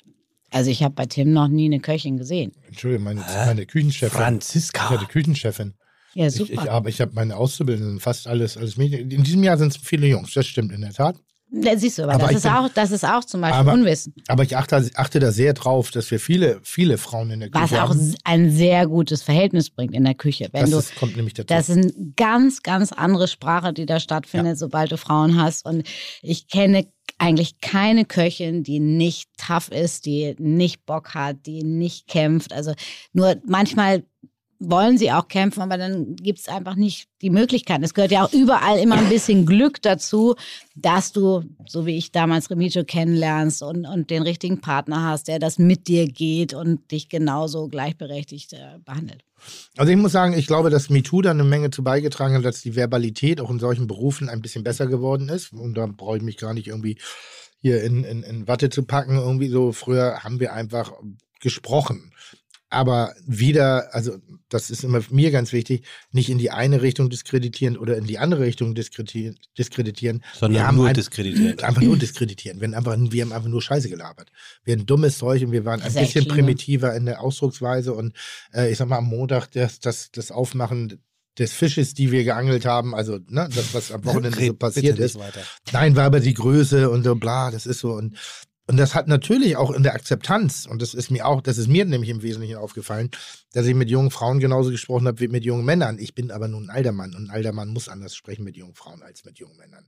also 0.51 0.69
ich 0.69 0.83
habe 0.83 0.93
bei 0.93 1.05
Tim 1.05 1.31
noch 1.31 1.47
nie 1.47 1.65
eine 1.65 1.79
Köchin 1.79 2.17
gesehen. 2.17 2.51
Entschuldigung, 2.67 3.05
meine, 3.05 3.21
meine 3.21 3.65
Küchenchefin. 3.65 4.17
Franziska. 4.17 4.83
Ich 4.85 4.89
hatte 4.89 5.05
Küchenchefin. 5.05 5.73
Ja, 6.13 6.27
Ich, 6.27 6.33
super. 6.35 6.53
ich, 6.53 6.71
aber 6.71 6.89
ich 6.89 6.99
habe 7.01 7.11
meine 7.13 7.35
Auszubildenden 7.38 7.99
fast 7.99 8.27
alles, 8.27 8.57
alles 8.57 8.77
Mädchen. 8.77 9.09
In 9.11 9.23
diesem 9.23 9.43
Jahr 9.43 9.57
sind 9.57 9.71
es 9.75 9.77
viele 9.77 10.07
Jungs, 10.07 10.33
das 10.33 10.45
stimmt 10.47 10.71
in 10.73 10.81
der 10.81 10.93
Tat. 10.93 11.15
Ja, 11.53 11.77
siehst 11.77 11.97
du, 11.97 12.03
aber, 12.03 12.13
Aber 12.13 12.21
das, 12.23 12.31
ich 12.31 12.38
ist 12.38 12.43
bin- 12.43 12.51
auch, 12.53 12.69
das 12.73 12.91
ist 12.91 13.03
auch 13.05 13.25
zum 13.25 13.41
Beispiel 13.41 13.59
Aber- 13.59 13.73
Unwissen. 13.73 14.13
Aber 14.29 14.43
ich 14.43 14.55
achte, 14.55 14.89
achte 14.95 15.19
da 15.19 15.33
sehr 15.33 15.53
drauf, 15.53 15.91
dass 15.91 16.09
wir 16.09 16.17
viele, 16.21 16.61
viele 16.63 16.97
Frauen 16.97 17.29
in 17.29 17.41
der 17.41 17.49
Küche 17.49 17.63
Was 17.63 17.73
auch 17.73 17.89
haben. 17.89 18.15
ein 18.23 18.51
sehr 18.51 18.88
gutes 18.88 19.21
Verhältnis 19.21 19.69
bringt 19.69 19.93
in 19.93 20.05
der 20.05 20.13
Küche. 20.15 20.47
Wenn 20.53 20.61
Das 20.61 20.69
du, 20.71 20.77
ist, 20.77 20.95
kommt 20.95 21.17
nämlich 21.17 21.33
dazu. 21.33 21.47
Das 21.47 21.67
ist 21.67 21.75
eine 21.77 21.91
ganz, 22.15 22.63
ganz 22.63 22.93
andere 22.93 23.27
Sprache, 23.27 23.73
die 23.73 23.85
da 23.85 23.99
stattfindet, 23.99 24.57
sobald 24.59 24.93
du 24.93 24.97
Frauen 24.97 25.41
hast. 25.41 25.65
Und 25.65 25.83
ich 26.21 26.47
kenne 26.47 26.88
eigentlich 27.17 27.59
keine 27.59 28.05
Köchin, 28.05 28.63
die 28.63 28.79
nicht 28.79 29.29
tough 29.38 29.69
ist, 29.71 30.05
die 30.05 30.35
nicht 30.39 30.85
Bock 30.85 31.13
hat, 31.13 31.45
die 31.45 31.63
nicht 31.63 32.07
kämpft. 32.07 32.53
Also 32.53 32.73
nur 33.11 33.35
manchmal 33.45 34.03
wollen 34.61 34.97
sie 34.99 35.11
auch 35.11 35.27
kämpfen, 35.27 35.61
aber 35.61 35.77
dann 35.77 36.15
gibt 36.15 36.39
es 36.39 36.47
einfach 36.47 36.75
nicht 36.75 37.09
die 37.21 37.31
Möglichkeiten. 37.31 37.83
Es 37.83 37.95
gehört 37.95 38.11
ja 38.11 38.23
auch 38.23 38.31
überall 38.31 38.77
immer 38.77 38.95
ein 38.95 39.09
bisschen 39.09 39.45
Glück 39.45 39.81
dazu, 39.81 40.35
dass 40.75 41.11
du, 41.11 41.43
so 41.67 41.88
wie 41.88 41.97
ich 41.97 42.11
damals 42.11 42.49
Remigio 42.51 42.83
kennenlernst 42.83 43.63
und, 43.63 43.85
und 43.85 44.11
den 44.11 44.21
richtigen 44.21 44.61
Partner 44.61 45.03
hast, 45.03 45.27
der 45.27 45.39
das 45.39 45.57
mit 45.57 45.88
dir 45.88 46.07
geht 46.07 46.53
und 46.53 46.91
dich 46.91 47.09
genauso 47.09 47.67
gleichberechtigt 47.69 48.53
äh, 48.53 48.77
behandelt. 48.85 49.23
Also 49.77 49.91
ich 49.91 49.97
muss 49.97 50.11
sagen, 50.11 50.33
ich 50.33 50.45
glaube, 50.45 50.69
dass 50.69 50.91
MeToo 50.91 51.23
da 51.23 51.31
eine 51.31 51.43
Menge 51.43 51.71
zu 51.71 51.83
beigetragen 51.83 52.35
hat, 52.35 52.45
dass 52.45 52.61
die 52.61 52.75
Verbalität 52.75 53.41
auch 53.41 53.49
in 53.49 53.59
solchen 53.59 53.88
Berufen 53.88 54.29
ein 54.29 54.41
bisschen 54.41 54.63
besser 54.63 54.85
geworden 54.85 55.29
ist. 55.29 55.53
Und 55.53 55.73
da 55.73 55.88
brauche 55.88 56.17
ich 56.17 56.23
mich 56.23 56.38
gar 56.38 56.53
nicht 56.53 56.67
irgendwie 56.67 56.97
hier 57.59 57.83
in, 57.83 58.03
in, 58.03 58.21
in 58.21 58.47
Watte 58.47 58.69
zu 58.69 58.83
packen. 58.83 59.17
Irgendwie 59.17 59.49
so, 59.49 59.71
früher 59.71 60.23
haben 60.23 60.39
wir 60.39 60.53
einfach 60.53 60.93
gesprochen. 61.39 62.10
Aber 62.72 63.14
wieder, 63.27 63.93
also 63.93 64.18
das 64.49 64.69
ist 64.69 64.84
immer 64.84 65.02
mir 65.11 65.30
ganz 65.31 65.52
wichtig, 65.53 65.84
nicht 66.11 66.30
in 66.30 66.38
die 66.38 66.52
eine 66.52 66.81
Richtung 66.81 67.10
diskreditieren 67.10 67.77
oder 67.77 67.98
in 67.98 68.06
die 68.06 68.18
andere 68.18 68.41
Richtung 68.43 68.73
diskreditieren, 68.76 69.38
diskreditieren. 69.57 70.23
Sondern 70.34 70.61
Wir 70.61 70.68
haben 70.68 70.77
nur 70.77 70.88
ein- 70.88 70.93
diskreditieren. 70.93 71.60
Einfach 71.64 71.81
nur 71.81 71.98
diskreditieren. 71.98 72.60
Wir 72.61 72.68
haben, 72.68 72.73
einfach, 72.73 72.98
wir 73.11 73.22
haben 73.23 73.34
einfach 73.34 73.49
nur 73.49 73.61
Scheiße 73.61 73.89
gelabert. 73.89 74.31
Wir 74.64 74.76
haben 74.76 74.85
dummes 74.85 75.18
Zeug 75.18 75.43
und 75.43 75.52
wir 75.52 75.65
waren 75.65 75.81
ein 75.81 75.88
echt 75.88 75.99
bisschen 76.14 76.23
schlimm. 76.23 76.35
primitiver 76.35 76.95
in 76.95 77.06
der 77.06 77.22
Ausdrucksweise. 77.22 77.93
Und 77.93 78.15
äh, 78.53 78.72
ich 78.72 78.77
sag 78.77 78.88
mal, 78.88 78.98
am 78.98 79.06
Montag 79.07 79.52
das, 79.52 79.80
das, 79.80 80.10
das 80.11 80.31
Aufmachen 80.31 81.02
des 81.39 81.53
Fisches, 81.53 81.93
die 81.93 82.11
wir 82.11 82.23
geangelt 82.23 82.65
haben, 82.65 82.93
also 82.95 83.19
ne, 83.27 83.48
das, 83.53 83.73
was 83.73 83.91
am 83.91 84.03
Wochenende 84.06 84.45
so 84.45 84.53
passiert 84.53 84.99
ist. 84.99 85.18
weiter. 85.19 85.41
Nein, 85.72 85.95
war 85.95 86.06
aber 86.06 86.19
die 86.19 86.34
Größe 86.34 86.89
und 86.89 87.03
so 87.03 87.15
bla, 87.15 87.52
das 87.52 87.65
ist 87.65 87.80
so. 87.80 87.93
Und, 87.93 88.18
und 88.67 88.77
das 88.77 88.95
hat 88.95 89.07
natürlich 89.07 89.57
auch 89.57 89.71
in 89.71 89.83
der 89.83 89.93
Akzeptanz, 89.95 90.65
und 90.65 90.81
das 90.81 90.93
ist 90.93 91.11
mir 91.11 91.25
auch, 91.25 91.41
das 91.41 91.57
ist 91.57 91.67
mir 91.67 91.83
nämlich 91.85 92.09
im 92.09 92.21
Wesentlichen 92.21 92.55
aufgefallen, 92.55 93.09
dass 93.53 93.65
ich 93.65 93.75
mit 93.75 93.89
jungen 93.89 94.11
Frauen 94.11 94.39
genauso 94.39 94.71
gesprochen 94.71 95.07
habe 95.07 95.19
wie 95.19 95.27
mit 95.27 95.43
jungen 95.43 95.65
Männern. 95.65 95.97
Ich 95.99 96.15
bin 96.15 96.31
aber 96.31 96.47
nun 96.47 96.65
ein 96.65 96.69
alter 96.69 96.91
Mann 96.91 97.13
und 97.15 97.25
ein 97.25 97.29
alter 97.31 97.51
Mann 97.51 97.69
muss 97.69 97.89
anders 97.89 98.15
sprechen 98.15 98.43
mit 98.43 98.55
jungen 98.55 98.75
Frauen 98.75 99.01
als 99.03 99.25
mit 99.25 99.39
jungen 99.39 99.57
Männern. 99.57 99.85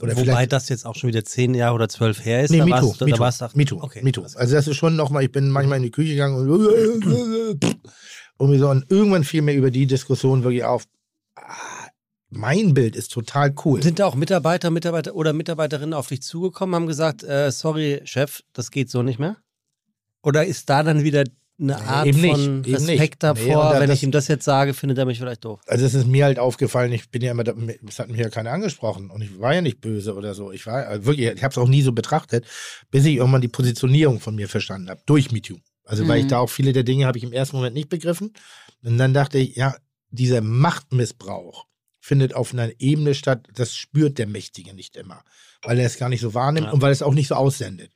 Oder 0.00 0.16
Wobei 0.16 0.46
das 0.46 0.68
jetzt 0.68 0.86
auch 0.86 0.96
schon 0.96 1.08
wieder 1.08 1.24
zehn 1.24 1.54
Jahre 1.54 1.74
oder 1.74 1.88
zwölf 1.88 2.24
her 2.24 2.42
ist. 2.42 2.50
Nee, 2.50 2.58
da 2.58 2.64
MeToo. 2.64 2.88
warst, 2.88 3.00
MeToo. 3.00 3.12
da 3.14 3.18
warst 3.20 3.42
ach- 3.42 3.54
MeToo. 3.54 3.80
Okay. 3.80 4.00
MeToo. 4.02 4.22
Also 4.34 4.54
das 4.54 4.66
ist 4.66 4.76
schon 4.76 4.96
nochmal, 4.96 5.22
ich 5.22 5.30
bin 5.30 5.50
manchmal 5.50 5.76
in 5.76 5.84
die 5.84 5.92
Küche 5.92 6.12
gegangen 6.12 6.36
und 6.36 6.48
irgendwie 6.48 8.58
so, 8.58 8.68
und 8.70 8.90
irgendwann 8.90 9.22
fiel 9.22 9.42
mir 9.42 9.54
über 9.54 9.70
die 9.70 9.86
Diskussion 9.86 10.42
wirklich 10.42 10.64
auf, 10.64 10.84
ah, 11.36 11.83
mein 12.36 12.74
Bild 12.74 12.96
ist 12.96 13.12
total 13.12 13.54
cool. 13.64 13.82
Sind 13.82 13.98
da 13.98 14.06
auch 14.06 14.14
Mitarbeiter, 14.14 14.70
Mitarbeiter 14.70 15.14
oder 15.14 15.32
Mitarbeiterinnen 15.32 15.94
auf 15.94 16.08
dich 16.08 16.22
zugekommen, 16.22 16.74
haben 16.74 16.86
gesagt, 16.86 17.22
äh, 17.22 17.50
sorry, 17.50 18.00
Chef, 18.04 18.42
das 18.52 18.70
geht 18.70 18.90
so 18.90 19.02
nicht 19.02 19.18
mehr? 19.18 19.36
Oder 20.22 20.44
ist 20.46 20.68
da 20.70 20.82
dann 20.82 21.02
wieder 21.04 21.24
eine 21.60 21.78
Art 21.80 22.06
eben 22.06 22.18
von 22.18 22.60
nicht. 22.62 22.74
Respekt 22.74 23.22
Nee, 23.22 23.28
davor, 23.28 23.70
da- 23.74 23.80
wenn 23.80 23.88
das- 23.88 23.98
ich 23.98 24.02
ihm 24.02 24.10
das 24.10 24.26
jetzt 24.26 24.44
sage, 24.44 24.74
findet 24.74 24.98
er 24.98 25.04
mich 25.06 25.18
vielleicht 25.18 25.44
doof? 25.44 25.60
Also 25.66 25.84
es 25.84 25.94
ist 25.94 26.06
mir 26.06 26.24
halt 26.24 26.38
aufgefallen, 26.40 26.90
ich 26.92 27.10
bin 27.10 27.22
ja 27.22 27.30
immer, 27.30 27.44
da- 27.44 27.54
es 27.88 27.98
hat 28.00 28.08
mich 28.08 28.18
ja 28.20 28.28
keiner 28.28 28.50
angesprochen 28.50 29.08
und 29.10 29.22
ich 29.22 29.38
war 29.38 29.54
ja 29.54 29.60
nicht 29.60 29.80
böse 29.80 30.14
oder 30.16 30.34
so. 30.34 30.50
Ich 30.50 30.66
war 30.66 30.86
also 30.86 31.06
wirklich, 31.06 31.28
ich 31.28 31.44
habe 31.44 31.52
es 31.52 31.58
auch 31.58 31.68
nie 31.68 31.82
so 31.82 31.92
betrachtet, 31.92 32.44
bis 32.90 33.04
ich 33.04 33.16
irgendwann 33.16 33.40
die 33.40 33.48
Positionierung 33.48 34.18
von 34.18 34.34
mir 34.34 34.48
verstanden 34.48 34.90
habe 34.90 35.00
durch 35.06 35.30
MeToo. 35.30 35.58
Also 35.84 36.08
weil 36.08 36.18
ich 36.18 36.24
Mhm. 36.24 36.28
da 36.30 36.38
auch 36.38 36.50
viele 36.50 36.72
der 36.72 36.82
Dinge 36.82 37.06
habe 37.06 37.18
ich 37.18 37.24
im 37.24 37.32
ersten 37.32 37.56
Moment 37.56 37.74
nicht 37.74 37.88
begriffen 37.88 38.32
und 38.82 38.98
dann 38.98 39.14
dachte 39.14 39.38
ich, 39.38 39.54
ja, 39.54 39.76
dieser 40.10 40.40
Machtmissbrauch 40.40 41.66
findet 42.04 42.34
auf 42.34 42.52
einer 42.52 42.70
Ebene 42.80 43.14
statt, 43.14 43.46
das 43.54 43.74
spürt 43.74 44.18
der 44.18 44.26
Mächtige 44.26 44.74
nicht 44.74 44.94
immer, 44.94 45.24
weil 45.62 45.78
er 45.78 45.86
es 45.86 45.96
gar 45.96 46.10
nicht 46.10 46.20
so 46.20 46.34
wahrnimmt 46.34 46.66
Ja. 46.66 46.72
und 46.74 46.82
weil 46.82 46.92
es 46.92 47.00
auch 47.00 47.14
nicht 47.14 47.28
so 47.28 47.34
aussendet. 47.34 47.92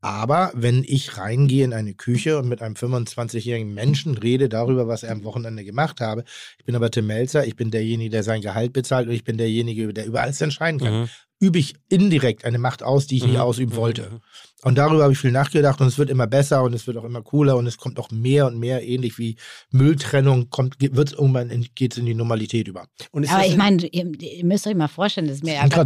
Aber 0.00 0.50
wenn 0.56 0.82
ich 0.82 1.16
reingehe 1.16 1.64
in 1.64 1.72
eine 1.72 1.94
Küche 1.94 2.36
und 2.40 2.48
mit 2.48 2.60
einem 2.60 2.74
25-jährigen 2.74 3.72
Menschen 3.72 4.18
rede 4.18 4.48
darüber, 4.48 4.88
was 4.88 5.04
er 5.04 5.12
am 5.12 5.22
Wochenende 5.22 5.62
gemacht 5.64 6.00
habe, 6.00 6.24
ich 6.58 6.64
bin 6.64 6.74
aber 6.74 6.90
Tim 6.90 7.06
Melzer, 7.06 7.46
ich 7.46 7.54
bin 7.54 7.70
derjenige, 7.70 8.10
der 8.10 8.24
sein 8.24 8.40
Gehalt 8.40 8.72
bezahlt 8.72 9.06
und 9.06 9.14
ich 9.14 9.22
bin 9.22 9.38
derjenige, 9.38 9.92
der 9.94 10.06
über 10.06 10.22
alles 10.22 10.40
entscheiden 10.40 10.80
kann, 10.80 11.02
Mhm. 11.02 11.08
Übe 11.42 11.58
ich 11.58 11.74
indirekt 11.88 12.44
eine 12.44 12.58
Macht 12.58 12.82
aus, 12.82 13.06
die 13.08 13.16
ich 13.16 13.24
nie 13.24 13.32
Mhm. 13.32 13.36
ausüben 13.38 13.72
Mhm. 13.72 13.76
wollte. 13.76 14.20
Und 14.64 14.78
darüber 14.78 15.02
habe 15.02 15.12
ich 15.12 15.18
viel 15.18 15.32
nachgedacht 15.32 15.80
und 15.80 15.88
es 15.88 15.98
wird 15.98 16.08
immer 16.08 16.28
besser 16.28 16.62
und 16.62 16.72
es 16.72 16.86
wird 16.86 16.96
auch 16.96 17.02
immer 17.02 17.20
cooler 17.20 17.56
und 17.56 17.66
es 17.66 17.78
kommt 17.78 17.98
auch 17.98 18.12
mehr 18.12 18.46
und 18.46 18.58
mehr, 18.60 18.86
ähnlich 18.86 19.18
wie 19.18 19.34
Mülltrennung, 19.72 20.50
kommt, 20.50 20.76
wird 20.80 21.12
irgendwann 21.14 21.50
in, 21.50 21.66
geht's 21.74 21.96
in 21.96 22.06
die 22.06 22.14
Normalität 22.14 22.68
über. 22.68 22.86
Aber 23.12 23.44
ich 23.44 23.52
in- 23.52 23.58
meine, 23.58 23.84
ihr, 23.88 24.12
ihr 24.20 24.44
müsst 24.44 24.68
euch 24.68 24.76
mal 24.76 24.86
vorstellen, 24.86 25.26
das 25.26 25.38
ist 25.38 25.44
mir 25.44 25.60
einfach 25.60 25.84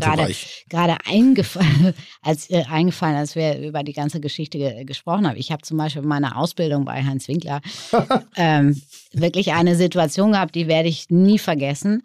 gerade 0.69 0.97
eingefallen, 1.07 1.95
als, 2.23 2.51
äh, 2.51 2.65
eingefallen, 2.69 3.17
als 3.17 3.35
wir 3.35 3.59
über 3.61 3.83
die 3.83 3.95
ganze 3.95 4.21
Geschichte 4.21 4.59
ge 4.59 4.85
gesprochen 4.85 5.27
haben. 5.27 5.37
Ich 5.39 5.51
habe 5.53 5.63
zum 5.63 5.79
Beispiel 5.79 6.03
in 6.03 6.09
meiner 6.09 6.37
Ausbildung 6.37 6.85
bei 6.85 7.03
Heinz 7.03 7.29
Winkler 7.29 7.63
ähm, 8.37 8.81
wirklich 9.13 9.53
eine 9.55 9.75
Situation 9.77 10.33
gehabt, 10.33 10.55
die 10.55 10.67
werde 10.69 10.91
ich 10.91 11.07
nie 11.09 11.39
vergessen, 11.39 12.03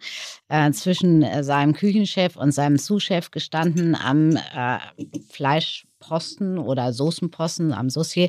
äh, 0.52 0.70
zwischen 0.72 1.22
äh, 1.22 1.42
seinem 1.42 1.72
Küchenchef 1.72 2.36
und 2.36 2.52
seinem 2.52 2.76
Sous-Chef 2.76 3.30
gestanden 3.30 3.94
am 3.94 4.36
äh, 4.36 4.78
Fleischposten 6.02 6.58
oder 6.58 6.92
Soßenposten 6.92 7.72
am 7.72 7.88
Saucier 7.90 8.28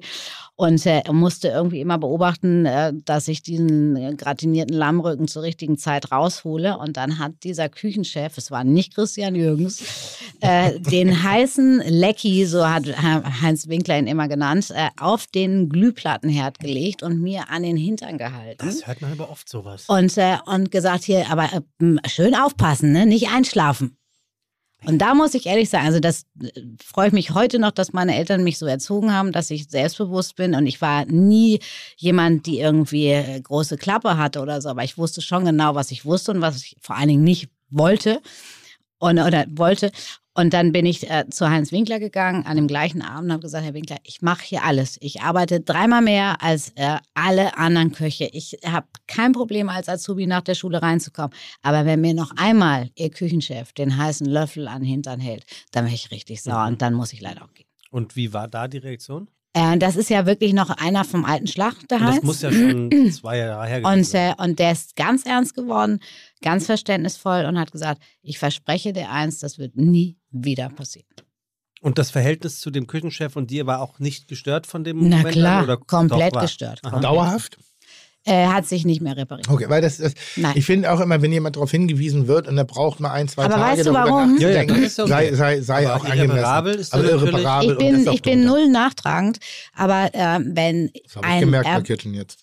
und 0.56 0.86
äh, 0.86 1.02
musste 1.12 1.48
irgendwie 1.50 1.82
immer 1.82 1.98
beobachten, 1.98 2.66
äh, 2.66 2.94
dass 2.94 3.28
ich 3.28 3.41
diesen 3.41 3.95
äh, 3.95 4.14
gratinierten 4.16 4.76
Lammrücken 4.76 5.28
zur 5.28 5.44
richtigen 5.44 5.78
Zeit 5.78 6.12
raushole. 6.12 6.78
Und 6.78 6.98
dann 6.98 7.20
hat 7.20 7.32
dieser 7.44 7.70
Küchenchef, 7.70 8.38
es 8.38 8.52
war 8.52 8.64
nicht 8.64 8.94
Christian 8.94 9.36
Jürgens, 9.36 9.84
äh, 10.41 10.80
den 10.80 11.24
heißen 11.24 11.82
Lecky, 11.88 12.45
so 12.45 12.68
hat 12.68 12.86
Heinz 13.41 13.68
Winkler 13.68 13.98
ihn 13.98 14.08
immer 14.08 14.28
genannt, 14.28 14.72
äh, 14.74 14.90
auf 15.00 15.28
den 15.28 15.70
Glühplattenherd 15.70 16.60
gelegt 16.60 17.04
und 17.04 17.22
mir 17.22 17.50
an 17.50 17.64
den 17.64 17.78
Hintern 17.78 18.18
gehalten. 18.18 18.66
das 18.66 18.86
hört 18.86 19.02
man 19.02 19.12
aber 19.14 19.30
oft 19.30 19.50
sowas. 19.50 19.86
Und, 19.88 20.18
äh, 20.18 20.38
und 20.45 20.72
gesagt 20.72 21.04
hier, 21.04 21.26
aber 21.30 21.50
schön 22.08 22.36
aufpassen, 22.36 22.91
ne? 22.91 23.06
nicht 23.06 23.30
einschlafen. 23.30 23.98
Und 24.85 24.99
da 24.99 25.14
muss 25.14 25.34
ich 25.34 25.45
ehrlich 25.45 25.69
sagen, 25.69 25.85
also 25.85 25.99
das 25.99 26.26
äh, 26.41 26.49
freue 26.84 27.07
ich 27.07 27.14
mich 27.14 27.31
heute 27.31 27.60
noch, 27.60 27.72
dass 27.72 27.93
meine 27.93 28.15
Eltern 28.15 28.43
mich 28.43 28.57
so 28.57 28.65
erzogen 28.65 29.14
haben, 29.14 29.31
dass 29.31 29.49
ich 29.49 29.69
selbstbewusst 29.69 30.35
bin. 30.35 30.55
Und 30.55 30.68
ich 30.68 30.81
war 30.81 31.05
nie 31.05 31.60
jemand, 31.97 32.45
die 32.45 32.60
irgendwie 32.60 33.07
äh, 33.07 33.39
große 33.41 33.77
Klappe 33.77 34.18
hatte 34.18 34.41
oder 34.41 34.61
so, 34.61 34.69
aber 34.69 34.84
ich 34.84 34.97
wusste 34.97 35.22
schon 35.22 35.45
genau, 35.45 35.76
was 35.76 35.91
ich 35.91 36.05
wusste 36.05 36.31
und 36.31 36.41
was 36.41 36.57
ich 36.57 36.76
vor 36.81 36.97
allen 36.97 37.10
Dingen 37.10 37.23
nicht 37.23 37.49
wollte 37.69 38.22
und, 39.04 39.20
oder 39.20 39.46
wollte. 39.50 39.92
Und 40.36 40.54
dann 40.54 40.72
bin 40.72 40.88
ich 40.88 41.08
äh, 41.12 41.26
zu 41.30 41.48
Heinz 41.48 41.72
Winkler 41.72 42.00
gegangen 42.00 42.46
an 42.48 42.56
dem 42.56 42.68
gleichen 42.68 43.04
Abend 43.04 43.26
und 43.26 43.34
habe 43.34 43.42
gesagt, 43.44 43.64
Herr 43.64 43.76
Winkler, 43.76 43.98
ich 44.04 44.24
mache 44.24 44.44
hier 44.44 44.64
alles. 44.64 44.98
Ich 45.00 45.22
arbeite 45.22 45.60
dreimal 45.60 46.02
mehr 46.02 46.42
als 46.42 46.70
äh, 46.76 46.98
alle 47.14 47.56
anderen 47.56 47.92
Köche. 47.92 48.30
Ich 48.34 48.58
habe 48.66 48.88
kein 49.06 49.34
Problem, 49.34 49.70
als 49.70 49.90
Azubi 49.90 50.26
nach 50.26 50.42
der 50.42 50.56
Schule 50.56 50.82
reinzukommen. 50.82 51.32
Aber 51.62 51.86
wenn 51.86 52.02
mir 52.02 52.16
noch 52.16 52.32
einmal 52.36 52.90
Ihr 52.96 53.12
Küchenchef 53.12 53.74
den 53.74 53.96
heißen 53.96 54.26
Löffel 54.26 54.68
an 54.68 54.82
den 54.82 54.90
Hintern 54.90 55.20
hält, 55.20 55.46
dann 55.72 55.86
bin 55.86 55.94
ich 55.94 56.10
richtig 56.10 56.42
sauer 56.42 56.66
und 56.66 56.82
dann 56.82 56.96
muss 56.96 57.14
ich 57.14 57.22
leider 57.22 57.44
auch 57.44 57.54
gehen. 57.54 57.68
Und 57.92 58.16
wie 58.16 58.34
war 58.34 58.48
da 58.48 58.68
die 58.68 58.80
Reaktion? 58.80 59.28
Äh, 59.56 59.78
das 59.78 59.96
ist 59.96 60.10
ja 60.10 60.26
wirklich 60.26 60.54
noch 60.54 60.72
einer 60.72 61.06
vom 61.06 61.26
alten 61.26 61.46
Schlag, 61.46 61.76
der 61.88 62.00
das 62.00 62.24
muss 62.24 62.42
ja 62.42 62.52
schon 62.52 62.90
zwei 63.12 63.38
Jahre 63.38 63.68
her 63.68 63.86
Und, 63.86 64.04
sein. 64.04 64.34
äh, 64.36 64.44
und 64.44 64.58
der 64.58 64.72
ist 64.72 64.96
ganz 64.96 65.28
ernst 65.28 65.54
geworden, 65.54 66.00
ganz 66.44 66.68
verständnisvoll 66.68 67.45
und 67.45 67.57
hat 67.60 67.72
gesagt, 67.72 68.03
ich 68.22 68.38
verspreche 68.38 68.94
dir 68.94 69.10
eins, 69.10 69.40
das 69.40 69.57
wird 69.57 69.76
nie 69.76 70.18
wieder 70.30 70.70
passieren. 70.70 71.07
Und 71.82 71.98
das 71.98 72.11
Verhältnis 72.11 72.60
zu 72.61 72.70
dem 72.70 72.88
Küchenchef 72.88 73.36
und 73.36 73.49
dir 73.49 73.65
war 73.65 73.82
auch 73.82 73.99
nicht 73.99 74.28
gestört 74.28 74.68
von 74.68 74.84
dem 74.84 75.10
Na 75.10 75.18
Moment 75.18 75.36
klar, 75.36 75.57
an? 75.57 75.64
Oder 75.65 75.78
komplett 75.78 76.34
gestört. 76.40 76.80
Aha. 76.84 76.99
Dauerhaft? 76.99 77.57
Er 78.26 78.53
hat 78.53 78.65
sich 78.65 78.86
nicht 78.86 79.02
mehr 79.02 79.18
repariert. 79.18 79.49
Okay, 79.49 79.65
weil 79.68 79.82
das, 79.82 79.98
das 79.98 80.14
Nein. 80.38 80.53
ich 80.56 80.65
finde 80.65 80.90
auch 80.94 81.02
immer, 81.02 81.22
wenn 81.22 81.34
jemand 81.34 81.57
darauf 81.57 81.72
hingewiesen 81.72 82.28
wird 82.28 82.48
und 82.48 82.57
er 82.57 82.64
braucht 82.64 83.02
mal 83.02 83.11
ein, 83.11 83.28
zwei 83.28 83.44
Aber 83.44 83.56
Tage 83.56 83.80
weißt 83.80 83.88
du, 83.88 83.94
warum? 83.94 84.38
Ja, 84.40 84.49
ja, 84.49 84.61
okay. 84.61 84.88
sei, 84.88 85.34
sei, 85.34 85.60
sei 85.60 85.88
Aber 85.88 85.98
auch 85.98 86.06
angemessen. 86.06 86.30
irreparabel 86.30 86.76
ist 86.76 86.94
also 86.94 87.10
irreparabel 87.10 87.72
Ich 87.72 87.78
bin, 87.78 88.07
ich 88.14 88.22
bin 88.22 88.45
null 88.45 88.70
nachtragend, 88.70 89.40
aber 89.76 90.10
äh, 90.14 90.40
wenn 90.41 90.90
ein, 91.22 91.53
er, 91.53 91.84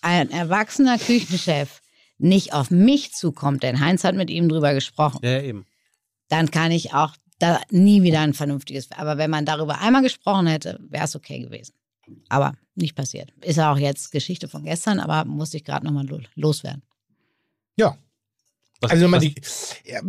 ein 0.01 0.29
erwachsener 0.29 0.99
Küchenchef 0.99 1.80
nicht 2.21 2.53
auf 2.53 2.71
mich 2.71 3.13
zukommt, 3.13 3.63
denn 3.63 3.79
Heinz 3.79 4.03
hat 4.03 4.15
mit 4.15 4.29
ihm 4.29 4.47
drüber 4.49 4.73
gesprochen, 4.73 5.19
Ja, 5.23 5.41
eben. 5.41 5.65
dann 6.29 6.51
kann 6.51 6.71
ich 6.71 6.93
auch 6.93 7.15
da 7.39 7.59
nie 7.71 8.03
wieder 8.03 8.21
ein 8.21 8.33
vernünftiges. 8.33 8.91
Aber 8.91 9.17
wenn 9.17 9.31
man 9.31 9.45
darüber 9.45 9.79
einmal 9.79 10.03
gesprochen 10.03 10.47
hätte, 10.47 10.79
wäre 10.89 11.05
es 11.05 11.15
okay 11.15 11.39
gewesen. 11.39 11.73
Aber 12.29 12.53
nicht 12.75 12.95
passiert. 12.95 13.31
Ist 13.41 13.57
ja 13.57 13.71
auch 13.71 13.77
jetzt 13.77 14.11
Geschichte 14.11 14.47
von 14.47 14.63
gestern, 14.63 14.99
aber 14.99 15.25
musste 15.25 15.57
ich 15.57 15.63
gerade 15.63 15.85
nochmal 15.85 16.05
lo 16.07 16.19
loswerden. 16.35 16.83
Ja. 17.77 17.97
Was, 18.81 18.91
Also 18.91 19.07
man 19.07 19.21
was, 19.21 19.75
die, 19.83 19.89
ja, 19.91 20.01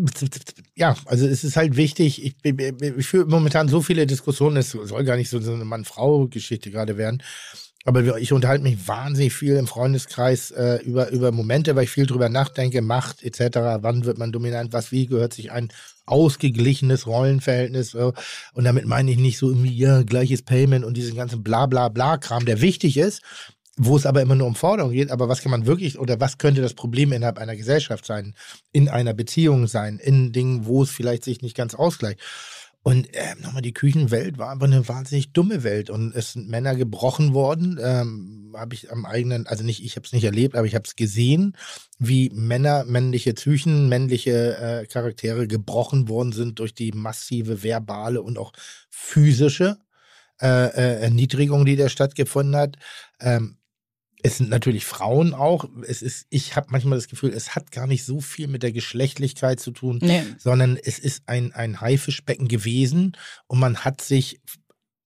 ja, 0.75 0.97
also 1.05 1.27
es 1.27 1.45
ist 1.45 1.57
halt 1.57 1.77
wichtig, 1.77 2.25
ich, 2.25 2.35
ich, 2.43 2.59
ich 2.59 3.07
führe 3.07 3.27
momentan 3.27 3.69
so 3.69 3.83
viele 3.83 4.07
Diskussionen, 4.07 4.57
es 4.57 4.71
soll 4.71 5.05
gar 5.05 5.17
nicht 5.17 5.29
so, 5.29 5.41
so 5.41 5.53
eine 5.53 5.67
Mann-Frau-Geschichte 5.67 6.71
gerade 6.71 6.97
werden, 6.97 7.23
aber 7.85 8.19
ich 8.19 8.33
unterhalte 8.33 8.63
mich 8.63 8.87
wahnsinnig 8.87 9.33
viel 9.33 9.57
im 9.57 9.67
Freundeskreis 9.67 10.51
äh, 10.53 10.77
über, 10.85 11.11
über 11.11 11.33
Momente, 11.33 11.75
weil 11.75 11.85
ich 11.85 11.91
viel 11.91 12.07
drüber 12.07 12.29
nachdenke, 12.29 12.83
Macht 12.83 13.23
etc., 13.23 13.59
wann 13.81 14.05
wird 14.05 14.19
man 14.19 14.33
dominant, 14.33 14.73
was 14.73 14.93
wie, 14.93 15.07
gehört 15.07 15.35
sich 15.35 15.51
ein 15.51 15.73
ausgeglichenes 16.07 17.07
Rollenverhältnis 17.07 17.95
äh, 17.95 18.13
und 18.55 18.65
damit 18.65 18.87
meine 18.87 19.11
ich 19.11 19.19
nicht 19.19 19.39
so 19.39 19.49
irgendwie, 19.49 19.75
ja, 19.77 20.03
gleiches 20.03 20.43
Payment 20.43 20.85
und 20.85 20.97
diesen 20.97 21.17
ganzen 21.17 21.43
bla 21.43 21.67
bla 21.67 21.89
bla 21.89 22.19
Kram, 22.19 22.45
der 22.45 22.61
wichtig 22.61 22.97
ist, 22.97 23.23
wo 23.77 23.97
es 23.97 24.07
aber 24.07 24.21
immer 24.21 24.35
nur 24.35 24.47
um 24.47 24.55
Forderung 24.55 24.93
geht, 24.93 25.11
aber 25.11 25.29
was 25.29 25.41
kann 25.41 25.51
man 25.51 25.67
wirklich 25.67 25.99
oder 25.99 26.21
was 26.21 26.39
könnte 26.39 26.61
das 26.61 26.75
Problem 26.75 27.13
innerhalb 27.13 27.39
einer 27.39 27.57
Gesellschaft 27.57 28.05
sein, 28.05 28.35
in 28.73 28.89
einer 28.89 29.15
Beziehung 29.15 29.67
sein, 29.67 29.99
in 29.99 30.33
Dingen, 30.33 30.67
wo 30.67 30.83
es 30.83 30.91
vielleicht 30.91 31.25
sich 31.25 31.41
nicht 31.41 31.57
ganz 31.57 31.75
ausgleicht. 31.75 32.21
Und 32.85 33.15
äh, 33.15 33.37
nochmal, 33.41 33.63
die 33.63 33.73
Küchenwelt 33.73 34.39
war 34.39 34.49
aber 34.49 34.67
eine 34.67 34.89
wahnsinnig 34.89 35.33
dumme 35.33 35.63
Welt 35.63 35.89
und 35.89 36.15
es 36.17 36.33
sind 36.33 36.49
Männer 36.49 36.75
gebrochen 36.75 37.33
worden, 37.33 37.79
ähm, 37.81 38.55
habe 38.57 38.75
ich 38.75 38.91
am 38.91 39.07
eigenen, 39.07 39.47
also 39.47 39.63
nicht, 39.63 39.85
ich 39.85 39.95
habe 39.95 40.05
es 40.05 40.13
nicht 40.13 40.25
erlebt, 40.25 40.57
aber 40.57 40.67
ich 40.67 40.75
habe 40.75 40.85
es 40.85 40.97
gesehen, 40.97 41.57
wie 41.99 42.31
Männer, 42.35 42.85
männliche 42.85 43.35
Psychen, 43.35 43.89
männliche 43.89 44.57
äh, 44.57 44.87
Charaktere 44.87 45.47
gebrochen 45.47 46.09
worden 46.09 46.33
sind 46.33 46.59
durch 46.59 46.75
die 46.75 46.91
massive 46.91 47.63
verbale 47.63 48.21
und 48.21 48.37
auch 48.37 48.53
physische 48.91 49.79
äh, 50.41 50.47
äh, 50.49 51.03
Erniedrigung, 51.03 51.65
die 51.65 51.77
da 51.77 51.89
stattgefunden 51.89 52.57
hat. 52.57 52.77
Ähm, 53.21 53.59
es 54.23 54.39
sind 54.39 54.51
natürlich 54.51 54.85
Frauen 54.85 55.35
auch. 55.35 55.69
Es 55.87 56.03
ist, 56.03 56.27
ich 56.31 56.55
habe 56.57 56.69
manchmal 56.71 56.97
das 56.99 57.09
Gefühl, 57.09 57.31
es 57.33 57.55
hat 57.55 57.73
gar 57.73 57.87
nicht 57.87 58.05
so 58.05 58.21
viel 58.21 58.47
mit 58.49 58.63
der 58.63 58.73
Geschlechtlichkeit 58.73 59.61
zu 59.61 59.71
tun, 59.73 59.99
Nee. 60.01 60.23
sondern 60.39 60.77
es 60.77 60.99
ist 60.99 61.23
ein, 61.27 61.53
ein 61.53 61.81
Haifischbecken 61.81 62.49
gewesen 62.49 63.17
und 63.47 63.59
man 63.59 63.79
hat 63.79 64.01
sich 64.01 64.41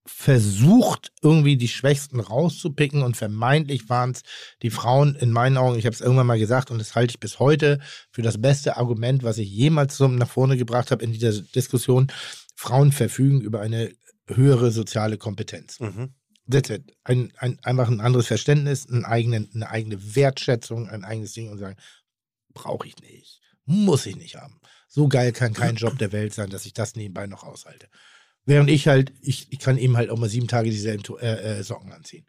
versucht, 0.09 1.13
irgendwie 1.21 1.57
die 1.57 1.69
Schwächsten 1.69 2.21
rauszupicken 2.21 3.03
und 3.03 3.17
vermeintlich 3.17 3.89
waren 3.89 4.13
es 4.13 4.23
die 4.63 4.71
Frauen 4.71 5.17
in 5.17 5.33
meinen 5.33 5.57
Augen, 5.57 5.79
ich 5.79 5.85
habe 5.85 5.95
es 5.95 6.01
irgendwann 6.01 6.29
mal 6.29 6.39
gesagt 6.39 6.71
und 6.71 6.79
das 6.79 6.95
halte 6.95 7.13
ich 7.13 7.21
bis 7.21 7.41
heute 7.41 7.81
für 8.13 8.23
das 8.23 8.41
beste 8.41 8.77
Argument, 8.77 9.25
was 9.25 9.39
ich 9.39 9.51
jemals 9.51 9.97
so 9.97 10.07
nach 10.07 10.29
vorne 10.31 10.57
gebracht 10.57 10.91
habe 10.91 11.05
in 11.05 11.13
dieser 11.13 11.33
Diskussion. 11.43 12.07
Frauen 12.55 12.93
verfügen 12.93 13.41
über 13.41 13.61
eine 13.61 13.93
höhere 14.29 14.71
soziale 14.71 15.19
Kompetenz. 15.19 15.81
Mhm. 15.81 16.15
Ein, 17.05 17.33
ein, 17.39 17.59
einfach 17.63 17.89
ein 17.89 18.01
anderes 18.01 18.27
Verständnis, 18.27 18.89
einen 18.89 19.05
eigenen, 19.05 19.51
eine 19.55 19.71
eigene 19.71 20.15
Wertschätzung, 20.15 20.89
ein 20.89 21.05
eigenes 21.05 21.33
Ding 21.33 21.51
und 21.51 21.59
sagen, 21.59 21.77
brauche 22.55 22.87
ich 22.87 22.97
nicht, 23.01 23.41
muss 23.65 24.07
ich 24.07 24.17
nicht 24.17 24.37
haben. 24.37 24.61
So 24.89 25.09
geil 25.09 25.33
kann 25.33 25.53
kein 25.53 25.77
Job 25.77 25.99
der 25.99 26.13
Welt 26.13 26.33
sein, 26.33 26.51
dass 26.51 26.67
ich 26.67 26.73
das 26.73 26.97
nebenbei 26.97 27.27
noch 27.27 27.45
aushalte. 27.45 27.89
Während 28.45 28.71
ich 28.71 28.87
halt, 28.87 29.13
ich, 29.21 29.53
ich 29.53 29.59
kann 29.59 29.77
eben 29.77 29.97
halt 29.97 30.09
auch 30.09 30.19
mal 30.19 30.29
sieben 30.29 30.47
Tage 30.47 30.71
dieselben 30.71 31.03
äh, 31.19 31.59
äh, 31.59 31.63
Socken 31.63 31.93
anziehen. 31.93 32.27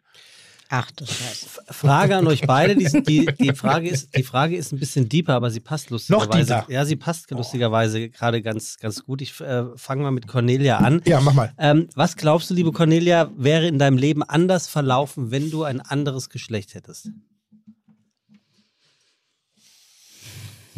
Ach 0.70 0.90
du 0.90 1.06
Scheiße. 1.06 1.48
Frage 1.70 2.16
an 2.16 2.26
euch 2.26 2.42
beide. 2.42 2.76
Die, 2.76 3.02
die, 3.02 3.26
die, 3.26 3.54
Frage 3.54 3.88
ist, 3.88 4.14
die 4.14 4.22
Frage 4.22 4.54
ist 4.54 4.72
ein 4.72 4.78
bisschen 4.78 5.08
deeper, 5.08 5.34
aber 5.34 5.50
sie 5.50 5.60
passt 5.60 5.88
lustigerweise. 5.88 6.44
deeper. 6.44 6.66
Ja, 6.68 6.84
sie 6.84 6.96
passt 6.96 7.30
lustigerweise 7.30 8.10
gerade 8.10 8.42
ganz, 8.42 8.76
ganz 8.78 9.02
gut. 9.02 9.22
Ich 9.22 9.40
äh, 9.40 9.64
fange 9.76 10.02
mal 10.02 10.10
mit 10.10 10.26
Cornelia 10.26 10.78
an. 10.78 11.00
Ja, 11.06 11.20
mach 11.20 11.32
mal. 11.32 11.54
Ähm, 11.56 11.88
was 11.94 12.16
glaubst 12.16 12.50
du, 12.50 12.54
liebe 12.54 12.72
Cornelia, 12.72 13.30
wäre 13.36 13.66
in 13.66 13.78
deinem 13.78 13.96
Leben 13.96 14.22
anders 14.22 14.68
verlaufen, 14.68 15.30
wenn 15.30 15.50
du 15.50 15.64
ein 15.64 15.80
anderes 15.80 16.28
Geschlecht 16.28 16.74
hättest? 16.74 17.10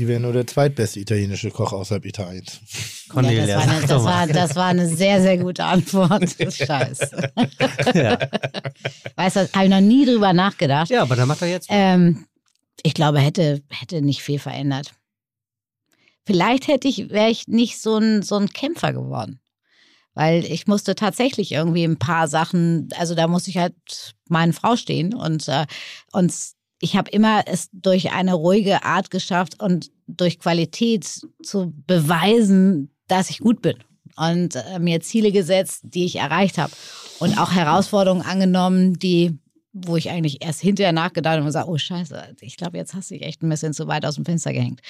Die 0.01 0.09
wäre 0.09 0.19
nur 0.19 0.33
der 0.33 0.47
zweitbeste 0.47 0.99
italienische 0.99 1.51
Koch 1.51 1.75
außerhalb 1.75 2.07
Italiens. 2.07 2.59
Cornelia, 3.11 3.45
ja, 3.45 3.59
das, 3.59 3.67
war 3.67 3.75
eine, 3.75 3.87
das, 3.87 4.05
war, 4.05 4.27
das 4.27 4.57
war 4.57 4.67
eine 4.69 4.89
sehr, 4.89 5.21
sehr 5.21 5.37
gute 5.37 5.63
Antwort. 5.63 6.37
Scheiße. 6.39 7.33
ja. 7.95 8.19
Weißt 9.17 9.37
du, 9.37 9.53
habe 9.53 9.65
ich 9.65 9.71
noch 9.71 9.83
nie 9.83 10.07
drüber 10.07 10.33
nachgedacht. 10.33 10.89
ja, 10.89 11.03
aber 11.03 11.17
dann 11.17 11.29
macht 11.29 11.43
er 11.43 11.49
jetzt. 11.49 11.67
Ähm, 11.69 12.25
ich 12.83 12.95
glaube, 12.95 13.21
hätte, 13.21 13.63
hätte 13.69 14.01
nicht 14.01 14.23
viel 14.23 14.39
verändert. 14.39 14.95
Vielleicht 16.25 16.67
hätte 16.67 16.89
ich, 16.89 17.11
wäre 17.11 17.29
ich 17.29 17.47
nicht 17.47 17.79
so 17.79 17.99
ein, 17.99 18.23
so 18.23 18.37
ein 18.37 18.49
Kämpfer 18.49 18.95
geworden. 18.95 19.39
Weil 20.15 20.47
ich 20.47 20.67
musste 20.67 20.95
tatsächlich 20.95 21.53
irgendwie 21.53 21.85
ein 21.85 21.99
paar 21.99 22.27
Sachen, 22.27 22.89
also 22.97 23.15
da 23.15 23.29
musste 23.29 23.51
ich 23.51 23.59
halt 23.59 23.75
meine 24.31 24.55
Frau 24.55 24.77
stehen 24.77 25.13
und, 25.13 25.47
äh, 25.49 25.67
und 26.13 26.33
ich 26.81 26.97
habe 26.97 27.11
immer 27.11 27.43
es 27.47 27.69
durch 27.73 28.11
eine 28.11 28.35
ruhige 28.35 28.83
Art 28.85 29.11
geschafft 29.11 29.63
und 29.63 29.91
durch 30.07 30.39
Qualität 30.39 31.05
zu 31.43 31.73
beweisen, 31.87 32.91
dass 33.07 33.31
ich 33.31 33.39
gut 33.39 33.63
bin. 33.63 33.77
Und 34.17 34.57
äh, 34.57 34.79
mir 34.79 35.01
Ziele 35.01 35.31
gesetzt, 35.31 35.83
die 35.85 36.05
ich 36.05 36.17
erreicht 36.17 36.59
habe. 36.59 36.73
Und 37.21 37.39
auch 37.39 37.53
Herausforderungen 37.53 38.23
angenommen, 38.23 38.99
die, 38.99 39.39
wo 39.73 39.97
ich 39.97 40.11
eigentlich 40.11 40.43
erst 40.43 40.61
hinterher 40.61 40.93
nachgedacht 40.93 41.33
habe 41.33 41.43
und 41.43 41.47
gesagt, 41.47 41.69
oh 41.69 41.79
Scheiße, 41.79 42.37
ich 42.41 42.57
glaube, 42.57 42.79
jetzt 42.79 42.95
hast 42.95 43.11
du 43.11 43.15
dich 43.15 43.25
echt 43.25 43.43
ein 43.43 43.49
bisschen 43.49 43.73
zu 43.73 43.87
weit 43.87 44.05
aus 44.05 44.17
dem 44.17 44.25
Fenster 44.25 44.53
gehängt. 44.53 44.81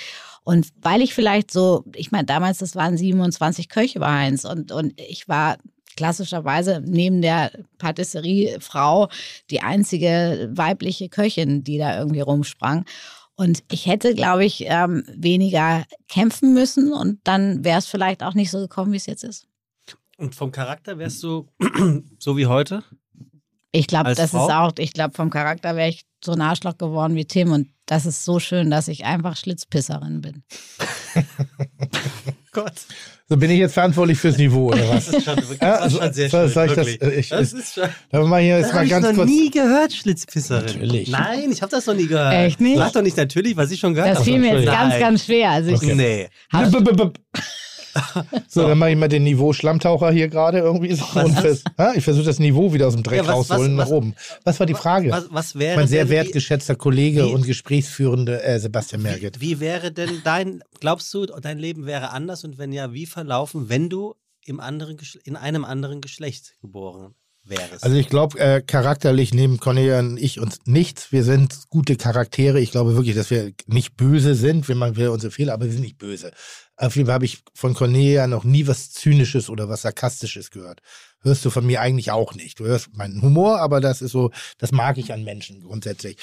Und 0.43 0.69
weil 0.81 1.03
ich 1.03 1.12
vielleicht 1.12 1.51
so, 1.51 1.85
ich 1.95 2.12
meine, 2.12 2.25
damals, 2.25 2.59
das 2.59 2.77
waren 2.77 2.97
27 2.97 3.69
Köche 3.69 4.01
bei 4.01 4.11
Heinz 4.11 4.45
und, 4.45 4.73
und 4.73 4.99
ich 4.99 5.29
war 5.29 5.59
klassischerweise 6.01 6.83
neben 6.83 7.21
der 7.21 7.53
Patisseriefrau 7.77 9.11
die 9.51 9.61
einzige 9.61 10.49
weibliche 10.51 11.11
Köchin, 11.11 11.63
die 11.63 11.77
da 11.77 11.99
irgendwie 11.99 12.23
rumsprang. 12.23 12.87
Und 13.35 13.63
ich 13.71 13.85
hätte, 13.85 14.15
glaube 14.15 14.47
ich, 14.47 14.65
ähm, 14.67 15.05
weniger 15.15 15.85
kämpfen 16.09 16.55
müssen 16.55 16.95
und 16.95 17.21
dann 17.25 17.65
wäre 17.67 17.79
es 17.79 17.87
vielleicht 17.87 18.23
auch 18.23 18.33
nicht 18.33 18.51
so 18.51 18.61
gekommen, 18.61 18.93
wie 18.93 18.97
es 18.97 19.05
jetzt 19.05 19.25
ist. 19.25 19.47
Und 20.17 20.35
vom 20.35 20.53
Charakter 20.53 20.97
wärst 20.97 21.23
du 21.23 21.49
so 22.19 22.39
wie 22.39 22.47
heute? 22.47 22.83
Ich 23.71 23.87
glaube, 23.87 24.15
das 24.15 24.31
Frau? 24.31 24.47
ist 24.47 24.55
auch, 24.55 24.73
ich 24.79 24.95
glaube, 24.95 25.15
vom 25.15 25.29
Charakter 25.29 25.77
wäre 25.77 25.91
ich 25.91 26.07
so 26.25 26.33
ein 26.33 26.41
Arschloch 26.41 26.79
geworden 26.79 27.15
wie 27.15 27.27
Tim 27.27 27.53
und 27.53 27.69
das 27.85 28.07
ist 28.07 28.25
so 28.25 28.41
schön, 28.41 28.71
dass 28.71 28.89
ich 28.89 29.05
einfach 29.05 29.37
Schlitzpisserin 29.37 30.23
bin. 30.23 30.45
Gott. 32.53 32.73
So 33.29 33.37
bin 33.37 33.49
ich 33.51 33.59
jetzt 33.61 33.75
verantwortlich 33.75 34.19
fürs 34.19 34.37
Niveau, 34.39 34.73
oder 34.73 34.89
was? 34.89 35.07
Das 35.07 35.15
ist 35.19 35.25
schon, 35.25 35.37
wirklich, 35.37 35.61
Ja, 35.61 35.79
das 35.85 35.93
schon 35.93 36.13
sehr 36.13 36.31
schön. 36.31 36.41
das- 36.43 36.55
wirklich. 36.57 37.01
ich- 37.19 37.29
das 37.29 37.53
ist 37.53 37.75
schon. 37.75 37.85
Hier 37.85 37.91
Das 38.21 38.21
jetzt 38.21 38.41
habe 38.73 38.75
mal 38.75 38.85
ich 38.87 38.91
noch 39.03 39.15
kurz. 39.15 39.31
nie 39.31 39.51
gehört, 39.51 39.93
Schlitzpisserin. 39.93 40.65
Natürlich. 40.67 41.09
Nein, 41.11 41.53
ich 41.53 41.63
habe 41.63 41.71
das 41.71 41.87
noch 41.87 41.95
nie 41.95 42.09
gehört. 42.09 42.35
Echt 42.35 42.61
nicht? 42.61 42.79
Sag 42.79 42.93
doch 42.93 43.03
nicht 43.03 43.17
natürlich, 43.17 43.57
was 43.57 43.71
ich 43.71 43.79
schon 43.79 43.95
gehört 43.95 44.11
Das 44.11 44.19
habe. 44.19 44.31
fiel 44.31 44.39
mir 44.41 44.55
jetzt 44.59 44.67
ganz, 44.67 44.99
ganz 44.99 45.25
schwer. 45.27 45.51
Also 45.51 45.71
ich, 45.71 45.77
Okay. 45.77 45.95
Nee. 45.95 46.29
So, 48.49 48.67
dann 48.67 48.79
mache 48.79 48.91
ich 48.91 48.97
mal 48.97 49.09
den 49.09 49.23
Niveau 49.25 49.53
Schlammtaucher 49.53 50.11
hier 50.11 50.29
gerade 50.29 50.59
irgendwie 50.59 50.93
so. 50.95 51.05
Was 51.15 51.62
ha, 51.79 51.93
ich 51.95 52.03
versuche 52.05 52.25
das 52.25 52.39
Niveau 52.39 52.73
wieder 52.73 52.87
aus 52.89 52.95
dem 52.95 53.03
Dreck 53.03 53.19
Ja, 53.19 53.27
was- 53.27 53.51
rausholen 53.51 53.77
was- 53.77 53.89
nach 53.89 53.95
oben. 53.95 54.15
Was 54.45 54.59
war 54.59 54.67
die 54.67 54.75
Frage? 54.75 55.11
Was, 55.11 55.27
was 55.31 55.59
wäre 55.59 55.77
mein 55.77 55.89
sehr 55.89 56.07
wie, 56.07 56.11
wertgeschätzter 56.11 56.75
Kollege 56.75 57.27
wie- 57.27 57.33
und 57.33 57.47
gesprächsführende 57.47 58.43
äh, 58.43 58.59
Sebastian 58.59 59.03
Merget. 59.03 59.41
wie 59.41 59.61
wäre 59.61 59.93
denn 59.93 60.21
dein, 60.25 60.62
glaubst 60.81 61.12
du, 61.15 61.27
dein 61.27 61.59
Leben 61.59 61.87
wäre 61.87 62.11
anders 62.11 62.45
und 62.45 62.59
wenn 62.59 62.73
ja, 62.73 62.93
wie 62.93 63.07
verlaufen, 63.07 63.69
wenn 63.69 63.89
du 63.89 64.15
im 64.45 64.59
anderen, 64.61 64.97
in 65.25 65.37
einem 65.37 65.65
anderen 65.65 66.01
Geschlecht 66.01 66.55
geboren 66.61 67.15
wärst? 67.45 67.83
Also 67.85 67.97
ich 67.97 68.09
glaube, 68.09 68.39
äh, 68.39 68.61
charakterlich 68.62 69.33
nehmen 69.35 69.59
Cornelia 69.61 69.99
und 70.01 70.17
ich 70.19 70.41
uns 70.41 70.59
nichts. 70.65 71.12
Wir 71.12 71.25
sind 71.25 71.55
gute 71.69 71.97
Charaktere. 71.97 72.61
Ich 72.61 72.71
glaube 72.71 72.97
wirklich, 72.97 73.15
dass 73.15 73.31
wir 73.31 73.53
nicht 73.67 73.97
böse 73.97 74.35
sind. 74.35 74.67
Wir 74.69 74.75
machen 74.75 74.97
wir 74.97 75.12
unsere 75.12 75.31
Fehler, 75.31 75.53
aber 75.55 75.67
wir 75.67 75.73
sind 75.73 75.83
nicht 75.83 75.99
böse. 75.99 76.33
Auf 76.81 76.97
jeden 76.97 77.07
Fall 77.07 77.15
habe 77.15 77.27
ich 77.27 77.43
von 77.52 77.74
Cornelia 77.74 78.27
noch 78.27 78.43
nie 78.43 78.66
was 78.66 78.90
Zynisches 78.90 79.51
oder 79.51 79.69
was 79.69 79.82
Sarkastisches 79.82 80.51
gehört. 80.51 80.81
Hörst 81.20 81.44
du 81.44 81.51
von 81.51 81.66
mir 81.66 81.82
eigentlich 81.82 82.11
auch 82.11 82.35
nicht. 82.35 82.59
Du 82.59 82.65
hörst 82.65 82.97
meinen 82.97 83.20
Humor, 83.20 83.61
aber 83.61 83.82
das 83.82 84.01
ist 84.01 84.12
so, 84.12 84.31
das 84.57 84.73
mag 84.73 84.97
ich 84.97 85.12
an 85.12 85.23
Menschen 85.23 85.61
grundsätzlich. 85.61 86.16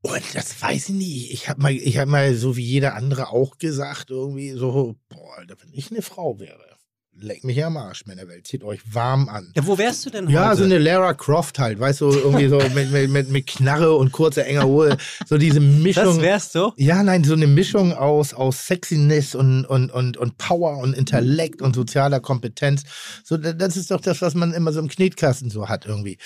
Und 0.00 0.22
das 0.34 0.60
weiß 0.60 0.88
ich 0.88 0.94
nicht. 0.96 1.32
Ich 1.32 1.48
habe 1.48 1.62
mal, 1.62 1.72
ich 1.72 1.98
habe 1.98 2.10
mal 2.10 2.34
so 2.34 2.56
wie 2.56 2.64
jeder 2.64 2.96
andere 2.96 3.28
auch 3.28 3.56
gesagt, 3.58 4.10
irgendwie 4.10 4.50
so, 4.50 4.96
boah, 5.08 5.38
Alter, 5.38 5.54
wenn 5.62 5.72
ich 5.72 5.92
eine 5.92 6.02
Frau 6.02 6.40
wäre, 6.40 6.73
leck 7.18 7.44
mich 7.44 7.64
am 7.64 7.76
Arsch, 7.76 8.06
Männerwelt, 8.06 8.46
zieht 8.46 8.64
euch 8.64 8.80
warm 8.92 9.28
an. 9.28 9.52
ja, 9.54 9.66
wo 9.66 9.78
wärst 9.78 10.04
du 10.04 10.10
denn 10.10 10.28
Ja, 10.28 10.48
heute? 10.48 10.58
so 10.58 10.64
eine 10.64 10.78
Lara 10.78 11.14
Croft 11.14 11.58
halt, 11.58 11.78
weißt 11.78 12.00
du, 12.00 12.10
irgendwie 12.10 12.48
so 12.48 12.58
mit, 12.74 12.90
mit, 12.90 13.10
mit, 13.10 13.30
mit 13.30 13.46
Knarre 13.46 13.94
und 13.94 14.12
kurzer, 14.12 14.44
enger 14.46 14.64
Hose. 14.66 14.96
So 15.26 15.38
diese 15.38 15.60
das 15.60 15.68
Mischung. 15.82 16.20
wärst 16.20 16.54
du? 16.54 16.72
Ja, 16.76 17.02
nein, 17.02 17.24
so 17.24 17.34
eine 17.34 17.46
Mischung 17.46 17.92
aus, 17.92 18.34
aus 18.34 18.66
Sexiness 18.66 19.34
und, 19.34 19.64
und, 19.64 19.90
und, 19.90 20.16
und 20.16 20.38
Power 20.38 20.78
und 20.78 20.92
Intellekt 20.94 21.62
und 21.62 21.74
sozialer 21.74 22.20
Kompetenz. 22.20 22.82
So, 23.24 23.36
da- 23.36 23.52
das 23.52 23.76
ist 23.76 23.90
doch 23.90 24.00
das, 24.00 24.20
was 24.20 24.34
man 24.34 24.52
immer 24.52 24.72
so 24.72 24.80
im 24.80 24.88
Knetkasten 24.88 25.50
so 25.50 25.68
hat 25.68 25.86
irgendwie. 25.86 26.18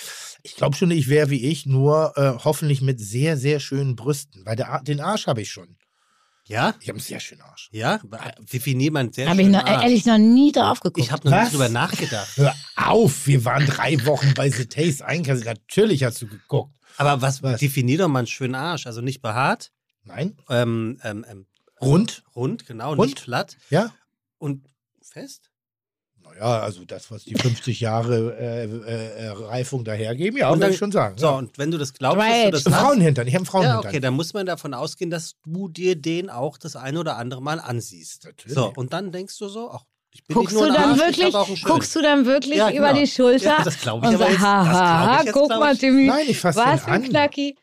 Ich 0.43 0.55
glaube 0.55 0.75
schon, 0.75 0.91
ich 0.91 1.07
wäre 1.09 1.29
wie 1.29 1.45
ich, 1.45 1.65
nur 1.65 2.13
äh, 2.15 2.33
hoffentlich 2.43 2.81
mit 2.81 2.99
sehr, 2.99 3.37
sehr 3.37 3.59
schönen 3.59 3.95
Brüsten. 3.95 4.45
Weil 4.45 4.55
der, 4.55 4.81
den 4.83 4.99
Arsch 5.01 5.27
habe 5.27 5.41
ich 5.41 5.51
schon. 5.51 5.75
Ja? 6.49 6.73
Ich 6.79 6.89
habe 6.89 6.97
einen 6.97 6.99
sehr 7.05 7.19
schönen 7.19 7.41
Arsch. 7.41 7.69
Ja? 7.71 7.99
Definier 8.51 8.91
mal 8.91 9.01
einen 9.01 9.13
sehr 9.13 9.29
habe 9.29 9.39
ich 9.41 9.45
schönen 9.45 9.51
noch, 9.53 9.65
Arsch. 9.65 9.83
ehrlich 9.83 10.05
noch 10.05 10.17
nie 10.17 10.51
drauf 10.51 10.79
geguckt. 10.79 11.05
Ich 11.05 11.11
habe 11.11 11.27
noch 11.29 11.35
Was? 11.37 11.43
nicht 11.43 11.53
drüber 11.53 11.69
nachgedacht. 11.69 12.35
Hör 12.37 12.55
auf, 12.75 13.27
wir 13.27 13.45
waren 13.45 13.65
drei 13.67 14.03
Wochen 14.05 14.33
bei 14.33 14.49
The 14.49 14.65
Taste 14.65 15.05
einkassiert. 15.05 15.45
Natürlich 15.45 16.03
hast 16.03 16.21
du 16.21 16.27
geguckt. 16.27 16.75
Aber 16.97 17.21
was, 17.21 17.41
Was? 17.43 17.59
definier 17.59 17.99
doch 17.99 18.07
mal 18.07 18.19
einen 18.19 18.27
schönen 18.27 18.55
Arsch. 18.55 18.87
Also 18.87 19.01
nicht 19.01 19.21
behaart, 19.21 19.71
Nein? 20.03 20.35
ähm, 20.49 20.99
ähm, 21.03 21.23
ähm, 21.29 21.45
Rund? 21.81 22.23
rund, 22.35 22.65
genau, 22.65 22.89
Rund? 22.95 23.01
nicht 23.11 23.23
glatt 23.23 23.55
Ja? 23.69 23.93
und 24.37 24.67
fest. 25.01 25.48
Naja, 26.39 26.59
also 26.61 26.85
das, 26.85 27.11
was 27.11 27.23
die 27.25 27.35
50 27.35 27.79
Jahre 27.79 28.35
äh, 28.39 28.65
äh, 28.65 29.25
äh, 29.25 29.27
Reifung 29.29 29.83
dahergeben, 29.83 30.39
ja, 30.39 30.47
Und 30.49 30.55
würde 30.55 30.61
dann- 30.65 30.71
ich 30.73 30.77
schon 30.77 30.91
sagen. 30.91 31.17
So, 31.17 31.27
ja. 31.27 31.31
und 31.33 31.57
wenn 31.57 31.71
du 31.71 31.77
das 31.77 31.93
glaubst, 31.93 32.19
Right. 32.19 32.53
dass 32.53 32.63
du 32.63 32.69
das 32.69 32.73
Ein 32.73 32.73
hast, 32.73 32.81
Frauenhintern, 32.87 33.27
ich 33.27 33.33
habe 33.35 33.39
einen 33.41 33.45
ja, 33.45 33.51
Frauenhintern. 33.51 33.85
okay, 33.89 33.99
dann 33.99 34.13
muss 34.13 34.33
man 34.33 34.45
davon 34.45 34.73
ausgehen, 34.73 35.09
dass 35.09 35.35
du 35.45 35.67
dir 35.67 35.95
den 35.95 36.29
auch 36.29 36.57
das 36.57 36.75
eine 36.75 36.99
oder 36.99 37.17
andere 37.17 37.41
Mal 37.41 37.59
ansiehst. 37.59 38.25
Natürlich. 38.25 38.55
So, 38.55 38.71
und 38.75 38.93
dann 38.93 39.11
denkst 39.11 39.37
du 39.37 39.47
so, 39.49 39.69
ach, 39.71 39.83
Ich 40.11 40.23
bin 40.23 40.33
Guckst 40.35 40.55
nicht 40.55 40.63
nur 40.63 40.71
du 40.71 40.75
ein 40.75 40.81
dann 40.81 40.99
Arsch, 40.99 41.17
ich 41.17 41.33
wirklich, 41.33 41.63
guckst 41.65 41.95
du 41.95 42.01
dann 42.01 42.25
wirklich 42.25 42.55
Ja, 42.57 42.71
über 42.71 42.87
genau. 42.89 42.99
die 42.99 43.05
Schulter? 43.07 43.45
Ja, 43.59 43.63
das 43.63 43.75
ich 43.75 43.83
und 43.87 44.03
aber 44.05 44.17
sag, 44.17 44.29
jetzt- 44.29 44.33
das 44.33 44.41
ha, 44.41 44.63
glaub 44.63 44.73
ha, 44.73 45.17
ich 45.19 45.25
jetzt, 45.25 45.33
guck 45.33 45.47
glaub 45.49 45.59
mal, 45.59 45.73
ich. 45.75 45.79
Timmy, 45.79 46.07
Nein, 46.07 46.25
ich 46.27 46.39
fass 46.39 46.55
was 46.55 46.65
den 46.65 46.79
für 46.79 46.91
an. 46.91 47.03
Knacki. 47.03 47.55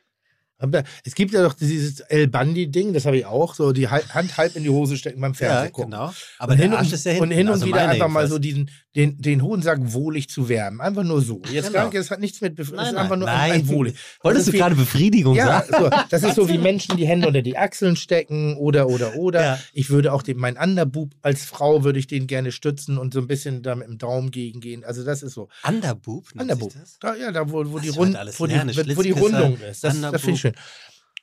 Es 1.04 1.14
gibt 1.14 1.32
ja 1.32 1.42
doch 1.42 1.52
dieses 1.52 2.00
El 2.00 2.28
Bandi-Ding, 2.28 2.94
das 2.94 3.04
habe 3.04 3.18
ich 3.18 3.26
auch, 3.26 3.54
so 3.54 3.72
die 3.72 3.88
Hal- 3.88 4.08
Hand 4.14 4.36
halb 4.38 4.56
in 4.56 4.62
die 4.62 4.70
Hose 4.70 4.96
stecken 4.96 5.20
beim 5.20 5.32
Ja, 5.32 5.36
Fernsehen 5.36 5.72
gucken. 5.72 5.90
genau. 5.90 6.12
Aber 6.38 6.52
und 6.52 6.58
der 6.58 6.66
hin 6.68 6.74
Arsch 6.74 6.86
und, 6.88 6.92
ist 6.94 7.04
ja 7.04 7.12
und 7.12 7.18
hinten, 7.18 7.34
hin 7.34 7.46
und 7.48 7.52
also 7.54 7.66
wieder 7.66 7.88
einfach 7.88 8.08
mal 8.08 8.26
so 8.26 8.38
diesen, 8.38 8.70
den, 8.96 9.20
den 9.20 9.42
Hodensack 9.42 9.78
wohlig 9.82 10.28
zu 10.30 10.48
wärmen. 10.48 10.80
Einfach 10.80 11.04
nur 11.04 11.20
so. 11.20 11.42
Jetzt 11.52 11.66
Genau. 11.68 11.82
gar 11.84 11.90
das 11.90 12.10
hat 12.10 12.18
nichts 12.20 12.40
mit, 12.40 12.58
Bef- 12.58 12.70
Nein, 12.70 12.76
das 12.76 12.86
ist 12.88 12.92
nein, 12.94 13.02
einfach 13.02 13.16
nur 13.16 13.26
nein. 13.26 13.52
ein, 13.52 13.68
wohlig. 13.68 13.94
Das 13.94 14.24
Wolltest 14.24 14.40
ist 14.40 14.48
du 14.48 14.52
wie- 14.54 14.58
gerade 14.58 14.74
Befriedigung 14.74 15.34
Ja, 15.36 15.46
sagen? 15.46 15.74
so, 15.78 15.90
das 16.10 16.22
ist 16.22 16.34
so 16.34 16.48
wie 16.48 16.58
Menschen 16.58 16.96
die 16.96 17.06
Hände 17.06 17.28
unter 17.28 17.42
die 17.42 17.56
Achseln 17.58 17.94
stecken 17.96 18.56
oder, 18.56 18.88
oder, 18.88 19.14
oder. 19.16 19.42
Ja. 19.42 19.58
Ich 19.74 19.90
würde 19.90 20.12
auch 20.12 20.22
den, 20.22 20.38
mein 20.38 20.56
Underboob 20.56 21.14
als 21.22 21.44
Frau 21.44 21.84
würde 21.84 21.98
ich 21.98 22.06
den 22.06 22.26
gerne 22.26 22.52
stützen 22.52 22.96
und 22.98 23.12
so 23.12 23.20
ein 23.20 23.26
bisschen 23.26 23.62
da 23.62 23.74
mit 23.74 23.86
dem 23.86 23.98
Daumen 23.98 24.30
gegengehen. 24.30 24.82
Also 24.84 25.04
das 25.04 25.22
ist 25.22 25.34
so. 25.34 25.48
Underboob? 25.66 26.28
Underboob. 26.38 26.72
Da, 27.00 27.14
ja, 27.14 27.30
da 27.32 27.50
wo, 27.50 27.70
wo, 27.70 27.78
die, 27.78 27.90
Rund, 27.90 28.16
wo, 28.38 28.46
die, 28.46 28.96
wo 28.96 29.02
die 29.02 29.10
Rundung 29.12 29.58
ist. 29.60 29.84
Das, 29.84 30.00
das 30.00 30.20
finde 30.22 30.34
ich 30.34 30.40
schön. 30.40 30.54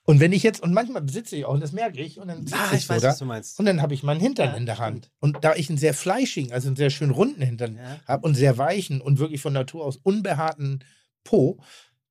Und 0.05 0.19
wenn 0.19 0.33
ich 0.33 0.43
jetzt, 0.43 0.61
und 0.61 0.73
manchmal 0.73 1.01
besitze 1.01 1.37
ich 1.37 1.45
auch, 1.45 1.53
und 1.53 1.61
das 1.61 1.71
merke 1.71 2.01
ich, 2.01 2.19
und 2.19 2.27
dann 2.27 2.45
sitze 2.45 2.59
Ah, 2.59 2.67
ich 2.73 2.79
ich 2.83 2.89
weiß, 2.89 3.01
da, 3.01 3.07
was 3.09 3.19
du 3.19 3.25
meinst. 3.25 3.57
und 3.59 3.65
dann 3.65 3.81
habe 3.81 3.93
ich 3.93 4.03
meinen 4.03 4.19
Hintern 4.19 4.49
Ja, 4.51 4.57
in 4.57 4.65
der 4.65 4.77
Hand. 4.77 5.09
Und 5.21 5.37
da 5.43 5.55
ich 5.55 5.69
einen 5.69 5.77
sehr 5.77 5.93
fleischigen, 5.93 6.51
also 6.51 6.67
einen 6.67 6.75
sehr 6.75 6.89
schön 6.89 7.09
runden 7.11 7.41
Hintern 7.41 7.77
Ja. 7.77 7.99
habe 8.05 8.27
und 8.27 8.35
sehr 8.35 8.57
weichen 8.57 8.99
und 8.99 9.19
wirklich 9.19 9.39
von 9.41 9.53
Natur 9.53 9.85
aus 9.85 9.97
unbehaarten 9.97 10.83
Po, 11.23 11.57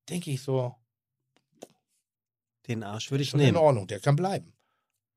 denke 0.09 0.31
ich 0.31 0.41
so, 0.41 0.73
Den 2.67 2.81
Arsch 2.83 3.11
würde 3.11 3.23
ich 3.23 3.29
schon 3.29 3.39
in 3.41 3.47
nehmen. 3.47 3.57
Ordnung, 3.57 3.87
der 3.87 3.99
kann 3.99 4.15
bleiben. 4.15 4.53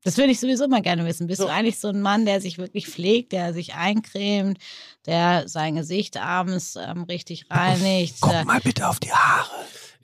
Das 0.03 0.19
würde 0.19 0.31
ich 0.33 0.39
sowieso 0.41 0.69
mal 0.69 0.83
gerne 0.83 1.05
wissen. 1.07 1.27
Bist 1.27 1.41
So. 1.41 1.47
du 1.47 1.53
eigentlich 1.53 1.79
so 1.79 1.89
ein 1.89 2.01
Mann, 2.03 2.27
der 2.27 2.41
sich 2.41 2.59
wirklich 2.59 2.87
pflegt, 2.89 3.33
der 3.33 3.55
sich 3.55 3.75
eincremt, 3.75 4.59
der 5.07 5.49
sein 5.49 5.77
Gesicht 5.77 6.17
abends 6.19 6.77
ähm, 6.77 7.05
richtig 7.05 7.51
reinigt? 7.51 8.23
der- 8.25 8.45
mal 8.45 8.61
bitte 8.61 8.87
auf 8.89 9.01
die 9.01 9.11
Haare. 9.13 9.51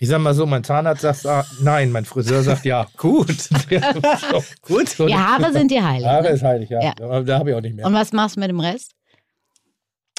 Ich 0.03 0.09
sag 0.09 0.21
mal 0.21 0.35
so, 0.35 0.47
mein 0.47 0.65
Zahnarzt 0.65 1.03
sagt 1.03 1.27
ah, 1.27 1.47
nein, 1.61 1.93
mein 1.93 2.05
Friseur 2.05 2.43
sagt 2.43 2.65
ja. 2.65 2.89
Gut. 2.97 3.41
So. 3.41 3.55
Gut. 4.63 4.89
So, 4.89 5.07
Die 5.07 5.15
Haare 5.15 5.53
sind 5.53 5.71
dir 5.71 5.89
heilig. 5.89 6.05
Haare 6.09 6.25
ne? 6.25 6.29
ist 6.31 6.43
heilig, 6.43 6.71
ja. 6.71 6.83
Ja. 6.83 6.93
Aber 7.01 7.23
Da 7.23 7.39
habe 7.39 7.51
ich 7.51 7.57
auch 7.57 7.61
nicht 7.61 7.77
mehr. 7.77 7.87
Und 7.87 7.95
was 7.95 8.13
machst 8.13 8.35
du 8.35 8.41
mit 8.41 8.51
dem 8.51 8.59
Rest? 8.59 8.97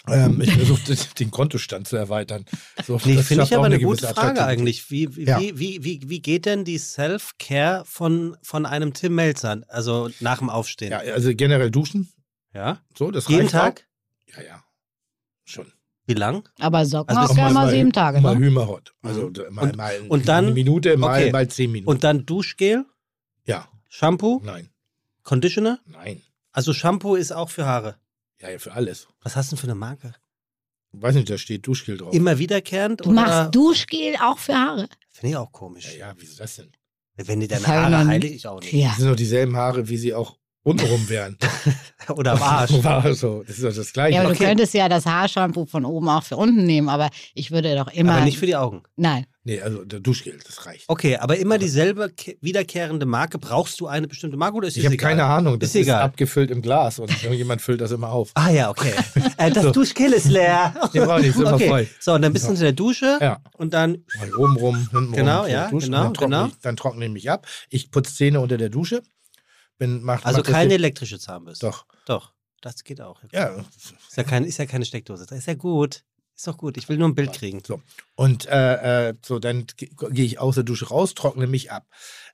Ähm, 0.08 0.40
ich 0.40 0.54
versuche 0.54 1.14
den 1.20 1.32
Kontostand 1.32 1.90
zu 1.90 1.98
erweitern. 1.98 2.46
So, 2.86 2.98
Nee, 3.04 3.18
das 3.18 3.28
finde 3.28 3.44
ich 3.44 3.54
aber 3.54 3.66
eine 3.66 3.78
gute 3.78 4.08
Frage 4.08 4.46
eigentlich. 4.46 4.90
Wie, 4.90 5.14
wie, 5.18 5.26
Ja. 5.26 5.42
wie, 5.42 5.60
wie, 5.60 5.84
wie, 5.84 6.02
wie 6.06 6.22
geht 6.22 6.46
denn 6.46 6.64
die 6.64 6.78
Self-Care 6.78 7.84
von, 7.86 8.38
von 8.42 8.66
einem 8.66 8.94
Tim 8.94 9.16
Melzer, 9.16 9.64
also 9.68 10.10
nach 10.22 10.38
dem 10.38 10.50
Aufstehen? 10.50 10.92
Ja, 10.92 11.00
also 11.00 11.36
generell 11.36 11.72
duschen. 11.72 12.10
Ja? 12.54 12.80
So, 12.98 13.12
das 13.12 13.28
Jeden 13.28 13.42
reicht 13.42 13.52
Tag? 13.52 13.86
Auch. 14.32 14.38
Ja, 14.38 14.44
ja. 14.44 14.64
Schon. 15.44 15.74
Wie 16.16 16.20
lang? 16.20 16.48
Aber 16.60 16.86
Socken 16.86 17.18
Also 17.18 17.34
du 17.34 17.40
ja 17.40 17.50
mal 17.50 17.70
sieben 17.70 17.92
Tage, 17.92 18.22
Mal 18.22 18.36
ne? 18.36 18.46
Hümerhot. 18.46 18.94
Also 19.02 19.30
Mhm. 19.30 19.34
mal, 19.56 19.62
Und- 19.64 19.76
mal 19.78 20.00
und 20.10 20.28
dann- 20.28 20.46
eine 20.46 20.54
Minute, 20.54 20.96
mal, 20.98 21.22
okay. 21.22 21.32
mal 21.32 21.48
zehn 21.48 21.72
Minuten. 21.72 21.90
Und 21.90 22.04
dann 22.04 22.26
Duschgel, 22.26 22.86
ja, 23.46 23.68
Shampoo, 23.90 24.42
nein, 24.44 24.70
Conditioner? 25.24 25.80
nein. 25.86 26.22
Also 26.52 26.74
Shampoo 26.74 27.16
ist 27.16 27.32
auch 27.32 27.50
für 27.50 27.66
Haare. 27.66 27.96
Ja, 28.42 28.50
ja, 28.50 28.60
für 28.60 28.74
alles. 28.74 29.08
Was 29.22 29.36
hast 29.36 29.52
du 29.52 29.56
denn 29.56 29.62
für 29.62 29.68
eine 29.68 29.76
Marke? 29.76 30.14
Weiß 30.92 31.16
nicht, 31.16 31.30
da 31.30 31.38
steht 31.40 31.66
Duschgel 31.66 31.98
drauf. 31.98 32.14
Immer 32.14 32.38
wiederkehrend? 32.38 33.04
Du 33.06 33.12
machst 33.12 33.56
Duschgel 33.56 34.16
auch 34.22 34.38
für 34.38 34.54
Haare. 34.54 34.88
Finde 35.10 35.30
ich 35.32 35.38
auch 35.38 35.52
komisch. 35.52 35.92
Ja, 35.98 36.10
ja, 36.10 36.14
wieso 36.18 36.38
das 36.38 36.58
denn? 36.58 36.72
Wenn 37.16 37.40
die 37.40 37.48
deine 37.48 37.66
Haare 37.66 38.06
heilig, 38.08 38.34
ich 38.34 38.48
auch 38.48 38.60
nicht. 38.60 38.74
Ja. 38.74 38.90
Das 38.90 38.98
sind 38.98 39.10
doch 39.10 39.16
dieselben 39.16 39.56
Haare, 39.56 39.88
wie 39.90 39.98
sie 39.98 40.14
auch 40.14 40.38
untenrum 40.64 41.08
wären. 41.10 41.38
Oder 42.16 42.34
am 42.34 42.44
Arsch. 42.44 42.72
War 42.84 43.14
so. 43.14 43.44
Das 43.46 43.58
ist 43.58 43.64
doch 43.64 43.74
das 43.74 43.94
Gleiche. 43.94 44.16
Ja, 44.16 44.22
aber 44.22 44.30
Okay. 44.32 44.40
du 44.40 44.46
könntest 44.46 44.74
ja 44.74 44.90
das 44.90 45.06
Haarshampoo 45.06 45.66
von 45.66 45.86
oben 45.86 46.10
auch 46.10 46.24
für 46.24 46.36
unten 46.38 46.66
nehmen, 46.66 46.90
aber 46.90 47.10
ich 47.34 47.52
würde 47.52 47.76
doch 47.76 47.88
immer. 47.94 48.14
Aber 48.16 48.26
nicht 48.26 48.38
für 48.40 48.46
die 48.46 48.56
Augen. 48.56 48.84
Nein. 48.96 49.26
Nee, 49.46 49.60
also 49.62 49.84
der 49.84 50.00
Duschgel, 50.00 50.40
das 50.48 50.66
reicht. 50.66 50.86
Okay, 50.88 51.18
aber 51.18 51.36
immer 51.38 51.58
dieselbe 51.58 52.10
ke- 52.10 52.38
wiederkehrende 52.40 53.06
Marke. 53.06 53.38
Brauchst 53.40 53.78
du 53.82 53.88
eine 53.88 54.08
bestimmte 54.08 54.38
Marke 54.38 54.56
oder 54.56 54.70
ist 54.70 54.78
Ich 54.78 54.86
habe 54.86 54.96
keine 54.96 55.26
Ahnung. 55.26 55.60
Das 55.60 55.70
Ist 55.72 55.76
ist, 55.76 55.82
egal. 55.82 56.02
abgefüllt 56.04 56.50
im 56.50 56.62
Glas 56.62 56.98
und 57.00 57.12
irgendjemand 57.24 57.62
füllt 57.62 57.82
das 57.82 57.92
immer 57.92 58.10
auf. 58.10 58.32
Ah 58.36 58.50
ja, 58.52 58.70
okay. 58.70 58.94
äh, 59.38 59.52
das 59.52 59.64
So. 59.66 59.72
Duschgel 59.72 60.14
ist 60.14 60.30
leer. 60.30 60.74
Den 60.94 61.04
brauche 61.04 61.20
ich 61.20 61.26
nicht, 61.28 61.36
ist 61.36 61.42
immer 61.42 61.54
okay. 61.56 61.68
voll. 61.68 61.88
So, 62.00 62.14
und 62.14 62.22
dann 62.22 62.32
bist 62.32 62.46
du 62.46 62.52
unter 62.52 62.62
der 62.64 62.72
Dusche 62.72 63.18
Ja. 63.20 63.42
und 63.58 63.74
dann 63.74 64.06
Mal 64.18 64.34
oben 64.36 64.56
rum, 64.56 64.88
hinten 64.92 65.12
Genau, 65.12 65.42
rum. 65.42 65.52
ja, 65.52 65.68
duschen, 65.70 65.92
genau, 65.92 66.04
dann 66.04 66.14
trockne 66.14 66.36
genau. 66.38 66.48
Ich, 66.48 66.60
dann 66.62 66.76
trockne 66.78 67.06
ich 67.06 67.12
mich 67.12 67.30
ab. 67.30 67.46
Ich 67.70 67.92
putze 67.92 68.16
Zähne 68.16 68.40
unter 68.40 68.56
der 68.58 68.70
Dusche. 68.70 69.02
Bin, 69.78 70.02
mach, 70.04 70.24
also 70.26 70.40
mach 70.40 70.46
das 70.46 70.54
keine 70.54 70.72
jetzt- 70.72 70.80
elektrische 70.80 71.20
Zahnbürste. 71.20 71.66
Doch. 71.66 71.86
Doch. 72.06 72.34
Das 72.62 72.84
geht 72.84 73.02
auch. 73.02 73.22
Ja. 73.34 73.48
Ist 74.08 74.16
ja, 74.16 74.24
kein, 74.24 74.46
ist 74.46 74.58
ja 74.58 74.66
keine 74.66 74.86
Steckdose. 74.86 75.26
Das 75.26 75.38
ist 75.38 75.48
ja 75.48 75.54
gut. 75.56 76.04
Ist 76.36 76.48
doch 76.48 76.58
gut. 76.58 76.78
Ich 76.78 76.88
will 76.90 76.98
nur 76.98 77.10
ein 77.10 77.14
Bild 77.16 77.34
kriegen. 77.34 77.62
So. 77.66 77.82
Und 78.16 78.46
äh, 78.48 79.10
äh, 79.10 79.14
so, 79.24 79.38
dann 79.40 79.68
ge- 79.78 79.90
gehe 80.12 80.26
ich 80.26 80.40
aus 80.40 80.56
der 80.56 80.64
Dusche 80.64 80.88
raus, 80.88 81.14
trockne 81.14 81.46
mich 81.46 81.72
ab. 81.72 81.86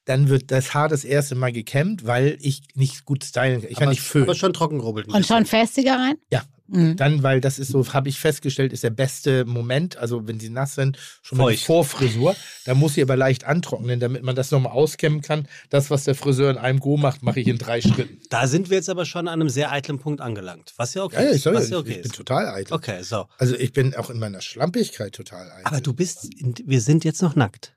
Dann 0.05 0.29
wird 0.29 0.51
das 0.51 0.73
Haar 0.73 0.87
das 0.87 1.03
erste 1.03 1.35
Mal 1.35 1.51
gekämmt, 1.51 2.05
weil 2.05 2.37
ich 2.39 2.61
nicht 2.75 3.03
gut 3.05 3.23
stylen 3.23 3.61
kann. 3.61 3.69
Ich 3.69 3.75
kann 3.75 3.83
aber, 3.87 3.91
nicht 3.91 4.01
föhnen. 4.01 4.25
aber 4.25 4.35
schon 4.35 4.53
trockengerubbelt. 4.53 5.07
ein 5.09 5.13
Und 5.15 5.25
schon 5.25 5.45
festiger 5.45 5.95
rein? 5.97 6.15
Ja. 6.31 6.43
Mhm. 6.71 6.95
Dann, 6.95 7.23
weil 7.23 7.41
das 7.41 7.59
ist 7.59 7.69
so, 7.69 7.85
habe 7.93 8.09
ich 8.09 8.19
festgestellt, 8.19 8.73
ist 8.73 8.83
der 8.83 8.89
beste 8.89 9.45
Moment, 9.45 9.97
also 9.97 10.27
wenn 10.27 10.39
sie 10.39 10.49
nass 10.49 10.75
sind, 10.75 10.97
schon 11.21 11.37
mal 11.37 11.51
die 11.51 11.57
Feucht. 11.57 11.65
Vorfrisur. 11.65 12.35
Da 12.65 12.75
muss 12.75 12.93
sie 12.93 13.01
aber 13.01 13.15
leicht 13.15 13.45
antrocknen, 13.45 13.99
damit 13.99 14.23
man 14.23 14.35
das 14.35 14.51
nochmal 14.51 14.73
auskämmen 14.73 15.21
kann. 15.21 15.47
Das, 15.69 15.89
was 15.89 16.03
der 16.03 16.15
Friseur 16.15 16.51
in 16.51 16.57
einem 16.57 16.79
Go 16.79 16.97
macht, 16.97 17.23
mache 17.23 17.39
ich 17.39 17.47
in 17.47 17.57
drei 17.57 17.81
Schritten. 17.81 18.19
Da 18.29 18.47
sind 18.47 18.69
wir 18.69 18.77
jetzt 18.77 18.89
aber 18.89 19.05
schon 19.05 19.27
an 19.27 19.41
einem 19.41 19.49
sehr 19.49 19.71
eitlen 19.71 19.99
Punkt 19.99 20.21
angelangt. 20.21 20.73
Was 20.77 20.93
ja 20.93 21.03
okay 21.03 21.15
Ja, 21.15 21.21
ja, 21.23 21.29
ich, 21.31 21.37
ist. 21.37 21.45
Was 21.47 21.69
ja 21.69 21.77
ich, 21.77 21.81
okay 21.83 21.89
ich 21.91 22.01
bin 22.01 22.11
ist. 22.11 22.15
total 22.15 22.47
eitel. 22.49 22.73
Okay, 22.73 23.01
so. 23.03 23.25
Also 23.37 23.55
ich 23.55 23.73
bin 23.73 23.95
auch 23.95 24.09
in 24.09 24.19
meiner 24.19 24.41
Schlampigkeit 24.41 25.13
total 25.13 25.51
eitel. 25.51 25.65
Aber 25.65 25.81
du 25.81 25.93
bist, 25.93 26.27
wir 26.65 26.81
sind 26.81 27.03
jetzt 27.03 27.21
noch 27.21 27.35
nackt. 27.35 27.75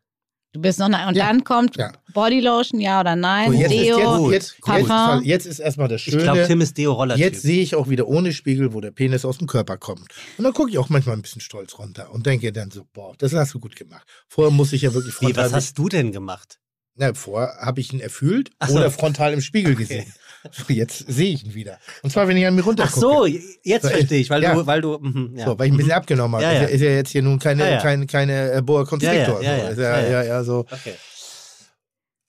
Du 0.54 0.60
bist 0.60 0.78
noch 0.78 0.86
und 0.86 0.94
Ja. 0.94 1.26
dann 1.28 1.44
kommt 1.44 1.76
Ja. 1.76 1.92
Bodylotion, 2.12 2.78
ja 2.78 3.00
oder 3.00 3.16
nein? 3.16 3.52
So, 3.52 3.58
jetzt, 3.58 3.70
Deo. 3.70 4.26
ist, 4.28 4.32
jetzt, 4.32 4.32
jetzt, 4.32 4.68
jetzt, 4.78 4.86
Parfum. 4.88 5.24
jetzt 5.24 5.46
ist 5.46 5.58
erstmal 5.60 5.88
das 5.88 6.02
Ich 6.06 6.12
glaube, 6.12 6.36
Schöne. 6.36 6.46
Tim 6.46 6.60
ist 6.60 6.76
Deo-Roller-Typ. 6.76 7.24
Jetzt 7.24 7.40
sehe 7.42 7.62
ich 7.62 7.74
auch 7.74 7.88
wieder 7.88 8.06
ohne 8.06 8.34
Spiegel, 8.34 8.74
wo 8.74 8.82
der 8.82 8.90
Penis 8.90 9.24
aus 9.24 9.38
dem 9.38 9.46
Körper 9.46 9.78
kommt. 9.78 10.08
Und 10.36 10.44
dann 10.44 10.52
gucke 10.52 10.70
ich 10.70 10.76
auch 10.76 10.90
manchmal 10.90 11.16
ein 11.16 11.22
bisschen 11.22 11.40
stolz 11.40 11.78
runter 11.78 12.12
und 12.12 12.26
denke 12.26 12.52
dann 12.52 12.70
so, 12.70 12.84
boah, 12.92 13.14
das 13.16 13.32
hast 13.32 13.54
du 13.54 13.60
gut 13.60 13.76
gemacht. 13.76 14.06
Vorher 14.28 14.52
muss 14.52 14.74
ich 14.74 14.82
ja 14.82 14.92
wirklich 14.92 15.14
Wie, 15.22 15.26
frontal. 15.26 15.44
was 15.46 15.52
hast 15.54 15.78
du 15.78 15.88
denn 15.88 16.12
gemacht? 16.12 16.58
na, 16.94 17.14
vorher 17.14 17.56
habe 17.64 17.80
ich 17.80 17.90
ihn 17.94 18.00
erfüllt 18.00 18.50
so. 18.66 18.74
oder 18.74 18.90
frontal 18.90 19.32
im 19.32 19.40
Spiegel 19.40 19.74
gesehen. 19.74 20.12
Jetzt 20.68 21.04
sehe 21.08 21.34
ich 21.34 21.44
ihn 21.44 21.54
wieder. 21.54 21.78
Und 22.02 22.10
zwar, 22.10 22.26
wenn 22.28 22.36
ich 22.36 22.46
an 22.46 22.54
mir 22.54 22.62
Ach 22.62 22.66
runtergucke. 22.66 23.00
so, 23.00 23.26
jetzt 23.26 23.82
So, 23.82 23.88
verstehe 23.88 24.20
ich, 24.20 24.30
weil 24.30 24.42
ja. 24.42 24.54
du, 24.54 24.66
weil 24.66 24.80
du, 24.80 24.98
mhm, 24.98 25.36
ja. 25.36 25.44
So, 25.46 25.58
weil 25.58 25.66
ich 25.66 25.72
ein 25.72 25.76
bisschen 25.76 25.92
abgenommen 25.92 26.34
habe. 26.34 26.44
Ja, 26.44 26.52
Ist, 26.52 26.60
ja. 26.62 26.74
ist 26.74 26.80
ja 26.80 26.90
jetzt 26.90 27.10
hier 27.10 27.22
nun 27.22 27.38
keine, 27.38 27.62
Ja, 27.64 27.70
ja. 27.72 27.80
keine, 27.80 28.06
keine 28.06 28.52
äh, 28.52 28.62
Boa 28.62 28.84
Constrictor. 28.84 29.42
Ja, 29.42 29.56
ja, 29.56 29.64
ja, 29.68 29.74
so. 29.74 29.82
Ja, 29.82 30.22
ja, 30.22 30.44
so. 30.44 30.58
Okay. 30.60 30.94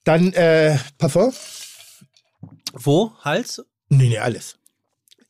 Dann 0.03 0.33
äh, 0.33 0.77
Parfum? 0.97 1.33
Wo? 2.73 3.11
Hals? 3.21 3.63
Nee, 3.89 4.09
nee, 4.09 4.17
alles. 4.19 4.57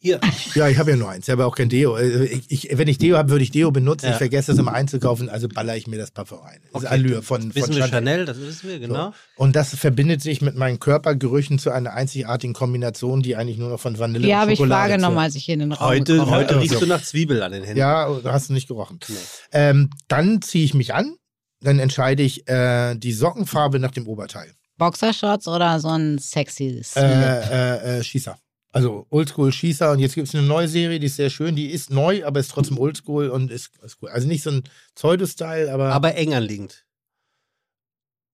Hier. 0.03 0.19
Ja, 0.53 0.67
ich 0.67 0.77
habe 0.77 0.91
ja 0.91 0.97
nur 0.97 1.09
eins. 1.09 1.29
Ich 1.29 1.31
habe 1.31 1.45
auch 1.45 1.55
kein 1.55 1.69
Deo. 1.69 1.93
Also 1.93 2.19
Ich, 2.23 2.51
ich, 2.51 2.77
wenn 2.77 2.89
ich 2.89 2.97
Deo 2.97 3.15
habe, 3.15 3.29
würde 3.29 3.41
ich 3.41 3.51
Deo 3.51 3.71
benutzen. 3.71 4.07
Ja. 4.07 4.11
Ich 4.11 4.17
vergesse 4.17 4.51
es 4.51 4.57
immer 4.57 4.73
einzukaufen, 4.73 5.29
also 5.29 5.47
baller 5.47 5.77
ich 5.77 5.87
mir 5.87 5.97
das 5.97 6.11
Parfum 6.11 6.41
ein. 6.41 6.59
Das 6.61 6.81
ist 6.81 6.87
Okay. 6.87 6.87
Allure 6.87 7.21
von, 7.21 7.41
von 7.41 7.55
Wissen 7.55 7.75
wir 7.75 7.87
Chanel. 7.87 7.89
Chanel, 7.89 8.25
das 8.25 8.37
wissen 8.41 8.69
wir, 8.69 8.79
genau. 8.79 9.11
So. 9.11 9.13
Und 9.37 9.55
das 9.55 9.73
verbindet 9.75 10.21
sich 10.21 10.41
mit 10.41 10.57
meinen 10.57 10.81
Körpergerüchen 10.81 11.57
zu 11.57 11.71
einer 11.71 11.93
einzigartigen 11.93 12.53
Kombination, 12.53 13.21
die 13.21 13.37
eigentlich 13.37 13.57
nur 13.57 13.69
noch 13.69 13.79
von 13.79 13.97
Vanille 13.97 14.27
Die 14.27 14.33
und 14.33 14.37
habe 14.39 14.51
ich 14.51 14.57
Schokolade 14.57 14.91
wahrgenommen, 14.91 15.17
als 15.19 15.35
ich 15.35 15.45
hier 15.45 15.53
in 15.53 15.61
den 15.61 15.71
Raum 15.71 15.87
Heute, 15.87 16.13
gekommen 16.15 16.31
heute 16.31 16.53
Ja, 16.55 16.59
riechst 16.59 16.81
du 16.81 16.85
nach 16.85 17.01
Zwiebel 17.01 17.41
an 17.41 17.53
den 17.53 17.63
Händen. 17.63 17.79
Ja, 17.79 18.19
hast 18.25 18.49
du 18.49 18.53
nicht 18.53 18.67
gerochen. 18.67 18.99
Nee. 19.07 19.15
Ähm, 19.53 19.89
dann 20.09 20.41
ziehe 20.41 20.65
ich 20.65 20.73
mich 20.73 20.93
an. 20.93 21.15
Dann 21.61 21.79
entscheide 21.79 22.23
ich 22.23 22.45
äh, 22.49 22.95
die 22.95 23.13
Sockenfarbe 23.13 23.79
nach 23.79 23.91
dem 23.91 24.05
Oberteil. 24.05 24.51
Boxershorts 24.77 25.47
oder 25.47 25.79
so 25.79 25.87
ein 25.87 26.17
sexy 26.17 26.81
Slip? 26.83 27.03
Äh, 27.03 27.39
äh, 27.39 27.99
äh, 27.99 28.03
Schießer. 28.03 28.37
Also 28.73 29.05
Oldschool 29.11 29.53
Schießer. 29.53 29.91
Und 29.91 29.99
jetzt 29.99 30.15
gibt 30.15 30.27
es 30.27 30.35
eine 30.35 30.45
neue 30.45 30.67
Serie, 30.67 30.99
die 30.99 31.05
ist 31.05 31.15
sehr 31.15 31.29
schön. 31.29 31.55
Die 31.55 31.67
ist 31.67 31.91
neu, 31.91 32.25
aber 32.25 32.39
ist 32.39 32.51
trotzdem 32.51 32.79
Oldschool 32.79 33.29
und 33.29 33.51
ist, 33.51 33.71
ist 33.83 33.99
cool. 34.01 34.09
Also 34.09 34.27
nicht 34.27 34.43
so 34.43 34.49
ein 34.49 34.63
Pseudo-Style, 34.95 35.71
aber, 35.71 35.93
Aber 35.93 36.15
eng 36.15 36.33
anliegend. 36.33 36.83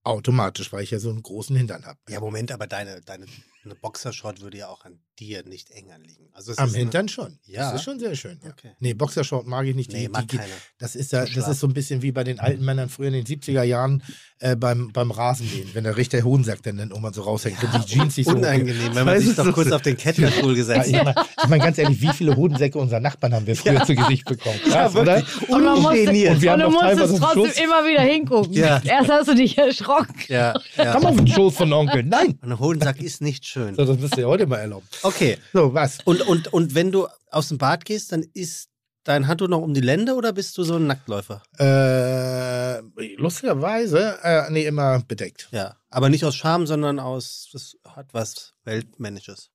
automatisch, 0.02 0.72
weil 0.72 0.82
ich 0.82 0.90
ja 0.90 0.98
so 0.98 1.10
einen 1.10 1.22
großen 1.22 1.54
Hintern 1.54 1.84
habe. 1.84 1.98
Ja, 2.08 2.20
Moment, 2.20 2.50
aber 2.52 2.66
deine, 2.66 3.02
deine 3.02 3.26
eine 3.64 3.74
Boxershort 3.74 4.40
würde 4.40 4.58
ja 4.58 4.68
auch 4.68 4.84
an 4.84 4.98
dir 5.18 5.42
nicht 5.44 5.70
eng 5.72 5.90
anliegen. 5.92 6.30
Also 6.32 6.52
es 6.52 6.58
Am 6.58 6.68
ist 6.68 6.74
eine- 6.74 6.84
Hintern 6.84 7.08
schon. 7.08 7.38
Ja. 7.44 7.70
Das 7.72 7.80
ist 7.80 7.84
schon 7.84 7.98
sehr 7.98 8.14
schön. 8.16 8.40
Ja. 8.42 8.50
Okay. 8.50 8.70
Nee, 8.80 8.94
Boxershort 8.94 9.46
mag 9.46 9.66
ich 9.66 9.74
nicht. 9.74 9.92
Die, 9.92 9.96
Nee, 9.96 10.08
mag 10.08 10.26
die, 10.28 10.38
keiner. 10.38 10.52
das, 10.78 10.96
ist 10.96 11.12
ja, 11.12 11.26
das 11.26 11.46
ist 11.46 11.60
so 11.60 11.66
ein 11.66 11.74
bisschen 11.74 12.00
wie 12.00 12.10
bei 12.10 12.24
den 12.24 12.40
alten 12.40 12.64
Männern 12.64 12.88
früher 12.88 13.08
in 13.08 13.12
den 13.12 13.26
70er 13.26 13.62
Jahren 13.62 14.02
äh, 14.38 14.56
beim, 14.56 14.90
beim 14.92 15.10
Rasenmähen, 15.10 15.68
wenn 15.74 15.84
der 15.84 15.98
Richter 15.98 16.22
Hohensack 16.22 16.62
dann, 16.62 16.78
dann 16.78 16.88
irgendwann 16.88 17.12
so 17.12 17.20
raushängt 17.22 17.62
und 17.62 17.74
die 17.74 17.86
Jeans 17.92 18.14
sich 18.14 18.24
so 18.26 18.32
Unangenehm, 18.32 18.78
wenn 18.94 19.04
man 19.04 19.06
Weißt 19.08 19.26
sich 19.26 19.36
du, 19.36 19.42
doch 19.42 19.48
so- 19.48 19.52
kurz 19.52 19.72
auf 19.72 19.82
den 19.82 19.98
Catcherstuhl 19.98 20.52
Ja, 20.52 20.56
gesetzt 20.56 20.88
ich 20.88 20.96
hat. 20.96 21.04
meine 21.14 21.26
ich 21.42 21.48
mein, 21.48 21.60
ganz 21.60 21.76
ehrlich, 21.76 22.00
wie 22.00 22.08
viele 22.14 22.34
Hodensäcke 22.36 22.78
unserer 22.78 23.00
Nachbarn 23.00 23.34
haben 23.34 23.46
wir 23.46 23.56
früher 23.56 23.84
zu 23.84 23.94
Gesicht 23.94 24.24
bekommen? 24.24 24.58
Krass, 24.70 24.96
oder? 24.96 25.22
Und 25.48 25.64
man 25.64 25.82
musste. 25.82 26.00
Und 26.30 26.40
wir 26.40 26.52
haben 26.52 26.62
und 26.62 26.68
du 26.72 26.72
noch 26.76 26.80
teilweise 26.80 27.00
musstest 27.12 27.22
trotzdem 27.22 27.44
Schuss. 27.46 27.58
immer 27.62 27.84
wieder 27.86 28.02
hingucken. 28.02 28.52
Ja. 28.54 28.80
Erst 28.82 29.10
hast 29.10 29.28
du 29.28 29.34
dich 29.34 29.58
erschrocken. 29.58 30.14
Ja, 30.28 30.58
ja. 30.78 30.92
Komm 30.94 31.04
auf 31.04 31.16
den 31.16 31.26
Schoß 31.28 31.54
von 31.56 31.70
Onkel. 31.74 32.04
Nein! 32.04 32.38
Und 32.40 32.52
ein 32.52 32.58
Hodensack 32.58 33.02
ist 33.02 33.20
nicht 33.20 33.44
schön. 33.50 33.74
So, 33.74 33.84
das 33.84 33.98
müsst 33.98 34.16
ihr 34.16 34.26
heute 34.26 34.46
mal 34.46 34.58
erlauben. 34.58 34.86
Okay. 35.02 35.38
So, 35.52 35.74
was? 35.74 35.98
Und, 36.04 36.22
und, 36.22 36.52
und 36.52 36.74
wenn 36.74 36.92
du, 36.92 37.06
aus 37.30 37.48
dem 37.48 37.58
Bad 37.58 37.84
gehst, 37.84 38.12
dann 38.12 38.24
ist 38.34 38.68
dein 39.04 39.26
Handtuch 39.26 39.48
noch 39.48 39.60
um 39.60 39.74
die 39.74 39.80
Lände 39.80 40.14
oder 40.14 40.32
bist 40.32 40.56
du 40.58 40.62
so 40.62 40.76
ein 40.76 40.86
Naktläufer? 40.86 41.42
Äh, 41.58 42.80
lustigerweise, 43.16 44.18
äh, 44.22 44.50
nee, 44.50 44.66
immer 44.66 45.00
bedeckt. 45.00 45.48
Ja. 45.52 45.76
Aber 45.90 46.08
nicht 46.08 46.24
aus 46.24 46.36
Scham, 46.36 46.66
sondern 46.66 46.98
aus, 46.98 47.48
das 47.52 47.76
hat 47.84 48.12
was 48.12 48.54
Weltmännisches. 48.64 49.50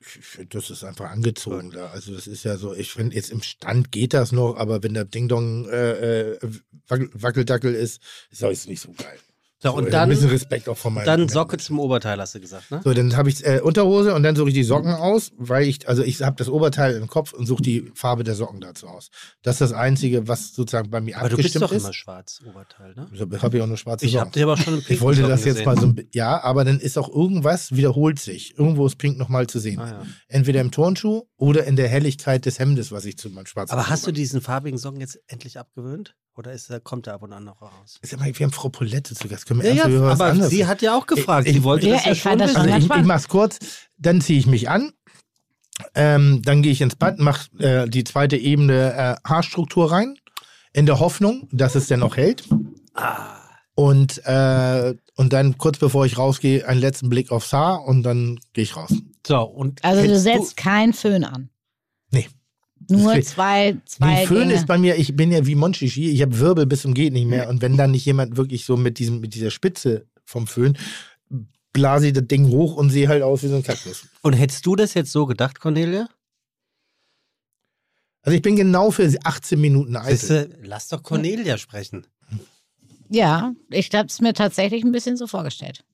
Ich 0.00 0.48
Das 0.48 0.70
ist 0.70 0.84
einfach 0.84 1.10
angezogen 1.10 1.70
da. 1.70 1.86
Also 1.86 2.14
das 2.14 2.26
ist 2.26 2.44
ja 2.44 2.56
so, 2.56 2.74
ich 2.74 2.92
finde, 2.92 3.16
jetzt 3.16 3.30
im 3.30 3.42
Stand 3.42 3.90
geht 3.90 4.14
das 4.14 4.30
noch, 4.30 4.56
aber 4.56 4.82
wenn 4.82 4.94
der 4.94 5.04
Ding-Dong 5.04 5.68
äh, 5.68 6.30
äh, 6.32 6.38
Wackel, 6.86 7.10
Wackeldackel 7.14 7.74
ist, 7.74 8.00
ist 8.30 8.42
das 8.42 8.66
nicht 8.66 8.80
so 8.80 8.92
geil. 8.92 9.18
So, 9.62 9.68
So, 9.70 9.76
und 9.76 9.84
ein 9.86 9.90
dann, 9.92 10.08
bisschen 10.08 10.28
Respekt 10.30 10.68
auch 10.68 10.76
von 10.76 10.94
dann. 11.04 11.28
Socke 11.28 11.56
zum 11.56 11.78
Oberteil, 11.78 12.18
hast 12.20 12.34
du 12.34 12.40
gesagt, 12.40 12.70
ne? 12.72 12.80
So, 12.82 12.92
dann 12.92 13.16
habe 13.16 13.28
ich 13.28 13.46
äh, 13.46 13.60
Unterhose 13.60 14.12
und 14.14 14.24
dann 14.24 14.34
suche 14.34 14.48
ich 14.48 14.54
die 14.54 14.64
Socken 14.64 14.92
aus, 14.92 15.30
weil 15.36 15.68
ich, 15.68 15.88
also 15.88 16.02
ich 16.02 16.20
habe 16.22 16.34
das 16.36 16.48
Oberteil 16.48 16.96
im 16.96 17.06
Kopf 17.06 17.32
und 17.32 17.46
suche 17.46 17.62
die 17.62 17.90
Farbe 17.94 18.24
der 18.24 18.34
Socken 18.34 18.60
dazu 18.60 18.88
aus. 18.88 19.10
Das 19.42 19.54
ist 19.56 19.60
das 19.60 19.72
Einzige, 19.72 20.26
was 20.26 20.52
sozusagen 20.52 20.90
bei 20.90 21.00
mir 21.00 21.16
Aber 21.16 21.28
du 21.28 21.36
bist 21.36 21.46
abgestimmt 21.56 21.62
doch 21.64 21.72
ist. 21.72 21.84
immer 21.84 21.92
schwarz, 21.92 22.40
Oberteil, 22.44 22.94
ne? 22.96 23.08
Deshalb 23.12 23.40
habe 23.42 23.56
ich 23.56 23.62
auch 23.62 23.66
nur 23.68 23.76
schwarze 23.76 24.04
Ich 24.04 24.12
Socken. 24.12 24.26
hab 24.26 24.32
dich 24.32 24.42
aber 24.42 24.56
schon 24.56 24.74
im 24.74 24.82
Ich 24.88 25.00
wollte 25.00 25.22
das 25.22 25.44
jetzt 25.44 25.64
mal 25.64 25.74
gesehen. 25.76 25.94
so 25.96 26.02
ein 26.02 26.08
ja, 26.12 26.42
aber 26.42 26.64
dann 26.64 26.80
ist 26.80 26.98
auch 26.98 27.08
irgendwas 27.08 27.70
wiederholt 27.76 28.18
sich. 28.18 28.58
Irgendwo 28.58 28.84
ist 28.86 28.96
Pink 28.96 29.16
nochmal 29.16 29.46
zu 29.46 29.60
sehen. 29.60 29.78
Ah, 29.78 29.86
ja. 29.88 30.02
Entweder 30.28 30.60
im 30.60 30.72
Turnschuh 30.72 31.22
oder 31.36 31.64
in 31.64 31.76
der 31.76 31.88
Helligkeit 31.88 32.46
des 32.46 32.58
Hemdes, 32.58 32.90
was 32.90 33.04
ich 33.04 33.16
zu 33.16 33.30
meinem 33.30 33.46
schwarzen 33.46 33.72
Aber 33.72 33.88
hast 33.88 34.06
du 34.06 34.12
diesen 34.12 34.40
farbigen 34.40 34.78
Socken 34.78 35.00
jetzt 35.00 35.20
endlich 35.28 35.58
abgewöhnt? 35.58 36.16
Oder 36.34 36.52
ist, 36.52 36.72
kommt 36.84 37.06
der 37.06 37.14
ab 37.14 37.22
und 37.22 37.32
an 37.32 37.44
noch 37.44 37.60
raus? 37.60 37.98
Ist 38.00 38.12
ja 38.12 38.18
mal, 38.18 38.26
wir 38.26 38.44
haben 38.46 38.52
Frau 38.52 38.70
Polette 38.70 39.14
zu 39.14 39.28
Gast. 39.28 39.44
Können 39.46 39.60
wir 39.62 39.66
Ja, 39.74 39.82
ernsthaft 39.84 39.94
ja, 39.94 40.00
was 40.02 40.20
aber 40.20 40.30
anderes 40.30 40.50
sie 40.50 40.66
hat 40.66 40.80
ja 40.82 40.96
auch 40.96 41.06
gefragt. 41.06 41.46
Ich- 41.46 41.54
sie 41.54 41.62
wollte 41.62 41.86
Ja, 41.88 41.96
das 41.96 42.04
ja 42.06 42.12
ich 42.12 42.22
schon 42.22 42.38
das 42.38 42.56
Also 42.56 42.68
ich, 42.70 42.84
ich 42.84 43.04
mach's 43.04 43.28
kurz, 43.28 43.58
dann 43.98 44.20
ziehe 44.22 44.38
ich 44.38 44.46
mich 44.46 44.68
an, 44.70 44.92
ähm, 45.94 46.40
dann 46.42 46.62
gehe 46.62 46.72
ich 46.72 46.80
ins 46.80 46.96
Bad, 46.96 47.18
mache 47.18 47.50
äh, 47.58 47.88
die 47.88 48.04
zweite 48.04 48.36
Ebene 48.36 48.92
äh, 49.24 49.28
Haarstruktur 49.28 49.92
rein, 49.92 50.16
in 50.72 50.86
der 50.86 51.00
Hoffnung, 51.00 51.48
dass 51.52 51.74
es 51.74 51.86
dann 51.88 52.02
auch 52.02 52.16
hält. 52.16 52.44
Ah. 52.94 53.36
Und, 53.74 54.24
äh, 54.26 54.94
und 55.16 55.32
dann 55.32 55.58
kurz 55.58 55.78
bevor 55.78 56.06
ich 56.06 56.16
rausgehe, 56.18 56.66
einen 56.66 56.80
letzten 56.80 57.08
Blick 57.10 57.30
aufs 57.30 57.52
Haar 57.52 57.84
und 57.84 58.02
dann 58.04 58.38
gehe 58.52 58.64
ich 58.64 58.76
raus. 58.76 58.90
So, 59.26 59.42
und 59.42 59.84
Also 59.84 60.02
du 60.06 60.18
setzt 60.18 60.56
keinen 60.56 60.92
Föhn 60.94 61.24
an. 61.24 61.50
Nur 62.92 63.20
zwei, 63.22 63.76
zwei 63.86 64.20
Die 64.20 64.26
Föhn 64.26 64.38
Gänge. 64.40 64.54
ist 64.54 64.66
bei 64.66 64.78
mir, 64.78 64.96
ich 64.96 65.16
bin 65.16 65.32
ja 65.32 65.44
wie 65.46 65.54
Monchichi, 65.54 66.10
ich 66.10 66.22
habe 66.22 66.38
Wirbel 66.38 66.66
bis 66.66 66.82
zum 66.82 66.94
geht 66.94 67.12
nicht 67.12 67.26
mehr. 67.26 67.48
Und 67.48 67.62
wenn 67.62 67.76
dann 67.76 67.90
nicht 67.90 68.04
jemand 68.04 68.36
wirklich 68.36 68.64
so 68.64 68.76
mit, 68.76 68.98
diesem, 68.98 69.20
mit 69.20 69.34
dieser 69.34 69.50
Spitze 69.50 70.06
vom 70.24 70.46
Föhn, 70.46 70.76
blase 71.72 72.08
ich 72.08 72.12
das 72.12 72.26
Ding 72.26 72.48
hoch 72.48 72.76
und 72.76 72.90
sehe 72.90 73.08
halt 73.08 73.22
aus 73.22 73.42
wie 73.42 73.48
so 73.48 73.56
ein 73.56 73.62
Kaktus. 73.62 74.06
Und 74.22 74.34
hättest 74.34 74.64
du 74.66 74.76
das 74.76 74.94
jetzt 74.94 75.12
so 75.12 75.26
gedacht, 75.26 75.60
Cornelia? 75.60 76.08
Also 78.22 78.36
ich 78.36 78.42
bin 78.42 78.56
genau 78.56 78.90
für 78.90 79.12
18 79.24 79.60
Minuten 79.60 79.96
eitel. 79.96 80.16
Siehste, 80.16 80.50
lass 80.62 80.88
doch 80.88 81.02
Cornelia 81.02 81.58
sprechen. 81.58 82.06
Ja, 83.08 83.52
ich 83.68 83.92
habe 83.94 84.06
es 84.06 84.20
mir 84.20 84.32
tatsächlich 84.32 84.84
ein 84.84 84.92
bisschen 84.92 85.16
so 85.16 85.26
vorgestellt. 85.26 85.84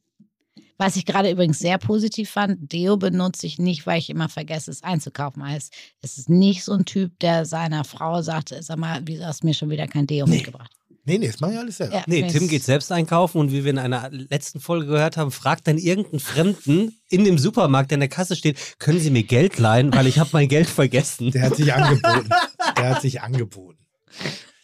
Was 0.79 0.97
ich 0.97 1.05
gerade 1.05 1.31
übrigens 1.31 1.59
sehr 1.59 1.77
positiv 1.77 2.31
fand, 2.31 2.73
Deo 2.73 2.97
benutze 2.97 3.47
ich 3.47 3.59
nicht, 3.59 3.87
weil 3.87 3.99
ich 3.99 4.11
immer 4.11 4.29
vergesse, 4.29 4.71
es 4.71 4.85
einzukaufen. 4.85 5.45
Heißt, 5.45 5.73
es 6.03 6.19
ist 6.19 6.31
nicht 6.31 6.63
so 6.65 6.73
ein 6.73 6.85
Typ, 6.85 7.19
der 7.19 7.45
seiner 7.45 7.85
Frau 7.85 8.23
sagt, 8.23 8.55
sag 8.61 8.79
mal, 8.79 9.01
wieso 9.05 9.25
hast 9.25 9.43
du 9.43 9.49
mir 9.49 9.55
schon 9.55 9.71
wieder 9.71 9.89
kein 9.89 10.07
Deo 10.07 10.27
mitgebracht? 10.27 10.71
Nee, 11.05 11.17
nee, 11.17 11.27
das 11.27 11.41
mache 11.41 11.53
ich 11.53 11.59
alles 11.59 11.79
selber. 11.79 11.95
Ja, 11.95 12.05
Nee, 12.07 12.27
Tim 12.29 12.49
geht 12.49 12.63
selbst 12.63 12.93
einkaufen 12.93 13.39
und 13.39 13.51
wie 13.51 13.65
wir 13.65 13.71
in 13.71 13.79
einer 13.79 14.11
letzten 14.11 14.61
Folge 14.61 14.87
gehört 14.87 15.17
haben, 15.17 15.31
fragt 15.31 15.67
dann 15.67 15.79
irgendeinen 15.79 16.21
Fremden 16.21 17.01
in 17.09 17.25
dem 17.25 17.39
Supermarkt, 17.39 17.91
der 17.91 17.97
in 17.97 18.01
der 18.01 18.11
Kasse 18.11 18.37
steht, 18.37 18.79
können 18.79 19.01
Sie 19.01 19.11
mir 19.11 19.23
Geld 19.23 19.59
leihen, 19.59 19.93
weil 19.95 20.07
ich 20.07 20.19
habe 20.19 20.29
mein 20.35 20.49
Geld 20.49 20.69
vergessen. 20.69 21.31
Der 21.31 21.43
hat 21.43 21.57
sich 21.57 21.73
angeboten. 21.73 22.29
Der 22.77 22.91
hat 22.91 23.01
sich 23.01 23.23
angeboten. 23.23 23.79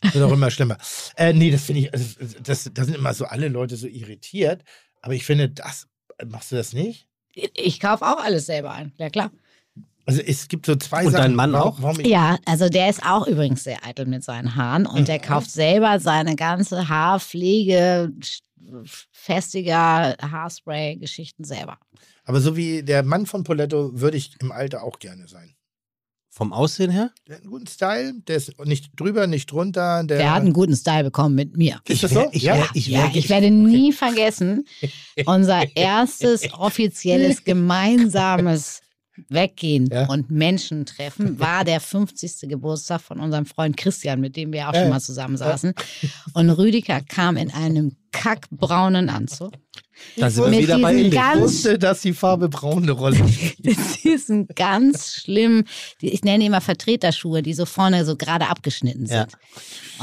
Das 0.02 0.14
wird 0.14 0.24
auch 0.24 0.32
immer 0.32 0.50
schlimmer. 0.50 0.76
Äh, 1.16 1.32
nee, 1.32 1.50
das 1.50 1.64
finde 1.64 1.80
ich, 1.80 1.94
also, 1.94 2.04
das, 2.42 2.70
da 2.74 2.84
sind 2.84 2.94
immer 2.94 3.14
so 3.14 3.24
alle 3.24 3.48
Leute 3.48 3.76
so 3.76 3.86
irritiert. 3.86 4.62
Aber 5.00 5.14
ich 5.14 5.24
finde, 5.24 5.48
das, 5.48 5.86
machst 6.26 6.52
du 6.52 6.56
das 6.56 6.72
nicht? 6.72 7.06
Ich 7.34 7.80
kaufe 7.80 8.04
auch 8.06 8.22
alles 8.22 8.46
selber 8.46 8.72
ein, 8.72 8.92
ja 8.96 9.10
klar. 9.10 9.30
Also 10.06 10.20
es 10.20 10.48
gibt 10.48 10.66
so 10.66 10.76
zwei 10.76 11.06
Und 11.06 11.12
Sachen. 11.12 11.22
dein 11.22 11.34
Mann 11.34 11.52
warum, 11.52 11.72
auch? 11.72 11.82
Warum 11.82 12.00
Ja, 12.00 12.38
also 12.44 12.68
der 12.68 12.90
ist 12.90 13.04
auch 13.04 13.26
übrigens 13.26 13.64
sehr 13.64 13.84
eitel 13.84 14.06
mit 14.06 14.22
seinen 14.22 14.54
Haaren 14.54 14.86
und 14.86 15.08
der 15.08 15.18
kauft 15.18 15.50
selber 15.50 15.98
seine 15.98 16.36
ganze 16.36 16.88
Haarpflege, 16.88 18.12
festiger 19.12 20.14
Haarspray-Geschichten 20.20 21.44
selber. 21.44 21.78
Aber 22.24 22.40
so 22.40 22.56
wie 22.56 22.82
der 22.82 23.02
Mann 23.02 23.26
von 23.26 23.44
Poletto 23.44 23.98
würde 23.98 24.16
ich 24.16 24.36
im 24.40 24.52
Alter 24.52 24.82
auch 24.82 24.98
gerne 24.98 25.26
sein. 25.26 25.53
Vom 26.36 26.52
Aussehen 26.52 26.90
her? 26.90 27.12
Der 27.28 27.36
hat 27.36 27.42
einen 27.42 27.50
guten 27.52 27.68
Style, 27.68 28.12
der 28.26 28.36
ist 28.36 28.52
nicht 28.64 28.90
drüber, 28.96 29.28
nicht 29.28 29.52
drunter. 29.52 30.02
Der, 30.02 30.18
Der 30.18 30.34
hat 30.34 30.42
einen 30.42 30.52
guten 30.52 30.74
Style 30.74 31.04
bekommen 31.04 31.36
mit 31.36 31.56
mir. 31.56 31.80
Ist 31.86 32.02
das 32.02 32.10
so? 32.10 32.28
ich 32.32 32.42
ja. 32.42 32.56
wär- 32.56 32.68
ich 32.74 32.88
ja, 32.88 33.08
ich 33.14 33.28
werde 33.28 33.52
nie 33.52 33.92
vergessen, 33.92 34.66
unser 35.26 35.62
erstes 35.76 36.52
offizielles 36.54 37.44
gemeinsames 37.44 38.80
Weggehen 39.28 39.86
Ja. 39.92 40.06
und 40.08 40.28
Menschentreffen 40.32 41.38
war 41.38 41.62
der 41.64 41.78
50. 41.78 42.48
Geburtstag 42.48 43.00
von 43.00 43.20
unserem 43.20 43.46
Freund 43.46 43.76
Christian, 43.76 44.20
mit 44.20 44.34
dem 44.34 44.52
wir 44.52 44.68
auch 44.68 44.74
Ja. 44.74 44.80
schon 44.80 44.90
mal 44.90 45.00
zusammensaßen. 45.00 45.72
Und 46.32 46.50
Rüdiger 46.50 47.00
kam 47.00 47.36
in 47.36 47.52
einem 47.52 47.94
kackbraunen 48.10 49.08
Anzug. 49.08 49.52
Da 50.16 50.30
sind 50.30 50.50
wir 50.50 50.58
wieder 50.60 50.78
bei 50.78 50.94
ich 50.94 51.12
ganz- 51.12 51.40
wusste, 51.40 51.78
dass 51.78 52.00
die 52.02 52.12
Farbe 52.12 52.48
braun 52.48 52.82
eine 52.84 52.92
Rolle 52.92 53.16
spielt. 53.28 53.64
mit 53.64 54.04
diesen 54.04 54.46
ganz 54.48 55.14
schlimmen, 55.14 55.64
die, 56.00 56.10
ich 56.10 56.22
nenne 56.24 56.40
die 56.40 56.46
immer 56.46 56.60
Vertreterschuhe, 56.60 57.42
die 57.42 57.54
so 57.54 57.64
vorne 57.66 58.04
so 58.04 58.16
gerade 58.16 58.48
abgeschnitten 58.48 59.06
sind. 59.06 59.28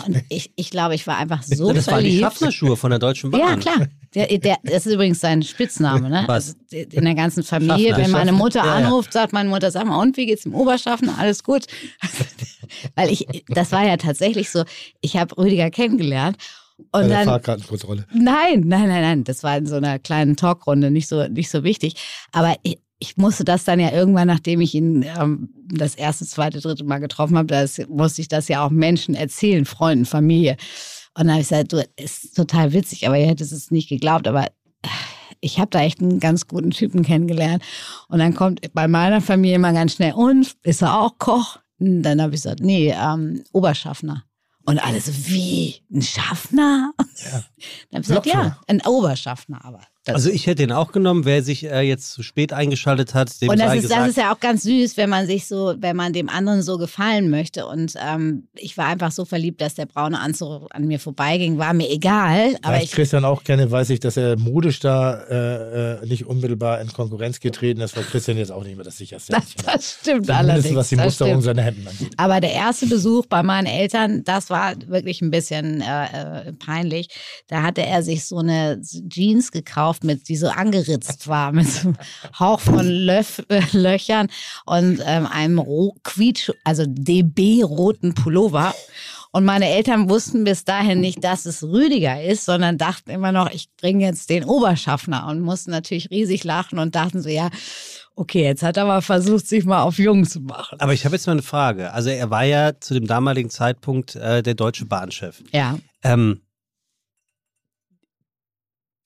Und 0.06 0.24
ich, 0.30 0.52
ich 0.56 0.70
glaube, 0.70 0.96
ich 0.96 1.06
war 1.08 1.18
einfach 1.18 1.44
so 1.44 1.72
das 1.74 1.88
waren 1.88 2.04
die 2.04 2.10
verliebt. 2.12 2.22
Schaffnerschuhe 2.22 2.78
von 2.78 2.90
der 2.90 3.00
Deutschen 3.00 3.32
Bahn. 3.32 3.42
Ja, 3.42 3.56
klar. 3.58 3.88
Der, 4.16 4.28
der, 4.38 4.58
das 4.64 4.86
ist 4.86 4.94
übrigens 4.94 5.22
sein 5.22 5.42
Spitzname, 5.42 6.10
ne? 6.10 6.24
Was? 6.28 6.56
Also 6.74 6.84
in 6.98 7.06
der 7.06 7.16
ganzen 7.16 7.44
Familie. 7.44 7.90
Schaffner. 7.90 8.04
Wenn 8.04 8.12
meine 8.12 8.32
Mutter 8.34 8.60
Ja, 8.66 8.80
ja. 8.80 8.86
anruft, 8.88 9.14
sagt 9.14 9.32
meine 9.34 9.50
Mutter, 9.50 9.72
sag 9.72 9.86
mal, 9.86 9.98
und 10.02 10.18
wie 10.18 10.26
geht's 10.26 10.46
im 10.46 10.54
Oberschaffner? 10.54 11.18
Alles 11.18 11.44
gut. 11.44 11.66
Weil 12.96 13.10
ich, 13.12 13.28
das 13.50 13.72
war 13.72 13.86
ja 13.86 13.98
tatsächlich 13.98 14.50
so, 14.50 14.64
ich 15.02 15.18
habe 15.18 15.38
Rüdiger 15.38 15.70
kennengelernt 15.70 16.38
und 16.82 16.92
Bei 16.92 17.08
der 17.08 17.18
dann 17.18 17.26
Fahrkartenkontrolle. 17.26 18.06
Nein, 18.14 18.62
nein, 18.66 18.88
nein, 18.88 19.02
nein. 19.02 19.24
Das 19.24 19.44
war 19.44 19.58
in 19.58 19.66
so 19.66 19.76
einer 19.76 20.00
kleinen 20.00 20.36
Talkrunde, 20.36 20.92
nicht 20.92 21.08
so, 21.08 21.28
nicht 21.28 21.50
so 21.50 21.64
wichtig. 21.64 21.96
Aber 22.32 22.56
ich, 22.64 22.80
ich 23.00 23.18
musste 23.18 23.44
das 23.44 23.64
dann 23.64 23.80
ja 23.80 23.92
irgendwann, 23.92 24.28
nachdem 24.28 24.62
ich 24.62 24.76
ihn 24.76 25.04
ähm, 25.04 25.50
das 25.74 25.96
erste, 25.96 26.26
zweite, 26.26 26.62
dritte 26.62 26.84
Mal 26.84 27.00
getroffen 27.00 27.38
habe, 27.38 27.48
das, 27.48 27.82
musste 27.90 28.22
ich 28.22 28.28
das 28.28 28.48
ja 28.48 28.66
auch 28.66 28.70
Menschen 28.70 29.16
erzählen, 29.16 29.66
Freunden, 29.66 30.06
Familie. 30.06 30.56
Und 31.16 31.26
dann 31.26 31.32
habe 31.32 31.42
ich 31.42 31.50
gesagt, 31.50 31.74
du, 31.74 31.84
ist 31.98 32.36
total 32.36 32.74
witzig, 32.74 33.08
aber 33.08 33.18
ihr 33.18 33.28
hättet 33.28 33.52
es 33.52 33.72
nicht 33.72 33.90
geglaubt, 33.90 34.28
aber 34.28 34.46
äh, 34.46 34.88
ich 35.42 35.60
habe 35.60 35.72
da 35.72 35.82
echt 35.82 36.00
einen 36.00 36.20
ganz 36.20 36.48
guten 36.48 36.70
Typen 36.70 37.04
kennengelernt. 37.04 37.64
Und 38.08 38.20
dann 38.20 38.36
kommt 38.36 38.62
bei 38.74 38.88
meiner 38.88 39.22
Familie 39.22 39.56
immer 39.56 39.74
ganz 39.74 39.96
schnell, 39.96 40.14
und 40.14 40.56
ist 40.64 40.84
er 40.84 41.02
auch 41.02 41.18
Koch? 41.18 41.58
Und 41.80 42.04
dann 42.04 42.22
habe 42.22 42.36
ich 42.36 42.44
gesagt, 42.44 42.60
nee, 42.62 42.94
ähm, 42.96 43.44
Oberschaffner. 43.52 44.24
Und 44.66 44.80
alle 44.80 45.02
so, 45.02 45.12
wie? 45.28 45.82
Ein 45.92 46.02
Schaffner? 46.02 46.94
Dann 46.98 47.04
habe 47.34 47.46
ich 47.92 48.02
gesagt, 48.02 48.26
ja, 48.28 48.60
ein 48.68 48.82
Oberschaffner 48.82 49.64
aber. 49.64 49.82
Das 50.04 50.16
Also 50.16 50.30
ich 50.32 50.48
hätte 50.48 50.64
ihn 50.64 50.72
auch 50.72 50.92
genommen, 50.92 51.26
wer 51.26 51.44
sich 51.44 51.64
äh, 51.64 51.82
jetzt 51.82 52.12
zu 52.12 52.24
spät 52.24 52.54
eingeschaltet 52.54 53.14
hat, 53.14 53.40
dem 53.42 53.50
und 53.50 53.60
das 53.60 53.68
sei 53.68 53.78
ist, 53.78 53.84
gesagt, 53.84 54.02
das 54.02 54.10
ist 54.10 54.18
ja 54.18 54.34
auch 54.34 54.40
ganz 54.40 54.64
süß, 54.64 54.98
wenn 54.98 55.10
man 55.10 55.28
sich 55.28 55.48
so, 55.48 55.76
wenn 55.78 55.96
man 55.96 56.12
dem 56.12 56.28
anderen 56.28 56.64
so 56.64 56.78
gefallen 56.78 57.30
möchte. 57.30 57.68
Und 57.68 57.94
ähm, 58.04 58.48
ich 58.56 58.78
war 58.78 58.88
einfach 58.88 59.12
so 59.12 59.26
verliebt, 59.26 59.62
dass 59.62 59.76
der 59.76 59.86
braune 59.86 60.20
Anzug 60.20 60.68
an 60.72 60.88
mir 60.88 61.00
vorbeiging. 61.00 61.58
War 61.58 61.74
mir 61.74 61.90
egal. 61.90 62.56
Aber 62.62 62.70
Aber 62.70 62.78
ich 62.78 62.86
ich, 62.86 62.92
Christian 62.92 63.26
auch 63.26 63.44
kenne, 63.44 63.70
weiß 63.70 63.90
ich, 63.92 64.00
dass 64.00 64.18
er 64.18 64.38
modisch 64.38 64.80
da 64.80 65.22
äh, 65.22 66.02
äh, 66.02 66.06
nicht 66.08 66.26
unmittelbar 66.26 66.82
in 66.82 66.92
Konkurrenz 66.92 67.40
getreten 67.40 67.82
ist, 67.82 67.96
weil 67.96 68.04
Christian 68.04 68.38
jetzt 68.38 68.52
auch 68.52 68.64
nicht 68.64 68.76
mehr 68.76 68.86
das 68.86 68.98
sicherste 68.98 69.34
das, 69.34 69.54
das 69.66 69.98
stimmt 70.02 70.26
Zumindest 70.26 70.32
allerdings. 70.32 70.76
was 70.76 70.90
die 70.90 70.96
das 70.96 71.06
Musterung 71.06 71.32
stimmt. 71.34 71.44
seiner 71.44 71.62
Hemden 71.62 71.88
angeht. 71.88 72.14
Aber 72.18 72.40
der 72.42 72.54
erste 72.54 72.88
Besuch 72.88 73.26
bei 73.28 73.44
meinen 73.44 73.68
Eltern, 73.68 74.24
das 74.24 74.50
war 74.50 74.74
wirklich 74.88 75.22
ein 75.22 75.30
bisschen 75.32 75.82
äh, 75.82 76.48
äh, 76.48 76.54
peinlich. 76.54 77.10
Da 77.48 77.62
hatte 77.62 77.86
er 77.86 78.02
sich 78.02 78.26
so 78.26 78.38
eine 78.38 78.82
Jeans 78.82 79.52
gekauft, 79.52 79.91
mit, 80.04 80.28
die 80.28 80.38
so 80.38 80.48
angeritzt 80.48 81.28
war, 81.28 81.52
mit 81.52 81.68
so 81.68 81.90
einem 81.90 81.98
Hauch 82.40 82.60
von 82.60 82.88
Löff, 82.88 83.44
äh, 83.50 83.62
Löchern 83.74 84.28
und 84.66 85.00
ähm, 85.06 85.28
einem 85.28 85.62
Quietsch, 86.04 86.52
also 86.64 86.86
DB-roten 86.88 88.14
Pullover. 88.14 88.74
Und 89.34 89.46
meine 89.46 89.70
Eltern 89.70 90.10
wussten 90.10 90.44
bis 90.44 90.66
dahin 90.66 91.00
nicht, 91.00 91.24
dass 91.24 91.46
es 91.46 91.64
Rüdiger 91.64 92.22
ist, 92.22 92.44
sondern 92.46 92.78
dachten 92.78 93.10
immer 93.10 93.32
noch, 93.32 93.50
ich 93.52 93.70
bringe 93.80 94.06
jetzt 94.06 94.30
den 94.30 94.44
Oberschaffner 94.44 95.28
und 95.28 95.40
mussten 95.40 95.72
natürlich 95.72 96.10
riesig 96.12 96.44
lachen 96.44 96.80
und 96.80 96.96
dachten 96.96 97.22
so, 97.22 97.30
ja, 97.30 97.50
okay, 98.16 98.44
jetzt 98.44 98.62
hat 98.62 98.76
er 98.76 98.84
aber 98.84 99.02
versucht, 99.02 99.48
sich 99.48 99.64
mal 99.64 99.84
auf 99.84 99.98
jung 99.98 100.26
zu 100.26 100.42
machen. 100.42 100.80
aber 100.82 100.94
ich 100.94 101.06
habe 101.06 101.16
jetzt 101.16 101.28
mal 101.28 101.34
eine 101.34 101.42
Frage. 101.42 101.94
Also 101.94 102.10
er 102.10 102.30
war 102.30 102.44
ja 102.44 102.78
zu 102.80 102.94
dem 102.94 103.08
damaligen 103.08 103.50
Zeitpunkt 103.50 104.16
äh, 104.16 104.44
der 104.44 104.54
deutsche 104.54 104.86
Bahnchef. 104.86 105.42
Ja. 105.54 105.78
Ähm, 106.04 106.42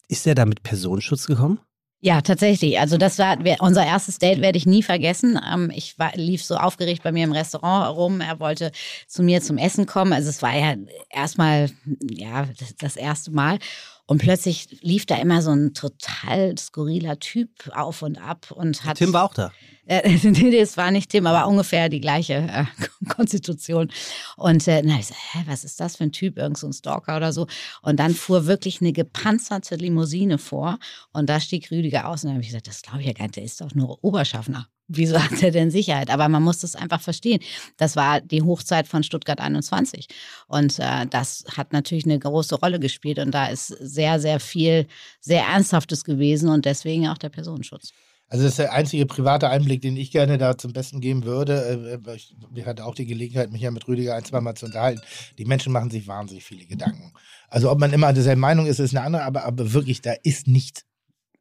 ist 0.07 0.27
er 0.27 0.35
da 0.35 0.45
mit 0.45 0.63
Personenschutz 0.63 1.27
gekommen? 1.27 1.59
Ja, 2.01 2.21
tatsächlich. 2.21 2.79
Also 2.79 2.97
das 2.97 3.17
war 3.17 3.37
unser 3.61 3.83
erstes 3.83 4.19
Date, 4.19 4.39
werde 4.39 4.59
ich 4.59 4.67
nie 4.67 4.83
vergessen. 4.83 5.39
Ähm, 5.51 5.71
ich 5.73 5.97
war, 5.97 6.11
lief 6.15 6.43
so 6.43 6.55
aufgeregt 6.55 7.01
bei 7.01 7.11
mir 7.11 7.23
im 7.23 7.31
Restaurant 7.31 7.97
rum. 7.97 8.21
Er 8.21 8.39
wollte 8.39 8.71
zu 9.07 9.23
mir 9.23 9.41
zum 9.41 9.57
Essen 9.57 9.87
kommen. 9.87 10.13
Also 10.13 10.29
es 10.29 10.43
war 10.43 10.55
ja 10.55 10.75
erstmal 11.09 11.71
ja 12.01 12.47
das, 12.59 12.75
das 12.75 12.95
erste 12.95 13.31
Mal. 13.31 13.57
Und 14.05 14.19
plötzlich 14.19 14.67
lief 14.81 15.07
da 15.07 15.15
immer 15.15 15.41
so 15.41 15.49
ein 15.49 15.73
total 15.73 16.55
skurriler 16.59 17.17
Typ 17.17 17.49
auf 17.73 18.03
und 18.03 18.19
ab 18.19 18.51
und 18.51 18.85
hat 18.85 18.97
Tim 18.97 19.13
war 19.13 19.23
auch 19.23 19.33
da. 19.33 19.51
Äh, 19.85 20.17
das 20.59 20.77
war 20.77 20.91
nicht 20.91 21.09
Tim, 21.09 21.27
aber 21.27 21.47
ungefähr 21.47 21.89
die 21.89 22.01
gleiche 22.01 22.33
äh, 22.33 22.65
Konstitution. 23.09 23.89
Und 24.37 24.67
äh, 24.67 24.83
hab 24.87 24.99
ich 24.99 25.07
so, 25.07 25.13
hä, 25.13 25.43
was 25.47 25.63
ist 25.63 25.79
das 25.79 25.97
für 25.97 26.05
ein 26.05 26.11
Typ? 26.11 26.37
Irgend 26.37 26.57
so 26.57 26.67
ein 26.67 26.73
Stalker 26.73 27.17
oder 27.17 27.33
so. 27.33 27.47
Und 27.81 27.99
dann 27.99 28.13
fuhr 28.13 28.45
wirklich 28.45 28.81
eine 28.81 28.93
gepanzerte 28.93 29.75
Limousine 29.75 30.37
vor 30.37 30.79
und 31.13 31.29
da 31.29 31.39
stieg 31.39 31.71
Rüdiger 31.71 32.07
aus. 32.07 32.23
Und 32.23 32.29
dann 32.29 32.35
habe 32.35 32.43
ich 32.43 32.49
gesagt, 32.49 32.67
das 32.67 32.81
glaube 32.81 33.01
ich 33.01 33.07
ja 33.07 33.13
gar 33.13 33.25
nicht, 33.25 33.35
der 33.35 33.43
ist 33.43 33.61
doch 33.61 33.73
nur 33.73 34.03
Oberschaffner. 34.03 34.67
Wieso 34.87 35.19
hat 35.19 35.41
er 35.41 35.49
denn 35.49 35.71
Sicherheit? 35.71 36.11
Aber 36.11 36.29
man 36.29 36.43
muss 36.43 36.59
das 36.59 36.75
einfach 36.75 37.01
verstehen. 37.01 37.39
Das 37.77 37.95
war 37.95 38.21
die 38.21 38.43
Hochzeit 38.43 38.87
von 38.87 39.01
Stuttgart 39.01 39.39
21. 39.39 40.07
Und 40.47 40.77
äh, 40.77 41.07
das 41.07 41.43
hat 41.57 41.73
natürlich 41.73 42.05
eine 42.05 42.19
große 42.19 42.55
Rolle 42.55 42.79
gespielt. 42.79 43.17
Und 43.17 43.31
da 43.31 43.47
ist 43.47 43.67
sehr, 43.67 44.19
sehr 44.19 44.39
viel, 44.39 44.85
sehr 45.19 45.43
Ernsthaftes 45.43 46.03
gewesen 46.03 46.49
und 46.49 46.65
deswegen 46.65 47.07
auch 47.07 47.17
der 47.17 47.29
Personenschutz. 47.29 47.93
Also 48.35 48.43
das 48.43 48.51
ist 48.51 48.59
der 48.59 48.73
einzige 48.73 49.05
private 49.05 49.47
Einblick, 49.49 49.81
den 49.81 49.95
ich 49.95 50.11
gerne 50.11 50.37
da 50.37 50.57
zum 50.57 50.73
Besten 50.73 50.99
geben 50.99 51.23
würde. 51.23 52.01
Äh, 52.05 52.15
Ich, 52.15 52.35
ich 52.53 52.65
hatte 52.65 52.83
auch 52.83 52.93
die 52.93 53.05
Gelegenheit, 53.05 53.49
mich 53.49 53.61
ja 53.61 53.71
mit 53.71 53.87
Rüdiger 53.87 54.13
ein, 54.13 54.25
zwei 54.25 54.41
Mal 54.41 54.55
zu 54.55 54.65
unterhalten. 54.65 54.99
Die 55.37 55.45
Menschen 55.45 55.71
machen 55.71 55.89
sich 55.89 56.05
wahnsinnig 56.05 56.43
viele 56.43 56.65
Gedanken. 56.65 57.13
Also 57.47 57.71
ob 57.71 57.79
man 57.79 57.93
immer 57.93 58.11
derselben 58.11 58.41
Meinung 58.41 58.65
ist, 58.65 58.79
ist 58.79 58.93
eine 58.93 59.05
andere, 59.05 59.23
aber, 59.23 59.45
aber 59.45 59.71
wirklich, 59.71 60.01
da 60.01 60.11
ist 60.23 60.47
nichts, 60.47 60.83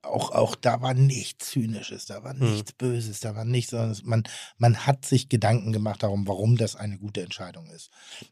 auch, 0.02 0.30
auch 0.30 0.54
da 0.54 0.82
war 0.82 0.94
nichts 0.94 1.50
Zynisches, 1.50 2.06
da 2.06 2.22
war 2.22 2.34
Hm. 2.34 2.48
nichts 2.48 2.72
Böses, 2.74 3.18
da 3.18 3.34
war 3.34 3.44
nichts, 3.44 3.72
sondern 3.72 3.98
man, 4.04 4.22
man 4.58 4.86
hat 4.86 5.04
sich 5.04 5.28
Gedanken 5.28 5.72
gemacht 5.72 6.04
darum, 6.04 6.28
warum 6.28 6.56
das 6.56 6.76
eine 6.76 6.96
gute 6.98 7.22
Entscheidung 7.22 7.66
ist. 7.70 7.90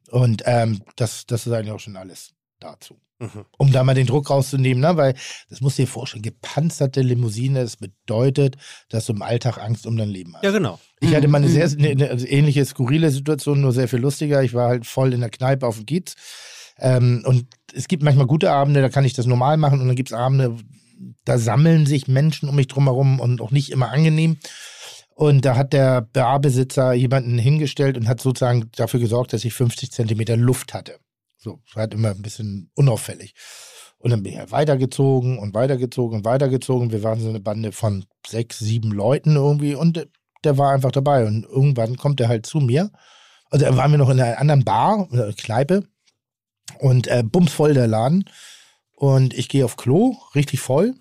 Und 0.09 0.45
ähm, 0.47 0.83
das, 0.95 1.27
das 1.27 1.49
ist 1.49 1.53
eigentlich 1.53 1.73
auch 1.73 1.81
schon 1.81 1.97
alles 1.97 2.33
dazu 2.63 3.01
Mhm. 3.23 3.45
um 3.57 3.71
da 3.71 3.85
mal 3.85 3.95
den 3.95 4.07
Druck 4.09 4.31
rauszunehmen, 4.31 4.81
ne? 4.81 4.97
weil 4.97 5.15
das 5.49 5.61
musst 5.61 5.79
du 5.79 5.83
dir 5.83 5.87
vorstellen, 5.89 6.23
gepanzerte 6.23 7.03
Limousine, 7.03 7.63
das 7.63 7.77
bedeutet, 7.77 8.57
dass 8.89 9.07
du 9.07 9.13
im 9.13 9.23
Alltag 9.23 9.59
Angst 9.59 9.87
um 9.87 9.97
dein 9.97 10.09
Leben 10.09 10.35
hast. 10.35 10.43
Ja, 10.43 10.51
genau. 10.51 10.81
Ich 10.99 11.15
hatte 11.15 11.29
mal 11.29 11.39
eine 11.39 11.49
sehr 11.49 11.69
eine, 11.71 11.91
eine, 11.91 12.11
also 12.11 12.27
ähnliche 12.27 12.65
skurrile 12.65 13.11
Situation, 13.11 13.61
nur 13.61 13.73
sehr 13.73 13.87
viel 13.87 14.01
lustiger. 14.01 14.43
Ich 14.43 14.55
war 14.55 14.69
halt 14.69 14.87
voll 14.87 15.13
in 15.15 15.21
der 15.21 15.31
Kneipe 15.31 15.67
auf 15.67 15.77
dem 15.77 15.87
Kiez. 15.87 16.17
Ähm, 16.79 17.23
und 17.25 17.47
es 17.73 17.87
gibt 17.87 18.03
manchmal 18.03 18.27
gute 18.27 18.51
Abende, 18.51 18.81
da 18.81 18.89
kann 18.89 19.05
ich 19.05 19.15
das 19.15 19.27
normal 19.27 19.57
machen. 19.57 19.81
Und 19.81 19.87
dann 19.87 19.97
gibt 19.97 20.11
es 20.11 20.19
Abende, 20.19 20.57
da 21.25 21.39
sammeln 21.39 21.87
sich 21.87 22.09
Menschen 22.09 22.49
um 22.49 22.57
mich 22.57 22.67
drumherum 22.67 23.21
und 23.21 23.41
auch 23.41 23.53
nicht 23.53 23.71
immer 23.71 23.91
angenehm. 23.91 24.39
Und 25.15 25.45
da 25.45 25.55
hat 25.57 25.73
der 25.73 26.01
Barbesitzer 26.01 26.93
jemanden 26.95 27.39
hingestellt 27.39 27.97
und 27.97 28.09
hat 28.09 28.21
sozusagen 28.21 28.71
dafür 28.75 28.99
gesorgt, 28.99 29.33
dass 29.33 29.45
ich 29.45 29.55
50 29.55 29.93
Zentimeter 29.93 30.37
Luft 30.37 30.75
hatte. 30.75 30.99
So, 31.43 31.61
halt 31.75 31.93
immer 31.93 32.11
ein 32.11 32.23
bisschen 32.23 32.71
unauffällig. 32.75 33.35
Und 33.99 34.11
dann 34.11 34.23
bin 34.23 34.33
ich 34.33 34.39
halt 34.39 34.53
weitergezogen 34.53 35.39
und 35.39 35.55
weitergezogen 35.55 36.19
und 36.19 36.25
weitergezogen. 36.25 36.93
Wir 36.93 37.03
waren 37.03 37.19
so 37.19 37.29
eine 37.29 37.41
Bande 37.41 37.73
von 37.73 38.05
sechs, 38.25 38.61
sieben 38.61 38.93
Leuten 38.93 39.35
irgendwie 39.35 39.75
und 39.75 40.09
der, 40.45 40.59
war 40.59 40.73
einfach 40.73 40.93
dabei. 40.93 41.27
Und 41.27 41.45
irgendwann 41.45 41.97
kommt 41.97 42.21
er 42.21 42.29
halt 42.29 42.47
zu 42.47 42.59
mir. 42.59 42.93
Also 43.51 43.67
da 43.67 43.77
waren 43.77 43.91
wir 43.91 43.99
noch 43.99 44.09
in 44.11 44.21
einer 44.21 44.39
anderen 44.39 44.65
Bar, 44.65 45.09
oder 45.11 45.33
Kneipe 45.33 45.85
und 46.79 47.09
äh, 47.09 47.25
bumsvoll 47.25 47.75
der 47.75 47.89
Laden. 47.89 48.25
Und 48.95 49.35
ich 49.35 49.49
gehe 49.49 49.65
auf 49.65 49.77
Klo, 49.77 50.17
richtig 50.37 50.61
voll. 50.61 50.95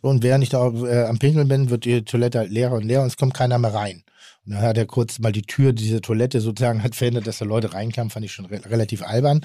Und 0.00 0.24
während 0.24 0.42
ich 0.42 0.50
da 0.50 0.68
äh, 0.68 1.04
am 1.04 1.18
Pinkeln 1.18 1.46
bin, 1.46 1.70
wird 1.70 1.84
die 1.84 2.04
Toilette 2.04 2.40
halt 2.40 2.50
leerer 2.50 2.74
und 2.74 2.84
leerer 2.84 3.02
und 3.02 3.08
es 3.08 3.16
kommt 3.16 3.34
keiner 3.34 3.58
mehr 3.58 3.74
rein. 3.74 4.02
Und 4.46 4.52
dann 4.52 4.62
hat 4.62 4.78
er 4.78 4.86
kurz 4.86 5.18
mal 5.18 5.32
die 5.32 5.42
Tür 5.42 5.72
dieser 5.72 6.00
Toilette 6.00 6.40
sozusagen 6.40 6.82
hat 6.82 6.94
verändert, 6.94 7.26
dass 7.26 7.38
da 7.38 7.44
Leute 7.44 7.74
reinkamen, 7.74 8.10
fand 8.10 8.24
ich 8.24 8.32
schon 8.32 8.46
re 8.46 8.60
relativ 8.66 9.02
albern. 9.02 9.44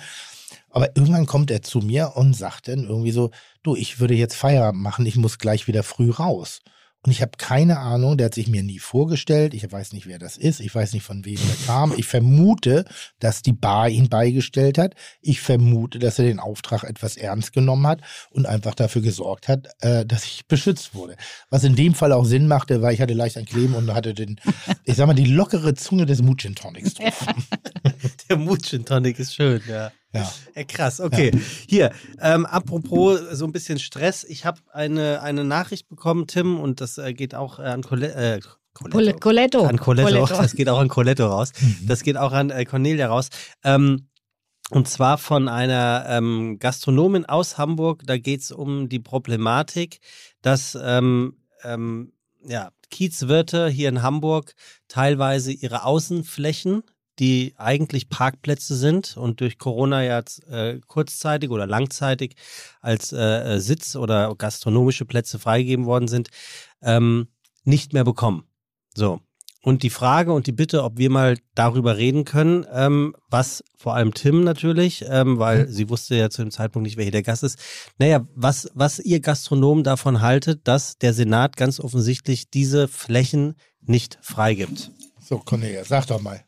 Aber 0.69 0.95
irgendwann 0.95 1.25
kommt 1.25 1.51
er 1.51 1.61
zu 1.61 1.79
mir 1.79 2.13
und 2.15 2.35
sagt 2.35 2.67
dann 2.67 2.85
irgendwie 2.85 3.11
so, 3.11 3.31
du, 3.63 3.75
ich 3.75 3.99
würde 3.99 4.13
jetzt 4.13 4.35
Feierabend 4.35 4.81
machen, 4.81 5.05
ich 5.05 5.15
muss 5.15 5.37
gleich 5.37 5.67
wieder 5.67 5.83
früh 5.83 6.11
raus. 6.11 6.61
Und 7.05 7.11
ich 7.11 7.21
habe 7.21 7.33
keine 7.37 7.77
Ahnung, 7.77 8.17
der 8.17 8.25
hat 8.25 8.33
sich 8.33 8.47
mir 8.47 8.63
nie 8.63 8.79
vorgestellt, 8.79 9.53
ich 9.53 9.71
weiß 9.71 9.93
nicht, 9.93 10.07
wer 10.07 10.17
das 10.17 10.37
ist, 10.37 10.59
ich 10.59 10.73
weiß 10.73 10.93
nicht, 10.93 11.03
von 11.03 11.23
wem 11.23 11.35
der 11.35 11.55
kam. 11.67 11.93
Ich 11.95 12.07
vermute, 12.07 12.83
dass 13.19 13.43
die 13.43 13.53
Bar 13.53 13.89
ihn 13.89 14.09
beigestellt 14.09 14.79
hat. 14.79 14.95
Ich 15.21 15.39
vermute, 15.39 15.99
dass 15.99 16.17
er 16.17 16.25
den 16.25 16.39
Auftrag 16.39 16.83
etwas 16.83 17.15
ernst 17.15 17.53
genommen 17.53 17.85
hat 17.85 18.01
und 18.31 18.47
einfach 18.47 18.73
dafür 18.73 19.03
gesorgt 19.03 19.47
hat, 19.47 19.67
äh, 19.81 20.03
dass 20.03 20.25
ich 20.25 20.47
beschützt 20.47 20.95
wurde. 20.95 21.15
Was 21.51 21.63
in 21.63 21.75
dem 21.75 21.93
Fall 21.93 22.11
auch 22.11 22.25
Sinn 22.25 22.47
machte, 22.47 22.81
weil 22.81 22.95
ich 22.95 23.01
hatte 23.01 23.13
leicht 23.13 23.37
ein 23.37 23.45
Kleben 23.45 23.75
und 23.75 23.93
hatte 23.93 24.15
den, 24.15 24.41
ich 24.83 24.95
sag 24.95 25.05
mal, 25.05 25.13
die 25.13 25.25
lockere 25.25 25.75
Zunge 25.75 26.07
des 26.07 26.23
Mood 26.23 26.41
Gin 26.41 26.55
Tonics 26.55 26.95
drauf. 26.95 27.23
Der 28.29 28.37
Mood 28.37 28.65
Gin 28.65 28.83
Tonic 28.83 29.19
ist 29.19 29.35
schön, 29.35 29.61
ja. 29.67 29.91
Ja. 30.15 30.31
Ja, 30.55 30.63
krass, 30.63 30.99
okay. 30.99 31.31
Hier, 31.67 31.91
ähm, 32.21 32.45
apropos 32.45 33.19
so 33.33 33.45
ein 33.45 33.51
bisschen 33.51 33.79
Stress. 33.79 34.23
Ich 34.23 34.45
habe 34.45 34.59
eine, 34.71 35.21
eine 35.21 35.43
Nachricht 35.43 35.87
bekommen, 35.89 36.27
Tim, 36.27 36.59
und 36.59 36.81
das 36.81 36.97
äh, 36.97 37.13
geht 37.13 37.35
auch 37.35 37.59
äh, 37.59 37.63
an 37.63 37.81
Colette. 37.83 38.15
Äh, 38.15 38.39
Col- 38.73 39.13
Coletto. 39.19 39.63
An 39.65 39.77
Coletto. 39.79 40.09
Coletto. 40.09 40.35
Das 40.41 40.53
geht 40.55 40.67
auch 40.69 40.79
an 40.79 40.89
Coletto 40.89 41.25
raus. 41.27 41.51
Das 41.87 42.03
geht 42.03 42.17
auch 42.17 42.33
an 42.33 42.49
äh, 42.49 42.65
Cornelia 42.65 43.07
raus. 43.07 43.29
Ähm, 43.63 44.09
und 44.71 44.87
zwar 44.89 45.17
von 45.17 45.47
einer 45.47 46.05
ähm, 46.09 46.57
Gastronomin 46.59 47.25
aus 47.25 47.57
Hamburg. 47.57 48.01
Da 48.05 48.17
geht 48.17 48.41
es 48.41 48.51
um 48.51 48.89
die 48.89 48.99
Problematik, 48.99 49.99
dass 50.41 50.77
ähm, 50.81 51.37
ähm, 51.63 52.11
ja, 52.43 52.71
Kiezwirte 52.89 53.69
hier 53.69 53.89
in 53.89 54.01
Hamburg 54.01 54.53
teilweise 54.87 55.51
ihre 55.53 55.83
Außenflächen, 55.85 56.83
die 57.19 57.53
eigentlich 57.57 58.09
Parkplätze 58.09 58.75
sind 58.75 59.17
und 59.17 59.41
durch 59.41 59.57
Corona 59.57 60.03
ja 60.03 60.23
äh, 60.49 60.79
kurzzeitig 60.87 61.49
oder 61.49 61.65
langzeitig 61.67 62.35
als 62.81 63.13
äh, 63.13 63.55
äh, 63.55 63.59
Sitz 63.59 63.95
oder 63.95 64.33
gastronomische 64.35 65.05
Plätze 65.05 65.39
freigegeben 65.39 65.85
worden 65.85 66.07
sind, 66.07 66.29
ähm, 66.81 67.27
nicht 67.63 67.93
mehr 67.93 68.03
bekommen. 68.03 68.43
So. 68.95 69.21
Und 69.61 69.81
die 69.81 69.89
Frage 69.89 70.31
und 70.31 70.45
die 70.45 70.51
Bitte, 70.51 70.83
ob 70.83 70.99
wir 70.99 71.09
mal 71.09 71.39
darüber 71.55 71.97
reden 71.97 72.23
können, 72.23 72.67
ähm, 72.71 73.15
was 73.31 73.63
vor 73.75 73.95
allem 73.95 74.13
Tim 74.13 74.43
natürlich, 74.43 75.03
ähm, 75.09 75.39
weil 75.39 75.67
sie 75.67 75.89
wusste 75.89 76.15
ja 76.15 76.29
zu 76.29 76.43
dem 76.43 76.51
Zeitpunkt 76.51 76.85
nicht, 76.85 76.97
wer 76.97 77.03
hier 77.03 77.11
der 77.11 77.23
Gast 77.23 77.41
ist. 77.41 77.57
Naja, 77.97 78.27
was, 78.35 78.69
was 78.75 78.99
ihr 78.99 79.21
Gastronom 79.21 79.83
davon 79.83 80.21
haltet, 80.21 80.67
dass 80.67 80.99
der 80.99 81.15
Senat 81.15 81.57
ganz 81.57 81.79
offensichtlich 81.79 82.51
diese 82.51 82.87
Flächen 82.87 83.55
nicht 83.81 84.19
freigibt. 84.21 84.91
So, 85.19 85.39
Cornelia, 85.39 85.83
sag 85.83 86.05
doch 86.05 86.21
mal. 86.21 86.43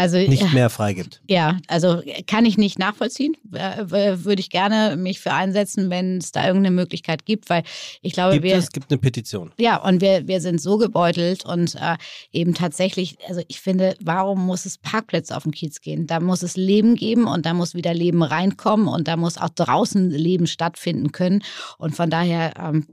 Also 0.00 0.16
Nicht 0.18 0.52
mehr 0.52 0.70
freigibt. 0.70 1.20
ja, 1.28 1.58
also 1.68 2.02
kann 2.26 2.44
ich 2.46 2.56
nicht 2.58 2.78
nachvollziehen. 2.78 3.36
Würde 3.50 4.40
ich 4.40 4.50
gerne 4.50 4.96
mich 4.96 5.20
für 5.20 5.32
einsetzen, 5.32 5.90
wenn 5.90 6.18
es 6.18 6.32
da 6.32 6.46
irgendeine 6.46 6.74
Möglichkeit 6.74 7.26
gibt, 7.26 7.50
weil 7.50 7.62
ich 8.02 8.12
glaube, 8.14 8.34
Gibt 8.34 8.44
wir 8.44 8.56
es, 8.56 8.72
gibt 8.72 8.90
eine 8.90 8.98
Petition. 8.98 9.52
ja 9.58 9.76
und 9.76 10.00
wir 10.00 10.26
wir 10.26 10.40
sind 10.40 10.60
so 10.60 10.78
gebeutelt 10.78 11.44
und 11.44 11.74
äh, 11.74 11.96
eben 12.32 12.54
tatsächlich, 12.54 13.16
also 13.28 13.42
ich 13.48 13.60
finde, 13.60 13.96
warum 14.00 14.46
muss 14.46 14.64
es 14.66 14.78
Parkplätze 14.78 15.36
auf 15.36 15.42
dem 15.42 15.52
Kiez 15.52 15.80
gehen? 15.80 16.06
Da 16.06 16.20
muss 16.20 16.42
es 16.42 16.56
Leben 16.56 16.94
geben 16.94 17.26
und 17.26 17.44
da 17.46 17.52
muss 17.54 17.74
wieder 17.74 17.92
Leben 17.94 18.22
reinkommen 18.22 18.88
und 18.88 19.06
da 19.08 19.16
muss 19.16 19.36
auch 19.38 19.50
draußen 19.50 20.10
Leben 20.10 20.46
stattfinden 20.46 21.12
können 21.12 21.42
und 21.78 21.94
von 21.94 22.10
daher 22.10 22.54
ähm, 22.58 22.86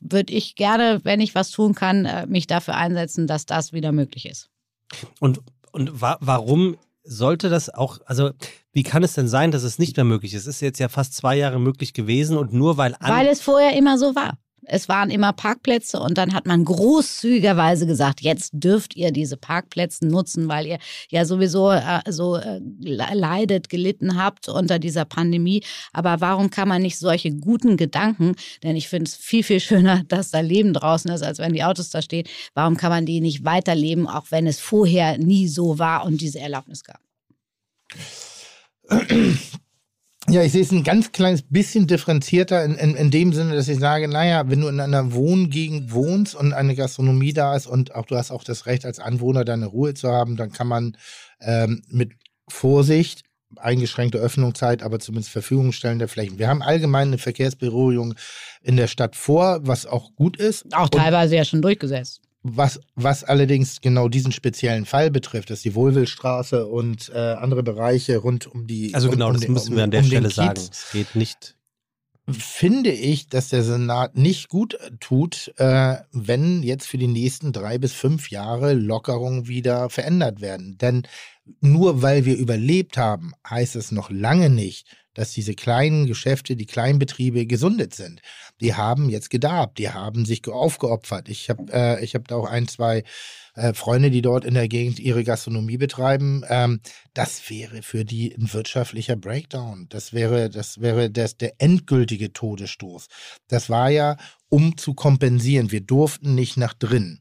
würde 0.00 0.32
ich 0.32 0.56
gerne, 0.56 1.00
wenn 1.04 1.20
ich 1.20 1.34
was 1.34 1.50
tun 1.50 1.74
kann, 1.74 2.04
äh, 2.04 2.26
mich 2.26 2.46
dafür 2.46 2.74
einsetzen, 2.74 3.26
dass 3.26 3.46
das 3.46 3.72
wieder 3.72 3.92
möglich 3.92 4.26
ist. 4.26 4.50
Und, 5.20 5.40
und 5.74 6.00
wa 6.00 6.16
warum 6.20 6.76
sollte 7.02 7.50
das 7.50 7.68
auch, 7.68 7.98
also 8.06 8.30
wie 8.72 8.82
kann 8.82 9.02
es 9.02 9.12
denn 9.14 9.28
sein, 9.28 9.50
dass 9.50 9.62
es 9.62 9.78
nicht 9.78 9.96
mehr 9.96 10.04
möglich 10.04 10.32
ist? 10.32 10.42
Es 10.42 10.56
ist 10.56 10.60
jetzt 10.60 10.78
ja 10.78 10.88
fast 10.88 11.14
zwei 11.14 11.36
Jahre 11.36 11.60
möglich 11.60 11.92
gewesen 11.92 12.36
und 12.38 12.52
nur 12.52 12.76
weil 12.76 12.96
Weil 13.00 13.26
es 13.26 13.42
vorher 13.42 13.76
immer 13.76 13.98
so 13.98 14.14
war. 14.14 14.38
Es 14.66 14.88
waren 14.88 15.10
immer 15.10 15.32
Parkplätze 15.32 16.00
und 16.00 16.16
dann 16.18 16.32
hat 16.34 16.46
man 16.46 16.64
großzügigerweise 16.64 17.86
gesagt, 17.86 18.20
jetzt 18.20 18.50
dürft 18.52 18.96
ihr 18.96 19.10
diese 19.12 19.36
Parkplätze 19.36 20.06
nutzen, 20.06 20.48
weil 20.48 20.66
ihr 20.66 20.78
ja 21.10 21.24
sowieso 21.24 21.70
äh, 21.72 22.00
so 22.08 22.36
äh, 22.36 22.60
le- 22.80 23.14
leidet, 23.14 23.68
gelitten 23.68 24.16
habt 24.16 24.48
unter 24.48 24.78
dieser 24.78 25.04
Pandemie. 25.04 25.62
Aber 25.92 26.20
warum 26.20 26.50
kann 26.50 26.68
man 26.68 26.82
nicht 26.82 26.98
solche 26.98 27.30
guten 27.30 27.76
Gedanken, 27.76 28.34
denn 28.62 28.76
ich 28.76 28.88
finde 28.88 29.08
es 29.08 29.16
viel, 29.16 29.42
viel 29.42 29.60
schöner, 29.60 30.02
dass 30.08 30.30
da 30.30 30.40
Leben 30.40 30.72
draußen 30.72 31.10
ist, 31.10 31.22
als 31.22 31.38
wenn 31.38 31.52
die 31.52 31.64
Autos 31.64 31.90
da 31.90 32.02
stehen. 32.02 32.26
Warum 32.54 32.76
kann 32.76 32.90
man 32.90 33.06
die 33.06 33.20
nicht 33.20 33.44
weiterleben, 33.44 34.06
auch 34.06 34.26
wenn 34.30 34.46
es 34.46 34.60
vorher 34.60 35.18
nie 35.18 35.48
so 35.48 35.78
war 35.78 36.04
und 36.04 36.20
diese 36.20 36.40
Erlaubnis 36.40 36.84
gab? 36.84 37.00
Ja, 40.28 40.42
ich 40.42 40.52
sehe 40.52 40.62
es 40.62 40.72
ein 40.72 40.84
ganz 40.84 41.12
kleines 41.12 41.42
bisschen 41.42 41.86
differenzierter 41.86 42.64
in, 42.64 42.76
in, 42.76 42.94
in 42.94 43.10
dem 43.10 43.32
Sinne, 43.34 43.54
dass 43.54 43.68
ich 43.68 43.78
sage, 43.78 44.08
naja, 44.08 44.48
wenn 44.48 44.60
du 44.60 44.68
in 44.68 44.80
einer 44.80 45.12
Wohngegend 45.12 45.92
wohnst 45.92 46.34
und 46.34 46.54
eine 46.54 46.74
Gastronomie 46.74 47.34
da 47.34 47.54
ist 47.54 47.66
und 47.66 47.94
auch 47.94 48.06
du 48.06 48.16
hast 48.16 48.30
auch 48.30 48.42
das 48.42 48.64
Recht 48.64 48.86
als 48.86 49.00
Anwohner 49.00 49.44
deine 49.44 49.66
Ruhe 49.66 49.92
zu 49.92 50.08
haben, 50.08 50.36
dann 50.36 50.50
kann 50.50 50.66
man 50.66 50.96
ähm, 51.40 51.82
mit 51.88 52.12
Vorsicht 52.48 53.24
eingeschränkte 53.56 54.18
Öffnungszeit, 54.18 54.82
aber 54.82 54.98
zumindest 54.98 55.30
Verfügung 55.30 55.72
stellen 55.72 55.98
der 55.98 56.08
Flächen. 56.08 56.38
Wir 56.38 56.48
haben 56.48 56.62
allgemein 56.62 57.08
eine 57.08 57.18
Verkehrsberuhigung 57.18 58.14
in 58.62 58.76
der 58.76 58.88
Stadt 58.88 59.16
vor, 59.16 59.60
was 59.62 59.86
auch 59.86 60.14
gut 60.16 60.36
ist. 60.36 60.74
Auch 60.74 60.84
Und 60.84 60.94
teilweise 60.94 61.36
ja 61.36 61.44
schon 61.44 61.62
durchgesetzt. 61.62 62.23
Was, 62.46 62.78
was 62.94 63.24
allerdings 63.24 63.80
genau 63.80 64.08
diesen 64.08 64.30
speziellen 64.30 64.84
Fall 64.84 65.10
betrifft, 65.10 65.48
dass 65.50 65.62
die 65.62 65.74
Wohlwillstraße 65.74 66.66
und 66.66 67.10
äh, 67.14 67.18
andere 67.18 67.62
Bereiche 67.62 68.18
rund 68.18 68.46
um 68.46 68.66
die. 68.66 68.94
Also 68.94 69.08
um, 69.08 69.14
genau, 69.14 69.28
um 69.28 69.32
das 69.32 69.40
den- 69.42 69.52
müssen 69.54 69.70
um- 69.70 69.76
wir 69.76 69.84
an 69.84 69.90
der 69.90 70.00
um 70.00 70.06
Stelle 70.06 70.30
sagen. 70.30 70.60
Es 70.70 70.90
geht 70.92 71.14
nicht. 71.16 71.56
Finde 72.30 72.90
ich, 72.90 73.28
dass 73.28 73.48
der 73.48 73.62
Senat 73.62 74.16
nicht 74.16 74.48
gut 74.48 74.78
tut, 75.00 75.52
äh, 75.58 75.96
wenn 76.12 76.62
jetzt 76.62 76.86
für 76.86 76.96
die 76.96 77.06
nächsten 77.06 77.52
drei 77.52 77.76
bis 77.76 77.92
fünf 77.92 78.30
Jahre 78.30 78.72
Lockerungen 78.72 79.46
wieder 79.46 79.90
verändert 79.90 80.40
werden. 80.40 80.78
Denn 80.78 81.06
nur 81.60 82.00
weil 82.00 82.24
wir 82.24 82.36
überlebt 82.38 82.96
haben, 82.96 83.32
heißt 83.48 83.76
es 83.76 83.92
noch 83.92 84.10
lange 84.10 84.48
nicht, 84.48 84.86
dass 85.14 85.32
diese 85.32 85.54
kleinen 85.54 86.06
Geschäfte, 86.06 86.56
die 86.56 86.66
kleinen 86.66 86.98
Betriebe 86.98 87.46
gesundet 87.46 87.94
sind. 87.94 88.20
Die 88.60 88.74
haben 88.74 89.08
jetzt 89.08 89.30
gedarbt, 89.30 89.78
die 89.78 89.90
haben 89.90 90.24
sich 90.24 90.42
ge- 90.42 90.52
aufgeopfert. 90.52 91.28
Ich 91.28 91.48
habe 91.50 91.72
äh, 91.72 92.04
ich 92.04 92.14
hab 92.14 92.28
da 92.28 92.36
auch 92.36 92.48
ein, 92.48 92.68
zwei 92.68 93.04
äh, 93.54 93.72
Freunde, 93.72 94.10
die 94.10 94.22
dort 94.22 94.44
in 94.44 94.54
der 94.54 94.68
Gegend 94.68 94.98
ihre 94.98 95.24
Gastronomie 95.24 95.76
betreiben. 95.76 96.42
Ähm, 96.48 96.80
das 97.14 97.48
wäre 97.50 97.82
für 97.82 98.04
die 98.04 98.34
ein 98.34 98.52
wirtschaftlicher 98.52 99.16
Breakdown. 99.16 99.86
Das 99.88 100.12
wäre, 100.12 100.50
das 100.50 100.80
wäre 100.80 101.10
das, 101.10 101.36
der 101.36 101.54
endgültige 101.58 102.32
Todesstoß. 102.32 103.06
Das 103.48 103.70
war 103.70 103.90
ja, 103.90 104.16
um 104.48 104.76
zu 104.76 104.94
kompensieren. 104.94 105.70
Wir 105.72 105.80
durften 105.80 106.34
nicht 106.34 106.56
nach 106.56 106.74
drin. 106.74 107.20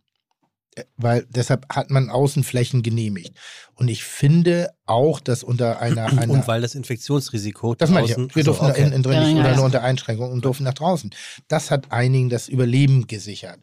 Äh, 0.76 0.84
Weil 0.98 1.26
deshalb 1.30 1.66
hat 1.74 1.90
man 1.90 2.10
Außenflächen 2.10 2.84
genehmigt. 2.84 3.34
Und 3.76 3.88
ich 3.88 4.04
finde 4.04 4.72
auch, 4.86 5.20
dass 5.20 5.44
unter 5.44 5.80
einer, 5.80 6.06
einer 6.18 6.34
Und 6.34 6.48
weil 6.48 6.62
das 6.62 6.76
Infektionsrisiko 6.76 7.76
das 7.76 7.90
meine 7.90 8.08
ich. 8.08 8.18
Wir 8.18 8.28
Also, 8.36 8.44
durften 8.44 8.66
okay. 8.66 8.84
in, 8.84 8.92
in 8.92 9.04
drin 9.04 9.24
nicht 9.24 9.38
oder 9.38 9.56
nur 9.56 9.66
unter 9.66 9.84
Einschränkungen 9.84 10.32
und 10.32 10.46
durften 10.46 10.64
nach 10.64 10.74
draußen. 10.74 11.14
Das 11.48 11.72
hat 11.72 11.92
einigen 11.92 12.30
das 12.30 12.48
Überleben 12.48 13.08
gesichert. 13.08 13.60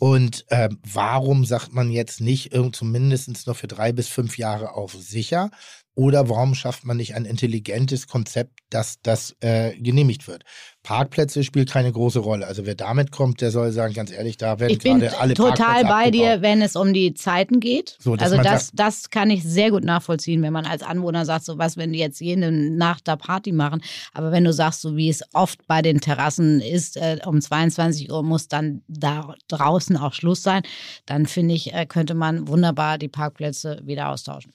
Und 0.00 0.44
ähm, 0.50 0.78
warum 0.82 1.44
sagt 1.44 1.72
man 1.72 1.90
jetzt 1.90 2.20
nicht 2.20 2.52
irgend 2.52 2.74
zumindest 2.74 3.46
noch 3.46 3.56
für 3.56 3.68
drei 3.68 3.92
bis 3.92 4.08
fünf 4.08 4.36
Jahre 4.36 4.74
auf 4.74 4.92
sicher? 4.92 5.50
Oder 5.98 6.28
warum 6.28 6.54
schafft 6.54 6.84
man 6.84 6.98
nicht 6.98 7.14
ein 7.14 7.24
intelligentes 7.24 8.06
Konzept, 8.06 8.60
dass 8.68 9.00
das 9.02 9.34
äh, 9.40 9.72
genehmigt 9.78 10.28
wird? 10.28 10.44
Parkplätze 10.82 11.42
spielt 11.42 11.70
keine 11.70 11.90
große 11.90 12.18
Rolle. 12.18 12.46
Also 12.46 12.66
wer 12.66 12.74
damit 12.74 13.10
kommt, 13.10 13.40
der 13.40 13.50
soll 13.50 13.72
sagen, 13.72 13.94
ganz 13.94 14.12
ehrlich, 14.12 14.36
da 14.36 14.60
werden 14.60 14.72
Ich 14.74 14.78
bin 14.80 15.00
gerade 15.00 15.18
alle 15.18 15.32
total 15.34 15.56
Parkplätze 15.56 15.84
bei 15.86 16.04
abgebaut. 16.04 16.12
dir, 16.14 16.42
wenn 16.42 16.60
es 16.62 16.76
um 16.76 16.92
die 16.92 17.14
Zeiten 17.14 17.60
geht. 17.60 17.96
So, 17.98 18.12
also 18.12 18.36
das, 18.36 18.66
sagt- 18.66 18.70
das 18.74 19.10
kann 19.10 19.30
ich 19.30 19.42
sehr 19.42 19.70
gut 19.70 19.84
nachvollziehen, 19.84 20.42
wenn 20.42 20.52
man 20.52 20.66
als 20.66 20.82
Anwohner 20.82 21.24
sagt, 21.24 21.46
so 21.46 21.56
was, 21.56 21.78
wenn 21.78 21.92
die 21.94 21.98
jetzt 21.98 22.20
jede 22.20 22.52
Nacht 22.52 23.08
da 23.08 23.16
Party 23.16 23.52
machen. 23.52 23.80
Aber 24.12 24.30
wenn 24.32 24.44
du 24.44 24.52
sagst, 24.52 24.82
so 24.82 24.96
wie 24.96 25.08
es 25.08 25.22
oft 25.32 25.66
bei 25.66 25.80
den 25.80 26.02
Terrassen 26.02 26.60
ist, 26.60 26.98
äh, 26.98 27.18
um 27.24 27.40
22 27.40 28.12
Uhr 28.12 28.22
muss 28.22 28.48
dann 28.48 28.82
da 28.86 29.34
draußen 29.48 29.96
auch 29.96 30.12
Schluss 30.12 30.42
sein, 30.42 30.62
dann 31.06 31.24
finde 31.24 31.54
ich, 31.54 31.72
äh, 31.72 31.86
könnte 31.86 32.12
man 32.14 32.46
wunderbar 32.48 32.98
die 32.98 33.08
Parkplätze 33.08 33.80
wieder 33.82 34.10
austauschen. 34.10 34.52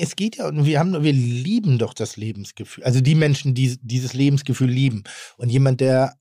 Es 0.00 0.16
geht 0.16 0.36
ja, 0.36 0.48
und 0.48 0.64
wir 0.64 0.78
haben, 0.78 1.02
wir 1.02 1.12
lieben 1.12 1.78
doch 1.78 1.94
das 1.94 2.16
Lebensgefühl. 2.16 2.84
Also 2.84 3.00
die 3.00 3.14
Menschen, 3.14 3.54
die 3.54 3.78
dieses 3.82 4.14
Lebensgefühl 4.14 4.70
lieben. 4.70 5.04
Und 5.36 5.50
jemand, 5.50 5.80
der 5.80 6.14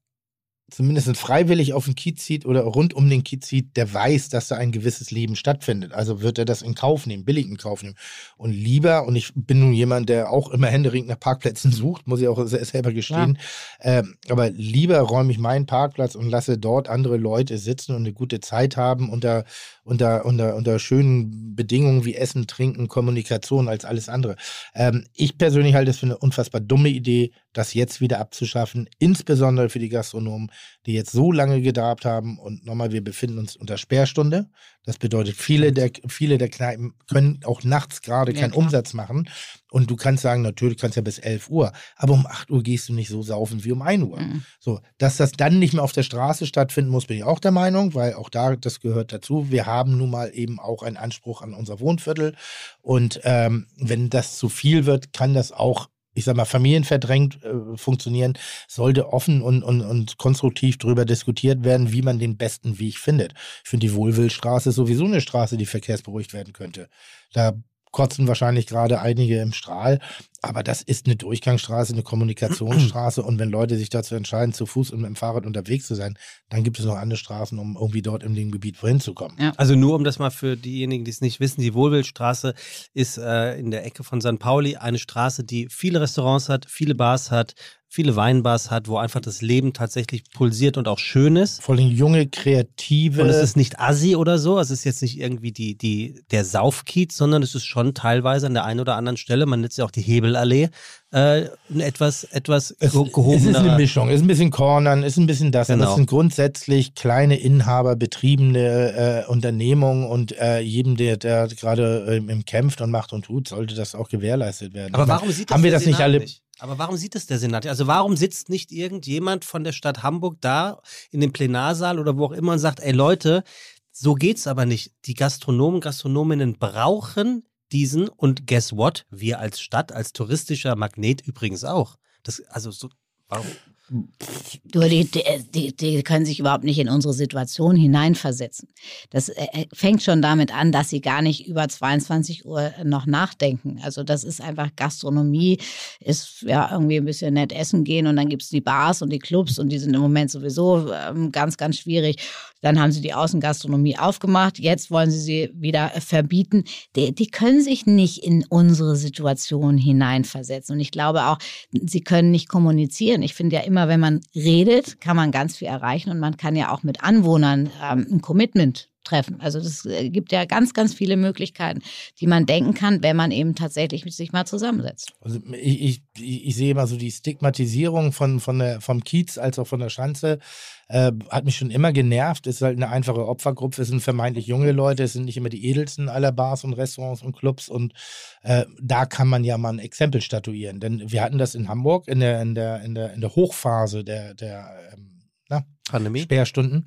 zumindest 0.71 1.17
freiwillig 1.17 1.73
auf 1.73 1.85
den 1.85 1.95
Kiez 1.95 2.23
zieht 2.23 2.45
oder 2.45 2.61
rund 2.61 2.93
um 2.93 3.09
den 3.09 3.23
Kiez 3.23 3.47
zieht, 3.47 3.75
der 3.75 3.91
weiß, 3.91 4.29
dass 4.29 4.49
da 4.49 4.55
ein 4.57 4.71
gewisses 4.71 5.09
Leben 5.09 5.35
stattfindet. 5.35 5.93
Also 5.93 6.21
wird 6.21 6.37
er 6.37 6.45
das 6.45 6.61
in 6.61 6.75
Kauf 6.75 7.07
nehmen, 7.07 7.25
billig 7.25 7.47
in 7.47 7.57
Kauf 7.57 7.81
nehmen. 7.81 7.95
Und 8.37 8.51
lieber, 8.51 9.07
und 9.07 9.15
ich 9.15 9.31
bin 9.33 9.61
nun 9.61 9.73
jemand, 9.73 10.09
der 10.09 10.31
auch 10.31 10.51
immer 10.51 10.67
händeringend 10.67 11.09
nach 11.09 11.19
Parkplätzen 11.19 11.71
sucht, 11.71 12.07
muss 12.07 12.21
ich 12.21 12.27
auch 12.27 12.45
se- 12.45 12.63
selber 12.63 12.93
gestehen, 12.93 13.39
ähm, 13.81 14.15
aber 14.29 14.51
lieber 14.51 14.99
räume 14.99 15.31
ich 15.31 15.39
meinen 15.39 15.65
Parkplatz 15.65 16.13
und 16.13 16.29
lasse 16.29 16.59
dort 16.59 16.87
andere 16.87 17.17
Leute 17.17 17.57
sitzen 17.57 17.95
und 17.95 18.03
eine 18.03 18.13
gute 18.13 18.39
Zeit 18.39 18.77
haben 18.77 19.09
unter, 19.09 19.45
unter, 19.89 20.25
unter, 20.25 20.55
unter 20.55 20.77
schönen 20.77 21.55
Bedingungen 21.55 22.05
wie 22.05 22.13
Essen, 22.13 22.45
Trinken, 22.45 22.87
Kommunikation 22.87 23.67
als 23.67 23.85
alles 23.85 24.07
andere. 24.07 24.35
Ähm, 24.75 25.05
ich 25.13 25.37
persönlich 25.37 25.73
halte 25.73 25.89
es 25.89 25.97
für 25.97 26.05
eine 26.05 26.17
unfassbar 26.17 26.61
dumme 26.61 26.89
Idee, 26.89 27.31
das 27.53 27.73
jetzt 27.73 27.99
wieder 27.99 28.19
abzuschaffen, 28.19 28.87
insbesondere 28.99 29.69
für 29.69 29.79
die 29.79 29.89
Gastronomen, 29.89 30.51
die 30.85 30.93
jetzt 30.93 31.11
so 31.11 31.31
lange 31.31 31.61
gedarbt 31.61 32.05
haben. 32.05 32.37
Und 32.37 32.65
nochmal, 32.65 32.91
wir 32.91 33.03
befinden 33.03 33.39
uns 33.39 33.55
unter 33.55 33.77
Sperrstunde. 33.77 34.49
Das 34.85 34.97
bedeutet, 34.97 35.35
viele 35.35 35.71
der, 35.73 35.91
viele 36.07 36.37
der 36.37 36.49
Kneipen 36.49 36.93
können 37.07 37.41
auch 37.43 37.63
nachts 37.63 38.01
gerade 38.01 38.33
Ja, 38.33 38.39
keinen 38.39 38.51
klar. 38.51 38.63
Umsatz 38.63 38.93
machen. 38.93 39.29
Und 39.69 39.91
du 39.91 39.95
kannst 39.95 40.23
sagen, 40.23 40.41
natürlich 40.41 40.77
kannst 40.77 40.95
du 40.95 41.01
ja 41.01 41.03
bis 41.03 41.19
11 41.19 41.49
Uhr, 41.49 41.73
aber 41.95 42.13
um 42.13 42.25
8 42.25 42.49
Uhr 42.49 42.63
gehst 42.63 42.89
du 42.89 42.93
nicht 42.93 43.09
so 43.09 43.21
saufen 43.21 43.63
wie 43.63 43.71
um 43.71 43.81
1 43.81 44.03
Uhr. 44.03 44.19
Mhm. 44.19 44.43
So, 44.59 44.79
dass 44.97 45.17
das 45.17 45.33
dann 45.33 45.59
nicht 45.59 45.73
mehr 45.73 45.83
auf 45.83 45.91
der 45.91 46.03
Straße 46.03 46.47
stattfinden 46.47 46.89
muss, 46.89 47.05
bin 47.05 47.17
ich 47.17 47.23
auch 47.23 47.39
der 47.39 47.51
Meinung, 47.51 47.93
weil 47.93 48.13
auch 48.13 48.29
da, 48.29 48.55
das 48.55 48.79
gehört 48.79 49.13
dazu. 49.13 49.51
Wir 49.51 49.65
haben 49.65 49.97
nun 49.97 50.09
mal 50.09 50.31
eben 50.33 50.59
auch 50.59 50.81
einen 50.81 50.97
Anspruch 50.97 51.41
an 51.41 51.53
unser 51.53 51.79
Wohnviertel. 51.79 52.35
Und 52.81 53.19
ähm, 53.23 53.67
wenn 53.77 54.09
das 54.09 54.37
zu 54.37 54.49
viel 54.49 54.85
wird, 54.85 55.13
kann 55.13 55.33
das 55.33 55.51
auch, 55.51 55.89
ich 56.19 56.25
sag 56.25 56.35
mal, 56.35 56.45
familienverdrängt 56.45 57.43
äh, 57.43 57.77
funktionieren. 57.77 58.37
Sollte 58.67 59.11
offen 59.11 59.41
und, 59.41 59.63
und, 59.63 59.81
und 59.81 60.17
konstruktiv 60.17 60.77
darüber 60.77 61.05
diskutiert 61.05 61.63
werden, 61.63 61.91
wie 61.91 62.01
man 62.01 62.19
den 62.19 62.37
besten 62.37 62.77
Weg 62.79 62.97
findet. 62.97 63.33
Ich 63.63 63.69
finde, 63.69 63.87
die 63.87 63.93
Wohlwillstraße 63.93 64.69
ist 64.69 64.75
sowieso 64.75 65.05
eine 65.05 65.21
Straße, 65.21 65.57
die 65.57 65.65
verkehrsberuhigt 65.65 66.33
werden 66.33 66.53
könnte. 66.53 66.89
Da 67.33 67.53
kotzen 67.91 68.27
wahrscheinlich 68.27 68.67
gerade 68.67 69.01
einige 69.01 69.41
im 69.41 69.53
Strahl. 69.53 69.99
Aber 70.41 70.63
das 70.63 70.81
ist 70.81 71.05
eine 71.05 71.15
Durchgangsstraße, 71.15 71.93
eine 71.93 72.03
Kommunikationsstraße. 72.03 73.21
Und 73.23 73.39
wenn 73.39 73.49
Leute 73.49 73.77
sich 73.77 73.89
dazu 73.89 74.15
entscheiden, 74.15 74.53
zu 74.53 74.65
Fuß 74.65 74.91
und 74.91 75.01
mit 75.01 75.07
dem 75.07 75.15
Fahrrad 75.15 75.45
unterwegs 75.45 75.87
zu 75.87 75.95
sein, 75.95 76.17
dann 76.49 76.63
gibt 76.63 76.79
es 76.79 76.85
noch 76.85 76.95
andere 76.95 77.17
Straßen, 77.17 77.59
um 77.59 77.75
irgendwie 77.75 78.01
dort 78.01 78.23
in 78.23 78.35
dem 78.35 78.51
Gebiet 78.51 78.81
wohin 78.81 78.99
zu 78.99 79.13
kommen. 79.13 79.35
Ja. 79.39 79.53
Also 79.57 79.75
nur 79.75 79.95
um 79.95 80.03
das 80.03 80.19
mal 80.19 80.31
für 80.31 80.55
diejenigen, 80.55 81.03
die 81.03 81.11
es 81.11 81.21
nicht 81.21 81.39
wissen, 81.39 81.61
die 81.61 81.73
Wohlwildstraße 81.73 82.53
ist 82.93 83.17
äh, 83.17 83.57
in 83.57 83.71
der 83.71 83.85
Ecke 83.85 84.03
von 84.03 84.21
St. 84.21 84.39
Pauli 84.39 84.77
eine 84.77 84.99
Straße, 84.99 85.43
die 85.43 85.67
viele 85.69 86.01
Restaurants 86.01 86.49
hat, 86.49 86.65
viele 86.69 86.95
Bars 86.95 87.31
hat, 87.31 87.55
viele 87.91 88.15
Weinbars 88.15 88.69
hat, 88.69 88.87
wo 88.87 88.97
einfach 88.97 89.19
das 89.19 89.41
Leben 89.41 89.73
tatsächlich 89.73 90.23
pulsiert 90.31 90.77
und 90.77 90.87
auch 90.87 90.99
schön 90.99 91.35
ist. 91.35 91.61
Vor 91.61 91.75
allem 91.75 91.89
junge, 91.89 92.27
kreative. 92.27 93.23
Und 93.23 93.29
es 93.29 93.41
ist 93.41 93.57
nicht 93.57 93.79
assi 93.79 94.15
oder 94.15 94.37
so, 94.37 94.59
es 94.59 94.69
ist 94.69 94.83
jetzt 94.83 95.01
nicht 95.01 95.19
irgendwie 95.19 95.51
die, 95.51 95.75
die, 95.75 96.21
der 96.29 96.45
Saufkiez, 96.45 97.17
sondern 97.17 97.41
es 97.41 97.55
ist 97.55 97.65
schon 97.65 97.95
teilweise 97.95 98.45
an 98.45 98.53
der 98.53 98.65
einen 98.65 98.79
oder 98.79 98.95
anderen 98.95 99.17
Stelle, 99.17 99.47
man 99.47 99.61
nennt 99.61 99.71
es 99.71 99.77
ja 99.77 99.85
auch 99.85 99.91
die 99.91 100.01
Hebelallee, 100.29 100.69
äh, 101.11 101.47
etwas, 101.79 102.23
etwas 102.25 102.71
Es, 102.79 102.93
es 102.93 103.45
ist 103.45 103.55
eine 103.55 103.75
Mischung, 103.75 104.09
ist 104.09 104.21
ein 104.21 104.27
bisschen 104.27 104.51
Cornern, 104.51 105.03
ist 105.03 105.17
ein 105.17 105.25
bisschen 105.25 105.51
das. 105.51 105.67
Genau. 105.67 105.85
das 105.85 105.95
sind 105.95 106.07
grundsätzlich 106.07 106.93
kleine 106.95 107.39
Inhaber, 107.39 107.95
betriebene 107.95 109.25
äh, 109.25 109.29
Unternehmungen 109.29 110.05
und 110.05 110.37
äh, 110.37 110.59
jedem, 110.59 110.97
der, 110.97 111.17
der 111.17 111.47
gerade 111.47 112.05
ähm, 112.09 112.29
im 112.29 112.45
kämpft 112.45 112.81
und 112.81 112.91
macht 112.91 113.13
und 113.13 113.25
tut, 113.25 113.47
sollte 113.47 113.75
das 113.75 113.95
auch 113.95 114.09
gewährleistet 114.09 114.73
werden. 114.73 114.93
Aber 114.93 115.03
Ich 115.03 115.07
meine, 115.07 115.19
warum 115.19 115.31
sieht 115.31 115.49
das 115.49 115.55
haben 115.55 115.63
wir 115.63 115.71
der 115.71 115.79
das 115.79 115.87
nicht 115.87 115.95
Senat 115.95 116.09
alle? 116.09 116.19
Nicht? 116.19 116.43
Aber 116.59 116.77
warum 116.77 116.97
sieht 116.97 117.15
das 117.15 117.25
der 117.25 117.39
Senat? 117.39 117.65
Also 117.65 117.87
warum 117.87 118.17
sitzt 118.17 118.49
nicht 118.49 118.71
irgendjemand 118.71 119.45
von 119.45 119.63
der 119.63 119.71
Stadt 119.71 120.03
Hamburg 120.03 120.37
da 120.41 120.81
in 121.09 121.21
dem 121.21 121.31
Plenarsaal 121.31 121.99
oder 121.99 122.17
wo 122.17 122.25
auch 122.25 122.31
immer 122.33 122.51
und 122.51 122.59
sagt, 122.59 122.81
ey 122.81 122.91
Leute, 122.91 123.43
so 123.91 124.13
geht's 124.13 124.45
aber 124.45 124.65
nicht. 124.65 124.91
Die 125.05 125.13
Gastronomen, 125.13 125.81
Gastronominnen 125.81 126.57
brauchen 126.59 127.43
diesen 127.71 128.09
und 128.09 128.47
guess 128.47 128.73
what? 128.73 129.05
Wir 129.09 129.39
als 129.39 129.59
Stadt, 129.61 129.91
als 129.91 130.13
touristischer 130.13 130.75
Magnet 130.75 131.21
übrigens 131.21 131.63
auch. 131.63 131.97
Das, 132.23 132.41
also 132.41 132.71
so, 132.71 132.89
warum? 133.27 133.47
Du, 133.89 134.81
die, 134.87 135.09
die, 135.53 135.75
die, 135.75 136.03
können 136.03 136.25
sich 136.25 136.39
überhaupt 136.39 136.63
nicht 136.63 136.77
in 136.77 136.89
unsere 136.89 137.13
Situation 137.13 137.75
hineinversetzen. 137.75 138.69
Das 139.09 139.29
äh, 139.29 139.65
fängt 139.73 140.03
schon 140.03 140.21
damit 140.21 140.53
an, 140.53 140.71
dass 140.71 140.89
sie 140.89 141.01
gar 141.01 141.21
nicht 141.23 141.47
über 141.47 141.67
22 141.67 142.45
Uhr 142.45 142.71
noch 142.83 143.07
nachdenken. 143.07 143.79
Also 143.83 144.03
das 144.03 144.23
ist 144.23 144.41
einfach 144.41 144.69
Gastronomie, 144.75 145.57
ist 145.99 146.43
ja 146.43 146.69
irgendwie 146.71 146.97
ein 146.97 147.05
bisschen 147.05 147.33
nett 147.33 147.51
essen 147.51 147.83
gehen 147.83 148.05
und 148.05 148.15
dann 148.15 148.29
gibt's 148.29 148.49
die 148.49 148.61
Bars 148.61 149.01
und 149.01 149.11
die 149.11 149.19
Clubs 149.19 149.57
und 149.57 149.69
die 149.69 149.79
sind 149.79 149.95
im 149.95 150.01
Moment 150.01 150.29
sowieso 150.29 150.93
ähm, 150.93 151.31
ganz, 151.31 151.57
ganz 151.57 151.77
schwierig. 151.77 152.17
Dann 152.61 152.79
haben 152.79 152.91
sie 152.91 153.01
die 153.01 153.13
Außengastronomie 153.13 153.97
aufgemacht, 153.97 154.59
jetzt 154.59 154.91
wollen 154.91 155.09
sie 155.11 155.19
sie 155.19 155.49
wieder 155.53 155.95
äh, 155.95 156.01
verbieten. 156.01 156.65
Die, 156.95 157.13
die 157.13 157.27
können 157.27 157.61
sich 157.61 157.85
nicht 157.85 158.23
in 158.23 158.45
unsere 158.49 158.95
Situation 158.95 159.77
hineinversetzen. 159.77 160.75
Und 160.75 160.81
ich 160.81 160.91
glaube 160.91 161.25
auch, 161.25 161.37
sie 161.71 162.01
können 162.01 162.31
nicht 162.31 162.49
kommunizieren. 162.49 163.21
Ich 163.21 163.33
finde 163.33 163.57
ja 163.57 163.61
immer, 163.61 163.78
wenn 163.87 163.99
man 163.99 164.21
redet, 164.35 164.99
kann 164.99 165.15
man 165.15 165.31
ganz 165.31 165.57
viel 165.57 165.67
erreichen 165.67 166.09
und 166.09 166.19
man 166.19 166.37
kann 166.37 166.55
ja 166.55 166.71
auch 166.71 166.83
mit 166.83 167.03
Anwohnern 167.03 167.69
ähm, 167.81 168.07
ein 168.11 168.21
Commitment 168.21 168.88
treffen. 169.03 169.39
Also 169.39 169.59
das 169.59 169.85
äh, 169.85 170.09
gibt 170.09 170.31
ja 170.31 170.45
ganz, 170.45 170.73
ganz 170.73 170.93
viele 170.93 171.17
Möglichkeiten, 171.17 171.81
die 172.19 172.27
man 172.27 172.45
denken 172.45 172.73
kann, 172.73 173.01
wenn 173.01 173.15
man 173.15 173.31
eben 173.31 173.55
tatsächlich 173.55 174.05
mit 174.05 174.13
sich 174.13 174.31
mal 174.31 174.45
zusammensetzt. 174.45 175.13
Also 175.21 175.39
ich, 175.53 176.03
ich, 176.17 176.47
ich 176.47 176.55
sehe 176.55 176.71
immer 176.71 176.87
so 176.87 176.97
die 176.97 177.11
Stigmatisierung 177.11 178.11
von, 178.11 178.39
von 178.39 178.59
der, 178.59 178.81
vom 178.81 179.03
Kiez 179.03 179.37
als 179.37 179.57
auch 179.59 179.67
von 179.67 179.79
der 179.79 179.89
Schanze. 179.89 180.39
Äh, 180.87 181.11
hat 181.29 181.45
mich 181.45 181.55
schon 181.55 181.71
immer 181.71 181.93
genervt. 181.93 182.47
Es 182.47 182.57
ist 182.57 182.61
halt 182.61 182.77
eine 182.77 182.89
einfache 182.89 183.27
Opfergruppe. 183.27 183.81
Es 183.81 183.87
sind 183.87 184.01
vermeintlich 184.01 184.47
junge 184.47 184.71
Leute. 184.71 185.03
Es 185.03 185.13
sind 185.13 185.25
nicht 185.25 185.37
immer 185.37 185.49
die 185.49 185.65
edelsten 185.65 186.09
aller 186.09 186.31
Bars 186.31 186.63
und 186.63 186.73
Restaurants 186.73 187.21
und 187.21 187.35
Clubs. 187.35 187.69
Und 187.69 187.93
äh, 188.41 188.65
da 188.81 189.05
kann 189.05 189.27
man 189.27 189.43
ja 189.43 189.57
mal 189.57 189.69
ein 189.69 189.79
Exempel 189.79 190.21
statuieren. 190.21 190.79
Denn 190.79 191.11
wir 191.11 191.21
hatten 191.23 191.37
das 191.37 191.55
in 191.55 191.67
Hamburg 191.69 192.07
in 192.07 192.19
der, 192.19 192.41
in 192.41 192.55
der, 192.55 192.81
in 192.81 192.95
der, 192.95 193.13
in 193.13 193.21
der 193.21 193.35
Hochphase 193.35 194.03
der, 194.03 194.33
der 194.33 194.71
ähm, 194.93 195.19
na, 195.49 195.63
Pandemie. 195.89 196.21
Sperrstunden, 196.21 196.85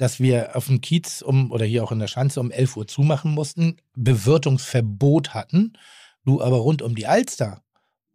dass 0.00 0.18
wir 0.18 0.56
auf 0.56 0.66
dem 0.66 0.80
Kiez 0.80 1.20
um 1.22 1.50
oder 1.52 1.64
hier 1.66 1.84
auch 1.84 1.92
in 1.92 1.98
der 1.98 2.06
Schanze 2.06 2.40
um 2.40 2.50
11 2.50 2.76
Uhr 2.76 2.86
zumachen 2.86 3.32
mussten, 3.32 3.76
Bewirtungsverbot 3.96 5.34
hatten, 5.34 5.74
du 6.24 6.40
aber 6.42 6.56
rund 6.58 6.82
um 6.82 6.94
die 6.94 7.06
Alster 7.06 7.62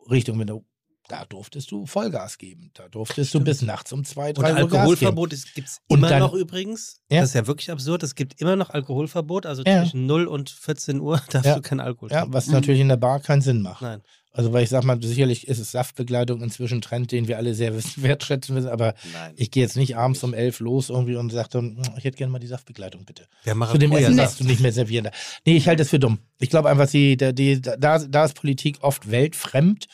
Richtung 0.10 0.40
Winter, 0.40 0.62
da 1.08 1.26
durftest 1.26 1.70
du 1.72 1.86
Vollgas 1.86 2.38
geben. 2.40 2.72
Da 2.74 2.88
durftest 2.90 3.34
du 3.36 3.40
bis 3.40 3.62
nachts 3.62 3.94
um 3.94 4.04
2, 4.04 4.30
Und 4.30 4.38
3 4.40 4.52
Uhr. 4.52 4.58
Alkoholverbot 4.58 5.30
gibt 5.54 5.68
es 5.68 5.80
immer 5.88 6.10
dann- 6.10 6.20
noch 6.20 6.34
übrigens. 6.34 7.02
Ja. 7.12 7.22
Das 7.22 7.30
ist 7.30 7.36
ja 7.36 7.46
wirklich 7.46 7.70
absurd. 7.70 8.02
Es 8.02 8.16
gibt 8.16 8.42
immer 8.42 8.56
noch 8.56 8.72
Alkoholverbot. 8.72 9.46
Also 9.46 9.62
Ja. 9.64 9.82
zwischen 9.84 10.08
0 10.08 10.26
und 10.26 10.50
14 10.50 11.00
Uhr 11.00 11.22
darfst 11.30 11.46
Ja. 11.46 11.56
du 11.56 11.62
keinen 11.62 11.80
Alkohol 11.82 12.10
Ja, 12.12 12.22
trinken. 12.22 12.34
was 12.34 12.48
natürlich 12.48 12.82
in 12.82 12.88
der 12.90 12.98
Bar 12.98 13.20
keinen 13.20 13.42
Sinn 13.42 13.62
macht. 13.62 13.82
Nein. 13.84 14.02
Also, 14.36 14.52
weil 14.52 14.64
ich 14.64 14.70
sag 14.70 14.84
mal, 14.84 15.02
sicherlich 15.02 15.48
ist 15.48 15.60
es 15.60 15.72
Saftbegleitung 15.72 16.42
inzwischen 16.42 16.80
ein 16.80 16.82
Trend, 16.82 17.14
den 17.14 17.30
wir 17.30 17.38
alle 17.38 17.54
sehr 17.54 17.74
wertschätzen 17.96 18.54
wissen, 18.54 18.68
aber 18.68 18.94
Nein. 19.14 19.34
ich 19.38 19.50
gehe 19.50 19.64
jetzt 19.64 19.78
nicht 19.78 19.96
abends 19.96 20.22
um 20.26 20.34
11 20.34 20.60
los 20.60 20.90
irgendwie 20.90 21.16
und 21.16 21.32
sage 21.32 21.48
dann, 21.52 21.82
ich 21.98 22.04
hätte 22.04 22.18
gerne 22.18 22.34
mal 22.34 22.40
die 22.40 22.48
Saftbegleitung, 22.48 23.06
bitte. 23.06 23.28
Machen 23.56 23.72
Zu 23.72 23.78
dem 23.78 23.94
Essen 23.94 24.18
darfst 24.18 24.42
du 24.42 24.44
nicht 24.44 24.60
mehr 24.60 24.74
servieren. 24.74 25.08
Nee, 25.46 25.56
ich 25.56 25.70
halte 25.70 25.84
das 25.84 25.90
für 25.90 26.00
dumm. 26.00 26.20
Ich 26.38 26.50
glaube 26.50 26.70
einfach, 26.70 26.90
die, 26.90 27.16
die, 27.16 27.34
die, 27.34 27.62
da, 27.62 27.98
da 27.98 28.26
ist 28.26 28.34
Politik 28.34 28.80
oft 28.82 29.10
weltfremd. 29.10 29.86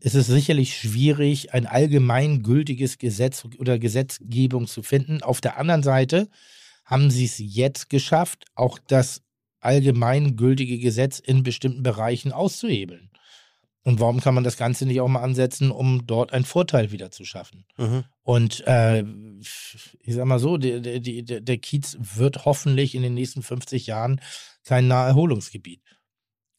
Es 0.00 0.14
ist 0.14 0.28
sicherlich 0.28 0.74
schwierig, 0.74 1.52
ein 1.52 1.66
allgemeingültiges 1.66 2.96
Gesetz 2.96 3.44
oder 3.58 3.78
Gesetzgebung 3.78 4.68
zu 4.68 4.82
finden. 4.82 5.22
Auf 5.22 5.42
der 5.42 5.58
anderen 5.58 5.82
Seite 5.82 6.30
haben 6.86 7.10
sie 7.10 7.26
es 7.26 7.34
jetzt 7.36 7.90
geschafft, 7.90 8.46
auch 8.54 8.78
das 8.86 9.20
allgemeingültige 9.60 10.78
Gesetz 10.78 11.18
in 11.18 11.42
bestimmten 11.42 11.82
Bereichen 11.82 12.32
auszuhebeln. 12.32 13.11
Und 13.84 13.98
warum 13.98 14.20
kann 14.20 14.34
man 14.34 14.44
das 14.44 14.56
Ganze 14.56 14.86
nicht 14.86 15.00
auch 15.00 15.08
mal 15.08 15.22
ansetzen, 15.22 15.72
um 15.72 16.06
dort 16.06 16.32
einen 16.32 16.44
Vorteil 16.44 16.92
wieder 16.92 17.10
zu 17.10 17.24
schaffen? 17.24 17.64
Mhm. 17.76 18.04
Und 18.22 18.62
äh, 18.66 19.02
ich 19.40 20.14
sag 20.14 20.24
mal 20.24 20.38
so, 20.38 20.56
der, 20.56 20.78
der, 20.80 21.40
der, 21.40 21.58
Kiez 21.58 21.96
wird 21.98 22.44
hoffentlich 22.44 22.94
in 22.94 23.02
den 23.02 23.14
nächsten 23.14 23.42
50 23.42 23.88
Jahren 23.88 24.20
kein 24.64 24.86
Naherholungsgebiet. 24.86 25.82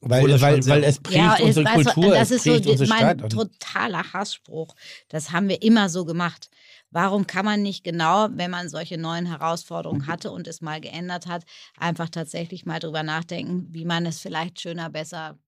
Er 0.01 0.09
Weil, 0.09 0.41
weil, 0.41 0.67
weil 0.67 0.83
es 0.83 0.99
prägt 0.99 1.17
Ja, 1.17 1.35
ist, 1.35 1.43
unsere 1.43 1.65
weißt 1.65 1.77
du, 1.77 1.83
Kultur, 1.93 2.13
das 2.13 2.29
es 2.31 2.37
ist 2.37 2.43
so 2.43 2.51
prägt 2.51 2.65
die- 2.65 2.69
unsere 2.71 2.89
mein 2.89 3.19
Stadt. 3.19 3.31
Totaler 3.31 4.13
Hassspruch. 4.13 4.75
Das 5.07 5.31
haben 5.31 5.47
wir 5.47 5.61
immer 5.61 5.87
so 5.87 6.03
gemacht. 6.03 6.49
Warum 6.91 7.25
kann 7.25 7.45
man 7.45 7.61
nicht 7.61 7.85
genau, 7.85 8.27
wenn 8.33 8.51
man 8.51 8.67
solche 8.67 8.97
neuen 8.97 9.25
Herausforderungen 9.27 10.07
hatte 10.07 10.29
und 10.31 10.45
es 10.47 10.59
mal 10.59 10.81
geändert 10.81 11.25
hat, 11.25 11.45
einfach 11.77 12.09
tatsächlich 12.09 12.65
mal 12.65 12.79
drüber 12.81 13.01
nachdenken, 13.01 13.67
wie 13.71 13.85
man 13.85 14.05
es 14.05 14.19
vielleicht 14.19 14.59
schöner, 14.59 14.89
besser 14.89 15.39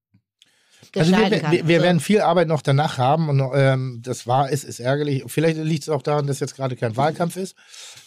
also 0.96 1.12
wir, 1.12 1.40
kann? 1.40 1.52
wir, 1.52 1.62
So. 1.80 1.84
werden 1.84 2.00
viel 2.00 2.22
Arbeit 2.22 2.48
noch 2.48 2.62
danach 2.62 2.98
haben 2.98 3.30
und 3.30 3.42
ähm, 3.56 4.02
das 4.04 4.28
war, 4.28 4.50
ist, 4.50 4.64
ist 4.64 4.80
ärgerlich. 4.80 5.24
Vielleicht 5.28 5.58
liegt 5.58 5.84
es 5.84 5.90
auch 5.90 6.02
daran, 6.02 6.28
dass 6.28 6.40
jetzt 6.40 6.56
gerade 6.56 6.76
kein 6.76 6.96
Wahlkampf 6.98 7.38
ist. 7.38 7.56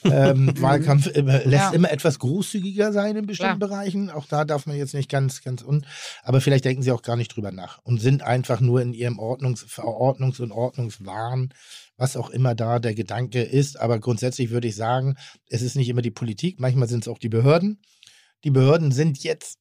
Ähm, 0.05 0.53
Wahlkampf 0.61 1.07
immer, 1.09 1.39
lässt 1.45 1.53
Ja. 1.53 1.71
immer 1.71 1.91
etwas 1.91 2.19
großzügiger 2.19 2.93
sein 2.93 3.17
in 3.17 3.27
bestimmten 3.27 3.59
Klar. 3.59 3.69
Bereichen. 3.69 4.11
Auch 4.11 4.27
da 4.27 4.45
darf 4.45 4.67
man 4.67 4.77
jetzt 4.77 4.95
nicht 4.95 5.11
ganz, 5.11 5.43
ganz 5.43 5.63
un. 5.63 5.85
Aber 6.23 6.41
vielleicht 6.41 6.65
denken 6.65 6.83
sie 6.83 6.93
auch 6.93 7.03
gar 7.03 7.17
nicht 7.17 7.35
drüber 7.35 7.53
nach 7.53 7.79
und 7.83 8.01
sind 8.01 8.23
einfach 8.23 8.61
nur 8.61 8.81
in 8.83 8.93
ihrem 8.93 9.19
Ordnungs-, 9.19 9.67
Verordnungs- 9.67 10.41
und 10.41 10.53
Ordnungswahn, 10.53 11.53
was 11.97 12.17
auch 12.17 12.31
immer 12.31 12.55
da 12.55 12.79
der 12.79 12.95
Gedanke 12.95 13.43
ist. 13.43 13.79
Aber 13.81 13.99
grundsätzlich 13.99 14.51
würde 14.51 14.69
ich 14.69 14.77
sagen, 14.77 15.17
es 15.49 15.63
ist 15.63 15.75
nicht 15.77 15.89
immer 15.89 16.03
die 16.03 16.11
Politik, 16.11 16.61
manchmal 16.61 16.89
sind 16.89 17.05
es 17.05 17.09
auch 17.09 17.19
die 17.19 17.29
Behörden. 17.29 17.81
Die 18.45 18.51
Behörden 18.51 18.93
sind 18.93 19.23
jetzt 19.25 19.59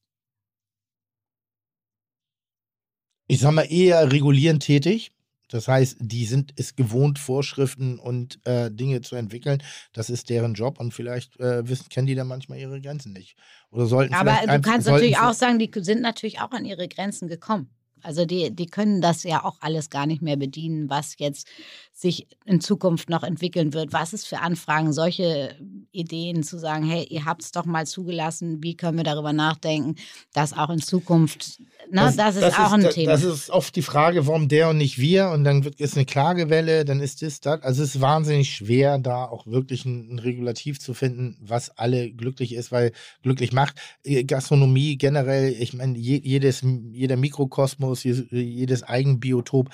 ich 3.28 3.40
sag 3.40 3.52
mal, 3.52 3.70
eher 3.70 4.10
regulierend 4.10 4.62
tätig. 4.62 5.12
Das 5.50 5.66
heißt, 5.66 5.96
die 6.00 6.26
sind 6.26 6.52
es 6.56 6.76
gewohnt, 6.76 7.18
Vorschriften 7.18 7.98
und 7.98 8.38
äh, 8.44 8.70
Dinge 8.70 9.00
zu 9.00 9.16
entwickeln. 9.16 9.62
Das 9.92 10.10
ist 10.10 10.28
deren 10.28 10.54
Job 10.54 10.78
und 10.78 10.92
vielleicht 10.92 11.40
äh, 11.40 11.66
wissen, 11.66 11.88
kennen 11.88 12.06
die 12.06 12.14
dann 12.14 12.26
manchmal 12.26 12.58
ihre 12.58 12.80
Grenzen 12.80 13.12
nicht. 13.12 13.36
Oder 13.70 13.86
sollten 13.86 14.12
Aber 14.12 14.36
du 14.46 14.60
kannst 14.60 14.86
natürlich 14.88 15.18
auch 15.18 15.32
sagen, 15.32 15.58
die 15.58 15.70
sind 15.76 16.02
natürlich 16.02 16.40
auch 16.40 16.50
an 16.50 16.66
ihre 16.66 16.86
Grenzen 16.88 17.28
gekommen. 17.28 17.70
Also 18.02 18.24
die, 18.24 18.50
die 18.50 18.66
können 18.66 19.00
das 19.00 19.22
ja 19.22 19.44
auch 19.44 19.56
alles 19.60 19.90
gar 19.90 20.06
nicht 20.06 20.22
mehr 20.22 20.36
bedienen, 20.36 20.88
was 20.90 21.14
jetzt 21.18 21.48
sich 21.92 22.28
in 22.44 22.60
Zukunft 22.60 23.10
noch 23.10 23.24
entwickeln 23.24 23.72
wird. 23.72 23.92
Was 23.92 24.12
ist 24.12 24.26
für 24.26 24.38
Anfragen, 24.38 24.92
solche 24.92 25.56
Ideen 25.90 26.44
zu 26.44 26.56
sagen, 26.56 26.88
hey, 26.88 27.04
ihr 27.10 27.24
habt 27.24 27.42
es 27.42 27.50
doch 27.50 27.64
mal 27.64 27.86
zugelassen, 27.88 28.62
wie 28.62 28.76
können 28.76 28.98
wir 28.98 29.04
darüber 29.04 29.32
nachdenken, 29.32 29.96
dass 30.32 30.52
auch 30.56 30.70
in 30.70 30.80
Zukunft, 30.80 31.58
ne, 31.90 32.12
das, 32.16 32.36
ist 32.36 32.56
auch 32.56 32.72
ein 32.72 32.82
da- 32.82 32.90
Thema. 32.90 33.10
Das 33.10 33.24
ist 33.24 33.50
oft 33.50 33.74
die 33.74 33.82
Frage, 33.82 34.28
warum 34.28 34.46
der 34.46 34.68
und 34.68 34.78
nicht 34.78 34.98
wir. 34.98 35.30
Und 35.30 35.42
dann 35.42 35.64
wird, 35.64 35.80
ist 35.80 35.96
eine 35.96 36.06
Klagewelle, 36.06 36.84
dann 36.84 37.00
ist 37.00 37.22
das, 37.22 37.40
das. 37.40 37.62
Also 37.62 37.82
es 37.82 37.96
ist 37.96 38.00
wahnsinnig 38.00 38.54
schwer, 38.54 38.98
da 38.98 39.24
auch 39.24 39.46
wirklich 39.48 39.84
ein, 39.84 40.14
ein 40.14 40.18
Regulativ 40.20 40.78
zu 40.78 40.94
finden, 40.94 41.36
was 41.40 41.76
alle 41.78 42.12
glücklich 42.12 42.54
ist, 42.54 42.70
weil 42.70 42.92
glücklich 43.22 43.52
macht. 43.52 43.74
Äh, 44.04 44.22
Gastronomie 44.22 44.96
generell, 44.98 45.52
ich 45.58 45.74
meine, 45.74 45.98
je, 45.98 46.20
jedes, 46.22 46.62
jeder 46.92 47.16
Mikrokosmos, 47.16 47.87
je- 47.94 48.26
jedes 48.30 48.82
Eigenbiotop 48.82 49.70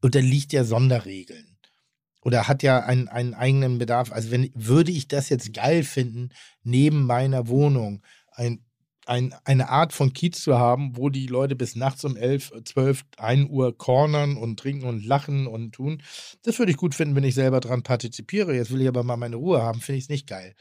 unterliegt 0.00 0.52
ja 0.52 0.64
Sonderregeln. 0.64 1.58
Oder 2.22 2.46
hat 2.48 2.62
ja 2.62 2.80
einen, 2.80 3.08
einen 3.08 3.34
eigenen 3.34 3.78
Bedarf. 3.78 4.12
Also 4.12 4.30
wenn, 4.30 4.50
würde 4.54 4.92
ich 4.92 5.08
das 5.08 5.28
jetzt 5.28 5.52
geil 5.54 5.82
finden, 5.82 6.30
neben 6.62 7.04
meiner 7.06 7.48
Wohnung 7.48 8.02
ein 8.32 8.64
ein, 9.06 9.34
eine 9.44 9.68
Art 9.68 9.92
von 9.92 10.12
Kiez 10.12 10.40
zu 10.40 10.58
haben, 10.58 10.96
wo 10.96 11.08
die 11.08 11.26
Leute 11.26 11.56
bis 11.56 11.74
nachts 11.74 12.04
um 12.04 12.16
11, 12.16 12.52
12, 12.64 13.02
1 13.16 13.50
Uhr 13.50 13.76
cornern 13.76 14.36
und 14.36 14.60
trinken 14.60 14.86
und 14.86 15.04
lachen 15.04 15.46
und 15.46 15.72
tun. 15.72 16.02
Das 16.42 16.58
würde 16.58 16.70
ich 16.70 16.78
gut 16.78 16.94
finden, 16.94 17.16
wenn 17.16 17.24
ich 17.24 17.34
selber 17.34 17.60
dran 17.60 17.82
partizipiere. 17.82 18.54
Jetzt 18.54 18.70
will 18.70 18.80
ich 18.80 18.88
aber 18.88 19.02
mal 19.02 19.16
meine 19.16 19.36
Ruhe 19.36 19.60
haben, 19.60 19.80
finde 19.80 19.98
ich 19.98 20.04
es 20.04 20.08
nicht 20.08 20.28
geil. 20.28 20.54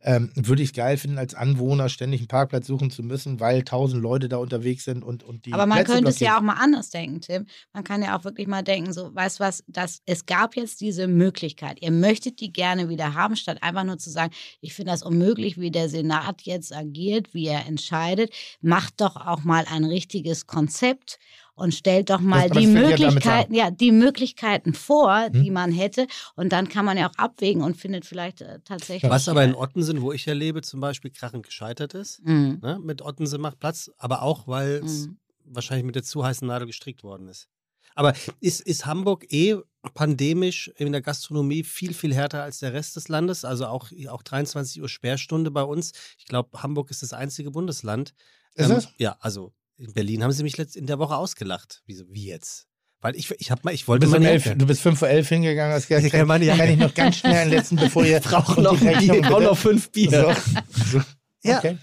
Ähm, 0.00 0.30
würde 0.36 0.62
ich 0.62 0.68
es 0.68 0.74
geil 0.74 0.96
finden, 0.96 1.18
als 1.18 1.34
Anwohner 1.34 1.88
ständig 1.88 2.20
einen 2.20 2.28
Parkplatz 2.28 2.68
suchen 2.68 2.90
zu 2.92 3.02
müssen, 3.02 3.40
weil 3.40 3.64
tausend 3.64 4.00
Leute 4.00 4.28
da 4.28 4.36
unterwegs 4.36 4.84
sind 4.84 5.02
und, 5.02 5.24
und 5.24 5.44
die 5.44 5.52
Aber 5.52 5.66
man 5.66 5.78
Plätze 5.78 5.92
könnte 5.94 6.10
es 6.10 6.20
ja 6.20 6.38
blockieren. 6.38 6.50
auch 6.50 6.54
mal 6.54 6.62
anders 6.62 6.90
denken, 6.90 7.20
Tim. 7.20 7.46
Man 7.72 7.82
kann 7.82 8.02
ja 8.02 8.16
auch 8.16 8.22
wirklich 8.22 8.46
mal 8.46 8.62
denken, 8.62 8.92
so, 8.92 9.12
weißt 9.12 9.40
du 9.40 9.44
was, 9.44 9.64
das, 9.66 10.00
es 10.06 10.24
gab 10.24 10.54
jetzt 10.54 10.80
diese 10.80 11.08
Möglichkeit. 11.08 11.82
Ihr 11.82 11.90
möchtet 11.90 12.38
die 12.40 12.52
gerne 12.52 12.88
wieder 12.88 13.14
haben, 13.14 13.34
statt 13.34 13.58
einfach 13.62 13.82
nur 13.82 13.98
zu 13.98 14.10
sagen, 14.10 14.32
ich 14.60 14.72
finde 14.74 14.92
das 14.92 15.02
unmöglich, 15.02 15.58
wie 15.58 15.72
der 15.72 15.88
Senat 15.88 16.42
jetzt 16.42 16.72
agiert, 16.72 17.34
wie 17.34 17.46
er 17.46 17.66
entscheidet. 17.66 18.32
Macht 18.60 19.00
doch 19.00 19.16
auch 19.16 19.42
mal 19.42 19.64
ein 19.68 19.84
richtiges 19.84 20.46
Konzept 20.46 21.18
und 21.58 21.74
stellt 21.74 22.10
doch 22.10 22.20
mal 22.20 22.48
Das- 22.48 22.56
die 22.58 22.64
ja 22.64 22.70
Möglichkeiten, 22.70 23.54
ja, 23.54 23.70
die 23.70 23.92
Möglichkeiten 23.92 24.74
vor, 24.74 25.26
Hm? 25.32 25.42
die 25.42 25.50
man 25.50 25.72
hätte. 25.72 26.06
Und 26.36 26.52
dann 26.52 26.68
kann 26.68 26.84
man 26.84 26.96
ja 26.96 27.08
auch 27.10 27.14
abwägen 27.16 27.62
und 27.62 27.76
findet 27.76 28.04
vielleicht 28.06 28.40
äh, 28.40 28.60
tatsächlich. 28.64 29.10
Was 29.10 29.28
aber 29.28 29.44
in 29.44 29.54
Ottensen, 29.54 30.02
wo 30.02 30.12
ich 30.12 30.26
erlebe, 30.26 30.62
zum 30.62 30.80
Beispiel 30.80 31.10
krachend 31.10 31.44
gescheitert 31.44 31.94
ist. 31.94 32.20
mh, 32.24 32.58
Ne? 32.62 32.78
Mit 32.82 33.02
Ottensen 33.02 33.40
macht 33.40 33.58
Platz, 33.58 33.90
aber 33.98 34.22
auch, 34.22 34.46
weil 34.48 34.82
es 34.84 35.06
mh. 35.08 35.14
wahrscheinlich 35.44 35.84
mit 35.84 35.94
der 35.96 36.02
zu 36.04 36.24
heißen 36.24 36.46
Nadel 36.46 36.66
gestrickt 36.66 37.02
worden 37.02 37.28
ist. 37.28 37.48
Aber 37.94 38.12
ist, 38.40 38.60
ist 38.60 38.86
Hamburg 38.86 39.26
eh 39.32 39.56
pandemisch 39.94 40.70
in 40.76 40.92
der 40.92 41.00
Gastronomie 41.02 41.64
viel, 41.64 41.92
viel 41.94 42.14
härter 42.14 42.42
als 42.44 42.60
der 42.60 42.72
Rest 42.72 42.94
des 42.94 43.08
Landes? 43.08 43.44
Also 43.44 43.66
auch, 43.66 43.90
auch 44.08 44.22
23 44.22 44.80
Uhr 44.80 44.88
Sperrstunde 44.88 45.50
bei 45.50 45.62
uns. 45.64 45.92
Ich 46.18 46.26
glaube, 46.26 46.62
Hamburg 46.62 46.90
ist 46.92 47.02
das 47.02 47.12
einzige 47.12 47.50
Bundesland. 47.50 48.14
Ist 48.54 48.70
es? 48.70 48.88
Ja, 48.98 49.16
also 49.20 49.52
in 49.78 49.92
Berlin 49.92 50.22
haben 50.22 50.32
sie 50.32 50.42
mich 50.42 50.56
letzt 50.56 50.76
in 50.76 50.86
der 50.86 50.98
Woche 50.98 51.16
ausgelacht. 51.16 51.82
Wie, 51.86 51.94
so, 51.94 52.04
wie 52.08 52.26
jetzt? 52.26 52.66
Weil 53.00 53.14
ich, 53.14 53.30
ich 53.38 53.50
habe 53.50 53.60
mal, 53.64 53.72
ich 53.72 53.82
Du 53.82 53.88
wollte 53.88 54.06
bist, 54.06 54.12
mal 54.12 54.18
um 54.18 54.26
elf, 54.26 54.54
du 54.56 54.66
bist 54.66 54.80
5 54.80 54.98
vor 54.98 55.08
11 55.08 55.28
hingegangen, 55.28 55.72
hast 55.72 55.86
gesagt, 55.86 56.10
kann, 56.12 56.26
meine 56.26 56.44
Jacke. 56.44 56.60
kann 56.60 56.70
ich 56.70 56.78
noch 56.78 56.94
ganz 56.94 57.16
schnell 57.16 57.34
einen 57.34 57.50
letzten, 57.50 57.76
bevor 57.76 58.04
ihr 58.04 58.18
brauche 58.20 58.56
und 58.56 58.64
noch, 58.64 58.78
Bier, 58.78 59.20
noch 59.22 59.56
fünf 59.56 59.90
Bier. 59.90 60.34
So, 60.70 60.98
so. 60.98 61.04
Ja. 61.42 61.58
Okay. 61.58 61.78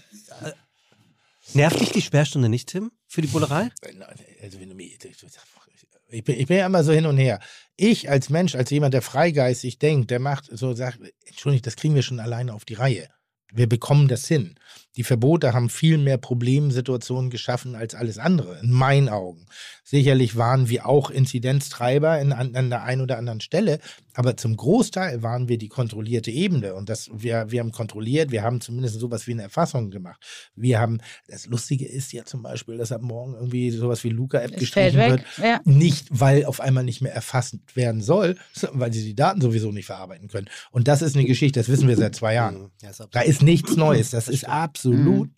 Nervt 1.54 1.80
dich 1.80 1.90
die 1.90 2.02
Sperrstunde 2.02 2.50
nicht, 2.50 2.68
Tim, 2.68 2.90
für 3.06 3.22
die 3.22 3.28
Bullerei? 3.28 3.70
Also 4.42 4.60
wenn 4.60 4.68
du 4.68 4.74
mir, 4.74 4.90
ich, 6.08 6.24
bin, 6.24 6.38
ich 6.38 6.46
bin 6.46 6.58
ja 6.58 6.66
immer 6.66 6.84
so 6.84 6.92
hin 6.92 7.06
und 7.06 7.16
her. 7.16 7.40
Ich 7.76 8.10
als 8.10 8.28
Mensch, 8.28 8.54
als 8.54 8.68
jemand, 8.70 8.92
der 8.92 9.00
freigeistig 9.00 9.78
denkt, 9.78 10.10
der 10.10 10.18
macht 10.18 10.50
so, 10.52 10.74
sagt, 10.74 10.98
Entschuldigung, 11.24 11.62
das 11.62 11.76
kriegen 11.76 11.94
wir 11.94 12.02
schon 12.02 12.20
alleine 12.20 12.52
auf 12.52 12.66
die 12.66 12.74
Reihe. 12.74 13.08
Wir 13.52 13.68
bekommen 13.68 14.08
das 14.08 14.26
hin. 14.26 14.58
Die 14.96 15.04
Verbote 15.04 15.52
haben 15.52 15.68
viel 15.68 15.98
mehr 15.98 16.16
Problemsituationen 16.16 17.30
geschaffen 17.30 17.74
als 17.74 17.94
alles 17.94 18.18
andere, 18.18 18.58
in 18.62 18.70
meinen 18.70 19.08
Augen. 19.08 19.46
Sicherlich 19.84 20.36
waren 20.36 20.68
wir 20.68 20.86
auch 20.86 21.10
Inzidenztreiber 21.10 22.18
in, 22.20 22.32
an, 22.32 22.56
an 22.56 22.70
der 22.70 22.82
einen 22.82 23.02
oder 23.02 23.18
anderen 23.18 23.40
Stelle, 23.40 23.78
aber 24.14 24.36
zum 24.36 24.56
Großteil 24.56 25.22
waren 25.22 25.48
wir 25.48 25.58
die 25.58 25.68
kontrollierte 25.68 26.30
Ebene. 26.30 26.74
Und 26.74 26.88
das, 26.88 27.10
wir, 27.12 27.50
wir 27.50 27.60
haben 27.60 27.70
kontrolliert, 27.70 28.30
wir 28.30 28.42
haben 28.42 28.60
zumindest 28.60 28.98
sowas 28.98 29.26
wie 29.26 29.32
eine 29.32 29.42
Erfassung 29.42 29.90
gemacht. 29.90 30.20
Wir 30.56 30.80
haben, 30.80 30.98
das 31.28 31.46
Lustige 31.46 31.86
ist 31.86 32.12
ja 32.12 32.24
zum 32.24 32.42
Beispiel, 32.42 32.78
dass 32.78 32.90
ab 32.92 33.02
morgen 33.02 33.34
irgendwie 33.34 33.70
sowas 33.70 34.02
wie 34.02 34.08
Luca-App 34.08 34.52
Es 34.52 34.58
gestrichen 34.58 34.98
wird. 34.98 35.22
Ja. 35.36 35.60
Nicht, 35.64 36.08
weil 36.10 36.46
auf 36.46 36.60
einmal 36.60 36.82
nicht 36.82 37.02
mehr 37.02 37.14
erfasst 37.14 37.56
werden 37.74 38.00
soll, 38.00 38.36
sondern 38.54 38.80
weil 38.80 38.92
sie 38.92 39.04
die 39.04 39.14
Daten 39.14 39.40
sowieso 39.40 39.70
nicht 39.70 39.86
verarbeiten 39.86 40.28
können. 40.28 40.48
Und 40.70 40.88
das 40.88 41.02
ist 41.02 41.14
eine 41.14 41.26
Geschichte, 41.26 41.60
das 41.60 41.68
wissen 41.68 41.86
wir 41.86 41.96
seit 41.96 42.16
zwei 42.16 42.34
Jahren. 42.34 42.70
Ja, 42.82 42.90
ist. 42.90 43.06
Da 43.12 43.20
ist 43.20 43.42
nichts 43.42 43.76
Neues. 43.76 44.10
Das 44.10 44.28
ist 44.28 44.48
absolut 44.48 44.85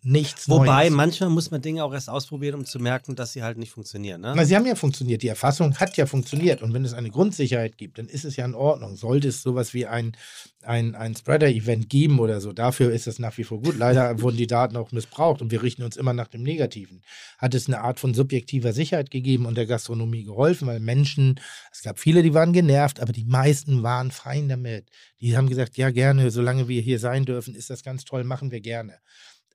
nichts 0.02 0.48
Wobei, 0.48 0.84
Neues. 0.84 0.94
manchmal 0.94 1.30
muss 1.30 1.50
man 1.50 1.62
Dinge 1.62 1.84
auch 1.84 1.92
erst 1.92 2.08
ausprobieren, 2.08 2.56
um 2.56 2.64
zu 2.64 2.78
merken, 2.78 3.16
dass 3.16 3.32
sie 3.32 3.42
halt 3.42 3.58
nicht 3.58 3.72
funktionieren. 3.72 4.20
Ne? 4.20 4.32
Na, 4.36 4.44
sie 4.44 4.56
haben 4.56 4.66
ja 4.66 4.74
funktioniert. 4.74 5.22
Die 5.22 5.28
Erfassung 5.28 5.74
hat 5.76 5.96
ja 5.96 6.06
funktioniert. 6.06 6.62
Und 6.62 6.74
wenn 6.74 6.84
es 6.84 6.94
eine 6.94 7.10
Grundsicherheit 7.10 7.78
gibt, 7.78 7.98
dann 7.98 8.06
ist 8.06 8.24
es 8.24 8.36
ja 8.36 8.44
in 8.44 8.54
Ordnung. 8.54 8.96
Sollte 8.96 9.28
es 9.28 9.42
sowas 9.42 9.74
wie 9.74 9.86
ein, 9.86 10.16
ein, 10.62 10.94
ein 10.94 11.14
Spreader-Event 11.14 11.88
geben 11.88 12.18
oder 12.18 12.40
so, 12.40 12.52
dafür 12.52 12.92
ist 12.92 13.06
es 13.06 13.18
nach 13.18 13.36
wie 13.38 13.44
vor 13.44 13.62
gut. 13.62 13.78
Leider 13.78 14.20
wurden 14.22 14.36
die 14.36 14.46
Daten 14.46 14.76
auch 14.76 14.92
missbraucht 14.92 15.40
und 15.40 15.50
wir 15.50 15.62
richten 15.62 15.82
uns 15.82 15.96
immer 15.96 16.12
nach 16.12 16.28
dem 16.28 16.42
Negativen. 16.42 17.02
Hat 17.38 17.54
es 17.54 17.68
eine 17.68 17.80
Art 17.80 18.00
von 18.00 18.14
subjektiver 18.14 18.72
Sicherheit 18.72 19.10
gegeben 19.10 19.46
und 19.46 19.56
der 19.56 19.66
Gastronomie 19.66 20.24
geholfen, 20.24 20.68
weil 20.68 20.80
Menschen, 20.80 21.40
es 21.72 21.82
gab 21.82 21.98
viele, 21.98 22.22
die 22.22 22.34
waren 22.34 22.52
genervt, 22.52 23.00
aber 23.00 23.12
die 23.12 23.24
meisten 23.24 23.82
waren 23.82 24.10
fein 24.10 24.48
damit. 24.48 24.90
Die 25.20 25.36
haben 25.36 25.48
gesagt, 25.48 25.76
ja 25.76 25.90
gerne, 25.90 26.30
solange 26.30 26.68
wir 26.68 26.80
hier 26.80 26.98
sein 26.98 27.24
dürfen, 27.24 27.54
ist 27.54 27.70
das 27.70 27.82
ganz 27.82 28.04
toll, 28.04 28.24
machen 28.24 28.50
wir 28.50 28.60
gerne. 28.60 28.98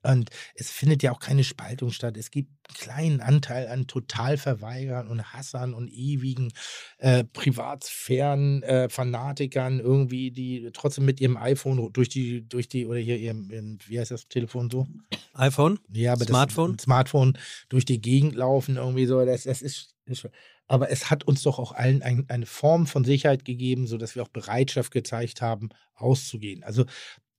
Und 0.04 0.30
es 0.54 0.70
findet 0.70 1.02
ja 1.02 1.12
auch 1.12 1.20
keine 1.20 1.44
Spaltung 1.44 1.90
statt. 1.90 2.16
Es 2.16 2.30
gibt 2.30 2.50
einen 2.68 2.76
kleinen 2.76 3.20
Anteil 3.20 3.68
an 3.68 3.86
Totalverweigern 3.86 5.08
und 5.08 5.32
Hassern 5.32 5.74
und 5.74 5.90
ewigen 5.90 6.52
äh, 6.98 7.24
Privatsphären, 7.24 8.62
äh, 8.62 8.88
Fanatikern 8.88 9.80
irgendwie, 9.80 10.30
die 10.30 10.70
trotzdem 10.72 11.04
mit 11.04 11.20
ihrem 11.20 11.36
iPhone 11.36 11.92
durch 11.92 12.08
die, 12.08 12.46
durch 12.48 12.68
die, 12.68 12.86
oder 12.86 12.98
hier 12.98 13.18
ihrem, 13.18 13.50
ihrem 13.50 13.78
wie 13.86 13.98
heißt 13.98 14.10
das 14.10 14.28
Telefon 14.28 14.70
so? 14.70 14.86
iPhone? 15.34 15.78
Ja, 15.92 16.12
aber 16.12 16.24
Smartphone? 16.24 16.76
Das, 16.76 16.84
Smartphone 16.84 17.38
durch 17.68 17.84
die 17.84 18.00
Gegend 18.00 18.34
laufen, 18.34 18.76
irgendwie 18.76 19.06
so. 19.06 19.24
Das, 19.24 19.44
das 19.44 19.62
ist, 19.62 19.94
ist 20.06 20.28
aber 20.66 20.90
es 20.90 21.10
hat 21.10 21.24
uns 21.24 21.42
doch 21.42 21.58
auch 21.58 21.72
allen 21.72 22.02
ein, 22.02 22.24
eine 22.28 22.46
Form 22.46 22.86
von 22.86 23.04
Sicherheit 23.04 23.44
gegeben, 23.44 23.86
sodass 23.86 24.14
wir 24.14 24.22
auch 24.22 24.28
Bereitschaft 24.28 24.92
gezeigt 24.92 25.42
haben, 25.42 25.68
auszugehen. 25.94 26.64
Also 26.64 26.84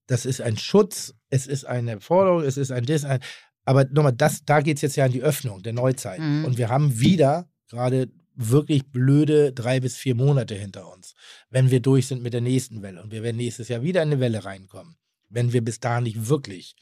das 0.08 0.26
ist 0.26 0.42
ein 0.42 0.58
Schutz, 0.58 1.14
es 1.30 1.48
ist 1.48 1.66
eine 1.66 2.00
Forderung, 2.00 2.42
es 2.42 2.58
ist 2.58 2.72
ein 2.72 2.86
Dis, 2.86 3.04
ein, 3.06 3.20
aber 3.66 3.86
nochmal, 3.86 4.14
das, 4.14 4.46
da 4.46 4.62
geht 4.62 4.78
es 4.78 4.82
jetzt 4.82 4.96
ja 4.96 5.06
an 5.06 5.12
die 5.12 5.24
Öffnung 5.24 5.64
der 5.64 5.74
Neuzeit. 5.74 6.20
Mhm. 6.20 6.46
Und 6.46 6.58
wir 6.58 6.70
haben 6.70 7.00
wieder 7.00 7.50
gerade 7.68 8.10
wirklich 8.36 8.92
blöde 8.92 9.54
drei 9.54 9.80
bis 9.80 9.96
vier 9.96 10.14
Monate 10.14 10.56
hinter 10.56 10.92
uns, 10.92 11.16
wenn 11.50 11.72
wir 11.72 11.80
durch 11.80 12.08
sind 12.08 12.22
mit 12.22 12.34
der 12.34 12.42
nächsten 12.42 12.82
Welle. 12.82 13.02
Und 13.02 13.12
wir 13.12 13.24
werden 13.24 13.38
nächstes 13.38 13.70
Jahr 13.70 13.82
wieder 13.82 14.04
in 14.04 14.10
eine 14.10 14.20
Welle 14.20 14.46
reinkommen, 14.46 14.98
wenn 15.30 15.54
wir 15.54 15.64
bis 15.64 15.80
dahin 15.80 16.04
nicht 16.04 16.28
wirklich 16.28 16.76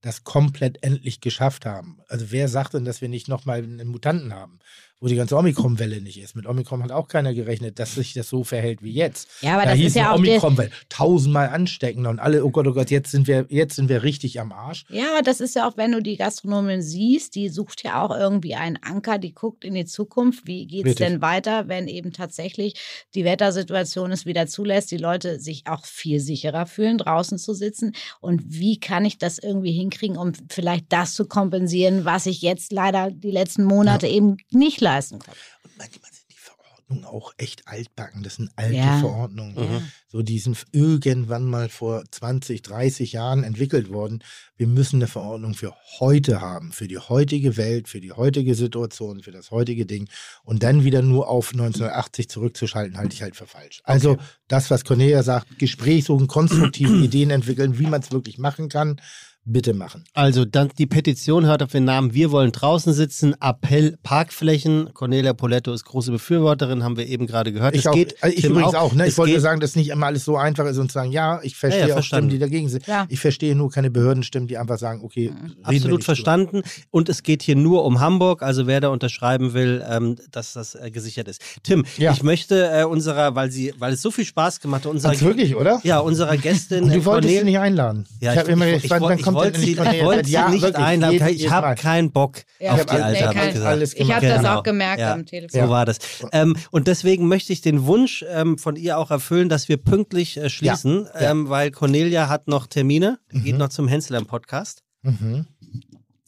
das 0.00 0.24
komplett 0.24 0.82
endlich 0.82 1.20
geschafft 1.20 1.66
haben. 1.66 1.98
Also 2.08 2.30
wer 2.30 2.48
sagt 2.48 2.72
denn, 2.72 2.86
dass 2.86 3.02
wir 3.02 3.10
nicht 3.10 3.28
nochmal 3.28 3.58
einen 3.58 3.88
Mutanten 3.88 4.32
haben, 4.32 4.60
wo 5.00 5.08
die 5.08 5.16
ganze 5.16 5.36
Omikron-Welle 5.36 6.02
nicht 6.02 6.20
ist? 6.20 6.36
Mit 6.36 6.46
Omikron 6.46 6.82
hat 6.82 6.92
auch 6.92 7.08
keiner 7.08 7.32
gerechnet, 7.32 7.78
dass 7.78 7.94
sich 7.94 8.12
das 8.12 8.28
so 8.28 8.44
verhält 8.44 8.82
wie 8.82 8.92
jetzt. 8.92 9.28
Ja, 9.40 9.54
aber 9.54 9.62
da 9.62 9.70
das 9.70 9.78
hieß 9.78 9.86
ist 9.86 9.94
ja 9.96 10.12
auch 10.12 10.18
Omikron-Welle 10.18 10.70
tausendmal 10.90 11.48
ansteckender 11.48 12.10
und 12.10 12.18
alle, 12.18 12.44
oh 12.44 12.50
Gott, 12.50 12.66
oh 12.66 12.74
Gott, 12.74 12.90
jetzt 12.90 13.10
sind 13.10 13.26
wir, 13.26 13.46
jetzt 13.48 13.76
sind 13.76 13.88
wir 13.88 14.02
richtig 14.02 14.40
am 14.40 14.52
Arsch. 14.52 14.84
Ja, 14.90 15.12
aber 15.14 15.22
das 15.22 15.40
ist 15.40 15.54
ja 15.54 15.66
auch, 15.66 15.78
wenn 15.78 15.92
du 15.92 16.02
die 16.02 16.16
Gastronomin 16.16 16.82
siehst, 16.82 17.34
die 17.34 17.48
sucht 17.48 17.82
ja 17.82 18.04
auch 18.04 18.14
irgendwie 18.14 18.54
einen 18.54 18.76
Anker, 18.82 19.16
die 19.16 19.32
guckt 19.32 19.64
in 19.64 19.74
die 19.74 19.86
Zukunft. 19.86 20.46
Wie 20.46 20.66
geht 20.66 20.86
es 20.86 20.96
denn 20.96 21.22
weiter, 21.22 21.66
wenn 21.68 21.88
eben 21.88 22.12
tatsächlich 22.12 22.74
die 23.14 23.24
Wettersituation 23.24 24.12
es 24.12 24.26
wieder 24.26 24.46
zulässt, 24.48 24.90
die 24.90 24.98
Leute 24.98 25.40
sich 25.40 25.66
auch 25.66 25.86
viel 25.86 26.20
sicherer 26.20 26.66
fühlen, 26.66 26.98
draußen 26.98 27.38
zu 27.38 27.54
sitzen? 27.54 27.94
Und 28.20 28.42
wie 28.44 28.78
kann 28.78 29.06
ich 29.06 29.16
das 29.16 29.38
irgendwie 29.38 29.72
hinkriegen, 29.72 30.18
um 30.18 30.32
vielleicht 30.50 30.92
das 30.92 31.14
zu 31.14 31.24
kompensieren, 31.24 32.04
was 32.04 32.26
ich 32.26 32.42
jetzt 32.42 32.70
leider 32.70 33.10
die 33.10 33.30
letzten 33.30 33.64
Monate 33.64 34.06
eben 34.06 34.36
nicht 34.50 34.82
leisten 34.82 34.89
konnte? 35.18 35.30
Und 35.64 35.76
manchmal 35.78 36.10
sind 36.12 36.24
die 36.30 36.36
Verordnungen 36.36 37.04
auch 37.04 37.32
echt 37.36 37.68
altbacken. 37.68 38.22
Das 38.22 38.34
sind 38.36 38.50
alte 38.56 38.74
Ja. 38.76 38.98
Verordnungen. 38.98 39.54
Mhm. 39.54 39.90
So, 40.08 40.22
die 40.22 40.40
sind 40.40 40.64
irgendwann 40.72 41.44
mal 41.44 41.68
vor 41.68 42.02
20, 42.10 42.62
30 42.62 43.12
Jahren 43.12 43.44
entwickelt 43.44 43.90
worden. 43.90 44.24
Wir 44.56 44.66
müssen 44.66 44.96
eine 44.96 45.06
Verordnung 45.06 45.54
für 45.54 45.72
heute 46.00 46.40
haben, 46.40 46.72
für 46.72 46.88
die 46.88 46.98
heutige 46.98 47.56
Welt, 47.56 47.88
für 47.88 48.00
die 48.00 48.10
heutige 48.12 48.54
Situation, 48.56 49.22
für 49.22 49.30
das 49.30 49.52
heutige 49.52 49.86
Ding. 49.86 50.08
Und 50.42 50.62
dann 50.64 50.82
wieder 50.84 51.00
nur 51.02 51.28
auf 51.28 51.52
1980 51.52 52.28
zurückzuschalten, 52.28 52.98
halte 52.98 53.14
ich 53.14 53.22
halt 53.22 53.36
für 53.36 53.46
falsch. 53.46 53.80
Also 53.84 54.18
das, 54.48 54.68
was 54.70 54.84
Cornelia 54.84 55.22
sagt, 55.22 55.58
Gespräch 55.60 56.04
suchen, 56.04 56.26
konstruktive 56.26 56.92
Ideen 57.04 57.30
entwickeln, 57.30 57.78
wie 57.78 57.86
man 57.86 58.02
es 58.02 58.10
wirklich 58.10 58.36
machen 58.38 58.68
kann, 58.68 59.00
bitte 59.44 59.74
machen. 59.74 60.04
Also 60.14 60.44
dann 60.44 60.68
die 60.78 60.86
Petition 60.86 61.46
hört 61.46 61.62
auf 61.62 61.70
den 61.72 61.84
Namen 61.84 62.14
Wir 62.14 62.30
wollen 62.30 62.52
draußen 62.52 62.92
sitzen, 62.92 63.34
Appell 63.40 63.96
Parkflächen. 64.02 64.90
Cornelia 64.94 65.32
Poletto 65.32 65.72
ist 65.72 65.84
große 65.84 66.12
Befürworterin, 66.12 66.84
haben 66.84 66.96
wir 66.96 67.06
eben 67.06 67.26
gerade 67.26 67.52
gehört. 67.52 67.74
Ich, 67.74 67.80
es 67.80 67.86
auch, 67.86 67.94
geht 67.94 68.22
also 68.22 68.36
ich 68.36 68.42
Tim 68.42 68.52
übrigens 68.52 68.74
auch. 68.74 68.92
ne? 68.94 69.04
Es 69.04 69.12
Ich 69.12 69.18
wollte 69.18 69.32
nur 69.32 69.40
sagen, 69.40 69.60
dass 69.60 69.74
nicht 69.76 69.88
immer 69.88 70.06
alles 70.06 70.24
so 70.24 70.36
einfach 70.36 70.66
ist 70.66 70.78
und 70.78 70.88
zu 70.90 70.94
sagen, 70.94 71.10
ja, 71.10 71.40
ich 71.42 71.56
verstehe 71.56 71.80
Ja, 71.82 71.86
ja, 71.88 71.94
auch 71.94 72.02
Stimmen, 72.02 72.28
verstanden. 72.28 72.28
die 72.30 72.38
dagegen 72.38 72.68
sind. 72.68 72.86
Ja. 72.86 73.06
Ich 73.08 73.18
verstehe 73.18 73.54
nur 73.56 73.70
keine 73.70 73.90
Behördenstimmen, 73.90 74.46
die 74.46 74.58
einfach 74.58 74.78
sagen, 74.78 75.00
okay, 75.02 75.32
wir 75.32 75.50
Absolut 75.62 75.72
nicht 75.72 75.82
drüber. 75.84 76.02
verstanden. 76.02 76.62
Und 76.90 77.08
es 77.08 77.22
geht 77.22 77.42
hier 77.42 77.56
nur 77.56 77.84
um 77.84 77.98
Hamburg. 78.00 78.42
Also 78.42 78.66
wer 78.66 78.80
da 78.80 78.88
unterschreiben 78.88 79.52
will, 79.54 79.82
ähm, 79.88 80.16
dass 80.30 80.52
das 80.52 80.74
äh, 80.74 80.90
gesichert 80.90 81.28
ist. 81.28 81.40
Tim, 81.62 81.84
Ja. 81.96 82.12
ich 82.12 82.22
möchte 82.22 82.70
äh, 82.70 82.84
unserer, 82.84 83.34
weil 83.34 83.50
sie, 83.50 83.72
weil 83.78 83.94
es 83.94 84.02
so 84.02 84.10
viel 84.10 84.24
Spaß 84.24 84.60
gemacht 84.60 84.84
hat, 84.84 84.92
unserer, 84.92 85.12
Hat's 85.12 85.22
wirklich, 85.22 85.56
oder? 85.56 85.80
ja, 85.82 85.98
unserer 85.98 86.36
Gästin 86.36 86.84
Und 86.84 86.90
äh, 86.90 86.98
du 86.98 87.04
wolltest 87.06 87.28
sie 87.30 87.36
Cornel- 87.38 87.44
nicht 87.50 87.58
einladen. 87.58 88.04
Ja, 88.20 88.32
ich 88.34 88.38
habe 88.38 88.50
immer 88.52 88.66
ich, 88.66 88.82
gesagt, 88.82 89.02
ich, 89.02 89.08
wann 89.08 89.18
ich, 89.18 89.24
kommt 89.24 89.39
wollte 89.44 89.60
sie, 89.60 89.72
ich 89.72 89.78
wollte 90.04 90.24
sie 90.26 90.32
Ja, 90.32 90.48
nicht 90.48 90.62
wirklich, 90.62 90.84
einladen. 90.84 91.12
jeden- 91.14 91.28
Ich 91.28 91.50
habe 91.50 91.74
keinen 91.80 92.12
Bock 92.12 92.38
Ja. 92.58 92.72
auf 92.72 92.80
Ich 92.80 92.86
die 92.86 92.90
Alte, 92.92 93.04
alles- 93.04 93.20
habe 93.22 93.34
ich 93.34 93.64
alles- 93.66 93.90
gesagt. 93.94 94.08
Ich 94.10 94.14
habe 94.14 94.26
das 94.26 94.36
Genau. 94.38 94.58
auch 94.58 94.62
gemerkt 94.62 95.00
Ja. 95.00 95.12
am 95.12 95.26
Telefon. 95.26 95.60
So 95.60 95.68
war 95.68 95.84
das. 95.86 95.98
Ähm, 96.32 96.56
und 96.70 96.86
deswegen 96.86 97.28
möchte 97.28 97.52
ich 97.52 97.60
den 97.60 97.84
Wunsch 97.86 98.24
ähm, 98.28 98.58
von 98.58 98.76
ihr 98.76 98.98
auch 98.98 99.10
erfüllen, 99.10 99.48
dass 99.48 99.68
wir 99.68 99.76
pünktlich 99.76 100.36
äh, 100.36 100.48
schließen, 100.50 101.06
Ja. 101.14 101.20
Ja. 101.22 101.30
Ähm, 101.30 101.48
weil 101.48 101.70
Cornelia 101.70 102.28
hat 102.28 102.48
noch 102.48 102.66
Termine, 102.66 103.18
die 103.32 103.40
geht 103.40 103.52
Mhm. 103.54 103.58
noch 103.58 103.68
zum 103.70 103.88
Hensler 103.88 104.18
im 104.18 104.26
Podcast. 104.26 104.82
Mhm. 105.02 105.46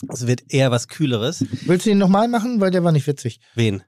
Es 0.08 0.26
wird 0.26 0.42
eher 0.52 0.70
was 0.72 0.88
Kühleres. 0.88 1.44
Willst 1.66 1.86
du 1.86 1.90
ihn 1.90 1.98
nochmal 1.98 2.26
machen? 2.26 2.60
Weil 2.60 2.70
der 2.72 2.82
war 2.82 2.90
nicht 2.92 3.06
witzig. 3.06 3.38
Wen? 3.54 3.82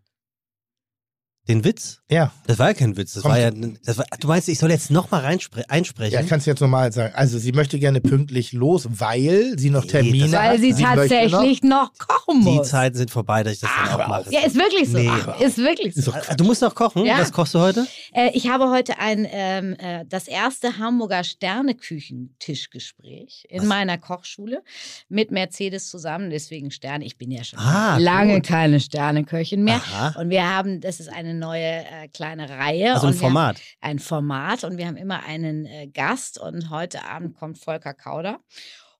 Den 1.47 1.63
Witz? 1.63 2.01
Ja. 2.11 2.33
Das 2.47 2.59
war 2.59 2.69
ja 2.69 2.75
kein 2.75 2.97
Witz. 2.97 3.13
Das 3.13 3.25
war 3.25 3.39
ja. 3.39 3.51
Das 3.85 3.99
war, 3.99 4.07
du 4.19 4.29
meinst, 4.29 4.49
ich 4.49 4.59
soll 4.59 4.71
jetzt 4.71 4.91
nochmal 4.91 5.23
einsprechen? 5.69 6.15
Ja, 6.15 6.23
kannst 6.23 6.47
du 6.47 6.51
jetzt 6.51 6.61
nochmal 6.61 6.91
sagen. 6.91 7.15
Also, 7.15 7.39
sie 7.39 7.53
möchte 7.53 7.79
gerne 7.79 8.01
pünktlich 8.01 8.53
los, 8.55 8.89
weil 8.91 9.59
sie 9.59 9.69
noch 9.69 9.83
Nee, 9.85 9.91
Termine 9.91 10.39
hat. 10.39 10.53
Weil 10.53 10.59
sie 10.59 10.69
möchte 10.73 10.83
noch- 10.85 10.95
tatsächlich 10.95 11.63
noch 11.63 11.93
kochen 11.99 12.41
die 12.41 12.47
muss. 12.51 12.71
Zeiten 12.71 12.97
sind 12.97 13.11
vorbei, 13.11 13.43
dass 13.43 13.53
ich 13.55 13.61
das 13.61 13.71
dann 13.77 13.89
auch 14.01 14.09
mache. 14.09 14.33
Ja, 14.33 14.41
ist 14.47 14.57
wirklich 14.57 14.89
so. 14.89 14.97
Nee. 14.97 15.11
Ist 15.45 15.59
wirklich 15.59 15.95
Ist 15.97 16.05
so. 16.07 16.13
doch 16.13 16.29
Ah, 16.29 16.35
Du 16.35 16.45
musst 16.45 16.63
noch 16.63 16.75
kochen. 16.75 17.05
Ja. 17.05 17.19
Was 17.19 17.31
kochst 17.31 17.53
du 17.55 17.59
heute? 17.61 17.87
Äh, 18.15 18.31
ich 18.33 18.49
habe 18.49 18.71
heute 18.71 18.99
ein, 18.99 19.27
ähm, 19.31 19.75
äh, 19.79 20.07
das 20.09 20.29
erste 20.29 20.79
Hamburger 20.79 21.25
Sterneküchentischgespräch 21.25 23.47
in 23.51 23.61
Was? 23.61 23.67
meiner 23.69 23.99
Kochschule 23.99 24.63
mit 25.09 25.31
Mercedes 25.31 25.91
zusammen. 25.91 26.31
Deswegen 26.31 26.71
Sterne. 26.71 27.05
Ich 27.05 27.19
bin 27.19 27.31
ja 27.31 27.45
schon 27.45 27.59
Ah, 27.59 27.99
lange 27.99 28.37
gut. 28.37 28.47
keine 28.47 28.81
Sterneköchin 28.81 29.63
mehr. 29.65 29.77
Aha. 29.77 30.19
Und 30.21 30.31
wir 30.31 30.49
haben, 30.49 30.81
das 30.81 31.01
ist 31.01 31.09
eine 31.09 31.34
neue 31.39 31.85
äh, 31.85 32.09
kleine 32.09 32.49
Reihe. 32.49 32.95
Also 32.95 33.09
ein 33.09 33.15
Format. 33.15 33.61
Ein 33.81 33.99
Format 33.99 34.65
und 34.65 34.79
wir 34.79 34.87
haben 34.87 34.97
immer 34.97 35.25
einen 35.25 35.67
äh, 35.67 35.87
Gast 35.89 36.39
und 36.39 36.71
heute 36.71 37.05
Abend 37.05 37.37
kommt 37.37 37.59
Volker 37.59 37.95
Kauder. 37.95 38.41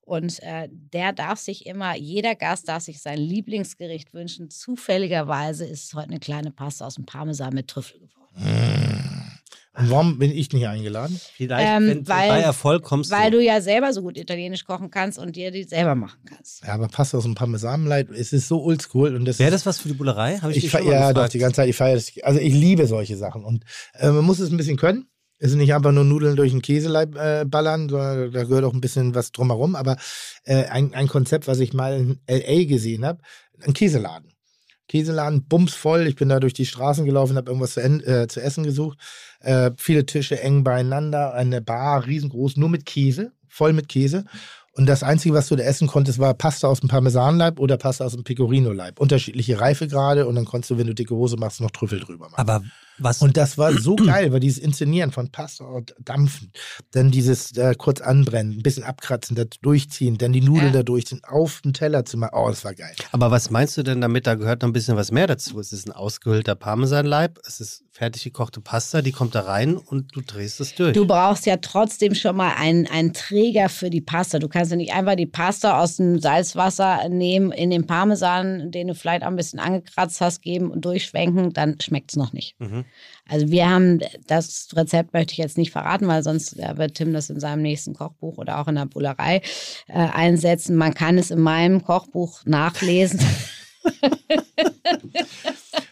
Und 0.01 0.41
äh, 0.43 0.69
der 0.69 1.13
darf 1.13 1.39
sich 1.39 1.65
immer, 1.65 1.95
jeder 1.95 2.35
Gast 2.35 2.69
darf 2.69 2.83
sich 2.83 3.01
sein 3.01 3.17
Lieblingsgericht 3.17 4.13
wünschen. 4.13 4.51
Zufälligerweise 4.51 5.65
ist 5.65 5.85
es 5.85 5.93
heute 5.95 6.09
eine 6.09 6.19
kleine 6.19 6.51
Pasta 6.51 6.85
aus 6.85 6.95
dem 6.95 7.07
Parmesan 7.07 7.55
mit 7.55 7.67
Trüffel 7.67 7.99
geworden. 7.99 9.14
Und 9.77 9.89
warum 9.89 10.17
bin 10.19 10.31
ich 10.31 10.51
nicht 10.53 10.67
eingeladen? 10.67 11.19
Vielleicht, 11.35 11.67
Ähm, 11.67 11.87
wenn 11.87 12.07
weil- 12.07 12.29
bei 12.29 12.39
Erfolg 12.39 12.83
kommst 12.83 13.11
Weil 13.11 13.31
du. 13.31 13.37
du 13.37 13.43
ja 13.43 13.59
selber 13.61 13.91
so 13.93 14.01
gut 14.01 14.17
Italienisch 14.17 14.63
kochen 14.65 14.89
kannst 14.89 15.19
und 15.19 15.35
dir 15.35 15.51
die 15.51 15.63
selber 15.63 15.95
machen 15.95 16.19
kannst. 16.25 16.63
Ja, 16.65 16.73
aber 16.73 16.87
passt 16.87 17.13
aus 17.13 17.23
dem 17.23 17.35
Parmesanleid. 17.35 18.09
Es 18.09 18.31
ist 18.33 18.47
so 18.47 18.61
oldschool 18.63 19.15
und 19.15 19.25
das 19.25 19.39
Wäre 19.39 19.51
das 19.51 19.65
was 19.65 19.79
für 19.79 19.89
die 19.89 19.93
Bullerei? 19.93 20.37
Habe 20.39 20.51
ich, 20.53 20.63
Ich 20.63 20.71
schon 20.71 20.83
mal 20.85 20.91
ja, 20.91 20.97
gefragt. 21.09 21.17
doch, 21.17 21.29
die 21.29 21.39
ganze 21.39 21.55
Zeit. 21.57 21.69
Ich 21.69 21.75
feiere 21.75 21.95
das. 21.95 22.11
Also 22.23 22.39
ich 22.39 22.53
liebe 22.53 22.87
solche 22.87 23.17
Sachen. 23.17 23.43
Und 23.43 23.63
äh, 23.93 24.09
man 24.09 24.23
muss 24.23 24.39
es 24.39 24.49
ein 24.51 24.57
bisschen 24.57 24.77
können. 24.77 25.07
Es 25.37 25.49
sind 25.49 25.59
nicht 25.59 25.73
einfach 25.73 25.91
nur 25.91 26.05
Nudeln 26.05 26.37
durch 26.37 26.51
den 26.51 26.61
Käseleib 26.61 27.15
äh, 27.17 27.43
ballern, 27.45 27.89
sondern 27.89 28.31
da 28.31 28.43
gehört 28.45 28.63
auch 28.63 28.73
ein 28.73 28.79
bisschen 28.79 29.13
was 29.15 29.33
drumherum. 29.33 29.75
Aber 29.75 29.97
äh, 30.45 30.63
ein, 30.67 30.93
ein 30.93 31.09
Konzept, 31.09 31.47
was 31.47 31.59
ich 31.59 31.73
mal 31.73 31.97
in 31.99 32.19
L.A. 32.27 32.63
gesehen 32.63 33.05
habe, 33.05 33.19
ein 33.61 33.73
Käseladen. 33.73 34.31
Käseladen, 34.87 35.45
bumsvoll. 35.45 36.07
Ich 36.07 36.15
bin 36.15 36.29
da 36.29 36.39
durch 36.39 36.53
die 36.53 36.65
Straßen 36.65 37.05
gelaufen, 37.05 37.37
habe 37.37 37.49
irgendwas 37.49 37.73
zu, 37.73 37.81
äh, 37.81 38.27
zu 38.27 38.41
essen 38.41 38.63
gesucht. 38.63 38.99
Äh, 39.39 39.71
viele 39.77 40.05
Tische 40.05 40.39
eng 40.41 40.63
beieinander, 40.63 41.33
eine 41.33 41.61
Bar, 41.61 42.05
riesengroß, 42.05 42.57
nur 42.57 42.69
mit 42.69 42.85
Käse, 42.85 43.31
voll 43.47 43.73
mit 43.73 43.89
Käse. 43.89 44.25
Und 44.73 44.87
das 44.87 45.03
Einzige, 45.03 45.33
was 45.33 45.47
du 45.47 45.55
da 45.55 45.63
essen 45.63 45.87
konntest, 45.87 46.19
war 46.19 46.33
Pasta 46.33 46.67
aus 46.67 46.81
dem 46.81 46.89
Parmesanleib 46.89 47.59
oder 47.59 47.77
Pasta 47.77 48.03
aus 48.03 48.11
dem 48.11 48.25
Pecorino-Leib. 48.25 48.99
Unterschiedliche 48.99 49.59
Reifegrade 49.61 50.27
und 50.27 50.35
dann 50.35 50.43
konntest 50.43 50.71
du, 50.71 50.77
wenn 50.77 50.87
du 50.87 50.93
dicke 50.93 51.15
Hose 51.15 51.37
machst, 51.37 51.61
noch 51.61 51.71
Trüffel 51.71 52.01
drüber 52.01 52.29
machen. 52.29 52.35
Aber 52.37 52.61
was. 52.97 53.21
Und 53.21 53.37
das 53.37 53.57
war 53.57 53.73
so 53.73 53.95
geil, 54.05 54.31
weil 54.31 54.39
dieses 54.39 54.57
Inszenieren 54.59 55.11
von 55.11 55.29
Pasta 55.31 55.65
und 55.65 55.95
Dampfen, 55.99 56.51
dann 56.91 57.11
dieses 57.11 57.55
äh, 57.57 57.75
kurz 57.77 58.01
anbrennen, 58.01 58.53
ein 58.59 58.63
bisschen 58.63 58.83
abkratzen, 58.83 59.35
da 59.35 59.43
durchziehen, 59.61 60.17
dann 60.17 60.33
die 60.33 60.41
Nudeln 60.41 60.67
Ja. 60.67 60.71
da 60.73 60.83
durchziehen, 60.83 61.21
auf 61.27 61.61
den 61.61 61.73
Teller 61.73 62.05
zu 62.05 62.17
machen. 62.17 62.31
Oh, 62.33 62.47
das 62.49 62.63
war 62.63 62.73
geil. 62.73 62.93
aber 63.11 63.31
was 63.31 63.49
meinst 63.49 63.77
du 63.77 63.83
denn 63.83 64.01
damit? 64.01 64.27
Da 64.27 64.35
gehört 64.35 64.61
noch 64.61 64.69
ein 64.69 64.73
bisschen 64.73 64.95
was 64.97 65.11
mehr 65.11 65.27
dazu. 65.27 65.59
Es 65.59 65.73
ist 65.73 65.87
ein 65.87 65.91
ausgehöhlter 65.91 66.55
Parmesanleib, 66.55 67.39
es 67.47 67.59
ist 67.59 67.83
fertig 67.91 68.23
gekochte 68.25 68.59
Pasta, 68.61 69.01
die 69.01 69.11
kommt 69.13 69.35
da 69.35 69.41
rein 69.41 69.77
und 69.77 70.15
du 70.15 70.21
drehst 70.21 70.59
es 70.59 70.75
durch. 70.75 70.93
Du 70.93 71.05
brauchst 71.07 71.45
ja 71.45 71.57
trotzdem 71.57 72.13
schon 72.13 72.35
mal 72.35 72.53
einen, 72.57 72.87
einen 72.87 73.13
Träger 73.13 73.69
für 73.69 73.89
die 73.89 74.01
Pasta. 74.01 74.39
Du 74.39 74.47
kannst 74.49 74.71
ja 74.71 74.77
nicht 74.77 74.93
einfach 74.93 75.15
die 75.15 75.25
Pasta 75.25 75.81
aus 75.81 75.95
dem 75.97 76.19
Salzwasser 76.19 77.07
nehmen, 77.09 77.51
in 77.51 77.69
den 77.69 77.87
Parmesan, 77.87 78.71
den 78.71 78.87
du 78.87 78.95
vielleicht 78.95 79.23
auch 79.23 79.27
ein 79.27 79.35
bisschen 79.35 79.59
angekratzt 79.59 80.19
hast, 80.21 80.41
geben 80.41 80.71
und 80.71 80.83
durchschwenken, 80.85 81.53
dann 81.53 81.79
schmeckt 81.81 82.11
es 82.11 82.17
noch 82.17 82.33
nicht. 82.33 82.55
Mhm. 82.59 82.84
Also 83.27 83.49
wir 83.49 83.67
haben, 83.69 83.99
das 84.27 84.67
Rezept 84.75 85.13
möchte 85.13 85.31
ich 85.33 85.39
jetzt 85.39 85.57
nicht 85.57 85.71
verraten, 85.71 86.07
weil 86.07 86.21
sonst 86.23 86.59
äh, 86.59 86.77
wird 86.77 86.93
Tim 86.95 87.11
das 87.13 87.29
in 87.29 87.39
seinem 87.39 87.61
nächsten 87.63 87.93
Kochbuch 87.95 88.37
oder 88.37 88.59
auch 88.59 88.67
in 88.67 88.75
der 88.75 88.85
Bullerei 88.85 89.41
äh, 89.87 89.93
einsetzen. 89.93 90.75
Man 90.75 90.93
kann 90.93 91.17
es 91.17 91.31
in 91.31 91.39
meinem 91.39 91.83
Kochbuch 91.83 92.41
nachlesen. 92.45 93.19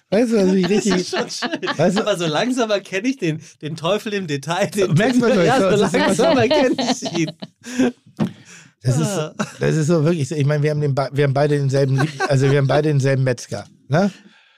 Weißt 0.10 0.32
du, 0.32 0.38
was 0.38 0.54
ich 0.54 0.70
richtig. 0.70 1.08
Schon 1.10 1.30
schön. 1.30 1.78
Weißt 1.78 1.98
du- 1.98 2.02
aber 2.02 2.18
so 2.18 2.28
langsam 2.28 2.70
erkenne 2.70 3.08
ich 3.08 3.18
den, 3.18 3.42
den 3.62 3.76
Teufel 3.76 4.14
im 4.14 4.28
Detail. 4.28 4.68
Den 4.68 4.94
Merkst 4.94 5.22
du, 5.22 5.44
ja, 5.44 5.60
so- 5.60 5.72
so 5.72 5.78
das 5.78 5.94
ist 5.94 5.96
immer 5.96 6.14
so- 6.14 6.24
langsam 6.24 6.38
erkenne 6.38 6.76
ich 6.92 7.18
ihn. 7.20 7.32
Das 8.84 9.00
ist, 9.00 9.16
so- 9.16 9.30
das 9.60 9.76
ist 9.76 9.88
so 9.88 10.04
wirklich 10.04 10.28
so. 10.28 10.36
Ich 10.36 10.46
meine, 10.46 10.62
wir 10.62 10.72
haben, 10.72 10.82
den, 10.82 10.96
wir 10.96 11.24
haben 11.24 11.34
beide 11.34 11.58
denselben, 11.58 12.08
also 12.28 12.52
wir 12.52 12.58
haben 12.60 12.68
beide 12.68 12.90
denselben 12.90 13.24
Metzger. 13.24 13.66
Ne? 13.88 14.12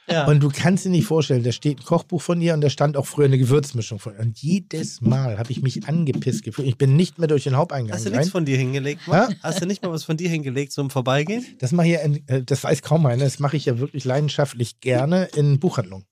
Ja. 0.08 0.28
Und 0.28 0.42
du 0.42 0.50
kannst 0.50 0.86
dir 0.86 0.90
nicht 0.90 1.06
vorstellen, 1.06 1.44
da 1.44 1.52
steht 1.52 1.80
ein 1.80 1.84
Kochbuch 1.84 2.22
von 2.22 2.40
ihr 2.40 2.54
und 2.54 2.62
da 2.62 2.70
stand 2.70 2.96
auch 2.96 3.06
früher 3.06 3.26
eine 3.26 3.38
Gewürzmischung 3.38 4.00
von 4.00 4.14
ihr. 4.14 4.20
Und 4.20 4.38
jedes 4.40 5.02
Mal 5.02 5.38
habe 5.40 5.52
ich 5.52 5.62
mich 5.62 5.88
angepisst 5.88 6.44
gefühlt. 6.44 6.68
Ich 6.68 6.78
bin 6.78 6.96
nicht 6.96 7.18
mehr 7.18 7.28
durch 7.28 7.44
den 7.44 7.56
Haupteingang 7.56 7.96
Hast 7.96 8.06
du 8.06 8.10
rein. 8.10 8.20
nichts 8.20 8.32
von 8.32 8.46
dir 8.46 8.58
hingelegt? 8.58 9.08
Mann? 9.08 9.36
Hast 9.42 9.62
du 9.62 9.66
nicht 9.66 9.82
mal 9.82 9.92
was 9.92 10.04
von 10.04 10.18
dir 10.18 10.30
hingelegt, 10.30 10.72
so 10.74 10.82
im 10.82 10.90
Vorbeigehen? 10.90 11.46
Das 11.60 11.72
mache 11.72 11.88
ich 11.88 11.94
ja, 11.94 12.00
äh, 12.28 12.44
das 12.44 12.64
weiß 12.64 12.82
kaum 12.82 13.06
einer, 13.06 13.24
das 13.24 13.40
mache 13.40 13.58
ich 13.58 13.66
ja 13.66 13.80
wirklich 13.80 14.06
leidenschaftlich 14.06 14.80
gerne 14.80 15.26
in 15.36 15.60
Buchhandlungen. 15.60 16.06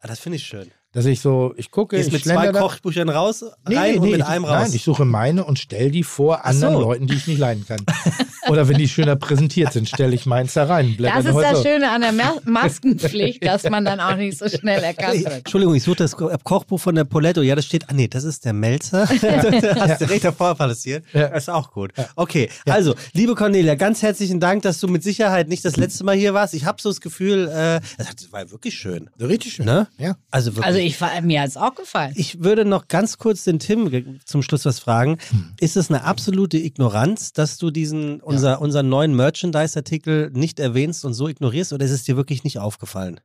Ah, 0.00 0.08
das 0.08 0.18
finde 0.18 0.36
ich 0.36 0.44
schön. 0.44 0.70
Dass 0.92 1.04
ich 1.06 1.20
so, 1.20 1.54
ich 1.56 1.70
gucke, 1.70 1.94
Gehst 1.96 2.08
ich 2.08 2.12
mit 2.14 2.24
zwei 2.24 2.50
da- 2.50 2.58
Kochbüchern 2.60 3.08
raus, 3.08 3.44
Nee, 3.68 3.76
rein 3.76 3.90
nee, 3.92 3.98
und 3.98 4.04
nee, 4.06 4.10
mit 4.10 4.20
ich, 4.20 4.26
einem 4.26 4.44
raus. 4.44 4.62
Nein, 4.62 4.72
ich 4.74 4.82
suche 4.82 5.04
meine 5.04 5.44
und 5.44 5.56
stelle 5.60 5.92
die 5.92 6.02
vor 6.02 6.40
Ach 6.42 6.46
anderen 6.46 6.74
so. 6.74 6.80
Leuten, 6.80 7.06
die 7.06 7.14
ich 7.14 7.28
nicht 7.28 7.38
leiden 7.38 7.64
kann. 7.66 7.78
Oder 8.48 8.66
wenn 8.68 8.76
die 8.78 8.88
schöner 8.88 9.14
präsentiert 9.14 9.72
sind, 9.72 9.88
stelle 9.88 10.14
ich 10.16 10.26
meins 10.26 10.54
da 10.54 10.64
rein. 10.64 10.96
Das 10.98 11.24
ist 11.24 11.34
das. 11.36 11.62
Schöne 11.62 11.90
an 11.90 12.00
der 12.00 12.10
Ma- 12.12 12.34
Maskenpflicht, 12.44 13.44
dass 13.44 13.68
man 13.70 13.84
dann 13.84 14.00
auch 14.00 14.16
nicht 14.16 14.36
so 14.38 14.48
schnell 14.48 14.82
erkannt 14.82 15.20
wird. 15.22 15.32
Entschuldigung, 15.34 15.74
ich 15.76 15.82
suche 15.84 15.96
das 15.96 16.16
Ko- 16.16 16.30
Kochbuch 16.42 16.80
von 16.80 16.94
der 16.96 17.04
Poletto. 17.04 17.42
Ja, 17.42 17.54
das 17.54 17.66
steht, 17.66 17.88
ah 17.88 17.92
nee, 17.92 18.08
das 18.08 18.24
ist 18.24 18.44
der 18.44 18.52
Melzer. 18.54 19.08
Hast 19.08 20.00
du 20.00 20.06
direkt 20.06 20.24
davor 20.24 20.56
passiert. 20.56 21.04
Ja. 21.12 21.28
Das 21.28 21.44
ist 21.44 21.48
auch 21.50 21.70
gut. 21.70 21.92
Okay, 22.16 22.48
also, 22.66 22.94
liebe 23.12 23.36
Cornelia, 23.36 23.76
ganz 23.76 24.02
herzlichen 24.02 24.40
Dank, 24.40 24.62
dass 24.62 24.80
du 24.80 24.88
mit 24.88 25.04
Sicherheit 25.04 25.48
nicht 25.48 25.64
das 25.64 25.76
letzte 25.76 26.02
Mal 26.02 26.16
hier 26.16 26.34
warst. 26.34 26.54
Ich 26.54 26.64
habe 26.64 26.80
so 26.82 26.88
das 26.88 27.00
Gefühl, 27.00 27.46
äh, 27.48 27.80
das 27.98 28.32
war 28.32 28.50
wirklich 28.50 28.74
schön. 28.74 29.08
Richtig 29.20 29.52
schön. 29.52 29.66
Ne? 29.66 29.86
Ja. 29.98 30.16
Also 30.32 30.52
wirklich. 30.56 30.66
Also 30.66 30.79
ich, 30.82 31.00
war- 31.00 31.20
mir 31.22 31.42
hat 31.42 31.48
es 31.48 31.56
auch 31.56 31.74
gefallen. 31.74 32.12
Ich 32.16 32.42
würde 32.42 32.64
noch 32.64 32.88
ganz 32.88 33.18
kurz 33.18 33.44
den 33.44 33.58
Tim 33.58 34.20
zum 34.24 34.42
Schluss 34.42 34.64
was 34.64 34.78
fragen. 34.80 35.18
Hm. 35.30 35.54
Ist 35.60 35.76
es 35.76 35.88
eine 35.90 36.04
absolute 36.04 36.58
Ignoranz, 36.58 37.32
dass 37.32 37.58
du 37.58 37.70
diesen, 37.70 38.20
unser, 38.20 38.60
unseren 38.60 38.88
neuen 38.88 39.14
Merchandise-Artikel 39.14 40.30
nicht 40.32 40.60
erwähnst 40.60 41.04
und 41.04 41.14
so 41.14 41.28
ignorierst 41.28 41.72
oder 41.72 41.84
ist 41.84 41.90
es 41.92 42.04
dir 42.04 42.16
wirklich 42.16 42.44
nicht 42.44 42.58
aufgefallen? 42.58 43.20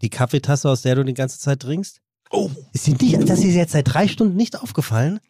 Die 0.00 0.10
Kaffeetasse, 0.10 0.68
aus 0.68 0.82
der 0.82 0.96
du 0.96 1.04
die 1.04 1.14
ganze 1.14 1.38
Zeit 1.38 1.60
trinkst? 1.60 2.00
Oh, 2.30 2.50
Ist 2.72 2.86
dir 2.86 2.96
nicht, 3.00 3.28
das 3.28 3.40
ist 3.40 3.54
jetzt 3.54 3.72
seit 3.72 3.92
drei 3.92 4.08
Stunden 4.08 4.36
nicht 4.36 4.60
aufgefallen? 4.60 5.20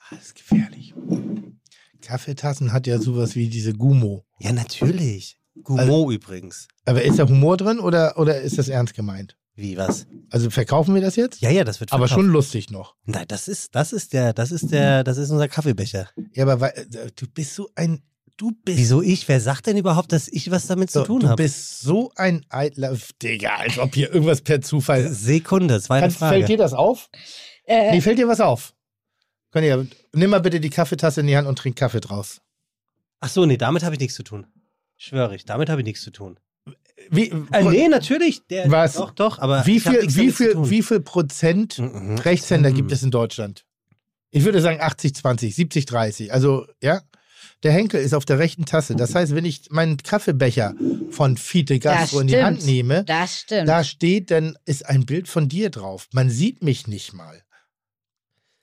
ah, 0.00 0.14
das 0.16 0.26
ist 0.26 0.34
gefährlich. 0.36 0.94
Kaffeetassen 2.00 2.72
hat 2.72 2.86
ja 2.86 2.98
sowas 2.98 3.34
wie 3.34 3.48
diese 3.48 3.74
Gumo. 3.74 4.24
Ja, 4.38 4.52
natürlich. 4.52 5.37
Gumo 5.64 5.80
Also- 5.80 6.10
übrigens. 6.10 6.68
Aber 6.84 7.02
ist 7.02 7.18
da 7.18 7.28
Humor 7.28 7.56
drin 7.56 7.78
oder, 7.80 8.18
oder 8.18 8.40
ist 8.40 8.58
das 8.58 8.68
ernst 8.68 8.94
gemeint? 8.94 9.36
Wie, 9.54 9.76
was? 9.76 10.06
Also 10.30 10.50
verkaufen 10.50 10.94
wir 10.94 11.02
das 11.02 11.16
jetzt? 11.16 11.40
Ja, 11.40 11.50
ja, 11.50 11.64
das 11.64 11.80
wird 11.80 11.92
Aber 11.92 12.06
verkauft. 12.06 12.24
schon 12.24 12.30
lustig 12.32 12.70
noch. 12.70 12.94
Nein, 13.04 13.24
das 13.26 13.48
ist, 13.48 13.74
das 13.74 13.92
ist 13.92 14.12
der, 14.12 14.32
das 14.32 14.52
ist 14.52 14.70
der, 14.70 15.02
das 15.02 15.18
ist 15.18 15.30
unser 15.30 15.48
Kaffeebecher. 15.48 16.08
Ja, 16.32 16.44
aber 16.44 16.60
weil, 16.60 16.70
äh, 16.76 17.10
du 17.16 17.26
bist 17.26 17.54
so 17.54 17.68
ein. 17.74 18.02
Du 18.36 18.52
bist. 18.64 18.78
Wieso 18.78 19.02
ich? 19.02 19.26
Wer 19.26 19.40
sagt 19.40 19.66
denn 19.66 19.76
überhaupt, 19.76 20.12
dass 20.12 20.28
ich 20.28 20.48
was 20.52 20.68
damit 20.68 20.92
so, 20.92 21.00
zu 21.00 21.06
tun 21.08 21.20
du 21.20 21.28
habe? 21.28 21.42
bist 21.42 21.80
so 21.80 22.12
ein 22.14 22.46
eitler. 22.50 22.96
Digga, 23.20 23.56
als 23.56 23.80
ob 23.80 23.96
hier 23.96 24.12
irgendwas 24.14 24.42
per 24.42 24.60
Zufall. 24.60 25.08
Sekunde, 25.12 25.80
zweite 25.80 26.02
Kannst, 26.02 26.18
Frage. 26.18 26.36
fällt 26.36 26.48
dir 26.50 26.56
das 26.56 26.72
auf? 26.72 27.10
Äh, 27.64 27.90
Nee, 27.90 28.00
fällt 28.00 28.18
dir 28.18 28.28
was 28.28 28.40
auf? 28.40 28.74
Conny, 29.50 29.88
nimm 30.14 30.30
mal 30.30 30.40
bitte 30.40 30.60
die 30.60 30.70
Kaffeetasse 30.70 31.20
in 31.22 31.26
die 31.26 31.36
Hand 31.36 31.48
und 31.48 31.58
trink 31.58 31.74
Kaffee 31.74 31.98
draus. 32.00 32.40
Ach 33.18 33.28
so, 33.28 33.44
nee, 33.44 33.56
damit 33.56 33.82
habe 33.82 33.96
ich 33.96 34.00
nichts 34.00 34.14
zu 34.14 34.22
tun. 34.22 34.46
Schwöre 34.98 35.34
ich, 35.36 35.44
damit 35.44 35.70
habe 35.70 35.80
ich 35.80 35.86
nichts 35.86 36.02
zu 36.02 36.10
tun. 36.10 36.38
Wie, 37.10 37.30
Äh, 37.52 37.62
nee, 37.64 37.88
natürlich. 37.88 38.46
Der, 38.48 38.70
Was? 38.70 38.94
Doch, 38.94 39.12
doch, 39.12 39.38
aber 39.38 39.64
wie, 39.64 39.80
viel, 39.80 40.02
wie, 40.14 40.30
viel, 40.32 40.54
wie 40.68 40.82
viel 40.82 41.00
Prozent 41.00 41.78
Mhm. 41.78 42.18
Rechtshänder 42.18 42.70
Mhm. 42.70 42.74
gibt 42.74 42.92
es 42.92 43.02
in 43.02 43.10
Deutschland? 43.10 43.64
Ich 44.30 44.44
würde 44.44 44.60
sagen 44.60 44.80
80, 44.80 45.14
20, 45.14 45.54
70, 45.54 45.86
30. 45.86 46.32
Also, 46.32 46.66
ja. 46.82 47.00
Der 47.64 47.72
Henkel 47.72 48.00
ist 48.00 48.14
auf 48.14 48.24
der 48.24 48.38
rechten 48.38 48.66
Tasse. 48.66 48.94
Das 48.94 49.14
heißt, 49.16 49.34
wenn 49.34 49.44
ich 49.44 49.62
meinen 49.70 49.96
Kaffeebecher 49.96 50.74
von 51.10 51.36
Fiete 51.36 51.78
Gastro 51.80 52.20
in 52.20 52.28
die. 52.28 52.40
Hand 52.40 52.64
nehme, 52.66 53.02
Das 53.04 53.40
stimmt. 53.40 53.68
da 53.68 53.82
steht, 53.82 54.30
dann 54.30 54.56
ist 54.64 54.86
ein 54.86 55.06
Bild 55.06 55.26
von 55.28 55.48
dir 55.48 55.70
drauf. 55.70 56.06
Man 56.12 56.30
sieht 56.30 56.62
mich 56.62 56.86
nicht 56.86 57.14
mal. 57.14 57.42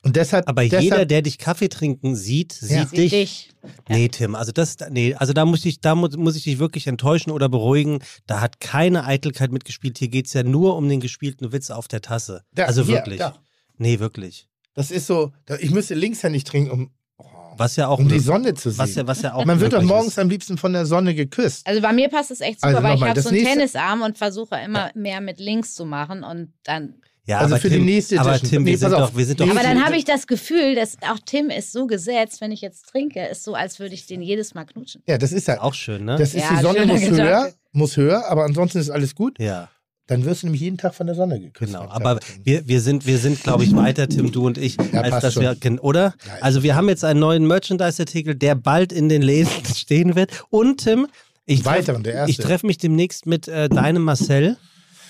Und 0.05 0.15
deshalb. 0.15 0.47
Aber 0.47 0.61
deshalb, 0.61 0.83
jeder, 0.83 1.05
der 1.05 1.21
dich 1.23 1.37
Kaffee 1.39 1.67
trinken 1.67 2.15
sieht, 2.15 2.53
sieht 2.53 2.71
Ja. 2.71 2.85
Dich. 2.85 3.09
dich. 3.11 3.49
Nee, 3.89 4.07
Tim, 4.09 4.35
also 4.35 4.51
das, 4.51 4.77
nee, 4.91 5.15
also 5.15 5.33
da 5.33 5.43
muss 5.45 5.65
ich, 5.65 5.81
da 5.81 5.95
muss, 5.95 6.15
muss 6.15 6.35
ich 6.35 6.43
dich 6.43 6.59
wirklich 6.59 6.85
enttäuschen 6.87 7.31
oder 7.31 7.49
beruhigen. 7.49 7.99
Da 8.27 8.39
hat 8.39 8.59
keine 8.59 9.05
Eitelkeit 9.05 9.51
mitgespielt. 9.51 9.97
Hier 9.97 10.07
geht 10.09 10.27
es 10.27 10.33
ja 10.33 10.43
nur 10.43 10.77
um 10.77 10.87
den 10.87 10.99
gespielten 10.99 11.51
Witz 11.51 11.71
auf 11.71 11.87
der 11.87 12.01
Tasse. 12.01 12.43
Da, 12.53 12.65
also 12.65 12.83
hier, 12.83 12.95
wirklich. 12.97 13.17
da. 13.17 13.35
Nee, 13.77 13.99
wirklich. 13.99 14.47
Das 14.75 14.91
ist 14.91 15.07
so, 15.07 15.31
da- 15.47 15.57
ich 15.57 15.71
müsste 15.71 15.95
linkshändig 15.95 16.43
trinken, 16.43 16.69
um, 16.69 16.91
oh, 17.17 17.25
Was 17.57 17.75
ja 17.75 17.87
auch 17.87 17.97
um 17.97 18.07
die 18.07 18.19
Sonne 18.19 18.53
zu 18.53 18.69
sehen. 18.69 18.77
was 18.77 18.93
ja, 18.95 19.07
was 19.07 19.21
ja 19.23 19.33
auch 19.33 19.43
Man 19.45 19.59
wird 19.59 19.73
doch 19.73 19.81
morgens 19.81 20.09
ist. 20.13 20.19
am 20.19 20.29
liebsten 20.29 20.57
von 20.59 20.71
der 20.73 20.85
Sonne 20.85 21.15
geküsst. 21.15 21.65
Also 21.65 21.81
bei 21.81 21.93
mir 21.93 22.09
passt 22.09 22.29
es 22.29 22.41
echt 22.41 22.61
super, 22.61 22.67
Also 22.67 22.83
weil 22.83 22.95
ich 22.97 23.01
habe 23.01 23.21
so 23.21 23.29
einen 23.29 23.37
nächste- 23.39 23.53
Tennisarm 23.57 24.01
und 24.03 24.17
versuche 24.19 24.55
immer 24.63 24.91
mehr 24.93 25.19
mit 25.21 25.39
links 25.39 25.73
zu 25.73 25.85
machen 25.85 26.23
und 26.23 26.53
dann. 26.63 26.95
Ja, 27.27 27.39
Also 27.39 27.55
aber 27.55 27.61
für 27.61 27.69
Tim, 27.69 27.79
die 27.79 27.93
nächste 27.93 28.19
Aber. 28.19 28.39
Tim, 28.39 28.63
Nee, 28.63 28.71
wir 28.71 28.77
sind 28.77 28.91
doch, 28.91 29.15
wir 29.15 29.25
sind 29.25 29.39
doch. 29.39 29.49
Aber 29.49 29.61
dann 29.63 29.83
habe 29.83 29.97
ich 29.97 30.05
das 30.05 30.27
Gefühl, 30.27 30.75
dass 30.75 30.97
auch 31.09 31.19
Tim 31.25 31.49
ist 31.49 31.71
so 31.71 31.87
gesetzt, 31.87 32.39
wenn 32.41 32.51
ich 32.51 32.61
jetzt 32.61 32.87
trinke, 32.87 33.25
ist 33.27 33.43
so, 33.43 33.55
als 33.55 33.79
würde 33.79 33.95
ich 33.95 34.05
den 34.05 34.21
jedes 34.21 34.53
Mal 34.53 34.65
knutschen. 34.65 35.01
Ja, 35.07 35.17
das 35.17 35.31
ist 35.31 35.47
ja. 35.47 35.61
auch 35.61 35.73
schön, 35.73 36.05
ne? 36.05 36.17
Das 36.17 36.35
ist 36.35 36.43
Ja, 36.43 36.55
die 36.55 36.61
Sonne 36.61 36.85
muss 36.85 36.99
Gedanke. 37.01 37.23
höher, 37.23 37.53
muss 37.71 37.97
höher, 37.97 38.25
aber 38.29 38.43
ansonsten 38.45 38.77
ist 38.79 38.89
alles 38.89 39.15
gut. 39.15 39.39
ja. 39.39 39.69
Dann 40.07 40.23
wirst 40.23 40.43
du 40.43 40.45
nämlich 40.45 40.61
jeden 40.61 40.77
Tag 40.77 40.93
von 40.93 41.07
der 41.07 41.15
Sonne 41.15 41.39
geküsst. 41.39 41.73
Genau, 41.73 41.89
aber 41.89 42.19
wir, 42.43 42.67
wir 42.67 42.79
sind, 42.79 43.07
wir 43.07 43.17
sind, 43.17 43.41
glaube 43.41 43.63
ich, 43.63 43.75
weiter, 43.75 44.07
Tim, 44.07 44.31
du 44.31 44.45
und 44.45 44.59
ich, 44.59 44.77
Ja, 44.93 45.01
als 45.01 45.19
dass 45.23 45.33
schon. 45.33 45.41
wir 45.41 45.55
kennen, 45.55 45.79
oder? 45.79 46.13
Ja, 46.27 46.33
also 46.41 46.61
wir 46.61 46.75
haben 46.75 46.87
jetzt 46.89 47.03
einen 47.03 47.19
neuen 47.19 47.47
Merchandise-Artikel, 47.47 48.35
der 48.35 48.53
bald 48.53 48.93
in 48.93 49.09
den 49.09 49.23
Läden 49.23 49.49
stehen 49.75 50.15
wird. 50.15 50.43
Und 50.51 50.83
Tim, 50.83 51.07
ich 51.47 51.61
treff- 51.61 52.39
treffe 52.39 52.67
mich 52.67 52.77
demnächst 52.77 53.25
mit 53.25 53.47
äh, 53.47 53.67
deinem 53.67 54.03
Marcel, 54.03 54.57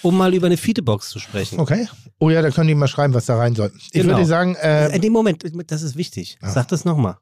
um 0.05 0.15
mal 0.17 0.33
über 0.33 0.45
eine 0.45 0.57
Feedebox 0.57 1.09
zu 1.09 1.19
sprechen. 1.19 1.59
Okay. 1.59 1.87
Oh 2.19 2.29
ja, 2.29 2.41
da 2.41 2.51
können 2.51 2.67
die 2.67 2.75
mal 2.75 2.87
schreiben, 2.87 3.13
was 3.13 3.25
da 3.25 3.37
rein 3.37 3.55
soll. 3.55 3.71
Ich 3.75 3.91
Genau. 3.91 4.13
würde 4.13 4.25
sagen, 4.25 4.55
äh, 4.55 4.95
In 4.95 5.01
dem 5.01 5.11
Moment, 5.13 5.43
das 5.71 5.81
ist 5.81 5.95
wichtig. 5.97 6.37
Ja. 6.41 6.49
Sag 6.51 6.67
das 6.69 6.85
nochmal. 6.85 7.17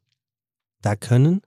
Da 0.81 0.95
können 0.95 1.41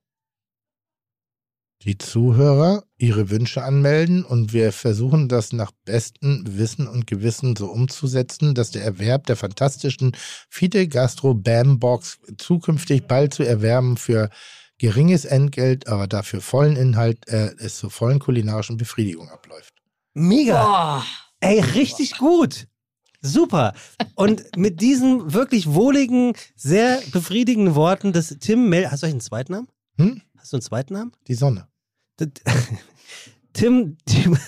die 1.83 1.99
Zuhörer 1.99 2.85
ihre 2.97 3.29
Wünsche 3.31 3.63
anmelden 3.63 4.25
und 4.25 4.53
wir 4.55 4.73
versuchen 4.73 5.29
das 5.29 5.53
nach 5.53 5.71
bestem 5.85 6.43
Wissen 6.57 6.89
und 6.89 7.07
Gewissen 7.07 7.55
so 7.55 7.67
umzusetzen, 7.67 8.55
dass 8.55 8.71
der 8.71 8.83
Erwerb 8.83 9.27
der 9.27 9.37
fantastischen 9.37 10.17
Fide 10.49 10.89
Gastro 10.89 11.35
Bam 11.35 11.79
Box 11.79 12.19
zukünftig 12.39 13.07
bald 13.07 13.35
zu 13.35 13.43
erwerben 13.43 13.99
für 13.99 14.31
geringes 14.79 15.27
Entgelt, 15.27 15.87
aber 15.87 16.07
dafür 16.07 16.41
vollen 16.41 16.77
Inhalt 16.77 17.29
äh, 17.29 17.55
es 17.59 17.77
zur 17.77 17.91
vollen 17.91 18.19
kulinarischen 18.21 18.79
Befriedigung 18.79 19.29
abläuft. 19.29 19.75
mega. 20.15 20.63
Boah. 20.65 21.05
Ey, 21.41 21.61
richtig 21.61 22.19
gut. 22.19 22.67
Super. 23.21 23.75
Und 24.15 24.57
mit 24.57 24.81
diesen 24.81 25.33
wirklich 25.33 25.73
wohligen, 25.73 26.35
sehr 26.55 27.01
befriedigenden 27.13 27.75
Worten 27.75 28.13
des 28.13 28.37
Tim 28.41 28.69
Mel. 28.69 28.91
Hast 28.91 29.03
du 29.03 29.07
einen 29.07 29.21
zweiten 29.21 29.53
Namen? 29.53 29.69
Hm? 29.99 30.23
Hast 30.37 30.53
du 30.53 30.57
einen 30.57 30.63
zweiten 30.63 30.95
Namen? 30.95 31.13
Die 31.27 31.35
Sonne. 31.35 31.69
Tim, 33.53 33.97
Tim 34.05 34.39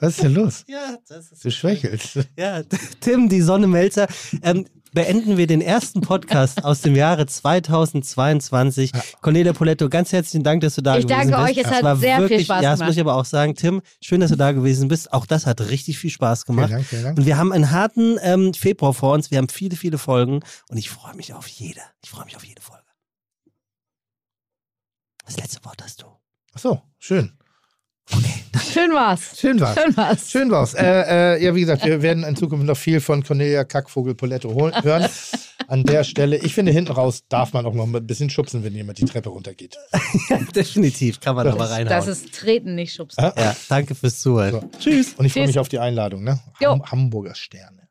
Was 0.00 0.14
ist 0.14 0.22
denn 0.22 0.34
los? 0.34 0.64
ja, 0.68 0.96
das 1.06 1.30
ist 1.30 1.44
Du 1.44 1.50
schwächelst. 1.50 2.20
Ja, 2.38 2.62
Tim, 3.00 3.28
die 3.28 3.42
Sonne 3.42 3.66
Melzer. 3.66 4.08
Ähm, 4.42 4.66
beenden 4.92 5.36
wir 5.36 5.46
den 5.46 5.60
ersten 5.60 6.00
Podcast 6.00 6.64
aus 6.64 6.80
dem 6.82 6.94
Jahre 6.96 7.26
2022. 7.26 8.92
Cornelia 9.20 9.52
Poletto, 9.52 9.88
ganz 9.88 10.12
herzlichen 10.12 10.42
Dank, 10.44 10.60
dass 10.62 10.74
du 10.74 10.82
da 10.82 10.96
Ich 10.98 11.06
gewesen 11.06 11.30
danke 11.30 11.44
bist. 11.46 11.50
euch, 11.50 11.56
es 11.58 11.62
Das 11.64 11.72
hat 11.76 11.82
war 11.84 11.96
sehr 11.96 12.16
viel 12.16 12.28
wirklich, 12.28 12.44
Spaß 12.46 12.62
Ja, 12.62 12.70
das 12.70 12.78
gemacht. 12.78 12.88
muss 12.88 12.96
ich 12.96 13.00
aber 13.00 13.14
auch 13.14 13.24
sagen. 13.24 13.54
Tim, 13.54 13.82
schön, 14.00 14.20
dass 14.20 14.30
du 14.30 14.36
da 14.36 14.52
gewesen 14.52 14.88
bist. 14.88 15.12
Auch 15.12 15.26
das 15.26 15.46
hat 15.46 15.60
richtig 15.60 15.98
viel 15.98 16.10
Spaß 16.10 16.46
gemacht. 16.46 16.68
Vielen 16.68 16.78
Dank, 16.78 16.86
vielen 16.88 17.02
Dank. 17.04 17.18
Und 17.18 17.26
wir 17.26 17.36
haben 17.36 17.52
einen 17.52 17.70
harten 17.70 18.18
ähm, 18.22 18.54
Februar 18.54 18.94
vor 18.94 19.14
uns. 19.14 19.30
Wir 19.30 19.38
haben 19.38 19.48
viele, 19.48 19.76
viele 19.76 19.98
Folgen 19.98 20.40
und 20.68 20.76
ich 20.76 20.90
freue 20.90 21.14
mich 21.14 21.32
auf 21.34 21.46
jede. 21.46 21.80
Ich 22.02 22.10
freue 22.10 22.24
mich 22.24 22.36
auf 22.36 22.44
jede 22.44 22.60
Folge. 22.62 22.82
Das 25.24 25.36
letzte 25.36 25.64
Wort 25.64 25.82
hast 25.82 26.02
du. 26.02 26.06
Ach 26.54 26.58
so, 26.58 26.82
schön. 26.98 27.38
Schön 28.72 28.92
war's. 28.92 29.38
Schön 29.38 29.60
war's. 29.60 29.76
Schön 29.76 29.96
war's. 29.96 30.30
Schön 30.30 30.50
war's. 30.50 30.74
Äh, 30.74 31.36
äh, 31.36 31.44
ja, 31.44 31.54
wie 31.54 31.60
gesagt, 31.60 31.84
wir 31.84 32.02
werden 32.02 32.24
in 32.24 32.36
Zukunft 32.36 32.64
noch 32.64 32.76
viel 32.76 33.00
von 33.00 33.22
Cornelia 33.22 33.64
Kackvogel 33.64 34.14
Poletto 34.14 34.52
holen, 34.54 34.72
hören. 34.82 35.08
An 35.66 35.84
der 35.84 36.04
Stelle, 36.04 36.36
ich 36.36 36.54
finde, 36.54 36.72
hinten 36.72 36.92
raus 36.92 37.24
darf 37.28 37.52
man 37.52 37.66
auch 37.66 37.74
noch 37.74 37.86
ein 37.86 38.06
bisschen 38.06 38.30
schubsen, 38.30 38.64
wenn 38.64 38.74
jemand 38.74 38.98
die 38.98 39.04
Treppe 39.04 39.28
runtergeht. 39.28 39.76
Definitiv, 40.54 41.20
kann 41.20 41.36
man 41.36 41.46
da 41.46 41.54
mal 41.54 41.66
reinhauen. 41.66 41.88
Das 41.88 42.06
ist 42.06 42.34
Treten, 42.34 42.74
nicht 42.74 42.94
Schubsen. 42.94 43.22
Ja, 43.22 43.56
danke 43.68 43.94
fürs 43.94 44.20
Zuhören. 44.20 44.52
So. 44.52 44.70
Tschüss. 44.78 45.14
Und 45.14 45.26
ich 45.26 45.32
freue 45.32 45.46
mich 45.46 45.58
auf 45.58 45.68
die 45.68 45.78
Einladung, 45.78 46.24
ne? 46.24 46.40
Jo. 46.60 46.70
Ham 46.70 46.90
Hamburger 46.90 47.34
Sterne. 47.34 47.88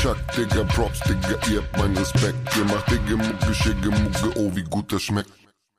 Chuck, 0.00 0.16
Digga, 0.36 0.64
Props, 0.64 1.00
Digga, 1.00 1.38
ihr 1.50 1.62
habt 1.62 1.78
meinen 1.78 1.96
Respekt. 1.96 2.36
Ihr 2.56 2.64
macht 2.64 2.90
Digga, 2.90 3.16
Mucke, 3.16 3.54
Schicke, 3.54 3.90
Mucke, 3.90 4.38
oh, 4.38 4.50
wie 4.54 4.64
gut 4.64 4.92
das 4.92 5.02
schmeckt. 5.02 5.30